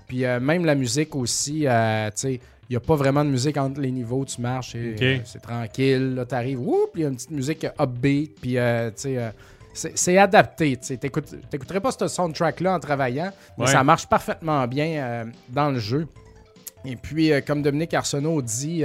Puis 0.08 0.20
même 0.22 0.64
la 0.64 0.76
musique 0.76 1.14
aussi, 1.18 1.64
tu 1.64 1.68
sais, 2.16 2.40
il 2.70 2.74
n'y 2.74 2.78
a 2.78 2.80
pas 2.82 2.96
vraiment 2.96 3.26
de 3.26 3.30
musique 3.32 3.58
entre 3.58 3.82
les 3.82 3.92
niveaux, 3.92 4.24
tu 4.26 4.40
marches, 4.42 4.76
et, 4.76 4.96
euh, 5.02 5.18
c'est 5.26 5.42
tranquille, 5.42 6.14
là, 6.16 6.26
t'arrives, 6.26 6.60
whoop, 6.62 6.92
il 6.96 7.02
y 7.02 7.06
a 7.06 7.08
une 7.08 7.16
petite 7.16 7.32
musique 7.32 7.66
upbeat, 7.80 8.40
puis 8.40 8.58
euh, 8.58 8.90
tu 8.92 8.94
sais, 8.98 9.18
euh, 9.18 9.30
c'est 9.74 9.98
c'est 9.98 10.18
adapté, 10.18 10.78
tu 10.78 10.98
t'écouterais 10.98 11.80
pas 11.80 11.92
ce 11.92 12.08
soundtrack-là 12.08 12.76
en 12.76 12.80
travaillant, 12.80 13.32
mais 13.58 13.66
Ouais. 13.66 13.72
ça 13.72 13.84
marche 13.84 14.06
parfaitement 14.08 14.68
bien 14.68 14.86
euh, 14.88 15.26
dans 15.50 15.70
le 15.72 15.80
jeu. 15.80 16.08
Et 16.86 16.96
puis, 16.96 17.32
comme 17.46 17.62
Dominique 17.62 17.94
Arsenault 17.94 18.42
dit, 18.42 18.84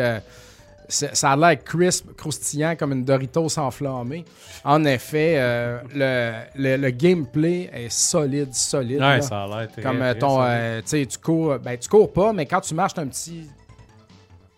c'est- 0.89 1.15
ça 1.15 1.31
a 1.33 1.37
l'air 1.37 1.63
crisp, 1.63 2.15
croustillant 2.17 2.75
comme 2.77 2.93
une 2.93 3.05
Doritos 3.05 3.59
enflammée. 3.59 4.25
En 4.65 4.85
effet, 4.85 5.37
euh, 5.39 5.79
le, 5.95 6.33
le- 6.57 6.77
le 6.77 6.91
gameplay 6.91 7.71
est 7.73 7.91
solide, 7.93 8.53
solide. 8.55 9.01
Ouais, 9.01 9.21
ça 9.23 9.45
a 9.45 9.47
l'air 9.47 9.69
très, 9.71 9.83
Comme 9.83 10.03
euh, 10.03 10.15
ton. 10.15 10.43
euh, 10.43 10.81
tu 10.87 11.07
tu 11.07 11.19
cours. 11.19 11.59
Ben, 11.59 11.79
tu 11.79 11.89
cours 11.89 12.13
pas, 12.13 12.33
mais 12.33 12.47
quand 12.47 12.61
tu 12.61 12.75
marches, 12.75 12.95
t'as 12.95 13.03
un 13.03 13.07
petit. 13.07 13.49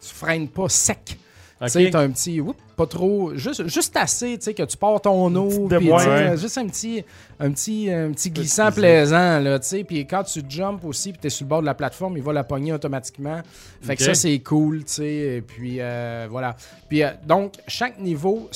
Tu 0.09 0.15
freines 0.15 0.49
pas 0.49 0.69
sec. 0.69 1.19
Ok. 1.59 1.69
Tu 1.69 1.73
sais, 1.73 1.91
t'as 1.91 2.01
un 2.01 2.11
petit. 2.11 2.39
oups, 2.39 2.55
pas 2.77 2.87
trop. 2.87 3.35
Juste, 3.35 3.67
juste 3.67 3.97
assez, 3.97 4.37
tu 4.37 4.45
sais, 4.45 4.53
que 4.55 4.63
tu 4.65 4.77
pars 4.77 5.01
ton 5.01 5.35
eau. 5.35 5.69
puis, 5.79 5.91
Ouais. 5.91 6.37
Juste 6.37 6.59
un 6.59 6.67
petit, 6.67 7.03
un 7.41 7.51
petit, 7.51 7.91
un 7.91 8.11
petit 8.13 8.31
glissant 8.31 8.71
plaisant, 8.71 9.39
là, 9.41 9.59
tu 9.59 9.67
sais. 9.67 9.83
Puis 9.85 10.07
quand 10.07 10.23
tu 10.25 10.43
jumps 10.47 10.85
aussi, 10.85 11.13
puis 11.13 11.21
t'es 11.23 11.31
sur 11.31 11.45
le 11.45 11.49
bord 11.49 11.61
de 11.63 11.67
la 11.67 11.73
plateforme, 11.75 12.19
il 12.19 12.23
va 12.23 12.35
la 12.35 12.45
pogner 12.45 12.75
automatiquement. 12.75 13.41
Fait 13.81 13.97
que 13.97 14.03
ça, 14.03 14.13
c'est 14.15 14.39
cool, 14.41 14.85
tu 14.85 14.93
sais. 14.93 15.07
Et 15.15 15.41
puis, 15.41 15.77
euh, 15.81 16.27
voilà. 16.31 16.57
Puis, 16.91 17.03
euh, 17.03 17.11
donc, 17.27 17.55
chaque 17.67 17.99
niveau. 17.99 18.51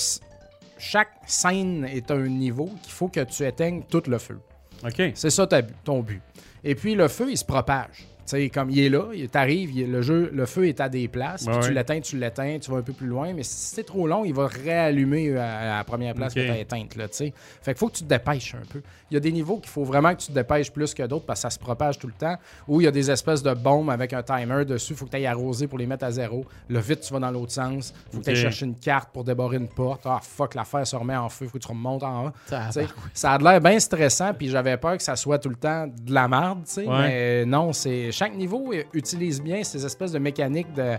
Chaque 0.82 1.10
scène 1.26 1.84
est 1.84 2.10
un 2.10 2.26
niveau 2.26 2.70
qu'il 2.82 2.92
faut 2.92 3.08
que 3.08 3.20
tu 3.20 3.44
éteignes 3.44 3.82
tout 3.88 4.02
le 4.06 4.16
feu. 4.18 4.38
Ok. 4.82 5.12
C'est 5.14 5.28
ça 5.30 5.46
ta 5.46 5.60
ton 5.62 6.00
but. 6.00 6.22
Et 6.64 6.74
puis 6.74 6.94
le 6.94 7.06
feu, 7.08 7.26
il 7.30 7.36
se 7.36 7.44
propage. 7.44 8.06
Sais, 8.30 8.48
comme 8.48 8.70
il 8.70 8.78
est 8.78 8.88
là, 8.88 9.06
il 9.12 9.28
t'arrive, 9.28 9.72
il- 9.76 9.90
le 9.90 10.02
jeu, 10.02 10.30
le 10.32 10.46
feu 10.46 10.68
est 10.68 10.80
à 10.80 10.88
des 10.88 11.08
places, 11.08 11.46
puis 11.46 11.54
Ouais, 11.56 11.62
tu 11.62 11.72
l'éteins, 11.72 12.00
tu 12.00 12.16
l'éteins, 12.16 12.58
tu 12.60 12.70
vas 12.70 12.76
un 12.78 12.82
peu 12.82 12.92
plus 12.92 13.08
loin, 13.08 13.32
mais 13.34 13.42
si 13.42 13.74
c'est 13.74 13.82
trop 13.84 14.06
long, 14.06 14.24
il 14.24 14.32
va 14.34 14.46
réallumer 14.46 15.36
à, 15.36 15.74
à 15.74 15.78
la 15.78 15.84
première 15.84 16.14
place 16.14 16.32
Ok. 16.32 16.38
que 16.42 16.46
tu 16.46 16.50
as 16.52 16.58
éteinte. 16.58 16.94
Là, 16.96 17.08
tu 17.08 17.16
sais. 17.16 17.32
fait 17.62 17.72
qu'il 17.72 17.78
faut 17.78 17.88
que 17.88 17.96
tu 17.96 18.04
te 18.04 18.08
dépêches 18.08 18.54
un 18.54 18.64
peu. 18.72 18.80
Il 19.10 19.14
y 19.14 19.16
a 19.16 19.20
des 19.20 19.32
niveaux 19.32 19.56
qu'il 19.58 19.70
faut 19.70 19.82
vraiment 19.82 20.14
que 20.14 20.20
tu 20.20 20.28
te 20.28 20.32
dépêches 20.32 20.70
plus 20.70 20.94
que 20.94 21.02
d'autres 21.02 21.26
parce 21.26 21.40
que 21.40 21.42
ça 21.42 21.50
se 21.50 21.58
propage 21.58 21.98
tout 21.98 22.06
le 22.06 22.12
temps. 22.12 22.36
Ou 22.68 22.80
il 22.80 22.84
y 22.84 22.86
a 22.86 22.92
des 22.92 23.10
espèces 23.10 23.42
de 23.42 23.52
bombes 23.52 23.90
avec 23.90 24.12
un 24.12 24.22
timer 24.22 24.64
dessus, 24.64 24.92
il 24.92 24.96
faut 24.96 25.06
que 25.06 25.10
tu 25.10 25.16
ailles 25.16 25.26
arroser 25.26 25.66
pour 25.66 25.78
les 25.78 25.86
mettre 25.86 26.04
à 26.04 26.12
zéro. 26.12 26.44
Là, 26.68 26.78
vite, 26.80 27.00
tu 27.00 27.12
vas 27.12 27.18
dans 27.18 27.30
l'autre 27.32 27.50
sens. 27.52 27.92
faut 28.12 28.18
que 28.20 28.24
tu 28.24 28.30
Ok. 28.30 28.36
chercher 28.36 28.66
une 28.66 28.76
carte 28.76 29.10
pour 29.12 29.24
débarrer 29.24 29.56
une 29.56 29.68
porte. 29.68 30.02
Ah, 30.04 30.20
fuck, 30.22 30.54
l'affaire 30.54 30.86
se 30.86 30.94
remet 30.94 31.16
en 31.16 31.28
feu, 31.28 31.46
faut 31.46 31.58
que 31.58 31.62
tu 31.64 31.68
remontes 31.68 32.02
en 32.04 32.26
haut. 32.26 32.30
Ah, 32.52 32.70
sais, 32.70 32.86
ça 33.12 33.32
a 33.32 33.38
l'air 33.38 33.60
bien 33.60 33.78
stressant, 33.80 34.32
puis 34.34 34.48
j'avais 34.48 34.76
peur 34.76 34.96
que 34.96 35.02
ça 35.02 35.16
soit 35.16 35.38
tout 35.40 35.48
le 35.48 35.56
temps 35.56 35.86
de 35.88 36.14
la 36.14 36.28
merde, 36.28 36.60
tu 36.66 36.72
sais. 36.74 36.86
Ouais. 36.86 36.98
Mais 36.98 37.46
non, 37.46 37.72
c'est 37.72 38.12
chaque 38.20 38.34
niveau 38.34 38.70
euh, 38.74 38.82
utilise 38.92 39.40
bien 39.40 39.64
ces 39.64 39.82
espèces 39.86 40.12
de 40.12 40.18
mécaniques 40.18 40.70
de, 40.74 40.96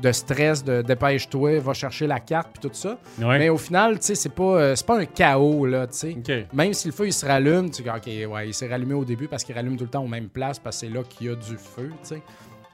de 0.00 0.12
stress, 0.12 0.62
de 0.62 0.82
dépêche-toi, 0.82 1.58
va 1.58 1.74
chercher 1.74 2.06
la 2.06 2.20
carte, 2.20 2.50
puis 2.52 2.68
tout 2.68 2.74
ça. 2.74 2.96
Ouais. 3.20 3.40
Mais 3.40 3.48
au 3.48 3.58
final, 3.58 3.98
tu 3.98 4.06
sais, 4.06 4.14
c'est 4.14 4.28
pas, 4.28 4.44
euh, 4.44 4.76
c'est 4.76 4.86
pas 4.86 4.98
un 5.00 5.04
chaos, 5.04 5.66
là, 5.66 5.88
tu 5.88 5.98
sais. 5.98 6.46
Même 6.52 6.72
si 6.72 6.86
le 6.86 6.92
feu, 6.94 7.08
il 7.08 7.12
se 7.12 7.26
rallume, 7.26 7.70
tu 7.70 7.82
dis, 7.82 7.88
OK, 7.90 8.06
ouais, 8.32 8.48
il 8.48 8.54
s'est 8.54 8.68
rallumé 8.68 8.94
au 8.94 9.04
début 9.04 9.26
parce 9.26 9.42
qu'il 9.42 9.54
rallume 9.56 9.76
tout 9.76 9.82
le 9.84 9.90
temps 9.90 10.04
aux 10.04 10.08
mêmes 10.08 10.28
places 10.28 10.60
parce 10.60 10.76
que 10.80 10.86
c'est 10.86 10.92
là 10.92 11.02
qu'il 11.02 11.26
y 11.26 11.30
a 11.30 11.34
du 11.34 11.56
feu, 11.56 11.88
tu 12.02 12.08
sais. 12.14 12.22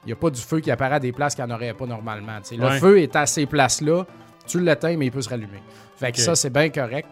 Il 0.05 0.09
n'y 0.09 0.13
a 0.13 0.17
pas 0.17 0.29
du 0.29 0.41
feu 0.43 0.61
qui 0.61 0.71
apparaît 0.71 0.97
à 0.97 1.01
des 1.01 1.13
places 1.13 1.35
qu'il 1.35 1.45
n'y 1.47 1.51
en 1.51 1.55
aurait 1.57 1.73
pas 1.73 1.87
normalement, 1.87 2.39
tu 2.43 2.49
sais. 2.51 2.57
Le 2.57 2.67
Ouais. 2.67 2.79
feu 2.79 3.01
est 3.01 3.17
à 3.17 3.25
ces 3.25 3.47
places-là, 3.47 4.05
tu 4.47 4.61
l'éteins, 4.61 4.97
mais 4.99 5.07
il 5.07 5.11
peut 5.11 5.23
se 5.23 5.31
rallumer. 5.31 5.63
Fait 5.97 6.13
que 6.13 6.19
ça, 6.19 6.35
c'est 6.37 6.51
bien 6.51 6.69
correct. 6.69 7.09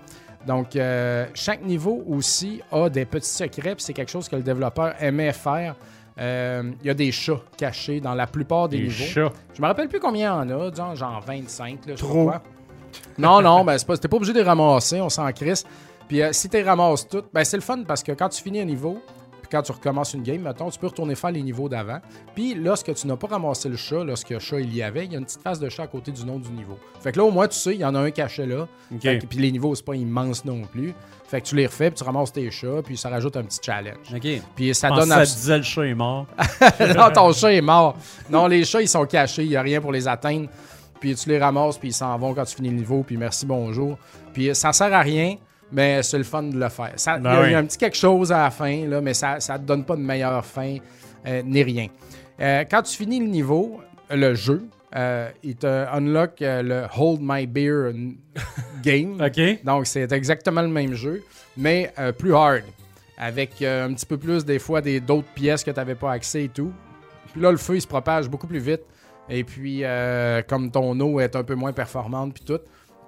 Donc, 0.46 0.76
euh, 0.76 1.26
chaque 1.32 1.64
niveau 1.64 2.04
aussi 2.06 2.60
a 2.70 2.90
des 2.90 3.06
petits 3.06 3.30
secrets, 3.30 3.74
puis 3.74 3.82
c'est 3.82 3.94
quelque 3.94 4.10
chose 4.10 4.28
que 4.28 4.36
le 4.36 4.42
développeur 4.42 4.94
aimait 5.00 5.32
faire. 5.32 5.74
Euh, 6.18 6.70
Il 6.82 6.86
y 6.86 6.90
a 6.90 6.94
des 6.94 7.10
chats 7.10 7.40
cachés 7.56 8.00
dans 8.00 8.14
la 8.14 8.26
plupart 8.26 8.68
des 8.68 8.76
Des 8.78 8.82
niveaux. 8.84 9.04
chats. 9.04 9.32
Je 9.54 9.60
me 9.60 9.66
rappelle 9.66 9.88
plus 9.88 9.98
combien 10.00 10.44
il 10.44 10.50
y 10.50 10.52
en 10.54 10.60
a, 10.60 10.72
genre, 10.74 10.94
genre 10.94 11.20
25, 11.26 11.86
là, 11.86 11.94
Trop. 11.94 12.30
Non, 13.18 13.42
non, 13.42 13.64
ben 13.64 13.76
c'est 13.76 13.86
pas, 13.86 13.96
t'es 13.96 14.06
pas 14.06 14.16
obligé 14.16 14.32
de 14.32 14.38
les 14.38 14.44
ramasser, 14.44 15.00
on 15.00 15.08
s'en 15.08 15.30
crisse. 15.32 15.64
Puis 16.06 16.22
euh, 16.22 16.32
si 16.32 16.48
tu 16.48 16.56
les 16.56 16.62
ramasses 16.62 17.08
toutes, 17.08 17.26
ben 17.32 17.42
c'est 17.44 17.56
le 17.56 17.62
fun 17.62 17.82
parce 17.82 18.02
que 18.04 18.12
quand 18.12 18.28
tu 18.28 18.40
finis 18.42 18.60
un 18.60 18.64
niveau, 18.64 19.02
puis 19.44 19.50
quand 19.52 19.62
tu 19.62 19.72
recommences 19.72 20.14
une 20.14 20.22
game, 20.22 20.40
mettons, 20.40 20.70
tu 20.70 20.78
peux 20.78 20.86
retourner 20.86 21.14
faire 21.14 21.30
les 21.32 21.42
niveaux 21.42 21.68
d'avant. 21.68 21.98
Puis 22.34 22.54
lorsque 22.54 22.94
tu 22.94 23.06
n'as 23.06 23.16
pas 23.16 23.26
ramassé 23.26 23.68
le 23.68 23.76
chat, 23.76 24.02
lorsque 24.02 24.38
chat 24.38 24.58
il 24.60 24.74
y 24.74 24.82
avait, 24.82 25.04
il 25.04 25.12
y 25.12 25.16
a 25.16 25.18
une 25.18 25.26
petite 25.26 25.42
face 25.42 25.60
de 25.60 25.68
chat 25.68 25.82
à 25.82 25.86
côté 25.86 26.10
du 26.12 26.24
nom 26.24 26.38
du 26.38 26.50
niveau. 26.50 26.78
Fait 27.02 27.12
que 27.12 27.18
là, 27.18 27.24
au 27.24 27.30
moins, 27.30 27.46
tu 27.46 27.58
sais, 27.58 27.74
il 27.74 27.80
y 27.80 27.84
en 27.84 27.94
a 27.94 27.98
un 28.00 28.10
caché 28.10 28.46
là. 28.46 28.66
Que- 28.98 29.26
puis 29.26 29.38
les 29.38 29.52
niveaux, 29.52 29.74
c'est 29.74 29.84
pas 29.84 29.94
immense 29.96 30.44
non 30.46 30.62
plus. 30.62 30.94
Fait 31.28 31.40
que 31.40 31.46
tu 31.46 31.56
les 31.56 31.66
refais, 31.66 31.90
puis 31.90 31.98
tu 31.98 32.04
ramasses 32.04 32.32
tes 32.32 32.50
chats, 32.50 32.80
puis 32.84 32.96
ça 32.96 33.08
rajoute 33.10 33.36
un 33.36 33.42
petit 33.42 33.58
challenge. 33.62 33.96
Puis 34.56 34.74
ça 34.74 34.88
donne 35.00 35.08
abs- 35.12 35.26
ça 35.26 35.36
disait 35.36 35.56
le 35.58 35.62
chat 35.64 35.82
est 35.86 35.94
mort. 35.94 36.26
non, 36.96 37.10
ton 37.12 37.32
chat 37.32 37.52
est 37.52 37.60
mort. 37.60 37.96
Non, 38.30 38.46
les 38.46 38.64
chats, 38.64 38.80
ils 38.82 38.88
sont 38.88 39.04
cachés. 39.06 39.42
Il 39.44 39.50
n'y 39.50 39.56
a 39.56 39.62
rien 39.62 39.80
pour 39.80 39.92
les 39.92 40.08
atteindre. 40.08 40.48
Puis 41.00 41.14
tu 41.16 41.28
les 41.28 41.38
ramasses, 41.38 41.76
puis 41.76 41.88
ils 41.88 41.92
s'en 41.94 42.16
vont 42.16 42.32
quand 42.32 42.44
tu 42.44 42.56
finis 42.56 42.70
le 42.70 42.76
niveau, 42.76 43.02
puis 43.02 43.16
merci, 43.18 43.44
bonjour. 43.44 43.98
Puis 44.32 44.54
ça 44.54 44.72
sert 44.72 44.92
à 44.94 45.00
rien, 45.00 45.36
mais 45.74 46.02
c'est 46.02 46.16
le 46.18 46.24
fun 46.24 46.44
de 46.44 46.58
le 46.58 46.68
faire. 46.70 46.92
Il 46.96 47.22
Ben 47.22 47.32
y, 47.32 47.36
a- 47.36 47.40
oui. 47.40 47.46
il 47.48 47.52
y 47.52 47.54
a 47.54 47.58
un 47.58 47.64
petit 47.66 47.76
quelque 47.78 47.96
chose 47.96 48.32
à 48.32 48.44
la 48.44 48.50
fin, 48.50 48.86
là, 48.86 49.00
mais 49.02 49.12
ça 49.12 49.34
ne 49.36 49.56
te 49.58 49.62
donne 49.62 49.84
pas 49.84 49.96
de 49.96 50.00
meilleure 50.02 50.44
fin, 50.46 50.76
euh, 51.26 51.42
ni 51.44 51.62
rien. 51.62 51.88
Euh, 52.40 52.64
quand 52.70 52.82
tu 52.82 52.96
finis 52.96 53.20
le 53.20 53.26
niveau, 53.26 53.80
le 54.10 54.34
jeu, 54.34 54.62
euh, 54.96 55.28
il 55.42 55.56
te 55.56 55.66
unlock 55.92 56.36
le 56.40 56.84
Hold 56.96 57.20
My 57.22 57.46
Beer 57.46 57.92
game. 58.82 59.18
Donc, 59.64 59.86
c'est 59.86 60.10
exactement 60.12 60.62
le 60.62 60.68
même 60.68 60.94
jeu, 60.94 61.22
mais 61.56 61.92
plus 62.18 62.34
hard. 62.34 62.62
Avec 63.16 63.62
un 63.62 63.92
petit 63.94 64.06
peu 64.06 64.16
plus, 64.16 64.44
des 64.44 64.58
fois, 64.58 64.80
d'autres 64.80 65.28
pièces 65.34 65.62
que 65.62 65.70
tu 65.70 65.76
n'avais 65.76 65.94
pas 65.94 66.12
accès 66.12 66.44
et 66.44 66.48
tout. 66.48 66.72
Puis 67.32 67.40
là, 67.40 67.50
le 67.52 67.56
feu, 67.56 67.76
il 67.76 67.80
se 67.80 67.86
propage 67.86 68.28
beaucoup 68.28 68.46
plus 68.48 68.58
vite. 68.58 68.82
Et 69.28 69.44
puis, 69.44 69.82
comme 70.48 70.70
ton 70.70 70.98
eau 71.00 71.20
est 71.20 71.34
un 71.36 71.44
peu 71.44 71.54
moins 71.54 71.72
performante, 71.72 72.34
puis 72.34 72.44
tout. 72.44 72.58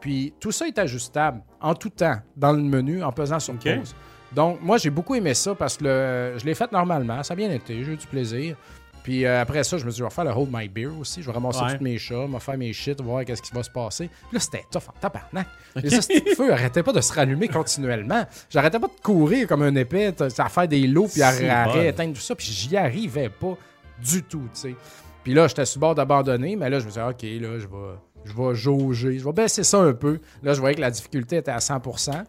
Puis, 0.01 0.35
tout 0.41 0.53
ça 0.53 0.67
est 0.69 0.79
ajustable 0.79 1.43
en 1.61 1.75
tout 1.75 1.91
temps 1.91 2.17
dans 2.37 2.53
le 2.53 2.63
menu 2.63 3.03
en 3.03 3.13
pesant 3.13 3.41
sur 3.41 3.55
Ok. 3.55 3.65
pause. 3.79 3.95
Donc, 4.33 4.61
moi, 4.61 4.77
j'ai 4.79 4.91
beaucoup 4.91 5.15
aimé 5.15 5.35
ça 5.35 5.55
parce 5.55 5.77
que 5.77 5.85
le- 5.85 6.39
je 6.39 6.45
l'ai 6.45 6.55
fait 6.55 6.71
normalement. 6.73 7.23
Ça 7.23 7.33
a 7.33 7.37
bien 7.37 7.51
été. 7.51 7.83
J'ai 7.85 7.93
eu 7.93 7.97
du 7.97 8.07
plaisir. 8.07 8.57
Puis 9.03 9.25
euh, 9.25 9.41
après 9.41 9.63
ça, 9.63 9.79
je 9.79 9.85
me 9.85 9.91
suis 9.91 9.99
dit, 9.99 9.99
je 10.01 10.05
vais 10.05 10.11
faire 10.11 10.25
le 10.25 10.33
Hold 10.33 10.49
My 10.53 10.69
Beer 10.69 10.89
aussi. 11.01 11.23
Je 11.23 11.27
vais 11.29 11.33
ramasser 11.33 11.63
Ouais. 11.63 11.79
tous 11.79 11.85
mes 11.85 11.97
chats, 11.97 12.27
je 12.27 12.33
vais 12.33 12.41
faire 12.41 12.59
mes 12.59 12.73
shit, 12.73 13.01
voir 13.01 13.25
qu'est-ce 13.25 13.41
qui 13.41 13.53
va 13.55 13.63
se 13.63 13.71
passer. 13.71 14.09
Puis 14.09 14.33
là, 14.33 14.41
c'était 14.41 14.65
tough 14.69 14.83
en 14.89 14.99
tabarnak. 15.01 15.47
Et 15.81 15.89
ça, 15.91 16.03
ce 16.03 16.35
feu 16.37 16.53
arrêtait 16.53 16.83
pas 16.83 16.93
de 16.93 17.01
se 17.01 17.13
rallumer 17.13 17.47
continuellement. 17.47 18.25
J'arrêtais 18.51 18.81
pas 18.81 18.89
de 18.89 19.01
courir 19.01 19.47
comme 19.47 19.63
un 19.63 19.75
épée, 19.77 20.13
à 20.39 20.49
faire 20.49 20.67
des 20.67 20.89
lots, 20.89 21.07
puis 21.07 21.23
à, 21.23 21.29
à 21.29 21.67
rééteindre 21.67 22.15
tout 22.15 22.21
ça. 22.21 22.35
Puis 22.35 22.49
j'y 22.49 22.77
arrivais 22.77 23.29
pas 23.29 23.57
du 24.05 24.25
tout, 24.25 24.49
tu 24.53 24.61
sais. 24.61 24.75
Puis 25.23 25.35
là, 25.35 25.47
j'étais 25.47 25.67
sur 25.67 25.81
bord 25.81 25.95
d'abandonner, 25.95 26.57
mais 26.57 26.69
là, 26.69 26.81
je 26.81 26.87
me 26.87 26.91
suis 26.91 27.01
dit, 27.01 27.07
OK, 27.09 27.23
là, 27.43 27.59
je 27.61 27.67
vais, 27.69 27.95
je 28.27 28.33
vais 28.35 28.55
jauger, 28.55 29.19
je 29.19 29.25
vais 29.25 29.33
baisser 29.33 29.63
ça 29.65 29.79
un 29.79 29.93
peu. 29.95 30.19
Là, 30.43 30.53
je 30.55 30.61
voyais 30.61 30.75
que 30.75 30.81
la 30.81 30.91
difficulté 30.91 31.37
était 31.37 31.51
à 31.51 31.59
100%. 31.59 32.25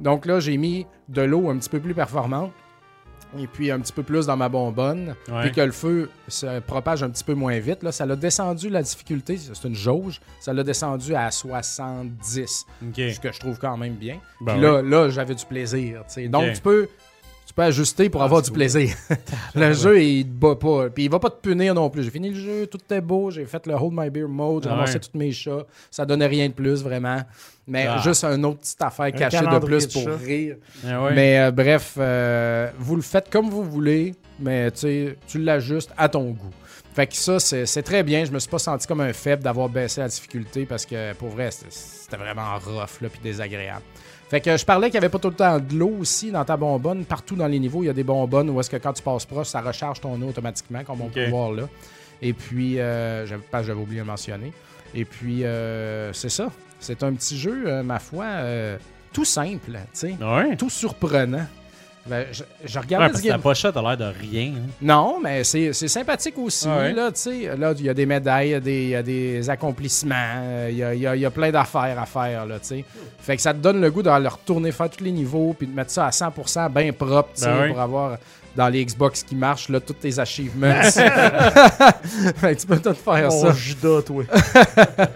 Donc 0.00 0.26
là, 0.26 0.40
j'ai 0.40 0.56
mis 0.56 0.86
de 1.08 1.22
l'eau 1.22 1.48
un 1.48 1.56
petit 1.56 1.70
peu 1.70 1.80
plus 1.80 1.94
performante 1.94 2.52
et 3.38 3.46
puis 3.48 3.70
un 3.70 3.80
petit 3.80 3.92
peu 3.92 4.02
plus 4.02 4.26
dans 4.26 4.36
ma 4.36 4.48
bonbonne, 4.48 5.14
Ouais. 5.28 5.42
puis 5.42 5.52
que 5.52 5.60
le 5.60 5.72
feu 5.72 6.08
se 6.28 6.60
propage 6.60 7.02
un 7.02 7.10
petit 7.10 7.24
peu 7.24 7.34
moins 7.34 7.58
vite. 7.58 7.82
Là, 7.82 7.92
ça 7.92 8.06
l'a 8.06 8.16
descendu 8.16 8.68
la 8.70 8.82
difficulté, 8.82 9.36
c'est 9.36 9.66
une 9.68 9.74
jauge, 9.74 10.20
ça 10.40 10.52
l'a 10.52 10.62
descendu 10.62 11.14
à 11.14 11.30
70, 11.30 12.66
Ok. 12.82 12.94
ce 12.96 13.20
que 13.20 13.32
je 13.32 13.40
trouve 13.40 13.58
quand 13.58 13.76
même 13.76 13.94
bien. 13.94 14.18
Ben 14.40 14.52
puis 14.54 14.62
là, 14.62 14.82
là 14.82 15.08
j'avais 15.08 15.34
du 15.34 15.44
plaisir. 15.44 16.04
tu 16.06 16.14
sais. 16.14 16.28
Donc 16.28 16.52
tu 16.54 16.60
peux, 16.60 16.88
peux 17.56 17.62
ajuster 17.62 18.08
pour 18.10 18.22
avoir 18.22 18.42
du 18.42 18.50
plaisir. 18.52 18.94
le 19.54 19.72
jeu, 19.72 20.00
il 20.00 20.24
te 20.24 20.30
bat 20.30 20.54
pas. 20.54 20.90
Puis 20.90 21.04
il 21.04 21.10
va 21.10 21.18
pas 21.18 21.30
te 21.30 21.40
punir 21.40 21.74
non 21.74 21.90
plus. 21.90 22.04
J'ai 22.04 22.10
fini 22.10 22.30
le 22.30 22.38
jeu, 22.40 22.66
tout 22.66 22.78
était 22.78 23.00
beau, 23.00 23.30
j'ai 23.30 23.44
fait 23.46 23.66
le 23.66 23.74
Hold 23.74 23.92
My 23.94 24.10
Beer 24.10 24.28
mode, 24.28 24.62
j'ai 24.64 24.68
Ouais. 24.68 24.74
ramassé 24.76 25.00
tous 25.00 25.16
mes 25.18 25.32
chats. 25.32 25.64
Ça 25.90 26.04
donnait 26.06 26.26
rien 26.26 26.46
de 26.48 26.52
plus 26.52 26.82
vraiment. 26.82 27.20
Mais 27.66 27.86
Ah. 27.88 27.98
juste 28.04 28.22
une 28.24 28.44
autre 28.44 28.60
petite 28.60 28.80
affaire 28.82 29.10
cachée 29.12 29.38
de 29.40 29.58
plus 29.58 29.88
de 29.88 29.92
pour 29.92 30.02
chat. 30.04 30.16
rire. 30.24 30.56
Ah 30.86 31.02
ouais. 31.02 31.14
Mais 31.14 31.38
euh, 31.40 31.50
bref, 31.50 31.94
euh, 31.98 32.70
vous 32.78 32.94
le 32.94 33.02
faites 33.02 33.28
comme 33.30 33.50
vous 33.50 33.64
voulez, 33.64 34.14
mais 34.38 34.70
tu 34.70 35.16
l'ajustes 35.34 35.90
à 35.96 36.08
ton 36.08 36.30
goût. 36.30 36.52
Fait 36.94 37.06
que 37.06 37.14
ça, 37.16 37.38
c'est 37.40 37.82
très 37.82 38.02
bien. 38.02 38.24
Je 38.24 38.30
me 38.30 38.38
suis 38.38 38.48
pas 38.48 38.58
senti 38.58 38.86
comme 38.86 39.00
un 39.02 39.12
faible 39.12 39.42
d'avoir 39.42 39.68
baissé 39.68 40.00
la 40.00 40.08
difficulté 40.08 40.64
parce 40.64 40.86
que 40.86 41.12
pour 41.14 41.28
vrai, 41.28 41.50
c'était- 41.50 41.66
c'était 41.70 42.16
vraiment 42.16 42.54
rough 42.58 43.00
là, 43.02 43.08
puis 43.10 43.20
désagréable. 43.22 43.82
Fait 44.28 44.40
que 44.40 44.56
je 44.56 44.64
parlais 44.64 44.88
qu'il 44.90 44.94
n'y 44.98 45.04
avait 45.04 45.08
pas 45.12 45.20
tout 45.20 45.28
le 45.28 45.34
temps 45.36 45.58
de 45.60 45.74
l'eau 45.76 45.94
aussi 46.00 46.32
dans 46.32 46.44
ta 46.44 46.56
bonbonne. 46.56 47.04
Partout 47.04 47.36
dans 47.36 47.46
les 47.46 47.60
niveaux, 47.60 47.82
il 47.84 47.86
y 47.86 47.90
a 47.90 47.92
des 47.92 48.02
bonbonnes 48.02 48.50
où 48.50 48.58
est-ce 48.58 48.68
que 48.70 48.76
quand 48.76 48.92
tu 48.92 49.02
passes 49.02 49.24
proche, 49.24 49.46
ça 49.48 49.60
recharge 49.60 50.00
ton 50.00 50.20
eau 50.20 50.28
automatiquement, 50.28 50.82
comme 50.84 51.00
on 51.00 51.08
peut 51.08 51.28
voir 51.30 51.52
là. 51.52 51.62
Et 52.22 52.32
puis, 52.32 52.80
euh, 52.80 53.24
j'avais 53.26 53.42
pas, 53.42 53.62
j'avais 53.62 53.80
oublié 53.80 54.00
de 54.00 54.04
le 54.04 54.10
mentionner. 54.10 54.52
Et 54.94 55.04
puis, 55.04 55.44
euh, 55.44 56.12
c'est 56.12 56.28
ça. 56.28 56.48
C'est 56.80 57.02
un 57.04 57.12
petit 57.14 57.38
jeu, 57.38 57.64
euh, 57.66 57.82
ma 57.82 57.98
foi, 58.00 58.24
euh, 58.24 58.76
tout 59.12 59.24
simple, 59.24 59.70
tu 59.72 59.78
sais 59.92 60.14
Ouais. 60.20 60.56
tout 60.56 60.70
surprenant. 60.70 61.46
Ben, 62.08 62.26
je, 62.30 62.42
je 62.64 62.74
Ouais, 62.78 62.80
regardais 62.84 63.18
ce 63.18 63.28
la 63.28 63.38
pochette 63.38 63.76
a 63.76 63.82
l'air 63.82 63.96
de 63.96 64.04
rien. 64.20 64.52
hein. 64.56 64.70
Non, 64.80 65.18
mais 65.22 65.42
c'est 65.44 65.72
c'est 65.72 65.88
sympathique 65.88 66.38
aussi. 66.38 66.66
Ah 66.68 66.78
ouais. 66.78 66.92
Là, 66.92 67.10
tu 67.10 67.20
sais, 67.20 67.56
là, 67.56 67.74
il 67.76 67.84
y 67.84 67.88
a 67.88 67.94
des 67.94 68.06
médailles, 68.06 68.48
il 68.48 68.52
y 68.52 68.54
a 68.54 68.60
des, 68.60 68.82
il 68.84 68.88
y 68.90 68.94
a 68.94 69.02
des 69.02 69.50
accomplissements, 69.50 70.14
euh, 70.36 70.68
il 70.70 70.76
y 70.78 70.82
a, 70.84 70.94
il 70.94 71.00
y 71.00 71.06
a- 71.06 71.16
il 71.16 71.22
y 71.22 71.26
a 71.26 71.30
plein 71.30 71.50
d'affaires 71.50 71.98
à 72.00 72.06
faire. 72.06 72.46
Là, 72.46 72.58
tu 72.60 72.66
sais. 72.68 72.84
fait 73.18 73.36
que 73.36 73.42
ça 73.42 73.52
te 73.52 73.58
donne 73.58 73.80
le 73.80 73.90
goût 73.90 74.02
d'aller 74.02 74.28
retourner 74.28 74.70
faire 74.72 74.88
tous 74.88 75.02
les 75.02 75.10
niveaux 75.12 75.54
puis 75.58 75.66
de 75.66 75.74
mettre 75.74 75.90
ça 75.90 76.06
à 76.06 76.10
100% 76.10 76.68
bien 76.72 76.92
propre 76.92 77.30
tu 77.34 77.42
sais, 77.42 77.46
Ben 77.48 77.62
oui. 77.62 77.68
pour 77.70 77.80
avoir 77.80 78.18
dans 78.54 78.68
les 78.68 78.84
Xbox 78.84 79.22
qui 79.22 79.34
marchent 79.34 79.68
là, 79.68 79.80
tous 79.80 79.92
tes 79.94 80.18
achievements. 80.18 80.80
fait 80.82 82.54
que 82.54 82.60
tu 82.60 82.66
peux 82.66 82.78
tout 82.78 82.94
faire 82.94 83.30
ça. 83.32 83.48
Oh, 83.50 83.52
Judas, 83.52 84.02
toi. 84.02 84.24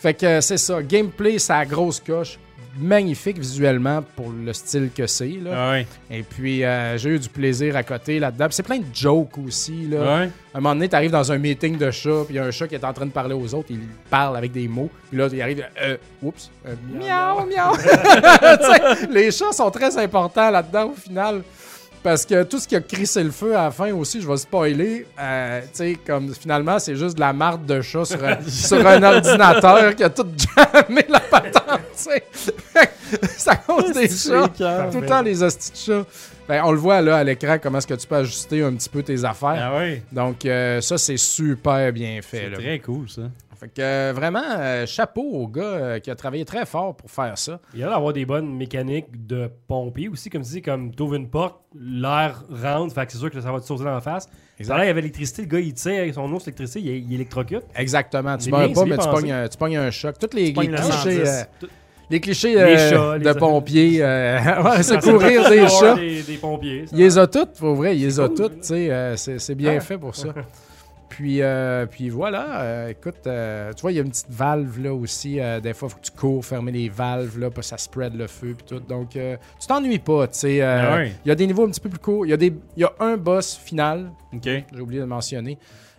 Fait 0.00 0.14
que 0.14 0.26
euh, 0.26 0.40
c'est 0.40 0.58
ça. 0.58 0.80
Gameplay, 0.82 1.38
c'est 1.38 1.52
la 1.52 1.66
grosse 1.66 2.00
coche. 2.00 2.38
Magnifique 2.80 3.38
visuellement 3.38 4.02
pour 4.16 4.30
le 4.30 4.52
style 4.52 4.90
que 4.94 5.06
c'est. 5.06 5.38
là. 5.42 5.50
Ah 5.54 5.70
ouais. 5.72 5.86
Et 6.10 6.22
puis, 6.22 6.64
euh, 6.64 6.96
j'ai 6.98 7.10
eu 7.10 7.18
du 7.18 7.28
plaisir 7.28 7.76
à 7.76 7.82
côté 7.82 8.18
là-dedans. 8.18 8.46
Puis 8.46 8.54
C'est 8.54 8.62
plein 8.62 8.78
de 8.78 8.84
jokes 8.94 9.36
aussi. 9.46 9.86
Là. 9.88 9.98
Ouais. 10.00 10.30
À 10.54 10.58
un 10.58 10.60
moment 10.60 10.74
donné, 10.74 10.88
tu 10.88 10.96
arrives 10.96 11.10
dans 11.10 11.30
un 11.30 11.38
meeting 11.38 11.76
de 11.76 11.90
chats, 11.90 12.24
puis 12.24 12.34
il 12.34 12.36
y 12.36 12.38
a 12.38 12.44
un 12.44 12.50
chat 12.50 12.66
qui 12.66 12.74
est 12.74 12.84
en 12.84 12.92
train 12.92 13.06
de 13.06 13.10
parler 13.10 13.34
aux 13.34 13.54
autres, 13.54 13.68
il 13.70 13.80
parle 14.10 14.36
avec 14.36 14.52
des 14.52 14.66
mots. 14.68 14.90
Puis 15.08 15.18
là, 15.18 15.28
il 15.32 15.42
arrive, 15.42 15.64
euh, 15.80 15.96
oups, 16.22 16.50
euh, 16.66 16.74
miaou, 16.92 17.46
miaou. 17.46 17.76
Tu 17.78 18.64
sais, 18.64 19.06
les 19.10 19.30
chats 19.30 19.52
sont 19.52 19.70
très 19.70 19.96
importants 19.98 20.50
là-dedans 20.50 20.90
au 20.90 20.94
final. 20.94 21.42
Parce 22.08 22.24
que 22.24 22.42
tout 22.42 22.58
ce 22.58 22.66
qui 22.66 22.74
a 22.74 22.80
crissé 22.80 23.22
le 23.22 23.30
feu 23.30 23.54
à 23.54 23.64
la 23.64 23.70
fin 23.70 23.92
aussi, 23.92 24.22
je 24.22 24.26
vais 24.26 24.38
spoiler, 24.38 25.06
euh, 25.20 25.60
tu 25.60 25.68
sais, 25.74 25.98
comme 26.06 26.34
finalement, 26.34 26.78
c'est 26.78 26.96
juste 26.96 27.16
de 27.16 27.20
la 27.20 27.34
marde 27.34 27.66
de 27.66 27.82
chat 27.82 28.06
sur 28.06 28.24
un, 28.24 28.38
sur 28.48 28.86
un 28.86 29.02
ordinateur 29.02 29.94
qui 29.94 30.04
a 30.04 30.08
tout 30.08 30.24
jammé 30.56 31.04
la 31.06 31.20
patente, 31.20 31.82
tu 32.02 33.50
à 33.50 33.56
cause 33.56 33.92
des 33.92 34.08
chats. 34.08 34.48
Tout 34.90 35.02
le 35.02 35.06
temps, 35.06 35.20
les 35.20 35.42
hosties 35.42 35.72
de 35.72 35.76
chats. 35.76 36.06
Ben, 36.48 36.62
on 36.64 36.72
le 36.72 36.78
voit 36.78 37.02
là 37.02 37.18
à 37.18 37.24
l'écran, 37.24 37.58
comment 37.62 37.76
est-ce 37.76 37.86
que 37.86 37.92
tu 37.92 38.06
peux 38.06 38.16
ajuster 38.16 38.62
un 38.62 38.72
petit 38.72 38.88
peu 38.88 39.02
tes 39.02 39.22
affaires. 39.26 39.70
Ah. 39.70 39.82
Donc, 40.10 40.46
euh, 40.46 40.80
ça, 40.80 40.96
c'est 40.96 41.18
super 41.18 41.92
bien 41.92 42.22
fait. 42.22 42.48
C'est 42.54 42.62
très 42.62 42.78
cool, 42.78 43.10
ça. 43.10 43.24
Fait 43.58 43.66
que 43.68 43.80
euh, 43.80 44.12
vraiment, 44.14 44.42
euh, 44.58 44.86
chapeau 44.86 45.22
au 45.22 45.48
gars 45.48 45.62
euh, 45.62 45.98
qui 45.98 46.10
a 46.10 46.14
travaillé 46.14 46.44
très 46.44 46.64
fort 46.64 46.94
pour 46.96 47.10
faire 47.10 47.36
ça. 47.36 47.58
Il 47.74 47.80
y 47.80 47.82
a 47.82 47.88
d'avoir 47.90 48.12
des 48.12 48.24
bonnes 48.24 48.54
mécaniques 48.54 49.26
de 49.26 49.50
pompier 49.66 50.08
aussi, 50.08 50.30
comme 50.30 50.42
tu 50.42 50.50
dis, 50.50 50.62
comme 50.62 50.94
t'ouvres 50.94 51.14
une 51.16 51.28
porte, 51.28 51.60
l'air 51.74 52.44
rentre, 52.50 52.94
fait 52.94 53.06
que 53.06 53.12
c'est 53.12 53.18
sûr 53.18 53.30
que 53.30 53.40
ça 53.40 53.50
va 53.50 53.58
te 53.60 53.64
sauter 53.66 53.82
dans 53.82 53.94
la 53.94 54.00
face. 54.00 54.28
Exact. 54.60 54.76
Là, 54.76 54.84
il 54.84 54.86
y 54.86 54.90
avait 54.90 55.00
l'électricité, 55.00 55.42
le 55.42 55.48
gars 55.48 55.58
il 55.60 55.74
tire 55.74 56.00
avec 56.02 56.14
son 56.14 56.26
sur 56.28 56.38
l'électricité, 56.38 56.80
il, 56.80 57.04
il 57.10 57.14
électrocute. 57.14 57.62
Exactement. 57.76 58.36
Tu 58.36 58.50
meurs 58.50 58.72
pas, 58.72 58.84
mais 58.84 58.96
tu 58.96 59.08
pognes, 59.08 59.32
un, 59.32 59.48
tu 59.48 59.58
pognes 59.58 59.76
un 59.76 59.90
choc. 59.90 60.16
Tous 60.20 60.36
les, 60.36 60.52
clichés, 60.52 60.70
110. 60.80 61.06
euh, 61.08 61.66
les 62.10 62.20
clichés 62.20 62.54
Les 62.54 62.60
euh, 62.60 62.90
chats, 62.90 63.18
de 63.18 63.32
pompiers, 63.38 63.98
euh, 64.02 64.38
ouais, 64.62 64.82
ça, 64.84 64.96
des 64.98 65.68
chats. 65.68 65.94
Des, 65.96 66.22
des 66.22 66.36
pompiers. 66.36 66.84
Il 66.92 66.98
les 66.98 67.18
a 67.18 67.26
toutes, 67.26 67.54
pour 67.58 67.74
vrai, 67.74 67.96
il 67.96 68.04
les 68.04 68.20
a 68.20 68.28
toutes. 68.28 68.62
c'est 68.62 69.54
bien 69.56 69.74
Ah. 69.76 69.80
fait 69.80 69.98
pour 69.98 70.14
ça. 70.14 70.28
Puis, 71.18 71.42
euh, 71.42 71.84
puis 71.86 72.10
voilà, 72.10 72.60
euh, 72.62 72.88
écoute, 72.90 73.26
euh, 73.26 73.72
tu 73.72 73.82
vois, 73.82 73.90
il 73.90 73.96
y 73.96 73.98
a 73.98 74.02
une 74.02 74.10
petite 74.10 74.30
valve 74.30 74.80
là 74.80 74.94
aussi. 74.94 75.40
des 75.60 75.74
fois, 75.74 75.88
il 75.88 75.90
faut 75.90 75.96
que 75.98 76.04
tu 76.04 76.12
cours, 76.12 76.44
fermer 76.44 76.70
les 76.70 76.88
valves, 76.88 77.40
là, 77.40 77.50
pour 77.50 77.58
que 77.62 77.66
ça 77.66 77.76
spread 77.76 78.14
le 78.14 78.28
feu, 78.28 78.54
puis 78.56 78.64
tout. 78.64 78.78
Donc, 78.78 79.08
tu 79.10 79.66
t'ennuies 79.66 79.98
pas, 79.98 80.28
tu 80.28 80.38
sais. 80.38 80.62
Ah. 80.62 81.02
Il 81.04 81.12
y 81.28 81.32
a 81.32 81.34
des 81.34 81.48
niveaux 81.48 81.64
un 81.64 81.70
petit 81.70 81.80
peu 81.80 81.88
plus 81.88 81.98
courts. 81.98 82.24
Il 82.24 82.28
y, 82.28 82.32
a 82.32 82.36
des- 82.36 82.54
y 82.76 82.84
a 82.84 82.92
un 83.00 83.16
boss 83.16 83.56
final, 83.56 84.12
OK. 84.32 84.44
j'ai 84.44 84.80
oublié 84.80 85.00
de 85.00 85.06
le 85.06 85.08
mentionner. 85.08 85.58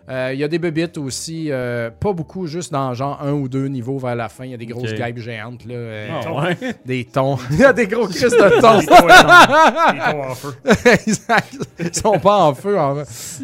Euh, 0.09 0.31
Il 0.33 0.39
y 0.39 0.43
a 0.43 0.47
des 0.47 0.57
bébites 0.57 0.97
aussi, 0.97 1.51
euh, 1.51 1.91
pas 1.91 2.13
beaucoup, 2.13 2.47
juste 2.47 2.71
dans 2.71 2.93
genre 2.95 3.21
un 3.21 3.31
ou 3.33 3.47
deux 3.47 3.67
niveaux 3.67 3.99
vers 3.99 4.15
la 4.15 4.27
fin. 4.27 4.45
Il 4.45 4.51
y 4.51 4.53
a 4.53 4.57
des 4.57 4.65
grosses 4.65 4.91
Ok. 4.91 4.97
guêpes 4.97 5.19
géantes, 5.19 5.65
là, 5.65 5.75
euh, 5.75 6.07
Ah 6.25 6.33
ouais? 6.41 6.57
des 6.85 7.05
tons. 7.05 7.37
Il 7.51 7.57
y 7.59 7.63
a 7.63 7.73
des 7.73 7.85
gros 7.87 8.07
crises 8.07 8.23
de 8.31 8.59
tons. 8.59 8.79
Des 8.79 8.85
tons- 8.87 8.95
des 9.93 10.11
tons 10.11 10.23
en 10.23 10.35
feu. 10.35 10.55
exact. 11.05 11.57
Ils 11.79 11.93
sont 11.93 12.19
pas 12.19 12.37
en 12.39 12.55
feu, 12.55 12.79
en 12.79 12.95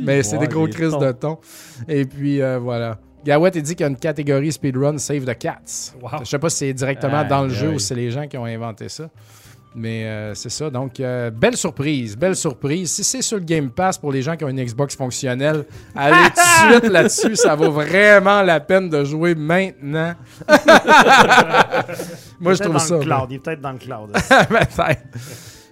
mais 0.01 0.24
c'est 0.24 0.38
Ouais, 0.38 0.47
des 0.47 0.53
gros 0.53 0.68
crises 0.68 0.91
tons. 0.91 0.99
de 0.99 1.11
thon. 1.11 1.38
Et 1.88 2.05
puis, 2.05 2.41
euh, 2.41 2.57
voilà. 2.59 2.97
Gawet, 3.24 3.51
il 3.55 3.61
dit 3.63 3.76
qu'il 3.76 3.84
y 3.84 3.88
a 3.88 3.89
une 3.89 3.95
catégorie 3.97 4.51
speedrun 4.51 4.97
Save 4.97 5.26
the 5.26 5.38
Cats. 5.38 5.93
Wow. 6.01 6.09
Je 6.22 6.26
sais 6.26 6.39
pas 6.39 6.49
si 6.49 6.57
c'est 6.57 6.74
directement 6.74 7.24
dans 7.26 7.43
le 7.43 7.49
jeu 7.49 7.70
ou 7.70 7.80
si 7.80 7.88
c'est 7.88 7.95
les 7.95 8.11
gens 8.11 8.28
qui 8.28 8.38
ont 8.38 8.45
inventé 8.45 8.88
ça. 8.89 9.09
Mais 9.78 10.06
euh, 10.06 10.34
c'est 10.36 10.50
ça. 10.50 10.70
Donc, 10.70 11.00
euh, 11.00 11.30
belle 11.32 11.58
surprise. 11.58 12.16
Belle 12.18 12.36
surprise. 12.36 12.92
Si 12.92 13.04
c'est 13.04 13.22
sur 13.22 13.38
le 13.38 13.44
Game 13.44 13.70
Pass 13.70 13.98
pour 13.98 14.12
les 14.12 14.22
gens 14.22 14.38
qui 14.38 14.46
ont 14.46 14.48
une 14.50 14.64
Xbox 14.64 14.96
fonctionnelle, 14.96 15.66
allez 15.96 16.30
tout 16.30 16.42
de 16.70 16.72
suite 16.82 16.92
là-dessus. 16.92 17.36
Ça 17.36 17.56
vaut 17.56 17.72
vraiment 17.72 18.42
la 18.42 18.60
peine 18.62 18.90
de 18.90 19.04
jouer 19.04 19.36
maintenant. 19.36 20.14
Moi, 22.40 22.54
je 22.54 22.60
Peut-être 22.60 22.62
trouve 22.64 22.74
dans 22.74 22.80
ça. 22.80 22.96
le 22.96 23.02
cloud. 23.02 23.28
Il 23.30 23.36
est 23.36 23.40
peut-être 23.40 23.62
dans 23.62 23.72
le 23.72 23.78
cloud. 23.78 24.12
Peut-être. 24.50 25.02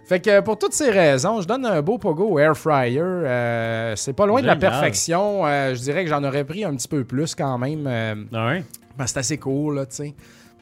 Fait 0.05 0.19
que 0.19 0.41
pour 0.41 0.59
toutes 0.59 0.73
ces 0.73 0.89
raisons, 0.89 1.41
je 1.41 1.47
donne 1.47 1.65
un 1.65 1.81
beau 1.81 1.97
pogo 1.97 2.25
au 2.31 2.39
Air 2.39 2.57
Fryer. 2.57 2.99
Euh, 3.01 3.95
c'est 3.95 4.13
pas 4.13 4.25
loin 4.25 4.41
de 4.41 4.47
la 4.47 4.55
perfection. 4.57 5.45
Euh, 5.45 5.73
je 5.75 5.79
dirais 5.81 6.03
que 6.03 6.09
j'en 6.09 6.23
aurais 6.23 6.43
pris 6.43 6.65
un 6.65 6.75
petit 6.75 6.89
peu 6.89 7.03
plus 7.05 7.33
quand 7.35 7.57
même. 7.57 7.85
euh, 7.87 8.15
Ah 8.33 8.47
ouais? 8.47 8.63
c'est 9.05 9.17
assez 9.17 9.37
cool, 9.37 9.75
là, 9.75 9.85
tu 9.85 9.95
sais. 9.95 10.13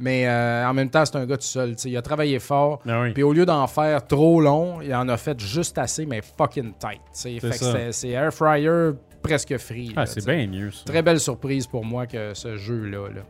Mais 0.01 0.27
euh, 0.27 0.67
en 0.67 0.73
même 0.73 0.89
temps, 0.89 1.05
c'est 1.05 1.15
un 1.15 1.25
gars 1.25 1.37
tout 1.37 1.43
seul. 1.43 1.75
tu 1.75 1.83
sais. 1.83 1.89
Il 1.91 1.97
a 1.97 2.01
travaillé 2.01 2.39
fort. 2.39 2.79
Ah 2.89 3.01
oui. 3.03 3.11
Puis 3.13 3.23
au 3.23 3.33
lieu 3.33 3.45
d'en 3.45 3.67
faire 3.67 4.05
trop 4.07 4.41
long, 4.41 4.81
il 4.81 4.93
en 4.95 5.07
a 5.09 5.15
fait 5.17 5.39
juste 5.39 5.77
assez, 5.77 6.05
mais 6.05 6.21
fucking 6.37 6.73
tight. 6.79 7.01
Fait 7.13 7.49
que 7.49 7.55
c'est- 7.55 7.91
c'est 7.91 8.09
Air 8.09 8.33
Fryer 8.33 8.91
presque 9.21 9.55
free. 9.57 9.93
Ah, 9.95 10.01
là, 10.01 10.05
c'est 10.07 10.25
bien 10.25 10.47
mieux, 10.47 10.71
ça. 10.71 10.83
Très 10.85 11.01
belle 11.03 11.19
surprise 11.19 11.67
pour 11.67 11.85
moi 11.85 12.07
que 12.07 12.33
ce 12.33 12.57
jeu-là. 12.57 13.09
là. 13.13 13.21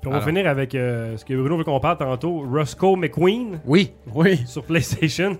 Puis 0.00 0.08
on 0.08 0.12
va 0.12 0.20
finir 0.20 0.46
avec 0.46 0.76
euh, 0.76 1.16
ce 1.16 1.24
que 1.24 1.34
Bruno 1.34 1.56
veut 1.58 1.64
qu'on 1.64 1.80
parle 1.80 1.98
tantôt, 1.98 2.44
Roscoe 2.48 2.94
McQueen 2.96 3.58
Oui, 3.66 3.90
Oui. 4.14 4.40
sur 4.46 4.62
PlayStation. 4.62 5.36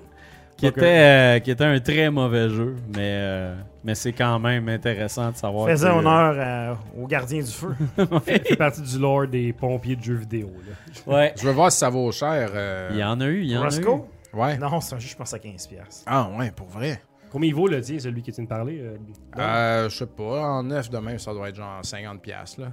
Qui 0.57 0.67
était, 0.67 0.81
euh, 0.85 1.39
qui 1.39 1.53
était 1.53 1.63
un 1.63 1.79
très 1.79 2.11
mauvais 2.11 2.49
jeu, 2.49 2.75
mais, 2.89 2.99
euh, 3.21 3.55
mais 3.85 3.95
c'est 3.95 4.13
quand 4.13 4.39
même 4.39 4.69
intéressant 4.69 5.31
de 5.31 5.37
savoir. 5.37 5.69
Faisait 5.69 5.91
honneur 5.91 6.35
euh, 6.37 6.75
au 7.03 7.07
gardien 7.07 7.41
du 7.43 7.51
feu. 7.51 7.75
fait, 8.25 8.47
fait 8.49 8.57
partie 8.57 8.83
du 8.83 8.99
lore 8.99 9.27
des 9.27 9.53
pompiers 9.53 9.97
de 9.97 10.03
jeux 10.03 10.15
vidéo. 10.17 10.51
Là. 10.67 11.13
Ouais. 11.13 11.35
je 11.37 11.47
veux 11.47 11.53
voir 11.53 11.71
si 11.73 11.79
ça 11.79 11.89
vaut 11.91 12.11
cher. 12.13 12.51
euh, 12.55 12.89
Il 12.93 12.99
y 12.99 13.05
en 13.05 13.21
a 13.21 13.27
eu, 13.27 13.43
il 13.43 13.51
y 13.51 13.57
en 13.57 13.61
a 13.61 13.65
eu. 13.65 13.67
Roscoe? 13.67 14.05
Ouais. 14.35 14.59
Non, 14.59 14.81
c'est 14.81 14.95
un 14.95 14.99
jeu, 14.99 15.09
je 15.09 15.17
pense, 15.17 15.33
à 15.33 15.39
15$. 15.39 15.69
piastres. 15.69 16.03
Ah 16.07 16.29
ouais, 16.39 16.51
pour 16.51 16.67
vrai. 16.69 17.01
Combien 17.31 17.49
il 17.49 17.55
vaut 17.55 17.69
le 17.69 17.81
tien, 17.81 17.99
celui 17.99 18.23
qui 18.23 18.31
tu 18.31 18.37
viens 18.37 18.45
de 18.45 18.49
parler 18.49 18.81
euh? 18.81 18.97
Euh, 19.39 19.89
je 19.89 19.97
sais 19.97 20.07
pas, 20.07 20.43
en 20.43 20.63
neuf 20.63 20.89
de 20.91 20.99
même, 20.99 21.19
ça 21.19 21.33
doit 21.33 21.49
être 21.49 21.57
genre 21.57 21.81
50$ 21.83 22.19
piastres, 22.21 22.61
là. 22.63 22.69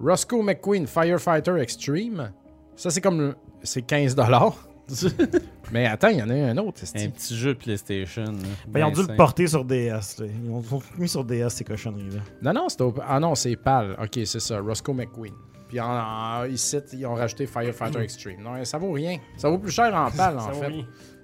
Roscoe 0.00 0.42
McQueen 0.42 0.86
Firefighter 0.86 1.56
Extreme. 1.60 2.32
Ça, 2.76 2.90
c'est 2.90 3.00
comme. 3.00 3.34
C'est 3.62 3.88
15$. 3.88 4.52
Mais 5.72 5.86
attends, 5.86 6.08
il 6.08 6.18
y 6.18 6.22
en 6.22 6.30
a 6.30 6.34
un 6.34 6.56
autre. 6.58 6.82
esti. 6.82 7.04
Un 7.04 7.10
petit 7.10 7.36
jeu 7.36 7.54
de 7.54 7.58
PlayStation. 7.58 8.24
là. 8.24 8.32
Ben, 8.68 8.80
ils 8.80 8.84
ont 8.84 8.90
dû 8.90 9.02
le 9.06 9.16
porter 9.16 9.46
sur 9.46 9.64
DS. 9.64 10.18
là. 10.18 10.26
Ils 10.44 10.50
ont 10.50 10.62
ils 10.62 10.74
ont 10.74 10.82
mis 10.98 11.08
sur 11.08 11.24
DS 11.24 11.48
ces 11.50 11.64
cochonneries-là. 11.64 12.20
Non, 12.42 12.52
non, 12.52 12.68
c'est 12.68 12.80
au- 12.80 12.94
Ah 13.06 13.20
non, 13.20 13.34
c'est 13.34 13.56
PAL. 13.56 13.96
Ok, 14.02 14.18
c'est 14.24 14.40
ça, 14.40 14.60
Roscoe 14.60 14.94
McQueen. 14.94 15.34
Puis 15.68 15.78
en, 15.80 15.86
en- 15.90 16.44
ici, 16.46 16.78
ils 16.94 17.04
ont 17.06 17.14
rajouté 17.14 17.46
Firefighter 17.46 18.00
Extreme. 18.00 18.42
Non, 18.42 18.64
ça 18.64 18.78
vaut 18.78 18.92
rien. 18.92 19.18
Ça 19.36 19.50
vaut 19.50 19.58
plus 19.58 19.72
cher 19.72 19.94
en 19.94 20.10
PAL, 20.10 20.38
en 20.38 20.52
fait. 20.52 20.72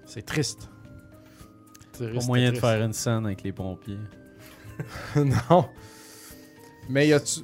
C'est 0.05 0.27
triste. 0.27 0.69
Pas 1.99 2.07
Triste, 2.07 2.27
moyen 2.27 2.51
de 2.53 2.57
faire 2.59 2.83
une 2.85 2.93
scène 2.93 3.25
avec 3.25 3.43
les 3.43 3.53
pompiers. 3.53 3.99
non. 5.17 5.67
Mais 6.89 7.07
y 7.09 7.13
a-tu. 7.13 7.41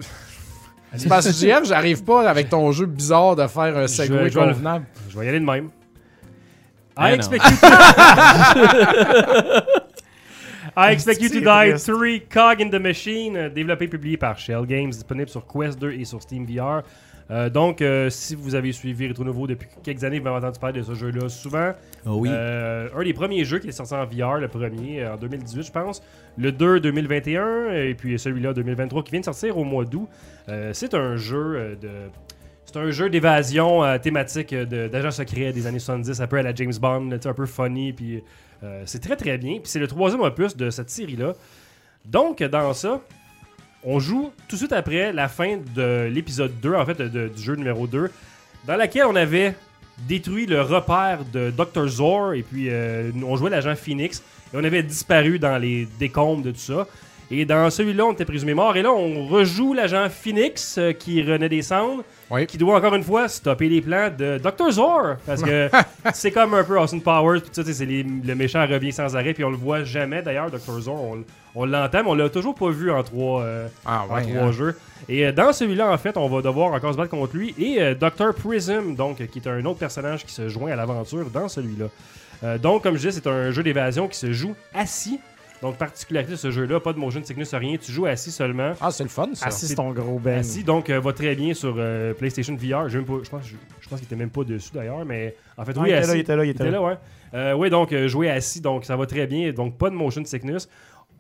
C'est 0.96 1.08
parce 1.08 1.26
que 1.26 1.32
JF, 1.32 1.64
j'arrive 1.66 2.02
pas 2.02 2.28
avec 2.28 2.48
ton 2.50 2.72
jeu 2.72 2.84
bizarre 2.84 3.36
de 3.36 3.46
faire 3.46 3.76
un 3.76 3.86
segway 3.86 4.28
convenable. 4.30 4.86
Je 5.08 5.18
vais 5.18 5.26
y 5.26 5.28
aller 5.28 5.38
de 5.40 5.44
même. 5.44 5.70
I 6.96 7.12
expect 7.12 7.44
you 7.44 7.56
to... 7.56 7.66
I 10.76 10.92
expect 10.92 11.20
you 11.20 11.28
to 11.30 11.40
die 11.40 11.70
triste. 11.70 11.86
3 11.86 12.20
Cog 12.30 12.60
in 12.62 12.70
the 12.70 12.80
Machine, 12.80 13.36
euh, 13.36 13.48
développé 13.48 13.86
et 13.86 13.88
publié 13.88 14.16
par 14.16 14.38
Shell 14.38 14.66
Games, 14.66 14.90
disponible 14.90 15.28
sur 15.28 15.44
Quest 15.46 15.78
2 15.80 15.92
et 15.92 16.04
sur 16.04 16.22
Steam 16.22 16.46
VR. 16.46 16.82
Euh, 17.30 17.48
donc, 17.48 17.80
euh, 17.80 18.10
si 18.10 18.34
vous 18.34 18.54
avez 18.54 18.72
suivi 18.72 19.08
Retro 19.08 19.22
Nouveau 19.24 19.46
depuis 19.46 19.68
quelques 19.82 20.02
années, 20.02 20.18
vous 20.18 20.26
avez 20.26 20.38
entendu 20.38 20.58
parler 20.58 20.80
de 20.80 20.84
ce 20.84 20.94
jeu-là 20.94 21.28
souvent. 21.28 21.72
Oh 22.04 22.16
oui. 22.18 22.28
Euh, 22.32 22.88
un 22.94 23.04
des 23.04 23.12
premiers 23.12 23.44
jeux 23.44 23.60
qui 23.60 23.68
est 23.68 23.72
sorti 23.72 23.94
en 23.94 24.04
VR, 24.04 24.38
le 24.38 24.48
premier 24.48 25.06
en 25.06 25.16
2018, 25.16 25.62
je 25.62 25.72
pense. 25.72 26.02
Le 26.36 26.50
2 26.50 26.80
2021, 26.80 27.72
et 27.72 27.94
puis 27.94 28.18
celui-là 28.18 28.52
2023 28.52 29.04
qui 29.04 29.10
vient 29.12 29.20
de 29.20 29.24
sortir 29.24 29.58
au 29.58 29.64
mois 29.64 29.84
d'août. 29.84 30.08
Euh, 30.48 30.70
c'est 30.72 30.94
un 30.94 31.16
jeu 31.16 31.54
euh, 31.56 31.74
de. 31.76 31.88
C'est 32.72 32.78
un 32.78 32.90
jeu 32.92 33.10
d'évasion 33.10 33.82
euh, 33.82 33.98
thématique 33.98 34.52
euh, 34.52 34.88
d'agents 34.88 35.10
secrets 35.10 35.52
des 35.52 35.66
années 35.66 35.80
70, 35.80 36.20
un 36.20 36.26
peu 36.28 36.36
à 36.36 36.42
la 36.42 36.54
James 36.54 36.72
Bond, 36.80 37.10
un 37.10 37.32
peu 37.32 37.44
funny, 37.44 37.92
puis 37.92 38.22
euh, 38.62 38.82
c'est 38.86 39.00
très 39.00 39.16
très 39.16 39.38
bien. 39.38 39.54
Puis 39.54 39.64
c'est 39.64 39.80
le 39.80 39.88
troisième 39.88 40.20
opus 40.20 40.56
de 40.56 40.70
cette 40.70 40.88
série-là. 40.88 41.32
Donc, 42.04 42.44
dans 42.44 42.72
ça, 42.72 43.00
on 43.82 43.98
joue 43.98 44.30
tout 44.46 44.54
de 44.54 44.58
suite 44.58 44.72
après 44.72 45.12
la 45.12 45.26
fin 45.26 45.58
de 45.74 46.08
l'épisode 46.12 46.60
2, 46.60 46.74
en 46.74 46.86
fait, 46.86 47.02
du 47.02 47.42
jeu 47.42 47.56
numéro 47.56 47.88
2, 47.88 48.08
dans 48.68 48.76
laquelle 48.76 49.06
on 49.06 49.16
avait 49.16 49.56
détruit 50.06 50.46
le 50.46 50.62
repère 50.62 51.24
de 51.32 51.50
Dr. 51.50 51.88
Zor, 51.88 52.34
et 52.34 52.44
puis 52.44 52.66
euh, 52.68 53.10
on 53.26 53.34
jouait 53.34 53.50
l'agent 53.50 53.74
Phoenix, 53.74 54.22
et 54.54 54.56
on 54.56 54.62
avait 54.62 54.84
disparu 54.84 55.40
dans 55.40 55.58
les 55.58 55.88
décombres 55.98 56.44
de 56.44 56.52
tout 56.52 56.58
ça. 56.58 56.86
Et 57.32 57.44
dans 57.44 57.68
celui-là, 57.68 58.06
on 58.06 58.12
était 58.12 58.24
présumé 58.24 58.54
mort, 58.54 58.76
et 58.76 58.82
là, 58.82 58.92
on 58.92 59.26
rejoue 59.26 59.74
l'agent 59.74 60.08
Phoenix 60.08 60.78
qui 61.00 61.20
renaît 61.24 61.48
des 61.48 61.62
cendres, 61.62 62.04
Oui. 62.30 62.46
qui 62.46 62.58
doit 62.58 62.76
encore 62.76 62.94
une 62.94 63.02
fois 63.02 63.28
stopper 63.28 63.68
les 63.68 63.80
plans 63.80 64.08
de 64.16 64.38
Dr. 64.38 64.70
Zor, 64.70 65.16
parce 65.26 65.42
que 65.42 65.68
c'est 66.14 66.30
comme 66.30 66.54
un 66.54 66.64
peu 66.64 66.78
Austin 66.78 67.00
Powers, 67.00 67.40
puis 67.40 67.50
c'est 67.52 67.84
le 67.84 68.34
méchant 68.34 68.66
revient 68.66 68.92
sans 68.92 69.16
arrêt, 69.16 69.34
puis 69.34 69.44
on 69.44 69.50
le 69.50 69.56
voit 69.56 69.84
jamais 69.84 70.22
d'ailleurs, 70.22 70.50
Dr. 70.50 70.80
Zor, 70.80 71.02
on, 71.02 71.24
on 71.54 71.64
l'entend, 71.64 72.04
mais 72.04 72.10
on 72.10 72.14
l'a 72.14 72.28
toujours 72.28 72.54
pas 72.54 72.70
vu 72.70 72.90
en 72.90 73.02
trois, 73.02 73.42
euh, 73.42 73.66
Ah 73.84 74.04
en 74.08 74.14
ouais. 74.14 74.22
trois 74.22 74.42
hein. 74.42 74.52
jeux. 74.52 74.76
Et 75.08 75.26
euh, 75.26 75.32
dans 75.32 75.52
celui-là, 75.52 75.90
en 75.90 75.98
fait, 75.98 76.16
on 76.16 76.28
va 76.28 76.42
devoir 76.42 76.72
encore 76.72 76.92
se 76.92 76.96
battre 76.96 77.10
contre 77.10 77.36
lui. 77.36 77.54
Et 77.58 77.80
euh, 77.80 77.94
Dr. 77.94 78.32
Prism, 78.34 78.94
donc, 78.94 79.26
qui 79.26 79.38
est 79.38 79.48
un 79.48 79.64
autre 79.64 79.78
personnage 79.78 80.24
qui 80.24 80.32
se 80.32 80.48
joint 80.48 80.70
à 80.70 80.76
l'aventure 80.76 81.28
dans 81.30 81.48
celui-là. 81.48 81.86
Euh, 82.42 82.58
donc, 82.58 82.82
comme 82.82 82.94
je 82.94 83.08
disais, 83.08 83.20
c'est 83.22 83.26
un 83.28 83.50
jeu 83.50 83.62
d'évasion 83.62 84.08
qui 84.08 84.16
se 84.18 84.32
joue 84.32 84.54
assis. 84.74 85.20
Donc, 85.62 85.76
particularité 85.76 86.32
de 86.32 86.36
ce 86.36 86.50
jeu-là, 86.50 86.80
pas 86.80 86.92
de 86.94 86.98
motion 86.98 87.20
sickness, 87.22 87.52
rien. 87.54 87.76
Tu 87.76 87.92
joues 87.92 88.06
assis 88.06 88.30
seulement. 88.30 88.72
Ah, 88.80 88.90
c'est 88.90 89.02
le 89.02 89.10
fun, 89.10 89.28
ça. 89.34 89.46
Assis, 89.46 89.66
c'est 89.66 89.74
ton 89.74 89.90
gros 89.92 90.18
ben. 90.18 90.38
Assis, 90.38 90.64
donc 90.64 90.88
euh, 90.88 90.98
va 91.00 91.12
très 91.12 91.34
bien 91.34 91.52
sur 91.52 91.74
euh, 91.76 92.14
PlayStation 92.14 92.54
VR. 92.56 92.88
J'ai 92.88 92.96
même 92.98 93.06
pas- 93.06 93.20
Je 93.22 93.28
pense, 93.28 93.42
je, 93.46 93.54
je 93.80 93.88
pense 93.88 93.98
qu'il 93.98 94.06
était 94.06 94.16
même 94.16 94.30
pas 94.30 94.42
dessus 94.44 94.70
d'ailleurs, 94.72 95.04
mais 95.04 95.34
en 95.58 95.64
fait, 95.66 95.74
Non, 95.76 95.82
oui, 95.82 95.88
il 95.90 95.92
était 95.92 95.98
assis. 96.00 96.08
là, 96.08 96.16
il 96.16 96.20
était 96.20 96.36
là, 96.36 96.44
il 96.44 96.46
Il 96.46 96.50
était 96.52 96.62
était 96.64 96.70
là. 96.72 96.78
là, 96.78 96.82
ouais. 96.82 96.94
Euh, 97.34 97.52
oui, 97.54 97.68
donc 97.68 97.92
euh, 97.92 98.08
jouer 98.08 98.30
assis, 98.30 98.60
donc 98.62 98.84
ça 98.86 98.96
va 98.96 99.04
très 99.06 99.26
bien. 99.26 99.52
Donc 99.52 99.76
pas 99.76 99.90
de 99.90 99.94
motion 99.94 100.24
sickness. 100.24 100.66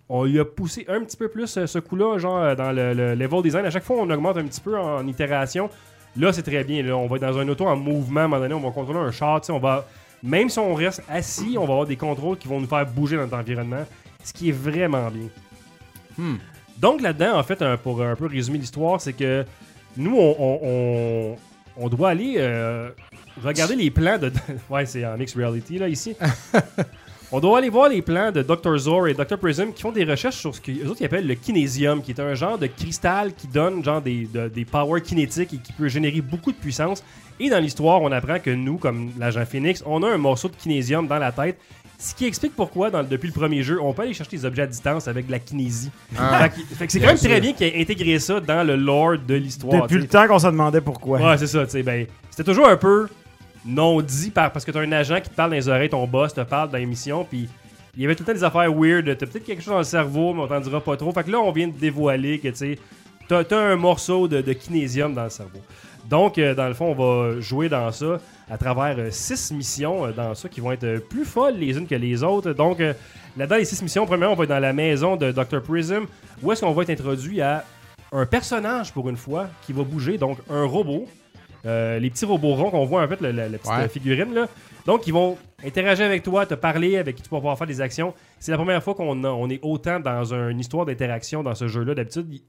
On 0.08 0.24
lui 0.24 0.40
a 0.40 0.44
poussé 0.46 0.86
un 0.88 1.04
petit 1.04 1.16
peu 1.18 1.28
plus 1.28 1.56
euh, 1.58 1.66
ce 1.66 1.78
coup-là, 1.78 2.18
genre 2.18 2.38
euh, 2.38 2.54
dans 2.54 2.72
le, 2.72 2.94
le 2.94 3.14
level 3.14 3.42
design. 3.42 3.66
À 3.66 3.70
chaque 3.70 3.84
fois, 3.84 3.96
on 4.00 4.08
augmente 4.10 4.38
un 4.38 4.44
petit 4.44 4.60
peu 4.62 4.76
en 4.78 5.06
itération. 5.06 5.68
Là, 6.16 6.32
c'est 6.32 6.42
très 6.42 6.64
bien. 6.64 6.82
Là, 6.82 6.96
on 6.96 7.06
va 7.06 7.16
être 7.16 7.22
dans 7.22 7.38
un 7.38 7.46
auto 7.46 7.66
en 7.66 7.76
mouvement. 7.76 8.20
À 8.20 8.24
un 8.24 8.28
moment 8.28 8.40
donné, 8.42 8.54
on 8.54 8.60
va 8.60 8.70
contrôler 8.70 8.98
un 9.00 9.10
char. 9.12 9.40
tu 9.42 9.48
sais, 9.48 9.52
On 9.52 9.60
va, 9.60 9.86
même 10.22 10.48
si 10.48 10.58
on 10.58 10.74
reste 10.74 11.02
assis, 11.08 11.56
on 11.58 11.66
va 11.66 11.72
avoir 11.74 11.86
des 11.86 11.96
contrôles 11.96 12.38
qui 12.38 12.48
vont 12.48 12.58
nous 12.58 12.66
faire 12.66 12.84
bouger 12.86 13.16
dans 13.16 13.22
notre 13.22 13.36
environnement. 13.36 13.84
Ce 14.24 14.32
qui 14.32 14.48
est 14.50 14.52
vraiment 14.52 15.08
bien. 15.10 15.28
Hmm. 16.18 16.36
Donc 16.78 17.00
là-dedans, 17.02 17.38
en 17.38 17.42
fait, 17.42 17.62
pour 17.82 18.02
un 18.02 18.16
peu 18.16 18.26
résumer 18.26 18.58
l'histoire, 18.58 19.00
c'est 19.00 19.12
que 19.12 19.44
nous, 19.96 20.16
on, 20.16 20.36
on- 20.38 20.60
on- 20.62 21.36
on 21.76 21.88
doit 21.88 22.10
aller 22.10 22.34
euh, 22.38 22.90
regarder 23.42 23.76
les 23.76 23.90
plans 23.90 24.18
de... 24.18 24.30
ouais, 24.70 24.86
c'est 24.86 25.04
en 25.06 25.16
mixed 25.16 25.36
reality, 25.36 25.78
là, 25.78 25.88
ici. 25.88 26.14
on 27.32 27.40
doit 27.40 27.58
aller 27.58 27.68
voir 27.70 27.88
les 27.88 28.02
plans 28.02 28.32
de 28.32 28.42
Dr. 28.42 28.76
Zor 28.78 29.08
et 29.08 29.14
Dr. 29.14 29.38
Prism 29.38 29.72
qui 29.72 29.82
font 29.82 29.92
des 29.92 30.04
recherches 30.04 30.36
sur 30.36 30.54
ce 30.54 30.60
qu'ils 30.60 30.86
autres 30.86 31.00
ils 31.00 31.04
appellent 31.06 31.26
le 31.26 31.34
kinésium, 31.34 32.02
qui 32.02 32.10
est 32.10 32.20
un 32.20 32.34
genre 32.34 32.58
de 32.58 32.66
cristal 32.66 33.32
qui 33.34 33.46
donne 33.46 33.84
genre 33.84 34.02
des, 34.02 34.26
de- 34.26 34.48
des 34.48 34.64
powers 34.64 35.02
kinétiques 35.02 35.54
et 35.54 35.58
qui 35.58 35.72
peut 35.72 35.88
générer 35.88 36.20
beaucoup 36.20 36.50
de 36.52 36.56
puissance. 36.56 37.04
Et 37.38 37.48
dans 37.48 37.58
l'histoire, 37.60 38.02
on 38.02 38.12
apprend 38.12 38.38
que 38.38 38.50
nous, 38.50 38.76
comme 38.76 39.12
l'agent 39.18 39.46
Phoenix, 39.46 39.82
on 39.86 40.02
a 40.02 40.08
un 40.10 40.18
morceau 40.18 40.48
de 40.48 40.56
kinésium 40.56 41.06
dans 41.06 41.18
la 41.18 41.32
tête. 41.32 41.58
Ce 42.00 42.14
qui 42.14 42.24
explique 42.24 42.56
pourquoi, 42.56 42.90
dans 42.90 43.02
depuis 43.02 43.26
le 43.26 43.34
premier 43.34 43.62
jeu, 43.62 43.78
on 43.78 43.92
peut 43.92 44.02
aller 44.02 44.14
chercher 44.14 44.34
des 44.38 44.46
objets 44.46 44.62
à 44.62 44.66
distance 44.66 45.06
avec 45.06 45.26
de 45.26 45.32
la 45.32 45.38
kinésie. 45.38 45.90
Ah. 46.16 46.48
Fait 46.48 46.48
que, 46.48 46.74
fait 46.74 46.86
que 46.86 46.92
c'est 46.92 46.98
quand 46.98 47.08
même 47.08 47.18
très 47.18 47.40
bien 47.42 47.52
qu'il 47.52 47.66
ait 47.66 47.78
intégré 47.78 48.18
ça 48.18 48.40
dans 48.40 48.66
le 48.66 48.74
lore 48.74 49.18
de 49.18 49.34
l'histoire. 49.34 49.82
Depuis 49.82 49.98
le 49.98 50.08
temps 50.08 50.26
qu'on 50.26 50.38
se 50.38 50.46
demandait 50.46 50.80
pourquoi. 50.80 51.20
Ouais, 51.20 51.36
c'est 51.36 51.46
ça, 51.46 51.66
tu 51.66 51.72
sais. 51.72 51.82
Ben, 51.82 52.06
c'était 52.30 52.44
toujours 52.44 52.68
un 52.68 52.78
peu 52.78 53.06
non 53.66 54.00
dit 54.00 54.30
par, 54.30 54.50
parce 54.50 54.64
que 54.64 54.70
t'as 54.70 54.80
un 54.80 54.92
agent 54.92 55.20
qui 55.20 55.28
te 55.28 55.34
parle 55.34 55.50
dans 55.50 55.56
les 55.56 55.68
oreilles, 55.68 55.90
ton 55.90 56.06
boss 56.06 56.32
te 56.32 56.40
parle 56.40 56.70
dans 56.70 56.78
l'émission, 56.78 57.26
puis 57.28 57.50
il 57.94 58.02
y 58.02 58.06
avait 58.06 58.14
tout 58.14 58.22
le 58.22 58.28
temps 58.28 58.38
des 58.38 58.44
affaires 58.44 58.72
weird. 58.72 59.04
T'as 59.18 59.26
peut-être 59.26 59.44
quelque 59.44 59.62
chose 59.62 59.72
dans 59.72 59.78
le 59.78 59.84
cerveau, 59.84 60.32
mais 60.32 60.40
on 60.40 60.46
t'en 60.46 60.60
dira 60.60 60.80
pas 60.80 60.96
trop. 60.96 61.12
Fait 61.12 61.24
que 61.24 61.30
là, 61.30 61.38
on 61.38 61.52
vient 61.52 61.68
de 61.68 61.76
dévoiler 61.76 62.38
que, 62.38 62.48
tu 62.48 62.56
sais, 62.56 62.78
t'as 63.28 63.44
t'as 63.44 63.60
un 63.60 63.76
morceau 63.76 64.26
de, 64.26 64.40
de 64.40 64.52
kinésium 64.54 65.12
dans 65.12 65.24
le 65.24 65.30
cerveau. 65.30 65.60
Donc, 66.10 66.36
euh, 66.38 66.54
dans 66.54 66.66
le 66.68 66.74
fond, 66.74 66.94
on 66.96 67.32
va 67.32 67.40
jouer 67.40 67.68
dans 67.68 67.90
ça 67.92 68.18
à 68.50 68.58
travers 68.58 68.96
euh, 68.98 69.08
six 69.10 69.52
missions 69.52 70.06
euh, 70.06 70.12
dans 70.12 70.34
ça 70.34 70.48
qui 70.48 70.60
vont 70.60 70.72
être 70.72 70.98
plus 71.08 71.24
folles 71.24 71.54
les 71.56 71.78
unes 71.78 71.86
que 71.86 71.94
les 71.94 72.22
autres. 72.24 72.52
Donc, 72.52 72.80
là-dedans, 73.36 73.56
les 73.56 73.64
six 73.64 73.80
missions, 73.82 74.04
premièrement, 74.06 74.34
on 74.34 74.36
va 74.36 74.44
être 74.44 74.50
dans 74.50 74.58
la 74.58 74.72
maison 74.72 75.16
de 75.16 75.30
Dr. 75.32 75.62
Prism, 75.62 76.04
où 76.42 76.50
est-ce 76.52 76.60
qu'on 76.62 76.72
va 76.72 76.82
être 76.82 76.90
introduit 76.90 77.40
à 77.40 77.64
un 78.12 78.26
personnage 78.26 78.92
pour 78.92 79.08
une 79.08 79.16
fois 79.16 79.48
qui 79.64 79.72
va 79.72 79.84
bouger, 79.84 80.18
donc 80.18 80.38
un 80.50 80.64
robot. 80.64 81.06
Euh, 81.66 81.98
les 81.98 82.08
petits 82.10 82.24
robots 82.24 82.54
ronds 82.54 82.70
qu'on 82.70 82.86
voit 82.86 83.02
en 83.04 83.08
fait, 83.08 83.20
la, 83.20 83.32
la- 83.32 83.48
la 83.48 83.58
petite 83.58 83.70
Ouais. 83.70 83.88
figurine 83.88 84.32
là. 84.34 84.48
Donc 84.86 85.06
ils 85.06 85.12
vont 85.12 85.36
interagir 85.64 86.06
avec 86.06 86.22
toi, 86.22 86.46
te 86.46 86.54
parler, 86.54 86.96
avec 86.96 87.16
qui 87.16 87.22
tu 87.22 87.28
vas 87.28 87.36
pouvoir 87.36 87.58
faire 87.58 87.66
des 87.66 87.82
actions. 87.82 88.14
C'est 88.38 88.50
la 88.50 88.56
première 88.56 88.82
fois 88.82 88.94
qu'on 88.94 89.22
on 89.24 89.50
est 89.50 89.60
autant 89.62 90.00
dans 90.00 90.32
un- 90.32 90.48
une 90.48 90.58
histoire 90.58 90.86
d'interaction 90.86 91.42
dans 91.42 91.54
ce 91.54 91.68
jeu-là. 91.68 91.94
D'habitude, 91.94 92.40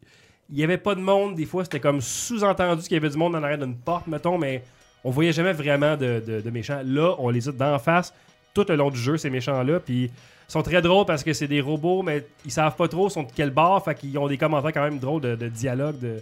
il- 0.51 0.57
n'y 0.57 0.63
avait 0.63 0.77
pas 0.77 0.95
de 0.95 0.99
monde. 1.01 1.35
Des 1.35 1.45
fois, 1.45 1.63
c'était 1.63 1.79
comme 1.79 2.01
sous-entendu 2.01 2.81
qu'il 2.83 2.93
y 2.93 2.97
avait 2.97 3.09
du 3.09 3.17
monde 3.17 3.35
en 3.35 3.43
arrière 3.43 3.57
d'une 3.59 3.75
porte, 3.75 4.07
mettons, 4.07 4.37
mais 4.37 4.63
on 5.03 5.09
voyait 5.11 5.31
jamais 5.33 5.53
vraiment 5.53 5.95
de, 5.97 6.21
de- 6.25 6.41
de 6.41 6.49
méchants. 6.49 6.81
Là, 6.85 7.15
on 7.19 7.29
les 7.29 7.49
a 7.49 7.51
d'en 7.51 7.79
face 7.79 8.13
tout 8.53 8.65
le 8.67 8.75
long 8.75 8.89
du 8.89 8.99
jeu, 8.99 9.17
ces 9.17 9.29
méchants-là. 9.29 9.79
Puis 9.79 10.03
ils 10.05 10.11
sont 10.51 10.61
très 10.61 10.81
drôles 10.81 11.05
parce 11.05 11.23
que 11.23 11.33
c'est 11.33 11.47
des 11.47 11.61
robots, 11.61 12.03
mais 12.03 12.25
ils 12.45 12.51
savent 12.51 12.75
pas 12.75 12.87
trop 12.87 13.09
sont 13.09 13.23
de 13.23 13.31
quel 13.35 13.49
bord. 13.51 13.83
Fait 13.83 13.95
qu'ils 13.95 14.17
ont 14.17 14.27
des 14.27 14.37
commentaires 14.37 14.73
quand 14.73 14.83
même 14.83 14.99
drôles 14.99 15.21
de, 15.21 15.35
de 15.35 15.47
dialogue. 15.47 15.97
De, 15.99 16.21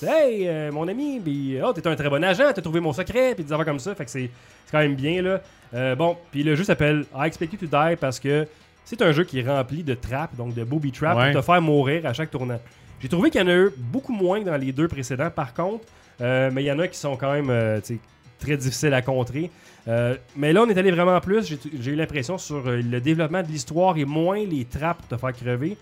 Hey, 0.00 0.46
euh, 0.46 0.70
mon 0.70 0.86
ami, 0.86 1.18
puis, 1.18 1.56
oh, 1.60 1.72
t'es 1.72 1.84
un 1.88 1.96
très 1.96 2.08
bon 2.08 2.22
agent, 2.22 2.52
t'as 2.54 2.62
trouvé 2.62 2.78
mon 2.78 2.92
secret, 2.92 3.34
puis 3.34 3.42
des 3.42 3.52
affaires 3.52 3.64
comme 3.66 3.80
ça. 3.80 3.96
Fait 3.96 4.04
que 4.04 4.10
c'est 4.12 4.30
c'est 4.64 4.70
quand 4.70 4.78
même 4.78 4.94
bien, 4.94 5.22
là. 5.22 5.40
Euh, 5.74 5.96
bon, 5.96 6.16
puis 6.30 6.44
le 6.44 6.54
jeu 6.54 6.62
s'appelle 6.62 7.04
I 7.16 7.26
Expect 7.26 7.52
You 7.54 7.58
to 7.58 7.66
Die 7.66 7.96
parce 7.96 8.20
que 8.20 8.46
c'est 8.84 9.02
un 9.02 9.10
jeu 9.10 9.24
qui 9.24 9.40
est 9.40 9.48
rempli 9.48 9.82
de 9.82 9.94
traps, 9.94 10.36
donc 10.36 10.54
de 10.54 10.62
booby 10.62 10.92
traps, 10.92 11.18
Ouais. 11.18 11.32
pour 11.32 11.40
te 11.40 11.44
faire 11.46 11.60
mourir 11.60 12.06
à 12.06 12.12
chaque 12.12 12.30
tournant. 12.30 12.60
J'ai 13.00 13.08
trouvé 13.08 13.30
qu'il 13.30 13.40
y 13.40 13.44
en 13.44 13.48
a 13.48 13.54
eu 13.54 13.70
beaucoup 13.76 14.12
moins 14.12 14.40
que 14.40 14.46
dans 14.46 14.56
les 14.56 14.72
deux 14.72 14.88
précédents, 14.88 15.30
par 15.30 15.54
contre, 15.54 15.84
euh, 16.20 16.50
mais 16.52 16.62
il 16.62 16.66
y 16.66 16.72
en 16.72 16.78
a 16.78 16.88
qui 16.88 16.98
sont 16.98 17.16
quand 17.16 17.32
même 17.32 17.48
euh, 17.50 17.80
très 18.40 18.56
difficiles 18.56 18.94
à 18.94 19.02
contrer. 19.02 19.50
Euh, 19.86 20.16
mais 20.36 20.52
là, 20.52 20.62
on 20.62 20.68
est 20.68 20.76
allé 20.76 20.90
vraiment 20.90 21.18
plus. 21.20 21.56
J'ai 21.80 21.92
eu 21.92 21.94
l'impression 21.94 22.36
sur 22.38 22.62
le 22.66 23.00
développement 23.00 23.42
de 23.42 23.48
l'histoire 23.48 23.96
et 23.96 24.04
moins 24.04 24.44
les 24.44 24.64
traps 24.64 24.98
pour 25.06 25.08
te 25.08 25.20
faire 25.20 25.32
crever. 25.32 25.76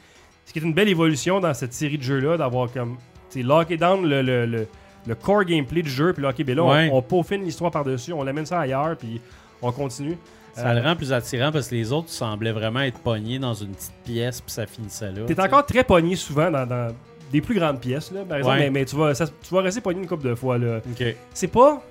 Ce 0.44 0.52
qui 0.52 0.58
est 0.58 0.62
une 0.62 0.74
belle 0.74 0.88
évolution 0.88 1.40
dans 1.40 1.54
cette 1.54 1.72
série 1.72 1.98
de 1.98 2.02
jeux-là, 2.02 2.36
d'avoir 2.36 2.70
comme. 2.72 2.96
Locké 3.34 3.76
down 3.76 4.08
le, 4.08 4.22
le, 4.22 4.46
le- 4.46 4.66
le 5.06 5.14
core 5.14 5.44
gameplay 5.44 5.82
du 5.82 5.90
jeu, 5.90 6.12
puis 6.14 6.22
là, 6.22 6.30
ok, 6.30 6.42
ben 6.42 6.56
là, 6.56 6.64
on- 6.64 6.70
Ouais. 6.70 6.88
on, 6.92 7.02
peaufine 7.02 7.44
l'histoire 7.44 7.70
par-dessus, 7.70 8.12
on 8.14 8.24
l'amène 8.24 8.46
ça 8.46 8.60
ailleurs, 8.60 8.96
puis 8.96 9.20
on 9.62 9.70
continue. 9.72 10.16
Ça 10.56 10.68
Euh, 10.70 10.74
le 10.74 10.80
rend 10.80 10.96
plus 10.96 11.12
attirant 11.12 11.52
parce 11.52 11.68
que 11.68 11.74
les 11.74 11.92
autres 11.92 12.08
semblaient 12.08 12.52
vraiment 12.52 12.80
être 12.80 12.98
pognés 13.00 13.38
dans 13.38 13.54
une 13.54 13.72
petite 13.74 13.92
pièce 14.04 14.40
puis 14.40 14.50
ça 14.52 14.66
finissait 14.66 15.12
là. 15.12 15.22
T'es 15.26 15.38
encore 15.40 15.64
très 15.66 15.84
pogné 15.84 16.16
souvent 16.16 16.50
dans, 16.50 16.66
dans 16.66 16.88
des 17.32 17.40
plus 17.40 17.54
grandes 17.56 17.80
pièces, 17.80 18.10
là, 18.12 18.20
par 18.26 18.38
exemple, 18.38 18.56
Ouais. 18.56 18.64
mais, 18.64 18.70
mais 18.70 18.84
tu, 18.84 18.96
vas, 18.96 19.14
ça- 19.14 19.26
tu 19.26 19.52
vas 19.54 19.60
rester 19.60 19.80
pogné 19.80 20.00
une 20.00 20.06
couple 20.08 20.28
de 20.28 20.34
fois. 20.34 20.58
Là. 20.58 20.78
Ok. 20.90 21.04
C'est 21.34 21.48
pas 21.48 21.82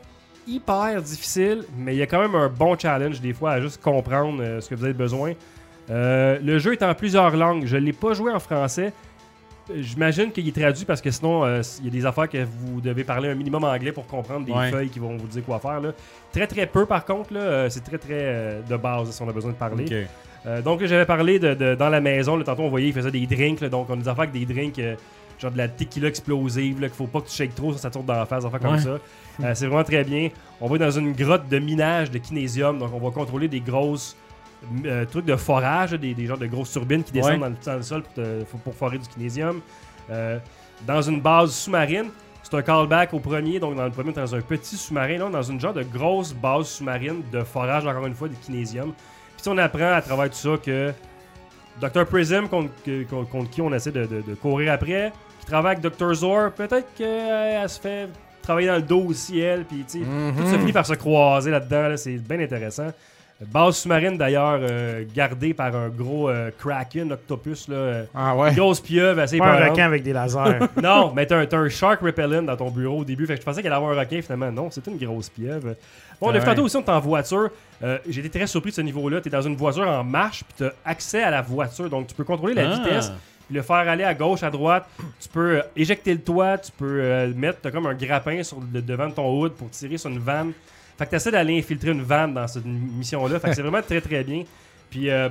hyper 0.47 1.01
difficile, 1.01 1.63
mais 1.77 1.95
il 1.95 1.97
y 1.97 2.01
a 2.01 2.07
quand 2.07 2.19
même 2.19 2.35
un 2.35 2.49
bon 2.49 2.77
challenge 2.77 3.19
des 3.19 3.33
fois 3.33 3.51
à 3.53 3.61
juste 3.61 3.81
comprendre 3.81 4.41
euh, 4.41 4.61
ce 4.61 4.69
que 4.69 4.75
vous 4.75 4.83
avez 4.85 4.93
besoin. 4.93 5.33
Euh, 5.91 6.39
le 6.43 6.57
jeu 6.59 6.73
est 6.73 6.83
en 6.83 6.93
plusieurs 6.95 7.35
langues. 7.35 7.65
Je 7.65 7.77
l'ai 7.77 7.93
pas 7.93 8.13
joué 8.13 8.31
en 8.31 8.39
français. 8.39 8.93
J'imagine 9.73 10.31
qu'il 10.31 10.47
est 10.47 10.55
traduit 10.59 10.85
parce 10.85 11.01
que 11.01 11.09
sinon, 11.09 11.43
euh, 11.43 11.61
il 11.79 11.85
y 11.85 11.87
a 11.87 11.91
des 11.91 12.05
affaires 12.05 12.29
que 12.29 12.43
vous 12.43 12.81
devez 12.81 13.03
parler 13.03 13.29
un 13.29 13.35
minimum 13.35 13.63
anglais 13.63 13.91
pour 13.91 14.05
comprendre 14.05 14.45
des 14.45 14.51
Ouais. 14.51 14.69
feuilles 14.69 14.89
qui 14.89 14.99
vont 14.99 15.17
vous 15.17 15.27
dire 15.27 15.43
quoi 15.43 15.59
faire. 15.59 15.81
là. 15.81 15.91
Très 16.31 16.45
très 16.45 16.67
peu 16.67 16.85
par 16.85 17.03
contre, 17.03 17.33
là, 17.33 17.39
euh, 17.39 17.69
c'est 17.69 17.83
très 17.83 17.97
très 17.97 18.09
euh, 18.21 18.61
de 18.61 18.77
base 18.77 19.09
si 19.11 19.21
on 19.23 19.29
a 19.29 19.33
besoin 19.33 19.51
de 19.51 19.55
parler. 19.55 20.05
Euh, 20.45 20.61
donc 20.61 20.83
j'avais 20.85 21.05
parlé 21.07 21.39
de, 21.39 21.55
de- 21.55 21.73
dans 21.75 21.89
la 21.89 21.99
maison. 21.99 22.37
Là, 22.37 22.43
tantôt, 22.43 22.61
on 22.61 22.69
voyait, 22.69 22.89
il 22.89 22.93
faisait 22.93 23.09
des 23.09 23.25
drinks. 23.25 23.61
là, 23.61 23.69
donc, 23.69 23.87
on 23.89 23.93
a 23.93 23.97
des 23.97 24.07
affaires 24.07 24.25
avec 24.29 24.33
des 24.33 24.45
drinks, 24.45 24.79
genre 25.39 25.51
de 25.51 25.57
la 25.57 25.67
tequila 25.67 26.07
explosive, 26.09 26.79
qu'il 26.79 26.89
faut 26.89 27.07
pas 27.07 27.21
que 27.21 27.27
tu 27.27 27.35
shakes 27.35 27.55
trop, 27.55 27.73
ça, 27.73 27.79
ça 27.79 27.89
tourne 27.89 28.05
dans 28.05 28.13
la 28.13 28.27
face, 28.27 28.43
des 28.43 28.47
affaires 28.47 28.59
comme 28.59 28.77
ça. 28.79 28.99
C'est 29.55 29.65
vraiment 29.65 29.83
très 29.83 30.03
bien. 30.03 30.29
On 30.61 30.67
va 30.67 30.77
dans 30.77 30.91
une 30.91 31.13
grotte 31.13 31.49
de 31.49 31.57
minage 31.57 32.11
de 32.11 32.19
kinésium. 32.19 32.77
Donc, 32.77 32.91
on 32.93 32.99
va 32.99 33.09
contrôler 33.11 33.47
des 33.47 33.59
grosses 33.61 34.15
euh, 34.85 35.05
trucs 35.05 35.25
de 35.25 35.35
forage, 35.35 35.91
des, 35.91 36.13
des 36.13 36.25
genres 36.25 36.37
de 36.37 36.47
grosses 36.47 36.71
turbines 36.71 37.03
qui 37.03 37.11
descendent 37.11 37.33
Ouais. 37.33 37.39
dans, 37.39 37.49
le, 37.49 37.55
dans 37.65 37.75
le 37.75 37.81
sol 37.83 38.01
pour, 38.03 38.13
te- 38.13 38.43
pour- 38.63 38.73
forer 38.75 38.97
du 38.97 39.07
kinésium. 39.07 39.61
Euh, 40.09 40.37
dans 40.85 41.01
une 41.01 41.21
base 41.21 41.51
sous-marine. 41.51 42.07
C'est 42.43 42.53
un 42.55 42.61
callback 42.61 43.11
au 43.13 43.19
premier, 43.19 43.59
donc 43.59 43.75
dans 43.75 43.85
le 43.85 43.89
premier, 43.91 44.11
dans 44.11 44.35
un 44.35 44.41
petit 44.41 44.77
sous-marin, 44.77 45.17
là, 45.17 45.29
dans 45.29 45.41
une 45.41 45.59
genre 45.59 45.73
de 45.73 45.81
grosse 45.81 46.31
base 46.33 46.67
sous-marine 46.67 47.23
de 47.31 47.41
forage, 47.43 47.87
encore 47.87 48.05
une 48.05 48.13
fois, 48.13 48.27
de 48.27 48.35
kinésium. 48.35 48.91
Puis 48.93 49.41
si 49.41 49.49
on 49.49 49.57
apprend 49.57 49.93
à 49.93 50.01
travers 50.01 50.29
tout 50.29 50.35
ça 50.35 50.49
que 50.63 50.93
Dr. 51.81 52.05
Prism, 52.05 52.47
contre, 52.47 52.69
contre- 53.09 53.29
contre 53.29 53.49
qui 53.49 53.61
on 53.61 53.73
essaie 53.73 53.91
de, 53.91 54.05
de- 54.05 54.21
de 54.21 54.35
courir 54.35 54.73
après, 54.73 55.11
qui 55.39 55.45
travaille 55.47 55.75
avec 55.75 55.83
Dr. 55.97 56.13
Zor, 56.13 56.51
peut-être 56.51 56.93
qu'elle 56.95 57.67
se 57.67 57.79
fait 57.79 58.09
travailler 58.43 58.67
dans 58.67 58.75
le 58.75 58.81
dos 58.83 59.01
aussi, 59.07 59.39
elle, 59.39 59.65
puis 59.65 59.83
tu 59.89 59.99
sais, 59.99 60.05
tout 60.37 60.45
ça 60.45 60.59
finit 60.59 60.71
par 60.71 60.85
se 60.85 60.93
croiser 60.93 61.49
là-dedans, 61.49 61.87
là, 61.89 61.97
c'est 61.97 62.15
bien 62.17 62.39
intéressant. 62.39 62.87
Base 63.41 63.75
sous-marine 63.79 64.17
d'ailleurs 64.17 64.59
euh, 64.61 65.03
gardée 65.13 65.53
par 65.53 65.75
un 65.75 65.89
gros 65.89 66.29
euh, 66.29 66.51
kraken, 66.57 67.11
octopus, 67.11 67.67
là, 67.67 67.75
euh, 67.75 68.05
Ah 68.15 68.33
ouais. 68.35 68.49
une 68.51 68.55
grosse 68.55 68.79
pieuvre 68.79 69.19
assez 69.19 69.37
Pas 69.37 69.61
un 69.61 69.69
requin 69.69 69.85
avec 69.85 70.03
des 70.03 70.13
lasers. 70.13 70.59
Non, 70.81 71.11
mais 71.13 71.25
t'as 71.25 71.39
un, 71.39 71.47
un 71.51 71.69
shark 71.69 71.99
repellent 72.01 72.43
dans 72.45 72.55
ton 72.55 72.71
bureau 72.71 72.99
au 72.99 73.03
début. 73.05 73.25
Fait 73.27 73.33
que 73.35 73.41
je 73.41 73.45
pensais 73.45 73.61
qu'elle 73.61 73.73
allait 73.73 73.83
avoir 73.83 73.97
un 73.97 73.99
requin 73.99 74.21
finalement. 74.21 74.51
Non, 74.53 74.69
c'est 74.71 74.87
une 74.87 74.97
grosse 74.97 75.27
pieuvre. 75.27 75.75
Bon, 76.21 76.31
le 76.31 76.39
Ouais. 76.39 76.45
tantôt 76.45 76.63
aussi, 76.63 76.77
on 76.77 76.81
est 76.81 76.89
en 76.89 76.99
voiture. 77.01 77.49
Euh, 77.83 77.97
J'ai 78.07 78.21
été 78.25 78.29
très 78.39 78.47
surpris 78.47 78.69
de 78.71 78.75
ce 78.75 78.81
niveau-là. 78.81 79.19
T'es 79.19 79.29
dans 79.29 79.41
une 79.41 79.57
voiture 79.57 79.85
en 79.85 80.03
marche, 80.05 80.45
puis 80.45 80.53
t'as 80.65 80.71
accès 80.89 81.21
à 81.21 81.29
la 81.29 81.41
voiture. 81.41 81.89
Donc, 81.89 82.07
tu 82.07 82.15
peux 82.15 82.23
contrôler 82.23 82.53
la 82.53 82.69
Ah. 82.71 82.73
vitesse, 82.75 83.11
puis 83.47 83.55
le 83.57 83.61
faire 83.63 83.75
aller 83.75 84.05
à 84.05 84.13
gauche, 84.13 84.43
à 84.43 84.49
droite. 84.49 84.87
Tu 85.19 85.27
peux 85.27 85.57
euh, 85.57 85.61
éjecter 85.75 86.13
le 86.13 86.21
toit, 86.21 86.57
tu 86.57 86.71
peux 86.71 86.99
euh, 87.01 87.33
mettre 87.35 87.59
t'as 87.59 87.71
comme 87.71 87.85
un 87.85 87.93
grappin 87.95 88.41
sur 88.43 88.59
le 88.73 88.81
devant 88.81 89.07
de 89.09 89.13
ton 89.13 89.29
hood 89.41 89.51
pour 89.51 89.69
tirer 89.71 89.97
sur 89.97 90.09
une 90.09 90.19
vanne. 90.19 90.53
Fait 90.97 91.05
que 91.05 91.11
t'essaies 91.11 91.31
d'aller 91.31 91.57
infiltrer 91.59 91.91
une 91.91 92.01
vanne 92.03 92.33
dans 92.33 92.47
cette 92.47 92.65
mission-là. 92.65 93.39
Fait 93.39 93.49
que 93.49 93.55
c'est 93.55 93.61
vraiment 93.61 93.81
très 93.81 93.99
très 94.01 94.23
bien. 94.23 94.43
Puis 94.89 95.09
euh, 95.09 95.29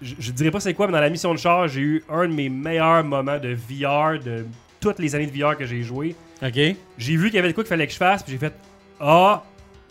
je, 0.00 0.14
je 0.18 0.30
dirais 0.32 0.50
pas 0.50 0.60
c'est 0.60 0.74
quoi, 0.74 0.86
mais 0.86 0.92
dans 0.92 1.00
la 1.00 1.10
mission 1.10 1.32
de 1.34 1.38
char, 1.38 1.66
j'ai 1.68 1.80
eu 1.80 2.04
un 2.08 2.28
de 2.28 2.32
mes 2.32 2.48
meilleurs 2.48 3.02
moments 3.04 3.38
de 3.38 3.54
VR 3.54 4.18
de 4.22 4.44
toutes 4.80 4.98
les 4.98 5.14
années 5.14 5.26
de 5.26 5.36
VR 5.36 5.56
que 5.56 5.64
j'ai 5.66 5.82
joué. 5.82 6.14
Ok. 6.44 6.58
J'ai 6.98 7.16
vu 7.16 7.26
qu'il 7.26 7.36
y 7.36 7.38
avait 7.38 7.48
de 7.48 7.52
quoi 7.54 7.64
qu'il 7.64 7.68
fallait 7.68 7.86
que 7.86 7.92
je 7.92 7.98
fasse, 7.98 8.22
puis 8.22 8.32
j'ai 8.32 8.38
fait 8.38 8.52
Ah, 9.00 9.42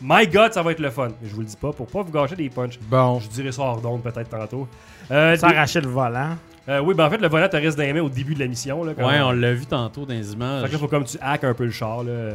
my 0.01 0.27
god, 0.27 0.53
ça 0.53 0.61
va 0.63 0.71
être 0.71 0.79
le 0.79 0.89
fun. 0.89 1.09
Mais 1.21 1.27
je 1.29 1.33
vous 1.33 1.41
le 1.41 1.47
dis 1.47 1.57
pas 1.57 1.71
pour 1.73 1.87
pas 1.87 2.01
vous 2.03 2.11
gâcher 2.11 2.35
des 2.35 2.49
punchs. 2.49 2.79
Bon. 2.89 3.19
Je 3.19 3.27
dirais 3.29 3.51
ça 3.51 3.61
hors 3.63 3.81
d'onde 3.81 4.01
peut-être 4.03 4.29
tantôt. 4.29 4.67
Euh, 5.11 5.35
Ça 5.35 5.47
arrachait 5.47 5.81
le 5.81 5.89
volant. 5.89 6.37
euh, 6.69 6.79
oui, 6.79 6.93
ben 6.93 7.05
en 7.05 7.09
fait, 7.09 7.17
le 7.17 7.27
volant 7.27 7.49
te 7.49 7.57
reste 7.57 7.77
dans 7.77 7.83
les 7.83 7.91
mains 7.93 8.01
au 8.01 8.09
début 8.09 8.33
de 8.33 8.39
la 8.39 8.47
mission. 8.47 8.83
Là, 8.83 8.93
quand 8.97 9.05
Ouais, 9.05 9.13
même. 9.13 9.23
on 9.23 9.31
l'a 9.31 9.53
vu 9.53 9.65
tantôt 9.65 10.05
dans 10.05 10.13
les 10.13 10.23
Fait 10.23 10.33
images. 10.33 10.67
que 10.67 10.71
là, 10.73 10.77
faut 10.77 10.87
comme 10.87 11.03
tu 11.05 11.17
hack 11.21 11.43
un 11.43 11.53
peu 11.53 11.65
le 11.65 11.71
char. 11.71 12.03
Là. 12.03 12.31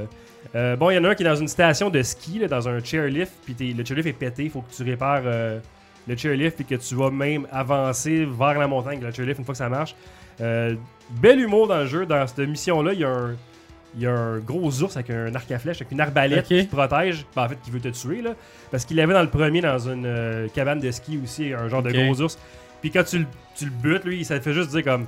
Euh, 0.54 0.76
bon, 0.76 0.90
il 0.90 0.94
y 0.94 0.98
en 0.98 1.04
a 1.04 1.10
un 1.10 1.14
qui 1.14 1.22
est 1.22 1.26
dans 1.26 1.34
une 1.36 1.48
station 1.48 1.90
de 1.90 2.02
ski, 2.02 2.38
là, 2.38 2.48
dans 2.48 2.68
un 2.68 2.82
chairlift, 2.82 3.32
puis 3.44 3.72
le 3.74 3.84
chairlift 3.84 4.08
est 4.08 4.12
pété, 4.12 4.48
faut 4.48 4.60
que 4.62 4.72
tu 4.72 4.82
répares 4.82 5.22
euh, 5.24 5.58
le 6.06 6.16
chairlift, 6.16 6.56
puis 6.56 6.64
que 6.64 6.74
tu 6.76 6.94
vas 6.94 7.10
même 7.10 7.46
avancer 7.50 8.24
vers 8.26 8.58
la 8.58 8.66
montagne 8.68 9.00
le 9.00 9.10
chairlift 9.12 9.38
une 9.38 9.44
fois 9.44 9.54
que 9.54 9.58
ça 9.58 9.68
marche. 9.68 9.94
Euh, 10.40 10.74
bel 11.10 11.40
humour 11.40 11.66
dans 11.68 11.78
le 11.78 11.86
jeu. 11.86 12.06
Dans 12.06 12.26
cette 12.26 12.46
mission-là, 12.48 12.92
il 12.92 13.00
y 13.00 13.04
a 13.04 13.08
un. 13.10 13.34
Il 13.98 14.02
y 14.02 14.06
a 14.06 14.12
un 14.12 14.38
gros 14.40 14.82
ours 14.82 14.94
avec 14.94 15.08
un 15.08 15.34
arc 15.34 15.50
à 15.50 15.58
flèche, 15.58 15.78
avec 15.80 15.90
une 15.90 16.00
arbalète 16.02 16.44
qui 16.60 16.66
te 16.68 16.76
protège. 16.76 17.24
Ben, 17.34 17.44
en 17.44 17.48
fait, 17.48 17.56
qui 17.62 17.70
veut 17.70 17.80
te 17.80 17.88
tuer, 17.88 18.20
là. 18.20 18.34
Parce 18.70 18.84
qu'il 18.84 18.98
l'avait 18.98 19.14
dans 19.14 19.22
le 19.22 19.30
premier, 19.30 19.62
dans 19.62 19.78
une 19.88 20.50
cabane 20.54 20.80
de 20.80 20.90
ski 20.90 21.18
aussi, 21.24 21.54
un 21.54 21.66
genre 21.68 21.82
de 21.82 21.90
gros 22.04 22.20
ours. 22.20 22.38
Puis 22.82 22.90
quand 22.90 23.04
tu, 23.04 23.20
le- 23.20 23.26
tu 23.56 23.64
le 23.64 23.70
butes, 23.70 24.04
lui, 24.04 24.22
ça 24.22 24.38
te 24.38 24.44
fait 24.44 24.52
juste 24.52 24.68
dire 24.70 24.84
comme 24.84 25.06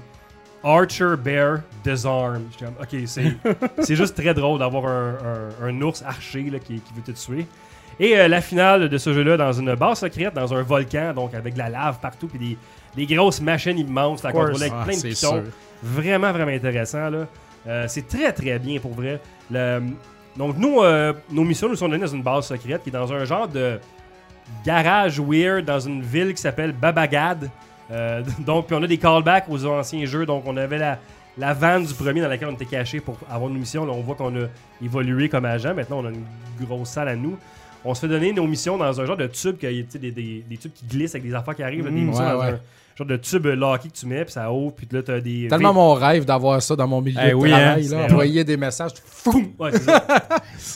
Archer 0.65 1.15
Bear 1.19 1.61
Disarm. 1.85 2.43
J'étais 2.53 2.65
comme, 2.67 2.75
ok, 2.81 3.57
c'est 3.85 3.95
juste 3.97 4.15
très 4.17 4.35
drôle 4.35 4.59
d'avoir 4.59 4.87
un, 4.87 5.15
un- 5.63 5.67
un 5.69 5.83
ours 5.83 6.03
archer 6.03 6.51
là, 6.51 6.59
qui, 6.59 6.81
qui 6.81 6.93
veut 6.95 7.03
te 7.03 7.13
tuer. 7.13 7.47
Et 8.01 8.17
euh, 8.19 8.29
la 8.29 8.41
finale 8.41 8.89
de 8.89 8.99
ce 8.99 9.13
jeu-là, 9.13 9.37
dans 9.37 9.53
une 9.53 9.75
base 9.75 9.99
secrète, 10.01 10.35
dans 10.35 10.55
un 10.55 10.63
volcan, 10.63 11.13
donc 11.15 11.35
avec 11.35 11.55
de 11.55 11.59
la 11.59 11.69
lave 11.69 11.99
partout, 12.01 12.29
puis 12.29 12.39
des, 12.39 13.07
des 13.07 13.15
grosses 13.15 13.41
machines 13.41 13.77
immenses 13.79 14.25
à 14.25 14.31
contrôler 14.33 14.63
avec 14.63 14.73
Ah, 14.77 14.85
plein 14.85 14.95
de 14.95 14.99
c'est 15.01 15.09
pitons. 15.09 15.31
sûr. 15.33 15.43
Vraiment, 15.83 16.33
vraiment 16.33 16.53
intéressant. 16.53 17.11
Là. 17.11 17.27
Euh, 17.67 17.85
c'est 17.89 18.07
très, 18.07 18.33
très 18.33 18.59
bien 18.59 18.79
pour 18.79 18.93
vrai. 18.95 19.21
Le- 19.51 19.83
donc, 20.37 20.57
nous, 20.57 20.81
euh, 20.83 21.13
nos 21.31 21.43
missions 21.43 21.69
nous 21.69 21.75
sont 21.75 21.89
données 21.89 22.05
dans 22.05 22.15
une 22.15 22.23
base 22.23 22.47
secrète 22.47 22.83
qui 22.85 22.91
est 22.91 22.93
dans 22.93 23.13
un 23.13 23.25
genre 23.25 23.49
de 23.49 23.81
garage 24.65 25.19
weird 25.21 25.65
dans 25.65 25.81
une 25.81 26.03
ville 26.03 26.33
qui 26.35 26.41
s'appelle 26.41 26.73
Babagad. 26.73 27.51
Euh, 27.91 28.23
donc, 28.41 28.67
puis 28.67 28.77
on 28.77 28.83
a 28.83 28.87
des 28.87 28.99
callbacks 28.99 29.47
aux 29.49 29.65
anciens 29.67 30.05
jeux. 30.07 30.27
Donc, 30.27 30.45
on 30.47 30.57
avait 30.57 30.79
la, 30.79 30.99
la 31.37 31.55
vanne 31.55 31.85
du 31.85 31.95
premier 31.95 32.21
dans 32.21 32.29
laquelle 32.29 32.49
on 32.49 32.55
était 32.55 32.65
caché 32.65 33.01
pour 33.01 33.17
avoir 33.31 33.51
une 33.51 33.59
mission. 33.59 33.85
Là, 33.87 33.93
on 33.93 34.01
voit 34.03 34.15
qu'on 34.15 34.35
a 34.37 34.47
évolué 34.83 35.29
comme 35.29 35.45
agent. 35.45 35.75
Maintenant, 35.75 36.01
on 36.01 36.07
a 36.07 36.11
une 36.11 36.25
grosse 36.67 36.91
salle 36.91 37.09
à 37.09 37.17
nous. 37.17 37.37
On 37.85 37.95
se 37.95 38.01
fait 38.01 38.09
donner 38.09 38.33
nos 38.33 38.47
missions 38.47 38.77
dans 38.77 39.01
un 39.01 39.07
genre 39.07 39.17
de 39.17 39.27
tube, 39.29 39.57
sais, 39.61 39.99
des, 39.99 40.11
des, 40.11 40.45
des 40.49 40.57
tubes 40.57 40.73
qui 40.75 40.85
glissent 40.85 41.15
avec 41.15 41.27
des 41.29 41.35
affaires 41.35 41.55
qui 41.55 41.63
arrivent. 41.63 41.85
là, 41.85 41.91
des 41.91 41.97
Mm, 42.01 42.07
missions 42.09 42.25
ouais, 42.25 42.33
dans 42.33 42.41
ouais. 42.41 42.49
un 42.51 42.61
genre 42.99 43.07
de 43.07 43.17
tube 43.17 43.47
locky 43.47 43.89
que 43.89 43.97
tu 43.97 44.07
mets, 44.07 44.25
puis 44.25 44.33
ça 44.33 44.53
ouvre, 44.53 44.75
puis 44.75 44.87
là, 44.91 45.03
t'as 45.03 45.21
des. 45.21 45.47
Tellement 45.49 45.73
mon 45.73 45.95
rêve 45.95 46.25
d'avoir 46.25 46.61
ça 46.61 46.75
dans 46.77 46.89
mon 46.89 47.01
milieu 47.01 47.21
Eh 47.25 47.31
de 47.31 47.35
oui, 47.35 47.51
travail. 47.51 47.67
hein, 47.69 47.77
là, 47.77 47.83
c'est- 48.07 48.13
envoyer 48.13 48.43
des 48.45 48.57
messages. 48.57 48.91
Foum! 49.07 49.53
Ouais, 49.59 49.71
c'est 49.73 49.85
ça. 49.85 50.05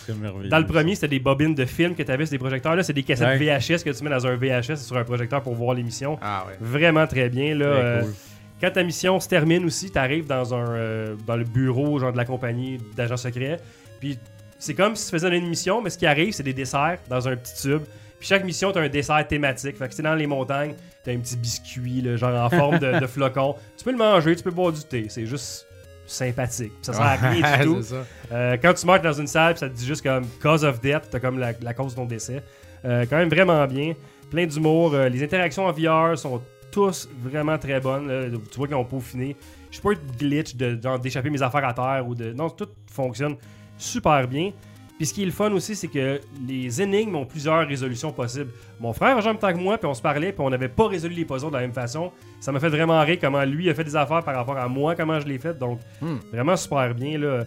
Merveilleux. 0.20 0.48
Dans 0.48 0.58
le 0.58 0.66
premier, 0.66 0.94
c'était 0.94 1.08
des 1.08 1.18
bobines 1.18 1.54
de 1.54 1.64
films 1.64 1.94
que 1.94 2.02
tu 2.02 2.10
avais 2.12 2.24
sur 2.26 2.32
des 2.32 2.38
projecteurs. 2.38 2.76
Là, 2.76 2.82
c'est 2.82 2.92
des 2.92 3.02
cassettes 3.02 3.26
Ouais. 3.40 3.58
VHS 3.58 3.82
que 3.84 3.90
tu 3.90 4.04
mets 4.04 4.10
dans 4.10 4.26
un 4.26 4.36
VHS 4.36 4.76
sur 4.76 4.96
un 4.96 5.04
projecteur 5.04 5.42
pour 5.42 5.54
voir 5.54 5.74
l'émission. 5.74 6.18
Ah 6.22 6.44
ouais. 6.48 6.54
Vraiment 6.60 7.06
très 7.06 7.28
bien. 7.28 7.54
Là, 7.54 7.66
Très 7.72 7.82
Euh, 7.82 8.00
cool. 8.02 8.12
Quand 8.60 8.70
ta 8.70 8.84
mission 8.84 9.18
se 9.18 9.28
termine 9.28 9.64
aussi, 9.64 9.90
tu 9.90 9.98
arrives 9.98 10.26
dans, 10.28 10.54
un, 10.54 10.68
euh, 10.70 11.16
dans 11.26 11.34
le 11.36 11.42
bureau 11.44 11.98
genre 11.98 12.12
de 12.12 12.16
la 12.16 12.24
compagnie 12.24 12.78
d'agents 12.96 13.16
secrets. 13.16 13.58
Puis 13.98 14.16
c'est 14.60 14.74
comme 14.74 14.94
si 14.94 15.06
tu 15.06 15.10
faisais 15.10 15.36
une 15.36 15.48
mission, 15.48 15.82
mais 15.82 15.90
ce 15.90 15.98
qui 15.98 16.06
arrive, 16.06 16.32
c'est 16.32 16.44
des 16.44 16.52
desserts 16.52 16.98
dans 17.10 17.26
un 17.26 17.34
petit 17.36 17.54
tube. 17.60 17.82
Puis 18.22 18.28
chaque 18.28 18.44
mission, 18.44 18.70
tu 18.70 18.78
as 18.78 18.82
un 18.82 18.88
dessert 18.88 19.26
thématique. 19.26 19.76
Fait 19.76 19.88
que 19.88 19.94
c'est 19.94 20.02
dans 20.04 20.14
les 20.14 20.28
montagnes, 20.28 20.74
tu 21.02 21.10
as 21.10 21.12
un 21.12 21.18
petit 21.18 21.36
biscuit, 21.36 22.00
là, 22.02 22.14
genre 22.14 22.40
en 22.40 22.48
forme 22.48 22.78
de, 22.78 23.00
de 23.00 23.06
flocon. 23.08 23.56
Tu 23.76 23.82
peux 23.82 23.90
le 23.90 23.96
manger, 23.96 24.36
tu 24.36 24.44
peux 24.44 24.52
boire 24.52 24.70
du 24.70 24.80
thé. 24.84 25.06
C'est 25.08 25.26
juste 25.26 25.66
sympathique. 26.06 26.70
Puis 26.70 26.82
ça 26.82 26.92
sert 26.92 27.02
à 27.02 27.16
rien 27.16 27.58
du 27.58 27.64
tout. 27.64 27.82
C'est 27.82 27.94
ça. 27.96 28.04
Euh, 28.30 28.56
quand 28.62 28.74
tu 28.74 28.86
marches 28.86 29.02
dans 29.02 29.12
une 29.12 29.26
salle, 29.26 29.54
puis 29.54 29.58
ça 29.58 29.68
te 29.68 29.74
dit 29.74 29.84
juste 29.84 30.04
comme 30.04 30.24
cause 30.40 30.64
of 30.64 30.80
death, 30.80 31.08
t'as 31.10 31.18
comme 31.18 31.40
la, 31.40 31.50
la 31.60 31.74
cause 31.74 31.94
de 31.94 31.96
ton 31.96 32.04
décès. 32.04 32.44
Euh, 32.84 33.06
quand 33.10 33.16
même 33.16 33.28
vraiment 33.28 33.66
bien. 33.66 33.94
Plein 34.30 34.46
d'humour. 34.46 34.94
Euh, 34.94 35.08
les 35.08 35.24
interactions 35.24 35.66
en 35.66 35.72
VR 35.72 36.16
sont 36.16 36.40
tous 36.70 37.08
vraiment 37.24 37.58
très 37.58 37.80
bonnes. 37.80 38.06
là. 38.06 38.28
Tu 38.52 38.56
vois 38.56 38.68
qu'ils 38.68 38.76
ont 38.76 38.84
peaufiné. 38.84 39.34
Je 39.68 39.78
suis 39.78 39.82
pas 39.82 39.90
eu 39.90 39.96
de 39.96 40.16
glitch 40.16 40.54
de 40.54 40.78
d'échapper 40.98 41.28
mes 41.30 41.42
affaires 41.42 41.66
à 41.66 41.74
terre 41.74 42.04
ou 42.06 42.14
de. 42.14 42.32
Non, 42.32 42.50
tout 42.50 42.68
fonctionne 42.88 43.34
super 43.76 44.28
bien. 44.28 44.52
Puis 44.98 45.06
ce 45.06 45.14
qui 45.14 45.22
est 45.22 45.26
le 45.26 45.32
fun 45.32 45.50
aussi, 45.52 45.74
c'est 45.74 45.88
que 45.88 46.20
les 46.46 46.80
énigmes 46.80 47.16
ont 47.16 47.24
plusieurs 47.26 47.66
résolutions 47.66 48.12
possibles. 48.12 48.50
Mon 48.78 48.92
frère 48.92 49.16
même 49.24 49.38
temps 49.38 49.52
que 49.52 49.58
moi, 49.58 49.76
puis 49.78 49.86
on 49.86 49.94
se 49.94 50.02
parlait, 50.02 50.32
puis 50.32 50.42
on 50.44 50.50
n'avait 50.50 50.68
pas 50.68 50.86
résolu 50.86 51.14
les 51.14 51.24
puzzles 51.24 51.48
de 51.48 51.54
la 51.54 51.60
même 51.62 51.72
façon. 51.72 52.12
Ça 52.40 52.52
m'a 52.52 52.60
fait 52.60 52.68
vraiment 52.68 53.00
rire 53.00 53.18
comment 53.20 53.42
lui 53.44 53.68
a 53.70 53.74
fait 53.74 53.84
des 53.84 53.96
affaires 53.96 54.22
par 54.22 54.36
rapport 54.36 54.56
à 54.58 54.68
moi, 54.68 54.94
comment 54.94 55.18
je 55.18 55.26
l'ai 55.26 55.38
fait. 55.38 55.58
Donc, 55.58 55.80
Hmm. 56.00 56.16
vraiment 56.32 56.56
super 56.56 56.94
bien. 56.94 57.18
Là. 57.18 57.44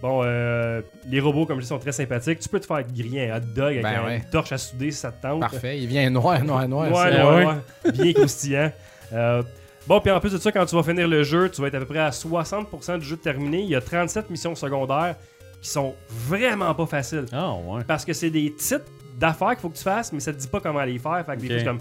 Bon, 0.00 0.20
euh, 0.22 0.82
les 1.08 1.18
robots, 1.20 1.46
comme 1.46 1.56
je 1.58 1.62
dis, 1.62 1.68
sont 1.68 1.78
très 1.78 1.92
sympathiques. 1.92 2.38
Tu 2.38 2.48
peux 2.48 2.60
te 2.60 2.66
faire 2.66 2.82
griller 2.82 3.30
un 3.30 3.36
hot 3.36 3.40
dog 3.54 3.72
avec 3.72 3.82
Ben 3.82 4.00
un- 4.02 4.06
ouais. 4.06 4.16
une 4.18 4.24
torche 4.30 4.52
à 4.52 4.58
souder 4.58 4.90
si 4.90 4.98
ça 4.98 5.10
te 5.12 5.20
tente. 5.22 5.40
Parfait. 5.40 5.78
Il 5.80 5.86
vient 5.86 6.08
noir, 6.10 6.42
noir, 6.44 6.68
noir. 6.68 6.90
Ouais. 6.90 7.46
ouais. 7.46 7.92
Bien 7.92 8.12
croustillant. 8.12 8.70
Euh, 9.12 9.42
bon, 9.86 10.00
puis 10.00 10.10
en 10.10 10.20
plus 10.20 10.32
de 10.32 10.38
ça, 10.38 10.52
quand 10.52 10.64
tu 10.66 10.74
vas 10.76 10.82
finir 10.82 11.08
le 11.08 11.22
jeu, 11.22 11.48
tu 11.50 11.60
vas 11.62 11.68
être 11.68 11.74
à 11.76 11.78
peu 11.80 11.86
près 11.86 12.00
à 12.00 12.10
60% 12.10 12.98
du 12.98 13.04
jeu 13.06 13.16
terminé. 13.16 13.60
Il 13.62 13.68
y 13.68 13.74
a 13.76 13.80
37 13.80 14.28
missions 14.30 14.54
secondaires 14.54 15.16
qui 15.64 15.70
sont 15.70 15.94
vraiment 16.10 16.74
pas 16.74 16.84
faciles. 16.84 17.24
Ah, 17.32 17.54
ouais. 17.54 17.82
Parce 17.86 18.04
que 18.04 18.12
c'est 18.12 18.28
des 18.28 18.52
titres 18.52 18.84
d'affaires 19.18 19.50
qu'il 19.52 19.60
faut 19.60 19.70
que 19.70 19.78
tu 19.78 19.82
fasses, 19.82 20.12
mais 20.12 20.20
ça 20.20 20.30
te 20.34 20.38
dit 20.38 20.46
pas 20.46 20.60
comment 20.60 20.84
les 20.84 20.98
faire. 20.98 21.24
Fait 21.24 21.36
que 21.36 21.40
des 21.40 21.46
Ok. 21.46 21.52
trucs 21.54 21.64
comme. 21.64 21.78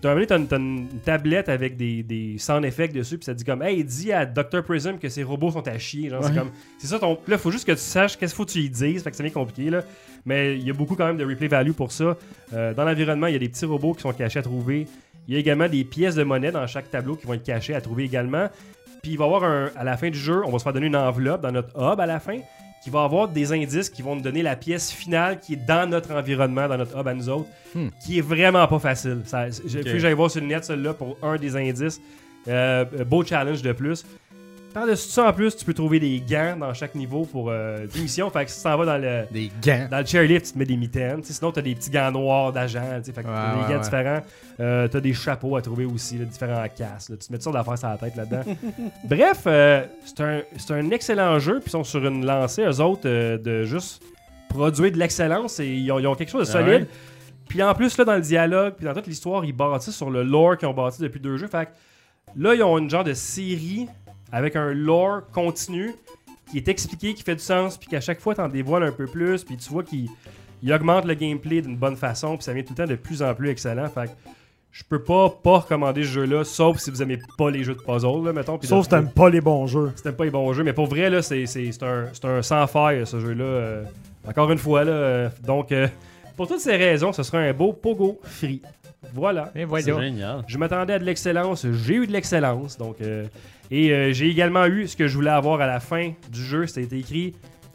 Tu 0.00 0.08
as 0.08 0.36
une, 0.36 0.46
t'as 0.48 0.56
une 0.58 0.88
tablette 1.04 1.48
avec 1.48 1.76
des, 1.76 2.02
des 2.04 2.36
sound 2.38 2.64
effects 2.64 2.92
dessus, 2.92 3.18
puis 3.18 3.24
ça 3.24 3.32
te 3.34 3.38
dit 3.38 3.44
comme 3.44 3.62
Hey, 3.62 3.82
dis 3.84 4.12
à 4.12 4.24
Dr. 4.24 4.62
Prism 4.64 4.98
que 4.98 5.08
ses 5.08 5.24
robots 5.24 5.50
sont 5.50 5.66
à 5.66 5.78
chier. 5.78 6.10
Genre, 6.10 6.22
c'est 6.24 6.34
comme. 6.34 6.50
C'est 6.78 6.86
ça 6.86 7.00
ton. 7.00 7.18
Là, 7.26 7.38
faut 7.38 7.50
juste 7.50 7.66
que 7.66 7.72
tu 7.72 7.78
saches 7.78 8.16
qu'est-ce 8.16 8.32
qu'il 8.34 8.36
faut 8.36 8.44
que 8.44 8.52
tu 8.52 8.60
y 8.60 8.70
dises. 8.70 9.02
Fait 9.02 9.10
que 9.10 9.16
c'est 9.16 9.22
bien 9.24 9.32
compliqué, 9.32 9.68
là. 9.70 9.82
Mais 10.24 10.56
il 10.56 10.64
y 10.64 10.70
a 10.70 10.72
beaucoup 10.72 10.94
quand 10.94 11.06
même 11.06 11.16
de 11.16 11.24
replay 11.24 11.48
value 11.48 11.72
pour 11.72 11.90
ça. 11.90 12.16
Euh, 12.52 12.72
dans 12.74 12.84
l'environnement, 12.84 13.26
il 13.26 13.32
y 13.32 13.36
a 13.36 13.40
des 13.40 13.48
petits 13.48 13.64
robots 13.64 13.94
qui 13.94 14.02
sont 14.02 14.12
cachés 14.12 14.38
à 14.38 14.42
trouver. 14.42 14.86
Il 15.26 15.34
y 15.34 15.36
a 15.36 15.40
également 15.40 15.68
des 15.68 15.82
pièces 15.82 16.14
de 16.14 16.22
monnaie 16.22 16.52
dans 16.52 16.66
chaque 16.68 16.88
tableau 16.90 17.16
qui 17.16 17.26
vont 17.26 17.34
être 17.34 17.42
cachées 17.44 17.74
à 17.74 17.80
trouver 17.80 18.04
également. 18.04 18.48
Puis 19.02 19.12
il 19.12 19.18
va 19.18 19.24
y 19.24 19.26
avoir 19.26 19.42
un, 19.44 19.70
à 19.76 19.82
la 19.82 19.96
fin 19.96 20.10
du 20.10 20.18
jeu, 20.18 20.42
on 20.46 20.50
va 20.52 20.58
se 20.60 20.62
faire 20.62 20.72
donner 20.72 20.86
une 20.86 20.94
enveloppe 20.96 21.42
dans 21.42 21.50
notre 21.50 21.70
hub 21.76 21.98
à 21.98 22.06
la 22.06 22.20
fin 22.20 22.38
qui 22.82 22.90
va 22.90 23.04
avoir 23.04 23.28
des 23.28 23.52
indices 23.52 23.88
qui 23.90 24.02
vont 24.02 24.16
nous 24.16 24.22
donner 24.22 24.42
la 24.42 24.56
pièce 24.56 24.90
finale 24.90 25.38
qui 25.40 25.52
est 25.54 25.66
dans 25.66 25.88
notre 25.88 26.12
environnement, 26.12 26.66
dans 26.68 26.76
notre 26.78 26.98
hub 26.98 27.06
à 27.06 27.14
nous 27.14 27.28
autres, 27.28 27.48
Hmm. 27.74 27.88
qui 28.04 28.18
est 28.18 28.22
vraiment 28.22 28.66
pas 28.68 28.78
facile. 28.78 29.22
Ça, 29.24 29.48
j'ai 29.48 29.78
Ok. 29.78 29.84
fait 29.86 29.92
que 29.94 29.98
j'aille 29.98 30.12
voir 30.14 30.30
sur 30.30 30.40
le 30.42 30.46
net 30.48 30.64
celui-là 30.64 30.92
pour 30.94 31.16
un 31.22 31.36
des 31.36 31.56
indices. 31.56 32.00
Euh, 32.48 32.84
beau 33.06 33.24
challenge 33.24 33.62
de 33.62 33.72
plus. 33.72 34.04
Par-dessus 34.72 35.08
ça, 35.10 35.28
en 35.28 35.32
plus, 35.32 35.54
tu 35.56 35.64
peux 35.64 35.74
trouver 35.74 36.00
des 36.00 36.20
gants 36.20 36.56
dans 36.58 36.72
chaque 36.72 36.94
niveau 36.94 37.24
pour 37.24 37.50
euh, 37.50 37.86
des 37.86 38.00
missions. 38.00 38.30
Fait 38.30 38.44
que 38.44 38.50
si 38.50 38.58
tu 38.58 38.62
t'en 38.64 38.76
vas 38.78 38.86
dans 38.86 38.98
le, 38.98 39.24
Des 39.30 39.50
gants. 39.62 39.86
dans 39.90 39.98
le 39.98 40.06
chairlift, 40.06 40.46
tu 40.46 40.52
te 40.52 40.58
mets 40.58 40.64
des 40.64 40.76
mitaines. 40.76 41.22
Sinon, 41.22 41.52
tu 41.52 41.58
as 41.58 41.62
des 41.62 41.74
petits 41.74 41.90
gants 41.90 42.10
noirs 42.10 42.52
d'agent. 42.52 42.80
Fait 43.04 43.12
que 43.22 43.28
Ouais, 43.28 43.34
t'as 43.34 43.54
des 43.54 43.60
ouais, 43.60 43.68
gants 43.68 43.74
ouais. 43.74 43.80
différents. 43.80 44.20
Euh, 44.60 44.88
tu 44.88 44.96
as 44.96 45.00
des 45.00 45.12
chapeaux 45.14 45.56
à 45.56 45.62
trouver 45.62 45.84
aussi, 45.84 46.18
là, 46.18 46.24
différents 46.24 46.64
casques. 46.76 47.10
là. 47.10 47.16
Tu 47.20 47.26
te 47.28 47.32
mets 47.32 47.40
sortes 47.40 47.56
d'affaires 47.56 47.78
sur 47.78 47.88
la 47.88 47.96
tête 47.98 48.16
là-dedans. 48.16 48.42
Bref, 49.04 49.42
euh, 49.46 49.84
c'est 50.04 50.20
un, 50.20 50.40
c'est 50.56 50.72
un 50.74 50.90
excellent 50.90 51.38
jeu. 51.38 51.54
Puis 51.60 51.68
ils 51.68 51.70
sont 51.72 51.84
sur 51.84 52.06
une 52.06 52.24
lancée, 52.24 52.62
eux 52.62 52.80
autres, 52.80 53.02
euh, 53.06 53.38
de 53.38 53.64
juste 53.64 54.02
produire 54.48 54.92
de 54.92 54.98
l'excellence. 54.98 55.60
Et 55.60 55.66
ils 55.68 55.90
ont, 55.92 55.98
ils 55.98 56.06
ont 56.06 56.14
quelque 56.14 56.30
chose 56.30 56.46
de 56.50 56.56
Ah 56.56 56.60
solide. 56.62 56.86
Puis 57.48 57.62
en 57.62 57.74
plus, 57.74 57.98
là, 57.98 58.04
dans 58.04 58.14
le 58.14 58.20
dialogue, 58.22 58.74
puis 58.76 58.86
dans 58.86 58.94
toute 58.94 59.06
l'histoire, 59.06 59.44
ils 59.44 59.52
bâtissent 59.52 59.96
sur 59.96 60.10
le 60.10 60.22
lore 60.22 60.56
qu'ils 60.56 60.68
ont 60.68 60.72
bâti 60.74 61.02
depuis 61.02 61.20
deux 61.20 61.36
jeux. 61.36 61.48
Fait 61.48 61.66
que 61.66 61.70
là, 62.36 62.54
ils 62.54 62.62
ont 62.62 62.78
une 62.78 62.88
genre 62.88 63.04
de 63.04 63.12
série 63.12 63.86
avec 64.32 64.56
un 64.56 64.72
lore 64.72 65.22
continu 65.32 65.94
qui 66.50 66.56
est 66.58 66.68
expliqué, 66.68 67.14
qui 67.14 67.22
fait 67.22 67.36
du 67.36 67.42
sens, 67.42 67.76
puis 67.78 67.88
qu'à 67.88 68.00
chaque 68.00 68.20
fois, 68.20 68.34
t'en 68.34 68.48
dévoiles 68.48 68.82
un 68.82 68.92
peu 68.92 69.06
plus, 69.06 69.44
puis 69.44 69.56
tu 69.56 69.70
vois 69.70 69.84
qu'il 69.84 70.08
il 70.62 70.72
augmente 70.72 71.04
le 71.06 71.14
gameplay 71.14 71.60
d'une 71.60 71.76
bonne 71.76 71.96
façon, 71.96 72.36
puis 72.36 72.44
ça 72.44 72.52
devient 72.52 72.64
tout 72.64 72.74
le 72.76 72.84
temps 72.84 72.90
de 72.90 72.96
plus 72.96 73.22
en 73.22 73.34
plus 73.34 73.50
excellent. 73.50 73.88
Fait 73.88 74.06
que 74.06 74.10
je 74.70 74.82
peux 74.88 75.02
pas 75.02 75.28
pas 75.28 75.58
recommander 75.58 76.02
ce 76.02 76.08
jeu-là, 76.08 76.44
sauf 76.44 76.78
si 76.78 76.90
vous 76.90 77.02
aimez 77.02 77.18
pas 77.36 77.50
les 77.50 77.62
jeux 77.64 77.74
de 77.74 77.80
puzzle, 77.80 78.24
là, 78.24 78.32
mettons. 78.32 78.58
Sauf 78.62 78.84
si 78.84 78.90
t'aimes 78.90 79.10
pas 79.10 79.28
les 79.28 79.40
bons 79.40 79.66
jeux. 79.66 79.92
c'était 79.96 80.12
pas 80.12 80.24
les 80.24 80.30
bons 80.30 80.52
jeux, 80.52 80.62
mais 80.64 80.72
pour 80.72 80.86
vrai, 80.86 81.10
là, 81.10 81.20
c'est, 81.20 81.46
c'est, 81.46 81.70
c'est 81.72 81.82
un, 81.82 82.06
c'est 82.12 82.24
un 82.24 82.42
sans 82.42 82.66
faille, 82.66 83.06
ce 83.06 83.18
jeu-là. 83.20 83.44
euh, 83.44 83.84
encore 84.26 84.50
une 84.50 84.58
fois, 84.58 84.84
là. 84.84 84.92
euh, 84.92 85.28
donc, 85.44 85.72
euh, 85.72 85.88
pour 86.36 86.46
toutes 86.48 86.60
ces 86.60 86.76
raisons, 86.76 87.12
ce 87.12 87.22
sera 87.22 87.38
un 87.38 87.52
beau 87.52 87.72
Pogo 87.72 88.18
Free. 88.22 88.62
Voilà. 89.12 89.50
Et 89.54 89.66
C'est 89.80 90.00
génial. 90.00 90.44
Je 90.46 90.56
m'attendais 90.58 90.94
à 90.94 90.98
de 90.98 91.04
l'excellence, 91.04 91.66
j'ai 91.70 91.94
eu 91.94 92.06
de 92.06 92.12
l'excellence. 92.12 92.78
Donc, 92.78 92.96
euh, 93.02 93.26
et 93.72 93.90
euh, 93.92 94.12
j'ai 94.12 94.28
également 94.28 94.66
eu 94.66 94.86
ce 94.86 94.96
que 94.96 95.08
je 95.08 95.14
voulais 95.16 95.30
avoir 95.30 95.60
à 95.60 95.66
la 95.66 95.80
fin 95.80 96.12
du 96.30 96.40
jeu. 96.44 96.66
C'était 96.68 96.98
écrit 96.98 97.34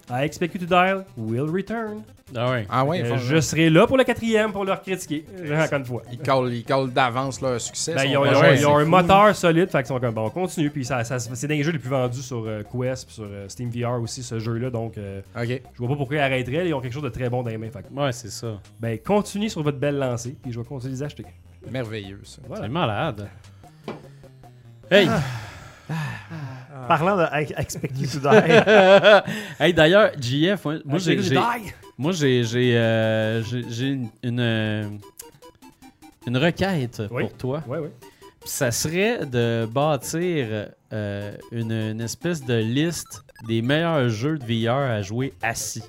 I 0.10 0.24
expect 0.24 0.54
you 0.56 0.60
to 0.62 0.66
dial, 0.66 1.06
will 1.18 1.50
return. 1.54 2.02
Ah, 2.36 2.50
ouais. 2.52 2.66
Ah 2.70 2.84
ouais, 2.86 3.02
Euh, 3.04 3.16
faut- 3.16 3.18
je 3.26 3.40
serai 3.42 3.70
là 3.70 3.88
pour 3.88 3.98
le 3.98 4.04
quatrième 4.06 4.52
pour 4.54 4.64
leur 4.66 4.82
critiquer. 4.82 5.26
euh, 5.40 5.64
Encore 5.66 5.80
une 5.80 5.86
fois. 5.86 6.02
Ils 6.12 6.18
collent, 6.20 6.54
ils 6.54 6.94
d'avance 6.94 7.42
leur 7.42 7.60
succès. 7.60 7.94
Ben, 7.96 8.04
ils 8.04 8.18
ont, 8.18 8.26
ils 8.26 8.30
ont- 8.30 8.32
projet. 8.34 8.56
ils 8.60 8.66
ont 8.68 8.76
C'est 8.78 8.82
un 8.84 8.86
moteur 8.86 9.36
solide, 9.36 9.70
fait 9.70 9.78
qu'ils 9.80 9.88
sont 9.88 10.00
comme 10.00 10.14
bon, 10.14 10.26
on 10.26 10.30
continue. 10.30 10.70
Puis 10.70 10.84
ça, 10.86 11.04
ça- 11.06 11.20
c'est 11.20 11.48
des 11.48 11.62
jeux 11.64 11.72
les 11.74 11.80
plus 11.80 11.90
vendus 11.90 12.22
sur 12.22 12.44
euh, 12.46 12.64
Quest, 12.64 13.06
puis 13.06 13.16
sur 13.16 13.24
euh, 13.26 13.48
Steam 13.50 13.70
VR 13.70 14.02
aussi, 14.02 14.24
ce 14.24 14.40
jeu-là. 14.40 14.70
Donc, 14.70 14.98
euh, 14.98 15.22
Ok. 15.38 15.62
je 15.74 15.78
vois 15.80 15.88
pas 15.90 15.96
pourquoi 15.96 16.18
ils 16.18 16.20
arrêteraient. 16.20 16.68
Ils 16.68 16.74
ont 16.74 16.82
quelque 16.82 16.94
chose 16.94 17.04
de 17.04 17.10
très 17.10 17.30
bon 17.30 17.44
dans 17.44 17.50
les 17.50 17.58
mains. 17.58 17.70
Fait 17.72 17.84
que, 17.84 17.94
Ouais, 17.98 18.12
c'est 18.12 18.30
ça. 18.32 18.60
ben, 18.80 18.98
continuez 19.00 19.50
sur 19.50 19.64
votre 19.64 19.78
belle 19.80 19.98
lancée, 19.98 20.36
puis 20.42 20.52
je 20.52 20.60
vais 20.60 20.66
continuer 20.66 20.94
de 20.94 21.00
les 21.00 21.04
acheter. 21.04 21.26
Merveilleux, 21.72 22.20
ça. 22.24 22.42
Voilà. 22.48 22.64
C'est 22.64 22.70
malade. 22.70 23.28
Hey! 24.92 25.10
Parlant 26.88 27.18
de 27.18 27.24
I 27.34 27.54
Expect 27.58 27.98
You 27.98 28.08
to 28.08 28.20
Die, 28.20 29.24
hey, 29.60 29.74
d'ailleurs, 29.74 30.12
JF, 30.20 30.64
moi, 30.66 30.76
moi, 30.86 31.00
j'ai, 31.00 31.20
moi, 31.98 32.12
j'ai, 32.12 32.44
j'ai, 32.44 32.78
euh, 32.78 33.44
j'ai- 33.44 33.88
une, 33.88 34.10
une, 34.24 34.40
euh, 34.40 34.88
une 36.26 36.38
requête 36.38 37.02
Oui. 37.12 37.24
pour 37.24 37.34
toi. 37.34 37.64
Ça 38.46 38.72
serait 38.72 39.26
de 39.26 39.66
bâtir 39.70 40.68
euh, 40.94 41.36
une, 41.52 41.72
une 41.72 42.02
espèce 42.02 42.44
de 42.46 42.56
liste 42.56 43.24
des 43.48 43.62
meilleurs 43.62 44.08
jeux 44.10 44.38
de 44.38 44.46
VR 44.46 44.76
à 44.78 45.02
jouer 45.02 45.34
assis. 45.42 45.84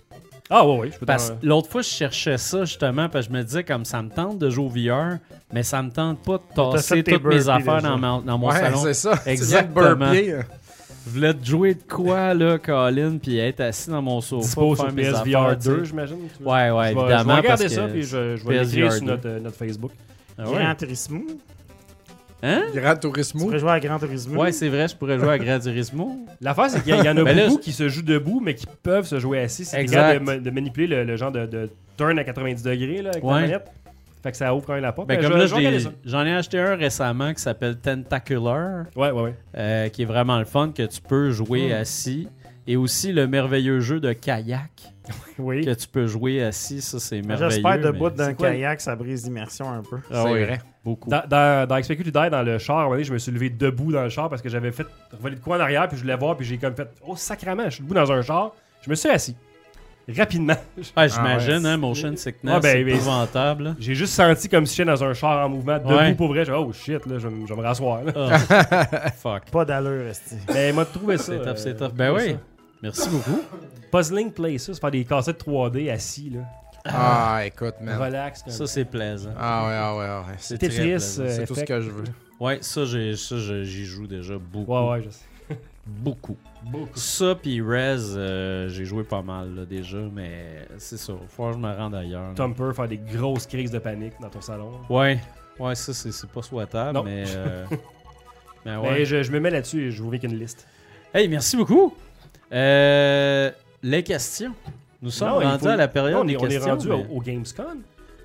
Ah, 0.50 0.66
ouais, 0.66 0.78
ouais. 0.78 0.90
Je 0.92 0.98
peux 0.98 1.06
Parce 1.06 1.30
que 1.30 1.46
l'autre 1.46 1.68
fois, 1.70 1.82
je 1.82 1.88
cherchais 1.88 2.38
ça 2.38 2.64
justement, 2.64 3.08
parce 3.08 3.26
que 3.26 3.32
je 3.34 3.38
me 3.38 3.44
disais, 3.44 3.64
comme 3.64 3.84
ça 3.84 4.00
me 4.02 4.08
tente 4.08 4.38
de 4.38 4.48
jouer 4.50 4.64
au 4.64 4.68
VR, 4.68 5.18
mais 5.52 5.62
ça 5.62 5.82
me 5.82 5.90
tente 5.90 6.22
pas 6.22 6.38
de 6.38 6.42
T'as 6.54 6.72
tasser 6.72 7.02
toutes 7.02 7.24
mes 7.24 7.48
affaires 7.48 7.82
dans, 7.82 7.98
ma- 7.98 8.22
dans 8.24 8.38
mon 8.38 8.48
Ouais, 8.48 8.58
salon. 8.60 8.78
c'est 8.82 8.94
ça. 8.94 9.12
Exactement. 9.26 9.96
burper. 9.96 10.40
Je 11.06 11.10
voulais 11.14 11.32
te 11.34 11.44
jouer 11.46 11.74
de 11.74 11.82
quoi, 11.88 12.34
là, 12.34 12.58
Colin, 12.58 13.16
puis 13.16 13.38
être 13.38 13.60
assis 13.60 13.88
dans 13.88 14.02
mon 14.02 14.20
sofa. 14.20 14.42
Dispo 14.46 14.60
pour 14.60 14.76
sur 14.76 14.84
faire 14.86 14.94
mes 14.94 15.02
PSVR 15.02 15.36
affaires, 15.42 15.58
tu 15.58 15.68
2, 15.68 15.78
sais. 15.78 15.84
j'imagine. 15.86 16.16
Ouais, 16.16 16.70
ouais, 16.70 16.70
Je 16.70 16.76
vais- 16.94 17.00
évidemment. 17.00 17.06
Je 17.18 17.26
vais 17.26 17.34
regarder 17.40 17.64
parce 17.64 17.74
ça, 17.74 17.88
puis 17.88 18.02
je, 18.02 18.36
je 18.36 18.46
vais 18.46 18.58
l'écrire 18.64 18.92
sur 18.92 19.00
2. 19.02 19.06
notre, 19.06 19.28
euh, 19.28 19.40
notre 19.40 19.56
Facebook. 19.56 19.90
Ah 20.38 20.42
Gran 20.44 20.54
ouais? 20.68 20.74
Turismo. 20.76 21.20
Hein? 22.42 22.62
Gran 22.74 22.94
Tu 22.94 23.00
Turismo. 23.00 23.44
pourrais 23.46 23.58
jouer 23.58 23.70
à 23.72 23.80
Gran 23.80 23.98
Turismo. 23.98 24.40
Ouais, 24.40 24.52
c'est 24.52 24.68
vrai, 24.68 24.86
je 24.88 24.94
pourrais 24.96 25.18
jouer 25.18 25.30
à 25.30 25.38
Gran 25.38 25.58
Turismo. 25.58 26.16
L'affaire, 26.40 26.70
c'est 26.70 26.82
qu'il 26.84 26.94
y, 26.94 27.08
en 27.08 27.16
a 27.16 27.24
Ben 27.24 27.48
beaucoup 27.48 27.58
qui 27.60 27.72
se 27.72 27.88
jouent 27.88 28.02
debout, 28.02 28.40
mais 28.40 28.54
qui 28.54 28.66
peuvent 28.82 29.06
se 29.06 29.18
jouer 29.18 29.40
assis. 29.40 29.64
C'est 29.64 29.82
de, 29.84 30.38
de 30.38 30.50
manipuler 30.50 30.86
le, 30.86 31.04
le 31.04 31.16
genre 31.16 31.32
de, 31.32 31.46
de 31.46 31.68
turn 31.96 32.16
à 32.18 32.24
90 32.24 32.62
degrés 32.62 33.02
là, 33.02 33.10
avec 33.10 33.22
la 33.24 33.28
Ouais. 33.28 33.40
manette. 33.42 33.70
Fait 34.22 34.32
que 34.32 34.36
ça 34.36 34.52
ouvre 34.54 34.66
quand 34.66 34.72
même 34.74 34.82
la 34.82 34.92
porte. 34.92 35.06
Ben, 35.08 35.16
Mais 35.16 35.22
comme 35.22 35.32
je- 35.34 35.38
là, 35.38 35.46
j'en 36.04 36.24
ai 36.26 36.34
acheté 36.34 36.58
un 36.58 36.74
récemment 36.76 37.32
qui 37.34 37.40
s'appelle 37.42 37.76
Tentacular, 37.78 38.86
Ouais, 38.96 39.10
ouais, 39.10 39.22
ouais. 39.22 39.34
euh, 39.56 39.88
qui 39.88 40.02
est 40.02 40.06
vraiment 40.06 40.38
le 40.38 40.44
fun, 40.44 40.72
que 40.74 40.82
tu 40.82 41.00
peux 41.00 41.30
jouer 41.30 41.72
assis. 41.72 42.28
Et 42.66 42.76
aussi 42.76 43.12
le 43.12 43.26
merveilleux 43.26 43.80
jeu 43.80 43.98
de 43.98 44.12
kayak, 44.12 44.70
Oui. 45.38 45.64
que 45.64 45.72
tu 45.72 45.88
peux 45.88 46.06
jouer 46.06 46.42
assis. 46.42 46.82
Ça, 46.82 46.98
c'est 47.00 47.22
merveilleux. 47.22 47.50
J'espère 47.50 47.80
debout 47.80 48.10
d'un 48.10 48.34
kayak, 48.34 48.80
ça 48.82 48.94
brise 48.94 49.24
l'immersion 49.24 49.70
un 49.70 49.82
peu. 49.82 49.96
Ah 50.10 50.24
C'est 50.26 50.32
oui, 50.32 50.42
vrai. 50.44 50.58
Beaucoup. 50.88 51.10
Dans, 51.10 51.22
dans, 51.28 51.66
dans 51.68 51.78
Die, 51.78 52.30
dans 52.30 52.42
le 52.42 52.58
char, 52.58 52.76
à 52.76 52.80
un 52.80 52.82
moment 52.84 52.94
donné, 52.94 53.04
je 53.04 53.12
me 53.12 53.18
suis 53.18 53.30
levé 53.32 53.50
debout 53.50 53.92
dans 53.92 54.02
le 54.02 54.08
char 54.08 54.28
parce 54.28 54.42
que 54.42 54.48
j'avais 54.48 54.72
fait 54.72 54.86
revoler 55.12 55.36
de 55.36 55.40
quoi 55.40 55.56
en 55.56 55.60
arrière, 55.60 55.86
puis 55.88 55.96
je 55.96 56.02
voulais 56.02 56.16
voir, 56.16 56.36
puis 56.36 56.46
j'ai 56.46 56.58
comme 56.58 56.74
fait 56.74 56.88
Oh, 57.06 57.14
sacrament, 57.16 57.64
je 57.66 57.74
suis 57.76 57.82
debout 57.82 57.94
dans 57.94 58.10
un 58.10 58.22
char. 58.22 58.52
Je 58.82 58.90
me 58.90 58.94
suis 58.94 59.08
assis. 59.08 59.36
Rapidement. 60.16 60.54
Ah, 60.96 61.06
j'imagine, 61.06 61.64
ouais. 61.64 61.70
hein, 61.70 61.76
motion 61.76 62.16
sickness, 62.16 62.54
Ah, 62.56 62.60
ben, 62.60 62.72
c'est 62.72 62.84
mais- 62.84 62.92
épouvantable. 62.92 63.76
J'ai 63.78 63.94
juste 63.94 64.14
senti 64.14 64.48
comme 64.48 64.64
si 64.64 64.76
j'étais 64.76 64.90
dans 64.90 65.04
un 65.04 65.12
char 65.12 65.44
en 65.46 65.50
mouvement, 65.50 65.76
debout 65.78 65.94
Ouais. 65.94 66.14
pour 66.14 66.28
vrai. 66.28 66.44
J'ai 66.46 66.52
oh 66.52 66.72
shit, 66.72 67.04
là, 67.04 67.18
je, 67.18 67.28
vais 67.28 67.34
me- 67.34 67.46
je 67.46 67.52
me 67.52 67.60
rasseoir. 67.60 68.00
Ah. 68.16 69.10
Fuck. 69.18 69.50
Pas 69.50 69.64
d'allure, 69.66 70.06
esti. 70.08 70.36
Mais 70.52 70.70
il 70.70 70.74
m'a 70.74 70.84
trouvé 70.86 71.18
ça. 71.18 71.24
C'est 71.32 71.38
tough, 71.40 71.46
euh, 71.48 71.56
c'est 71.56 71.76
tough. 71.76 71.92
Ben 71.92 72.06
trouvé 72.08 72.24
oui. 72.24 72.32
ça. 72.32 72.38
Merci 72.82 73.08
beaucoup. 73.10 73.42
Puzzling 73.92 74.30
Places, 74.32 74.78
faire 74.80 74.90
des 74.90 75.04
cassettes 75.04 75.44
3D 75.44 75.90
assis, 75.92 76.30
là. 76.30 76.40
Ah, 76.84 77.42
écoute, 77.44 77.74
man. 77.80 78.00
Relax. 78.00 78.42
comme- 78.42 78.52
Ça, 78.52 78.66
c'est 78.66 78.84
plaisant. 78.84 79.30
Ah 79.38 79.66
ouais, 79.66 79.74
ah 79.74 79.96
ouais, 79.96 80.06
ah 80.08 80.24
ouais. 80.28 80.34
C'est 80.38 80.58
Tetris, 80.58 80.76
très 80.76 80.84
plaisant. 80.86 81.22
euh, 81.22 81.28
C'est 81.36 81.46
tout 81.46 81.54
ce 81.54 81.64
que 81.64 81.80
je 81.80 81.90
veux. 81.90 82.04
Ouais, 82.40 82.58
ça, 82.62 82.84
j'y 82.84 83.84
joue 83.84 84.06
déjà 84.06 84.38
beaucoup. 84.38 84.72
Ouais, 84.72 84.90
ouais, 84.90 85.02
je 85.02 85.10
sais. 85.10 85.24
Beaucoup. 85.86 86.36
Beaucoup. 86.64 86.98
Ça, 86.98 87.34
puis 87.34 87.62
Rez, 87.62 87.96
euh, 88.16 88.68
j'ai 88.68 88.84
joué 88.84 89.04
pas 89.04 89.22
mal 89.22 89.54
là, 89.54 89.64
déjà, 89.64 89.96
mais 90.12 90.66
c'est 90.76 90.98
ça. 90.98 91.14
Faut 91.28 91.46
que 91.48 91.54
je 91.54 91.58
me 91.58 91.72
rende 91.74 91.94
ailleurs. 91.94 92.28
là. 92.28 92.34
Thumper, 92.34 92.72
faire 92.74 92.88
des 92.88 92.98
grosses 92.98 93.46
crises 93.46 93.70
de 93.70 93.78
panique 93.78 94.12
dans 94.20 94.28
ton 94.28 94.40
salon. 94.42 94.72
Ouais, 94.90 95.18
ouais, 95.58 95.74
ça, 95.74 95.94
c'est 95.94 96.12
c'est 96.12 96.28
pas 96.30 96.42
souhaitable, 96.42 96.92
Non. 96.98 97.04
mais. 97.04 97.24
euh, 97.28 97.64
mais 98.66 98.76
Mais 98.76 98.76
ouais. 98.76 99.04
je, 99.06 99.22
je 99.22 99.32
me 99.32 99.40
mets 99.40 99.48
là-dessus 99.50 99.86
et 99.86 99.90
je 99.90 100.02
vous 100.02 100.08
avec 100.08 100.24
une 100.24 100.38
liste. 100.38 100.66
Hey, 101.14 101.26
merci 101.26 101.56
beaucoup. 101.56 101.94
Euh, 102.52 103.50
les 103.82 104.02
questions. 104.02 104.52
Nous 105.02 105.10
sommes 105.10 105.28
Non, 105.28 105.38
rendus 105.40 105.62
faut- 105.64 105.68
à 105.68 105.76
la 105.76 105.88
période 105.88 106.14
Non, 106.14 106.20
on, 106.20 106.28
est, 106.28 106.36
des 106.36 106.36
on 106.38 106.48
est 106.48 106.58
rendu 106.70 106.88
mais... 106.88 107.06
au, 107.10 107.20
Gamescom. 107.20 107.64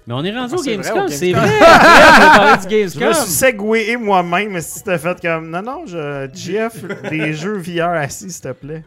mais 0.07 0.13
on 0.13 0.23
est 0.23 0.35
rendu 0.37 0.53
Ah, 0.55 0.59
au 0.59 0.63
Gamescom, 0.63 1.07
c'est 1.09 1.31
vrai. 1.33 1.47
Je 2.69 3.05
me 3.05 3.13
suis 3.13 3.31
segwayé 3.31 3.97
moi-même, 3.97 4.59
si 4.61 4.83
t'as 4.83 4.97
fait 4.97 5.19
comme. 5.21 5.49
Non, 5.49 5.61
non, 5.61 5.83
je... 5.85 6.29
Jeff, 6.33 6.83
des 7.09 7.33
jeux 7.33 7.57
VR 7.57 7.89
assis, 7.89 8.31
s'il 8.31 8.41
te 8.41 8.51
plaît. 8.53 8.83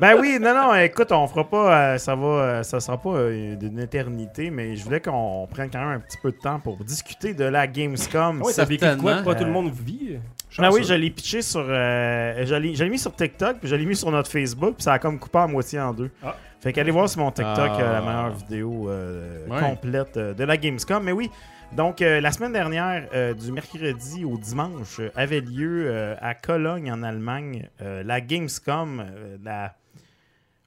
ben 0.00 0.14
oui, 0.20 0.38
non, 0.40 0.54
non, 0.54 0.74
écoute, 0.76 1.10
on 1.10 1.26
fera 1.26 1.42
pas. 1.48 1.76
euh, 1.94 1.98
ça 1.98 2.14
va. 2.14 2.26
euh, 2.26 2.62
ça 2.62 2.78
sera 2.78 2.96
pas 3.00 3.10
euh, 3.10 3.56
d'une 3.56 3.80
éternité, 3.80 4.50
mais 4.50 4.76
je 4.76 4.84
voulais 4.84 5.00
qu'on 5.00 5.48
prenne 5.50 5.70
quand 5.70 5.80
même 5.80 5.96
un 5.96 6.00
petit 6.00 6.18
peu 6.22 6.30
de 6.30 6.36
temps 6.36 6.60
pour 6.60 6.76
discuter 6.84 7.34
de 7.34 7.44
la 7.44 7.66
Gamescom. 7.66 8.40
Ah 8.42 8.46
ouais, 8.46 8.52
t'as 8.54 8.64
vécu 8.64 8.84
quoi 9.00 9.14
que 9.18 9.24
pas 9.24 9.34
tout 9.34 9.44
le 9.44 9.50
monde 9.50 9.72
vit? 9.72 10.18
Ah 10.58 10.70
oui, 10.72 10.84
je 10.84 10.94
l'ai 10.94 11.10
pitché 11.10 11.42
sur. 11.42 11.64
euh, 11.68 12.44
je 12.46 12.54
l'ai 12.54 12.76
je 12.76 12.84
l'ai 12.84 12.90
mis 12.90 12.98
sur 12.98 13.12
TikTok, 13.14 13.56
puis 13.58 13.68
je 13.68 13.74
l'ai 13.74 13.84
mis 13.86 13.96
sur 13.96 14.10
notre 14.12 14.30
Facebook, 14.30 14.74
puis 14.76 14.84
ça 14.84 14.92
a 14.92 14.98
comme 15.00 15.18
coupé 15.18 15.38
à 15.38 15.46
moitié 15.48 15.80
en 15.80 15.92
deux. 15.92 16.10
Ah. 16.22 16.36
Fait 16.64 16.72
qu'allez 16.72 16.90
voir 16.90 17.08
sur 17.10 17.20
mon 17.20 17.30
TikTok 17.30 17.72
Ah. 17.74 17.80
euh, 17.80 17.92
la 17.92 18.00
meilleure 18.00 18.30
vidéo 18.34 18.88
euh, 18.90 19.46
Ouais. 19.48 19.60
complète 19.60 20.16
euh, 20.16 20.32
de 20.34 20.44
la 20.44 20.56
Gamescom. 20.56 21.04
Mais 21.04 21.12
oui, 21.12 21.30
donc 21.72 22.00
euh, 22.00 22.20
la 22.22 22.32
semaine 22.32 22.52
dernière, 22.54 23.06
euh, 23.14 23.34
du 23.34 23.52
mercredi 23.52 24.24
au 24.24 24.38
dimanche, 24.38 25.00
avait 25.14 25.40
lieu 25.42 26.14
à 26.22 26.34
Cologne, 26.34 26.90
en 26.90 27.02
Allemagne, 27.02 27.68
la 27.80 28.20
Gamescom. 28.22 29.04
la... 29.44 29.74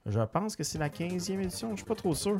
Je 0.06 0.20
pense 0.32 0.54
que 0.56 0.62
c'est 0.62 0.78
la 0.78 0.88
15e 0.88 1.40
édition, 1.42 1.70
je 1.72 1.78
suis 1.78 1.84
pas 1.84 1.94
trop 1.96 2.14
sûr. 2.14 2.38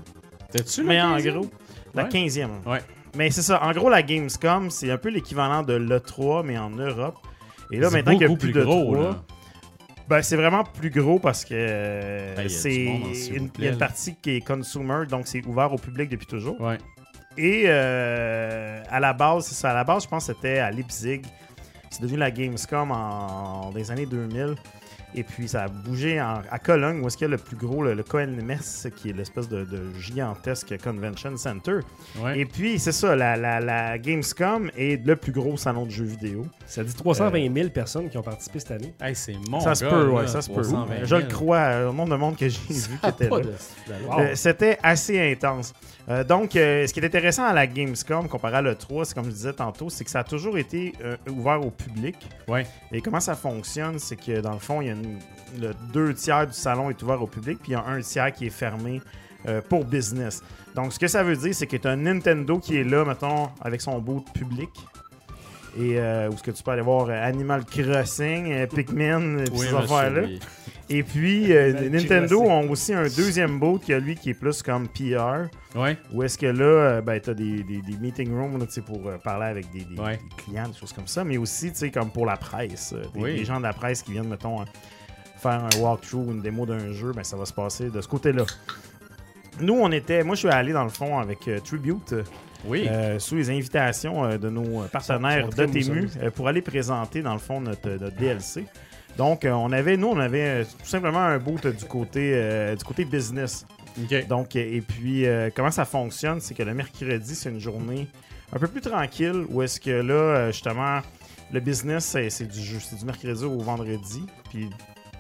T'es-tu 0.53 0.85
Mais 0.85 1.03
en 1.03 1.17
15e? 1.19 1.33
gros, 1.33 1.51
la 1.95 2.05
Ouais. 2.05 2.09
15e. 2.09 2.49
Ouais. 2.65 2.79
Mais 3.17 3.31
c'est 3.31 3.43
ça. 3.43 3.63
En 3.63 3.73
gros, 3.73 3.91
la 3.91 4.03
Gamescom, 4.03 4.71
c'est 4.71 4.91
un 4.91 4.97
peu 4.99 5.09
l'équivalent 5.11 5.63
de 5.65 5.75
l'E3, 5.75 6.45
mais 6.47 6.57
en 6.57 6.71
Europe. 6.71 7.17
Et 7.73 7.79
là, 7.79 7.91
maintenant 7.91 8.13
qu'il 8.17 8.21
n'y 8.27 8.33
a 8.33 8.37
plus, 8.37 8.39
plus 8.39 8.53
de 8.53 8.63
gros, 8.65 8.95
3, 8.95 9.03
là. 9.03 9.17
Ben, 10.09 10.23
c'est 10.23 10.37
vraiment 10.37 10.65
plus 10.65 10.91
gros 10.91 11.19
parce 11.19 11.45
que 11.45 11.51
euh, 11.55 12.35
Ben, 12.37 12.49
c'est 12.49 12.89
en 12.89 13.35
une, 13.35 13.51
plaît, 13.51 13.59
il 13.59 13.65
y 13.65 13.67
a 13.69 13.73
une 13.73 13.79
là. 13.79 13.87
partie 13.87 14.15
qui 14.17 14.37
est 14.37 14.41
consumer, 14.41 15.07
donc 15.09 15.27
c'est 15.27 15.45
ouvert 15.47 15.73
au 15.73 15.77
public 15.79 16.09
depuis 16.09 16.27
toujours. 16.27 16.61
Ouais. 16.61 16.79
Et 17.37 17.65
euh, 17.67 18.83
à 18.91 18.99
la 19.01 19.13
base, 19.13 19.47
c'est 19.47 19.55
ça. 19.55 19.71
À 19.71 19.75
la 19.75 19.85
base, 19.85 20.05
je 20.05 20.09
pense 20.09 20.27
que 20.27 20.35
c'était 20.35 20.59
à 20.59 20.71
Leipzig. 20.71 21.23
C'est 21.91 22.03
devenu 22.03 22.19
la 22.19 22.31
Gamescom 22.31 22.91
en, 22.91 23.71
dans 23.71 23.77
les 23.77 23.91
années 23.91 24.07
2000. 24.07 24.57
Et 25.15 25.23
puis 25.23 25.49
ça 25.49 25.65
a 25.65 25.69
bougé 25.69 26.21
en- 26.21 26.43
à 26.51 26.59
Cologne, 26.59 27.01
où 27.01 27.07
est-ce 27.07 27.17
qu'il 27.17 27.27
y 27.27 27.29
a 27.29 27.31
le 27.31 27.39
plus 27.39 27.57
gros, 27.57 27.83
le, 27.83 27.95
le 27.95 28.03
KNMS, 28.03 28.91
qui 28.97 29.11
est 29.11 29.13
l'espèce 29.13 29.49
de, 29.49 29.65
de 29.65 29.93
gigantesque 29.99 30.75
convention 30.83 31.37
center. 31.37 31.79
Ouais. 32.21 32.41
Et 32.41 32.45
puis, 32.45 32.79
c'est 32.79 32.93
ça, 32.93 33.15
la, 33.17 33.37
la- 33.37 33.61
la 33.61 33.99
Gamescom 33.99 34.71
est 34.77 35.05
le 35.07 35.17
plus 35.17 35.33
gros 35.33 35.57
salon 35.57 35.87
de 35.87 35.91
jeux 35.91 36.05
vidéo. 36.05 36.47
Ça 36.67 36.85
dit 36.85 36.95
320 36.95 37.53
000 37.55 37.69
personnes 37.71 38.09
qui 38.11 38.19
ont 38.19 38.23
participé 38.23 38.59
cette 38.61 38.71
année. 38.73 38.95
Hey, 39.01 39.15
c'est 39.15 39.37
mon 39.49 39.61
ça 39.61 39.75
se 39.75 39.85
peut, 39.85 40.09
ouais, 40.11 40.27
ça 40.27 40.43
se 40.43 40.49
peut. 40.49 40.63
320 40.63 40.95
000. 40.97 41.07
Je 41.07 41.17
le 41.17 41.23
crois, 41.27 41.57
euh, 41.59 41.91
au 41.91 41.93
nombre 41.93 42.11
de 42.11 42.17
monde 42.17 42.37
que 42.37 42.49
j'ai 42.49 42.59
vu 42.69 42.99
qui 43.03 43.09
était 43.09 43.29
pas 43.29 43.41
là. 43.41 43.47
Wow. 44.09 44.21
Euh, 44.21 44.35
C'était 44.35 44.79
assez 44.83 45.33
intense. 45.33 45.73
Euh, 46.11 46.25
donc, 46.25 46.57
euh, 46.57 46.87
ce 46.87 46.93
qui 46.95 47.01
est 47.01 47.05
intéressant 47.05 47.45
à 47.45 47.53
la 47.53 47.67
Gamescom 47.67 48.29
comparé 48.29 48.57
à 48.57 48.63
l'E3, 48.63 49.05
c'est 49.05 49.15
comme 49.15 49.27
je 49.27 49.31
disais 49.31 49.53
tantôt, 49.53 49.91
c'est 49.91 50.05
que 50.05 50.11
ça 50.11 50.21
a 50.21 50.25
toujours 50.25 50.57
été 50.57 50.95
euh, 51.05 51.17
ouvert 51.31 51.61
au 51.61 51.71
public. 51.71 52.17
Ouais. 52.49 52.67
Et 52.93 53.03
comment 53.03 53.21
ça 53.21 53.35
fonctionne, 53.35 53.99
c'est 53.99 54.17
que 54.17 54.41
dans 54.41 54.55
le 54.55 54.59
fond, 54.59 54.81
il 54.81 54.87
y 54.87 54.91
a 54.91 54.95
une- 54.95 54.98
le 55.59 55.73
deux 55.93 56.15
tiers 56.15 56.47
du 56.47 56.53
salon 56.53 56.91
est 56.91 57.03
ouvert 57.03 57.23
au 57.23 57.27
public, 57.27 57.59
puis 57.63 57.73
il 57.73 57.75
y 57.75 57.77
a 57.77 57.85
un 57.85 58.01
tiers 58.01 58.33
qui 58.33 58.47
est 58.47 58.51
fermé 58.51 59.01
euh, 59.47 59.61
pour 59.67 59.85
business. 59.85 60.43
Donc, 60.75 60.93
ce 60.93 60.99
que 60.99 61.09
ça 61.09 61.23
veut 61.23 61.37
dire, 61.37 61.55
c'est 61.55 61.67
que 61.67 61.77
tu 61.77 61.89
as 61.89 61.93
un 61.93 61.97
Nintendo 61.97 62.59
qui 62.59 62.77
est 62.77 62.85
là, 62.85 63.05
mettons, 63.05 63.49
avec 63.61 63.81
son 63.81 63.99
beau 63.99 64.25
public. 64.35 64.71
Et 65.79 65.99
euh, 65.99 66.29
où 66.29 66.35
est-ce 66.35 66.43
que 66.43 66.51
tu 66.51 66.63
peux 66.63 66.73
aller 66.73 66.83
voir 66.83 67.09
euh, 67.09 67.13
Animal 67.29 67.65
Crossing, 67.65 68.51
euh, 68.53 68.67
Pikmin, 68.67 69.39
et 69.39 69.45
Oui, 69.53 69.67
ces 69.69 69.75
affaires-là. 69.75 70.23
oui. 70.25 70.41
Et 70.91 71.03
puis, 71.03 71.53
euh, 71.53 71.89
Nintendo 71.91 72.41
ont 72.41 72.69
aussi 72.71 72.95
un 72.95 73.03
deuxième 73.05 73.59
boat 73.61 73.79
qui 73.85 73.93
a 73.93 73.99
lui 74.01 74.15
qui 74.17 74.31
est 74.31 74.35
plus 74.35 74.63
comme 74.63 74.89
PR. 74.89 75.49
Ouais. 75.77 75.99
Où 76.13 76.23
est-ce 76.23 76.39
que 76.39 76.47
là, 76.47 76.65
euh, 76.65 77.01
ben, 77.03 77.21
tu 77.21 77.31
as 77.31 77.35
des, 77.35 77.63
des, 77.63 77.83
des 77.83 77.97
meeting 78.01 78.33
rooms 78.35 78.59
là, 78.59 78.65
pour 78.87 79.07
euh, 79.07 79.19
parler 79.19 79.47
avec 79.47 79.71
des, 79.71 79.81
des- 79.85 80.01
Ouais. 80.01 80.17
des 80.17 80.43
clients, 80.45 80.67
des 80.69 80.77
choses 80.79 80.95
comme 80.95 81.07
ça, 81.07 81.25
mais 81.25 81.37
aussi 81.37 81.71
tu 81.73 81.79
sais, 81.79 81.91
comme 81.91 82.11
pour 82.11 82.25
la 82.27 82.37
presse. 82.39 82.95
euh, 82.97 83.03
des, 83.15 83.21
Oui. 83.21 83.35
des 83.37 83.45
gens 83.45 83.59
de 83.59 83.65
la 83.65 83.75
presse 83.75 84.03
qui 84.03 84.13
viennent, 84.13 84.29
mettons, 84.29 84.63
euh, 84.63 84.65
faire 85.37 85.63
un 85.63 85.79
walkthrough, 85.81 86.33
une 86.33 86.41
démo 86.41 86.65
d'un 86.65 86.91
jeu, 86.93 87.13
ben, 87.15 87.23
ça 87.23 87.37
va 87.37 87.45
se 87.45 87.53
passer 87.53 87.91
de 87.91 88.01
ce 88.01 88.09
côté-là. 88.09 88.45
Nous, 89.61 89.75
on 89.75 89.91
était. 89.93 90.23
Moi, 90.25 90.35
je 90.35 90.41
suis 90.41 90.49
allé 90.49 90.73
dans 90.73 90.85
le 90.85 90.91
fond 90.91 91.19
avec 91.19 91.47
euh, 91.49 91.59
Tribute, 91.61 92.15
Oui. 92.65 92.87
euh, 92.89 93.19
sous 93.19 93.35
les 93.37 93.51
invitations 93.51 94.25
euh, 94.25 94.39
de 94.39 94.49
nos 94.51 94.83
partenaires 94.89 95.47
mousseux. 95.67 96.09
euh, 96.23 96.31
pour 96.31 96.49
aller 96.49 96.63
présenter, 96.63 97.23
dans 97.23 97.33
le 97.33 97.39
fond, 97.39 97.61
notre, 97.61 97.89
notre 97.91 98.17
DLC. 98.17 98.65
Donc, 99.17 99.45
euh, 99.45 99.51
on 99.53 99.73
avait, 99.73 99.97
nous, 99.97 100.07
on 100.09 100.19
avait 100.19 100.63
euh, 100.63 100.65
tout 100.65 100.87
simplement 100.89 101.19
un 101.21 101.39
boot 101.39 101.67
euh, 101.67 101.73
du 101.73 101.85
côté, 101.87 102.33
euh, 102.35 102.77
du 102.77 102.85
côté 102.85 103.05
business. 103.05 103.67
OK. 104.01 104.27
Donc, 104.29 104.55
euh, 104.55 104.61
et 104.61 104.81
puis, 104.81 105.27
euh, 105.27 105.51
comment 105.55 105.73
ça 105.73 105.85
fonctionne, 105.85 106.41
c'est 106.41 106.55
que 106.55 106.63
le 106.63 106.73
mercredi, 106.75 107.35
c'est 107.35 107.49
une 107.51 107.59
journée 107.61 108.07
un 108.53 108.59
peu 108.59 108.69
plus 108.69 108.81
tranquille, 108.81 109.45
où 109.51 109.61
est-ce 109.63 109.81
que 109.81 109.91
là, 109.91 110.15
euh, 110.15 110.53
justement, 110.53 111.01
le 111.53 111.61
business, 111.61 112.05
c'est 112.05 112.31
c'est 112.31 112.47
du, 112.47 112.61
jeu- 112.63 112.79
c'est 112.81 112.97
du 112.97 113.05
mercredi 113.05 113.45
au 113.45 113.59
vendredi, 113.59 114.25
puis 114.51 114.71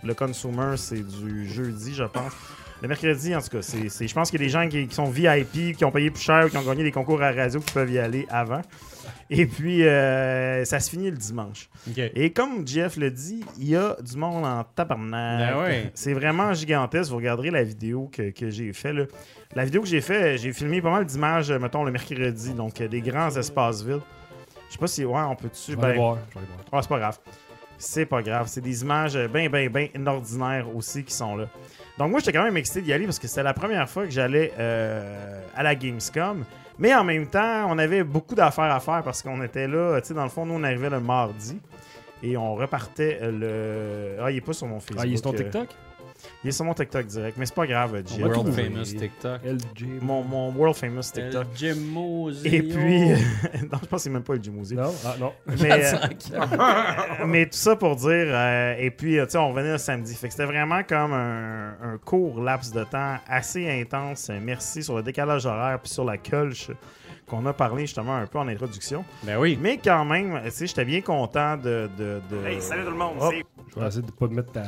le 0.04 0.14
consumer, 0.14 0.76
c'est 0.76 1.02
du 1.06 1.46
jeudi, 1.48 1.92
je 1.94 2.04
pense. 2.04 2.32
Le 2.80 2.86
mercredi, 2.88 3.34
en 3.34 3.40
tout 3.40 3.48
cas, 3.48 3.62
c'est, 3.62 4.06
je 4.06 4.14
pense 4.14 4.30
qu'il 4.30 4.40
y 4.40 4.44
a 4.44 4.46
des 4.46 4.52
gens 4.52 4.68
qui, 4.68 4.86
qui 4.86 4.94
sont 4.94 5.06
VIP, 5.06 5.76
qui 5.76 5.84
ont 5.84 5.90
payé 5.90 6.10
plus 6.10 6.22
cher, 6.22 6.48
qui 6.48 6.56
ont 6.56 6.62
gagné 6.62 6.84
des 6.84 6.92
concours 6.92 7.20
à 7.22 7.32
radio, 7.32 7.58
qui 7.58 7.72
peuvent 7.72 7.90
y 7.90 7.98
aller 7.98 8.24
avant. 8.30 8.62
Et 9.30 9.46
puis, 9.46 9.84
euh, 9.84 10.64
ça 10.64 10.78
se 10.78 10.88
finit 10.88 11.10
le 11.10 11.16
dimanche. 11.16 11.68
Et 11.96 12.30
comme 12.32 12.66
Jeff 12.66 12.96
le 12.96 13.10
dit, 13.10 13.44
il 13.58 13.68
y 13.68 13.76
a 13.76 13.96
du 14.00 14.16
monde 14.16 14.44
en 14.44 14.64
tabarnak. 14.64 15.54
Ben 15.54 15.60
ouais. 15.60 15.90
C'est 15.94 16.14
vraiment 16.14 16.54
gigantesque. 16.54 17.10
Vous 17.10 17.16
regarderez 17.16 17.50
la 17.50 17.62
vidéo 17.64 18.08
que, 18.12 18.30
que 18.30 18.48
j'ai 18.48 18.72
fait. 18.72 18.92
Là. 18.92 19.04
La 19.54 19.64
vidéo 19.64 19.82
que 19.82 19.88
j'ai 19.88 20.00
fait, 20.00 20.38
j'ai 20.38 20.52
filmé 20.52 20.80
pas 20.80 20.90
mal 20.90 21.04
d'images, 21.04 21.50
euh, 21.50 21.58
mettons, 21.58 21.84
le 21.84 21.90
mercredi. 21.90 22.54
Donc, 22.54 22.80
euh, 22.80 22.88
des 22.88 23.00
grands 23.00 23.34
espaces 23.36 23.82
vides. 23.82 24.00
Je 24.68 24.74
sais 24.74 24.78
pas 24.78 24.86
si... 24.86 25.04
Ouais, 25.04 25.20
on 25.20 25.34
peut-tu... 25.34 25.72
Je 25.72 25.76
vais 25.76 25.82
aller 25.84 25.94
Ben, 25.94 26.00
voir. 26.00 26.18
Ah, 26.72 26.80
c'est 26.80 26.88
pas 26.88 26.98
grave. 26.98 27.18
C'est 27.76 28.06
pas 28.06 28.22
grave. 28.22 28.46
C'est 28.48 28.60
des 28.60 28.82
images 28.82 29.18
bien, 29.32 29.50
bien, 29.50 29.68
bien 29.68 30.06
ordinaires 30.06 30.74
aussi 30.74 31.02
qui 31.04 31.12
sont 31.14 31.36
là. 31.36 31.48
Donc 31.98 32.10
moi, 32.10 32.20
j'étais 32.20 32.32
quand 32.32 32.44
même 32.44 32.56
excité 32.56 32.80
d'y 32.80 32.92
aller 32.92 33.04
parce 33.04 33.18
que 33.18 33.26
c'était 33.26 33.42
la 33.42 33.54
première 33.54 33.88
fois 33.90 34.04
que 34.04 34.10
j'allais 34.10 34.52
euh, 34.58 35.40
à 35.56 35.62
la 35.64 35.74
Gamescom. 35.74 36.44
Mais 36.78 36.94
en 36.94 37.02
même 37.02 37.26
temps, 37.26 37.66
on 37.68 37.76
avait 37.76 38.04
beaucoup 38.04 38.36
d'affaires 38.36 38.72
à 38.72 38.78
faire 38.78 39.02
parce 39.02 39.20
qu'on 39.20 39.42
était 39.42 39.66
là, 39.66 40.00
tu 40.00 40.08
sais, 40.08 40.14
dans 40.14 40.22
le 40.22 40.28
fond, 40.28 40.46
nous, 40.46 40.54
on 40.54 40.62
arrivait 40.62 40.90
le 40.90 41.00
mardi. 41.00 41.58
Et 42.22 42.36
on 42.36 42.54
repartait 42.54 43.18
le... 43.22 44.16
Ah, 44.20 44.30
il 44.30 44.36
est 44.38 44.40
pas 44.40 44.52
sur 44.52 44.66
mon 44.66 44.80
Facebook. 44.80 45.00
Ah, 45.00 45.06
il 45.06 45.14
est 45.14 45.16
sur 45.16 45.30
ton 45.30 45.34
euh, 45.34 45.38
TikTok? 45.38 45.68
Il 46.44 46.48
est 46.48 46.52
sur 46.52 46.64
mon 46.64 46.72
TikTok 46.72 47.06
direct, 47.06 47.36
mais 47.36 47.46
c'est 47.46 47.54
pas 47.54 47.66
grave, 47.66 48.00
Jim. 48.06 48.24
World 48.28 48.52
famous 48.54 48.84
TikTok. 48.84 49.40
LG. 49.44 50.00
Mon, 50.02 50.22
mon 50.22 50.52
world 50.52 50.76
famous 50.76 51.10
TikTok. 51.12 51.48
Jimmo 51.52 52.30
Et 52.44 52.62
puis... 52.62 53.08
non, 53.10 53.16
je 53.54 53.66
pense 53.66 53.88
que 53.90 53.98
c'est 53.98 54.10
même 54.10 54.22
pas 54.22 54.34
le 54.34 54.42
Jim 54.42 54.52
Ozzy. 54.60 54.76
Non 54.76 54.94
Ah, 55.04 55.16
non. 55.18 55.32
Mais, 55.60 55.92
euh, 55.94 57.26
mais 57.26 57.46
tout 57.46 57.56
ça 57.58 57.74
pour 57.74 57.96
dire, 57.96 58.08
euh, 58.28 58.76
et 58.78 58.90
puis, 58.92 59.18
euh, 59.18 59.24
tu 59.26 59.32
sais, 59.32 59.38
on 59.38 59.48
revenait 59.48 59.72
le 59.72 59.78
samedi. 59.78 60.14
Fait 60.14 60.28
que 60.28 60.32
c'était 60.34 60.46
vraiment 60.46 60.82
comme 60.84 61.12
un, 61.12 61.70
un 61.82 61.98
court 62.04 62.40
laps 62.40 62.72
de 62.72 62.84
temps 62.84 63.16
assez 63.26 63.68
intense. 63.68 64.30
Merci 64.40 64.84
sur 64.84 64.94
le 64.96 65.02
décalage 65.02 65.44
horaire 65.44 65.80
puis 65.82 65.90
sur 65.92 66.04
la 66.04 66.18
colche 66.18 66.70
qu'on 67.26 67.44
a 67.46 67.52
parlé 67.52 67.82
justement 67.86 68.14
un 68.16 68.26
peu 68.26 68.38
en 68.38 68.46
introduction. 68.48 69.04
Ben 69.24 69.38
oui. 69.38 69.58
Mais 69.60 69.78
quand 69.82 70.04
même, 70.04 70.40
tu 70.44 70.50
sais, 70.52 70.66
j'étais 70.68 70.84
bien 70.84 71.00
content 71.00 71.56
de. 71.56 71.88
de, 71.98 72.20
de- 72.30 72.46
Hey, 72.46 72.60
salut 72.60 72.84
tout 72.84 72.90
le 72.92 72.96
monde, 72.96 73.14
Je 73.74 73.80
vais 73.80 73.86
essayer 73.88 74.02
de 74.02 74.10
pas 74.12 74.28
mettre 74.28 74.52
ta, 74.52 74.62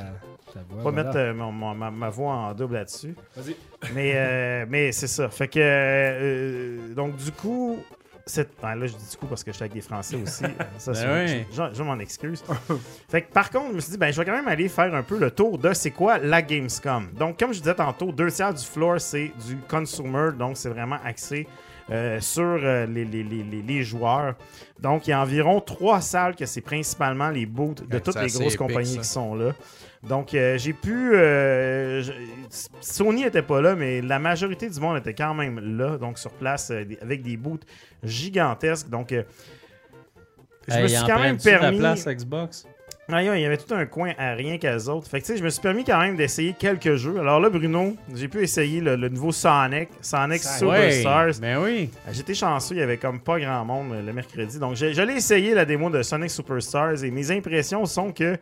voix. 0.69 0.83
pas 0.85 0.91
voilà. 0.91 1.05
mettre 1.05 1.17
euh, 1.19 1.35
mon- 1.35 1.53
mon- 1.53 1.75
ma, 1.75 1.91
ma 1.91 2.11
voix 2.11 2.33
en 2.35 2.55
double 2.55 2.75
là-dessus. 2.75 3.15
Vas-y. 3.37 3.57
Mais, 3.95 4.13
euh, 4.15 4.67
mais 4.69 4.93
c'est 4.93 5.07
ça. 5.07 5.29
Fait 5.31 5.49
que. 5.49 5.59
euh, 5.61 6.95
donc, 6.95 7.17
du 7.17 7.33
coup. 7.33 7.79
c'est- 8.27 8.49
ah, 8.63 8.77
là, 8.77 8.87
je 8.87 8.93
dis 8.93 9.11
du 9.11 9.17
coup 9.17 9.27
parce 9.27 9.43
que 9.43 9.51
j'étais 9.53 9.65
avec 9.65 9.73
des 9.75 9.81
Français 9.81 10.17
aussi. 10.17 10.45
Ça, 10.79 10.93
Ben 10.93 11.27
oui. 11.27 11.45
je, 11.51 11.57
je- 11.57 11.75
je 11.75 11.83
m'en 11.83 11.99
excuse. 11.99 12.45
fait 13.09 13.23
que, 13.23 13.33
par 13.33 13.51
contre, 13.51 13.71
je 13.71 13.75
me 13.75 13.81
suis 13.81 13.91
dit, 13.93 13.99
ben, 13.99 14.13
je 14.13 14.19
vais 14.21 14.25
quand 14.25 14.37
même 14.37 14.47
aller 14.49 14.69
faire 14.69 14.95
un 14.95 15.03
peu 15.03 15.19
le 15.19 15.31
tour 15.33 15.59
de 15.59 15.73
c'est 15.73 15.91
quoi 15.91 16.19
la 16.19 16.41
Gamescom. 16.43 17.09
Donc, 17.19 17.39
comme 17.41 17.53
je 17.53 17.59
disais 17.59 17.75
tantôt, 17.75 18.13
deux 18.13 18.31
tiers 18.31 18.55
du 18.55 18.65
floor, 18.65 19.01
c'est 19.01 19.33
du 19.49 19.57
consumer. 19.69 20.31
Donc, 20.39 20.57
c'est 20.57 20.69
vraiment 20.69 20.99
axé 21.05 21.49
euh, 21.91 22.21
sur 22.21 22.45
euh, 22.45 22.87
les, 22.87 23.05
les- 23.05 23.25
les- 23.25 23.43
les- 23.43 23.63
les 23.63 23.83
joueurs. 23.83 24.37
Donc, 24.79 25.09
il 25.09 25.11
y 25.11 25.13
a 25.13 25.21
environ 25.21 25.61
trois 25.61 26.01
salles 26.01 26.37
que 26.37 26.47
c'est 26.47 26.61
principalement 26.61 27.31
les 27.31 27.47
booths 27.47 27.89
de 27.89 27.99
toutes 27.99 28.15
les 28.15 28.29
grosses 28.29 28.37
épique, 28.55 28.59
compagnies 28.59 28.95
ça. 28.95 29.01
qui 29.01 29.09
sont 29.09 29.35
là. 29.35 29.53
Donc, 30.03 30.33
euh, 30.35 30.57
j'ai 30.57 30.73
pu. 30.73 31.15
euh, 31.15 32.03
je- 32.03 32.13
Sony 32.81 33.25
était 33.25 33.43
pas 33.43 33.61
là, 33.61 33.75
mais 33.75 34.01
la 34.01 34.19
majorité 34.19 34.69
du 34.71 34.81
monde 34.81 34.97
était 34.99 35.13
quand 35.15 35.35
même 35.35 35.77
là, 35.79 35.99
donc 35.99 36.19
sur 36.19 36.31
place, 36.33 36.71
euh, 36.71 36.85
avec 37.03 37.23
des 37.23 37.37
booths 37.37 37.67
gigantesques. 38.03 38.89
Donc, 38.89 39.13
je 40.69 40.79
me 40.81 40.89
suis 40.89 41.07
quand 41.07 41.19
même 41.21 41.37
permis. 41.39 41.79
la 41.79 41.95
place 41.95 42.07
Xbox? 42.07 42.67
Ah, 43.13 43.23
Il 43.25 43.41
y 43.41 43.45
avait 43.45 43.57
tout 43.57 43.75
un 43.75 43.87
coin 43.87 44.13
à 44.19 44.35
rien 44.35 44.57
qu'à 44.57 44.77
autres. 44.77 45.09
Fait 45.09 45.21
que, 45.21 45.27
tu 45.27 45.33
sais, 45.33 45.39
je 45.39 45.43
me 45.43 45.51
suis 45.51 45.61
permis 45.61 45.83
quand 45.83 45.99
même 45.99 46.15
d'essayer 46.17 46.53
quelques 46.57 46.95
jeux. 46.95 47.19
Alors 47.19 47.41
là, 47.41 47.51
Bruno, 47.51 47.97
j'ai 48.15 48.29
pu 48.29 48.41
essayer 48.41 48.81
le, 48.81 48.95
le 48.95 49.09
nouveau 49.09 49.33
Sonic, 49.33 49.89
Sonic 50.01 50.41
Superstars. 50.45 51.41
Ben 51.41 51.59
oui. 51.61 51.91
J'étais 52.13 52.35
chanceux, 52.35 52.77
il 52.77 52.79
y 52.79 52.83
avait 52.83 52.99
comme 52.99 53.19
pas 53.19 53.41
grand 53.41 53.65
monde 53.65 53.95
le 54.07 54.13
mercredi. 54.13 54.61
Donc, 54.61 54.77
j'allais 54.77 55.17
essayer 55.17 55.55
la 55.55 55.65
démo 55.65 55.91
de 55.91 56.03
Sonic 56.05 56.31
Superstars 56.31 57.03
et 57.03 57.11
mes 57.11 57.33
impressions 57.33 57.85
sont 57.85 58.13
que, 58.13 58.37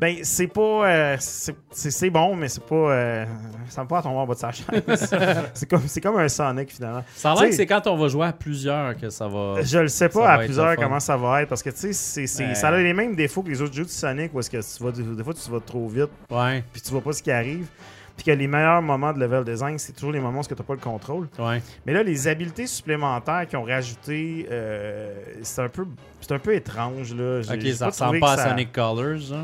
ben, 0.00 0.16
c'est 0.22 0.46
pas. 0.48 0.60
euh, 0.90 1.16
c'est- 1.18 2.10
bon, 2.10 2.34
mais 2.34 2.48
c'est 2.48 2.64
pas. 2.64 2.74
euh, 2.74 3.24
ça 3.68 3.82
me 3.84 3.88
pas 3.88 3.98
à 3.98 4.02
tomber 4.02 4.16
en 4.16 4.26
bas 4.26 4.34
de 4.34 4.38
sa 4.38 4.50
chaise. 4.50 4.66
c'est 5.54 5.68
comme, 5.70 5.82
c'est 5.86 6.00
comme 6.00 6.16
un 6.18 6.28
Sonic 6.28 6.72
finalement. 6.72 7.04
Ça 7.14 7.32
a 7.32 7.34
l'air 7.34 7.50
que 7.50 7.54
c'est 7.54 7.66
quand 7.66 7.86
on 7.86 7.96
va 7.96 8.08
jouer 8.08 8.26
à 8.26 8.32
plusieurs 8.32 8.96
que 8.96 9.10
ça 9.10 9.28
va. 9.28 9.62
Je 9.62 9.78
le 9.78 9.88
sais 9.88 10.08
pas 10.08 10.28
à 10.32 10.38
plusieurs 10.38 10.76
comment 10.76 11.00
ça 11.00 11.16
va 11.16 11.42
être 11.42 11.48
parce 11.48 11.62
que, 11.62 11.70
tu 11.70 11.92
sais, 11.92 12.20
Ouais. 12.44 12.54
ça 12.54 12.68
a 12.68 12.78
les 12.78 12.92
mêmes 12.92 13.14
défauts 13.14 13.42
que 13.42 13.48
les 13.50 13.62
autres 13.62 13.74
jeux 13.74 13.84
de 13.84 13.88
Sonic 13.90 14.34
où 14.34 14.40
est-ce 14.40 14.50
que 14.50 14.76
tu 14.76 14.82
vas, 14.84 14.90
des 14.90 15.22
fois, 15.24 15.34
tu 15.34 15.50
vas 15.50 15.60
trop 15.60 15.86
vite 15.88 16.10
Ouais, 16.30 16.64
puis 16.72 16.82
tu 16.82 16.90
vois 16.90 17.00
pas 17.02 17.12
ce 17.12 17.22
qui 17.22 17.30
arrive. 17.30 17.66
Puis 18.14 18.26
que 18.26 18.30
les 18.32 18.46
meilleurs 18.46 18.82
moments 18.82 19.12
de 19.14 19.18
level 19.20 19.42
design, 19.42 19.78
c'est 19.78 19.92
toujours 19.94 20.12
les 20.12 20.20
moments 20.20 20.40
où 20.40 20.44
tu 20.44 20.52
n'as 20.52 20.62
pas 20.62 20.74
le 20.74 20.80
contrôle. 20.80 21.28
ouais. 21.38 21.62
Mais 21.86 21.94
là, 21.94 22.02
les 22.02 22.28
habiletés 22.28 22.66
supplémentaires 22.66 23.46
qu'ils 23.48 23.58
ont 23.58 23.64
rajoutées, 23.64 24.46
euh, 24.50 25.14
c'est 25.42 25.62
un 25.62 25.68
peu 25.70 25.86
c'est 26.20 26.32
un 26.32 26.38
peu 26.38 26.54
étrange. 26.54 27.14
Là. 27.14 27.40
Ok, 27.40 27.66
ça 27.74 27.86
ressemble 27.86 28.20
pas 28.20 28.32
à 28.32 28.36
ça- 28.36 28.48
Sonic 28.50 28.70
Colors, 28.70 29.16
genre. 29.16 29.40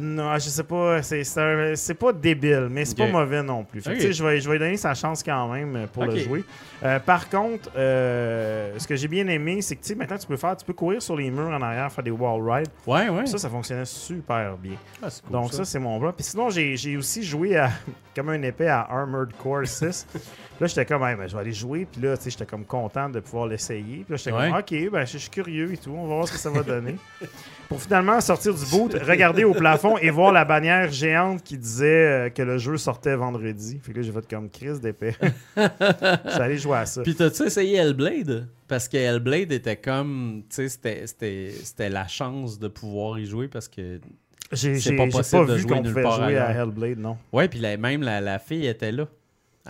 Non, 0.00 0.34
je 0.34 0.48
sais 0.48 0.64
pas. 0.64 1.02
C'est 1.02 1.22
c'est 1.24 1.40
un- 1.40 1.76
c'est 1.76 1.94
pas 1.94 2.12
débile, 2.12 2.68
mais 2.70 2.84
c'est 2.84 2.96
pas 2.96 3.06
mauvais 3.08 3.42
non 3.42 3.64
plus. 3.64 3.80
Fait 3.82 3.96
que, 3.98 4.10
je 4.12 4.24
vais, 4.24 4.40
je 4.40 4.48
vais 4.48 4.54
lui 4.54 4.58
donner 4.64 4.76
sa 4.76 4.94
chance 4.94 5.22
quand 5.22 5.48
même 5.52 5.76
euh, 5.76 5.86
pour 5.86 6.04
le 6.04 6.16
jouer. 6.16 6.44
Euh, 6.82 6.98
par 6.98 7.28
contre, 7.28 7.70
euh, 7.76 8.72
ce 8.78 8.86
que 8.88 8.96
j'ai 8.96 9.08
bien 9.08 9.26
aimé, 9.28 9.60
c'est 9.62 9.76
que 9.76 9.94
maintenant 9.94 10.16
tu 10.16 10.26
peux 10.26 10.36
faire, 10.36 10.56
tu 10.56 10.64
peux 10.64 10.72
courir 10.72 11.02
sur 11.02 11.16
les 11.16 11.30
murs 11.30 11.48
en 11.50 11.60
arrière, 11.60 11.92
faire 11.92 12.04
des 12.04 12.10
wall 12.10 12.40
rides. 12.50 12.68
Ouais, 12.86 13.08
ouais. 13.10 13.26
Ça, 13.26 13.36
ça 13.38 13.48
fonctionnait 13.50 13.84
super 13.84 14.56
bien. 14.56 14.76
Ah, 15.02 15.08
cool, 15.22 15.32
Donc 15.32 15.52
ça, 15.52 15.64
c'est 15.64 15.78
mon 15.78 15.98
bras. 15.98 16.12
Puis 16.12 16.24
sinon, 16.24 16.48
j'ai 16.50 16.76
j'ai 16.76 16.96
aussi 16.96 17.22
joué 17.22 17.56
à, 17.56 17.70
comme 18.16 18.30
un 18.30 18.40
épée 18.42 18.68
à 18.68 18.80
Armored 18.90 19.32
Core 19.42 19.66
6. 19.66 20.06
là, 20.60 20.66
j'étais 20.66 20.86
comme, 20.86 21.02
Hey, 21.02 21.16
ben, 21.16 21.28
je 21.28 21.34
vais 21.34 21.40
aller 21.40 21.52
jouer. 21.52 21.86
Puis 21.90 22.00
là, 22.00 22.16
tu 22.16 22.24
sais, 22.24 22.30
j'étais 22.30 22.46
comme 22.46 22.64
content 22.64 23.08
de 23.10 23.20
pouvoir 23.20 23.46
l'essayer. 23.46 24.04
Puis 24.04 24.06
là, 24.10 24.16
j'étais 24.16 24.32
Ouais. 24.32 24.48
comme, 24.50 24.58
OK, 24.60 24.90
ben, 24.92 25.04
je 25.04 25.18
suis 25.18 25.30
curieux 25.30 25.72
et 25.74 25.76
tout. 25.76 25.90
On 25.94 26.06
va 26.08 26.14
voir 26.14 26.28
ce 26.28 26.32
que 26.32 26.38
ça 26.38 26.50
va 26.50 26.62
donner. 26.62 26.96
Pour 27.70 27.80
finalement 27.80 28.20
sortir 28.20 28.52
du 28.52 28.66
boot, 28.66 28.92
regarder 28.94 29.44
au 29.44 29.54
plafond 29.54 29.96
et 29.96 30.10
voir 30.10 30.32
la 30.32 30.44
bannière 30.44 30.90
géante 30.90 31.40
qui 31.44 31.56
disait 31.56 31.86
euh, 32.26 32.28
que 32.28 32.42
le 32.42 32.58
jeu 32.58 32.76
sortait 32.76 33.14
vendredi. 33.14 33.78
Fait 33.80 33.92
que 33.92 33.98
là, 33.98 34.02
j'ai 34.02 34.10
fait 34.12 34.28
comme 34.28 34.50
Chris 34.50 34.80
d'épée. 34.82 35.14
Allé 36.24 36.58
jouer 36.58 36.78
à 36.78 36.86
ça. 36.86 37.02
Puis 37.02 37.14
t'as-tu 37.14 37.44
essayé 37.44 37.76
Hellblade? 37.76 38.48
Parce 38.66 38.88
que 38.88 38.96
Hellblade 38.96 39.52
était 39.52 39.76
comme. 39.76 40.42
Tu 40.50 40.56
sais, 40.56 40.68
c'était- 40.68 41.06
c'était 41.06 41.52
c'était 41.62 41.88
la 41.88 42.06
chance 42.08 42.58
de 42.58 42.66
pouvoir 42.68 43.18
y 43.20 43.26
jouer 43.26 43.46
parce 43.48 43.68
que. 43.68 44.00
J'ai 44.52 44.96
pas 44.96 45.06
possible 45.06 45.46
pas 45.46 45.52
de 45.52 45.56
vu 45.56 45.62
jouer 45.62 45.80
nulle 45.80 45.94
part 46.02 46.16
jouer 46.24 46.36
à. 46.38 46.50
Hellblade, 46.50 46.98
non. 46.98 47.16
Ouais, 47.32 47.46
puis 47.46 47.60
la- 47.60 47.76
même 47.76 48.02
la, 48.02 48.20
la 48.20 48.40
fille 48.40 48.66
était 48.66 48.90
là. 48.90 49.06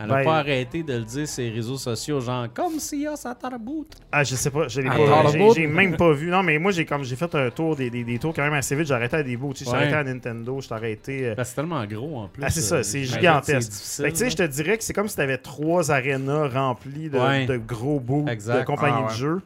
Elle 0.02 0.06
n'a 0.08 0.14
Ben- 0.16 0.24
pas 0.24 0.38
arrêté 0.38 0.82
de 0.82 0.94
le 0.94 1.04
dire 1.04 1.28
sur 1.28 1.42
les 1.44 1.50
réseaux 1.50 1.76
sociaux, 1.76 2.20
genre 2.20 2.46
comme 2.54 2.78
si 2.78 3.06
ah, 3.06 3.16
ça 3.16 3.36
bout. 3.60 3.86
Ah, 4.10 4.24
je 4.24 4.34
sais 4.34 4.50
pas, 4.50 4.66
je 4.66 4.80
l'ai 4.80 4.88
Ah, 4.90 4.96
pas- 4.96 5.30
j'ai- 5.30 5.38
bout? 5.38 5.54
J'ai 5.54 5.66
même 5.66 5.96
pas 5.96 6.12
vu. 6.12 6.30
Non, 6.30 6.42
mais 6.42 6.58
moi, 6.58 6.72
j'ai 6.72 6.86
comme 6.86 7.04
j'ai 7.04 7.16
fait 7.16 7.34
un 7.34 7.50
tour, 7.50 7.76
des, 7.76 7.90
des, 7.90 8.02
des 8.02 8.18
tours 8.18 8.32
quand 8.34 8.42
même 8.42 8.54
assez 8.54 8.74
vite. 8.74 8.86
J'ai 8.86 8.94
arrêté 8.94 9.16
à 9.16 9.22
des 9.22 9.36
bouts. 9.36 9.52
Tu 9.52 9.58
sais, 9.58 9.64
J'ai 9.66 9.70
Ouais. 9.72 9.82
arrêté 9.82 9.96
à 9.96 10.04
Nintendo, 10.04 10.58
j'ai 10.60 10.72
arrêté. 10.74 11.26
euh, 11.28 11.34
Ben, 11.34 11.44
c'est 11.44 11.54
tellement 11.56 11.84
gros 11.84 12.16
en 12.20 12.28
plus. 12.28 12.42
Ah, 12.42 12.48
c'est 12.48 12.62
ça, 12.62 12.76
euh, 12.76 12.82
c'est 12.82 13.04
gigantesque. 13.04 13.70
que, 14.02 14.08
tu 14.10 14.16
sais, 14.16 14.30
je 14.30 14.36
te 14.36 14.42
dirais 14.44 14.78
que 14.78 14.84
c'est 14.84 14.94
comme 14.94 15.08
si 15.08 15.16
tu 15.16 15.20
avais 15.20 15.36
trois 15.38 15.90
arénas 15.90 16.48
remplies 16.48 17.10
de, 17.10 17.18
Ouais. 17.18 17.44
de 17.44 17.58
gros 17.58 18.00
bouts 18.00 18.24
de 18.24 18.64
compagnie 18.64 18.96
Ah, 19.00 19.02
ouais. 19.06 19.12
de 19.12 19.16
jeu. 19.18 19.42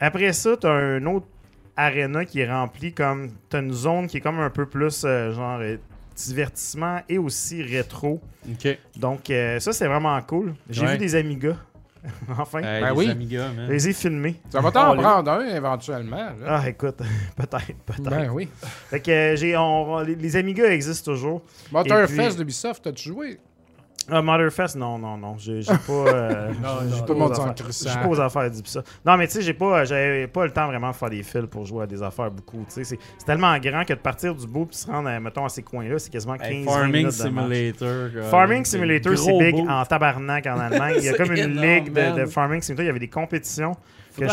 Après 0.00 0.32
ça, 0.34 0.56
tu 0.60 0.66
as 0.66 0.70
un 0.72 1.06
autre 1.06 1.26
aréna 1.76 2.26
qui 2.26 2.40
est 2.40 2.50
rempli 2.52 2.92
comme. 2.92 3.30
Tu 3.48 3.56
as 3.56 3.60
une 3.60 3.72
zone 3.72 4.06
qui 4.06 4.18
est 4.18 4.20
comme 4.20 4.38
un 4.40 4.50
peu 4.50 4.66
plus 4.66 5.02
euh, 5.06 5.32
genre 5.32 5.60
divertissement 6.14 7.00
et 7.08 7.18
aussi 7.18 7.62
rétro. 7.62 8.20
Ok. 8.50 8.78
Donc, 8.96 9.30
euh, 9.30 9.58
ça, 9.60 9.72
c'est 9.72 9.86
vraiment 9.86 10.20
cool. 10.22 10.54
J'ai 10.70 10.82
Ouais. 10.82 10.92
vu 10.92 10.98
des 10.98 11.14
Amigas. 11.14 11.56
enfin, 12.38 12.60
Ben 12.60 12.84
les 12.84 12.90
oui. 12.92 13.06
Man. 13.06 13.66
les 13.70 13.88
ai 13.88 13.92
filmés. 13.94 14.36
Ça 14.50 14.60
va 14.60 14.70
t'en 14.70 14.92
Oh, 14.92 15.00
prendre 15.00 15.30
un 15.30 15.46
éventuellement. 15.56 16.16
là. 16.38 16.60
Ah, 16.62 16.68
écoute, 16.68 16.98
peut-être, 17.36 17.66
peut-être. 17.86 18.02
ben 18.10 18.28
oui. 18.30 18.48
Fait 18.90 19.00
que 19.00 19.10
euh, 19.10 19.36
j'ai, 19.36 19.56
on- 19.56 20.00
les, 20.00 20.14
les 20.14 20.36
Amigas 20.36 20.66
existent 20.66 21.12
toujours. 21.12 21.42
Motorfest 21.72 22.26
puis- 22.28 22.36
d'Ubisoft, 22.36 22.84
t'as-tu 22.84 23.08
joué? 23.08 23.38
Ah, 24.10 24.20
Motherfest, 24.22 24.76
non, 24.76 24.98
non, 24.98 25.16
non. 25.16 25.36
J'ai, 25.38 25.62
j'ai 25.62 25.72
pas. 25.72 25.92
euh, 25.92 26.52
j'ai- 26.88 27.14
pas 27.14 27.24
affaires- 27.30 27.54
crisse, 27.54 27.86
J'ai 27.88 27.98
pas 28.00 28.08
aux 28.08 28.20
affaires 28.20 28.50
d'Ubisoft. 28.50 28.86
Non, 29.04 29.16
mais 29.16 29.26
tu 29.26 29.34
sais, 29.34 29.42
j'ai 29.42 29.54
pas, 29.54 29.84
j'avais 29.84 30.26
pas 30.26 30.44
le 30.44 30.50
temps 30.52 30.66
vraiment 30.66 30.90
de 30.90 30.94
faire 30.96 31.10
des 31.10 31.22
fils 31.22 31.46
pour 31.50 31.64
jouer 31.64 31.84
à 31.84 31.86
des 31.86 32.02
affaires 32.02 32.30
beaucoup. 32.30 32.58
Tu 32.68 32.74
sais, 32.74 32.84
c'est, 32.84 32.98
c'est 33.18 33.24
tellement 33.24 33.56
grand 33.58 33.84
que 33.84 33.92
de 33.94 33.98
partir 33.98 34.34
du 34.34 34.46
bout 34.46 34.66
puis 34.66 34.76
se 34.76 34.86
rendre, 34.86 35.08
à, 35.08 35.18
mettons, 35.20 35.44
à 35.44 35.48
ces 35.48 35.62
coins-là, 35.62 35.98
c'est 35.98 36.10
quasiment 36.10 36.36
15 36.36 36.48
Hey, 36.48 36.64
20 36.64 36.70
Farming 36.70 36.92
minutes 36.92 37.18
de 37.22 37.28
marche. 37.30 37.46
Simulator. 37.48 38.10
quoi. 38.12 38.22
Farming 38.30 38.64
C'est 38.64 38.70
Simulator, 38.76 39.18
c'est 39.18 39.38
big 39.38 39.68
en 39.68 39.84
tabarnak 39.84 40.46
en 40.46 40.58
Allemagne. 40.60 40.94
Il 40.98 41.04
y 41.04 41.08
a 41.08 41.14
comme 41.14 41.26
C'est 41.34 41.42
une 41.44 41.50
énorme, 41.52 41.66
ligue 41.66 41.92
de. 41.92 42.26
Farming 42.26 42.60
Simulator. 42.62 42.84
Il 42.84 42.86
y 42.86 42.90
avait 42.90 42.98
des 42.98 43.08
compétitions. 43.08 43.76
Je- 44.16 44.24
un 44.24 44.28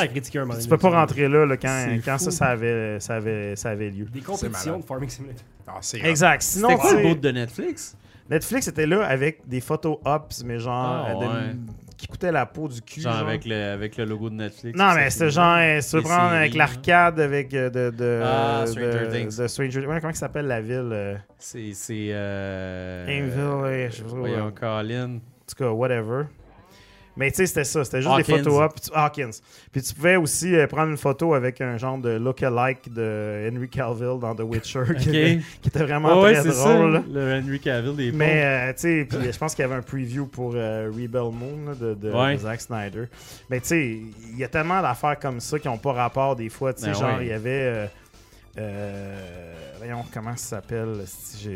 Tu 0.59 0.67
peux 0.69 0.77
pas 0.77 0.91
ça. 0.91 0.99
rentrer 0.99 1.27
là, 1.27 1.43
là, 1.45 1.57
quand, 1.57 1.85
C'est 1.89 2.01
quand 2.05 2.17
ça, 2.19 2.29
ça 2.29 2.45
avait, 2.47 2.99
ça, 2.99 3.15
avait, 3.15 3.55
ça 3.55 3.69
avait 3.71 3.89
lieu. 3.89 4.05
Des 4.05 4.19
compétitions 4.21 4.77
de 4.79 4.83
Farming 4.85 5.09
Simulator. 5.09 5.43
Ah, 5.67 5.77
c'est 5.81 6.01
Exact. 6.05 6.41
Sinon, 6.43 6.69
C'était 6.69 6.81
quoi 6.81 6.93
le 6.93 7.01
bout 7.09 7.15
de 7.19 7.31
Netflix? 7.31 7.97
Netflix 8.31 8.67
était 8.67 8.87
là 8.87 9.05
avec 9.05 9.47
des 9.47 9.61
photos 9.61 9.97
ups, 10.05 10.43
mais 10.43 10.57
genre, 10.57 10.73
Ah, 11.05 11.11
euh, 11.11 11.13
de- 11.13 11.25
ouais. 11.25 11.55
qui 11.97 12.07
coûtaient 12.07 12.31
la 12.31 12.45
peau 12.47 12.67
du 12.67 12.81
cul. 12.81 13.01
Genre 13.01 13.13
genre. 13.13 13.27
avec 13.27 13.45
le, 13.45 13.55
avec 13.73 13.97
le 13.97 14.05
logo 14.05 14.29
de 14.29 14.35
Netflix. 14.35 14.79
Non, 14.79 14.93
mais 14.95 15.09
c'est 15.09 15.11
c'était 15.11 15.29
genre, 15.31 15.57
euh, 15.57 15.79
veux 15.91 15.97
Les 15.99 16.03
prendre 16.03 16.31
avec 16.33 16.53
l'arcade 16.55 17.19
avec 17.19 17.53
euh, 17.53 17.69
de, 17.69 17.89
de, 17.95 18.21
Ah, 18.23 18.61
de- 18.65 18.71
Stranger 18.71 19.07
Things. 19.11 19.37
de 19.37 19.47
Stranger 19.47 19.85
ouais, 19.85 19.99
comment 20.01 20.13
ça 20.13 20.21
s'appelle 20.21 20.47
la 20.47 20.61
ville 20.61 20.89
euh, 20.91 21.15
C'est. 21.37 21.73
C'est. 21.73 22.07
Euh... 22.11 23.05
Aimville, 23.07 23.61
ouais, 23.63 23.89
je 23.91 23.97
sais 23.97 24.03
pas. 24.03 24.09
Voyons, 24.09 24.45
En 24.47 24.51
Colin. 24.51 25.19
tout 25.47 25.55
cas, 25.63 25.69
whatever. 25.69 26.23
Mais 27.17 27.29
tu 27.29 27.37
sais, 27.37 27.45
c'était 27.45 27.63
ça. 27.65 27.83
C'était 27.83 28.01
juste 28.01 28.15
des 28.15 28.23
photos 28.23 28.61
up. 28.61 28.71
Puis 28.73 28.89
tu- 28.89 28.97
Hawkins. 28.97 29.31
Puis 29.71 29.81
tu 29.81 29.93
pouvais 29.93 30.15
aussi 30.15 30.55
euh, 30.55 30.65
prendre 30.67 30.91
une 30.91 30.97
photo 30.97 31.33
avec 31.33 31.59
un 31.59 31.77
genre 31.77 31.97
de 31.97 32.11
look-alike 32.11 32.93
de 32.93 33.49
Henry 33.51 33.67
Cavill 33.69 34.17
dans 34.19 34.33
The 34.33 34.41
Witcher 34.41 34.83
qui, 34.99 35.09
était, 35.09 35.39
qui 35.61 35.67
était 35.69 35.83
vraiment 35.83 36.21
très 36.21 36.35
ça. 36.35 36.73
drôle. 36.73 37.03
Le 37.11 37.41
Henry 37.41 37.59
Cavill 37.59 37.95
des 37.97 38.11
Mais 38.13 38.43
euh, 38.69 38.73
tu 38.73 38.79
sais, 38.79 39.07
puis 39.09 39.31
je 39.31 39.37
pense 39.37 39.53
qu'il 39.55 39.63
y 39.63 39.65
avait 39.65 39.75
un 39.75 39.81
preview 39.81 40.25
pour 40.25 40.53
euh, 40.55 40.89
Rebel 40.89 41.31
Moon 41.33 41.67
là, 41.67 41.75
de, 41.75 41.93
de, 41.95 42.11
Ouais. 42.11 42.35
de 42.35 42.39
Zack 42.39 42.61
Snyder. 42.61 43.05
Mais 43.49 43.59
tu 43.59 43.67
sais, 43.67 43.99
il 44.31 44.37
y 44.37 44.43
a 44.43 44.47
tellement 44.47 44.81
d'affaires 44.81 45.19
comme 45.19 45.39
ça 45.41 45.59
qui 45.59 45.67
n'ont 45.67 45.77
pas 45.77 45.91
rapport 45.93 46.35
des 46.37 46.47
fois. 46.49 46.73
Tu 46.73 46.81
sais, 46.83 46.87
Ben 46.87 46.93
genre, 46.93 47.17
ouais. 47.17 47.25
il 47.25 47.27
y 47.27 47.33
avait. 47.33 47.89
voyons, 49.77 50.05
comment 50.13 50.35
ça 50.37 50.57
s'appelle 50.57 50.95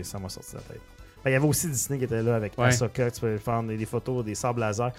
Ça 0.04 0.20
m'a 0.20 0.30
sorti 0.30 0.52
de 0.52 0.58
la 0.58 0.64
tête. 0.64 0.82
Ben, 1.26 1.32
il 1.32 1.34
y 1.34 1.38
avait 1.38 1.48
aussi 1.48 1.68
Disney 1.68 1.98
qui 1.98 2.06
était 2.06 2.22
là 2.22 2.36
avec 2.36 2.56
Ouais. 2.56 2.68
Ahsoka, 2.68 3.10
tu 3.10 3.20
peux 3.22 3.38
faire 3.40 3.64
des, 3.64 3.76
des 3.78 3.86
photos, 3.88 4.24
des 4.24 4.36
sables 4.36 4.60
laser. 4.62 4.92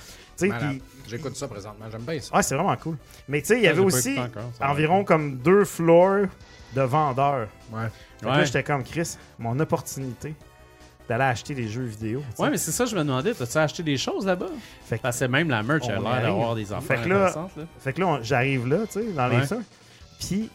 J'écoute 1.07 1.36
ça 1.36 1.47
présentement, 1.47 1.86
j'aime 1.90 2.03
bien 2.03 2.20
ça. 2.20 2.31
ah, 2.32 2.43
c'est 2.43 2.57
vraiment 2.57 2.77
cool. 2.77 2.97
Mais 3.28 3.40
tu 3.40 3.47
sais, 3.48 3.59
il 3.59 3.62
y 3.62 3.69
avait 3.69 3.81
aussi 3.81 4.19
encore, 4.19 4.51
environ 4.61 5.05
comme 5.05 5.36
deux 5.36 5.65
floors 5.65 6.27
de 6.74 6.82
vendeurs. 6.82 7.47
Ouais. 7.73 7.86
Fait 8.20 8.27
Ouais. 8.27 8.32
là, 8.39 8.44
j'étais 8.44 8.62
comme 8.65 8.82
Chris, 8.82 9.16
mon 9.39 9.59
opportunité 9.61 10.35
d'aller 11.09 11.23
acheter 11.24 11.55
des 11.55 11.69
jeux 11.69 11.85
vidéo. 11.85 12.24
Ouais, 12.40 12.51
mais 12.51 12.57
c'est 12.57 12.73
ça, 12.73 12.85
je 12.86 12.97
me 12.97 13.05
demandais, 13.05 13.32
t'as-tu 13.32 13.59
acheté 13.59 13.82
des 13.85 13.97
choses 13.97 14.27
là-bas? 14.27 14.47
Fait 14.85 14.98
que- 14.98 15.03
Parce 15.03 15.20
que 15.20 15.27
même 15.27 15.48
la 15.48 15.62
merch 15.62 15.89
a 15.89 15.93
l'air 16.01 16.23
d'avoir 16.23 16.57
des 16.57 16.73
affaires 16.73 16.98
Fait 16.98 17.05
que 17.05 17.09
là-. 17.09 17.48
Fait 17.78 17.93
que 17.93 18.01
là, 18.01 18.19
j'arrive 18.23 18.66
là, 18.66 18.78
tu 18.90 18.94
sais, 19.01 19.12
dans 19.12 19.28
les 19.28 19.47
ça. 19.47 19.59
Puis, 20.19 20.51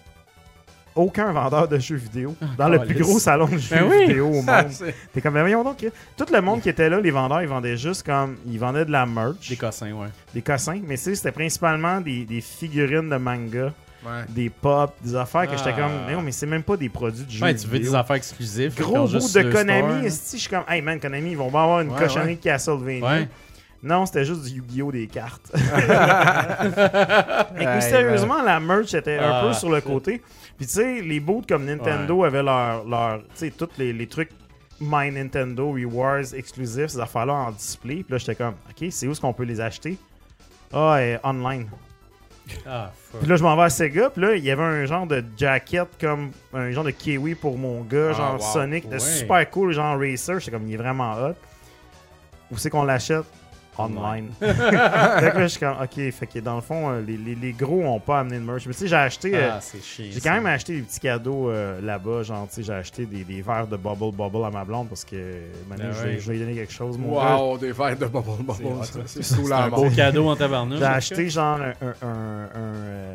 aucun 0.96 1.32
vendeur 1.32 1.68
de 1.68 1.80
jeux 1.80 1.96
vidéo 1.96 2.36
dans 2.58 2.70
le 2.70 2.80
plus 2.80 3.00
gros 3.02 3.20
salon 3.20 3.46
de 3.48 3.58
jeux 3.58 3.76
Ben 3.76 3.88
oui. 3.90 4.08
vidéo 4.08 4.28
au 4.28 4.42
Ah, 4.48 4.64
monde. 4.64 4.72
T'es 5.14 5.22
comme, 5.22 5.34
ben 5.34 5.42
voyons 5.42 5.64
donc, 5.64 5.86
tout 6.18 6.26
le 6.34 6.42
monde 6.42 6.62
qui 6.62 6.70
était 6.70 6.90
là, 6.90 7.00
les 7.00 7.12
vendeurs, 7.12 7.42
ils 7.42 7.48
vendaient 7.48 7.78
juste 7.78 8.06
comme, 8.06 8.38
ils 8.46 8.60
vendaient 8.60 8.86
de 8.86 8.92
la 8.92 9.06
merch, 9.06 9.50
Des 9.50 9.56
cossins, 9.56 9.92
ouais. 9.92 10.08
des 10.34 10.42
cossins, 10.42 10.80
mais 10.86 10.98
tu 10.98 11.04
sais, 11.04 11.16
c'était 11.16 11.32
principalement 11.32 12.02
des, 12.02 12.26
des 12.26 12.42
figurines 12.42 13.10
de 13.10 13.18
manga, 13.18 13.72
ouais. 14.06 14.12
des 14.30 14.50
pop, 14.50 14.94
des 15.04 15.16
affaires 15.16 15.50
que 15.50 15.58
j'étais 15.58 15.74
Ah. 15.78 15.82
comme, 15.82 15.92
mais 16.08 16.14
non, 16.14 16.22
mais 16.22 16.32
c'est 16.32 16.46
même 16.48 16.64
pas 16.64 16.78
des 16.78 16.90
produits 16.90 17.26
de 17.26 17.32
jeux 17.32 17.44
Ouais, 17.44 17.56
tu 17.56 17.68
veux 17.68 17.74
vidéo. 17.74 17.92
des 17.92 17.98
affaires 17.98 18.16
exclusives. 18.18 18.76
Gros 18.78 19.08
bout 19.08 19.34
de 19.34 19.52
Konami, 19.52 20.06
esti, 20.06 20.38
je 20.38 20.42
suis 20.42 20.50
comme, 20.50 20.64
hey 20.68 20.82
man, 20.82 21.00
Konami, 21.00 21.32
ils 21.32 21.38
vont 21.38 21.50
pas 21.50 21.64
avoir 21.64 21.82
une 21.82 21.90
Ouais, 21.92 22.00
cochonnerie 22.00 22.38
Castlevania. 22.38 23.06
Ouais. 23.06 23.28
Non, 23.84 24.06
c'était 24.06 24.26
juste 24.26 24.44
du 24.44 24.58
Yu-Gi-Oh! 24.58 24.92
des 24.92 25.08
cartes. 25.08 25.52
Mais 27.58 27.66
Hey, 27.66 27.82
sérieusement, 27.82 28.44
la 28.44 28.60
merch 28.60 28.94
était 28.94 29.18
un 29.18 29.32
Ah, 29.32 29.42
peu 29.48 29.54
sur 29.54 29.72
le 29.72 29.82
côté. 29.82 30.22
Puis 30.62 30.68
tu 30.68 30.74
sais, 30.76 31.02
les 31.02 31.20
boots 31.20 31.48
comme 31.48 31.66
Nintendo 31.66 32.24
avaient 32.24 32.44
leur, 32.44 32.86
leur 32.88 33.24
tu 33.24 33.26
sais, 33.34 33.50
tous 33.50 33.68
les, 33.80 33.94
les 33.94 34.06
trucs 34.06 34.30
My 34.80 35.10
Nintendo 35.10 35.72
Rewards 35.72 36.36
exclusifs, 36.36 36.90
ces 36.90 37.00
affaires-là 37.00 37.34
en 37.34 37.50
display. 37.52 38.04
Puis 38.04 38.12
là, 38.12 38.18
j'étais 38.20 38.36
comme, 38.36 38.54
OK, 38.70 38.88
c'est 38.92 39.08
où 39.08 39.12
est-ce 39.12 39.20
qu'on 39.20 39.34
peut 39.34 39.42
les 39.44 39.60
acheter? 39.60 39.98
Ah, 40.72 40.98
euh, 40.98 41.18
online. 41.24 41.68
Ah, 42.68 42.92
fuck. 42.96 43.22
Puis 43.22 43.30
là, 43.30 43.36
je 43.38 43.44
m'en 43.44 43.56
vais 43.56 43.64
à 43.64 43.70
Sega. 43.72 44.12
Puis 44.12 44.22
là, 44.22 44.36
il 44.36 44.44
y 44.44 44.52
avait 44.52 44.62
un 44.62 44.86
genre 44.86 45.08
de 45.08 45.24
jacket 45.36 45.88
comme 46.00 46.30
un 46.54 46.70
genre 46.70 46.84
de 46.84 46.92
kiwi 46.92 47.34
pour 47.34 47.58
mon 47.58 47.82
gars, 47.82 48.10
Ah, 48.12 48.14
genre 48.14 48.34
wow. 48.36 48.54
Sonic. 48.54 48.86
Ouais. 48.88 49.00
super 49.00 49.50
cool, 49.50 49.74
genre 49.74 49.98
Racer. 50.00 50.40
J'étais 50.40 50.52
comme, 50.52 50.68
il 50.68 50.76
est 50.76 50.78
vraiment 50.78 51.14
hot. 51.16 51.34
Où 52.52 52.58
c'est 52.60 52.70
qu'on 52.70 52.84
l'achète? 52.84 53.26
Online. 53.86 54.30
que 54.40 54.46
là, 54.46 55.42
je 55.44 55.48
suis 55.48 55.60
comme, 55.60 55.76
ok, 55.82 56.12
fait 56.12 56.28
que 56.28 56.40
dans 56.40 56.56
le 56.56 56.62
fond, 56.62 56.90
euh, 56.90 57.02
les, 57.02 57.18
les, 57.18 57.36
les 57.36 57.52
gros 57.54 57.82
ont 57.84 58.00
pas 58.00 58.20
amené 58.20 58.38
de 58.40 58.44
merch. 58.44 58.66
Mais 58.68 58.74
tu 58.74 58.80
sais, 58.80 58.88
j'ai 58.88 58.96
acheté. 58.96 59.32
euh, 59.36 59.50
Ah, 59.54 59.60
c'est 59.62 59.82
chiant. 59.84 60.06
j'ai 60.12 60.20
quand 60.22 60.34
même 60.34 60.46
acheté 60.46 60.76
des 60.76 60.82
petits 60.82 61.00
cadeaux 61.00 61.50
euh, 61.50 61.80
là-bas. 61.82 62.24
Genre, 62.24 62.48
tu 62.48 62.56
sais, 62.56 62.64
j'ai 62.64 62.74
acheté 62.74 63.06
des, 63.06 63.24
des 63.24 63.42
verres 63.42 63.68
de 63.68 63.78
Bubble 63.78 64.12
Bubble 64.16 64.46
à 64.46 64.50
ma 64.50 64.64
blonde 64.64 64.90
parce 64.90 65.06
que 65.06 65.16
maintenant, 65.70 65.90
Ah 65.92 65.98
je, 66.02 66.08
ouais. 66.08 66.20
je 66.20 66.32
lui 66.32 66.40
donner 66.40 66.54
quelque 66.56 66.74
chose. 66.74 66.98
Mon 66.98 67.16
gars. 67.16 67.36
Wow, 67.38 67.58
des 67.58 67.72
verres 67.72 67.98
de 67.98 68.06
bubble 68.06 68.44
bubble. 68.44 68.86
C'est 69.06 69.52
un 69.52 69.70
beau 69.70 69.90
cadeau 69.90 70.28
en 70.30 70.36
tabarnouche. 70.36 70.80
J'ai 70.80 70.86
acheté 70.86 71.30
genre 71.30 71.60
un, 71.60 71.74
un, 71.86 71.94
un, 72.02 72.44
un, 72.56 72.76
euh, 72.86 73.14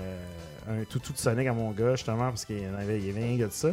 un 0.68 0.84
toutou 0.90 1.12
de 1.12 1.18
Sonic 1.18 1.46
à 1.46 1.52
mon 1.52 1.70
gars, 1.70 1.92
justement, 1.94 2.28
parce 2.28 2.44
qu'il 2.44 2.58
y 2.62 2.66
en 2.68 2.74
avait, 2.80 2.98
il 2.98 3.06
y 3.06 3.10
avait 3.10 3.24
rien 3.24 3.38
que 3.38 3.44
de 3.44 3.52
ça. 3.52 3.68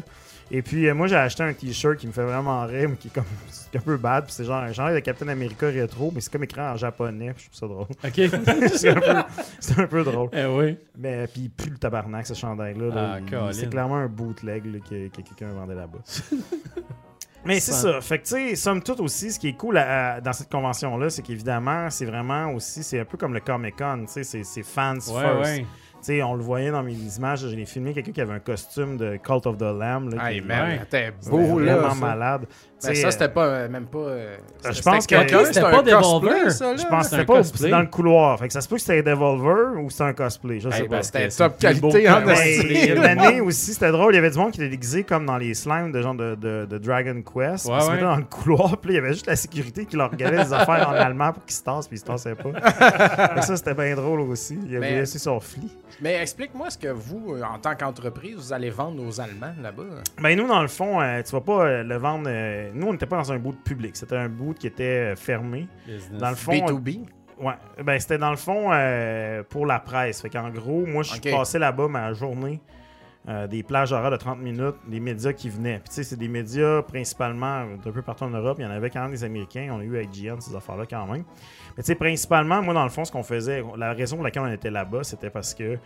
Et 0.51 0.61
puis, 0.61 0.87
euh, 0.87 0.93
moi, 0.93 1.07
j'ai 1.07 1.15
acheté 1.15 1.41
un 1.43 1.53
t-shirt 1.53 1.97
qui 1.97 2.05
me 2.05 2.11
fait 2.11 2.23
vraiment 2.23 2.63
rire, 2.65 2.89
mais 2.89 2.95
qui 2.95 3.07
est 3.07 3.11
comme 3.13 3.23
c'est 3.49 3.75
un 3.77 3.81
peu 3.81 3.97
bad. 3.97 4.25
Puis 4.25 4.33
c'est 4.33 4.45
genre 4.45 4.61
un 4.61 4.71
genre 4.71 4.91
de 4.91 4.99
Captain 4.99 5.27
America 5.29 5.67
rétro, 5.67 6.11
mais 6.13 6.21
c'est 6.21 6.31
comme 6.31 6.43
écrit 6.43 6.61
en 6.61 6.75
japonais. 6.77 7.33
puis 7.33 7.45
Je 7.51 7.57
trouve 7.57 7.69
ça 7.69 7.73
drôle. 7.73 7.87
Ok. 8.03 8.69
c'est 8.77 8.89
un, 8.89 8.95
peu- 8.99 9.23
c'est 9.59 9.79
un 9.79 9.87
peu 9.87 10.03
drôle. 10.03 10.29
eh 10.33 10.45
oui. 10.45 10.77
Mais 10.97 11.25
puis, 11.27 11.49
pue 11.49 11.69
le 11.71 11.77
tabarnak, 11.77 12.27
ce 12.27 12.33
chandail-là. 12.35 12.93
là. 12.93 13.19
Ah, 13.31 13.49
c'est 13.51 13.69
clairement 13.69 13.97
un 13.97 14.07
bootleg 14.07 14.65
là, 14.65 14.79
que, 14.79 15.07
que 15.07 15.21
quelqu'un 15.21 15.49
vendait 15.49 15.75
là-bas. 15.75 15.99
Mais 17.45 17.59
c'est 17.59 17.73
Ça-. 17.73 17.99
Fait 17.99 18.19
que, 18.19 18.23
tu 18.23 18.29
sais, 18.49 18.55
somme 18.55 18.81
toute 18.81 19.01
aussi, 19.01 19.31
ce 19.31 19.37
qui 19.39 19.49
est 19.49 19.53
cool 19.57 19.77
à- 19.77 20.13
à- 20.15 20.21
dans 20.21 20.31
cette 20.31 20.49
convention-là, 20.49 21.09
c'est 21.09 21.21
qu'évidemment, 21.21 21.89
c'est 21.89 22.05
vraiment 22.05 22.51
aussi, 22.53 22.83
c'est 22.83 22.99
un 23.01 23.05
peu 23.05 23.17
comme 23.17 23.33
le 23.33 23.41
Comic-Con, 23.41 24.05
tu 24.05 24.13
sais, 24.13 24.23
c'est- 24.23 24.43
c'est 24.45 24.63
fans 24.63 24.93
Ouais, 24.93 24.99
first. 25.21 25.51
ouais. 25.51 25.65
Sais, 26.03 26.21
on 26.21 26.35
le 26.35 26.43
voyait 26.43 26.69
dans 26.71 26.83
mes 26.83 26.93
images, 26.93 27.47
j'ai 27.47 27.65
filmé 27.65 27.93
quelqu'un 27.93 28.11
qui 28.11 28.19
avait 28.21 28.33
un 28.33 28.39
costume 28.39 28.97
de 28.97 29.15
Cult 29.17 29.45
of 29.47 29.57
the 29.57 29.61
Lamb. 29.61 30.13
Là, 30.13 30.29
Hey, 30.29 30.41
qui 30.41 30.47
man, 30.47 30.79
c'était 30.81 31.13
beau, 31.29 31.59
là. 31.59 31.77
vraiment 31.77 31.93
ça. 31.95 31.99
malade. 32.01 32.45
Ben, 32.87 32.95
sais, 32.95 33.01
ça, 33.01 33.11
c'était 33.11 33.29
pas, 33.29 33.45
euh, 33.45 33.69
même 33.69 33.85
pas. 33.85 33.97
euh, 33.99 34.35
je 34.71 34.81
pense 34.81 35.05
que- 35.07 35.15
quelqu'un, 35.15 35.39
C'était 35.39 35.53
c'était 35.53 35.61
pas 35.71 35.79
un 35.79 35.83
Devolver. 35.83 36.49
Je 36.49 36.87
pense 36.87 37.09
que 37.09 37.15
un 37.15 37.25
pas 37.25 37.43
c'est 37.43 37.69
dans 37.69 37.79
le 37.81 37.87
couloir. 37.87 38.39
Fait 38.39 38.47
que 38.47 38.53
ça 38.53 38.61
se 38.61 38.67
peut 38.67 38.75
que 38.75 38.81
c'était 38.81 39.03
Devolver 39.03 39.79
ou 39.81 39.89
c'était 39.89 40.03
un 40.03 40.13
cosplay. 40.13 40.59
Je 40.59 40.69
sais 40.69 40.81
Hey, 40.81 40.87
pas. 40.87 40.97
ben, 40.97 41.03
c'était 41.03 41.29
top 41.29 41.57
qualité 41.59 42.09
en 42.09 42.25
Ouais, 42.25 42.33
esti. 42.33 42.67
Mais 42.67 42.95
l'année 42.95 43.41
aussi, 43.41 43.73
c'était 43.73 43.91
drôle. 43.91 44.13
Il 44.13 44.15
y 44.15 44.19
avait 44.19 44.31
du 44.31 44.37
monde 44.37 44.51
qui 44.51 44.61
était 44.61 44.69
déguisé 44.69 45.03
comme 45.03 45.25
dans 45.25 45.37
les 45.37 45.53
slimes 45.53 45.91
de 45.91 46.01
genre 46.01 46.15
de, 46.15 46.35
de, 46.35 46.65
de 46.69 46.77
Dragon 46.77 47.21
Quest. 47.21 47.65
Ouais, 47.65 47.73
ils 47.77 47.81
se 47.81 47.87
ouais. 47.87 47.91
mettaient 47.93 48.03
dans 48.03 48.15
le 48.15 48.23
couloir. 48.23 48.77
Puis 48.77 48.91
il 48.91 48.95
y 48.95 48.97
avait 48.99 49.13
juste 49.13 49.27
la 49.27 49.35
sécurité 49.35 49.85
qui 49.85 49.95
leur 49.95 50.11
regardait 50.11 50.43
des 50.43 50.53
affaires 50.53 50.89
en 50.89 50.93
allemand 50.93 51.33
pour 51.33 51.45
qu'ils 51.45 51.55
se 51.55 51.63
tassent. 51.63 51.87
Puis 51.87 51.97
ils 51.97 51.99
se 51.99 52.05
tassaient 52.05 52.35
pas. 52.35 52.49
Ça, 53.41 53.57
c'était 53.57 53.73
bien 53.73 53.95
drôle 53.95 54.21
aussi. 54.21 54.57
Il 54.65 54.75
avait 54.77 54.79
Mais- 54.91 54.99
laissé 54.99 55.19
son 55.19 55.39
fli. 55.39 55.69
Mais 56.01 56.15
explique-moi 56.21 56.69
ce 56.69 56.77
que 56.77 56.87
vous, 56.87 57.35
euh, 57.35 57.41
en 57.43 57.59
tant 57.59 57.75
qu'entreprise, 57.75 58.35
vous 58.37 58.53
allez 58.53 58.69
vendre 58.71 59.03
aux 59.05 59.21
Allemands 59.21 59.53
là-bas. 59.61 59.83
Ben 60.21 60.35
nous, 60.37 60.47
dans 60.47 60.61
le 60.61 60.67
fond, 60.67 60.99
euh, 61.01 61.21
tu 61.21 61.31
vas 61.31 61.41
pas 61.41 61.83
le 61.83 61.97
vendre. 61.97 62.27
Nous, 62.73 62.87
on 62.87 62.93
n'était 62.93 63.05
pas 63.05 63.17
dans 63.17 63.31
un 63.31 63.39
boot 63.39 63.57
public. 63.63 63.95
C'était 63.95 64.17
un 64.17 64.29
boot 64.29 64.57
qui 64.57 64.67
était 64.67 65.13
euh, 65.13 65.15
fermé. 65.15 65.67
Business. 65.85 66.19
Dans 66.19 66.29
le 66.29 66.35
fond, 66.35 66.51
B2B. 66.53 67.05
Ouais, 67.39 67.53
ben 67.83 67.99
c'était 67.99 68.17
dans 68.17 68.29
le 68.29 68.37
fond 68.37 68.69
euh, 68.71 69.43
pour 69.43 69.65
la 69.65 69.79
presse. 69.79 70.21
Fait 70.21 70.29
qu'en 70.29 70.49
gros, 70.49 70.85
moi 70.85 71.03
je 71.03 71.19
passé 71.31 71.57
là-bas 71.57 71.87
ma 71.87 72.13
journée, 72.13 72.61
euh, 73.27 73.47
des 73.47 73.63
plages 73.63 73.91
horaires 73.91 74.11
de 74.11 74.17
30 74.17 74.39
minutes, 74.39 74.75
les 74.87 74.99
médias 74.99 75.33
qui 75.33 75.49
venaient. 75.49 75.79
Puis 75.79 75.89
tu 75.89 75.95
sais, 75.95 76.03
c'est 76.03 76.15
des 76.15 76.27
médias 76.27 76.83
principalement 76.83 77.65
d'un 77.83 77.91
peu 77.91 78.01
partout 78.01 78.25
en 78.25 78.29
Europe. 78.29 78.57
Il 78.59 78.65
y 78.65 78.67
en 78.67 78.71
avait 78.71 78.91
quand 78.91 79.01
même 79.01 79.11
des 79.11 79.23
Américains. 79.23 79.69
On 79.71 79.79
a 79.79 79.83
eu 79.83 80.03
IGN, 80.03 80.39
ces 80.39 80.55
affaires-là 80.55 80.85
quand 80.87 81.05
même. 81.07 81.23
Mais 81.75 81.83
tu 81.83 81.87
sais, 81.87 81.95
principalement, 81.95 82.61
moi 82.61 82.73
dans 82.73 82.83
le 82.83 82.89
fond, 82.89 83.03
ce 83.03 83.11
qu'on 83.11 83.23
faisait, 83.23 83.63
la 83.77 83.93
raison 83.93 84.17
pour 84.17 84.23
laquelle 84.23 84.43
on 84.43 84.51
était 84.51 84.71
là-bas, 84.71 85.03
c'était 85.03 85.31
parce 85.31 85.53
que 85.53 85.79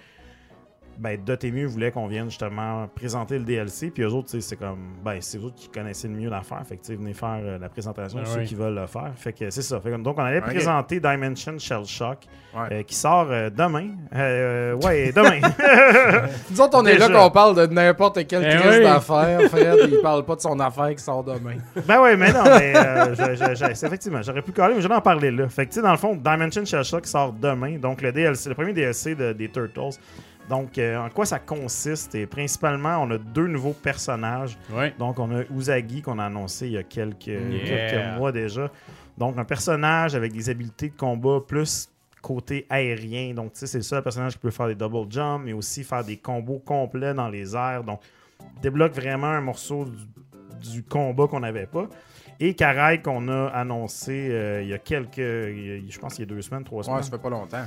ben, 0.98 1.18
Dotemu 1.24 1.66
voulait 1.66 1.92
qu'on 1.92 2.08
vienne 2.08 2.30
justement 2.30 2.88
présenter 2.96 3.38
le 3.38 3.44
DLC. 3.46 3.92
Puis 3.92 4.04
eux 4.04 4.14
autres, 4.14 4.38
c'est 4.40 4.56
comme, 4.56 4.96
ben, 5.04 5.18
c'est 5.20 5.38
eux 5.38 5.44
autres 5.46 5.56
qui 5.56 5.70
connaissaient 5.70 6.08
le 6.08 6.16
mieux 6.16 6.30
l'affaire. 6.30 6.62
Fait 6.68 6.78
que, 6.78 6.82
tu 6.82 6.88
sais, 6.88 6.96
venez 6.96 7.14
faire 7.14 7.40
euh, 7.42 7.58
la 7.60 7.70
présentation, 7.70 8.20
Ah 8.22 8.26
ceux 8.26 8.40
ouais. 8.40 8.46
qui 8.46 8.56
veulent 8.56 8.76
le 8.76 8.88
faire. 8.88 9.12
Fait 9.16 9.34
que 9.34 9.50
c'est 9.50 9.62
ça. 9.62 9.80
Fait 9.80 9.92
que, 9.92 9.96
donc, 9.98 10.18
on 10.18 10.24
allait 10.24 10.42
présenter 10.42 11.00
Dimension 11.00 11.58
Shell 11.58 11.86
Shock, 11.86 12.20
Ouais. 12.56 12.80
euh, 12.80 12.84
qui 12.84 12.96
sort 12.96 13.28
euh, 13.30 13.50
demain. 13.52 13.90
Euh, 14.16 14.74
ouais, 14.78 15.12
demain. 15.12 15.40
Nous 16.50 16.60
autres, 16.62 16.78
on 16.82 16.86
est 16.86 16.98
là 16.98 17.08
qu'on 17.10 17.30
parle 17.30 17.56
de 17.56 17.74
n'importe 17.74 18.26
quelle 18.26 18.44
Eh 18.50 18.58
crise 18.58 18.78
oui. 18.78 18.84
d'affaires. 18.84 19.42
Fred, 19.50 19.78
il 19.92 20.00
parle 20.02 20.26
pas 20.26 20.36
de 20.36 20.42
son 20.42 20.60
affaire 20.60 20.90
qui 20.96 21.04
sort 21.04 21.24
demain. 21.24 21.56
ben 21.88 22.02
ouais, 22.02 22.16
mais 22.18 22.32
non, 22.34 22.44
mais 22.46 22.74
euh, 22.76 23.14
je- 23.16 23.36
je- 23.36 23.56
je- 23.56 23.74
c'est 23.74 23.86
effectivement, 23.88 24.22
j'aurais 24.24 24.42
pu 24.42 24.52
caler, 24.54 24.74
mais 24.76 24.82
je 24.82 24.88
vais 24.88 24.96
en 24.96 25.02
parler 25.02 25.30
là. 25.30 25.48
Fait 25.50 25.66
que, 25.66 25.72
tu 25.72 25.76
sais, 25.76 25.82
dans 25.82 25.92
le 25.92 25.98
fond, 25.98 26.16
Dimension 26.16 26.66
Shell 26.66 26.84
Shock 26.84 27.06
sort 27.06 27.34
demain. 27.34 27.78
Donc, 27.78 28.02
le 28.02 28.12
DLC, 28.12 28.50
le 28.50 28.56
premier 28.56 28.74
DLC 28.74 29.14
de- 29.14 29.34
des 29.34 29.50
Turtles. 29.50 30.00
Donc, 30.50 30.78
euh, 30.78 30.98
en 30.98 31.10
quoi 31.10 31.26
ça 31.26 31.40
consiste? 31.40 32.16
Et 32.16 32.26
principalement, 32.26 32.98
on 33.04 33.12
a 33.12 33.18
deux 33.18 33.48
nouveaux 33.48 33.74
personnages. 33.74 34.58
Donc, 34.98 35.20
on 35.20 35.30
a 35.36 35.44
Uzagi 35.54 36.02
qu'on 36.02 36.20
a 36.20 36.26
annoncé 36.26 36.68
il 36.68 36.74
y 36.74 36.78
a 36.78 36.84
quelques, 36.84 37.28
Yeah. 37.28 37.66
quelques 37.90 38.18
mois 38.18 38.32
déjà. 38.32 38.72
Donc, 39.18 39.38
un 39.38 39.44
personnage 39.44 40.16
avec 40.16 40.32
des 40.32 40.50
habiletés 40.50 40.90
de 40.90 40.96
combat 40.96 41.40
plus 41.46 41.90
côté 42.22 42.66
aérien. 42.70 43.34
Donc, 43.34 43.54
tu 43.54 43.60
sais, 43.60 43.68
c'est 43.68 43.78
le 43.80 43.84
seul 43.84 44.02
personnage 44.04 44.34
qui 44.34 44.40
peut 44.40 44.52
faire 44.52 44.68
des 44.68 44.76
double 44.76 45.12
jumps, 45.12 45.44
mais 45.46 45.54
aussi 45.54 45.84
faire 45.84 46.04
des 46.04 46.18
combos 46.18 46.60
complets 46.60 47.14
dans 47.14 47.30
les 47.30 47.56
airs. 47.56 47.84
Donc, 47.84 48.00
débloque 48.62 48.94
vraiment 48.94 49.28
un 49.28 49.42
morceau 49.42 49.86
du, 49.86 50.72
du 50.72 50.84
combat 50.84 51.28
qu'on 51.28 51.40
n'avait 51.42 51.68
pas. 51.68 51.88
Et 52.40 52.54
Karai 52.54 53.02
qu'on 53.02 53.28
a 53.30 53.48
annoncé 53.48 54.30
euh, 54.32 54.62
il 54.62 54.70
y 54.70 54.74
a 54.74 54.78
quelques, 54.78 55.18
il 55.18 55.84
y 55.84 55.88
a- 55.88 55.92
je 55.92 56.00
pense 56.00 56.14
qu'il 56.16 56.24
y 56.28 56.32
a 56.32 56.34
deux 56.36 56.42
semaines, 56.42 56.64
trois 56.64 56.84
semaines. 56.84 56.98
Ouais, 56.98 57.04
ça 57.04 57.12
fait 57.12 57.18
pas 57.22 57.30
longtemps. 57.30 57.58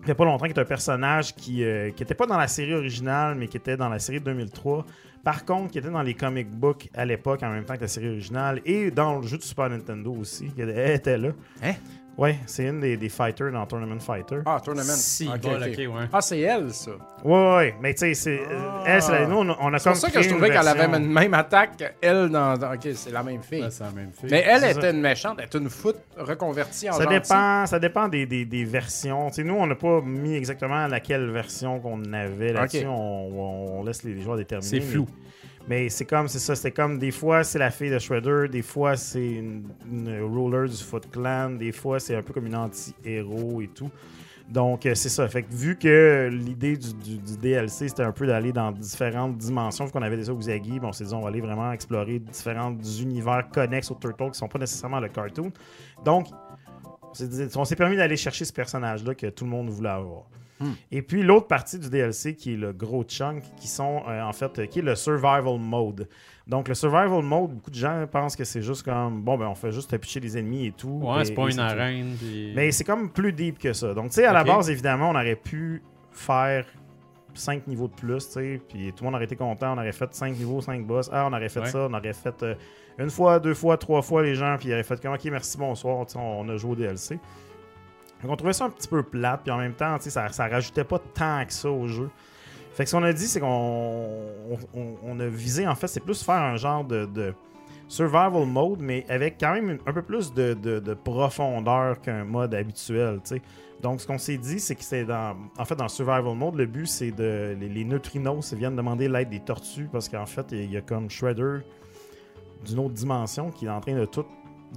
Ça 0.00 0.06
fait 0.06 0.14
pas 0.14 0.24
longtemps 0.24 0.46
qu'il 0.46 0.56
est 0.56 0.60
un 0.60 0.64
personnage 0.64 1.34
qui 1.34 1.62
n'était 1.62 2.14
pas 2.14 2.26
dans 2.26 2.38
la 2.38 2.48
série 2.48 2.74
originale, 2.74 3.34
mais 3.36 3.46
qui 3.48 3.56
était 3.58 3.76
dans 3.76 3.88
la 3.88 3.98
série 3.98 4.18
de 4.20 4.24
2003. 4.24 4.84
Par 5.22 5.44
contre, 5.44 5.70
qui 5.70 5.78
était 5.78 5.90
dans 5.90 6.00
les 6.02 6.14
comic 6.14 6.50
books 6.50 6.88
à 6.94 7.04
l'époque, 7.04 7.42
en 7.42 7.50
même 7.50 7.64
temps 7.64 7.76
que 7.76 7.82
la 7.82 7.88
série 7.88 8.08
originale, 8.08 8.62
et 8.64 8.90
dans 8.90 9.18
le 9.18 9.26
jeu 9.26 9.36
de 9.36 9.42
Super 9.42 9.68
Nintendo 9.68 10.12
aussi. 10.18 10.50
Elle 10.58 10.70
était 10.92 11.18
là. 11.18 11.28
Hein? 11.62 11.74
Ouais, 12.18 12.36
c'est 12.44 12.64
une 12.66 12.80
des, 12.80 12.98
des 12.98 13.08
fighters 13.08 13.50
dans 13.50 13.64
Tournament 13.64 13.98
Fighter. 14.00 14.40
Ah, 14.44 14.60
Tournament. 14.62 14.92
Si, 14.94 15.26
Ok, 15.26 15.40
bol, 15.40 15.54
ok. 15.62 15.68
ok, 15.72 15.78
ouais. 15.78 16.04
Ah, 16.12 16.20
c'est 16.20 16.40
elle, 16.40 16.70
ça. 16.70 16.90
Ouais, 17.24 17.54
ouais, 17.56 17.74
mais 17.80 17.94
tu 17.94 18.00
sais, 18.00 18.14
c'est. 18.14 18.40
euh, 18.40 18.82
Elle, 18.84 19.00
c'est 19.00 19.12
la- 19.12 19.26
nous, 19.26 19.36
on 19.36 19.72
a, 19.72 19.78
C'est 19.78 19.84
comme. 19.84 19.92
pour 19.94 20.00
ça 20.02 20.10
que 20.10 20.20
je 20.20 20.28
trouvais 20.28 20.50
qu'elle 20.50 20.68
avait 20.68 20.84
une 20.98 21.10
même 21.10 21.32
attaque 21.32 21.76
qu'elle 21.78 22.28
dans, 22.28 22.58
dans- 22.58 22.74
Ok, 22.74 22.88
c'est 22.94 23.10
la 23.10 23.22
même 23.22 23.42
fille. 23.42 23.64
C'est 23.70 23.84
la 23.84 23.90
même 23.92 24.10
fille. 24.12 24.28
Mais 24.30 24.44
elle 24.46 24.60
c'est 24.60 24.70
était 24.72 24.80
ça. 24.82 24.90
une 24.90 25.00
méchante, 25.00 25.36
elle 25.38 25.46
était 25.46 25.58
une 25.58 25.70
foot 25.70 25.96
reconvertie 26.18 26.90
en 26.90 26.92
Ça 26.92 27.04
gentille. 27.04 27.20
dépend, 27.20 27.66
ça 27.66 27.78
dépend 27.78 28.08
des, 28.08 28.26
des, 28.26 28.44
des 28.44 28.64
versions. 28.64 29.28
Tu 29.30 29.36
sais, 29.36 29.44
nous, 29.44 29.54
on 29.54 29.66
n'a 29.66 29.74
pas 29.76 30.02
mis 30.02 30.34
exactement 30.34 30.86
laquelle 30.88 31.30
version 31.30 31.80
qu'on 31.80 32.02
avait 32.12 32.52
là-dessus. 32.52 32.80
Ok. 32.80 32.86
On, 32.88 33.78
on 33.80 33.84
laisse 33.84 34.02
les 34.02 34.20
joueurs 34.20 34.36
déterminer. 34.36 34.68
C'est 34.68 34.80
flou. 34.80 35.06
Mais, 35.08 35.39
mais 35.68 35.88
c'est 35.88 36.04
comme, 36.04 36.28
c'est 36.28 36.38
ça. 36.38 36.54
C'était 36.54 36.72
comme 36.72 36.98
des 36.98 37.10
fois, 37.10 37.44
c'est 37.44 37.58
la 37.58 37.70
fille 37.70 37.90
de 37.90 37.98
Shredder. 37.98 38.48
Des 38.50 38.62
fois, 38.62 38.96
c'est 38.96 39.24
une, 39.24 39.64
ruler 39.88 40.68
du 40.68 40.82
Foot 40.82 41.10
Clan. 41.10 41.50
Des 41.50 41.72
fois, 41.72 42.00
c'est 42.00 42.16
un 42.16 42.22
peu 42.22 42.32
comme 42.32 42.46
une 42.46 42.56
anti-héros 42.56 43.60
et 43.60 43.68
tout. 43.68 43.90
Donc, 44.48 44.84
euh, 44.84 44.96
c'est 44.96 45.08
ça. 45.08 45.28
Fait 45.28 45.44
que 45.44 45.52
vu 45.54 45.76
que 45.78 46.28
l'idée 46.32 46.76
du, 46.76 47.36
DLC, 47.36 47.88
c'était 47.88 48.02
un 48.02 48.10
peu 48.10 48.26
d'aller 48.26 48.52
dans 48.52 48.72
différentes 48.72 49.36
dimensions, 49.36 49.84
vu 49.84 49.92
qu'on 49.92 50.02
avait 50.02 50.16
déjà 50.16 50.32
Uzagi, 50.32 50.80
bon, 50.80 50.88
on 50.88 50.92
s'est 50.92 51.04
dit, 51.04 51.14
on 51.14 51.20
va 51.20 51.28
aller 51.28 51.40
vraiment 51.40 51.70
explorer 51.70 52.18
différents 52.18 52.76
univers 53.00 53.48
connexes 53.52 53.92
au 53.92 53.94
Turtle 53.94 54.32
qui 54.32 54.38
sont 54.38 54.48
pas 54.48 54.58
nécessairement 54.58 54.98
le 54.98 55.08
cartoon. 55.08 55.52
Donc, 56.04 56.26
on 57.56 57.64
s'est 57.64 57.76
permis 57.76 57.96
d'aller 57.96 58.16
chercher 58.16 58.44
ce 58.44 58.52
personnage-là 58.52 59.14
que 59.14 59.28
tout 59.28 59.44
le 59.44 59.50
monde 59.50 59.68
voulait 59.68 59.88
avoir. 59.90 60.24
Hmm. 60.60 60.72
Et 60.92 61.00
puis, 61.02 61.22
l'autre 61.22 61.46
partie 61.46 61.78
du 61.78 61.88
DLC, 61.88 62.34
qui 62.34 62.52
est 62.52 62.56
le 62.56 62.72
gros 62.72 63.02
chunk, 63.04 63.42
qui 63.56 63.66
sont, 63.66 64.02
euh, 64.08 64.22
en 64.22 64.32
fait, 64.32 64.58
euh, 64.58 64.66
qui 64.66 64.80
est 64.80 64.82
le 64.82 64.94
Survival 64.94 65.58
Mode. 65.58 66.06
Donc, 66.46 66.68
le 66.68 66.74
Survival 66.74 67.22
Mode, 67.22 67.52
beaucoup 67.54 67.70
de 67.70 67.76
gens 67.76 68.06
pensent 68.10 68.36
que 68.36 68.44
c'est 68.44 68.60
juste 68.62 68.82
comme, 68.82 69.22
bon, 69.22 69.38
ben, 69.38 69.46
on 69.46 69.54
fait 69.54 69.72
juste 69.72 69.96
pitcher 69.96 70.20
les 70.20 70.36
ennemis 70.36 70.66
et 70.66 70.72
tout. 70.72 71.00
Ouais, 71.02 71.24
c'est 71.24 71.34
pas 71.34 71.50
une 71.50 71.58
arène. 71.60 72.14
puis- 72.18 72.52
Mais 72.54 72.70
c'est 72.72 72.84
comme 72.84 73.10
plus 73.10 73.32
deep 73.32 73.58
que 73.58 73.72
ça. 73.72 73.94
Donc, 73.94 74.08
tu 74.08 74.14
sais, 74.16 74.24
à 74.26 74.32
la 74.32 74.44
base, 74.44 74.68
évidemment, 74.70 75.10
on 75.10 75.14
aurait 75.14 75.36
pu 75.36 75.82
faire 76.12 76.66
5 77.32 77.66
niveaux 77.68 77.86
de 77.88 77.94
plus, 77.94 78.26
tu 78.26 78.32
sais, 78.32 78.60
puis 78.68 78.92
tout 78.92 79.04
le 79.04 79.06
monde 79.06 79.14
aurait 79.14 79.24
été 79.24 79.36
content. 79.36 79.72
On 79.74 79.78
aurait 79.78 79.92
fait 79.92 80.12
5 80.12 80.36
niveaux, 80.36 80.60
5 80.60 80.84
boss. 80.84 81.08
Ah, 81.12 81.26
on 81.30 81.32
aurait 81.32 81.48
fait 81.48 81.60
Ouais. 81.60 81.66
ça, 81.70 81.86
on 81.88 81.94
aurait 81.94 82.12
fait 82.12 82.42
euh, 82.42 82.54
une 82.98 83.08
fois, 83.08 83.38
deux 83.38 83.54
fois, 83.54 83.78
trois 83.78 84.02
fois 84.02 84.22
les 84.22 84.34
gens, 84.34 84.56
puis 84.58 84.68
ils 84.68 84.72
auraient 84.72 84.82
fait 84.82 85.00
comme, 85.00 85.14
ok, 85.14 85.24
merci, 85.26 85.56
bonsoir, 85.56 86.04
tu 86.06 86.14
sais, 86.14 86.18
on 86.18 86.46
a 86.48 86.56
joué 86.56 86.72
au 86.72 86.74
DLC. 86.74 87.18
Donc, 88.22 88.32
on 88.32 88.36
trouvait 88.36 88.52
ça 88.52 88.66
un 88.66 88.70
petit 88.70 88.88
peu 88.88 89.02
plate, 89.02 89.42
puis 89.42 89.50
en 89.50 89.58
même 89.58 89.74
temps, 89.74 89.96
ça, 89.98 90.28
ça 90.28 90.46
rajoutait 90.48 90.84
pas 90.84 90.98
tant 90.98 91.44
que 91.46 91.52
ça 91.52 91.70
au 91.70 91.86
jeu. 91.86 92.10
Fait 92.72 92.84
que 92.84 92.90
ce 92.90 92.96
qu'on 92.96 93.02
a 93.02 93.12
dit, 93.12 93.26
c'est 93.26 93.40
qu'on 93.40 94.06
on, 95.04 95.20
a 95.20 95.26
visé, 95.26 95.66
en 95.66 95.74
fait, 95.74 95.86
c'est 95.88 96.00
plus 96.00 96.22
faire 96.22 96.36
un 96.42 96.56
genre 96.56 96.84
de, 96.84 97.06
de 97.06 97.34
survival 97.88 98.46
mode, 98.46 98.80
mais 98.80 99.04
avec 99.08 99.36
quand 99.40 99.52
même 99.52 99.78
un 99.86 99.92
peu 99.92 100.02
plus 100.02 100.32
de, 100.32 100.54
de- 100.54 100.78
de 100.78 100.94
profondeur 100.94 102.00
qu'un 102.00 102.24
mode 102.24 102.54
habituel, 102.54 103.20
tu 103.24 103.36
sais. 103.36 103.42
Donc, 103.82 104.00
ce 104.02 104.06
qu'on 104.06 104.18
s'est 104.18 104.36
dit, 104.36 104.60
c'est 104.60 104.74
que 104.74 104.84
c'est 104.84 105.04
dans. 105.06 105.34
En 105.58 105.64
fait, 105.64 105.74
dans 105.74 105.88
survival 105.88 106.34
mode, 106.36 106.54
le 106.56 106.66
but, 106.66 106.86
c'est 106.86 107.12
de. 107.12 107.56
Les, 107.58 107.68
les 107.68 107.84
neutrinos 107.84 108.52
ils 108.52 108.58
viennent 108.58 108.76
demander 108.76 109.08
l'aide 109.08 109.30
des 109.30 109.40
tortues 109.40 109.88
parce 109.90 110.06
qu'en 110.08 110.26
fait, 110.26 110.46
il 110.52 110.70
y, 110.70 110.76
a 110.76 110.82
comme 110.82 111.08
Shredder 111.08 111.60
d'une 112.66 112.78
autre 112.78 112.92
dimension 112.94 113.50
qui 113.50 113.64
est 113.64 113.70
en 113.70 113.80
train 113.80 113.94
de 113.94 114.04
tout 114.04 114.26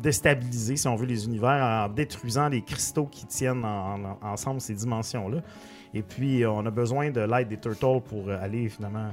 déstabiliser, 0.02 0.76
si 0.78 0.88
on 0.88 0.96
veut, 0.96 1.06
les 1.06 1.26
univers 1.26 1.64
en 1.64 1.90
détruisant 1.90 2.50
les 2.50 2.62
cristaux 2.62 3.06
qui 3.06 3.26
tiennent 3.26 3.64
en- 3.66 4.04
en- 4.04 4.18
ensemble 4.22 4.60
ces 4.62 4.74
dimensions-là. 4.74 5.40
Et 5.94 6.02
puis, 6.02 6.44
euh, 6.44 6.50
on 6.52 6.66
a 6.66 6.72
besoin 6.72 7.12
de 7.12 7.22
l'aide 7.22 7.48
des 7.50 7.58
Turtles 7.58 8.02
pour 8.08 8.28
euh, 8.30 8.38
aller 8.42 8.70
finalement 8.70 9.12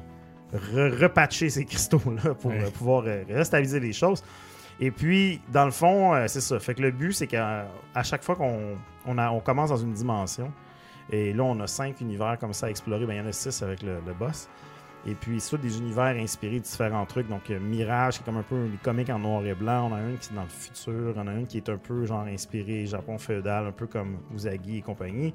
re- 0.54 0.96
repatcher 1.02 1.50
ces 1.50 1.64
cristaux-là 1.64 2.34
pour 2.40 2.50
Ouais. 2.50 2.64
euh, 2.64 2.70
pouvoir 2.70 3.04
restabiliser 3.28 3.80
les 3.80 3.92
choses. 3.92 4.22
Et 4.82 4.90
puis, 4.90 5.40
dans 5.52 5.66
le 5.66 5.70
fond, 5.72 6.14
c'est 6.26 6.40
ça. 6.40 6.58
Fait 6.58 6.74
que 6.74 6.80
le 6.80 6.90
but, 6.90 7.12
c'est 7.12 7.26
qu'à 7.26 7.66
à 7.94 8.02
chaque 8.02 8.22
fois 8.24 8.34
qu'on 8.36 8.76
on 9.06 9.18
a- 9.18 9.30
on 9.30 9.40
commence 9.40 9.68
dans 9.68 9.76
une 9.76 9.92
dimension, 9.92 10.50
et 11.12 11.32
là, 11.34 11.42
on 11.44 11.60
a 11.60 11.66
cinq 11.66 12.00
univers 12.00 12.38
comme 12.38 12.54
ça 12.54 12.66
à 12.66 12.70
explorer, 12.70 13.04
ben, 13.04 13.12
il 13.14 13.18
y 13.18 13.20
en 13.20 13.26
a 13.26 13.32
six 13.32 13.62
avec 13.62 13.82
le, 13.82 13.96
le 14.06 14.14
boss. 14.14 14.48
Et 15.06 15.14
puis, 15.14 15.40
c'est 15.40 15.58
des 15.58 15.78
univers 15.78 16.16
inspirés 16.16 16.58
de 16.58 16.64
différents 16.64 17.06
trucs. 17.06 17.26
Donc, 17.26 17.50
euh, 17.50 17.58
Mirage, 17.58 18.16
qui 18.16 18.20
est 18.20 18.24
comme 18.24 18.36
un 18.36 18.42
peu 18.42 18.66
les 18.66 18.76
comics 18.82 19.08
en 19.08 19.18
noir 19.18 19.44
et 19.46 19.54
blanc. 19.54 19.88
On 19.90 19.94
a 19.94 19.98
un 19.98 20.16
qui 20.16 20.30
est 20.30 20.36
dans 20.36 20.42
le 20.42 20.48
futur. 20.48 21.14
On 21.16 21.26
a 21.26 21.30
un 21.30 21.44
qui 21.44 21.56
est 21.56 21.68
un 21.70 21.78
peu 21.78 22.04
genre 22.04 22.26
inspiré 22.26 22.84
Japon 22.84 23.16
féodal, 23.16 23.66
un 23.66 23.72
peu 23.72 23.86
comme 23.86 24.18
Uzagi 24.34 24.78
et 24.78 24.82
compagnie. 24.82 25.32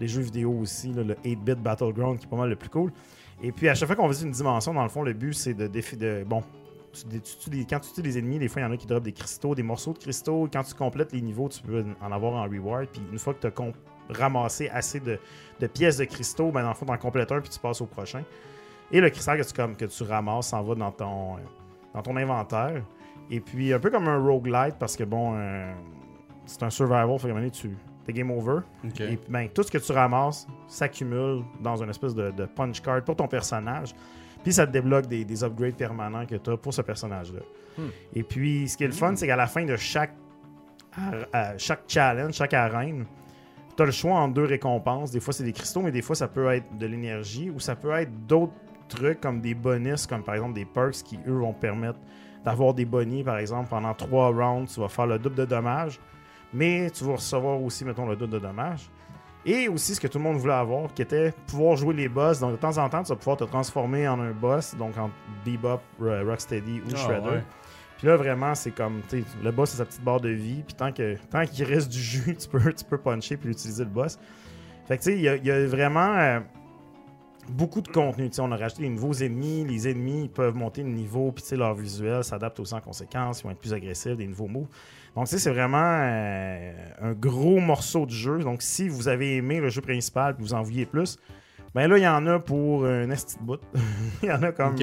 Les 0.00 0.08
jeux 0.08 0.22
vidéo 0.22 0.52
aussi, 0.52 0.92
le 0.92 1.14
8-bit 1.14 1.60
Battleground 1.60 2.18
qui 2.18 2.26
est 2.26 2.28
pas 2.28 2.36
mal 2.36 2.48
le 2.48 2.56
plus 2.56 2.70
cool. 2.70 2.92
Et 3.40 3.52
puis, 3.52 3.68
à 3.68 3.74
chaque 3.74 3.86
fois 3.86 3.94
qu'on 3.94 4.08
visite 4.08 4.26
une 4.26 4.32
dimension, 4.32 4.74
dans 4.74 4.82
le 4.82 4.88
fond, 4.88 5.02
le 5.02 5.12
but, 5.12 5.32
c'est 5.32 5.54
de 5.54 5.68
défi 5.68 5.96
de. 5.96 6.24
Bon, 6.26 6.42
quand 7.70 7.80
tu 7.80 7.92
tues 7.92 8.02
des 8.02 8.18
ennemis, 8.18 8.40
des 8.40 8.48
fois, 8.48 8.62
il 8.62 8.64
y 8.64 8.68
en 8.68 8.72
a 8.72 8.76
qui 8.76 8.86
drop 8.86 9.04
des 9.04 9.12
cristaux, 9.12 9.54
des 9.54 9.62
morceaux 9.62 9.92
de 9.92 9.98
cristaux. 9.98 10.48
Quand 10.52 10.64
tu 10.64 10.74
complètes 10.74 11.12
les 11.12 11.20
niveaux, 11.20 11.48
tu 11.48 11.62
peux 11.62 11.84
en 12.00 12.10
avoir 12.10 12.32
en 12.32 12.48
reward. 12.48 12.88
Puis, 12.88 13.02
une 13.12 13.18
fois 13.18 13.34
que 13.34 13.46
tu 13.46 13.46
as 13.46 14.12
ramassé 14.18 14.68
assez 14.70 14.98
de, 14.98 15.20
de 15.60 15.66
pièces 15.68 15.98
de 15.98 16.04
cristaux, 16.04 16.50
ben, 16.50 16.62
dans 16.62 16.70
le 16.70 16.74
fond, 16.74 16.86
tu 16.86 16.92
en 16.92 16.98
complètes 16.98 17.30
un, 17.30 17.40
puis 17.40 17.50
tu 17.50 17.60
passes 17.60 17.80
au 17.80 17.86
prochain. 17.86 18.24
Et 18.90 19.00
le 19.00 19.10
cristal 19.10 19.38
que 19.38 19.46
tu, 19.46 19.52
comme, 19.52 19.76
que 19.76 19.84
tu 19.84 20.02
ramasses 20.02 20.48
s'en 20.48 20.62
va 20.62 20.74
dans 20.74 20.92
ton, 20.92 21.36
euh, 21.36 21.40
dans 21.94 22.02
ton 22.02 22.16
inventaire. 22.16 22.82
Et 23.30 23.40
puis, 23.40 23.72
un 23.72 23.78
peu 23.78 23.90
comme 23.90 24.08
un 24.08 24.18
roguelite, 24.18 24.76
parce 24.78 24.96
que 24.96 25.04
bon, 25.04 25.34
euh, 25.36 25.72
c'est 26.46 26.62
un 26.62 26.70
survival, 26.70 27.18
fait 27.18 27.28
donné, 27.28 27.50
tu 27.50 27.76
es 28.06 28.12
game 28.12 28.30
over. 28.30 28.60
Et 28.84 28.88
puis, 28.88 29.18
ben, 29.28 29.48
tout 29.50 29.62
ce 29.62 29.70
que 29.70 29.78
tu 29.78 29.92
ramasses 29.92 30.46
s'accumule 30.66 31.42
dans 31.60 31.82
une 31.82 31.90
espèce 31.90 32.14
de, 32.14 32.30
de 32.30 32.46
punch 32.46 32.80
card 32.80 33.04
pour 33.04 33.16
ton 33.16 33.28
personnage. 33.28 33.94
Puis 34.42 34.54
ça 34.54 34.66
te 34.66 34.72
débloque 34.72 35.06
des, 35.06 35.24
des 35.24 35.44
upgrades 35.44 35.74
permanents 35.74 36.24
que 36.24 36.36
tu 36.36 36.50
as 36.50 36.56
pour 36.56 36.72
ce 36.72 36.80
personnage-là. 36.80 37.40
Hmm. 37.76 37.90
Et 38.14 38.22
puis, 38.22 38.68
ce 38.68 38.76
qui 38.78 38.84
est 38.84 38.88
le 38.88 38.92
fun, 38.94 39.14
c'est 39.14 39.26
qu'à 39.26 39.36
la 39.36 39.46
fin 39.46 39.64
de 39.64 39.76
chaque, 39.76 40.14
à 41.32 41.58
chaque 41.58 41.82
challenge, 41.86 42.32
chaque 42.34 42.54
arène, 42.54 43.04
tu 43.76 43.82
as 43.82 43.86
le 43.86 43.92
choix 43.92 44.14
entre 44.14 44.34
deux 44.34 44.44
récompenses. 44.44 45.10
Des 45.10 45.20
fois, 45.20 45.34
c'est 45.34 45.44
des 45.44 45.52
cristaux, 45.52 45.82
mais 45.82 45.92
des 45.92 46.02
fois, 46.02 46.16
ça 46.16 46.28
peut 46.28 46.50
être 46.50 46.76
de 46.78 46.86
l'énergie 46.86 47.50
ou 47.50 47.60
ça 47.60 47.76
peut 47.76 47.92
être 47.92 48.10
d'autres 48.26 48.54
trucs 48.88 49.20
comme 49.20 49.40
des 49.40 49.54
bonus, 49.54 50.06
comme 50.06 50.22
par 50.22 50.34
exemple 50.34 50.54
des 50.54 50.64
perks 50.64 51.02
qui, 51.04 51.18
eux, 51.26 51.32
vont 51.38 51.52
permettre 51.52 51.98
d'avoir 52.44 52.74
des 52.74 52.84
bonnies. 52.84 53.22
Par 53.24 53.38
exemple, 53.38 53.68
pendant 53.68 53.94
trois 53.94 54.28
rounds, 54.30 54.72
tu 54.72 54.80
vas 54.80 54.88
faire 54.88 55.06
le 55.06 55.18
double 55.18 55.36
de 55.36 55.44
dommages, 55.44 56.00
mais 56.52 56.90
tu 56.90 57.04
vas 57.04 57.12
recevoir 57.14 57.60
aussi, 57.62 57.84
mettons, 57.84 58.06
le 58.06 58.16
double 58.16 58.32
de 58.32 58.38
dommages. 58.38 58.90
Et 59.46 59.68
aussi 59.68 59.94
ce 59.94 60.00
que 60.00 60.08
tout 60.08 60.18
le 60.18 60.24
monde 60.24 60.36
voulait 60.36 60.52
avoir, 60.52 60.92
qui 60.92 61.02
était 61.02 61.32
pouvoir 61.46 61.76
jouer 61.76 61.94
les 61.94 62.08
boss. 62.08 62.40
Donc 62.40 62.52
de 62.52 62.56
temps 62.56 62.76
en 62.76 62.88
temps, 62.88 63.02
tu 63.02 63.08
vas 63.10 63.16
pouvoir 63.16 63.36
te 63.36 63.44
transformer 63.44 64.06
en 64.08 64.18
un 64.20 64.32
boss, 64.32 64.74
donc 64.76 64.98
en 64.98 65.10
Bebop, 65.44 65.80
Ro- 66.00 66.24
Rocksteady 66.26 66.80
ou 66.80 66.90
Ah, 66.92 66.96
Shredder. 66.96 67.28
ouais. 67.30 67.44
Puis 67.96 68.06
là, 68.06 68.16
vraiment, 68.16 68.54
c'est 68.54 68.70
comme, 68.72 69.00
tu 69.08 69.20
sais, 69.22 69.24
le 69.42 69.50
boss, 69.50 69.70
c'est 69.70 69.78
sa 69.78 69.84
petite 69.84 70.04
barre 70.04 70.20
de 70.20 70.28
vie. 70.28 70.62
Puis 70.66 70.74
tant 70.74 70.92
que 70.92 71.16
tant 71.30 71.44
qu'il 71.46 71.64
reste 71.64 71.88
du 71.90 71.98
jus, 72.00 72.36
tu 72.40 72.48
peux, 72.48 72.72
tu 72.72 72.84
peux 72.84 72.98
puncher 72.98 73.36
puis 73.36 73.50
utiliser 73.50 73.84
le 73.84 73.90
boss. 73.90 74.18
Fait 74.86 74.98
que, 74.98 75.02
tu 75.02 75.10
sais, 75.10 75.16
il 75.16 75.22
y, 75.22 75.28
a- 75.28 75.36
il 75.36 75.44
y 75.46 75.50
a 75.50 75.66
vraiment 75.66 76.14
euh, 76.16 76.40
beaucoup 77.50 77.80
de 77.80 77.88
contenu. 77.88 78.30
On 78.38 78.52
a 78.52 78.56
rajouté 78.56 78.82
des 78.82 78.88
nouveaux 78.88 79.12
ennemis. 79.14 79.64
Les 79.64 79.88
ennemis 79.88 80.28
peuvent 80.28 80.54
monter 80.54 80.82
de 80.82 80.88
niveau. 80.88 81.32
Puis, 81.32 81.56
leur 81.56 81.74
visuel 81.74 82.24
s'adapte 82.24 82.60
aussi 82.60 82.74
en 82.74 82.80
conséquence. 82.80 83.40
Ils 83.40 83.44
vont 83.44 83.50
être 83.50 83.58
plus 83.58 83.72
agressifs, 83.72 84.16
des 84.16 84.26
nouveaux 84.26 84.48
moves. 84.48 84.68
Donc, 85.14 85.28
c'est 85.28 85.50
vraiment 85.50 85.78
euh, 85.78 86.72
un 87.00 87.12
gros 87.12 87.58
morceau 87.60 88.06
de 88.06 88.10
jeu. 88.10 88.38
Donc, 88.40 88.62
si 88.62 88.88
vous 88.88 89.08
avez 89.08 89.36
aimé 89.36 89.60
le 89.60 89.68
jeu 89.68 89.80
principal 89.80 90.36
et 90.38 90.42
vous 90.42 90.54
en 90.54 90.62
vouliez 90.62 90.86
plus, 90.86 91.18
ben 91.74 91.88
là, 91.88 91.98
il 91.98 92.04
y 92.04 92.08
en 92.08 92.26
a 92.26 92.38
pour 92.38 92.84
un 92.86 93.10
esti 93.10 93.36
bout. 93.40 93.60
Il 94.22 94.28
y 94.28 94.32
en 94.32 94.42
a 94.42 94.52
comme. 94.52 94.76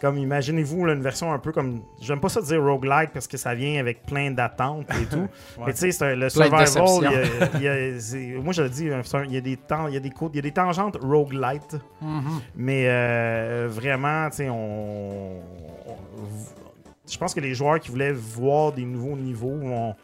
Comme 0.00 0.16
imaginez-vous 0.18 0.84
là, 0.86 0.92
une 0.94 1.02
version 1.02 1.32
un 1.32 1.38
peu 1.38 1.52
comme 1.52 1.82
j'aime 2.00 2.20
pas 2.20 2.28
ça 2.28 2.40
dire 2.40 2.62
roguelike 2.62 3.10
parce 3.12 3.26
que 3.26 3.36
ça 3.36 3.54
vient 3.54 3.78
avec 3.80 4.02
plein 4.06 4.30
d'attentes 4.30 4.86
et 5.00 5.06
tout 5.06 5.28
mais 5.66 5.72
tu 5.72 5.78
sais 5.78 5.90
c'est 5.92 6.04
un- 6.12 6.14
le 6.16 6.28
survival 6.28 6.66
il 6.68 7.02
y 7.02 7.06
a- 7.06 7.48
il 7.56 7.62
y 7.62 7.68
a- 7.96 8.00
c'est- 8.00 8.34
moi 8.42 8.52
je 8.52 8.62
le 8.62 8.68
dis 8.70 8.84
il 8.86 9.32
y 9.32 9.36
a 9.36 9.40
des 9.40 9.56
temps 9.56 9.86
il 9.88 9.94
y 9.94 9.96
a 9.96 10.00
des 10.00 10.10
côtes- 10.10 10.30
il 10.34 10.36
y 10.36 10.38
a 10.38 10.42
des 10.42 10.52
tangentes 10.52 10.96
roguelite 11.02 11.76
Mhm. 12.00 12.22
mais 12.56 12.84
euh, 12.88 13.68
vraiment 13.70 14.28
tu 14.30 14.36
sais 14.36 14.48
on, 14.48 15.38
on- 15.86 15.96
je 17.10 17.16
pense 17.18 17.34
que 17.34 17.40
les 17.40 17.54
joueurs 17.54 17.80
qui 17.80 17.90
voulaient 17.90 18.12
voir 18.12 18.72
des 18.72 18.84
nouveaux 18.84 19.16
niveaux 19.16 19.56
vont 19.56 19.94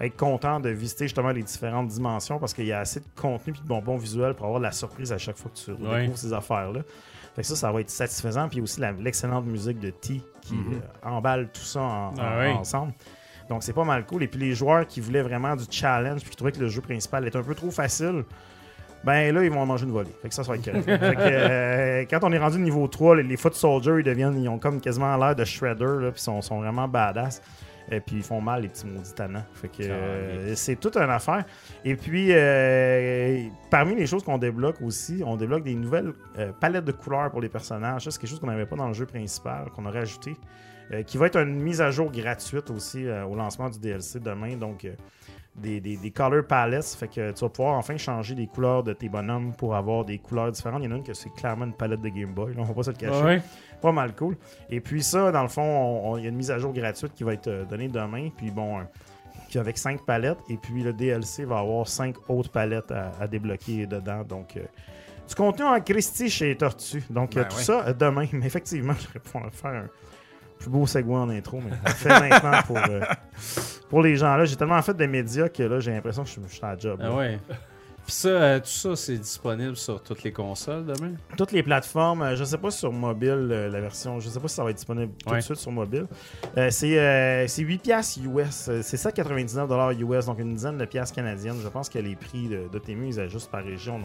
être 0.00 0.16
contents 0.16 0.58
de 0.60 0.70
visiter 0.70 1.04
justement 1.04 1.28
les 1.30 1.42
différentes 1.42 1.88
dimensions 1.88 2.38
parce 2.38 2.54
qu'il 2.54 2.64
y 2.64 2.72
a 2.72 2.78
assez 2.80 3.00
de 3.00 3.04
contenu 3.20 3.52
et 3.54 3.62
de 3.62 3.68
bonbons 3.68 3.98
visuels 3.98 4.32
pour 4.32 4.46
avoir 4.46 4.58
de 4.60 4.64
la 4.64 4.72
surprise 4.72 5.12
à 5.12 5.18
chaque 5.18 5.36
fois 5.36 5.50
que 5.54 5.58
tu 5.58 5.70
découvres 5.72 5.92
Ouais. 5.92 6.10
ces 6.14 6.32
affaires-là. 6.32 6.80
Fait 7.40 7.42
que 7.42 7.48
ça, 7.48 7.56
ça 7.56 7.72
va 7.72 7.80
être 7.80 7.88
satisfaisant. 7.88 8.48
Puis 8.50 8.60
aussi 8.60 8.82
l'excellente 9.00 9.46
musique 9.46 9.80
de 9.80 9.88
T 9.88 10.20
qui 10.42 10.54
Mhm. 10.54 10.74
euh, 10.74 11.08
emballe 11.08 11.48
tout 11.50 11.62
ça 11.62 11.80
en- 11.80 12.12
Ah 12.18 12.36
en- 12.36 12.40
oui. 12.42 12.50
ensemble. 12.52 12.92
Donc 13.48 13.62
c'est 13.62 13.72
pas 13.72 13.84
mal 13.84 14.04
cool. 14.04 14.22
Et 14.24 14.28
puis 14.28 14.38
les 14.38 14.52
joueurs 14.54 14.86
qui 14.86 15.00
voulaient 15.00 15.22
vraiment 15.22 15.56
du 15.56 15.64
challenge 15.70 16.20
puis 16.20 16.28
qui 16.30 16.36
trouvaient 16.36 16.52
que 16.52 16.60
le 16.60 16.68
jeu 16.68 16.82
principal 16.82 17.26
était 17.26 17.38
un 17.38 17.42
peu 17.42 17.54
trop 17.54 17.70
facile, 17.70 18.24
ben 19.04 19.34
là, 19.34 19.42
ils 19.42 19.50
vont 19.50 19.60
en 19.62 19.66
manger 19.66 19.86
une 19.86 19.92
volée. 19.92 20.14
Fait 20.20 20.28
que 20.28 20.34
ça, 20.34 20.44
ça 20.44 20.52
va 20.52 20.58
être 20.58 20.64
correct. 20.66 20.84
fait 20.84 21.16
que, 21.16 21.20
euh, 21.22 22.04
quand 22.10 22.18
on 22.22 22.30
est 22.32 22.38
rendu 22.38 22.58
niveau 22.58 22.86
3, 22.88 23.16
les, 23.16 23.22
les 23.22 23.36
Foot 23.38 23.54
Soldiers, 23.54 23.94
ils 24.00 24.04
deviennent, 24.04 24.38
ils 24.38 24.48
ont 24.50 24.58
comme 24.58 24.78
quasiment 24.82 25.16
l'air 25.16 25.34
de 25.34 25.44
Shredder, 25.46 26.02
là, 26.02 26.10
puis 26.12 26.20
sont, 26.20 26.42
sont 26.42 26.60
vraiment 26.60 26.86
badass. 26.86 27.40
Et 27.90 28.00
puis 28.00 28.16
ils 28.16 28.22
font 28.22 28.40
mal, 28.40 28.62
les 28.62 28.68
petits 28.68 28.86
maudits 28.86 29.14
tannants. 29.14 29.44
Fait 29.54 29.68
que 29.68 29.82
euh, 29.82 30.54
c'est 30.54 30.76
toute 30.76 30.96
une 30.96 31.10
affaire. 31.10 31.44
Et 31.84 31.96
puis, 31.96 32.28
euh, 32.30 33.48
parmi 33.68 33.96
les 33.96 34.06
choses 34.06 34.22
qu'on 34.22 34.38
débloque 34.38 34.80
aussi, 34.82 35.22
on 35.26 35.36
débloque 35.36 35.64
des 35.64 35.74
nouvelles 35.74 36.12
euh, 36.38 36.52
palettes 36.52 36.84
de 36.84 36.92
couleurs 36.92 37.30
pour 37.30 37.40
les 37.40 37.48
personnages. 37.48 38.04
Ça, 38.04 38.10
c'est 38.10 38.20
quelque 38.20 38.30
chose 38.30 38.40
qu'on 38.40 38.46
n'avait 38.46 38.66
pas 38.66 38.76
dans 38.76 38.88
le 38.88 38.94
jeu 38.94 39.06
principal, 39.06 39.70
qu'on 39.74 39.86
a 39.86 39.90
rajouté. 39.90 40.36
qui 41.06 41.18
va 41.18 41.26
être 41.26 41.36
une 41.36 41.60
mise 41.60 41.80
à 41.80 41.90
jour 41.90 42.10
gratuite 42.10 42.70
aussi 42.70 43.06
au 43.08 43.34
lancement 43.34 43.68
du 43.70 43.78
DLC 43.78 44.20
demain. 44.20 44.56
Donc, 44.56 44.86
des, 45.56 45.80
des, 45.80 45.96
des 45.96 46.10
color 46.10 46.44
palettes. 46.44 46.96
Fait 46.98 47.08
que 47.08 47.32
tu 47.32 47.40
vas 47.40 47.48
pouvoir 47.48 47.76
enfin 47.76 47.96
changer 47.96 48.34
les 48.34 48.46
couleurs 48.46 48.82
de 48.82 48.92
tes 48.92 49.08
bonhommes 49.08 49.52
pour 49.54 49.74
avoir 49.74 50.04
des 50.04 50.18
couleurs 50.18 50.50
différentes. 50.52 50.82
Il 50.82 50.86
y 50.86 50.88
en 50.88 50.92
a 50.92 50.96
une 50.96 51.02
que 51.02 51.14
c'est 51.14 51.30
clairement 51.30 51.64
une 51.64 51.74
palette 51.74 52.00
de 52.00 52.08
Game 52.08 52.32
Boy. 52.32 52.54
Là, 52.54 52.60
on 52.60 52.64
va 52.64 52.74
pas 52.74 52.82
se 52.84 52.90
le 52.90 52.96
cacher. 52.96 53.22
Ouais. 53.22 53.42
Pas 53.80 53.92
mal 53.92 54.14
cool. 54.14 54.36
Et 54.68 54.80
puis 54.80 55.02
ça, 55.02 55.32
dans 55.32 55.42
le 55.42 55.48
fond, 55.48 55.62
on- 55.62 56.12
on- 56.12 56.16
il 56.18 56.24
y 56.24 56.26
a 56.26 56.28
une 56.30 56.36
mise 56.36 56.50
à 56.50 56.58
jour 56.58 56.72
gratuite 56.72 57.14
qui 57.14 57.24
va 57.24 57.32
être 57.34 57.48
euh, 57.48 57.64
donnée 57.64 57.88
demain. 57.88 58.28
Puis 58.36 58.50
bon, 58.50 58.78
euh, 58.78 58.82
puis 59.48 59.58
avec 59.58 59.78
5 59.78 60.04
palettes. 60.04 60.38
Et 60.48 60.56
puis 60.56 60.82
le 60.82 60.92
DLC 60.92 61.44
va 61.44 61.58
avoir 61.58 61.88
5 61.88 62.14
autres 62.28 62.50
palettes 62.50 62.90
à, 62.92 63.12
à 63.20 63.26
débloquer 63.26 63.86
dedans. 63.86 64.22
Donc, 64.22 64.56
euh, 64.56 64.60
du 65.28 65.34
contenu 65.34 65.64
en 65.64 65.80
Christie 65.80 66.28
chez 66.30 66.56
Tortue. 66.56 67.02
Donc, 67.10 67.36
euh, 67.36 67.42
Ben 67.42 67.48
tout 67.48 67.56
ouais. 67.56 67.62
ça 67.62 67.92
demain. 67.92 68.26
Mais 68.32 68.46
effectivement, 68.46 68.94
j'aurais 68.98 69.20
pu 69.20 69.36
en 69.46 69.50
faire 69.50 69.82
un 69.84 69.86
plus 70.58 70.68
beau 70.70 70.86
segway 70.86 71.16
en 71.16 71.30
intro. 71.30 71.58
Mais 71.64 71.72
on 71.84 71.88
le 71.88 71.94
fait 71.94 72.28
maintenant 72.28 72.62
pour, 72.66 72.76
euh, 72.76 73.00
pour 73.88 74.02
les 74.02 74.16
gens 74.16 74.36
là. 74.36 74.44
J'ai 74.44 74.56
tellement 74.56 74.80
fait 74.82 74.94
de 74.94 75.06
médias 75.06 75.48
que 75.48 75.62
là, 75.62 75.80
j'ai 75.80 75.90
l'impression 75.92 76.22
que 76.24 76.28
je, 76.28 76.40
je 76.46 76.54
suis 76.54 76.64
à 76.64 76.74
la 76.74 76.78
job. 76.78 77.00
Ah 77.02 77.14
ouais. 77.14 77.38
Puis 78.06 78.14
ça, 78.14 78.28
euh, 78.28 78.58
tout 78.58 78.66
ça, 78.66 78.96
c'est 78.96 79.16
disponible 79.18 79.76
sur 79.76 80.02
toutes 80.02 80.22
les 80.24 80.32
consoles 80.32 80.84
demain? 80.84 81.12
Toutes 81.36 81.52
les 81.52 81.62
plateformes, 81.62 82.22
euh, 82.22 82.34
je 82.36 82.42
sais 82.44 82.58
pas 82.58 82.70
sur 82.70 82.92
mobile, 82.92 83.48
euh, 83.52 83.68
la 83.68 83.80
version, 83.80 84.18
je 84.18 84.28
sais 84.28 84.40
pas 84.40 84.48
si 84.48 84.54
ça 84.56 84.64
va 84.64 84.70
être 84.70 84.76
disponible 84.76 85.12
tout 85.24 85.30
Ouais. 85.30 85.36
de 85.38 85.42
suite 85.42 85.58
sur 85.58 85.70
mobile. 85.70 86.06
Euh, 86.56 86.68
c'est 86.70 86.98
euh, 86.98 87.46
c'est 87.46 87.62
8 87.62 87.78
piastres 87.78 88.18
US, 88.24 88.68
euh, 88.68 88.80
c'est 88.82 88.96
7,99 88.96 89.92
US, 90.18 90.26
donc 90.26 90.38
une 90.40 90.54
dizaine 90.54 90.78
de 90.78 90.84
piastres 90.86 91.14
canadiennes. 91.14 91.58
Je 91.62 91.68
pense 91.68 91.88
que 91.88 91.98
les 91.98 92.16
prix 92.16 92.48
de, 92.48 92.78
Temu, 92.78 93.06
ils 93.08 93.20
ajustent 93.20 93.50
par 93.50 93.62
région. 93.62 94.00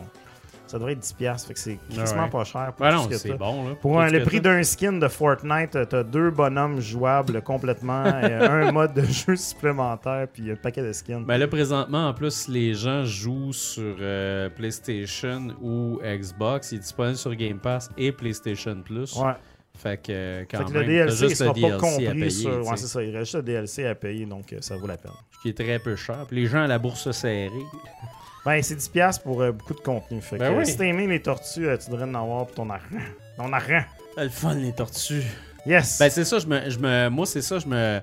Ça 0.67 0.77
devrait 0.77 0.93
être 0.93 0.99
10 0.99 1.13
piastres, 1.13 1.47
fait 1.47 1.53
que 1.53 1.59
c'est 1.59 1.79
quasiment 1.95 2.23
ouais. 2.23 2.29
pas 2.29 2.43
cher. 2.43 2.73
Pour 2.75 2.85
Ben 2.85 2.95
non, 2.95 3.09
ce 3.09 3.27
que 3.27 3.33
bon. 3.33 3.69
Là, 3.69 3.75
Pour 3.75 4.01
un- 4.01 4.09
ce 4.09 4.13
le 4.13 4.23
prix 4.23 4.41
d'un 4.41 4.63
skin 4.63 4.93
de 4.93 5.07
Fortnite, 5.07 5.77
t'as 5.89 6.03
deux 6.03 6.31
bonhommes 6.31 6.79
jouables 6.81 7.41
complètement, 7.41 8.03
un 8.03 8.71
mode 8.71 8.93
de 8.93 9.03
jeu 9.03 9.35
supplémentaire, 9.35 10.27
puis 10.31 10.51
un 10.51 10.55
paquet 10.55 10.81
de 10.83 10.91
skins. 10.93 11.23
Ben 11.25 11.37
là, 11.37 11.47
présentement, 11.47 12.07
en 12.09 12.13
plus, 12.13 12.47
les 12.47 12.73
gens 12.73 13.03
jouent 13.05 13.53
sur 13.53 13.95
euh, 13.99 14.49
PlayStation 14.49 15.47
ou 15.61 15.99
Xbox. 16.03 16.71
Il 16.71 16.75
est 16.75 16.79
disponible 16.79 17.17
sur 17.17 17.33
Game 17.35 17.59
Pass 17.59 17.89
et 17.97 18.11
PlayStation 18.11 18.75
Plus. 18.83 19.15
ouais. 19.17 19.33
Fait 19.77 19.97
que 20.01 20.11
euh, 20.11 20.45
quand 20.49 20.59
Fait 20.59 20.63
que 20.63 20.71
même, 20.71 20.81
le 20.83 20.87
DLC, 20.87 21.23
il 21.23 21.27
juste 21.29 21.35
sera 21.43 21.51
le 21.53 21.61
pas 21.61 21.75
à 21.75 21.77
compris 21.77 22.05
payer. 22.07 22.29
sur. 22.29 22.65
Ouais, 22.65 22.77
c'est 22.77 22.87
ça, 22.87 23.03
il 23.03 23.13
reste 23.17 23.35
le 23.35 23.41
DLC 23.43 23.85
à 23.85 23.93
payer, 23.93 24.25
donc 24.25 24.53
euh, 24.53 24.57
ça 24.61 24.77
vaut 24.77 24.87
la 24.87 24.95
peine. 24.95 25.11
qui 25.41 25.49
est 25.49 25.53
très 25.57 25.79
peu 25.79 25.97
cher. 25.97 26.25
Puis 26.29 26.37
les 26.37 26.47
gens 26.47 26.63
à 26.63 26.67
la 26.67 26.79
bourse 26.79 27.11
serrée. 27.11 27.49
Ben, 28.45 28.61
c'est 28.61 28.75
10$ 28.75 28.91
piastres 28.91 29.23
pour 29.23 29.41
euh, 29.41 29.51
beaucoup 29.51 29.73
de 29.73 29.79
contenu. 29.79 30.21
Fait 30.21 30.37
Ben 30.37 30.49
que, 30.51 30.53
euh, 30.55 30.59
oui. 30.59 30.65
si 30.67 30.77
t'as 30.77 30.85
aimé 30.85 31.07
les 31.07 31.21
tortues, 31.21 31.67
euh, 31.67 31.77
tu 31.77 31.89
devrais 31.89 32.05
en 32.05 32.13
avoir 32.13 32.45
pour 32.45 32.55
ton 32.55 32.69
argent. 32.69 32.85
Ton 33.37 33.51
argent. 33.51 33.83
Ah, 34.17 34.23
le 34.23 34.29
fun, 34.29 34.53
les 34.53 34.71
tortues. 34.71 35.23
Yes. 35.65 35.97
Ben 35.99 36.09
c'est 36.11 36.25
ça, 36.25 36.37
je 36.39 36.45
me, 36.45 36.69
je 36.69 36.77
me, 36.77 37.09
moi 37.09 37.25
c'est 37.25 37.41
ça, 37.41 37.57
je 37.57 37.65
me, 37.67 37.99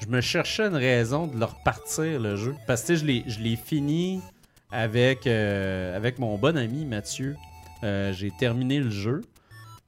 je 0.00 0.06
me 0.06 0.20
cherchais 0.22 0.62
une 0.64 0.74
raison 0.76 1.26
de 1.26 1.38
leur 1.38 1.54
partir 1.62 2.18
le 2.18 2.34
jeu. 2.36 2.54
Parce 2.66 2.80
que 2.82 2.86
tu 2.88 2.94
sais, 2.96 3.00
je 3.02 3.06
l'ai, 3.06 3.24
je 3.26 3.40
l'ai 3.40 3.56
fini 3.56 4.22
avec, 4.72 5.26
euh, 5.26 5.94
avec 5.96 6.18
mon 6.18 6.38
bon 6.38 6.56
ami 6.56 6.86
Mathieu. 6.86 7.36
Euh, 7.82 8.12
j'ai 8.14 8.30
terminé 8.30 8.78
le 8.80 8.88
jeu. 8.90 9.20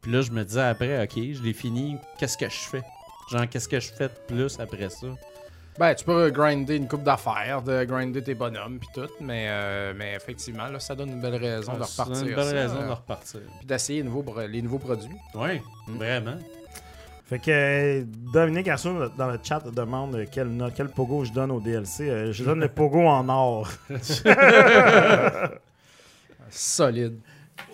Puis 0.02 0.12
là, 0.12 0.20
je 0.20 0.30
me 0.30 0.44
disais 0.44 0.60
après, 0.60 1.02
ok, 1.02 1.14
je 1.16 1.42
l'ai 1.42 1.54
fini, 1.54 1.96
qu'est-ce 2.18 2.36
que 2.36 2.48
je 2.48 2.54
fais? 2.54 2.82
Genre, 3.30 3.48
qu'est-ce 3.48 3.66
que 3.68 3.80
je 3.80 3.90
fais 3.92 4.08
de 4.08 4.14
plus 4.28 4.60
après 4.60 4.90
ça? 4.90 5.06
Ben, 5.78 5.94
tu 5.94 6.04
peux 6.06 6.30
grinder 6.30 6.76
une 6.76 6.88
coupe 6.88 7.02
d'affaires, 7.02 7.60
de 7.62 7.84
grinder 7.84 8.22
tes 8.22 8.34
bonhommes 8.34 8.78
puis 8.78 8.88
tout, 8.94 9.10
mais, 9.20 9.46
euh, 9.48 9.92
mais 9.94 10.14
effectivement, 10.14 10.68
là, 10.68 10.80
ça 10.80 10.94
donne 10.94 11.10
une 11.10 11.20
belle 11.20 11.36
raison 11.36 11.74
de 11.74 11.82
Ah, 11.82 11.84
c'est 11.86 12.02
repartir. 12.02 12.26
une 12.28 12.34
belle 12.34 12.44
ça, 12.46 12.52
raison 12.52 12.76
euh, 12.82 12.86
de 12.86 12.92
repartir. 12.92 13.40
Puis 13.58 13.66
d'essayer 13.66 14.02
les 14.02 14.08
nouveaux, 14.08 14.24
les 14.48 14.62
nouveaux 14.62 14.78
produits. 14.78 15.16
Oui, 15.34 15.60
Mm. 15.88 15.96
vraiment. 15.98 16.36
Fait 17.28 17.38
que 17.40 17.50
euh, 17.50 18.04
Dominique 18.32 18.68
Arsaud 18.68 19.08
dans 19.18 19.26
le 19.26 19.38
chat 19.42 19.60
demande 19.70 20.14
euh, 20.14 20.24
quel, 20.30 20.48
quel 20.76 20.88
pogo 20.88 21.24
je 21.24 21.32
donne 21.32 21.50
au 21.50 21.60
DLC. 21.60 22.08
Euh, 22.08 22.32
je 22.32 22.44
donne 22.44 22.60
le 22.60 22.68
pogo 22.68 23.00
en 23.06 23.28
or. 23.28 23.68
Solide. 26.50 27.18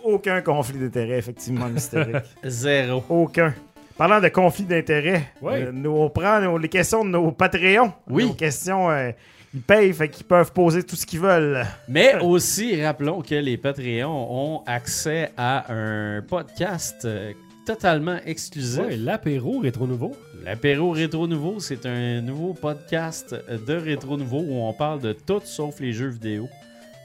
Aucun 0.03 0.41
conflit 0.43 0.79
d'intérêt, 0.79 1.19
effectivement, 1.19 1.69
mystérique. 1.69 2.16
Zéro. 2.45 3.05
Aucun. 3.09 3.55
Parlant 3.97 4.20
de 4.20 4.28
conflit 4.28 4.64
d'intérêt, 4.64 5.24
Ouais. 5.40 5.64
euh, 5.64 5.70
nous, 5.73 5.90
on 5.90 6.09
prend 6.10 6.40
nos- 6.40 6.59
les 6.59 6.69
questions 6.69 7.05
de 7.05 7.10
nos 7.10 7.31
Patreons. 7.32 7.93
Oui. 8.09 8.27
Nos 8.27 8.32
questions, 8.35 8.90
euh, 8.90 9.10
ils 9.55 9.60
payent, 9.60 9.93
fait 9.93 10.09
qu'ils 10.09 10.27
peuvent 10.27 10.52
poser 10.52 10.82
tout 10.82 10.97
ce 10.97 11.05
qu'ils 11.06 11.20
veulent. 11.20 11.64
Mais 11.89 12.14
aussi, 12.23 12.82
rappelons 12.82 13.20
que 13.23 13.35
les 13.35 13.56
Patreons 13.59 14.28
ont 14.31 14.62
accès 14.66 15.31
à 15.36 15.70
un 15.73 16.23
podcast 16.23 17.02
euh, 17.05 17.32
totalement 17.66 18.16
exclusif. 18.27 18.81
Ouais, 18.81 18.97
l'apéro 18.97 19.59
rétro 19.60 19.86
nouveau. 19.86 20.12
L'apéro 20.44 20.90
Rétro 20.90 21.28
Nouveau, 21.28 21.60
c'est 21.60 21.86
un 21.86 22.20
nouveau 22.20 22.52
podcast 22.55 23.32
de 23.48 23.74
Rétro 23.74 24.16
Nouveau 24.16 24.40
où 24.40 24.55
on 24.64 24.73
parle 24.73 25.01
de 25.01 25.12
tout 25.12 25.40
sauf 25.44 25.78
les 25.78 25.93
jeux 25.93 26.09
vidéo. 26.09 26.48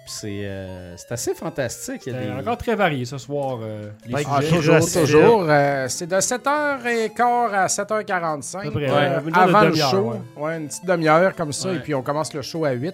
Puis 0.08 0.16
c'est 0.22 0.46
euh, 0.46 0.96
c'est 0.96 1.12
assez 1.12 1.34
fantastique. 1.34 2.04
Il 2.08 2.14
y 2.14 2.16
a 2.16 2.20
des- 2.22 2.32
encore 2.40 2.58
très 2.58 2.76
varié 2.76 3.04
ce 3.04 3.18
soir. 3.18 3.60
euh, 3.62 3.90
les 4.06 4.24
Ah, 4.26 4.40
toujours, 4.42 4.80
toujours. 4.80 5.46
Euh, 5.50 5.86
c'est 5.90 6.08
de 6.08 6.16
7h15 6.16 7.54
à 7.54 7.68
7h45. 7.68 8.60
À 8.60 8.62
peu 8.64 8.72
près, 8.72 8.90
euh, 8.90 9.20
ouais, 9.22 9.32
avant 9.36 9.62
le 9.64 9.76
show. 9.76 10.14
ouais. 10.38 10.42
Ouais, 10.44 10.58
une 10.60 10.68
petite 10.68 10.86
demi-heure 10.86 11.36
comme 11.36 11.52
ça, 11.52 11.70
Ouais. 11.70 11.76
et 11.76 11.80
puis 11.80 11.94
on 11.94 12.02
commence 12.02 12.34
le 12.34 12.42
show 12.42 12.64
à 12.64 12.72
8. 12.72 12.94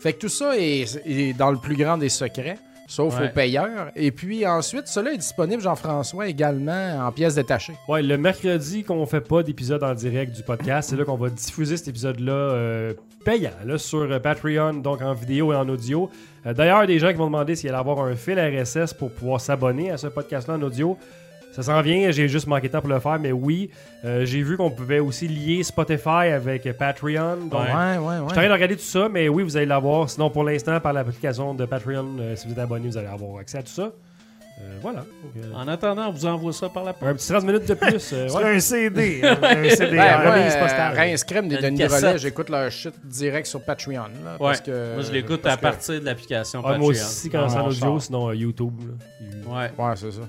Fait 0.00 0.12
que 0.12 0.18
tout 0.20 0.28
ça 0.28 0.56
est, 0.56 0.84
est 1.04 1.32
dans 1.36 1.50
le 1.50 1.58
plus 1.58 1.76
grand 1.76 1.98
des 1.98 2.08
secrets, 2.08 2.58
sauf 2.86 3.18
Ouais. 3.18 3.26
aux 3.26 3.30
payeurs. 3.32 3.90
Et 3.96 4.12
puis 4.12 4.46
ensuite, 4.46 4.86
cela 4.86 5.12
est 5.12 5.18
disponible, 5.18 5.62
Jean-François, 5.62 6.28
également 6.28 7.04
en 7.06 7.10
pièces 7.10 7.34
détachées. 7.34 7.74
Ouais, 7.88 8.02
le 8.02 8.16
mercredi 8.18 8.84
qu'on 8.84 9.04
fait 9.06 9.20
pas 9.20 9.42
d'épisode 9.42 9.82
en 9.82 9.94
direct 9.94 10.30
du 10.32 10.42
podcast, 10.44 10.90
c'est 10.90 10.96
là 10.96 11.04
qu'on 11.04 11.16
va 11.16 11.28
diffuser 11.28 11.76
cet 11.76 11.88
épisode-là 11.88 12.32
euh, 12.32 12.94
payant 13.24 13.50
là, 13.64 13.78
sur 13.78 14.00
euh, 14.02 14.18
Patreon, 14.18 14.74
donc 14.74 15.00
en 15.02 15.14
vidéo 15.14 15.52
et 15.52 15.56
en 15.56 15.68
audio. 15.68 16.10
Euh, 16.46 16.52
D'ailleurs, 16.52 16.86
des 16.86 16.98
gens 16.98 17.08
qui 17.08 17.14
vont 17.14 17.26
demander 17.26 17.54
s'il 17.56 17.68
allait 17.70 17.78
avoir 17.78 18.00
un 18.00 18.14
fil 18.14 18.38
RSS 18.38 18.94
pour 18.94 19.10
pouvoir 19.12 19.40
s'abonner 19.40 19.90
à 19.90 19.96
ce 19.96 20.06
podcast-là 20.08 20.54
en 20.54 20.62
audio. 20.62 20.96
Ça 21.52 21.62
s'en 21.62 21.82
vient, 21.82 22.10
j'ai 22.12 22.28
juste 22.28 22.46
manqué 22.46 22.68
de 22.68 22.72
temps 22.72 22.80
pour 22.80 22.88
le 22.88 22.98
faire, 22.98 23.18
mais 23.20 23.30
oui, 23.30 23.68
euh, 24.06 24.24
j'ai 24.24 24.42
vu 24.42 24.56
qu'on 24.56 24.70
pouvait 24.70 25.00
aussi 25.00 25.28
lier 25.28 25.62
Spotify 25.62 26.30
avec 26.32 26.62
Patreon. 26.78 27.36
Donc, 27.50 27.52
Ouais. 27.60 27.98
ouais, 27.98 27.98
ouais. 27.98 28.08
je 28.08 28.16
suis 28.16 28.22
en 28.22 28.26
train 28.28 28.48
de 28.48 28.52
regarder 28.54 28.76
tout 28.76 28.82
ça, 28.82 29.08
mais 29.10 29.28
oui, 29.28 29.42
vous 29.42 29.54
allez 29.58 29.66
l'avoir. 29.66 30.08
Sinon, 30.08 30.30
pour 30.30 30.44
l'instant, 30.44 30.80
par 30.80 30.94
l'application 30.94 31.52
de 31.52 31.66
Patreon, 31.66 32.06
euh, 32.20 32.36
si 32.36 32.46
vous 32.46 32.54
êtes 32.54 32.58
abonné, 32.58 32.88
vous 32.88 32.96
allez 32.96 33.06
avoir 33.06 33.38
accès 33.40 33.58
à 33.58 33.62
tout 33.62 33.68
ça. 33.72 33.92
Euh, 34.60 34.78
voilà. 34.80 35.04
Euh, 35.36 35.52
En 35.54 35.66
attendant, 35.66 36.08
on 36.08 36.12
vous 36.12 36.26
envoie 36.26 36.52
ça 36.52 36.68
par 36.68 36.84
la 36.84 36.90
un 36.90 36.94
poste. 36.94 37.14
petit 37.16 37.28
30 37.32 37.44
minutes 37.44 37.68
de 37.68 37.74
plus. 37.74 38.12
euh, 38.12 38.28
C'est 38.28 38.36
ouais. 38.36 38.54
un 38.56 38.60
CD. 38.60 39.20
hein, 39.24 39.36
un 39.42 39.68
CD. 39.70 39.96
Ben, 39.96 40.00
un 40.00 40.22
moi, 40.22 40.32
release 40.34 41.22
euh, 41.22 41.26
Crème 41.26 41.48
des 41.48 41.56
Une 41.56 41.62
Denis 41.62 41.78
cassette. 41.78 42.18
J'écoute 42.18 42.48
leur 42.50 42.70
shit 42.70 42.94
direct 43.04 43.46
sur 43.46 43.62
Patreon. 43.64 43.94
Là, 43.94 44.32
Ouais. 44.32 44.36
parce 44.38 44.60
que, 44.60 44.94
Moi, 44.94 45.02
je 45.02 45.12
l'écoute 45.12 45.40
parce 45.42 45.54
à 45.54 45.56
que- 45.56 45.62
partir 45.62 46.00
de 46.00 46.04
l'application 46.04 46.60
Ah, 46.60 46.68
Patreon. 46.68 46.80
moi 46.80 46.90
aussi, 46.90 47.30
quand 47.30 47.48
c'est 47.48 47.56
en 47.56 47.64
Ah, 47.64 47.68
audio, 47.68 48.00
sinon 48.00 48.28
euh, 48.28 48.34
YouTube. 48.36 48.74
là. 48.80 49.52
Ouais. 49.52 49.70
Ouais, 49.84 49.92
c'est 49.96 50.12
ça. 50.12 50.20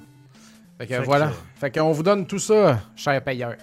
Fait 0.79 0.87
que 0.87 0.93
Fait 0.95 1.03
voilà. 1.03 1.27
que- 1.27 1.59
Fait 1.59 1.71
qu'on 1.79 1.91
vous 1.91 2.03
donne 2.03 2.25
tout 2.25 2.39
ça, 2.39 2.79
cher 2.95 3.21
payeur. 3.23 3.53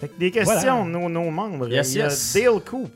Fait 0.00 0.08
que 0.08 0.18
des 0.18 0.30
questions 0.30 0.84
nos, 0.84 1.08
nos 1.08 1.30
membres. 1.30 1.68
Yes, 1.68 1.94
Il 1.94 1.98
y 1.98 2.02
a 2.02 2.04
yes. 2.06 2.34
Dale 2.34 2.60
Coop. 2.60 2.90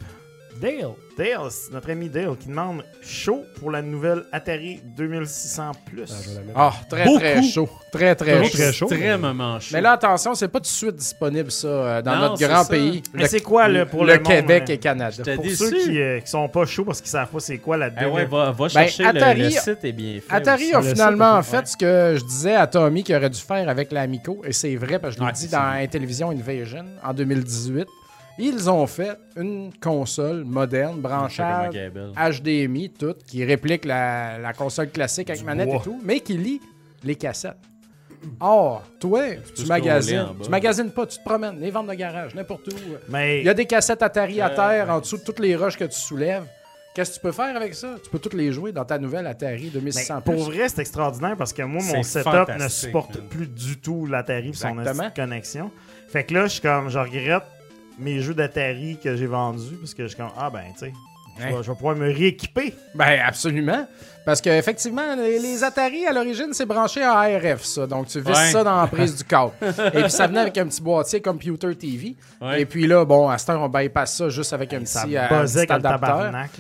Dale. 0.61 0.89
Dale, 1.17 1.51
c'est 1.51 1.73
notre 1.73 1.91
ami 1.91 2.09
Dale, 2.09 2.37
qui 2.39 2.49
demande 2.49 2.85
chaud 3.03 3.43
pour 3.59 3.71
la 3.73 3.83
nouvelle 3.83 4.23
Atari 4.33 4.81
2600 4.97 5.73
plus. 5.87 6.11
Ah, 6.11 6.41
la. 6.47 6.53
Ah, 6.55 6.73
très 6.89 7.05
Beaucoup. 7.05 7.19
très 7.19 7.43
chaud. 7.43 7.69
Très 7.91 8.15
très 8.15 8.45
chaud. 8.45 8.51
très 8.51 8.73
chaud. 8.73 8.89
Extrêmement 8.91 9.59
chaud. 9.59 9.71
Mais 9.73 9.81
là, 9.81 9.93
attention, 9.93 10.35
c'est 10.35 10.47
pas 10.49 10.59
tout 10.59 10.63
de 10.65 10.67
suite 10.69 10.95
disponible, 10.97 11.51
ça, 11.51 11.67
euh, 11.67 12.03
dans 12.03 12.15
Non, 12.15 12.21
notre 12.31 12.39
grand 12.47 12.63
ça. 12.63 12.71
pays. 12.71 13.03
Mais 13.15 13.23
Le- 13.23 13.29
c'est 13.29 13.41
quoi 13.41 13.67
là, 13.69 13.85
pour 13.87 14.05
le, 14.05 14.13
le, 14.13 14.19
monde, 14.21 14.29
Québec 14.29 14.65
hein? 14.69 14.73
et 14.73 14.79
Canada. 14.79 15.23
Pour 15.35 15.43
déçu. 15.45 15.57
ceux 15.57 15.71
qui, 15.71 16.01
euh, 16.01 16.21
qui 16.21 16.31
sont 16.31 16.49
pas 16.49 16.67
chauds 16.67 16.85
parce 16.85 17.01
qu'ils 17.01 17.11
savent 17.11 17.29
pas 17.29 17.41
c'est 17.41 17.59
quoi 17.59 17.77
la 17.77 17.89
ouais, 17.89 17.95
2000. 18.01 18.27
va, 18.29 18.45
va 18.53 18.53
Ben, 18.53 18.69
chercher 18.69 19.03
le- 19.05 19.09
Atari- 19.11 19.45
le, 19.45 19.51
site 19.51 19.85
est 19.85 19.93
bien 19.93 20.21
fait. 20.21 20.35
Atari 20.35 20.65
aussi. 20.67 20.75
a 20.75 20.81
Le 20.81 20.87
finalement 20.89 21.43
site, 21.43 21.53
ouais. 21.53 21.59
fait 21.61 21.67
ce 21.69 21.77
que 21.77 22.17
je 22.19 22.25
disais 22.25 22.55
à 22.55 22.67
Tommy 22.67 23.03
qu'il 23.03 23.17
aurait 23.17 23.31
dû 23.31 23.41
faire 23.41 23.69
avec 23.69 23.91
l'Amico, 23.93 24.41
et 24.45 24.53
c'est 24.53 24.77
vrai, 24.77 24.99
parce 24.99 25.15
que 25.15 25.21
je 25.21 25.25
l'ai 25.25 25.33
Ouais, 25.33 25.33
dit 25.33 25.49
dans 25.49 25.69
vrai. 25.71 25.83
Intellivision 25.85 26.31
Invasion 26.31 26.85
en 27.05 27.13
2018. 27.13 27.89
Ils 28.39 28.71
ont 28.71 28.87
fait 28.87 29.19
une 29.37 29.71
console 29.81 30.45
moderne, 30.45 31.01
branchable, 31.01 31.77
HDMI, 32.17 32.91
tout, 32.91 33.15
qui 33.27 33.45
réplique 33.45 33.85
la, 33.85 34.39
la 34.39 34.53
console 34.53 34.91
classique 34.91 35.29
avec 35.31 35.41
Du 35.41 35.47
manette 35.47 35.69
bois. 35.69 35.79
et 35.81 35.83
tout, 35.85 36.01
mais 36.05 36.21
qui 36.21 36.37
lit 36.37 36.61
les 37.03 37.17
cassettes. 37.17 37.57
Or, 38.41 38.83
toi, 39.01 39.23
tu, 39.55 39.65
magasines. 39.67 40.27
Tu 40.43 40.51
magasines 40.51 40.91
pas, 40.91 41.07
tu 41.07 41.19
te 41.19 41.25
promènes, 41.25 41.61
les 41.61 41.71
ventes 41.71 41.87
de 41.89 41.95
garage, 41.95 42.35
n'importe 42.35 42.69
où. 42.69 42.77
Mais 43.09 43.41
Il 43.41 43.47
y 43.47 43.49
a 43.49 43.55
des 43.55 43.67
cassettes 43.67 44.03
Atari 44.03 44.41
à 44.41 44.51
Euh, 44.51 44.57
terre 44.57 44.91
en 44.91 45.01
dessous 45.01 45.19
de 45.19 45.23
toutes 45.23 45.39
les 45.41 45.55
roches 45.57 45.77
que 45.77 45.85
tu 45.85 45.99
soulèves. 45.99 46.45
Qu'est-ce 46.95 47.11
que 47.11 47.15
tu 47.17 47.21
peux 47.21 47.33
faire 47.33 47.55
avec 47.57 47.75
ça? 47.75 47.95
Tu 48.03 48.11
peux 48.11 48.19
toutes 48.19 48.35
les 48.35 48.51
jouer 48.51 48.73
dans 48.73 48.85
ta 48.85 48.99
nouvelle 48.99 49.27
Atari 49.29 49.65
mais 49.75 49.81
2600 49.81 50.21
pour 50.23 50.35
vrai, 50.45 50.69
c'est 50.69 50.81
extraordinaire 50.81 51.37
parce 51.37 51.53
que 51.53 51.63
moi, 51.63 51.81
mon 51.81 52.03
setup 52.03 52.49
ne 52.59 52.67
supporte 52.69 53.21
plus 53.29 53.47
du 53.47 53.79
tout 53.79 54.07
l'Atari 54.07 54.49
et 54.49 54.53
son 54.53 54.77
connexion. 55.15 55.71
Fait 56.09 56.25
que 56.25 56.35
là, 56.35 56.47
je 56.47 56.53
suis 56.55 56.61
comme, 56.61 56.89
je 56.89 56.99
regrette 56.99 57.43
mes 57.99 58.21
jeux 58.21 58.35
d'Atari 58.35 58.99
que 59.03 59.17
j'ai 59.17 59.27
vendus 59.27 59.77
parce 59.77 59.95
que 59.95 60.05
je 60.05 60.09
suis 60.09 60.17
comme, 60.17 60.31
ah 60.37 60.51
ben, 60.51 60.65
tu 60.73 60.87
sais, 60.87 60.93
je 61.39 61.45
vais- 61.47 61.63
je 61.63 61.71
vais 61.71 61.75
pouvoir 61.77 61.97
me 61.97 62.07
rééquiper. 62.13 62.75
Ben, 62.95 63.21
absolument. 63.27 63.87
Parce 64.25 64.43
qu'effectivement, 64.43 65.15
les, 65.17 65.39
les 65.39 65.65
Atari, 65.65 66.05
à 66.05 66.13
l'origine, 66.13 66.49
c'est 66.53 66.67
branché 66.67 67.01
à 67.03 67.19
ARF, 67.19 67.63
ça. 67.65 67.87
Donc, 67.87 68.09
tu 68.09 68.21
visses 68.21 68.29
Ouais. 68.29 68.51
ça 68.51 68.63
dans 68.63 68.79
la 68.79 68.87
prise 68.87 69.17
du 69.17 69.25
câble. 69.25 69.53
Et 69.63 70.03
puis, 70.03 70.11
ça 70.11 70.27
venait 70.27 70.41
avec 70.41 70.59
un 70.59 70.67
petit 70.67 70.83
boîtier 70.83 71.23
Computer 71.23 71.75
TV. 71.75 72.15
Ouais. 72.39 72.61
Et 72.61 72.67
puis 72.67 72.87
là, 72.87 73.07
bon, 73.07 73.31
à 73.31 73.39
cette 73.39 73.49
heure, 73.49 73.63
on 73.63 73.71
bypass 73.71 74.17
ça 74.19 74.29
juste 74.29 74.53
avec 74.53 74.75
un 74.75 74.85
Ça 74.85 75.05
petit, 75.05 75.17
euh, 75.17 75.23
un 75.23 75.27
petit 75.47 75.67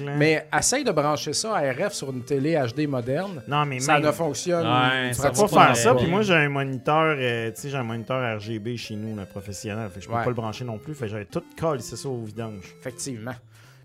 là. 0.03 0.13
Mais 0.17 0.47
essaye 0.59 0.83
de 0.83 0.91
brancher 0.93 1.35
ça 1.35 1.57
à 1.57 1.59
ARF 1.69 1.93
sur 1.93 2.09
une 2.11 2.25
télé 2.25 2.55
HD 2.57 2.87
moderne. 2.87 3.43
non, 3.47 3.67
mais 3.67 3.81
Ça 3.81 3.95
même, 3.95 4.03
ne 4.07 4.13
fonctionne 4.13 4.67
Ouais, 4.67 5.13
ça 5.13 5.31
pas 5.31 5.49
faire 5.49 5.77
ça, 5.77 5.95
puis 5.95 6.07
moi 6.07 6.23
j'ai 6.23 6.35
un 6.35 6.49
moniteur, 6.49 7.17
euh, 7.19 7.51
tu 7.51 7.61
sais, 7.61 7.69
j'ai 7.71 7.77
un 7.77 7.83
moniteur 7.83 8.37
RGB 8.39 8.79
chez 8.79 8.95
nous, 8.97 9.15
le 9.15 9.27
professionnel, 9.27 9.91
fait 9.91 9.99
que 9.99 10.05
je 10.05 10.09
peux 10.09 10.15
Ouais. 10.15 10.23
pas 10.23 10.31
le 10.31 10.35
brancher 10.35 10.65
non 10.65 10.79
plus, 10.79 10.95
fait 10.95 11.05
que 11.05 11.11
j'avais 11.13 11.25
tout 11.27 11.43
collé, 11.61 11.83
c'est 11.83 11.97
ça 11.97 12.09
au 12.09 12.23
vidange. 12.25 12.75
Effectivement. 12.81 13.35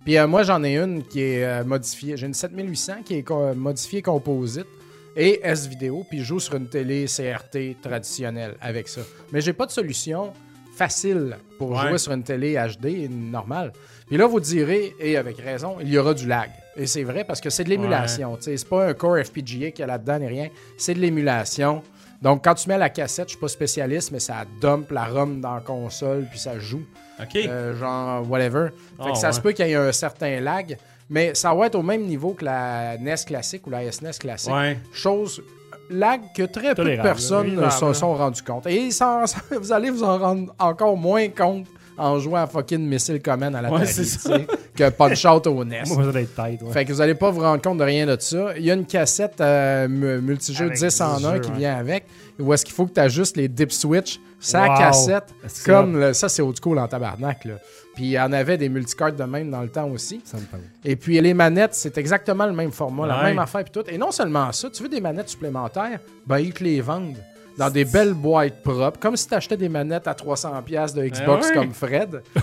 Puis 0.03 0.17
euh, 0.17 0.27
moi, 0.27 0.43
j'en 0.43 0.63
ai 0.63 0.77
une 0.77 1.03
qui 1.03 1.21
est 1.21 1.43
euh, 1.45 1.63
modifiée. 1.63 2.17
J'ai 2.17 2.27
une 2.27 2.33
7800 2.33 3.03
qui 3.05 3.15
est 3.15 3.23
co- 3.23 3.53
modifiée 3.53 4.01
composite 4.01 4.67
et 5.15 5.39
S-Vidéo, 5.43 6.03
puis 6.09 6.19
je 6.19 6.23
joue 6.25 6.39
sur 6.39 6.55
une 6.55 6.67
télé 6.67 7.05
CRT 7.05 7.79
traditionnelle 7.81 8.55
avec 8.59 8.87
ça. 8.87 9.01
Mais 9.31 9.39
j'ai 9.41 9.53
pas 9.53 9.65
de 9.65 9.71
solution 9.71 10.33
facile 10.75 11.37
pour 11.59 11.71
Ouais. 11.71 11.87
jouer 11.89 11.97
sur 11.99 12.11
une 12.13 12.23
télé 12.23 12.55
HD 12.55 13.07
normale. 13.09 13.71
Puis 14.07 14.17
là, 14.17 14.25
vous 14.25 14.39
direz, 14.39 14.93
et 14.99 15.17
avec 15.17 15.37
raison, 15.37 15.77
il 15.81 15.89
y 15.89 15.97
aura 15.97 16.13
du 16.13 16.27
lag. 16.27 16.49
Et 16.75 16.87
c'est 16.87 17.03
vrai 17.03 17.23
parce 17.23 17.39
que 17.39 17.49
c'est 17.51 17.63
de 17.63 17.69
l'émulation. 17.69 18.35
tu 18.37 18.43
sais, 18.43 18.57
C'est 18.57 18.67
pas 18.67 18.87
un 18.87 18.93
core 18.95 19.17
FPGA 19.23 19.69
qu'il 19.71 19.79
y 19.79 19.83
a 19.83 19.87
là-dedans 19.87 20.17
ni 20.19 20.27
rien. 20.27 20.49
C'est 20.77 20.95
de 20.95 20.99
l'émulation. 20.99 21.83
Donc, 22.23 22.43
quand 22.43 22.55
tu 22.55 22.69
mets 22.69 22.77
la 22.77 22.89
cassette, 22.89 23.27
je 23.27 23.31
suis 23.33 23.39
pas 23.39 23.49
spécialiste, 23.49 24.11
mais 24.11 24.19
ça 24.19 24.45
dump 24.61 24.89
la 24.91 25.05
ROM 25.05 25.41
dans 25.41 25.55
la 25.55 25.61
console, 25.61 26.25
puis 26.29 26.39
ça 26.39 26.57
joue. 26.57 26.81
OK. 27.21 27.35
Euh, 27.35 27.77
genre, 27.77 28.27
whatever. 28.31 28.69
Fait 28.97 29.03
Ah, 29.07 29.11
que 29.11 29.17
ça 29.17 29.27
ouais. 29.27 29.33
se 29.33 29.41
peut 29.41 29.51
qu'il 29.51 29.67
y 29.67 29.71
ait 29.71 29.75
un 29.75 29.91
certain 29.91 30.39
lag, 30.39 30.77
mais 31.09 31.35
ça 31.35 31.53
va 31.53 31.67
être 31.67 31.75
au 31.75 31.83
même 31.83 32.03
niveau 32.05 32.33
que 32.33 32.45
la 32.45 32.97
NES 32.97 33.15
classique 33.27 33.67
ou 33.67 33.69
la 33.71 33.91
SNES 33.91 34.13
classique. 34.19 34.53
ouais. 34.53 34.79
Chose, 34.93 35.43
lag 35.89 36.21
que 36.33 36.43
très 36.43 36.73
peu 36.75 36.85
de 36.85 36.95
personnes 37.01 37.69
se 37.69 37.93
sont 37.93 38.15
rendus 38.15 38.41
compte. 38.41 38.65
Et 38.67 38.89
vous 39.59 39.71
allez 39.73 39.89
vous 39.89 40.03
en 40.03 40.17
rendre 40.17 40.55
encore 40.59 40.95
moins 40.95 41.27
compte 41.27 41.67
en 41.97 42.19
jouant 42.19 42.41
à 42.43 42.47
fucking 42.47 42.79
Missile 42.87 43.21
Command 43.21 43.55
à 43.55 43.61
la 43.61 43.71
Ouais, 43.71 43.85
télé, 43.85 44.47
que 44.75 44.89
Punch 44.89 45.25
Out 45.25 45.47
au 45.47 45.63
NES. 45.63 45.83
Moi, 45.87 46.11
tight. 46.13 46.61
ouais. 46.61 46.71
Fait 46.71 46.85
que 46.85 46.93
vous 46.93 47.01
allez 47.01 47.15
pas 47.15 47.29
vous 47.29 47.41
rendre 47.41 47.61
compte 47.61 47.77
de 47.77 47.83
rien 47.83 48.05
de 48.05 48.17
ça. 48.19 48.57
Il 48.57 48.63
y 48.65 48.71
a 48.71 48.73
une 48.73 48.85
cassette 48.85 49.39
euh, 49.41 49.87
mu- 49.87 50.21
multijeu 50.21 50.65
Avec 50.65 50.77
10 50.77 51.01
en 51.01 51.17
10 51.17 51.25
1 51.25 51.33
jeux, 51.35 51.39
qui 51.39 51.51
ouais. 51.51 51.57
vient 51.57 51.75
avec, 51.75 52.05
où 52.39 52.53
est-ce 52.53 52.65
qu'il 52.65 52.73
faut 52.73 52.85
que 52.85 52.93
tu 52.93 52.99
ajustes 52.99 53.37
les 53.37 53.47
dip 53.47 53.71
switch, 53.71 54.19
sa 54.39 54.67
Wow. 54.67 54.77
cassette, 54.77 55.25
comme 55.65 55.97
le- 55.99 56.13
ça 56.13 56.27
c'est 56.29 56.41
old 56.41 56.57
school 56.61 56.77
en 56.79 56.87
tabarnak. 56.87 57.45
Là. 57.45 57.53
Puis 57.95 58.05
il 58.05 58.11
y 58.11 58.19
en 58.19 58.33
avait 58.33 58.57
des 58.57 58.69
multicards 58.69 59.13
de 59.13 59.23
même 59.23 59.51
dans 59.51 59.61
le 59.61 59.69
temps 59.69 59.87
aussi. 59.89 60.19
Ça 60.25 60.37
me. 60.37 60.43
Et 60.83 60.95
puis 60.95 61.21
les 61.21 61.33
manettes, 61.35 61.75
c'est 61.75 61.97
exactement 61.99 62.45
le 62.47 62.53
même 62.53 62.71
format, 62.71 63.05
la 63.05 63.23
même 63.23 63.39
affaire 63.39 63.63
puis 63.63 63.71
tout. 63.71 63.87
Et 63.89 63.97
non 63.99 64.11
seulement 64.11 64.51
ça, 64.51 64.69
tu 64.71 64.81
veux 64.83 64.89
des 64.89 64.99
manettes 64.99 65.29
supplémentaires, 65.29 65.99
ben 66.25 66.39
ils 66.39 66.51
te 66.53 66.63
les 66.63 66.81
vendent 66.81 67.17
dans 67.57 67.69
des 67.69 67.85
belles 67.85 68.13
boîtes 68.13 68.61
propres, 68.63 68.99
comme 68.99 69.15
si 69.15 69.27
tu 69.27 69.33
achetais 69.33 69.57
des 69.57 69.69
manettes 69.69 70.07
à 70.07 70.13
300$ 70.13 70.63
piastres 70.63 70.97
de 70.97 71.07
Xbox 71.07 71.47
ouais. 71.47 71.53
comme 71.53 71.73
Fred. 71.73 72.23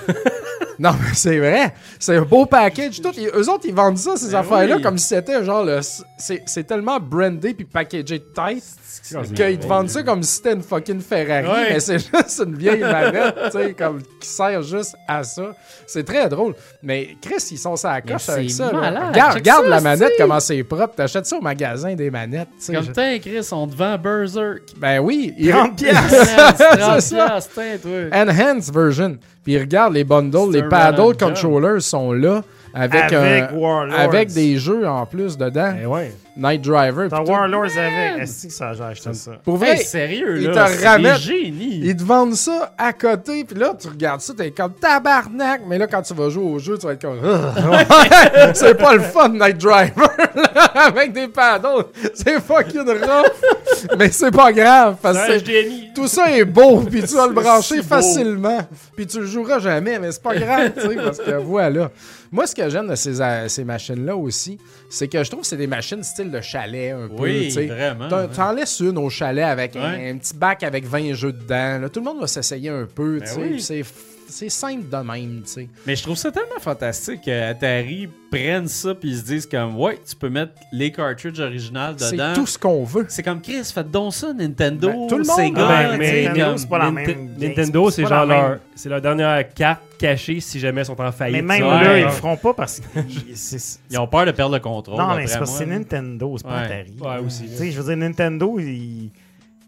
non, 0.81 0.93
mais 1.01 1.15
c'est 1.15 1.39
vrai. 1.39 1.75
C'est 1.99 2.17
un 2.17 2.23
beau 2.23 2.47
package. 2.47 3.01
Tout. 3.03 3.13
Ils- 3.17 3.29
eux 3.29 3.49
autres, 3.51 3.65
ils 3.67 3.75
vendent 3.75 3.99
ça, 3.99 4.17
ces 4.17 4.31
Ben 4.33 4.39
affaires-là, 4.39 4.77
oui. 4.77 4.83
comme 4.83 4.97
si 4.99 5.07
c'était 5.09 5.45
genre 5.45 5.65
le. 5.65 5.81
C'est 6.19 6.43
c'est 6.47 6.65
tellement 6.65 6.99
brandé 6.99 7.55
puis 7.55 7.65
packagé 7.67 8.21
tight 8.35 8.65
c'est 9.03 9.33
qu'ils 9.35 9.59
te 9.59 9.67
vendent 9.67 9.89
ça 9.89 10.03
comme 10.03 10.23
si 10.23 10.37
c'était 10.37 10.53
une 10.53 10.63
fucking 10.63 11.01
Ferrari, 11.01 11.49
mais 11.71 11.81
c'est 11.81 11.99
juste 11.99 12.43
une 12.45 12.55
vieille 12.57 12.81
manette, 12.83 13.35
tu 13.47 13.59
sais, 13.59 13.73
comme 13.73 14.01
qui 14.21 14.29
sert 14.29 14.63
juste 14.63 14.95
à 15.09 15.23
ça. 15.23 15.55
C'est 15.87 16.05
très 16.05 16.29
drôle. 16.29 16.55
Mais 16.83 17.17
Chris, 17.23 17.37
ils 17.53 17.59
sont 17.59 17.77
ça 17.77 17.93
à 17.93 18.01
coche 18.03 18.29
avec 18.29 18.51
ça. 18.51 18.69
Regarde, 18.69 19.35
regarde 19.35 19.67
la 19.67 19.81
manette, 19.81 20.13
comment 20.19 20.41
c'est 20.41 20.63
propre. 20.65 20.95
T'achètes 20.97 21.27
ça 21.27 21.37
au 21.37 21.41
magasin 21.41 21.95
des 21.95 22.11
manettes. 22.11 22.49
Comme 22.67 22.85
Je- 22.85 22.91
t'es, 22.91 23.21
Chris, 23.21 23.49
on 23.53 23.67
te 23.67 23.75
vend 23.77 23.97
Berserk. 23.99 24.63
Ben 24.77 24.99
oui. 25.01 25.35
il- 25.39 25.51
30 25.51 25.77
piastres. 25.77 26.27
C'est 26.57 26.79
30 26.79 27.01
ça. 27.01 27.17
piastres, 27.29 27.61
toi. 27.83 27.91
Enhanced 28.13 28.75
version. 28.75 29.19
Puis 29.45 29.59
regarde 29.59 29.95
les 29.95 30.05
bundles, 30.05 30.53
les 30.53 30.63
paddle 30.69 31.17
controllers 31.17 31.81
sont 31.83 32.13
là 32.13 32.43
avec, 32.75 33.13
Avec 33.13 33.13
un- 33.13 33.91
avec 33.91 34.33
des 34.33 34.57
jeux 34.59 34.87
en 34.87 35.07
plus 35.07 35.37
dedans. 35.37 35.75
Eh 35.83 35.87
ouais. 35.87 36.13
Night 36.41 36.63
Driver. 36.63 37.09
T'as. 37.11 37.23
Warlords 37.23 37.77
avec. 37.77 38.23
Est-ce 38.23 38.47
que 38.47 38.53
ça, 38.53 38.73
j'ai 38.73 38.83
acheté 38.83 39.13
ça? 39.15 39.33
Pour 39.45 39.57
vrai, 39.59 39.73
Hey, 39.79 39.85
sérieux, 39.85 40.39
ils 40.41 40.49
là. 40.49 40.65
te 40.67 40.85
ramènent- 40.85 41.19
génies. 41.19 41.81
Ils 41.85 41.97
te 41.97 42.03
vendent 42.03 42.35
ça 42.35 42.73
à 42.79 42.93
côté, 42.93 43.45
puis 43.45 43.59
là, 43.59 43.75
tu 43.79 43.89
regardes 43.89 44.21
ça, 44.23 44.33
t'es 44.37 44.51
comme 44.51 44.73
tabarnak, 44.73 45.63
mais 45.69 45.77
là, 45.79 45.87
quand 45.87 46.03
tu 46.03 46.15
vas 46.15 46.29
jouer 46.31 46.45
au 46.45 46.59
jeu, 46.59 46.79
tu 46.79 46.87
vas 46.87 46.95
être 46.95 47.03
comme. 47.03 47.19
C'est 48.55 48.75
pas 48.77 48.95
le 48.95 49.01
fun, 49.03 49.29
Night 49.29 49.59
Driver, 49.59 50.11
là, 50.35 50.63
avec 50.87 51.13
des 51.13 51.29
paddles. 51.29 51.85
C'est 52.15 52.41
fucking 52.41 52.89
rough. 52.89 53.97
mais 53.99 54.11
c'est 54.11 54.31
pas 54.31 54.53
grave, 54.53 54.97
parce 55.01 55.19
que 55.19 55.95
tout 55.95 56.07
ça 56.09 56.31
est 56.31 56.45
beau, 56.45 56.81
puis 56.81 57.03
tu 57.03 57.15
vas 57.15 57.27
le 57.27 57.33
brancher 57.35 57.77
si 57.77 57.83
facilement. 57.83 58.59
Puis 58.97 59.07
tu 59.07 59.21
le 59.21 59.27
joueras 59.27 59.59
jamais, 59.59 59.99
mais 59.99 60.13
c'est 60.13 60.23
pas 60.23 60.35
grave, 60.37 60.73
tu 60.75 60.89
sais, 60.89 60.95
parce 60.97 61.19
que 61.19 61.31
voilà. 61.43 61.91
Moi, 62.33 62.47
ce 62.47 62.55
que 62.55 62.69
j'aime 62.69 62.87
de 62.89 62.95
ces, 62.95 63.21
euh, 63.21 63.49
ces 63.49 63.65
machines-là 63.65 64.15
aussi, 64.15 64.57
c'est 64.89 65.09
que 65.09 65.23
je 65.25 65.29
trouve 65.31 65.41
que 65.43 65.47
c'est 65.49 65.57
des 65.57 65.67
machines 65.67 66.03
style 66.05 66.30
de 66.31 66.41
chalet 66.41 66.93
un 66.93 67.09
peu. 67.09 67.23
Oui, 67.23 67.45
tu 67.47 67.51
sais. 67.53 67.67
vraiment, 67.67 68.09
T'en- 68.09 68.49
ouais. 68.51 68.55
Laisses 68.57 68.81
une 68.81 68.99
au 68.99 69.11
chalet 69.11 69.45
avec 69.45 69.77
un- 69.77 69.93
Ouais. 69.93 70.11
un, 70.11 70.17
petit 70.19 70.35
bac 70.35 70.63
avec 70.63 70.85
20 70.87 71.13
jeux 71.15 71.33
dedans. 71.33 71.79
là. 71.81 71.89
Tout 71.89 72.01
le 72.01 72.05
monde 72.07 72.21
va 72.21 72.27
s'essayer 72.27 72.69
un 72.71 72.87
peu, 72.87 73.15
tu 73.15 73.21
Ben 73.21 73.27
sais. 73.27 73.41
oui. 73.41 73.61
c'est 73.61 73.85
c'est 74.31 74.49
simple 74.49 74.89
de 74.89 74.97
même, 74.97 75.43
tu 75.45 75.51
sais. 75.53 75.69
Mais 75.87 75.97
je 75.97 76.03
trouve 76.03 76.17
ça 76.17 76.31
tellement 76.31 76.59
fantastique 76.61 77.23
que 77.27 77.51
Atari 77.51 78.09
prenne 78.31 78.69
ça 78.69 78.95
puis 78.95 79.11
ils 79.11 79.17
se 79.19 79.25
disent 79.25 79.47
comme 79.47 79.77
ouais, 79.77 79.99
tu 80.09 80.15
peux 80.15 80.29
mettre 80.29 80.53
les 80.73 80.93
cartridges 80.93 81.41
originales 81.41 81.97
C'est 81.99 82.13
dedans. 82.13 82.33
tout 82.35 82.47
ce 82.47 82.57
qu'on 82.59 82.85
veut. 82.85 83.05
C'est 83.09 83.23
comme 83.25 83.41
Chris, 83.41 83.65
faites 83.75 83.91
donc 83.91 84.15
ça 84.15 84.33
Nintendo, 84.33 84.89
Ben, 84.89 85.07
tout 85.09 85.19
le 85.19 85.25
monde. 85.25 85.37
Sega, 85.37 85.67
Ah 85.69 85.89
ben, 85.91 85.99
mais 85.99 86.25
Nintendo, 86.29 86.57
c'est 86.57 86.69
pas 86.69 86.79
la 86.79 86.91
même. 86.91 87.31
Nintendo, 87.39 87.91
c'est 87.91 88.07
genre 88.07 88.27
leur, 88.27 88.59
c'est 88.75 88.89
leur 88.89 89.01
dernière 89.01 89.49
carte 89.53 89.83
cachée 89.99 90.41
si 90.41 90.59
jamais 90.61 90.83
ils 90.83 90.87
sont 90.87 91.01
en 91.01 91.13
faillite. 91.13 91.43
Mais 91.45 91.59
même 91.59 91.69
là, 91.69 91.81
Ouais. 91.91 92.01
ils 92.01 92.05
le 92.05 92.11
feront 92.11 92.37
pas 92.37 92.55
parce 92.55 92.81
que. 92.81 92.87
c'est- 93.35 93.81
Ils 93.91 93.99
ont 93.99 94.07
peur 94.07 94.25
de 94.27 94.31
perdre 94.31 94.55
le 94.55 94.61
contrôle. 94.61 94.97
Non, 94.99 95.15
mais 95.17 95.27
c'est 95.27 95.39
parce 95.39 95.51
que 95.51 95.59
c'est. 95.59 95.67
Nintendo, 95.67 96.35
c'est 96.39 96.47
pas 96.47 96.59
Ouais. 96.61 96.65
Atari. 96.67 96.95
Ouais, 97.01 97.27
aussi, 97.27 97.43
Tu 97.49 97.57
sais, 97.57 97.71
je 97.73 97.81
veux 97.81 97.89
dire, 97.89 97.97
Nintendo, 97.97 98.59
ils 98.61 99.11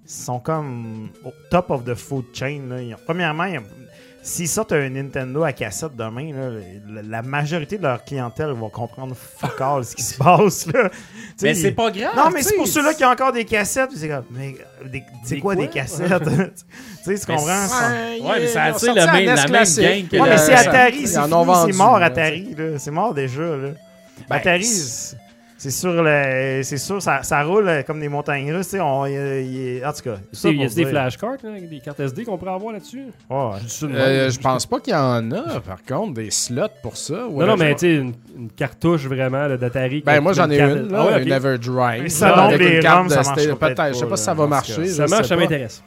sont 0.07 0.39
comme 0.41 1.09
au 1.25 1.33
top 1.51 1.71
of 1.71 1.85
the 1.85 1.95
food 1.95 2.25
chain. 2.33 2.63
Là. 2.69 2.81
Ils 2.83 2.95
ont- 2.95 2.99
premièrement, 3.05 3.45
ils 3.45 3.59
ont- 3.59 3.63
s'ils 4.23 4.49
sortent 4.49 4.73
un 4.73 4.89
Nintendo 4.89 5.43
à 5.43 5.53
cassette 5.53 5.97
demain, 5.97 6.33
là, 6.33 7.03
la, 7.03 7.23
majorité 7.23 7.77
de 7.77 7.83
leur 7.83 8.05
clientèle 8.05 8.53
va 8.53 8.69
comprendre 8.69 9.17
fuck 9.17 9.61
all 9.61 9.85
ce 9.85 9.97
qui 9.97 10.03
se 10.03 10.17
passe. 10.17 10.67
Là. 10.73 10.91
Mais 11.43 11.55
c'est 11.55 11.73
pas 11.73 11.91
grave. 11.91 12.13
Non, 12.17 12.31
mais 12.31 12.43
c'est 12.43 12.55
pour 12.55 12.69
ceux-là 12.69 12.95
qui 12.95 13.05
ont 13.05 13.09
encore 13.09 13.33
des 13.33 13.45
cassettes. 13.45 13.91
puis 13.91 13.99
C'est 13.99 14.09
comme, 14.09 14.25
mais 14.31 14.55
des- 14.85 15.03
c'est 15.25 15.39
quoi, 15.39 15.55
quoi? 15.57 15.65
des 15.65 15.71
cassettes? 15.71 16.23
tu 17.05 17.17
sais, 17.17 17.19
tu 17.19 17.27
comprends? 17.27 17.67
c'est- 17.67 17.69
ça? 17.69 17.91
Ouais, 18.25 18.41
mais 18.41 18.47
ça 18.47 18.63
attire 18.65 18.95
le 18.95 19.01
la 19.01 19.13
même- 19.13 19.25
la 19.27 19.35
même 19.35 19.47
classique, 19.47 19.83
gang 19.85 20.09
que 20.09 20.17
Ouais, 20.17 20.29
la- 20.29 20.35
mais 20.35 20.39
c'est 20.39 20.57
ça- 20.57 20.71
Atari, 20.71 21.07
c'est 21.09 21.77
mort 21.77 21.97
Atari, 21.97 22.55
là. 22.57 22.79
C'est 22.79 22.91
mort 22.93 23.13
déjà, 23.15 23.43
là. 23.43 23.69
Ben, 24.29 24.37
Atari, 24.37 24.69
c'est- 25.63 25.71
sûr, 25.71 26.03
le- 26.03 26.61
c'est 26.63 26.77
sûr, 26.77 27.01
ça, 27.01 27.23
ça 27.23 27.43
roule 27.43 27.69
euh, 27.69 27.83
comme 27.83 28.01
des 28.01 28.09
montagnes 28.09 28.53
russes, 28.53 28.69
tu 28.69 28.77
sais. 28.77 28.81
on- 28.81 29.07
y 29.07 29.13
y 29.13 29.85
En 29.85 29.93
tout 29.93 30.03
cas, 30.03 30.17
ça 30.33 30.49
Il 30.51 30.61
y 30.61 30.65
a 30.65 30.69
des 30.69 30.85
flashcards, 30.87 31.37
des 31.43 31.81
cartes 31.81 32.01
SD 32.01 32.25
qu'on 32.25 32.37
pourrait 32.39 32.53
avoir 32.53 32.73
là-dessus? 32.73 33.05
Je 33.31 33.87
de 33.87 33.93
Euh, 33.95 34.31
je 34.31 34.39
pense 34.41 34.67
pas 34.67 34.81
qu'il 34.81 34.93
y 34.93 34.97
en 34.97 35.31
a, 35.33 35.61
par 35.61 35.83
contre, 35.89 36.15
des 36.15 36.31
slots 36.31 36.67
pour 36.83 36.97
ça. 36.97 37.15
Non, 37.31 37.47
non, 37.47 37.57
mais 37.57 37.75
tu 37.75 37.81
sais, 37.81 37.95
une, 37.95 38.13
une 38.37 38.51
cartouche 38.51 39.07
vraiment 39.07 39.47
là, 39.47 39.57
d'Atari. 39.57 40.03
Ben, 40.05 40.21
moi, 40.21 40.33
j'en 40.33 40.51
ai 40.51 40.61
une, 40.61 40.89
Ah 40.91 40.93
là, 40.93 41.07
ouais, 41.07 41.23
une 41.23 41.33
Everdrive. 41.33 42.09
Ça 42.09 42.29
là, 42.29 42.35
tombe 42.35 42.45
avec 42.55 42.61
les 42.61 42.77
une 42.77 42.83
carte 42.83 42.99
ROM, 42.99 43.09
ça 43.09 43.23
peut-être 43.33 43.89
Je 43.89 43.99
sais 43.99 44.07
pas, 44.07 44.17
si 44.17 44.25
ça 44.25 44.35
va 44.35 44.47
marcher. 44.47 44.87
Ça 44.87 45.07
marche, 45.07 45.29
ça 45.29 45.37
m'intéresse. 45.37 45.83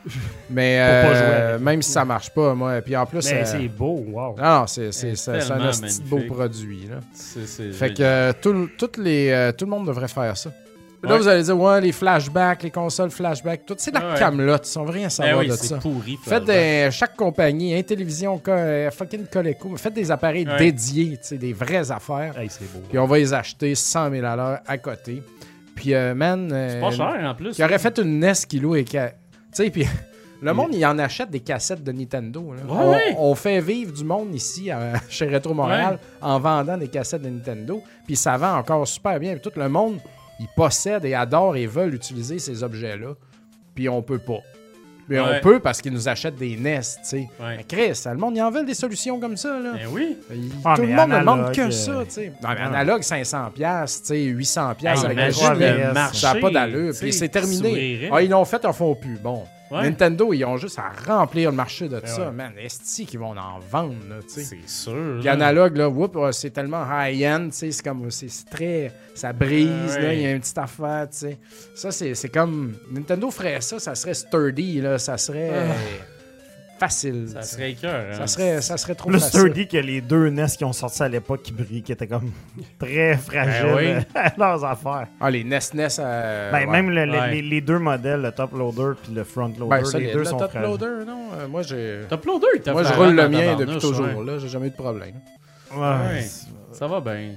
Mais 0.49 0.77
euh, 0.79 1.59
même 1.59 1.81
si 1.81 1.91
ça 1.91 2.05
marche 2.05 2.29
pas, 2.29 2.53
moi. 2.53 2.81
Puis 2.81 2.95
en 2.95 3.05
plus. 3.05 3.25
Mais 3.31 3.41
euh, 3.41 3.45
c'est 3.45 3.67
beau, 3.67 4.03
wow. 4.07 4.35
Non, 4.37 4.59
non, 4.61 4.67
c'est 4.67 4.89
un 4.89 6.05
beau 6.09 6.19
produit. 6.27 6.87
Fait 7.73 7.93
que 7.93 8.03
euh, 8.03 8.33
toutes 8.41 8.97
les, 8.97 9.29
euh, 9.31 9.51
tout 9.65 9.71
le 9.71 9.77
monde 9.77 9.87
devrait 9.87 10.07
faire 10.07 10.37
ça. 10.37 10.51
Là, 11.03 11.11
Ouais. 11.11 11.17
vous 11.19 11.27
allez 11.27 11.43
dire, 11.43 11.59
ouais, 11.59 11.81
les 11.81 11.91
flashbacks, 11.91 12.63
les 12.63 12.71
consoles 12.71 13.11
flashbacks, 13.11 13.65
tout. 13.65 13.75
C'est 13.77 13.91
de 13.91 13.99
la 13.99 14.13
Ouais. 14.13 14.19
camelote. 14.19 14.67
Ils 14.73 14.79
ont 14.79 14.85
rien 14.85 15.01
à 15.01 15.03
Ben 15.05 15.09
savoir 15.09 15.39
oui, 15.39 15.47
de 15.47 15.53
ça. 15.53 15.77
pourri. 15.77 16.17
Faites 16.23 16.45
des, 16.45 16.89
chaque 16.91 17.15
compagnie, 17.15 17.75
Intellivision, 17.75 18.37
Co- 18.39 18.51
euh, 18.51 18.89
fucking 18.91 19.25
Coleco, 19.27 19.75
faites 19.77 19.93
des 19.93 20.09
appareils 20.09 20.47
Ouais. 20.47 20.57
dédiés, 20.57 21.17
tu 21.17 21.27
sais, 21.27 21.37
des 21.37 21.53
vraies 21.53 21.91
affaires. 21.91 22.37
Hey, 22.39 22.47
c'est 22.49 22.71
beau. 22.73 22.81
Puis 22.89 22.97
on 22.97 23.05
va 23.05 23.17
les 23.17 23.33
acheter 23.33 23.75
100 23.75 24.09
000 24.09 24.25
à 24.25 24.35
l'heure 24.35 24.59
à 24.65 24.77
côté. 24.77 25.21
Puis, 25.75 25.93
euh, 25.93 26.15
man. 26.15 26.47
C'est 26.49 26.55
euh, 26.77 26.81
pas 26.81 26.91
cher 26.91 27.15
en 27.23 27.35
plus. 27.35 27.51
Qui 27.55 27.63
aurait 27.63 27.79
fait 27.79 27.97
une 27.99 28.19
NES 28.19 28.33
qui 28.47 28.59
loue 28.59 28.75
et 28.75 28.83
qui. 28.83 28.97
a- 28.97 29.09
Tu 29.09 29.15
sais, 29.63 29.69
puis. 29.69 29.85
Le 30.41 30.53
monde, 30.53 30.69
il 30.73 30.85
en 30.85 30.97
achète 30.99 31.29
des 31.31 31.39
cassettes 31.39 31.83
de 31.83 31.91
Nintendo. 31.91 32.53
là. 32.53 32.61
Ouais, 32.63 32.79
on, 32.79 32.89
ouais. 32.91 33.15
on 33.17 33.35
fait 33.35 33.59
vivre 33.61 33.91
du 33.93 34.03
monde 34.03 34.33
ici 34.35 34.69
à- 34.69 34.93
chez 35.09 35.27
Retro 35.27 35.53
Montréal 35.53 35.97
en 36.21 36.39
vendant 36.39 36.77
des 36.77 36.87
cassettes 36.87 37.21
de 37.21 37.29
Nintendo. 37.29 37.81
Puis 38.05 38.15
ça 38.15 38.37
vend 38.37 38.57
encore 38.57 38.87
super 38.87 39.19
bien. 39.19 39.33
Puis 39.37 39.41
tout 39.49 39.57
le 39.59 39.69
monde, 39.69 39.99
il 40.39 40.47
possède 40.55 41.05
et 41.05 41.13
adore 41.13 41.55
et 41.55 41.65
veulent 41.67 41.93
utiliser 41.95 42.37
ces 42.39 42.63
objets-là. 42.63 43.13
Puis 43.73 43.89
on 43.89 44.01
peut 44.01 44.19
pas. 44.19 44.39
Ouais. 45.07 45.19
on 45.19 45.39
peut 45.39 45.59
parce 45.59 45.81
qu'ils 45.83 45.93
nous 45.93 46.09
achètent 46.09 46.35
des 46.37 46.57
NES, 46.57 46.79
tu 46.79 46.85
sais. 47.03 47.17
Ouais. 47.39 47.57
Mais 47.57 47.63
Chris, 47.63 48.01
le 48.07 48.15
monde, 48.17 48.35
il 48.35 48.41
en 48.41 48.49
veut 48.49 48.65
des 48.65 48.73
solutions 48.73 49.19
comme 49.19 49.37
ça, 49.37 49.59
là. 49.59 49.73
Ben 49.73 49.87
oui. 49.91 50.17
Il- 50.31 50.51
Ah, 50.63 50.73
tout 50.75 50.81
le 50.81 50.87
mais 50.87 50.95
monde 50.95 51.09
ne 51.11 51.19
demande 51.19 51.51
que 51.53 51.61
euh, 51.61 51.69
ça, 51.71 52.03
tu 52.05 52.11
sais. 52.11 52.33
Non, 52.41 52.49
mais 52.49 52.55
ah. 52.59 52.65
analogue, 52.69 53.01
500$, 53.03 53.51
piastres, 53.51 54.01
tu 54.01 54.07
sais, 54.07 54.15
800$ 54.33 54.75
Hey, 54.81 54.87
avec 55.05 55.05
un 55.05 55.11
imagine 55.11 55.49
le 55.53 55.57
mais 55.59 55.93
marché, 55.93 56.17
ça 56.21 56.33
n'a 56.33 56.39
pas 56.39 56.49
d'allure. 56.49 56.93
Puis 56.99 57.13
c'est 57.13 57.29
terminé. 57.29 58.09
Ah, 58.11 58.21
ils 58.23 58.31
l'ont 58.31 58.45
fait, 58.45 58.59
ils 58.63 58.67
en 58.67 58.73
font 58.73 58.95
plus. 58.95 59.17
Bon. 59.19 59.43
Ouais. 59.75 59.83
Nintendo, 59.83 60.33
ils 60.33 60.45
ont 60.45 60.57
juste 60.57 60.79
à 60.79 60.91
remplir 61.13 61.51
le 61.51 61.55
marché 61.55 61.87
de 61.89 61.99
Ben 61.99 62.07
ça. 62.07 62.27
ouais. 62.27 62.31
Man, 62.31 62.53
esti 62.57 63.05
qu'ils 63.05 63.19
vont 63.19 63.35
en 63.37 63.59
vendre, 63.59 63.95
là, 64.09 64.15
tu 64.21 64.29
sais. 64.29 64.43
C'est 64.43 64.69
sûr. 64.69 65.15
Puis 65.17 65.25
là. 65.25 65.33
analogue, 65.33 65.77
là, 65.77 65.89
euh, 65.89 66.31
c'est 66.31 66.51
tellement 66.51 66.83
high-end, 66.89 67.47
tu 67.51 67.57
sais, 67.57 67.71
c'est 67.71 67.83
comme, 67.83 68.09
c'est 68.11 68.27
très, 68.49 68.91
ça 69.13 69.33
brise, 69.33 69.69
Ah, 69.95 69.99
là, 69.99 70.07
ouais. 70.07 70.15
il 70.17 70.21
y 70.21 70.25
a 70.25 70.31
une 70.31 70.39
petite 70.41 70.57
affaire, 70.57 71.07
tu 71.11 71.17
sais. 71.17 71.37
Ça, 71.75 71.91
c'est 71.91 72.29
comme, 72.29 72.73
Nintendo 72.91 73.29
ferait 73.31 73.61
ça, 73.61 73.79
ça 73.79 73.95
serait 73.95 74.13
sturdy, 74.13 74.81
là, 74.81 74.97
ça 74.99 75.17
serait 75.17 75.49
euh, 75.51 75.71
facile. 76.79 77.29
Ça 77.33 77.41
serait 77.41 77.73
cœur. 77.73 78.15
Ça 78.15 78.27
serait, 78.27 78.61
ça 78.61 78.77
serait 78.77 78.95
trop 78.95 79.09
Le 79.09 79.19
facile. 79.19 79.39
sturdy 79.39 79.67
que 79.67 79.77
les 79.77 80.01
deux 80.01 80.29
NES 80.29 80.45
qui 80.57 80.63
ont 80.65 80.73
sorti 80.73 81.01
à 81.03 81.07
l'époque 81.09 81.41
qui 81.43 81.51
brillent, 81.53 81.81
qui 81.83 81.91
étaient 81.91 82.07
comme 82.07 82.31
très 82.79 83.17
fragiles 83.17 83.63
Ben 83.63 83.75
oui. 83.75 83.85
euh, 83.87 84.01
à 84.15 84.33
leurs 84.37 84.63
affaires. 84.65 85.07
Ah, 85.19 85.29
les 85.31 85.43
NES 85.43 85.59
NES. 85.73 85.87
euh, 85.99 86.51
Ben, 86.51 86.59
ouais. 86.59 86.65
Même 86.67 86.89
le- 86.91 87.05
le- 87.05 87.11
Ouais. 87.11 87.31
les, 87.31 87.41
les 87.41 87.61
deux 87.61 87.79
modèles, 87.79 88.21
le 88.21 88.31
top 88.31 88.51
loader 88.53 88.93
puis 89.03 89.13
le 89.13 89.23
front 89.23 89.47
loader, 89.47 89.67
Ben, 89.69 89.77
les 89.79 89.85
solide, 89.85 90.11
deux 90.13 90.19
le 90.19 90.25
sont 90.25 90.37
top 90.37 90.51
fragiles. 90.51 90.69
loader, 90.69 91.05
non? 91.07 91.27
Euh, 91.37 91.47
moi, 91.47 91.61
j'ai. 91.61 92.01
Top 92.09 92.25
loader, 92.25 92.47
il 92.55 92.61
t'a 92.61 92.73
Moi, 92.73 92.83
je 92.83 92.93
roule 92.93 93.15
le 93.15 93.23
en 93.23 93.29
mien 93.29 93.55
depuis 93.55 93.77
toujours. 93.77 94.05
ouais. 94.07 94.25
Là, 94.25 94.37
j'ai 94.39 94.49
jamais 94.49 94.67
eu 94.67 94.71
de 94.71 94.75
problème. 94.75 95.15
Ouais. 95.73 95.79
Ouais. 95.79 96.25
Ça 96.73 96.87
va 96.87 96.99
bien. 96.99 97.31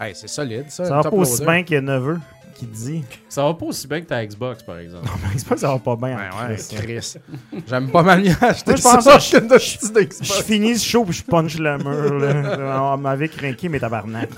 Hey, 0.00 0.12
c'est 0.14 0.28
solide, 0.28 0.64
ça. 0.68 0.84
Ça 0.84 0.96
va 0.96 1.02
pas 1.02 1.10
aussi 1.16 1.44
bien 1.44 1.62
que 1.62 1.76
Neveu 1.78 2.18
qui 2.54 2.66
dit. 2.66 3.04
Ça 3.28 3.42
va 3.44 3.54
pas 3.54 3.66
aussi 3.66 3.86
bien 3.88 4.00
que 4.00 4.06
ta 4.06 4.24
Xbox, 4.24 4.62
par 4.62 4.78
exemple. 4.78 5.08
C'est 5.36 5.46
pas 5.48 5.54
que 5.54 5.60
ça 5.60 5.68
va 5.68 5.78
pas 5.78 5.96
bien. 5.96 6.16
Ouais, 6.16 6.28
en 6.32 6.48
ouais, 6.48 6.56
ça. 6.58 6.76
Chris. 6.76 7.14
J'aime 7.68 7.90
pas 7.90 8.02
mal 8.02 8.22
mieux 8.22 8.34
acheter 8.40 8.70
Moi, 8.70 8.76
je 8.76 8.82
ça 8.82 8.94
pense 8.96 9.30
petite 9.30 9.90
Je 9.90 10.04
Xbox. 10.04 10.42
finis 10.42 10.78
ce 10.78 10.86
show 10.88 11.04
puis 11.04 11.14
je 11.14 11.24
punch 11.24 11.56
le 11.58 11.78
mur. 11.78 12.14
Là. 12.18 12.82
On 12.94 12.96
m'avait 12.96 13.28
craqué 13.28 13.68
mes 13.68 13.80
tabarnak. 13.80 14.30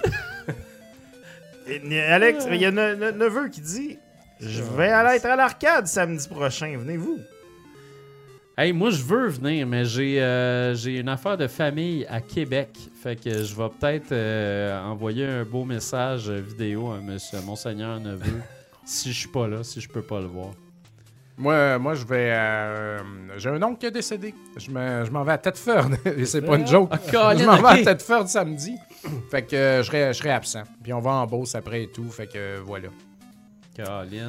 Alex, 2.11 2.47
il 2.51 2.57
y 2.61 2.65
a 2.65 2.71
ne- 2.71 2.95
ne- 2.95 3.11
Neveu 3.11 3.49
qui 3.49 3.61
dit 3.61 3.99
Je 4.41 4.63
vais 4.63 4.89
aller 4.91 5.17
être 5.17 5.27
à 5.27 5.37
l'arcade 5.37 5.87
samedi 5.87 6.27
prochain. 6.29 6.77
Venez-vous? 6.79 7.19
Hey, 8.59 8.73
moi, 8.73 8.89
je 8.89 9.03
veux 9.03 9.29
venir, 9.29 9.67
mais 9.67 9.85
j'ai 9.85 10.23
euh, 10.23 10.75
j'ai 10.75 10.99
une 10.99 11.11
affaire 11.11 11.37
de 11.37 11.47
famille 11.47 12.07
à 12.09 12.23
Québec. 12.23 12.71
Fait 13.03 13.15
que 13.15 13.43
je 13.45 13.55
vais 13.55 13.69
peut-être 13.69 14.13
euh, 14.13 14.81
envoyer 14.83 15.27
un 15.27 15.45
beau 15.45 15.65
message 15.65 16.31
vidéo 16.31 16.91
à 16.93 16.99
monsieur, 17.01 17.39
Monseigneur 17.43 18.01
Neveu 18.01 18.41
si 18.87 19.13
je 19.13 19.19
suis 19.21 19.29
pas 19.29 19.47
là, 19.47 19.63
si 19.63 19.79
je 19.81 19.89
peux 19.89 20.01
pas 20.01 20.21
le 20.21 20.27
voir. 20.27 20.53
Moi, 21.37 21.79
moi, 21.79 21.95
je 21.95 22.07
vais. 22.07 22.31
euh, 22.33 22.99
J'ai 23.37 23.51
un 23.51 23.63
oncle 23.63 23.79
qui 23.79 23.87
est 23.87 23.91
décédé. 23.91 24.35
Je 24.57 24.71
me- 24.71 25.05
je 25.05 25.11
m'en 25.11 25.23
vais 25.23 25.33
à 25.33 25.39
Tedford. 25.39 25.91
Et 26.17 26.25
c'est 26.25 26.41
pas 26.41 26.57
une 26.57 26.67
joke. 26.67 26.89
Ah, 27.15 27.37
je 27.37 27.45
m'en 27.45 27.57
vais 27.61 27.83
à 27.83 27.85
Tedford 27.85 28.27
samedi. 28.27 28.75
Fait 29.31 29.43
que 29.43 29.55
euh, 29.55 29.83
je 29.83 29.87
serai, 29.89 30.15
je 30.15 30.19
serai 30.19 30.31
absent. 30.31 30.63
Puis 30.83 30.95
on 30.95 31.01
va 31.01 31.11
en 31.11 31.27
Beauce 31.27 31.55
après 31.55 31.83
et 31.83 31.89
tout. 31.89 32.09
Fait 32.09 32.27
que 32.27 32.59
voilà. 32.65 32.89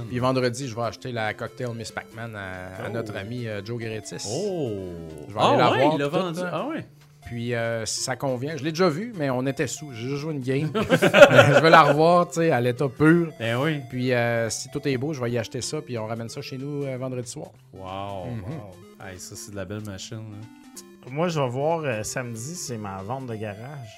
Puis 0.09 0.19
vendredi, 0.19 0.67
je 0.67 0.75
vais 0.75 0.81
acheter 0.83 1.11
la 1.11 1.33
cocktail 1.33 1.69
Miss 1.75 1.91
Pac-Man 1.91 2.35
à, 2.35 2.83
à 2.83 2.87
Oh. 2.87 2.93
notre 2.93 3.15
ami 3.15 3.47
euh, 3.47 3.63
Joe 3.63 3.79
Gretis. 3.79 4.27
Oh! 4.29 4.79
Je 5.27 5.33
vais 5.33 5.39
aller 5.39 5.49
ah 5.53 5.57
la 5.57 5.71
ouais, 5.71 5.77
voir, 5.83 5.93
il 5.95 5.99
l'a 5.99 6.07
vendu. 6.07 6.39
hein. 6.39 6.49
Ah 6.51 6.67
ouais. 6.67 6.85
Puis 7.25 7.53
euh, 7.53 7.85
si 7.85 7.99
ça 7.99 8.15
convient, 8.15 8.55
je 8.55 8.63
l'ai 8.63 8.71
déjà 8.71 8.87
vu, 8.87 9.11
mais 9.17 9.29
on 9.29 9.45
était 9.45 9.67
sous. 9.67 9.91
J'ai 9.91 10.07
juste 10.07 10.21
joué 10.21 10.33
une 10.33 10.39
game. 10.41 10.71
Je 10.75 11.61
vais 11.61 11.69
la 11.69 11.83
revoir, 11.83 12.27
tu 12.29 12.35
sais, 12.35 12.51
à 12.51 12.61
l'état 12.61 12.87
pur. 12.87 13.31
Ben 13.37 13.57
oui. 13.57 13.81
Puis 13.89 14.13
euh, 14.13 14.49
si 14.49 14.69
tout 14.69 14.85
est 14.87 14.95
beau, 14.97 15.11
je 15.11 15.21
vais 15.21 15.31
y 15.31 15.37
acheter 15.37 15.59
ça, 15.59 15.81
puis 15.81 15.97
on 15.97 16.07
ramène 16.07 16.29
ça 16.29 16.41
chez 16.41 16.57
nous 16.57 16.83
euh, 16.85 16.97
vendredi 16.97 17.29
soir. 17.29 17.49
Wow. 17.73 18.27
Mhm. 18.31 18.43
wow. 18.43 19.05
Hey, 19.05 19.19
ça, 19.19 19.35
c'est 19.35 19.51
de 19.51 19.57
la 19.57 19.65
belle 19.65 19.83
machine. 19.85 20.17
là. 20.31 21.11
Moi, 21.11 21.27
je 21.27 21.39
vais 21.39 21.49
voir 21.49 21.81
euh, 21.83 22.03
samedi, 22.03 22.55
c'est 22.55 22.77
ma 22.77 23.01
vente 23.03 23.27
de 23.27 23.35
garage. 23.35 23.89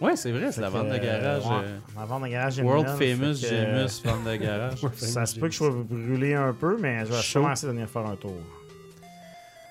Ouais, 0.00 0.14
c'est 0.16 0.30
vrai, 0.30 0.52
c'est 0.52 0.60
la 0.60 0.68
vente 0.68 0.88
de 0.90 0.98
garage. 0.98 1.46
ouais, 1.46 1.52
euh, 1.64 1.78
Ma 1.96 2.04
vente 2.04 2.22
de 2.24 2.28
garage 2.28 2.58
World 2.62 2.86
famous 2.88 3.40
que, 3.40 3.46
euh, 3.50 3.86
vente 4.04 4.24
de 4.24 4.36
garage. 4.36 4.74
Ça 4.96 5.24
se 5.24 5.38
peut 5.38 5.46
que 5.46 5.52
je 5.52 5.56
sois 5.58 5.70
brûlé 5.70 6.34
un 6.34 6.52
peu, 6.52 6.76
mais 6.78 7.00
je 7.06 7.12
vais 7.12 7.22
Chaud. 7.22 7.40
commencer 7.42 7.66
à 7.66 7.70
venir 7.70 7.88
faire 7.88 8.04
un 8.06 8.16
tour. 8.16 8.34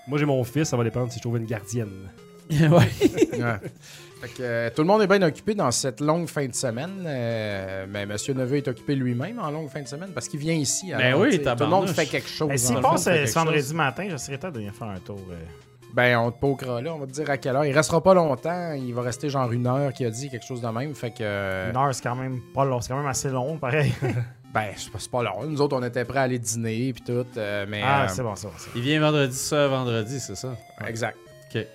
Moi, 0.08 0.18
j'ai 0.20 0.26
mon 0.26 0.44
fils, 0.44 0.70
ça 0.70 0.78
va 0.78 0.84
dépendre 0.84 1.12
si 1.12 1.18
je 1.20 1.22
trouve 1.24 1.38
une 1.38 1.46
gardienne. 1.46 2.10
ouais. 2.50 2.68
Ouais. 2.70 3.60
Fait 4.22 4.28
que, 4.30 4.42
euh, 4.42 4.70
tout 4.76 4.82
le 4.84 4.88
monde 4.88 5.02
est 5.02 5.08
bien 5.08 5.22
occupé 5.24 5.56
dans 5.56 5.70
cette 5.72 6.00
longue 6.00 6.28
fin 6.28 6.46
de 6.48 6.54
semaine. 6.56 7.04
euh, 7.06 7.86
mais 7.90 8.06
Monsieur 8.06 8.34
Neveu 8.34 8.58
est 8.58 8.68
occupé 8.68 8.96
lui-même 8.96 9.40
en 9.40 9.50
longue 9.52 9.70
fin 9.70 9.82
de 9.82 9.88
semaine 9.88 10.10
parce 10.14 10.28
qu'il 10.28 10.40
vient 10.40 10.54
ici. 10.54 10.92
Ben 10.92 11.00
alors, 11.00 11.22
oui, 11.22 11.38
tu 11.38 11.44
sais, 11.44 11.56
Tout 11.56 11.64
le 11.64 11.70
monde 11.70 11.90
fait 11.90 12.06
quelque 12.06 12.30
chose. 12.30 12.48
Mais 12.50 12.58
s'il 12.58 12.80
passe 12.80 13.08
euh, 13.08 13.26
ce 13.26 13.34
vendredi 13.34 13.58
chose. 13.60 13.74
matin, 13.74 14.08
je 14.10 14.18
serais 14.18 14.38
temps 14.38 14.50
de 14.52 14.58
venir 14.58 14.74
faire 14.74 14.88
un 14.88 15.00
tour. 15.00 15.20
euh. 15.32 15.36
Ben, 15.96 16.18
on 16.18 16.30
te 16.32 16.40
pokera 16.40 16.82
là. 16.82 16.94
On 16.94 17.00
va 17.00 17.06
te 17.06 17.12
dire 17.12 17.30
à 17.30 17.38
quelle 17.38 17.56
heure. 17.56 17.64
Il 17.66 17.72
restera 17.74 18.02
pas 18.04 18.14
longtemps. 18.14 18.74
Il 18.74 18.94
va 18.94 19.02
rester 19.02 19.30
genre 19.30 19.50
une 19.52 19.66
heure 19.66 19.94
qui 19.94 20.04
a 20.06 20.10
dit 20.10 20.30
quelque 20.30 20.46
chose 20.46 20.62
de 20.62 20.68
même. 20.68 20.94
Fait 20.94 21.12
que. 21.12 21.18
euh, 21.22 21.70
Une 21.72 21.78
heure, 21.78 21.94
c'est 21.96 22.04
quand 22.04 22.16
même 22.16 22.42
pas 22.54 22.66
long. 22.66 22.82
C'est 22.82 22.90
quand 22.90 22.98
même 22.98 23.08
assez 23.08 23.30
long, 23.30 23.58
pareil. 23.58 23.94
Ben, 24.54 24.68
c'est 24.78 24.90
pas, 24.90 25.00
c'est 25.00 25.12
pas 25.12 25.22
long. 25.22 25.44
Nous 25.46 25.60
autres, 25.60 25.76
on 25.78 25.84
était 25.84 26.06
prêts 26.06 26.20
à 26.20 26.22
aller 26.22 26.40
dîner 26.40 26.94
puis 26.94 27.04
tout. 27.04 27.26
euh, 27.36 27.66
mais. 27.68 27.82
ah, 27.84 28.04
euh, 28.04 28.08
c'est 28.08 28.24
bon, 28.24 28.36
c'est 28.38 28.48
bon. 28.48 28.54
c'est 28.58 28.68
bon. 28.68 28.72
Il 28.78 28.82
vient 28.84 29.02
vendredi, 29.02 29.36
ça, 29.36 29.68
vendredi, 29.68 30.18
c'est 30.18 30.36
ça? 30.36 30.56
Exact. 30.88 31.18
OK. 31.54 31.66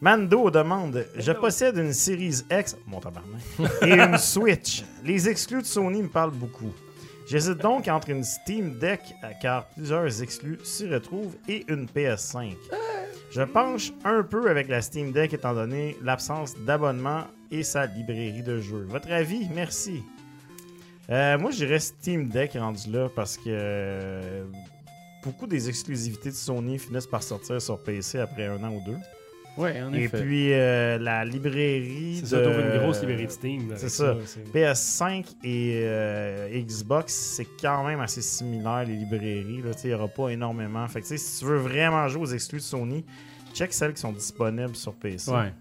Mando 0.00 0.48
demande 0.50 1.04
Je 1.16 1.32
possède 1.32 1.76
une 1.78 1.92
Series 1.92 2.42
X, 2.48 2.76
mon 2.86 3.00
tabarnak, 3.00 3.40
et 3.82 3.94
une 3.98 4.18
Switch. 4.18 4.84
Les 5.02 5.28
exclus 5.28 5.62
de 5.62 5.66
Sony 5.66 6.02
me 6.02 6.08
parlent 6.08 6.30
beaucoup. 6.30 6.72
J'hésite 7.28 7.58
donc 7.58 7.88
entre 7.88 8.10
une 8.10 8.22
Steam 8.22 8.78
Deck, 8.78 9.00
car 9.42 9.66
plusieurs 9.70 10.22
exclus 10.22 10.60
s'y 10.62 10.86
retrouvent, 10.88 11.34
et 11.48 11.64
une 11.66 11.86
PS5. 11.86 12.54
Je 13.36 13.42
penche 13.42 13.92
un 14.02 14.22
peu 14.22 14.48
avec 14.48 14.66
la 14.66 14.80
Steam 14.80 15.12
Deck 15.12 15.34
étant 15.34 15.52
donné 15.52 15.94
l'absence 16.02 16.56
d'abonnement 16.56 17.24
et 17.50 17.62
sa 17.62 17.84
librairie 17.84 18.42
de 18.42 18.60
jeux. 18.60 18.86
Votre 18.88 19.12
avis? 19.12 19.46
Merci. 19.54 20.02
Euh, 21.10 21.36
moi, 21.38 21.50
je 21.50 21.58
dirais 21.58 21.78
Steam 21.78 22.28
Deck 22.28 22.54
rendu 22.54 22.90
là 22.90 23.10
parce 23.14 23.36
que 23.36 23.42
euh, 23.48 24.46
beaucoup 25.22 25.46
des 25.46 25.68
exclusivités 25.68 26.30
de 26.30 26.34
Sony 26.34 26.78
finissent 26.78 27.06
par 27.06 27.22
sortir 27.22 27.60
sur 27.60 27.78
PC 27.82 28.20
après 28.20 28.46
un 28.46 28.64
an 28.64 28.72
ou 28.72 28.80
deux. 28.86 28.96
Ouais, 29.56 29.80
en 29.82 29.92
Et 29.94 30.04
effet. 30.04 30.20
puis 30.22 30.52
euh, 30.52 30.98
la 30.98 31.24
librairie 31.24 32.16
C'est 32.16 32.22
de... 32.22 32.26
ça, 32.26 32.42
t'ouvres 32.42 32.58
une 32.60 32.78
grosse 32.78 33.00
librairie 33.00 33.26
de 33.26 33.30
Steam. 33.32 33.72
C'est 33.76 33.88
ça. 33.88 34.16
c'est- 34.26 34.52
PS5 34.52 35.24
et 35.44 35.80
euh, 35.84 36.48
Xbox, 36.62 37.12
c'est 37.14 37.46
quand 37.60 37.84
même 37.86 38.00
assez 38.00 38.20
similaire 38.22 38.84
les 38.86 38.96
librairies. 38.96 39.62
là. 39.62 39.72
Tu 39.74 39.80
sais, 39.80 39.88
Il 39.88 39.90
n'y 39.90 39.94
aura 39.94 40.08
pas 40.08 40.28
énormément. 40.28 40.86
Fait 40.88 41.00
que, 41.00 41.06
tu 41.06 41.16
sais, 41.16 41.18
si 41.18 41.38
tu 41.40 41.46
veux 41.46 41.56
vraiment 41.58 42.06
jouer 42.08 42.22
aux 42.22 42.26
exclus 42.34 42.58
de 42.58 42.62
Sony, 42.64 43.04
check 43.54 43.72
celles 43.72 43.94
qui 43.94 44.00
sont 44.00 44.12
disponibles 44.12 44.76
sur 44.76 44.92
PC. 44.94 45.30
Ouais. 45.30 45.52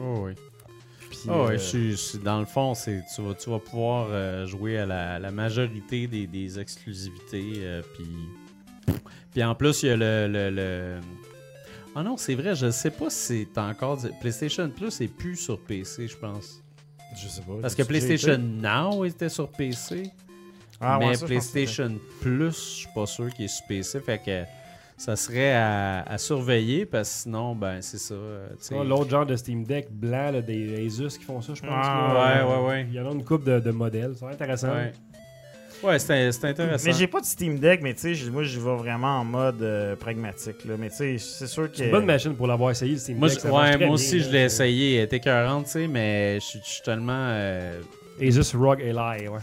Oh, 0.00 0.26
oui. 0.26 0.32
Puis, 1.10 1.30
ouais, 1.30 1.34
euh, 1.54 1.58
je 1.58 1.96
je 1.96 2.18
dans 2.18 2.40
le 2.40 2.46
fond, 2.46 2.74
c'est 2.74 3.02
tu 3.14 3.22
vas, 3.22 3.34
tu 3.34 3.48
vas 3.50 3.58
pouvoir 3.60 4.08
euh, 4.10 4.46
jouer 4.46 4.78
à 4.78 4.86
la, 4.86 5.18
la 5.18 5.30
majorité 5.30 6.06
des, 6.06 6.26
des 6.26 6.58
exclusivités. 6.58 7.52
euh, 7.58 7.82
puis, 7.94 8.06
puis 9.32 9.42
en 9.44 9.54
plus, 9.54 9.82
il 9.82 9.88
y 9.88 9.92
a 9.92 9.96
le. 9.96 10.28
le, 10.28 10.50
le- 10.50 11.00
Ah 11.94 12.02
non, 12.02 12.16
c'est 12.16 12.34
vrai, 12.34 12.54
je 12.54 12.70
sais 12.70 12.90
pas 12.90 13.08
si 13.10 13.46
c'est 13.54 13.60
encore. 13.60 13.98
PlayStation 14.20 14.68
Plus 14.68 15.00
est 15.00 15.08
plus 15.08 15.36
sur 15.36 15.58
PC, 15.60 16.08
je 16.08 16.16
pense. 16.16 16.62
je 17.16 17.28
sais 17.28 17.42
pas. 17.42 17.52
Parce 17.62 17.74
que 17.74 17.82
PlayStation. 17.84 18.38
Now 18.38 19.04
était 19.04 19.28
sur 19.28 19.48
PC. 19.50 20.10
Ah, 20.80 20.98
ouais, 20.98 21.06
mais 21.10 21.14
je 21.14 21.24
PlayStation 21.24 21.92
Plus, 22.20 22.50
je 22.50 22.58
suis 22.80 22.88
pas 22.94 23.06
sûr 23.06 23.32
qu'il 23.32 23.44
est 23.44 23.48
sur 23.48 23.64
PC. 23.66 24.00
Fait 24.00 24.18
que 24.18 24.42
ça 24.96 25.14
serait 25.16 25.52
à, 25.52 26.02
à 26.02 26.18
surveiller 26.18 26.84
parce 26.84 27.08
que 27.10 27.14
sinon, 27.22 27.54
ben 27.54 27.80
c'est 27.80 27.98
ça. 27.98 28.14
euh. 28.14 28.48
Ah, 28.72 28.82
L'autre 28.84 29.10
genre 29.10 29.24
de 29.26 29.36
Steam 29.36 29.62
Deck 29.64 29.90
blanc, 29.92 30.32
là, 30.32 30.42
des 30.42 30.84
Asus 30.86 31.16
qui 31.18 31.24
font 31.24 31.40
ça, 31.40 31.54
je 31.54 31.60
pense. 31.62 31.70
Ah, 31.72 32.12
là. 32.12 32.46
ouais, 32.46 32.52
ouais, 32.62 32.66
ouais. 32.68 32.86
Il 32.88 32.94
y 32.94 33.00
en 33.00 33.08
a 33.08 33.12
une 33.12 33.24
coupe 33.24 33.44
de, 33.44 33.60
de 33.60 33.70
modèles. 33.70 34.14
C'est 34.18 34.26
intéressant. 34.26 34.72
Ouais, 34.74 34.92
ouais 35.84 35.98
c'est 35.98 36.32
c'est 36.32 36.44
intéressant. 36.48 36.84
Mais 36.86 36.92
j'ai 36.92 37.06
pas 37.06 37.20
de 37.20 37.26
Steam 37.26 37.58
Deck, 37.58 37.80
mais 37.82 37.94
tu 37.94 38.14
sais, 38.16 38.30
moi, 38.30 38.42
je 38.42 38.58
vais 38.58 38.76
vraiment 38.76 39.18
en 39.20 39.24
mode 39.24 39.62
euh, 39.62 39.94
pragmatique. 39.96 40.64
Là. 40.64 40.74
Mais 40.78 40.90
tu 40.90 40.96
sais, 40.96 41.18
c'est 41.18 41.46
sûr 41.46 41.70
que. 41.70 41.76
C'est 41.76 41.84
une 41.86 41.90
bonne 41.90 42.06
machine 42.06 42.34
pour 42.34 42.46
l'avoir 42.46 42.70
essayé, 42.70 42.92
le 42.92 42.98
Steam 42.98 43.18
Moi, 43.18 43.28
Deck. 43.28 43.40
je- 43.44 43.48
ouais, 43.48 43.76
moi 43.78 43.94
aussi, 43.94 44.20
je 44.20 44.30
l'ai 44.30 44.44
essayé. 44.44 44.96
Elle 44.96 45.04
était 45.04 45.20
40, 45.20 45.64
tu 45.66 45.70
sais, 45.70 45.86
mais 45.88 46.40
je 46.40 46.44
suis- 46.44 46.82
tellement. 46.84 47.12
euh, 47.30 47.80
Asus 48.20 48.56
ROG 48.56 48.80
Ally, 48.80 49.28
ouais. 49.28 49.38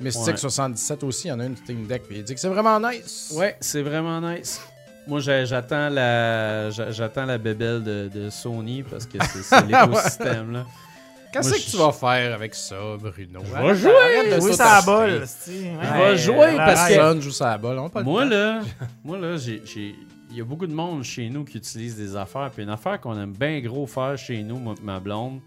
Mystique 0.00 0.28
Ouais. 0.28 0.36
77 0.38 1.04
aussi, 1.04 1.26
il 1.28 1.30
y 1.30 1.32
en 1.32 1.40
a 1.40 1.44
une 1.44 1.56
Steam 1.56 1.86
Deck. 1.86 2.04
Puis 2.08 2.18
il 2.18 2.24
dit 2.24 2.34
que 2.34 2.40
c'est 2.40 2.48
vraiment 2.48 2.80
nice. 2.80 3.32
Ouais, 3.36 3.56
c'est 3.60 3.82
vraiment 3.82 4.20
nice. 4.20 4.60
Moi, 5.06 5.20
j'attends 5.20 5.88
la, 5.90 6.70
j'a- 6.70 6.90
j'attends 6.90 7.26
la 7.26 7.36
bébelle 7.38 7.82
de, 7.82 8.08
de 8.12 8.30
Sony 8.30 8.82
parce 8.82 9.04
que 9.06 9.18
c'est 9.24 9.42
c'est 9.42 9.66
l'écosystème 9.66 10.52
là. 10.52 10.66
Qu'est-ce 11.32 11.52
que 11.54 11.70
tu 11.70 11.76
vas 11.76 11.92
faire 11.92 12.34
avec 12.34 12.54
ça, 12.54 12.76
Bruno? 12.98 13.40
Je 13.44 13.62
vais 13.62 13.74
jouer! 13.76 14.38
tout 14.38 14.52
ça 14.52 14.72
à 14.72 14.80
la 14.80 14.86
balle. 14.86 15.26
Je 15.46 15.52
vais 16.02 16.16
jouer 16.16 16.56
parce 16.56 16.88
que-. 16.88 16.94
Personne 16.94 17.20
joue 17.22 17.30
ça 17.30 17.48
à 17.48 17.50
la 17.52 17.58
balle. 17.58 17.78
On 17.78 17.86
a 17.86 17.88
pas 17.88 18.00
le 18.00 18.04
Moi 18.04 18.24
là, 18.24 18.60
moi 19.04 19.18
là, 19.18 19.36
j'ai, 19.36 19.62
j'ai- 19.64 19.94
il 20.30 20.36
y 20.36 20.40
a 20.40 20.44
beaucoup 20.44 20.66
de 20.66 20.72
monde 20.74 21.02
chez 21.02 21.28
nous 21.28 21.44
qui 21.44 21.58
utilise 21.58 21.96
des 21.96 22.14
affaires. 22.16 22.50
Puis 22.54 22.62
une 22.62 22.70
affaire 22.70 23.00
qu'on 23.00 23.20
aime 23.20 23.32
bien 23.32 23.60
gros 23.60 23.86
faire 23.86 24.16
chez 24.16 24.42
nous, 24.42 24.58
moi, 24.58 24.74
ma 24.82 25.00
blonde, 25.00 25.40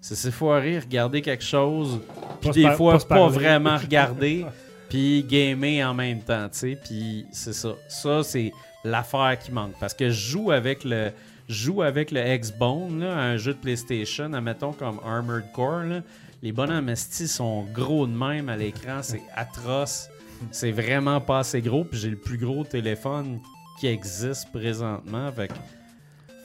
c'est 0.00 0.14
s'effoirer, 0.14 0.78
regarder 0.78 1.20
quelque 1.22 1.44
chose, 1.44 2.00
puis 2.40 2.50
des 2.50 2.62
par- 2.64 2.76
fois 2.76 2.98
pas 2.98 3.04
pas, 3.16 3.28
vraiment 3.28 3.76
regarder, 3.78 4.44
puis 4.90 5.22
gamer 5.24 5.82
en 5.88 5.94
même 5.94 6.20
temps, 6.20 6.48
tu 6.50 6.58
sais. 6.58 6.78
Puis 6.82 7.26
c'est 7.32 7.52
ça. 7.54 7.70
Ça, 7.88 8.22
c'est 8.22 8.52
l'affaire 8.84 9.38
qui 9.38 9.50
manque. 9.52 9.72
Parce 9.80 9.94
que 9.94 10.08
je 10.10 10.30
joue 10.30 10.50
avec 10.50 10.84
le. 10.84 11.10
Joue 11.48 11.82
avec 11.82 12.10
le 12.10 12.20
X-Bone, 12.34 13.00
là, 13.00 13.16
un 13.16 13.36
jeu 13.36 13.52
de 13.54 13.58
PlayStation, 13.58 14.32
admettons 14.32 14.72
comme 14.72 14.98
Armored 15.04 15.44
Core. 15.52 15.84
là. 15.84 16.00
Les 16.42 16.52
bonhommes 16.52 16.88
esti 16.90 17.26
sont 17.26 17.64
gros 17.72 18.06
de 18.06 18.12
même 18.12 18.48
à 18.48 18.56
l'écran, 18.56 19.00
c'est 19.02 19.22
atroce. 19.34 20.08
C'est 20.50 20.72
vraiment 20.72 21.20
pas 21.20 21.38
assez 21.38 21.62
gros, 21.62 21.84
puis 21.84 21.98
j'ai 21.98 22.10
le 22.10 22.16
plus 22.16 22.36
gros 22.36 22.64
téléphone 22.64 23.38
qui 23.80 23.86
existe 23.86 24.50
présentement. 24.52 25.30
Fait 25.32 25.48
que, 25.48 25.54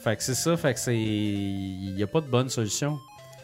fait 0.03 0.15
que 0.15 0.23
c'est 0.23 0.35
ça, 0.35 0.55
fait 0.55 0.73
que 0.73 0.79
c'est. 0.79 0.95
Il 0.97 1.93
n'y 1.95 2.03
a 2.03 2.07
pas 2.07 2.21
de 2.21 2.27
bonne 2.27 2.47
solution. 2.49 2.97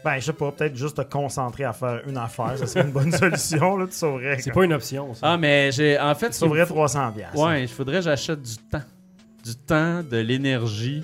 Ben, 0.04 0.18
je 0.18 0.26
sais 0.26 0.32
pas, 0.32 0.52
peut-être 0.52 0.76
juste 0.76 0.96
te 0.96 1.02
concentrer 1.02 1.64
à 1.64 1.72
faire 1.72 2.00
une 2.08 2.16
affaire, 2.16 2.56
ça 2.56 2.66
serait 2.66 2.84
une 2.86 2.92
bonne 2.92 3.12
solution, 3.16 3.76
là, 3.76 3.86
tu 3.86 3.92
sauverais. 3.94 4.38
C'est 4.40 4.52
pas 4.52 4.64
une 4.64 4.72
option, 4.72 5.12
ça. 5.14 5.32
Ah, 5.32 5.36
mais 5.36 5.70
j'ai. 5.72 5.98
En 5.98 6.14
fait, 6.14 6.28
Tu 6.30 6.34
sauverais 6.36 6.64
faut- 6.64 6.74
300 6.74 7.12
piastres. 7.12 7.38
Ouais, 7.38 7.62
il 7.62 7.68
faudrait 7.68 7.96
que 7.96 8.02
j'achète 8.04 8.40
du 8.40 8.56
temps. 8.56 8.82
du 9.44 9.54
temps, 9.56 10.02
de 10.02 10.16
l'énergie. 10.16 11.02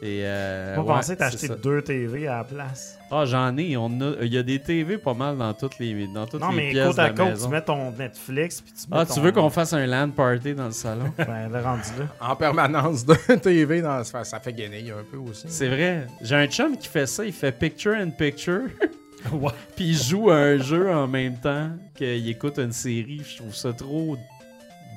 Et 0.00 0.20
euh, 0.22 0.76
Pas 0.76 0.82
ouais, 0.82 1.16
t'acheter 1.16 1.48
deux 1.60 1.82
TV 1.82 2.28
à 2.28 2.38
la 2.38 2.44
place. 2.44 2.96
Ah, 3.10 3.24
j'en 3.24 3.56
ai. 3.56 3.76
On 3.76 3.88
a, 4.00 4.12
il 4.22 4.32
y 4.32 4.38
a 4.38 4.44
des 4.44 4.60
TV 4.60 4.96
pas 4.96 5.12
mal 5.14 5.36
dans 5.36 5.52
toutes 5.54 5.78
les, 5.80 6.06
dans 6.06 6.24
toutes 6.26 6.40
Non, 6.40 6.50
les 6.50 6.56
mais 6.56 6.70
pièces 6.70 6.86
côte 6.86 6.96
de 6.96 7.00
à 7.00 7.04
la 7.04 7.10
côte, 7.14 7.26
maison. 7.26 7.46
tu 7.46 7.52
mets 7.52 7.62
ton 7.62 7.90
Netflix. 7.90 8.60
Puis 8.60 8.72
tu 8.74 8.80
mets 8.90 8.96
Ah, 9.00 9.04
ton- 9.06 9.14
tu 9.14 9.20
veux 9.20 9.32
qu'on 9.32 9.50
fasse 9.50 9.72
un 9.72 9.84
LAN 9.86 10.10
party 10.10 10.54
dans 10.54 10.66
le 10.66 10.70
salon? 10.72 11.12
Ben, 11.16 11.48
le 11.52 11.60
rendu 11.60 11.88
là. 11.98 12.06
En 12.28 12.36
permanence 12.36 13.04
de 13.06 13.14
TV, 13.36 13.82
dans, 13.82 14.04
ça, 14.04 14.22
ça 14.22 14.38
fait 14.38 14.52
gagner 14.52 14.90
un 14.92 15.02
peu 15.10 15.16
aussi. 15.16 15.46
C'est 15.48 15.68
vrai. 15.68 16.06
J'ai 16.22 16.36
un 16.36 16.46
chum 16.46 16.76
qui 16.76 16.86
fait 16.86 17.06
ça. 17.06 17.24
Il 17.24 17.32
fait 17.32 17.50
picture 17.52 17.94
in 17.94 18.10
picture. 18.10 18.62
Ouais. 19.32 19.50
Puis 19.74 19.86
il 19.86 19.96
joue 19.96 20.30
à 20.30 20.36
un 20.36 20.58
jeu 20.58 20.88
en 20.94 21.08
même 21.08 21.34
temps 21.40 21.70
qu'il 21.96 22.28
écoute 22.28 22.56
une 22.60 22.70
série. 22.70 23.20
Je 23.28 23.38
trouve 23.38 23.52
ça 23.52 23.72
trop 23.72 24.16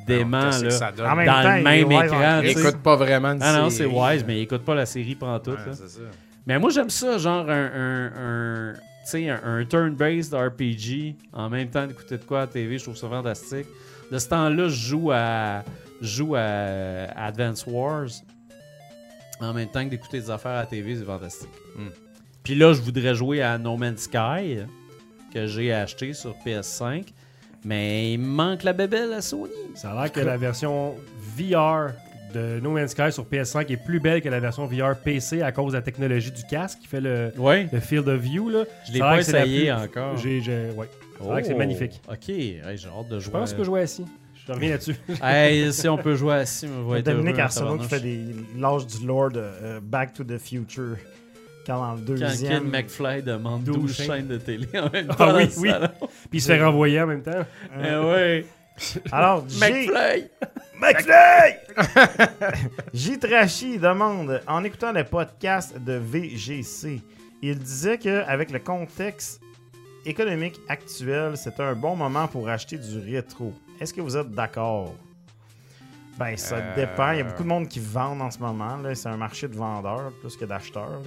dément, 0.05 0.49
là. 0.49 0.69
ça 0.69 0.91
donne? 0.91 1.07
En 1.07 1.15
même 1.15 1.25
Dans 1.25 1.41
temps, 1.43 1.53
le 1.53 1.59
il 1.59 1.63
même 1.63 1.91
est 1.91 2.05
écran, 2.05 2.39
Il 2.43 2.49
écoute 2.49 2.77
pas 2.77 2.95
vraiment 2.95 3.35
de 3.35 3.39
Ah 3.41 3.59
non, 3.59 3.69
c'est 3.69 3.77
série, 3.77 3.89
wise, 3.89 4.21
euh, 4.21 4.25
mais 4.27 4.37
il 4.37 4.41
écoute 4.41 4.63
pas 4.63 4.75
la 4.75 4.85
série 4.85 5.15
tout. 5.15 5.51
ouais, 5.51 5.57
là. 5.57 5.73
c'est 5.73 5.89
ça. 5.89 5.99
Mais 6.47 6.57
moi, 6.59 6.69
j'aime 6.71 6.89
ça, 6.89 7.17
genre 7.17 7.49
un, 7.49 7.71
un, 7.73 8.05
un, 8.15 8.73
tu 8.73 8.79
sais, 9.05 9.29
un, 9.29 9.39
un 9.43 9.65
turn-based 9.65 10.33
RPG 10.33 11.15
en 11.33 11.49
même 11.49 11.69
temps 11.69 11.85
d'écouter 11.85 12.17
de 12.17 12.23
quoi 12.23 12.39
à 12.39 12.41
la 12.41 12.47
TV. 12.47 12.77
Je 12.77 12.83
trouve 12.83 12.97
ça 12.97 13.07
fantastique. 13.09 13.67
De 14.11 14.17
ce 14.17 14.27
temps-là, 14.29 14.67
je 14.67 14.87
joue 14.89 15.11
à, 15.11 15.63
je 16.01 16.07
joue 16.07 16.35
à 16.35 16.41
Advance 17.15 17.65
Wars 17.67 18.07
en 19.39 19.53
même 19.53 19.69
temps 19.69 19.83
que 19.85 19.89
d'écouter 19.89 20.19
des 20.19 20.29
affaires 20.29 20.51
à 20.51 20.61
la 20.61 20.65
TV. 20.65 20.95
C'est 20.95 21.05
fantastique. 21.05 21.49
Hmm. 21.75 21.87
Puis 22.43 22.55
là, 22.55 22.73
je 22.73 22.81
voudrais 22.81 23.15
jouer 23.15 23.41
à 23.41 23.57
No 23.57 23.77
Man's 23.77 24.01
Sky 24.01 24.59
que 25.33 25.45
j'ai 25.45 25.71
acheté 25.71 26.13
sur 26.13 26.35
PS5. 26.45 27.05
Mais 27.63 28.13
il 28.13 28.17
manque 28.19 28.63
la 28.63 28.73
bébelle 28.73 29.13
à 29.13 29.21
Sony. 29.21 29.51
Ça 29.75 29.91
a 29.91 30.01
l'air 30.03 30.11
que 30.11 30.19
la 30.19 30.37
version 30.37 30.95
VR 31.37 31.91
de 32.33 32.59
No 32.61 32.71
Man's 32.71 32.91
Sky 32.91 33.11
sur 33.11 33.25
PS5 33.25 33.69
est 33.71 33.77
plus 33.77 33.99
belle 33.99 34.21
que 34.21 34.29
la 34.29 34.39
version 34.39 34.65
VR 34.65 34.95
PC 34.95 35.41
à 35.41 35.51
cause 35.51 35.73
de 35.73 35.77
la 35.77 35.81
technologie 35.83 36.31
du 36.31 36.43
casque 36.43 36.79
qui 36.79 36.87
fait 36.87 37.01
le, 37.01 37.31
Ouais, 37.37 37.67
le 37.71 37.79
field 37.79 38.07
of 38.07 38.19
view. 38.21 38.49
Là. 38.49 38.63
je 38.87 38.93
l'ai 38.93 38.99
pas 38.99 39.21
c'est 39.21 39.33
la 39.33 39.45
essayé 39.45 39.61
plus- 39.71 39.71
encore. 39.83 40.17
J'ai, 40.17 40.41
j'ai- 40.41 40.69
ouais. 40.75 40.87
A 41.19 41.23
l'air 41.33 41.41
que 41.41 41.45
c'est 41.47 41.53
Oh, 41.53 41.57
magnifique. 41.57 42.01
Ok, 42.09 42.29
Hey, 42.29 42.61
j'ai 42.75 42.87
hâte 42.87 43.09
de 43.09 43.19
Je 43.19 43.25
jouer. 43.25 43.31
pense 43.33 43.51
que 43.53 43.59
je 43.59 43.63
jouais 43.65 43.81
assis. 43.81 44.05
Je 44.47 44.51
reviens 44.53 44.71
là-dessus. 44.71 44.95
Hey, 45.23 45.71
si 45.71 45.87
on 45.87 45.97
peut 45.97 46.15
jouer 46.15 46.33
assis, 46.33 46.67
on 46.67 46.87
va 46.89 46.97
être 46.99 47.05
Dominique 47.05 47.37
en 47.37 47.43
Arsenault 47.43 47.77
qui 47.77 47.87
fait 47.87 48.01
l'âge 48.57 48.87
du 48.87 49.05
Lord 49.05 49.33
euh, 49.35 49.79
Back 49.83 50.13
to 50.13 50.23
the 50.23 50.39
Future. 50.39 50.95
Quand 51.65 51.79
dans 51.79 51.93
le 51.93 51.99
Quand 51.99 52.05
deuxième. 52.13 52.63
Kid 52.63 52.71
McFly 52.71 53.23
demande 53.23 53.63
12 53.63 53.75
12 53.77 53.95
chaînes. 53.95 54.27
de 54.27 54.37
télé 54.37 54.67
en 54.79 54.89
même 54.89 55.07
temps. 55.07 55.15
Ah 55.19 55.35
oui, 55.35 55.49
oui. 55.57 55.69
Puis 56.29 56.39
il 56.39 56.41
se 56.41 56.47
fait 56.47 56.63
renvoyer 56.63 57.01
en 57.01 57.07
même 57.07 57.21
temps. 57.23 57.45
Eh 57.79 57.85
Euh, 57.85 58.11
ouais. 58.13 58.45
Alors, 59.11 59.47
J. 59.47 59.59
McFly! 59.59 60.29
McFly! 60.79 61.55
J. 62.93 63.19
Trashy 63.19 63.77
demande 63.77 64.41
En 64.47 64.63
écoutant 64.63 64.91
le 64.91 65.03
podcast 65.03 65.77
de 65.79 65.93
VGC, 65.93 67.01
il 67.43 67.59
disait 67.59 67.97
qu'avec 67.99 68.49
le 68.51 68.59
contexte 68.59 69.39
économique 70.05 70.59
actuel, 70.67 71.37
c'était 71.37 71.61
un 71.63 71.75
bon 71.75 71.95
moment 71.95 72.27
pour 72.27 72.49
acheter 72.49 72.77
du 72.77 72.97
rétro. 72.99 73.53
Est-ce 73.79 73.93
que 73.93 74.01
vous 74.01 74.17
êtes 74.17 74.31
d'accord? 74.31 74.95
Ben, 76.17 76.35
ça 76.37 76.55
Euh, 76.57 76.75
dépend. 76.75 77.11
Il 77.11 77.19
y 77.19 77.21
a 77.21 77.23
beaucoup 77.23 77.43
de 77.43 77.47
monde 77.47 77.67
qui 77.67 77.79
vendent 77.79 78.21
en 78.21 78.31
ce 78.31 78.39
moment. 78.39 78.77
là. 78.77 78.95
C'est 78.95 79.09
un 79.09 79.17
marché 79.17 79.47
de 79.47 79.55
vendeurs 79.55 80.11
plus 80.21 80.35
que 80.35 80.45
d'acheteurs. 80.45 81.01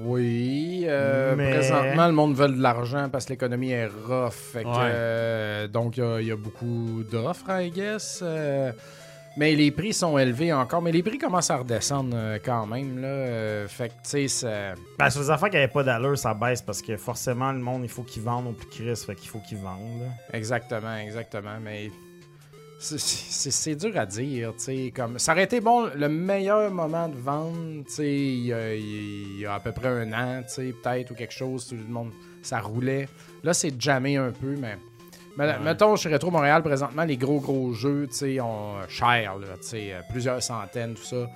Oui, 0.00 0.84
euh, 0.86 1.34
Mais- 1.36 1.50
présentement, 1.50 2.06
le 2.06 2.12
monde 2.12 2.34
veut 2.34 2.48
de 2.48 2.60
l'argent 2.60 3.08
parce 3.10 3.24
que 3.24 3.30
l'économie 3.30 3.70
est 3.72 3.86
rough. 3.86 4.32
Fait 4.32 4.62
que, 4.62 4.68
Ouais. 4.68 4.74
euh, 4.78 5.68
donc, 5.68 5.96
il 5.96 6.00
y 6.00 6.06
a- 6.06 6.20
il 6.20 6.26
y, 6.28 6.32
a 6.32 6.36
beaucoup 6.36 7.02
d'offres, 7.10 7.50
I 7.50 7.70
guess. 7.70 8.20
euh, 8.22 8.70
mais 9.36 9.54
les 9.54 9.70
prix 9.72 9.92
sont 9.92 10.16
élevés 10.18 10.52
encore. 10.52 10.80
Mais 10.82 10.92
les 10.92 11.02
prix 11.02 11.18
commencent 11.18 11.50
à 11.50 11.56
redescendre 11.56 12.16
quand 12.44 12.66
même. 12.66 13.00
Là, 13.00 13.66
fait 13.66 13.88
que, 13.88 13.94
tu 13.94 13.98
sais, 14.04 14.28
ça- 14.28 14.74
Ben, 14.98 15.10
sur 15.10 15.22
les 15.22 15.30
affaires 15.30 15.50
qui 15.50 15.56
n'avaient 15.56 15.68
pas 15.72 15.82
d'allure, 15.82 16.16
ça 16.16 16.34
baisse 16.34 16.62
parce 16.62 16.80
que 16.82 16.96
forcément, 16.96 17.50
le 17.50 17.58
monde, 17.58 17.80
il 17.82 17.88
faut 17.90 18.02
qu'il 18.02 18.22
vende 18.22 18.46
au 18.48 18.52
plus 18.52 18.68
Chris. 18.68 19.02
Fait 19.04 19.14
qu'il 19.16 19.28
faut 19.28 19.40
qu'il 19.40 19.58
vende. 19.58 20.00
là. 20.00 20.36
Exactement, 20.38 20.96
exactement. 20.98 21.58
Mais 21.62 21.90
c'est- 22.84 23.74
dur 23.76 23.96
à 23.98 24.06
dire, 24.06 24.52
tu 24.56 24.64
sais. 24.64 24.92
Comme, 24.94 25.18
ça 25.18 25.32
aurait 25.32 25.44
été 25.44 25.60
bon, 25.60 25.88
le 25.94 26.08
meilleur 26.08 26.70
moment 26.70 27.08
de 27.08 27.16
vendre, 27.16 27.84
tu 27.86 27.92
sais, 27.92 28.12
il 28.12 28.46
y, 28.46 28.52
a- 28.52 28.74
il 28.74 29.40
y 29.40 29.46
a 29.46 29.54
à 29.54 29.60
peu 29.60 29.72
près 29.72 29.88
un 29.88 30.12
an, 30.12 30.42
tu 30.42 30.52
sais, 30.54 30.74
peut-être, 30.82 31.10
ou 31.10 31.14
quelque 31.14 31.32
chose, 31.34 31.66
tout 31.68 31.76
le 31.76 31.84
monde, 31.92 32.10
ça 32.42 32.60
roulait. 32.60 33.08
Là, 33.42 33.54
c'est 33.54 33.80
jamais 33.80 34.16
un 34.16 34.30
peu, 34.32 34.54
mais... 34.56 34.76
mais 35.36 35.58
Mettons, 35.60 35.96
chez 35.96 36.12
Retro 36.12 36.30
Montréal, 36.30 36.62
présentement, 36.62 37.04
les 37.04 37.16
gros, 37.16 37.40
gros 37.40 37.72
jeux, 37.72 38.06
tu 38.10 38.16
sais, 38.16 38.40
ont 38.40 38.76
euh, 38.76 38.84
cher, 38.88 39.36
là, 39.38 39.46
tu 39.60 39.68
sais, 39.68 39.92
euh, 39.92 40.00
plusieurs 40.10 40.42
centaines, 40.42 40.94
tout 40.94 41.04
ça. 41.04 41.26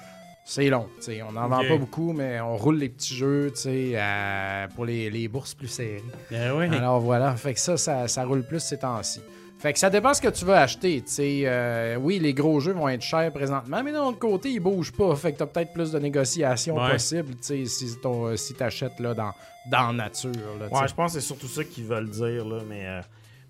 C'est 0.45 0.70
long, 0.70 0.87
tu 0.97 1.03
sais. 1.03 1.23
On 1.23 1.33
n'en 1.33 1.47
vend 1.47 1.59
pas 1.69 1.77
beaucoup, 1.77 2.12
mais 2.15 2.41
on 2.41 2.57
roule 2.57 2.79
les 2.79 2.89
petits 2.89 3.15
jeux, 3.15 3.51
tu 3.55 3.61
sais, 3.62 3.91
euh, 3.97 4.66
pour 4.75 4.87
les, 4.87 5.11
les 5.11 5.29
bourses 5.29 5.53
plus 5.55 5.69
serrées. 5.69 6.03
Eh 6.31 6.51
ouais. 6.51 6.69
Alors 6.75 7.01
voilà, 7.01 7.35
fait 7.37 7.53
que 7.53 7.61
ça, 7.61 7.77
ça, 7.77 8.09
ça 8.09 8.25
roule 8.25 8.43
plus 8.43 8.61
ces 8.61 8.79
temps-ci. 8.79 9.20
Fait 9.59 9.73
que 9.73 9.79
ça 9.81 9.91
dépend 9.91 10.15
ce 10.15 10.21
que 10.23 10.29
tu 10.29 10.45
veux 10.45 10.55
acheter. 10.55 11.03
Euh, 11.21 11.97
oui, 11.97 12.21
les 12.21 12.33
gros 12.33 12.61
jeux 12.61 12.73
vont 12.73 12.89
être 12.89 13.03
chers 13.03 13.33
présentement, 13.33 13.83
mais 13.83 13.91
d'un 13.91 14.05
autre 14.05 14.19
côté, 14.21 14.51
ils 14.51 14.61
bougent 14.61 14.93
pas. 14.93 15.17
Fait 15.17 15.33
que 15.33 15.39
t'as 15.39 15.47
peut-être 15.47 15.73
plus 15.73 15.91
de 15.91 15.99
négociations 15.99 16.77
Ouais. 16.77 16.93
possibles 16.93 17.35
si, 17.43 17.97
ton- 18.01 18.37
si 18.37 18.55
t'achètes 18.55 19.01
là, 19.01 19.15
dans, 19.15 19.33
dans 19.69 19.93
nature. 19.93 20.31
Là. 20.61 20.69
Ouais, 20.69 20.87
je 20.87 20.95
pense 20.95 21.15
que 21.15 21.21
c'est 21.21 21.27
surtout 21.27 21.49
ça 21.49 21.65
qu'ils 21.65 21.87
veulent 21.87 22.09
dire, 22.09 22.45
là, 22.47 22.61
mais, 22.69 22.87
euh, 22.87 23.01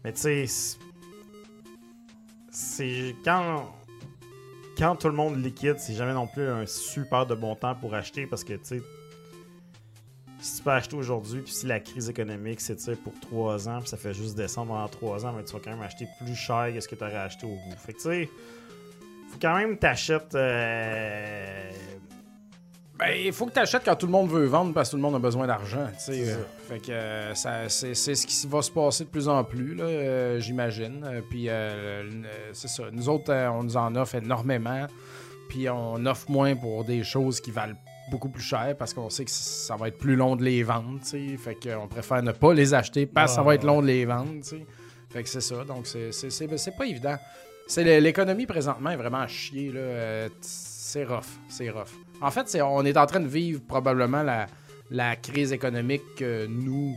mais 0.03 0.13
tu 0.15 0.21
sais, 0.47 0.77
c'est 2.51 3.15
quand, 3.25 3.67
quand 4.79 4.97
tout 4.97 5.09
le 5.09 5.15
monde 5.15 5.37
liquide, 5.45 5.77
c'est 5.79 5.95
jamais 5.95 6.15
non 6.15 6.27
plus 6.27 6.49
un 6.49 6.65
super 6.67 7.27
de 7.27 7.35
bon 7.35 7.55
temps 7.55 7.75
pour 7.75 7.95
acheter 7.95 8.27
parce 8.27 8.45
que, 8.45 8.55
tu 8.55 8.61
sais, 8.63 8.83
si 10.41 10.59
tu 10.59 10.63
peux 10.63 10.71
acheter 10.71 10.97
aujourd'hui, 10.97 11.41
puis 11.43 11.53
si 11.53 11.67
la 11.67 11.81
crise 11.81 12.09
économique 12.09 12.61
s'étire 12.61 12.97
pour 13.03 13.13
3 13.21 13.69
ans, 13.69 13.81
puis 13.81 13.89
ça 13.89 13.97
fait 13.97 14.15
juste 14.15 14.37
descendre 14.37 14.69
pendant 14.73 14.89
3 14.89 15.27
ans, 15.27 15.33
mais 15.37 15.45
tu 15.45 15.53
vas 15.53 15.59
quand 15.65 15.71
même 15.71 15.83
acheter 15.83 16.07
plus 16.23 16.35
cher 16.37 16.71
que 16.73 16.81
ce 16.81 16.87
que 16.89 16.95
tu 16.95 17.03
aurais 17.05 17.17
acheté 17.17 17.47
au 17.47 17.51
bout. 17.51 17.77
Fait 17.79 17.93
que, 17.93 17.99
tu 17.99 18.05
sais, 18.05 18.29
faut 19.31 19.39
quand 19.41 19.57
même 19.57 19.77
t'achètes. 19.79 20.35
euh, 20.35 21.71
Ben, 22.99 23.11
il 23.17 23.33
faut 23.33 23.47
que 23.47 23.53
tu 23.53 23.59
achètes 23.61 23.85
quand 23.85 23.95
tout 23.97 24.07
le 24.07 24.13
monde 24.13 24.29
veut 24.29 24.47
vendre 24.47 24.73
parce 24.75 24.89
que 24.89 24.93
tout 24.93 24.97
le 24.97 25.03
monde 25.03 25.15
a 25.15 25.19
besoin 25.21 25.47
d'argent. 25.47 25.87
Euh, 26.09 26.37
Fait 26.69 26.79
que 26.81 26.91
euh, 26.91 27.35
ça, 27.35 27.69
c'est, 27.69 27.95
ce 27.95 28.27
qui 28.27 28.47
va 28.49 28.61
se 28.63 28.71
passer 28.73 29.05
de 29.05 29.09
plus 29.09 29.29
en 29.29 29.45
plus, 29.45 29.75
là, 29.75 29.85
euh, 29.85 30.41
j'imagine. 30.41 31.05
Euh, 31.05 31.21
Puis 31.31 31.49
c'est 32.53 32.69
ça. 32.69 32.85
Nous 32.93 33.09
autres, 33.09 33.33
on 33.33 33.63
nous 33.65 33.77
en 33.77 33.95
offre 33.97 34.17
énormément. 34.17 34.87
Puis 35.49 35.69
on 35.71 36.05
offre 36.07 36.31
moins 36.31 36.55
pour 36.57 36.85
des 36.85 37.03
choses 37.05 37.41
qui 37.41 37.51
valent 37.51 37.77
beaucoup 38.11 38.29
plus 38.29 38.43
cher 38.43 38.75
parce 38.79 38.95
qu'on 38.95 39.11
sait 39.11 39.25
que 39.25 39.31
ça 39.31 39.77
va 39.77 39.89
être 39.89 39.99
plus 39.99 40.17
long 40.17 40.37
de 40.37 40.45
les 40.45 40.63
vendre. 40.63 40.99
tu 41.01 41.07
sais. 41.07 41.37
Fait 41.37 41.55
qu'on 41.55 41.89
préfère 41.89 42.23
ne 42.23 42.33
pas 42.33 42.53
les 42.55 42.75
acheter 42.75 43.07
parce 43.07 43.33
que 43.33 43.37
ça 43.37 43.43
va 43.43 43.55
être 43.55 43.65
long 43.65 43.83
de 43.83 43.87
les 43.87 44.05
vendre. 44.05 44.41
tu 44.43 44.49
sais. 44.49 44.67
Fait 45.11 45.23
que 45.23 45.29
c'est 45.29 45.41
ça. 45.41 45.65
Donc 45.65 45.87
c'est, 45.87 46.77
pas 46.77 46.87
évident. 46.87 47.17
C'est 47.67 48.01
l'économie 48.01 48.47
présentement 48.47 48.91
est 48.91 48.97
vraiment 48.97 49.19
à 49.19 49.29
chier. 49.29 49.73
Là. 49.73 49.81
Euh, 49.81 50.29
c'est 50.41 51.05
rough. 51.05 51.25
C'est 51.49 51.71
rough. 51.71 51.93
En 52.21 52.31
fait, 52.31 52.59
on 52.63 52.85
est 52.85 52.97
en 52.97 53.07
train 53.07 53.21
de 53.21 53.29
vivre 53.29 53.61
probablement 53.67 54.23
la, 54.23 54.47
la 54.91 55.17
crise 55.17 55.53
économique 55.53 56.03
que 56.17 56.47
nous, 56.47 56.97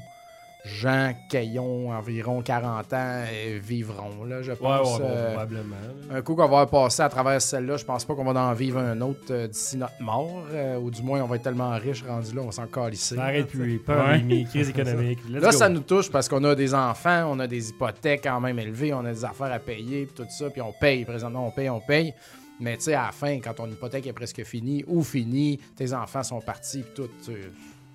gens 0.64 1.14
qui 1.30 1.38
ayons 1.38 1.90
environ 1.92 2.42
40 2.42 2.94
ans, 2.94 2.98
euh, 3.32 3.60
vivrons. 3.62 4.24
Là, 4.26 4.42
je 4.44 4.52
pense. 4.52 4.94
ouais, 4.94 5.00
bon, 5.00 5.06
euh, 5.10 5.32
probablement. 5.34 5.76
là. 6.12 6.18
un 6.18 6.22
coup 6.22 6.36
qu'on 6.36 6.48
va 6.48 6.66
passer 6.68 7.02
à 7.02 7.10
travers 7.10 7.42
celle-là, 7.42 7.78
je 7.78 7.86
pense 7.86 8.06
pas 8.06 8.14
qu'on 8.14 8.24
va 8.32 8.40
en 8.40 8.54
vivre 8.54 8.78
un 8.80 9.02
autre 9.02 9.22
euh, 9.32 9.48
d'ici 9.48 9.78
notre 9.78 10.00
mort. 10.02 10.44
euh, 10.52 10.78
ou 10.78 10.92
du 10.92 11.02
moins, 11.02 11.22
on 11.22 11.26
va 11.28 11.38
être 11.38 11.44
tellement 11.44 11.72
riche 11.78 12.04
rendu 12.04 12.36
là, 12.36 12.42
on 12.42 12.46
va 12.46 12.52
s'en 12.52 12.68
calisser. 12.68 13.16
Ça 13.16 13.24
arrête 13.24 13.48
plus. 13.48 13.74
Ouais. 13.74 13.80
Pandémie, 13.80 14.46
crise 14.46 14.70
économique. 14.78 15.20
Let's 15.30 15.42
Là, 15.42 15.50
go. 15.52 15.58
ça 15.58 15.70
nous 15.70 15.80
touche 15.82 16.12
parce 16.12 16.30
qu'on 16.30 16.44
a 16.44 16.54
des 16.54 16.74
enfants, 16.76 17.26
on 17.32 17.40
a 17.40 17.48
des 17.48 17.70
hypothèques 17.70 18.22
quand 18.24 18.40
même 18.40 18.60
élevées, 18.60 18.94
on 18.94 19.04
a 19.06 19.12
des 19.12 19.26
affaires 19.26 19.52
à 19.52 19.60
payer, 19.60 20.06
puis 20.06 20.14
tout 20.24 20.30
ça, 20.30 20.50
puis 20.50 20.62
on 20.62 20.74
paye. 20.74 21.06
Présentement, 21.06 21.48
on 21.48 21.52
paye, 21.52 21.70
on 21.70 21.80
paye. 21.80 22.14
Mais 22.60 22.78
tu 22.78 22.84
sais, 22.84 22.94
à 22.94 23.08
la 23.08 23.12
fin, 23.12 23.40
quand 23.40 23.56
ton 23.56 23.68
hypothèque 23.68 24.06
est 24.06 24.14
presque 24.14 24.44
finie 24.44 24.84
ou 24.88 25.02
finie, 25.04 25.60
tes 25.76 25.92
enfants 25.94 26.22
sont 26.22 26.42
partis, 26.42 26.84
puis 26.84 26.92
tout, 26.94 27.10
tu 27.26 27.32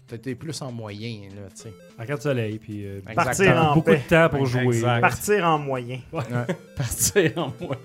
t'es 0.06 0.34
plus 0.34 0.60
en 0.62 0.70
moyen, 0.72 1.28
là, 1.34 1.48
tu 1.54 1.62
sais. 1.62 1.74
À 1.98 2.06
carte 2.06 2.22
soleil, 2.22 2.58
puis 2.58 2.86
euh, 2.86 3.00
Partir 3.14 3.56
en 3.56 3.74
beaucoup 3.74 3.90
paix. 3.90 4.02
de 4.04 4.08
temps 4.08 4.28
pour 4.28 4.46
jouer. 4.46 4.76
Exact. 4.76 5.00
Partir 5.00 5.44
en 5.44 5.58
moyen. 5.58 6.00
Partir 6.76 7.32
en 7.36 7.52
moi. 7.60 7.76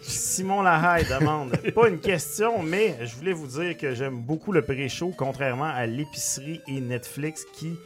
Simon 0.00 0.62
Lahaye 0.62 1.04
demande 1.04 1.56
Pas 1.74 1.88
une 1.88 2.00
question, 2.00 2.62
mais 2.62 2.96
je 3.02 3.14
voulais 3.14 3.32
vous 3.32 3.46
dire 3.46 3.76
que 3.76 3.94
j'aime 3.94 4.20
beaucoup 4.20 4.50
le 4.52 4.62
pré-show, 4.62 5.12
contrairement 5.16 5.70
à 5.72 5.86
l'épicerie 5.86 6.60
et 6.66 6.80
Netflix 6.80 7.44
qui 7.52 7.76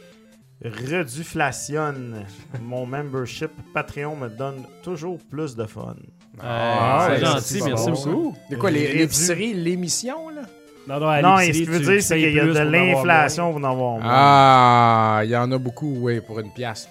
reduflationnent. 0.63 2.25
Mon 2.61 2.85
membership 2.85 3.51
Patreon 3.73 4.15
me 4.15 4.29
donne 4.29 4.65
toujours 4.83 5.19
plus 5.29 5.55
de 5.55 5.65
fun. 5.65 5.95
Ah, 6.39 7.07
c'est 7.07 7.13
ouais, 7.13 7.25
gentil, 7.25 7.59
c'est 7.59 7.65
merci 7.65 7.91
beaucoup. 7.91 8.35
De 8.49 8.55
quoi, 8.55 8.71
l'épicerie, 8.71 9.53
l'émission, 9.53 10.29
là? 10.29 10.41
Non, 10.87 10.99
non, 10.99 11.07
à 11.09 11.21
non, 11.21 11.39
et 11.39 11.51
ce 11.53 11.59
que 11.59 11.65
je 11.65 11.71
veux 11.71 11.79
tu 11.79 11.85
dire, 11.85 12.01
c'est 12.03 12.17
qu'il 12.17 12.33
y 12.33 12.39
a 12.39 12.45
de 12.45 12.59
l'inflation 12.59 13.51
pour 13.51 13.59
en 13.59 13.63
avoir 13.65 13.91
moins. 13.99 14.01
Ah, 14.05 15.21
il 15.23 15.29
y 15.29 15.35
en 15.35 15.51
a 15.51 15.57
beaucoup, 15.57 15.93
oui, 15.99 16.21
pour 16.21 16.39
une 16.39 16.51
pièce. 16.51 16.87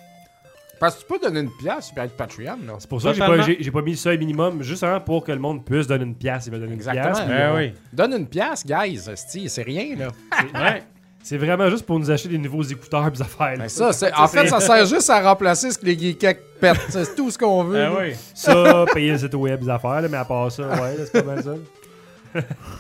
Parce 0.78 0.97
que 0.97 1.01
tu 1.01 1.06
peux 1.06 1.18
donner 1.18 1.40
une 1.40 1.51
pièce 1.56 1.90
puis 1.94 2.05
être 2.05 2.14
Patreon, 2.14 2.59
là. 2.66 2.74
C'est 2.78 2.89
pour 2.90 3.01
ça 3.01 3.09
que 3.09 3.14
j'ai 3.14 3.20
pas, 3.20 3.27
Totalement. 3.28 3.47
j'ai- 3.47 3.56
j'ai 3.60 3.70
pas 3.70 3.81
mis 3.81 3.93
le 3.93 3.97
seuil 3.97 4.18
minimum, 4.18 4.62
justement 4.62 5.01
pour 5.01 5.24
que 5.24 5.32
le 5.32 5.39
monde 5.39 5.64
puisse 5.64 5.86
donner 5.86 6.05
une 6.05 6.14
pièce. 6.14 6.44
Il 6.47 6.52
va 6.52 6.59
donner 6.59 6.73
une 6.73 6.78
Exactement. 6.78 7.14
pièce. 7.14 7.27
Ben 7.27 7.55
oui. 7.56 7.73
Donne 7.90 8.12
une 8.12 8.27
pièce, 8.27 8.66
guys. 8.66 9.01
C'est 9.48 9.62
rien, 9.62 9.97
là. 9.97 10.09
Ouais. 10.55 10.82
C'est 11.23 11.39
vraiment 11.39 11.68
juste 11.70 11.86
pour 11.86 11.98
nous 11.98 12.09
acheter 12.10 12.28
des 12.28 12.39
nouveaux 12.39 12.62
écouteurs 12.62 13.09
et 13.09 13.10
des 13.10 13.23
affaires. 13.23 13.55
Ben 13.59 13.68
ça, 13.70 13.93
c'est- 13.94 14.12
en 14.14 14.28
fait, 14.28 14.47
ça 14.48 14.60
sert 14.60 14.85
juste 14.85 15.09
à 15.09 15.20
remplacer 15.23 15.70
ce 15.70 15.78
que 15.78 15.86
les 15.86 15.98
geeks 15.98 16.18
pètent. 16.60 16.77
C'est 16.90 17.16
tout 17.16 17.31
ce 17.31 17.39
qu'on 17.39 17.64
veut. 17.64 17.78
Ben 17.86 17.93
oui. 17.98 18.12
Ça, 18.35 18.85
payer 18.93 19.12
le 19.12 19.18
site 19.18 19.35
web, 19.35 19.60
des 19.60 19.70
affaires, 19.70 20.02
là, 20.02 20.09
mais 20.09 20.18
à 20.18 20.24
part 20.27 20.52
ça, 20.52 20.62
ouais, 20.68 20.97
là, 20.98 21.05
c'est 21.10 21.24
pas 21.24 21.35
mal 21.35 21.43
ça. 21.43 21.55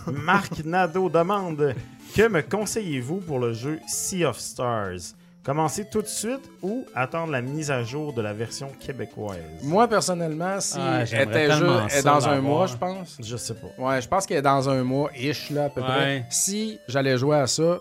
Marc 0.06 0.64
Nadeau 0.64 1.08
demande 1.08 1.74
Que 2.14 2.28
me 2.28 2.42
conseillez-vous 2.42 3.18
pour 3.18 3.38
le 3.38 3.52
jeu 3.52 3.78
Sea 3.86 4.24
of 4.24 4.38
Stars? 4.38 5.14
Commencer 5.44 5.86
tout 5.88 6.02
de 6.02 6.08
suite 6.08 6.50
ou 6.60 6.84
attendre 6.92 7.30
la 7.30 7.40
mise 7.40 7.70
à 7.70 7.84
jour 7.84 8.12
de 8.12 8.20
la 8.20 8.32
version 8.32 8.68
québécoise? 8.80 9.38
Moi, 9.62 9.86
personnellement, 9.86 10.58
si 10.60 10.76
Ah, 10.80 11.04
était 11.04 11.52
jeu 11.52 11.68
est 11.96 12.02
dans 12.02 12.26
un 12.28 12.40
mois, 12.40 12.66
je 12.66 12.76
pense. 12.76 13.16
Je 13.22 13.36
sais 13.36 13.54
pas. 13.54 13.68
Ouais, 13.78 14.02
je 14.02 14.08
pense 14.08 14.26
qu'elle 14.26 14.38
est 14.38 14.42
dans 14.42 14.68
un 14.68 14.82
mois, 14.82 15.08
ish, 15.16 15.50
là, 15.50 15.66
à 15.66 15.68
peu 15.68 15.80
Ouais. 15.82 15.86
près. 15.86 16.26
Si 16.30 16.80
j'allais 16.88 17.16
jouer 17.16 17.36
à 17.36 17.46
ça, 17.46 17.78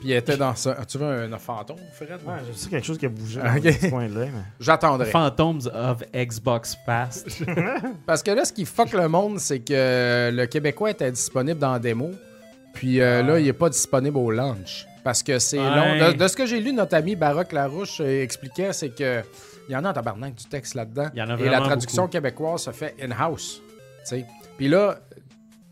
puis 0.00 0.10
elle 0.12 0.18
était 0.18 0.36
dans 0.36 0.54
ça. 0.54 0.76
Tu 0.86 0.98
veux 0.98 1.06
un, 1.06 1.32
un 1.32 1.38
fantôme, 1.38 1.76
Fred? 1.94 2.10
Ouais, 2.26 2.34
j'ai 2.46 2.52
vu 2.64 2.70
quelque 2.70 2.86
chose 2.86 2.98
qui 2.98 3.06
a 3.06 3.08
bougé 3.08 3.40
Ok. 3.40 3.62
dans 3.62 3.72
ce 3.72 3.90
coin-là. 3.90 4.20
mais- 4.26 4.30
J'attendrai. 4.60 5.10
Phantoms 5.10 5.66
of 5.72 6.02
Xbox 6.14 6.76
Fast. 6.86 7.28
Parce 8.06 8.22
que 8.22 8.30
là, 8.30 8.44
ce 8.44 8.52
qui 8.52 8.64
fuck 8.64 8.92
le 8.92 9.08
monde, 9.08 9.38
c'est 9.40 9.60
que 9.60 10.30
le 10.32 10.46
Québécois 10.46 10.90
était 10.90 11.10
disponible 11.10 11.58
dans 11.58 11.72
la 11.72 11.78
démo. 11.78 12.10
Puis 12.74 13.00
euh, 13.00 13.22
là, 13.22 13.40
il 13.40 13.48
est 13.48 13.52
pas 13.52 13.68
disponible 13.70 14.16
au 14.18 14.30
launch. 14.30 14.86
Parce 15.02 15.22
que 15.22 15.38
c'est 15.38 15.58
Ouais. 15.58 15.74
long. 16.00 16.08
De, 16.10 16.16
de 16.16 16.28
ce 16.28 16.36
que 16.36 16.44
j'ai 16.46 16.60
lu, 16.60 16.72
notre 16.72 16.94
ami 16.94 17.16
Baroque 17.16 17.52
Larouche 17.52 18.00
euh, 18.00 18.22
expliquait, 18.22 18.72
c'est 18.72 18.90
que 18.90 19.22
il 19.68 19.72
y 19.72 19.76
en 19.76 19.84
a 19.84 19.90
en 19.90 19.92
tabarnak 19.92 20.34
du 20.34 20.44
texte 20.46 20.74
là-dedans. 20.74 21.08
Il 21.14 21.18
y 21.18 21.22
en 21.22 21.28
a 21.30 21.34
Et 21.34 21.44
la 21.44 21.50
vraiment 21.50 21.66
traduction 21.66 22.02
beaucoup. 22.02 22.12
québécoise 22.12 22.62
se 22.62 22.70
fait 22.70 22.94
in-house. 23.02 23.60
tu 24.00 24.16
sais. 24.16 24.26
Puis 24.56 24.68
là, 24.68 24.98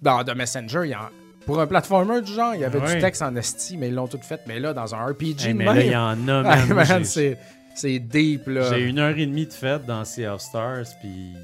dans 0.02 0.22
The 0.24 0.34
Messenger, 0.36 0.80
il 0.84 0.90
y 0.90 0.94
en- 0.94 1.08
pour 1.46 1.60
un 1.60 1.66
platformer 1.66 2.20
du 2.20 2.32
genre, 2.32 2.54
il 2.54 2.60
y 2.60 2.64
avait 2.64 2.80
Ouais. 2.80 2.94
du 2.96 3.00
texte 3.00 3.22
en 3.22 3.34
esti, 3.36 3.76
mais 3.78 3.88
ils 3.88 3.94
l'ont 3.94 4.08
tout 4.08 4.18
fait. 4.20 4.40
Mais 4.46 4.58
là, 4.60 4.74
dans 4.74 4.94
un 4.94 5.06
RPG, 5.06 5.46
Hey, 5.46 5.54
mais 5.54 5.64
même, 5.64 5.76
là, 5.76 5.82
il 5.84 5.90
y 5.92 5.96
en 5.96 6.28
a, 6.28 6.42
Ah, 6.44 6.66
man. 6.74 7.04
C'est 7.04 7.38
c'est 7.74 7.98
deep, 7.98 8.46
là. 8.46 8.72
J'ai 8.74 8.82
une 8.84 8.98
heure 8.98 9.16
et 9.16 9.26
demie 9.26 9.46
de 9.46 9.52
fête 9.52 9.84
dans 9.86 10.04
Sea 10.04 10.26
of 10.26 10.40
Stars, 10.40 10.84
puis 11.00 11.34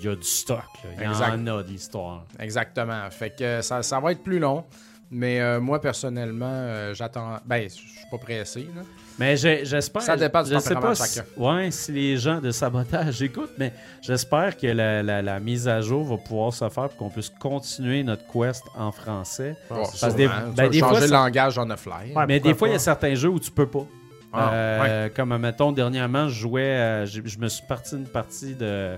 il 0.00 0.04
y 0.04 0.08
a 0.08 0.14
du 0.16 0.22
stock. 0.22 0.58
là. 0.84 0.90
Il 0.98 1.02
y 1.02 1.08
Exact. 1.08 1.30
en 1.32 1.46
a 1.46 1.62
de 1.62 1.68
l'histoire. 1.68 2.24
Exactement. 2.38 3.08
Fait 3.10 3.30
que 3.30 3.62
ça, 3.62 3.82
ça 3.82 3.98
va 4.00 4.12
être 4.12 4.22
plus 4.22 4.38
long. 4.38 4.64
Mais 5.10 5.40
euh, 5.40 5.60
moi, 5.60 5.80
personnellement, 5.80 6.50
euh, 6.50 6.92
j'attends. 6.92 7.36
Ben, 7.46 7.62
je 7.68 7.74
suis 7.74 8.06
pas 8.10 8.18
pressé. 8.18 8.66
Là. 8.74 8.82
Mais 9.18 9.36
j'espère. 9.36 10.02
Ça 10.02 10.16
dépend 10.16 10.42
du 10.42 10.52
je 10.52 10.58
sais 10.58 10.74
pas 10.74 10.90
de 10.90 10.94
si, 10.94 11.20
ouais, 11.38 11.70
si 11.70 11.92
les 11.92 12.16
gens 12.18 12.38
de 12.40 12.50
sabotage 12.50 13.22
écoutent, 13.22 13.54
mais 13.56 13.72
j'espère 14.02 14.56
que 14.56 14.66
la, 14.66 15.02
la- 15.02 15.22
la 15.22 15.40
mise 15.40 15.66
à 15.68 15.80
jour 15.80 16.04
va 16.04 16.18
pouvoir 16.18 16.52
se 16.52 16.68
faire 16.68 16.88
pour 16.90 16.96
qu'on 16.96 17.08
puisse 17.10 17.30
continuer 17.30 18.02
notre 18.02 18.24
quest 18.30 18.62
en 18.76 18.92
français. 18.92 19.56
Parce 19.68 20.00
que 20.00 20.16
des- 20.16 20.24
Tu 20.26 20.30
ben, 20.54 20.68
des 20.68 20.78
changer 20.80 20.94
fois, 20.96 21.00
le 21.00 21.06
langage 21.12 21.54
fly. 21.76 22.14
Ouais, 22.14 22.26
mais 22.28 22.40
des 22.40 22.52
fois, 22.54 22.68
il 22.68 22.72
y 22.72 22.74
a 22.74 22.78
certains 22.78 23.14
jeux 23.14 23.30
où 23.30 23.40
tu 23.40 23.50
peux 23.50 23.66
pas. 23.68 23.86
Ah, 24.34 24.50
Euh, 24.52 25.08
Comme, 25.16 25.34
mettons, 25.38 25.72
dernièrement, 25.72 26.28
je 26.28 26.34
jouais. 26.40 26.62
euh, 26.62 27.06
je 27.06 27.38
me 27.38 27.48
suis 27.48 27.64
parti 27.66 27.94
une 27.96 28.06
partie 28.06 28.54
de, 28.54 28.96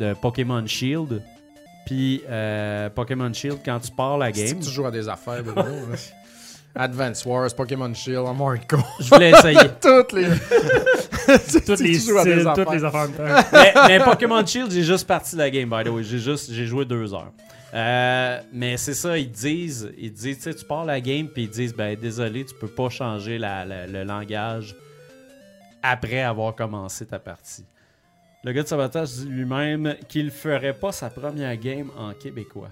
de 0.00 0.12
Pokémon 0.14 0.66
Shield. 0.66 1.22
Puis, 1.86 2.22
euh, 2.28 2.90
Pokémon 2.90 3.32
Shield, 3.32 3.58
quand 3.64 3.78
tu 3.78 3.92
pars 3.92 4.18
la 4.18 4.32
game, 4.32 4.58
que 4.58 4.64
tu 4.64 4.70
joues 4.70 4.86
à 4.86 4.90
des 4.90 5.08
affaires, 5.08 5.42
Bruno. 5.44 5.62
Advance 6.74 7.24
Wars, 7.26 7.54
Pokémon 7.54 7.92
Shield, 7.92 8.26
hardcore. 8.26 8.96
je 9.00 9.08
voulais 9.10 9.30
essayer. 9.30 9.58
Toutes 9.80 10.12
les. 10.12 10.28
Toutes 11.66 11.80
les 11.80 11.98
styles, 11.98 12.52
toutes 12.54 12.72
les 12.72 12.84
affaires 12.84 13.08
mais, 13.52 13.72
mais 13.86 14.04
Pokémon 14.04 14.44
Shield, 14.44 14.70
j'ai 14.72 14.82
juste 14.82 15.06
parti 15.06 15.36
de 15.36 15.40
la 15.40 15.50
game, 15.50 15.70
by 15.70 15.84
the 15.84 15.88
way. 15.92 16.02
J'ai 16.02 16.18
juste 16.18 16.50
j'ai 16.52 16.66
joué 16.66 16.84
deux 16.84 17.14
heures. 17.14 17.30
Euh, 17.74 18.40
mais 18.52 18.76
c'est 18.76 18.92
ça, 18.94 19.16
ils 19.16 19.30
disent, 19.30 19.90
ils 19.96 20.12
disent, 20.12 20.36
tu 20.38 20.42
sais, 20.42 20.54
tu 20.54 20.64
pars 20.64 20.84
la 20.84 21.00
game, 21.00 21.28
puis 21.28 21.44
ils 21.44 21.48
disent, 21.50 21.74
ben 21.74 21.96
désolé, 21.96 22.44
tu 22.44 22.54
peux 22.54 22.66
pas 22.68 22.88
changer 22.90 23.38
la- 23.38 23.64
la- 23.64 23.86
le 23.86 24.02
langage 24.04 24.74
après 25.82 26.20
avoir 26.22 26.54
commencé 26.54 27.06
ta 27.06 27.18
partie. 27.18 27.64
Le 28.44 28.52
gars 28.52 28.62
de 28.64 28.68
sabotage 28.68 29.10
dit 29.12 29.26
lui-même 29.26 29.94
qu'il 30.08 30.30
ferait 30.30 30.74
pas 30.74 30.92
sa 30.92 31.08
première 31.08 31.56
game 31.56 31.90
en 31.96 32.12
québécois. 32.12 32.68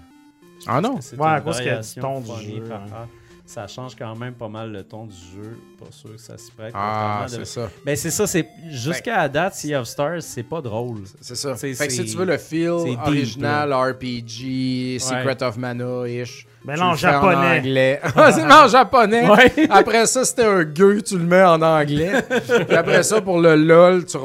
Ah 0.66 0.80
non? 0.80 0.96
Ouais, 1.16 1.26
à 1.26 1.38
une 1.38 1.44
cause 1.44 1.56
qu'il 1.58 1.66
y 1.66 1.70
a 1.70 1.80
du 1.80 2.00
variation 2.00 2.02
ton 2.02 2.20
du 2.20 2.44
jeu, 2.44 2.62
hein. 2.72 3.08
Ça 3.52 3.66
change 3.66 3.96
quand 3.96 4.14
même 4.14 4.34
pas 4.34 4.46
mal 4.48 4.70
le 4.70 4.84
ton 4.84 5.06
du 5.06 5.12
jeu. 5.16 5.58
Pas 5.76 5.90
sûr 5.90 6.10
que 6.12 6.20
ça 6.20 6.38
s'y 6.38 6.52
prête. 6.52 6.70
Ah, 6.72 7.26
de- 7.28 7.30
c'est 7.34 7.44
ça. 7.46 7.68
Ben 7.84 7.96
c'est 7.96 8.12
ça, 8.12 8.24
c'est 8.28 8.46
jusqu'à 8.68 9.16
la 9.16 9.28
date, 9.28 9.54
Sea 9.54 9.74
of 9.74 9.88
Stars, 9.88 10.22
c'est 10.22 10.44
pas 10.44 10.60
drôle. 10.60 10.98
C'est 11.20 11.34
ça. 11.34 11.56
C'est- 11.56 11.74
Fait 11.74 11.88
que 11.88 11.92
si 11.92 12.04
tu 12.04 12.16
veux 12.16 12.26
le 12.26 12.38
feel 12.38 12.70
original, 13.04 13.72
RPG, 13.72 14.98
Secret 15.00 15.42
of 15.42 15.56
Mana-ish. 15.56 16.46
Ben 16.64 16.76
non, 16.76 16.94
fais 16.94 17.08
en 17.08 17.10
japonais. 17.10 17.58
anglais. 17.58 18.00
C'est 18.32 18.44
en 18.52 18.68
japonais. 18.68 19.28
Ouais. 19.28 19.52
Après 19.68 20.06
ça, 20.06 20.24
c'était 20.24 20.44
un 20.44 20.62
gueux, 20.62 21.02
tu 21.02 21.18
le 21.18 21.24
mets 21.24 21.42
en 21.42 21.60
anglais. 21.60 22.22
Puis 22.68 22.76
après 22.76 23.02
ça, 23.02 23.20
pour 23.20 23.40
le 23.40 23.56
LOL, 23.56 24.04
tu 24.04 24.16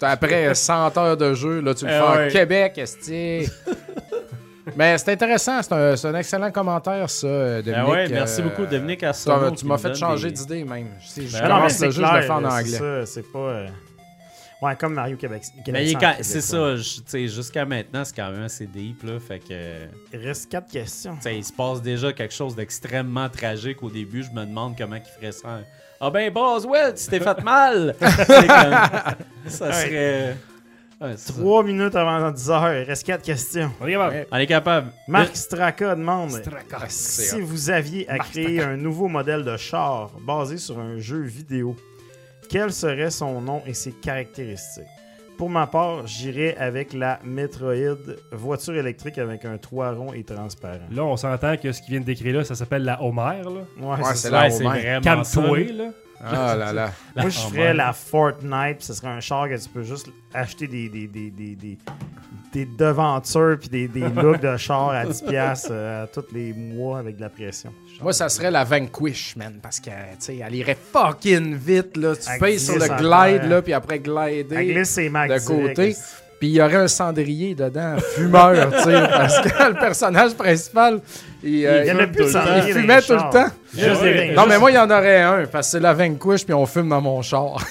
après 0.00 0.54
100 0.54 0.96
heures 0.96 1.16
de 1.18 1.34
jeu, 1.34 1.60
là, 1.60 1.74
tu 1.74 1.84
le 1.84 1.90
Eh 1.90 1.94
fais 1.94 2.00
en 2.00 2.16
ouais. 2.16 2.28
Québec, 2.28 2.78
esti. 2.78 3.46
Mais 4.76 4.96
c'est 4.98 5.12
intéressant, 5.12 5.62
c'est 5.62 5.72
un, 5.72 5.96
c'est 5.96 6.08
un 6.08 6.14
excellent 6.14 6.50
commentaire, 6.50 7.08
ça, 7.10 7.26
euh, 7.26 7.62
Dominique. 7.62 7.84
Ben 7.86 7.92
ouais, 7.92 8.08
merci 8.08 8.40
Euh, 8.40 8.44
beaucoup, 8.44 8.66
Dominique 8.66 9.00
Tu, 9.00 9.04
Arsenault, 9.06 9.50
tu 9.50 9.56
qui 9.56 9.66
m'as 9.66 9.78
fait 9.78 9.88
donne 9.88 9.96
changer 9.96 10.28
des- 10.28 10.34
d'idée, 10.34 10.64
même. 10.64 10.88
Si 11.00 11.28
je 11.28 11.32
Ben 11.32 11.42
non, 11.42 11.48
mais 11.48 11.54
commence 11.56 11.72
c'est 11.72 11.84
le 11.86 11.90
jeu, 11.92 12.02
je 12.02 12.08
clair, 12.08 12.16
le 12.16 12.22
fais 12.22 12.30
en 12.30 12.40
c'est 12.40 12.46
anglais. 12.78 12.78
ça, 12.78 13.06
c'est 13.06 13.32
pas... 13.32 13.38
euh, 13.38 13.68
Ouais, 14.62 14.76
comme 14.76 14.94
Mario 14.94 15.16
Québec. 15.16 15.42
Mais 15.72 15.86
il 15.86 15.90
est 15.90 15.94
quand- 16.00 16.14
c'est 16.20 16.36
ouais. 16.36 16.40
ça, 16.40 16.76
je- 16.76 16.82
tu 16.96 17.02
sais, 17.06 17.26
jusqu'à 17.26 17.64
maintenant, 17.64 18.04
c'est 18.04 18.14
quand 18.14 18.30
même 18.30 18.44
assez 18.44 18.66
deep, 18.66 19.02
là, 19.02 19.18
fait 19.18 19.40
que... 19.40 19.86
Il 20.12 20.24
reste 20.24 20.48
quatre 20.48 20.70
questions. 20.70 21.16
Tu 21.16 21.22
sais, 21.22 21.36
il 21.36 21.44
se 21.44 21.52
passe 21.52 21.82
déjà 21.82 22.12
quelque 22.12 22.32
chose 22.32 22.54
d'extrêmement 22.54 23.28
tragique 23.28 23.82
au 23.82 23.90
début. 23.90 24.22
Je 24.22 24.30
me 24.30 24.46
demande 24.46 24.78
comment 24.78 24.94
il 24.96 25.02
ferait 25.02 25.32
ça. 25.32 25.60
Ah 26.00 26.10
ben, 26.10 26.32
Boswell, 26.32 26.94
tu 26.94 27.06
t'es 27.08 27.18
fait 27.20 27.42
mal! 27.44 27.94
C'est 28.00 28.26
comme- 28.46 29.48
ça 29.48 29.72
serait... 29.72 30.36
Ouais, 31.02 31.16
ça- 31.16 31.32
Trois 31.32 31.62
minutes 31.64 31.94
avant 31.96 32.30
10 32.30 32.50
heures, 32.50 32.72
il 32.74 32.82
reste 32.84 33.04
quatre 33.04 33.22
questions. 33.22 33.70
On 33.80 33.86
est 33.86 33.92
capable. 33.92 34.26
On 34.30 34.36
est 34.36 34.46
capable. 34.46 34.92
Marc 35.08 35.36
Straka 35.36 35.94
demande 35.96 36.30
Straka. 36.30 36.86
si 36.88 37.40
vous 37.40 37.70
aviez 37.70 38.08
à 38.08 38.18
créer 38.18 38.62
un 38.62 38.76
nouveau 38.76 39.08
modèle 39.08 39.44
de 39.44 39.56
char 39.56 40.10
basé 40.26 40.58
sur 40.58 40.78
un 40.78 40.98
jeu 40.98 41.20
vidéo, 41.22 41.74
quel 42.48 42.72
serait 42.72 43.10
son 43.10 43.40
nom 43.40 43.62
et 43.66 43.74
ses 43.74 43.92
caractéristiques? 43.92 44.84
Pour 45.38 45.48
ma 45.50 45.66
part, 45.66 46.06
j'irais 46.06 46.54
avec 46.56 46.92
la 46.92 47.18
Metroid 47.24 47.74
voiture 48.30 48.76
électrique 48.76 49.18
avec 49.18 49.44
un 49.44 49.56
toit 49.58 49.90
rond 49.92 50.12
et 50.12 50.22
transparent. 50.22 50.78
Là, 50.92 51.04
on 51.04 51.16
s'entend 51.16 51.56
que 51.56 51.72
ce 51.72 51.80
qu'il 51.80 51.90
vient 51.92 52.00
de 52.00 52.04
décrire 52.04 52.36
là, 52.36 52.44
ça 52.44 52.54
s'appelle 52.54 52.84
la 52.84 53.02
Homer. 53.02 53.42
Là. 53.42 53.50
Ouais, 53.50 54.04
Ouais, 54.04 54.14
c'est 54.14 54.30
la 54.30 54.46
Homer. 54.54 55.00
Calme-toi. 55.02 55.58
là. 55.72 55.84
Ah 56.24 56.54
là 56.56 56.72
là. 56.72 56.92
Moi, 57.16 57.28
je 57.30 57.38
ferais 57.38 57.74
la 57.74 57.92
Fortnite, 57.92 58.78
puis 58.78 58.86
ce 58.86 58.94
serait 58.94 59.08
un 59.08 59.20
char 59.20 59.48
que 59.48 59.60
tu 59.60 59.68
peux 59.68 59.82
juste 59.82 60.08
acheter 60.32 60.66
des, 60.66 60.88
des, 60.88 61.06
des, 61.08 61.30
des, 61.30 61.54
des, 61.56 61.78
des 62.52 62.66
devantures 62.66 63.56
puis 63.58 63.68
des, 63.68 63.88
des 63.88 64.08
looks 64.08 64.40
de 64.40 64.56
char 64.56 64.90
à 64.90 65.04
10$ 65.06 65.28
piastres, 65.28 65.68
euh, 65.72 66.06
tous 66.12 66.26
les 66.32 66.52
mois 66.52 66.98
avec 67.00 67.16
de 67.16 67.22
la 67.22 67.28
pression. 67.30 67.72
Moi, 68.00 68.12
ça 68.12 68.28
serait 68.28 68.50
la 68.50 68.64
Vanquish, 68.64 69.36
man, 69.36 69.58
parce 69.62 69.80
que, 69.80 69.90
tu 69.90 69.96
sais, 70.18 70.36
elle 70.38 70.54
irait 70.54 70.76
fucking 70.92 71.54
vite, 71.54 71.96
là. 71.96 72.14
Tu 72.16 72.38
payes 72.38 72.58
sur 72.58 72.74
le 72.74 72.86
glide, 72.98 73.48
là, 73.48 73.62
puis 73.62 73.72
après 73.72 73.98
glider 73.98 74.44
de 74.44 74.54
direct. 74.54 75.46
côté. 75.46 75.96
Puis 76.42 76.48
il 76.48 76.54
y 76.54 76.60
aurait 76.60 76.74
un 76.74 76.88
cendrier 76.88 77.54
dedans, 77.54 77.94
fumeur, 78.16 78.68
tu 78.72 78.82
sais, 78.82 79.00
parce 79.08 79.40
que 79.42 79.68
le 79.68 79.74
personnage 79.74 80.34
principal, 80.34 81.00
il, 81.40 81.64
euh, 81.64 81.84
Il 81.86 82.10
plus 82.10 82.34
il 82.66 82.72
fumait 82.72 83.00
tout 83.00 83.12
le 83.12 83.32
temps. 83.32 83.46
Juste 83.72 84.34
Non, 84.34 84.46
mais 84.48 84.58
moi, 84.58 84.72
il 84.72 84.74
y 84.74 84.78
en 84.78 84.90
aurait 84.90 85.22
un, 85.22 85.46
parce 85.46 85.68
que 85.68 85.70
c'est 85.70 85.80
la 85.80 85.94
Vanquish, 85.94 86.44
puis 86.44 86.52
on 86.52 86.66
fume 86.66 86.88
dans 86.88 87.00
mon 87.00 87.22
char. 87.22 87.64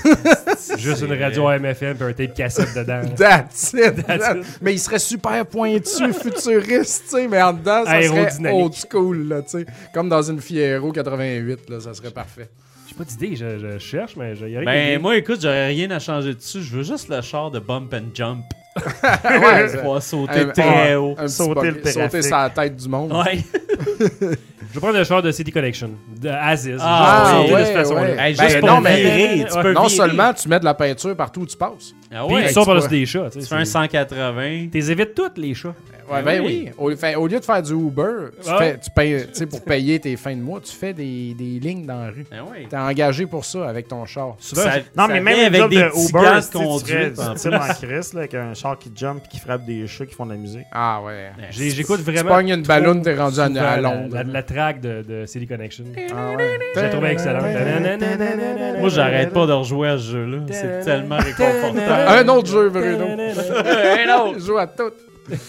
Juste 0.78 1.02
une 1.02 1.22
radio 1.22 1.50
AMFM 1.50 1.98
et 2.00 2.04
un 2.04 2.14
tape 2.14 2.34
cassette 2.34 2.74
dedans. 2.74 3.02
That's 3.18 3.74
it. 3.74 4.08
That's 4.08 4.38
it. 4.38 4.46
Mais 4.62 4.72
il 4.76 4.80
serait 4.80 5.00
super 5.00 5.46
pointu, 5.46 6.14
futuriste, 6.14 7.04
tu 7.10 7.18
sais, 7.18 7.28
mais 7.28 7.42
en 7.42 7.52
dedans, 7.52 7.84
ça 7.84 8.02
serait 8.02 8.54
old 8.54 8.74
school, 8.74 9.28
là, 9.28 9.42
tu 9.42 9.50
sais. 9.50 9.66
Comme 9.94 10.08
dans 10.08 10.22
une 10.22 10.40
Fiero 10.40 10.94
88, 10.94 11.70
là, 11.70 11.82
ça 11.82 11.94
serait 11.94 12.12
parfait. 12.12 12.48
J'ai 12.88 12.96
pas 12.96 13.04
d'idée, 13.04 13.36
je, 13.36 13.60
je 13.60 13.78
cherche, 13.80 14.16
mais 14.16 14.34
je 14.34 14.46
y 14.46 14.56
arrive. 14.56 14.66
Ben, 14.66 15.02
moi, 15.02 15.18
écoute, 15.18 15.42
j'aurais 15.42 15.68
rien 15.68 15.92
à 15.92 16.00
changer 16.00 16.36
dessus. 16.36 16.62
Je 16.62 16.78
veux 16.78 16.84
juste 16.84 17.10
le 17.10 17.20
char 17.20 17.52
de 17.52 17.60
bump 17.60 17.94
and 17.94 18.16
jump. 18.16 18.46
Ouais, 18.78 19.78
pouvoir 19.78 20.02
sauter 20.02 20.40
un- 20.42 20.46
très 20.50 20.94
un- 20.94 20.98
haut. 20.98 21.16
un 21.18 21.24
petit 21.26 21.34
Sauter 21.34 21.72
le 21.72 21.74
sauter 21.84 21.94
trafic. 22.10 22.24
sur 22.24 22.38
la 22.38 22.50
tête 22.50 22.76
du 22.78 22.88
monde. 22.90 23.12
Ouais. 23.14 23.40
Je 24.20 24.76
vais 24.76 24.80
prendre 24.80 24.98
le 24.98 25.04
char 25.04 25.22
de 25.22 25.32
City 25.32 25.52
Connection, 25.52 25.92
de 26.22 26.30
Aziz. 26.30 26.78
Ah, 26.80 27.42
vais 27.46 27.54
oui, 27.54 27.60
de 27.60 27.66
cette 27.66 27.76
façon-là. 27.76 28.02
ouais. 28.04 28.16
Hey, 28.18 28.36
Ben, 28.36 28.48
juste 28.48 28.60
pour 28.62 28.70
non, 28.70 28.80
mais- 28.82 29.02
virer, 29.02 29.46
tu 29.52 29.62
peux 29.62 29.74
Non 29.74 29.84
virer. 29.84 29.96
seulement 29.96 30.34
tu 30.34 30.48
mets 30.48 30.60
de 30.62 30.66
la 30.66 30.74
peinture 30.74 31.16
partout 31.18 31.42
où 31.42 31.46
tu 31.46 31.58
passes. 31.58 31.94
Ah 32.14 32.24
Puis 32.28 32.36
ouais, 32.36 32.42
ils 32.44 32.48
tu 32.48 32.54
sont 32.54 32.66
par-dessus 32.66 32.88
vois. 32.90 32.98
des 32.98 33.06
chats. 33.06 33.30
Tu 33.32 33.40
tu 33.40 33.46
fais 33.46 33.56
un 33.56 33.66
c'est- 33.66 33.72
180. 33.72 34.68
T'es 34.72 34.92
évites 34.92 35.14
toutes, 35.16 35.38
les 35.38 35.54
chats. 35.54 35.74
Ouais, 36.12 36.22
Ben 36.24 36.40
ben 36.40 36.46
oui. 36.46 36.70
oui. 36.78 36.94
Au, 36.94 36.98
fait, 36.98 37.16
au 37.16 37.26
lieu 37.26 37.40
de 37.40 37.46
faire 37.46 37.62
du 37.62 37.72
Uber, 37.72 38.32
tu 38.44 38.50
Ah. 38.50 38.58
fais, 38.58 38.78
tu 38.80 38.90
payes, 38.94 39.28
tu 39.28 39.34
sais, 39.34 39.46
pour 39.46 39.64
payer 39.64 39.98
tes 39.98 40.18
fins 40.18 40.36
de 40.36 40.42
mois, 40.42 40.60
tu 40.60 40.74
fais 40.76 40.92
des, 40.92 41.34
des 41.36 41.58
lignes 41.62 41.86
dans 41.86 42.02
la 42.02 42.08
rue. 42.10 42.26
Ouais. 42.30 42.68
T'es 42.70 42.76
engagé 42.76 43.26
pour 43.28 43.46
ça 43.46 43.70
avec 43.70 43.88
ton 43.88 44.04
char. 44.06 44.36
Ça- 44.40 44.56
Non, 44.98 45.04
ça 45.04 45.08
mais 45.08 45.22
même 45.22 45.54
avec 45.56 45.70
des 45.70 45.78
de 45.78 45.84
Uber, 45.86 46.42
tu 46.42 46.50
tu 46.52 46.58
conduite. 46.58 47.14
du 47.14 47.22
en 47.22 47.52
là, 47.52 48.20
avec 48.20 48.34
un 48.34 48.54
char 48.54 48.78
qui 48.78 48.92
jump 48.94 49.22
et 49.24 49.28
qui 49.30 49.40
frappe 49.40 49.64
des 49.64 49.88
chats 49.88 50.06
qui 50.06 50.14
font 50.14 50.26
de 50.26 50.32
la 50.32 50.38
musique. 50.38 50.66
Ah 50.74 51.00
ouais. 51.06 51.30
j'ai- 51.52 51.70
j'écoute 51.70 52.02
Tu 52.04 52.12
vraiment. 52.12 52.36
pognes 52.36 52.50
une 52.56 52.64
ballonne, 52.64 53.02
t'es 53.04 53.16
rendu 53.16 53.40
à, 53.40 53.48
Londres. 53.80 54.10
La, 54.14 54.24
la 54.24 54.44
track 54.44 54.82
de, 54.82 55.04
de 55.08 55.26
City 55.26 55.48
Connection. 55.48 55.86
Ah 56.14 56.32
ouais. 56.36 56.60
Je 56.76 56.80
la 56.82 56.90
trouve 56.90 57.06
excellente. 57.06 57.46
Moi, 58.80 58.90
j'arrête 58.90 59.32
pas 59.32 59.46
de 59.46 59.54
rejouer 59.54 59.88
à 59.90 59.98
ce 59.98 60.12
jeu-là. 60.12 60.40
C'est 60.52 60.82
tellement 60.84 61.18
réconfortant. 61.20 62.01
Un 62.08 62.28
autre 62.30 62.48
jeu, 62.48 62.70
Bruno. 62.70 63.06
Un 63.06 64.20
autre. 64.20 64.40
Joue 64.40 64.58
à 64.58 64.68
tout. 64.68 64.92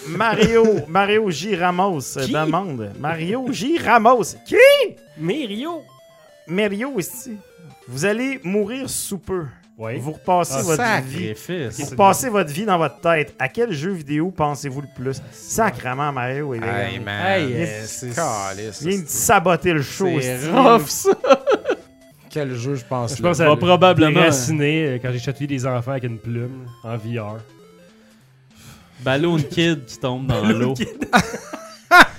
Mario, 0.09 0.65
Mario 0.89 1.31
J. 1.31 1.57
Ramos 1.57 2.01
Qui? 2.25 2.33
demande. 2.33 2.93
Mario 2.99 3.47
J. 3.51 3.79
Ramos. 3.79 4.37
Qui? 4.47 4.57
Mais 5.19 5.45
Rio. 5.47 5.83
Mario 6.47 6.99
ici. 6.99 7.37
Vous 7.89 8.05
allez 8.05 8.41
mourir 8.45 8.89
sous 8.89 9.19
peu. 9.19 9.45
Oui. 9.79 9.99
Vous 9.99 10.13
repassez 10.13 10.55
Ah, 10.59 10.63
votre 10.63 10.77
sac. 10.77 11.05
vie. 11.05 11.35
Sacrifice. 11.35 11.81
Vous 11.81 11.87
repassez 11.91 12.29
votre 12.29 12.51
vie 12.53 12.65
dans 12.67 12.79
votre 12.79 13.01
tête. 13.01 13.35
À 13.39 13.49
quel 13.49 13.73
jeu 13.73 13.91
vidéo 13.91 14.31
pensez-vous 14.31 14.83
le 14.83 14.87
plus? 14.95 15.21
Sacrement, 15.33 16.13
Mario. 16.13 16.55
Il 16.55 16.63
Hey, 16.63 17.01
man. 17.01 17.27
Hey, 17.27 17.51
Il 17.51 17.87
c'est 17.87 18.87
vient 18.89 18.99
de 19.01 19.09
saboter 19.09 19.73
le 19.73 19.83
show. 19.83 20.09
c'est 20.21 20.51
rough, 20.51 20.87
ça. 20.87 21.11
Quel 22.33 22.55
jeu, 22.57 22.75
je 22.77 22.85
pense. 22.85 23.17
Je 23.17 23.23
pense 23.23 23.39
va 23.39 23.51
à 23.51 23.57
probablement- 23.57 24.11
déraciner 24.21 24.87
euh, 24.87 24.99
quand 25.01 25.11
j'ai 25.13 25.19
chatouillé 25.19 25.47
des 25.49 25.67
enfants 25.67 25.91
avec 25.93 26.05
une 26.05 26.19
plume 26.19 26.67
en 26.83 26.97
VR. 26.97 27.37
Balloon 29.01 29.39
Kid 29.43 29.85
qui 29.85 29.99
tombe 29.99 30.27
dans 30.29 30.43
l'eau. 30.45 30.75
tu 30.77 30.87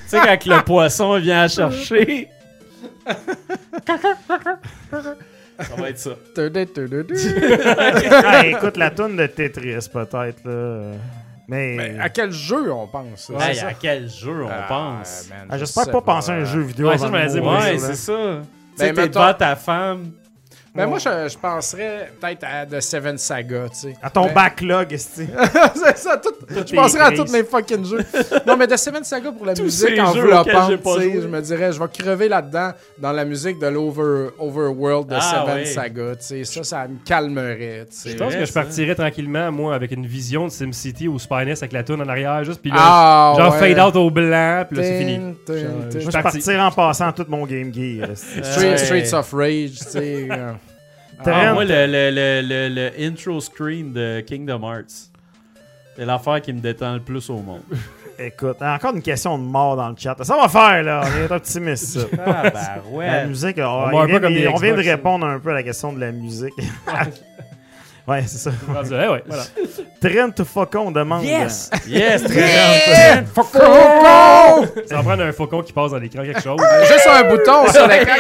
sais, 0.08 0.20
quand 0.24 0.46
le 0.46 0.64
poisson 0.64 1.18
vient 1.18 1.42
à 1.44 1.48
chercher. 1.48 2.28
ça 5.60 5.76
va 5.78 5.90
être 5.90 6.00
ça. 6.00 6.12
Ah, 8.26 8.46
écoute 8.46 8.78
la 8.78 8.90
toune 8.92 9.16
de 9.16 9.26
Tetris, 9.28 9.88
peut-être. 9.92 10.44
là. 10.46 10.92
Mais. 11.48 11.76
Mais 11.78 12.00
à 12.00 12.10
quel 12.10 12.32
jeu 12.32 12.72
on 12.72 12.88
pense? 12.88 13.30
là? 13.30 13.50
Hey, 13.50 13.56
ça? 13.56 13.68
à 13.68 13.74
quel 13.74 14.10
jeu 14.10 14.44
on 14.46 14.50
Ah, 14.50 14.66
pense? 14.68 15.28
man, 15.30 15.48
Ah, 15.50 15.56
je 15.58 15.60
J'espère 15.66 15.92
pas 15.92 16.02
penser 16.02 16.32
à 16.32 16.36
un 16.36 16.46
jeu 16.46 16.62
vidéo. 16.62 16.88
Ouais, 16.88 16.98
ça, 16.98 17.08
je 17.08 17.12
me 17.12 17.78
c'est 17.80 17.96
ça. 17.96 18.42
Tu 18.76 18.80
Ben, 18.80 18.88
sais, 18.88 18.94
t'es 18.94 19.02
mettons- 19.04 19.20
devant 19.20 19.34
ta 19.34 19.56
femme. 19.56 20.12
Ben, 20.76 20.88
moi, 20.88 20.98
je, 20.98 21.30
je 21.30 21.38
penserais 21.38 22.12
peut-être 22.20 22.44
à 22.46 22.66
The 22.66 22.80
Seven 22.82 23.16
Saga, 23.20 23.66
tu 23.70 23.78
sais. 23.90 23.96
À 24.02 24.10
ton 24.10 24.26
Ben- 24.26 24.34
backlog, 24.34 24.92
esti. 24.92 25.28
c'est 25.76 25.98
ça, 26.00 26.18
tout, 26.18 26.34
je 26.50 26.76
penserais 26.76 27.04
à 27.04 27.12
tous 27.12 27.32
mes 27.32 27.44
fucking 27.44 27.86
jeux. 27.86 28.00
Non, 28.48 28.58
mais 28.58 28.66
The 28.66 28.78
Seven 28.78 29.04
Saga 29.04 29.32
pour 29.32 29.46
la 29.46 29.54
Tous 29.54 29.62
musique 29.62 29.90
ces 29.90 29.96
jeux 29.98 30.02
auxquels 30.04 30.34
enveloppante, 30.34 30.72
j'ai 30.72 30.78
pas 30.78 30.96
tu 30.96 31.02
sais, 31.02 31.12
joué. 31.12 31.22
je 31.22 31.28
me 31.28 31.42
dirais, 31.42 31.72
je 31.74 31.80
vais 31.80 31.86
crever 31.96 32.28
là-dedans 32.28 32.72
dans 32.98 33.12
la 33.12 33.24
musique 33.24 33.60
de 33.60 33.68
l'Over 33.68 34.30
Overworld 34.40 35.10
de 35.10 35.16
Ah, 35.16 35.46
Seven. 35.46 35.66
Saga, 35.68 36.16
tu 36.16 36.26
sais. 36.26 36.44
Ça, 36.44 36.64
ça 36.64 36.88
me 36.88 36.98
calmerait, 37.06 37.86
tu 37.92 37.96
sais. 37.96 38.10
Je 38.10 38.18
pense 38.18 38.32
vrai, 38.32 38.40
que 38.40 38.46
je 38.48 38.52
ça. 38.52 38.64
partirais 38.64 38.96
tranquillement, 38.96 39.52
moi, 39.52 39.76
avec 39.76 39.92
une 39.92 40.08
vision 40.08 40.46
de 40.46 40.52
SimCity 40.52 41.08
ou 41.08 41.20
Spiness 41.20 41.62
avec 41.62 41.74
la 41.74 41.84
toune 41.84 42.02
en 42.02 42.10
arrière, 42.10 42.44
juste, 42.46 42.62
puis 42.64 42.72
là, 42.72 42.78
Ah, 42.80 43.34
genre 43.38 43.54
ouais. 43.62 43.76
fade 43.76 43.80
out 43.80 43.96
au 43.96 44.10
blanc, 44.10 44.66
puis 44.68 44.78
là, 44.80 44.84
c'est 44.84 44.98
fini. 44.98 45.18
Tin, 45.20 45.34
tin, 45.46 45.54
Genre, 45.60 45.70
tin. 45.92 46.00
je 46.00 46.04
Moi, 46.04 46.06
je 46.08 46.18
parti. 46.18 46.38
partirais 46.40 46.60
en 46.62 46.72
passant 46.72 47.12
tout 47.12 47.26
mon 47.30 47.46
Game 47.46 47.72
Gear. 47.72 48.10
esti. 48.10 48.26
Street- 48.44 48.70
Ouais. 48.72 48.78
Streets 48.78 49.14
of 49.14 49.32
Rage, 49.34 49.72
tu 49.78 49.86
sais. 49.86 50.28
euh. 50.32 50.54
Ah, 51.26 51.54
moi, 51.54 51.64
le, 51.66 51.86
le, 51.86 52.12
le, 52.12 52.42
le, 52.48 52.70
le 52.76 52.92
intro 53.08 53.40
screen 53.40 53.94
de 53.94 54.22
Kingdom 54.22 54.62
Hearts. 54.64 55.10
C'est 55.96 56.06
l'affaire 56.06 56.42
qui 56.42 56.52
me 56.54 56.60
détend 56.60 56.94
le 56.96 57.00
plus 57.02 57.30
au 57.30 57.38
monde. 57.38 57.62
Écoute, 58.20 58.58
encore 58.62 58.96
une 58.96 59.02
question 59.02 59.38
de 59.40 59.44
mort 59.44 59.76
dans 59.76 59.90
le 59.90 59.96
chat. 59.98 60.16
Ça 60.24 60.36
va 60.38 60.48
faire, 60.48 60.84
là. 60.84 61.04
On 61.04 61.24
est 61.26 61.32
optimiste, 61.32 61.86
ça. 62.00 62.06
Ah, 62.26 62.50
bah 62.50 62.82
La 63.06 63.26
musique, 63.26 63.58
oh, 63.60 63.64
On 63.66 63.90
meurt 63.92 64.08
vient- 64.08 64.20
pas 64.20 64.26
comme 64.28 64.34
des 64.36 64.48
on 64.48 64.56
vient 64.56 64.76
de 64.76 64.82
répondre 64.84 65.26
un 65.26 65.40
peu 65.40 65.50
à 65.50 65.54
la 65.54 65.64
question 65.64 65.94
de 65.94 66.00
la 66.00 66.12
musique. 66.12 66.54
ouais, 68.08 68.24
c'est 68.28 68.38
ça. 68.38 68.52
Ouais, 68.68 69.08
ouais, 69.10 69.24
voilà. 69.26 69.44
Trent 70.02 70.44
Faucon 70.46 70.92
demande. 70.92 71.24
Yes! 71.24 71.70
Yes, 71.88 72.24
très 72.24 72.40
Yeah! 72.42 73.24
Faucon! 73.34 74.68
Ça 74.88 74.96
va 74.98 75.04
prendre 75.04 75.24
un 75.24 75.32
faucon 75.32 75.62
qui 75.62 75.74
passe 75.74 75.92
dans 75.92 75.98
l'écran 75.98 76.24
quelque 76.24 76.42
chose. 76.42 76.60
Juste 76.88 77.08
un 77.08 77.24
bouton 77.30 77.68
sur 77.72 77.88
l'écran. 77.88 78.16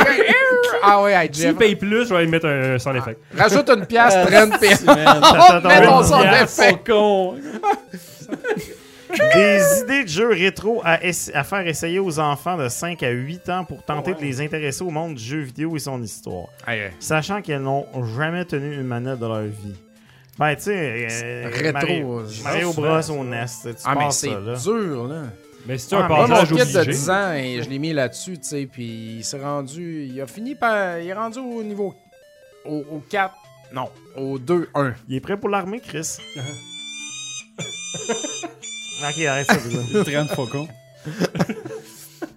Ah 0.83 1.01
ouais, 1.01 1.13
hey, 1.13 1.29
S'il 1.33 1.43
Jeff. 1.47 1.57
paye 1.57 1.75
plus, 1.75 2.07
je 2.07 2.13
vais 2.13 2.23
lui 2.23 2.31
mettre 2.31 2.47
un 2.47 2.77
son 2.79 2.93
effet. 2.95 3.17
Rajoute 3.37 3.69
une 3.69 3.85
pièce, 3.85 4.13
Trent, 4.25 4.57
pis... 4.59 4.85
Man, 4.85 5.21
Oh, 5.23 5.67
mets 5.67 5.85
ton 5.85 6.03
son. 6.03 6.23
Faucon. 6.47 7.35
Des 9.17 9.81
idées 9.81 10.03
de 10.03 10.09
jeux 10.09 10.29
rétro 10.29 10.81
à, 10.83 10.97
faire 10.97 11.67
essayer 11.67 11.99
aux 11.99 12.19
enfants 12.19 12.57
de 12.57 12.67
5 12.67 13.01
à 13.03 13.09
8 13.09 13.49
ans 13.49 13.65
pour 13.65 13.83
tenter 13.83 14.13
de 14.13 14.21
les 14.21 14.41
intéresser 14.41 14.83
au 14.83 14.89
monde 14.89 15.15
du 15.15 15.23
jeu 15.23 15.39
vidéo 15.39 15.75
et 15.75 15.79
son 15.79 16.01
histoire. 16.01 16.47
Sachant 16.99 17.41
qu'elles 17.41 17.61
n'ont 17.61 17.85
jamais 18.15 18.45
tenu 18.45 18.73
une 18.73 18.83
manette 18.83 19.19
de 19.19 19.25
leur 19.25 19.43
vie. 19.43 19.75
Ben, 20.39 20.55
tu 20.55 20.63
sais, 20.63 21.07
euh, 21.11 21.49
Rétro, 21.53 22.23
Mario, 22.43 22.73
Bros 22.73 23.11
au. 23.11 23.23
NES. 23.23 23.45
Tu 23.63 23.69
Ah, 23.85 23.93
mais 23.95 24.09
c'est 24.09 24.29
ça, 24.29 24.39
là. 24.39 24.55
dur, 24.55 25.07
là. 25.07 25.23
Mais 25.67 25.77
c'est 25.77 25.95
Ah, 25.95 26.05
un 26.05 26.07
Moi, 26.07 26.21
mon 26.21 26.27
passage 26.27 26.47
kid 26.47 26.57
de 26.73 26.79
obligé. 26.79 26.91
10 26.91 27.09
ans, 27.11 27.33
et 27.33 27.61
je 27.61 27.69
l'ai 27.69 27.77
mis 27.77 27.93
là-dessus, 27.93 28.39
tu 28.39 28.47
sais, 28.47 28.65
puis 28.69 29.17
il 29.17 29.23
s'est 29.23 29.39
rendu... 29.39 30.07
Il 30.11 30.19
a 30.19 30.25
fini 30.27 30.55
par... 30.55 30.97
Il 30.99 31.07
est 31.07 31.13
rendu 31.13 31.37
au 31.37 31.61
niveau... 31.61 31.93
Au, 32.65 32.83
au 32.91 33.03
4... 33.09 33.33
Non, 33.73 33.89
au 34.17 34.39
2-1. 34.39 34.93
Il 35.07 35.15
est 35.15 35.21
prêt 35.21 35.37
pour 35.37 35.49
l'armée, 35.49 35.79
Chris? 35.79 36.17
ok, 39.09 39.25
arrête 39.25 39.47
ça. 39.51 39.57
déjà. 39.57 40.03
Trent 40.25 40.35
Faucon. 40.35 40.67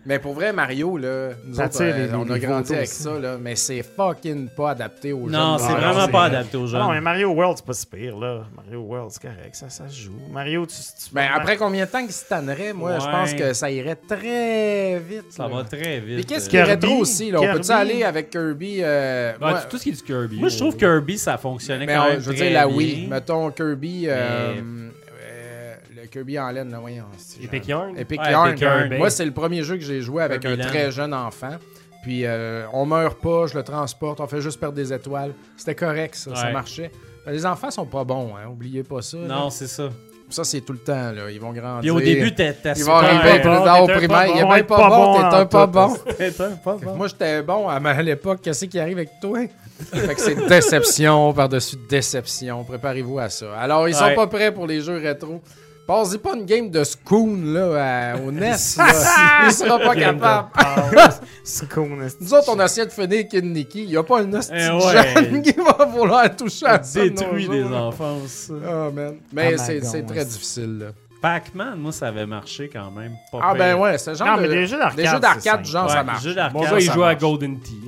Mais 0.05 0.20
pour 0.20 0.34
vrai, 0.34 0.52
Mario, 0.52 0.97
là, 0.98 1.30
nous 1.44 1.60
autres, 1.60 1.82
euh, 1.82 2.06
les- 2.06 2.14
on 2.14 2.30
a 2.30 2.38
grandi 2.38 2.72
avec 2.72 2.88
aussi. 2.88 3.02
ça, 3.02 3.18
là, 3.18 3.36
mais 3.40 3.56
c'est 3.56 3.82
fucking 3.82 4.48
pas 4.51 4.70
adapté 4.70 5.12
aux 5.12 5.24
jeunes. 5.28 5.32
Non, 5.32 5.59
c'est 5.59 5.72
Ah, 5.76 5.90
vraiment 5.93 6.06
pas 6.09 6.24
adapté 6.26 6.56
aux 6.56 6.72
Ah 6.76 6.78
non, 6.78 6.90
mais. 6.93 7.01
Mario 7.01 7.30
World, 7.30 7.56
c'est 7.56 7.66
pas 7.66 7.72
si 7.72 7.86
pire, 7.86 8.16
là. 8.16 8.44
Mario 8.55 8.82
World, 8.82 9.10
c'est 9.10 9.22
correct, 9.22 9.55
ça, 9.56 9.68
ça 9.68 9.88
se 9.88 9.97
joue. 10.02 10.12
Mario, 10.32 10.64
tu. 10.64 10.76
tu 10.76 11.12
Ben, 11.12 11.26
après 11.34 11.56
combien 11.56 11.86
de 11.86 11.90
temps 11.90 12.02
qu'il 12.05 12.12
se 12.12 12.24
tannerait, 12.24 12.72
moi, 12.72 13.01
je 13.01 13.05
pense 13.05 13.34
que 13.34 13.52
ça 13.52 13.68
irait 13.68 13.97
très 13.97 15.01
vite. 15.01 15.24
Ça 15.32 15.48
là. 15.48 15.56
va 15.56 15.64
très 15.64 15.98
vite. 15.98 16.24
qu'est-ce 16.26 16.48
qui 16.48 16.56
est 16.56 16.64
Kirby, 16.64 16.86
rétro 16.86 17.01
aussi, 17.01 17.30
là? 17.32 17.40
On 17.40 17.52
peut-tu 17.55 17.72
aller 17.72 18.05
avec 18.05 18.30
Kirby? 18.30 18.78
euh, 18.82 19.32
Ouais, 19.32 19.38
moi- 19.40 19.60
tout 19.68 19.76
ce 19.76 19.82
qui 19.82 19.88
est 19.88 19.93
du 19.93 20.02
Kirby. 20.02 20.38
Moi, 20.38 20.51
je 20.51 20.56
trouve 20.59 20.76
Kirby, 20.76 21.18
ça 21.18 21.36
fonctionnait 21.36 21.84
mais 21.84 21.94
quand 21.94 22.05
on- 22.05 22.10
même 22.10 22.20
je 22.20 22.30
veux 22.30 22.34
très 22.36 22.48
dire, 22.51 22.60
la 22.60 22.66
bien. 22.68 22.76
Wii. 22.76 23.06
Mettons 23.09 23.51
Kirby... 23.51 24.05
euh, 24.06 24.12
euh, 24.14 24.55
le 24.60 24.93
Kirby 26.16 26.38
en 26.38 26.51
laine, 26.51 26.70
là, 26.70 26.78
voyons. 26.78 27.05
Epic 27.43 27.68
Yarn? 27.68 27.97
Epic 27.98 28.20
Ouais, 28.20 28.30
Yarn. 28.30 28.48
Epic 28.51 28.60
Yarn. 28.62 28.97
Moi, 28.97 29.10
c'est 29.10 29.26
le 29.26 29.32
premier 29.32 29.62
jeu 29.62 29.76
que 29.76 29.82
j'ai 29.82 30.01
joué 30.01 30.22
avec 30.22 30.40
Kirby 30.40 30.62
un 30.62 30.64
Land. 30.64 30.70
très 30.70 30.90
jeune 30.90 31.12
enfant. 31.12 31.56
Puis 32.02 32.24
euh, 32.24 32.64
on 32.72 32.86
meurt 32.86 33.20
pas, 33.20 33.47
je 33.47 33.55
le 33.55 33.62
transporte, 33.64 34.20
on 34.20 34.26
fait 34.26 34.40
juste 34.40 34.59
perdre 34.59 34.76
des 34.76 34.93
étoiles. 34.93 35.32
C'était 35.56 35.74
correct, 35.74 36.14
ça, 36.14 36.34
ça 36.34 36.51
marchait. 36.51 36.90
Les 37.26 37.44
enfants 37.44 37.70
sont 37.70 37.84
pas 37.84 38.05
bons, 38.05 38.34
hein, 38.36 38.48
oubliez 38.48 38.84
pas 38.84 39.02
ça. 39.02 39.18
Non, 39.18 39.51
c'est 39.51 39.66
ça. 39.66 39.90
Ça, 40.28 40.43
c'est 40.43 40.60
tout 40.60 40.72
le 40.72 40.80
temps, 40.80 41.12
là. 41.12 41.30
Ils 41.30 41.40
vont 41.40 41.52
grandir. 41.52 41.80
Puis 41.80 41.90
au 41.90 42.01
début, 42.01 42.34
t'es 42.34 42.56
Ils 42.76 42.84
vont 42.84 42.94
arriver 42.94 43.43
tard 43.43 43.82
au 43.82 43.86
primaire. 43.86 44.26
Il 44.26 44.38
est 44.38 44.59
Être 44.59 44.66
pas 44.66 44.88
bon, 44.88 45.14
t'es 45.30 45.36
un 45.36 45.47
pas 45.47 45.66
bon. 45.66 46.97
Moi, 46.97 47.09
j'étais 47.09 47.43
bon 47.43 47.68
à, 47.68 48.02
l'époque. 48.02 48.40
Qu'est-ce 48.43 48.64
qui 48.64 48.78
arrive 48.78 48.98
avec 48.98 49.20
toi? 49.20 49.40
fait 49.93 50.14
que 50.14 50.20
c'est 50.20 50.48
déception 50.48 51.32
par-dessus 51.32 51.76
déception. 51.88 52.64
Préparez-vous 52.64 53.18
à 53.18 53.28
ça. 53.28 53.56
Alors, 53.59 53.88
ils 53.88 53.94
sont 53.94 54.05
Ouais. 54.05 54.14
pas 54.14 54.26
prêts 54.26 54.52
pour 54.52 54.66
les 54.66 54.80
jeux 54.80 54.97
rétro. 54.98 55.40
Passez 55.86 56.18
pas 56.18 56.34
une 56.34 56.44
game 56.44 56.68
de 56.68 56.82
Spoon 56.82 57.52
là, 57.54 58.12
à- 58.14 58.16
au 58.16 58.32
NES. 58.32 58.40
là. 58.76 59.44
Il 59.46 59.52
sera 59.52 59.78
pas 59.78 59.94
capable. 59.94 60.48
Esti. 61.44 62.16
Nous 62.20 62.34
autres, 62.34 62.48
on 62.54 62.60
essaie 62.64 62.86
de 62.86 62.90
finir 62.90 63.28
Kid 63.28 63.44
Nicky. 63.44 63.84
Il 63.84 63.90
n'y 63.90 63.96
a 63.96 64.02
pas 64.02 64.22
une 64.22 64.34
hostie 64.34 64.52
Eh 64.54 64.66
de 64.68 64.72
ouais. 64.74 65.24
jeune 65.30 65.42
qui 65.42 65.52
va 65.52 65.84
vouloir 65.84 66.34
toucher 66.34 66.66
à 66.66 66.82
ça. 66.82 67.00
détruit 67.02 67.48
des 67.48 67.64
enfants. 67.64 68.18
ça. 68.26 68.54
Ah, 68.66 68.90
man. 68.92 69.14
Mais 69.32 69.54
Ah, 69.54 69.58
c'est 69.58 69.80
très 70.02 70.18
ouais. 70.18 70.24
difficile. 70.24 70.78
Là. 70.78 70.86
Pac-Man, 71.22 71.78
moi, 71.78 71.92
ça 71.92 72.08
avait 72.08 72.26
marché 72.26 72.68
quand 72.72 72.90
même. 72.90 73.12
Pas 73.32 73.38
Ah, 73.42 73.54
pire. 73.54 73.58
ben 73.58 73.74
ouais, 73.80 73.98
c'est 73.98 74.14
genre 74.16 74.26
Non, 74.28 74.36
de. 74.36 74.42
mais 74.42 74.48
des 74.48 74.66
jeux 74.66 74.78
d'arcade, 74.78 74.96
Des 74.96 75.06
jeux 75.06 75.20
d'arcade, 75.20 75.60
c'est 75.64 75.70
genre, 75.72 75.86
Ouais, 75.86 75.92
ça 75.92 76.00
les 76.00 76.04
marche. 76.04 76.22
jeux 76.24 76.34
d'arcade, 76.34 76.54
Mon 76.54 76.62
gars, 76.62 76.78
il 76.78 76.86
ça 76.86 76.92
joue 76.92 77.04
à. 77.04 77.14
Golden 77.14 77.60
Tee. 77.60 77.80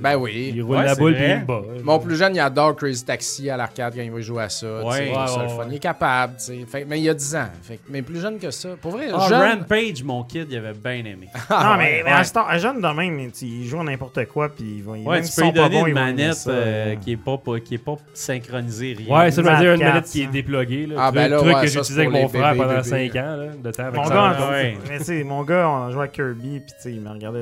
Ben 0.00 0.16
oui. 0.16 0.52
Il 0.54 0.62
roule 0.62 0.76
Ouais, 0.76 0.84
la 0.84 0.94
boule 0.94 1.12
vrai. 1.14 1.22
puis 1.22 1.32
il 1.34 1.40
le 1.40 1.44
bat. 1.46 1.62
Mon 1.84 1.98
plus 1.98 2.16
jeune, 2.16 2.34
il 2.34 2.40
adore 2.40 2.76
Crazy 2.76 3.04
Taxi 3.04 3.48
à 3.50 3.56
l'arcade 3.56 3.94
quand 3.96 4.02
il 4.02 4.10
va 4.10 4.20
jouer 4.20 4.42
à 4.44 4.48
ça. 4.48 4.66
Ouais. 4.66 4.82
ça 4.82 4.90
Ouais, 4.92 5.06
le 5.06 5.42
ouais, 5.50 5.56
fun. 5.56 5.66
Il 5.68 5.74
est 5.76 5.78
capable. 5.78 6.34
Fait- 6.68 6.84
mais 6.84 6.98
il 6.98 7.04
y 7.04 7.08
a 7.08 7.14
10 7.14 7.36
ans. 7.36 7.48
Fait, 7.62 7.80
mais 7.88 8.02
plus 8.02 8.20
jeune 8.20 8.38
que 8.38 8.50
ça. 8.50 8.70
Pour 8.80 8.92
vrai, 8.92 9.06
Ah, 9.12 9.26
jeune. 9.28 9.58
Rampage, 9.60 10.02
mon 10.04 10.22
kid, 10.24 10.46
il 10.50 10.56
avait 10.56 10.72
bien 10.74 11.04
aimé. 11.10 11.28
Ah, 11.50 11.70
non, 11.72 11.78
mais, 11.78 12.02
mais 12.04 12.10
ouais. 12.12 12.16
à 12.18 12.24
ce 12.24 12.32
temps, 12.32 12.46
un 12.48 12.58
jeune 12.58 12.80
de 12.80 12.88
même, 12.88 13.30
il- 13.40 13.66
joue 13.66 13.80
à 13.80 13.84
n'importe 13.84 14.24
quoi, 14.26 14.48
puis 14.48 14.76
il 14.78 14.82
va. 14.82 14.92
Ouais, 14.92 14.98
même 15.20 15.24
tu 15.24 15.34
peux 15.34 15.42
lui 15.44 15.52
donner 15.52 15.80
une 15.88 15.94
manette 15.94 16.34
ça, 16.34 16.50
euh, 16.50 16.94
qui, 16.96 17.12
est 17.12 17.16
pas, 17.16 17.36
pas- 17.38 17.58
qui 17.60 17.74
est 17.74 17.78
pas 17.78 17.96
synchronisée, 18.14 18.94
rien. 18.98 19.18
Ouais, 19.18 19.30
ça 19.30 19.42
veut 19.42 19.56
dire 19.56 19.74
une 19.74 19.80
manette 19.80 20.04
qui 20.06 20.22
est 20.22 20.26
dépluguée. 20.26 20.86
Là, 20.86 20.94
Ah, 20.98 21.02
truc, 21.06 21.14
ben 21.16 21.28
là, 21.30 21.36
truc 21.38 21.52
que 21.60 21.66
ça, 21.66 21.78
j'utilisais 21.80 22.00
avec 22.06 22.12
mon 22.12 22.28
frère 22.28 22.54
pendant 22.56 22.68
bébés. 22.68 22.82
5 22.82 23.16
ans 23.16 23.36
là, 23.36 23.46
de 23.62 23.70
temps 23.70 23.82
avec 23.84 23.94
Mon 23.96 24.04
sa 24.04 24.14
gars, 24.14 24.50
mère. 24.50 24.78
Ah 24.90 25.24
mon 25.24 25.42
gars, 25.44 25.68
on 25.68 25.86
a 25.86 25.90
joué 25.90 26.02
à 26.04 26.08
Kirby, 26.08 26.60
puis 26.60 26.92
il 26.94 27.00
me 27.00 27.10
regardait, 27.10 27.38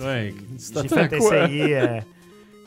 Ouais, 0.00 0.34
c'était 0.58 0.88
essayer 1.16 1.78
euh, 1.78 2.00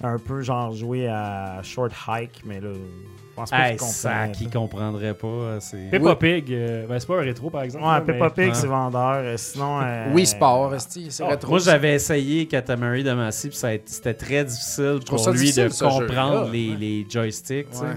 un 0.03 0.17
peu, 0.17 0.41
genre, 0.41 0.71
jouer 0.73 1.07
à 1.07 1.59
Short 1.63 1.91
Hike, 2.07 2.41
mais 2.45 2.59
là, 2.59 2.69
je 2.73 3.35
pense 3.35 3.49
pas 3.51 3.69
Hey, 3.71 3.77
ça, 3.79 4.27
qui 4.29 4.49
comprendrait 4.49 5.13
pas. 5.13 5.59
C'est... 5.59 5.89
Peppa 5.91 6.15
Pig, 6.15 6.51
euh, 6.51 6.87
ben, 6.87 6.99
c'est 6.99 7.05
pas 7.07 7.17
un 7.19 7.21
rétro 7.21 7.49
par 7.51 7.61
exemple. 7.63 7.83
Ouais, 7.85 7.91
là, 7.91 8.01
Peppa 8.01 8.25
mais- 8.35 8.43
Pig, 8.45 8.53
Ouais. 8.53 8.59
c'est 8.59 8.67
vendeur. 8.67 9.13
euh, 9.17 9.37
Sinon. 9.37 9.79
euh, 9.81 10.05
Oui, 10.13 10.25
sport, 10.25 10.73
c'est 10.79 11.23
Ah, 11.23 11.27
rétro. 11.27 11.49
Moi, 11.51 11.59
j'avais 11.59 11.93
essayé 11.93 12.47
Katamari 12.47 13.03
Damacy, 13.03 13.49
puis 13.49 13.57
c'était 13.85 14.13
très 14.15 14.43
difficile 14.43 14.99
pour 15.05 15.29
lui 15.29 15.37
difficile, 15.39 15.69
de 15.69 15.79
comprendre 15.79 16.49
les, 16.51 16.75
les 16.75 17.05
joysticks. 17.09 17.67
Ouais. 17.81 17.95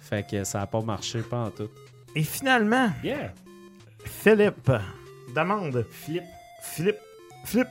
Fait 0.00 0.26
que 0.28 0.42
ça 0.44 0.62
a 0.62 0.66
pas 0.66 0.80
marché, 0.80 1.20
pas 1.20 1.44
en 1.44 1.50
tout. 1.50 1.68
Et 2.14 2.22
finalement, 2.24 2.90
Yeah. 3.04 3.32
Philippe 4.04 4.70
demande 5.34 5.84
Flip. 5.90 6.22
Philippe, 6.62 6.96
Philippe, 7.44 7.68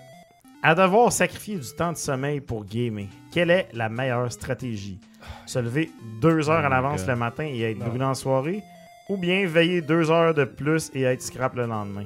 à 0.64 0.76
devoir 0.76 1.12
sacrifier 1.12 1.56
du 1.58 1.72
temps 1.76 1.92
de 1.92 1.98
sommeil 1.98 2.40
pour 2.42 2.66
gamer, 2.66 3.08
quelle 3.32 3.50
est 3.50 3.68
la 3.74 3.90
meilleure 3.90 4.32
stratégie? 4.32 5.00
Se 5.46 5.60
lever 5.60 5.92
deux 6.22 6.50
heures 6.50 6.62
Oh 6.64 6.66
à 6.66 6.70
my 6.70 6.76
l'avance 6.76 7.08
le 7.08 7.16
matin 7.16 7.44
et 7.46 7.62
être 7.62 7.80
brûlé 7.80 8.04
en 8.06 8.14
soirée, 8.14 8.62
ou 9.10 9.18
bien 9.18 9.46
veiller 9.48 9.82
deux 9.82 10.10
heures 10.12 10.34
de 10.34 10.46
plus 10.46 10.90
et 10.94 11.04
être 11.04 11.22
scrap 11.22 11.56
le 11.56 11.66
lendemain? 11.66 12.06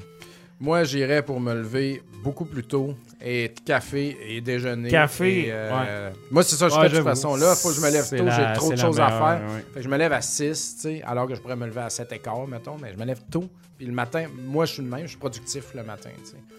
Moi, 0.60 0.86
j'irais 0.86 1.22
pour 1.22 1.40
me 1.42 1.54
lever 1.54 2.02
beaucoup 2.24 2.46
plus 2.46 2.64
tôt 2.64 2.96
et 3.22 3.54
café 3.66 4.18
et 4.26 4.40
déjeuner. 4.40 4.90
Café, 4.90 5.48
et, 5.48 5.52
euh, 5.52 6.12
Moi, 6.32 6.44
c'est 6.44 6.56
ça 6.56 6.68
que 6.68 6.74
je 6.74 6.78
Ouais, 6.80 6.84
fais 6.88 6.92
de 6.94 6.98
toute 7.00 7.08
façon. 7.08 7.36
Là, 7.36 7.56
faut 7.56 7.70
que 7.70 7.76
je 7.76 7.82
me 7.82 7.92
lève 7.92 8.10
tôt. 8.10 8.26
J'ai 8.30 8.54
trop 8.54 8.72
de 8.72 8.78
choses 8.78 9.00
à 9.02 9.10
faire. 9.10 9.42
ouais. 9.50 9.60
Fait 9.74 9.80
que 9.80 9.82
je 9.82 9.90
me 9.90 9.98
lève 9.98 10.14
à 10.14 10.22
6, 10.22 10.76
tu 10.76 10.82
sais, 10.82 11.02
alors 11.04 11.28
que 11.28 11.36
je 11.36 11.42
pourrais 11.42 11.58
me 11.58 11.66
lever 11.66 11.82
à 11.82 11.90
7 11.90 12.10
et 12.14 12.20
quart, 12.20 12.48
mettons. 12.48 12.78
Mais 12.82 12.94
je 12.94 12.98
me 12.98 13.04
lève 13.06 13.20
tôt. 13.30 13.50
Puis 13.78 13.86
le 13.88 13.92
matin, 13.94 14.28
moi, 14.46 14.66
je 14.66 14.74
suis 14.74 14.82
le 14.84 14.88
même. 14.90 15.02
Je 15.04 15.08
suis 15.10 15.18
productif 15.18 15.74
le 15.74 15.84
matin. 15.84 16.10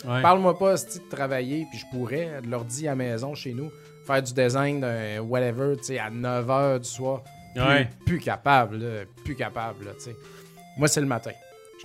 Ouais. 0.07 0.21
Parle-moi 0.23 0.59
pas, 0.59 0.75
de 0.75 1.09
travailler. 1.11 1.67
Puis 1.71 1.79
je 1.81 1.87
pourrais, 1.97 2.41
de 2.43 2.51
l'ordi 2.51 2.87
à 2.87 2.91
la 2.91 2.97
maison, 2.97 3.35
chez 3.35 3.55
nous, 3.55 3.71
faire 4.07 4.23
du 4.23 4.33
design, 4.35 4.81
d'un 4.81 5.21
whatever, 5.21 5.75
à 5.99 6.11
9 6.11 6.47
h 6.47 6.79
du 6.81 6.89
soir. 6.89 7.23
Plus, 7.55 7.63
Ouais. 7.65 7.89
plus 8.05 8.19
capable, 8.19 8.77
là, 8.77 9.05
plus 9.25 9.35
capable, 9.35 9.87
là, 9.87 9.93
tu 9.95 10.11
sais. 10.11 10.17
Moi, 10.77 10.89
c'est 10.89 11.01
le 11.01 11.07
matin. 11.07 11.31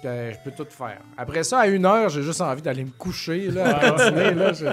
Je, 0.04 0.34
je 0.34 0.38
peux 0.44 0.52
tout 0.52 0.70
faire. 0.70 1.00
Après 1.18 1.44
ça, 1.44 1.60
à 1.60 1.68
une 1.68 1.86
heure, 1.86 2.10
j'ai 2.10 2.24
juste 2.24 2.42
envie 2.42 2.62
d'aller 2.62 2.84
me 2.84 2.90
coucher, 2.92 3.50
là, 3.52 4.10
dîner, 4.10 4.34
là. 4.34 4.52
Je- 4.52 4.66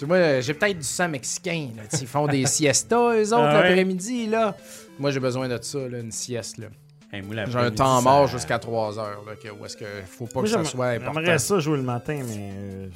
je- 0.00 0.04
moi, 0.04 0.40
j'ai 0.40 0.54
peut-être 0.54 0.78
du 0.78 0.84
sang 0.84 1.08
mexicain, 1.08 1.68
là. 1.76 1.82
Ils 2.00 2.06
font 2.08 2.26
des 2.26 2.44
siestas, 2.46 3.14
eux 3.14 3.26
autres, 3.26 3.34
Ah 3.36 3.60
ouais? 3.60 3.68
l'après-midi, 3.68 4.26
là. 4.26 4.56
Moi, 4.98 5.12
j'ai 5.12 5.20
besoin 5.20 5.48
de 5.48 5.62
ça, 5.62 5.78
là, 5.86 6.00
une 6.00 6.10
sieste, 6.10 6.58
là. 6.58 6.66
Hey, 7.12 7.20
moi, 7.22 7.44
J'ai 7.46 7.58
un 7.58 7.70
temps 7.70 7.96
ça- 8.00 8.02
mort 8.02 8.26
jusqu'à 8.26 8.58
3 8.58 8.98
heures, 8.98 9.22
là, 9.26 9.32
que, 9.36 9.48
où 9.50 9.66
est-ce 9.66 9.76
que 9.76 9.84
faut 10.06 10.24
pas 10.26 10.40
Moi, 10.40 10.42
que 10.44 10.48
ça 10.48 10.64
soit 10.64 10.86
important. 10.88 11.20
J'aimerais 11.20 11.38
ça 11.38 11.58
jouer 11.58 11.76
le 11.76 11.82
matin, 11.82 12.20
mais. 12.26 12.52
euh, 12.56 12.86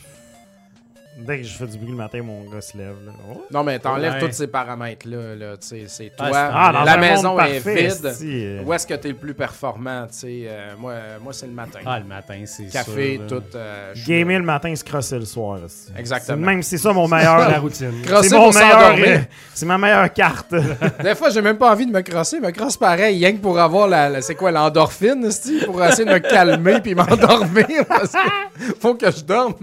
Dès 1.18 1.38
que 1.38 1.44
je 1.44 1.56
fais 1.56 1.66
du 1.66 1.78
bruit 1.78 1.90
le 1.92 1.96
matin, 1.96 2.20
mon 2.22 2.42
gars 2.42 2.60
se 2.60 2.76
lève. 2.76 2.94
Là. 3.06 3.12
Oh. 3.32 3.42
Non, 3.50 3.64
mais 3.64 3.78
t'enlèves 3.78 4.14
Ouais. 4.14 4.20
tous 4.28 4.32
ces 4.32 4.46
paramètres-là, 4.48 5.34
là, 5.34 5.56
tu 5.56 5.66
sais, 5.66 5.84
c'est 5.88 6.12
toi. 6.16 6.26
Ah, 6.30 6.32
c'est- 6.72 6.80
Ah, 6.80 6.84
la 6.84 6.96
maison 6.98 7.40
est 7.40 7.54
parfait, 7.54 7.86
vide. 7.88 8.06
euh. 8.22 8.62
Où 8.64 8.72
est-ce 8.74 8.86
que 8.86 8.94
t'es 8.94 9.08
le 9.08 9.14
plus 9.14 9.32
performant, 9.32 10.06
euh, 10.24 10.74
moi, 10.78 10.92
moi 11.22 11.32
c'est 11.32 11.46
le 11.46 11.52
matin. 11.52 11.78
Ah, 11.86 11.98
le 11.98 12.04
matin, 12.04 12.42
c'est 12.44 12.64
Café, 12.66 13.14
sûr, 13.14 13.22
là. 13.22 13.26
tout. 13.28 13.56
euh, 13.56 13.94
Gamer 14.06 14.38
le 14.38 14.44
matin, 14.44 14.74
se 14.76 14.84
crosser 14.84 15.18
le 15.18 15.24
soir. 15.24 15.58
Exactement. 15.96 16.38
C'est- 16.38 16.44
Même 16.46 16.62
c'est 16.62 16.78
ça 16.78 16.92
mon 16.92 17.08
meilleur. 17.08 17.38
La 17.48 17.58
routine. 17.60 18.02
Crosser 18.04 18.28
c'est 18.28 18.36
mon 18.36 18.52
meilleur. 18.52 19.20
C'est 19.54 19.66
ma 19.66 19.78
meilleure 19.78 20.12
carte. 20.12 20.54
Des 21.02 21.14
fois, 21.14 21.30
j'ai 21.30 21.40
même 21.40 21.56
pas 21.56 21.72
envie 21.72 21.86
de 21.86 21.92
me 21.92 22.02
crosser. 22.02 22.36
Je 22.42 22.46
me 22.46 22.50
crosse 22.50 22.76
pareil, 22.76 23.18
rien 23.24 23.32
que 23.32 23.40
pour 23.40 23.58
avoir 23.58 23.88
la, 23.88 24.08
la- 24.10 24.20
c'est 24.20 24.34
quoi, 24.34 24.50
l'endorphine, 24.50 25.26
pour 25.64 25.82
essayer 25.82 26.04
de 26.04 26.12
me 26.12 26.18
calmer 26.18 26.80
puis 26.82 26.94
m'endormir. 26.94 27.66
Parce 27.88 28.12
que 28.12 28.74
faut 28.80 28.94
que 28.94 29.10
je 29.10 29.22
dorme. 29.22 29.54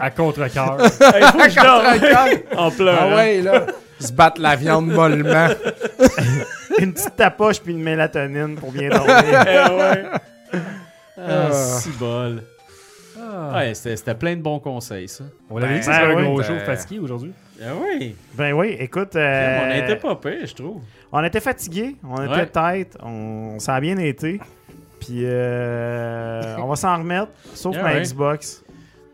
À 0.00 0.10
contre-cœur. 0.10 0.78
Hey, 1.00 1.22
faut 1.32 1.38
que 1.38 1.48
je 1.50 1.60
dorme 1.62 1.86
en 2.56 2.70
pleurant. 2.70 2.98
Ah 3.12 3.16
ouais, 3.16 3.40
là. 3.42 3.66
Ils 4.00 4.06
se 4.06 4.12
battent 4.12 4.38
la 4.38 4.56
viande 4.56 4.86
mollement. 4.88 5.48
une 6.78 6.92
petite 6.94 7.16
tapoche 7.16 7.60
puis 7.60 7.72
une 7.72 7.82
mélatonine 7.82 8.54
pour 8.56 8.72
bien 8.72 8.88
dormir. 8.88 9.14
Eh 9.24 9.72
ouais. 9.74 10.04
Ah, 11.18 11.48
Ah. 11.48 11.52
si 11.52 11.90
bol. 11.90 12.42
Ouais, 13.54 13.74
c'était 13.74 14.14
plein 14.14 14.34
de 14.36 14.40
bons 14.40 14.58
conseils, 14.58 15.06
ça. 15.08 15.24
On 15.50 15.58
l'avait 15.58 15.74
dit 15.74 15.80
que 15.80 15.86
Ben, 15.86 15.92
c'était 15.92 16.06
un 16.06 16.22
gros 16.22 16.38
ben- 16.38 16.44
show 16.44 16.58
fatigué 16.64 16.98
aujourd'hui. 16.98 17.32
Ah 17.62 17.72
oui. 17.78 18.16
ben 18.34 18.52
oui, 18.54 18.76
écoute. 18.78 19.14
euh, 19.16 19.58
On 19.66 19.84
été 19.84 19.96
pas 19.96 20.16
pire, 20.16 20.46
je 20.46 20.54
trouve. 20.54 20.80
On 21.12 21.22
était 21.22 21.40
fatigués, 21.40 21.96
on 22.02 22.16
était 22.24 22.32
Ouais. 22.34 22.46
tête, 22.86 22.96
on, 23.02 23.58
ça 23.58 23.74
a 23.74 23.80
bien 23.80 23.98
été. 23.98 24.40
Puis 24.98 25.20
euh, 25.24 26.56
on 26.58 26.66
va 26.66 26.76
s'en 26.76 26.96
remettre, 26.96 27.28
sauf 27.54 27.74
Yeah, 27.74 27.82
ma 27.84 27.92
ouais. 27.94 28.00
Xbox. 28.02 28.64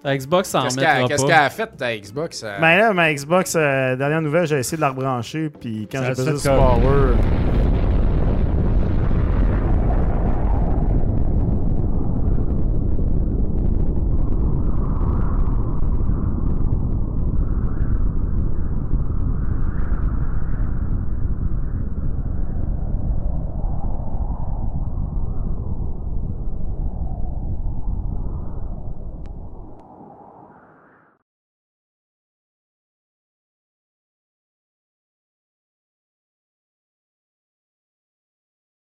Ta 0.02 0.16
Xbox 0.16 0.48
s'en 0.50 0.62
Qu'est-ce 0.64 0.76
qu'elle 0.78 1.04
qu'est-ce 1.08 1.24
qu'elle 1.26 1.34
a 1.34 1.50
fait, 1.50 1.66
ta 1.76 1.96
Xbox? 1.96 2.42
euh? 2.44 2.52
Ben 2.60 2.76
là, 2.78 2.92
ma 2.92 3.12
Xbox, 3.12 3.54
euh, 3.56 3.96
dernière 3.96 4.22
nouvelle, 4.22 4.46
j'ai 4.46 4.58
essayé 4.58 4.76
de 4.76 4.82
la 4.82 4.90
rebrancher, 4.90 5.50
puis 5.50 5.88
quand 5.90 5.98
Ça 5.98 6.04
j'ai 6.04 6.10
a 6.12 6.14
pesé 6.14 6.30
fait 6.32 6.38
sur 6.38 6.50
comme- 6.50 6.58
Power, 6.82 7.14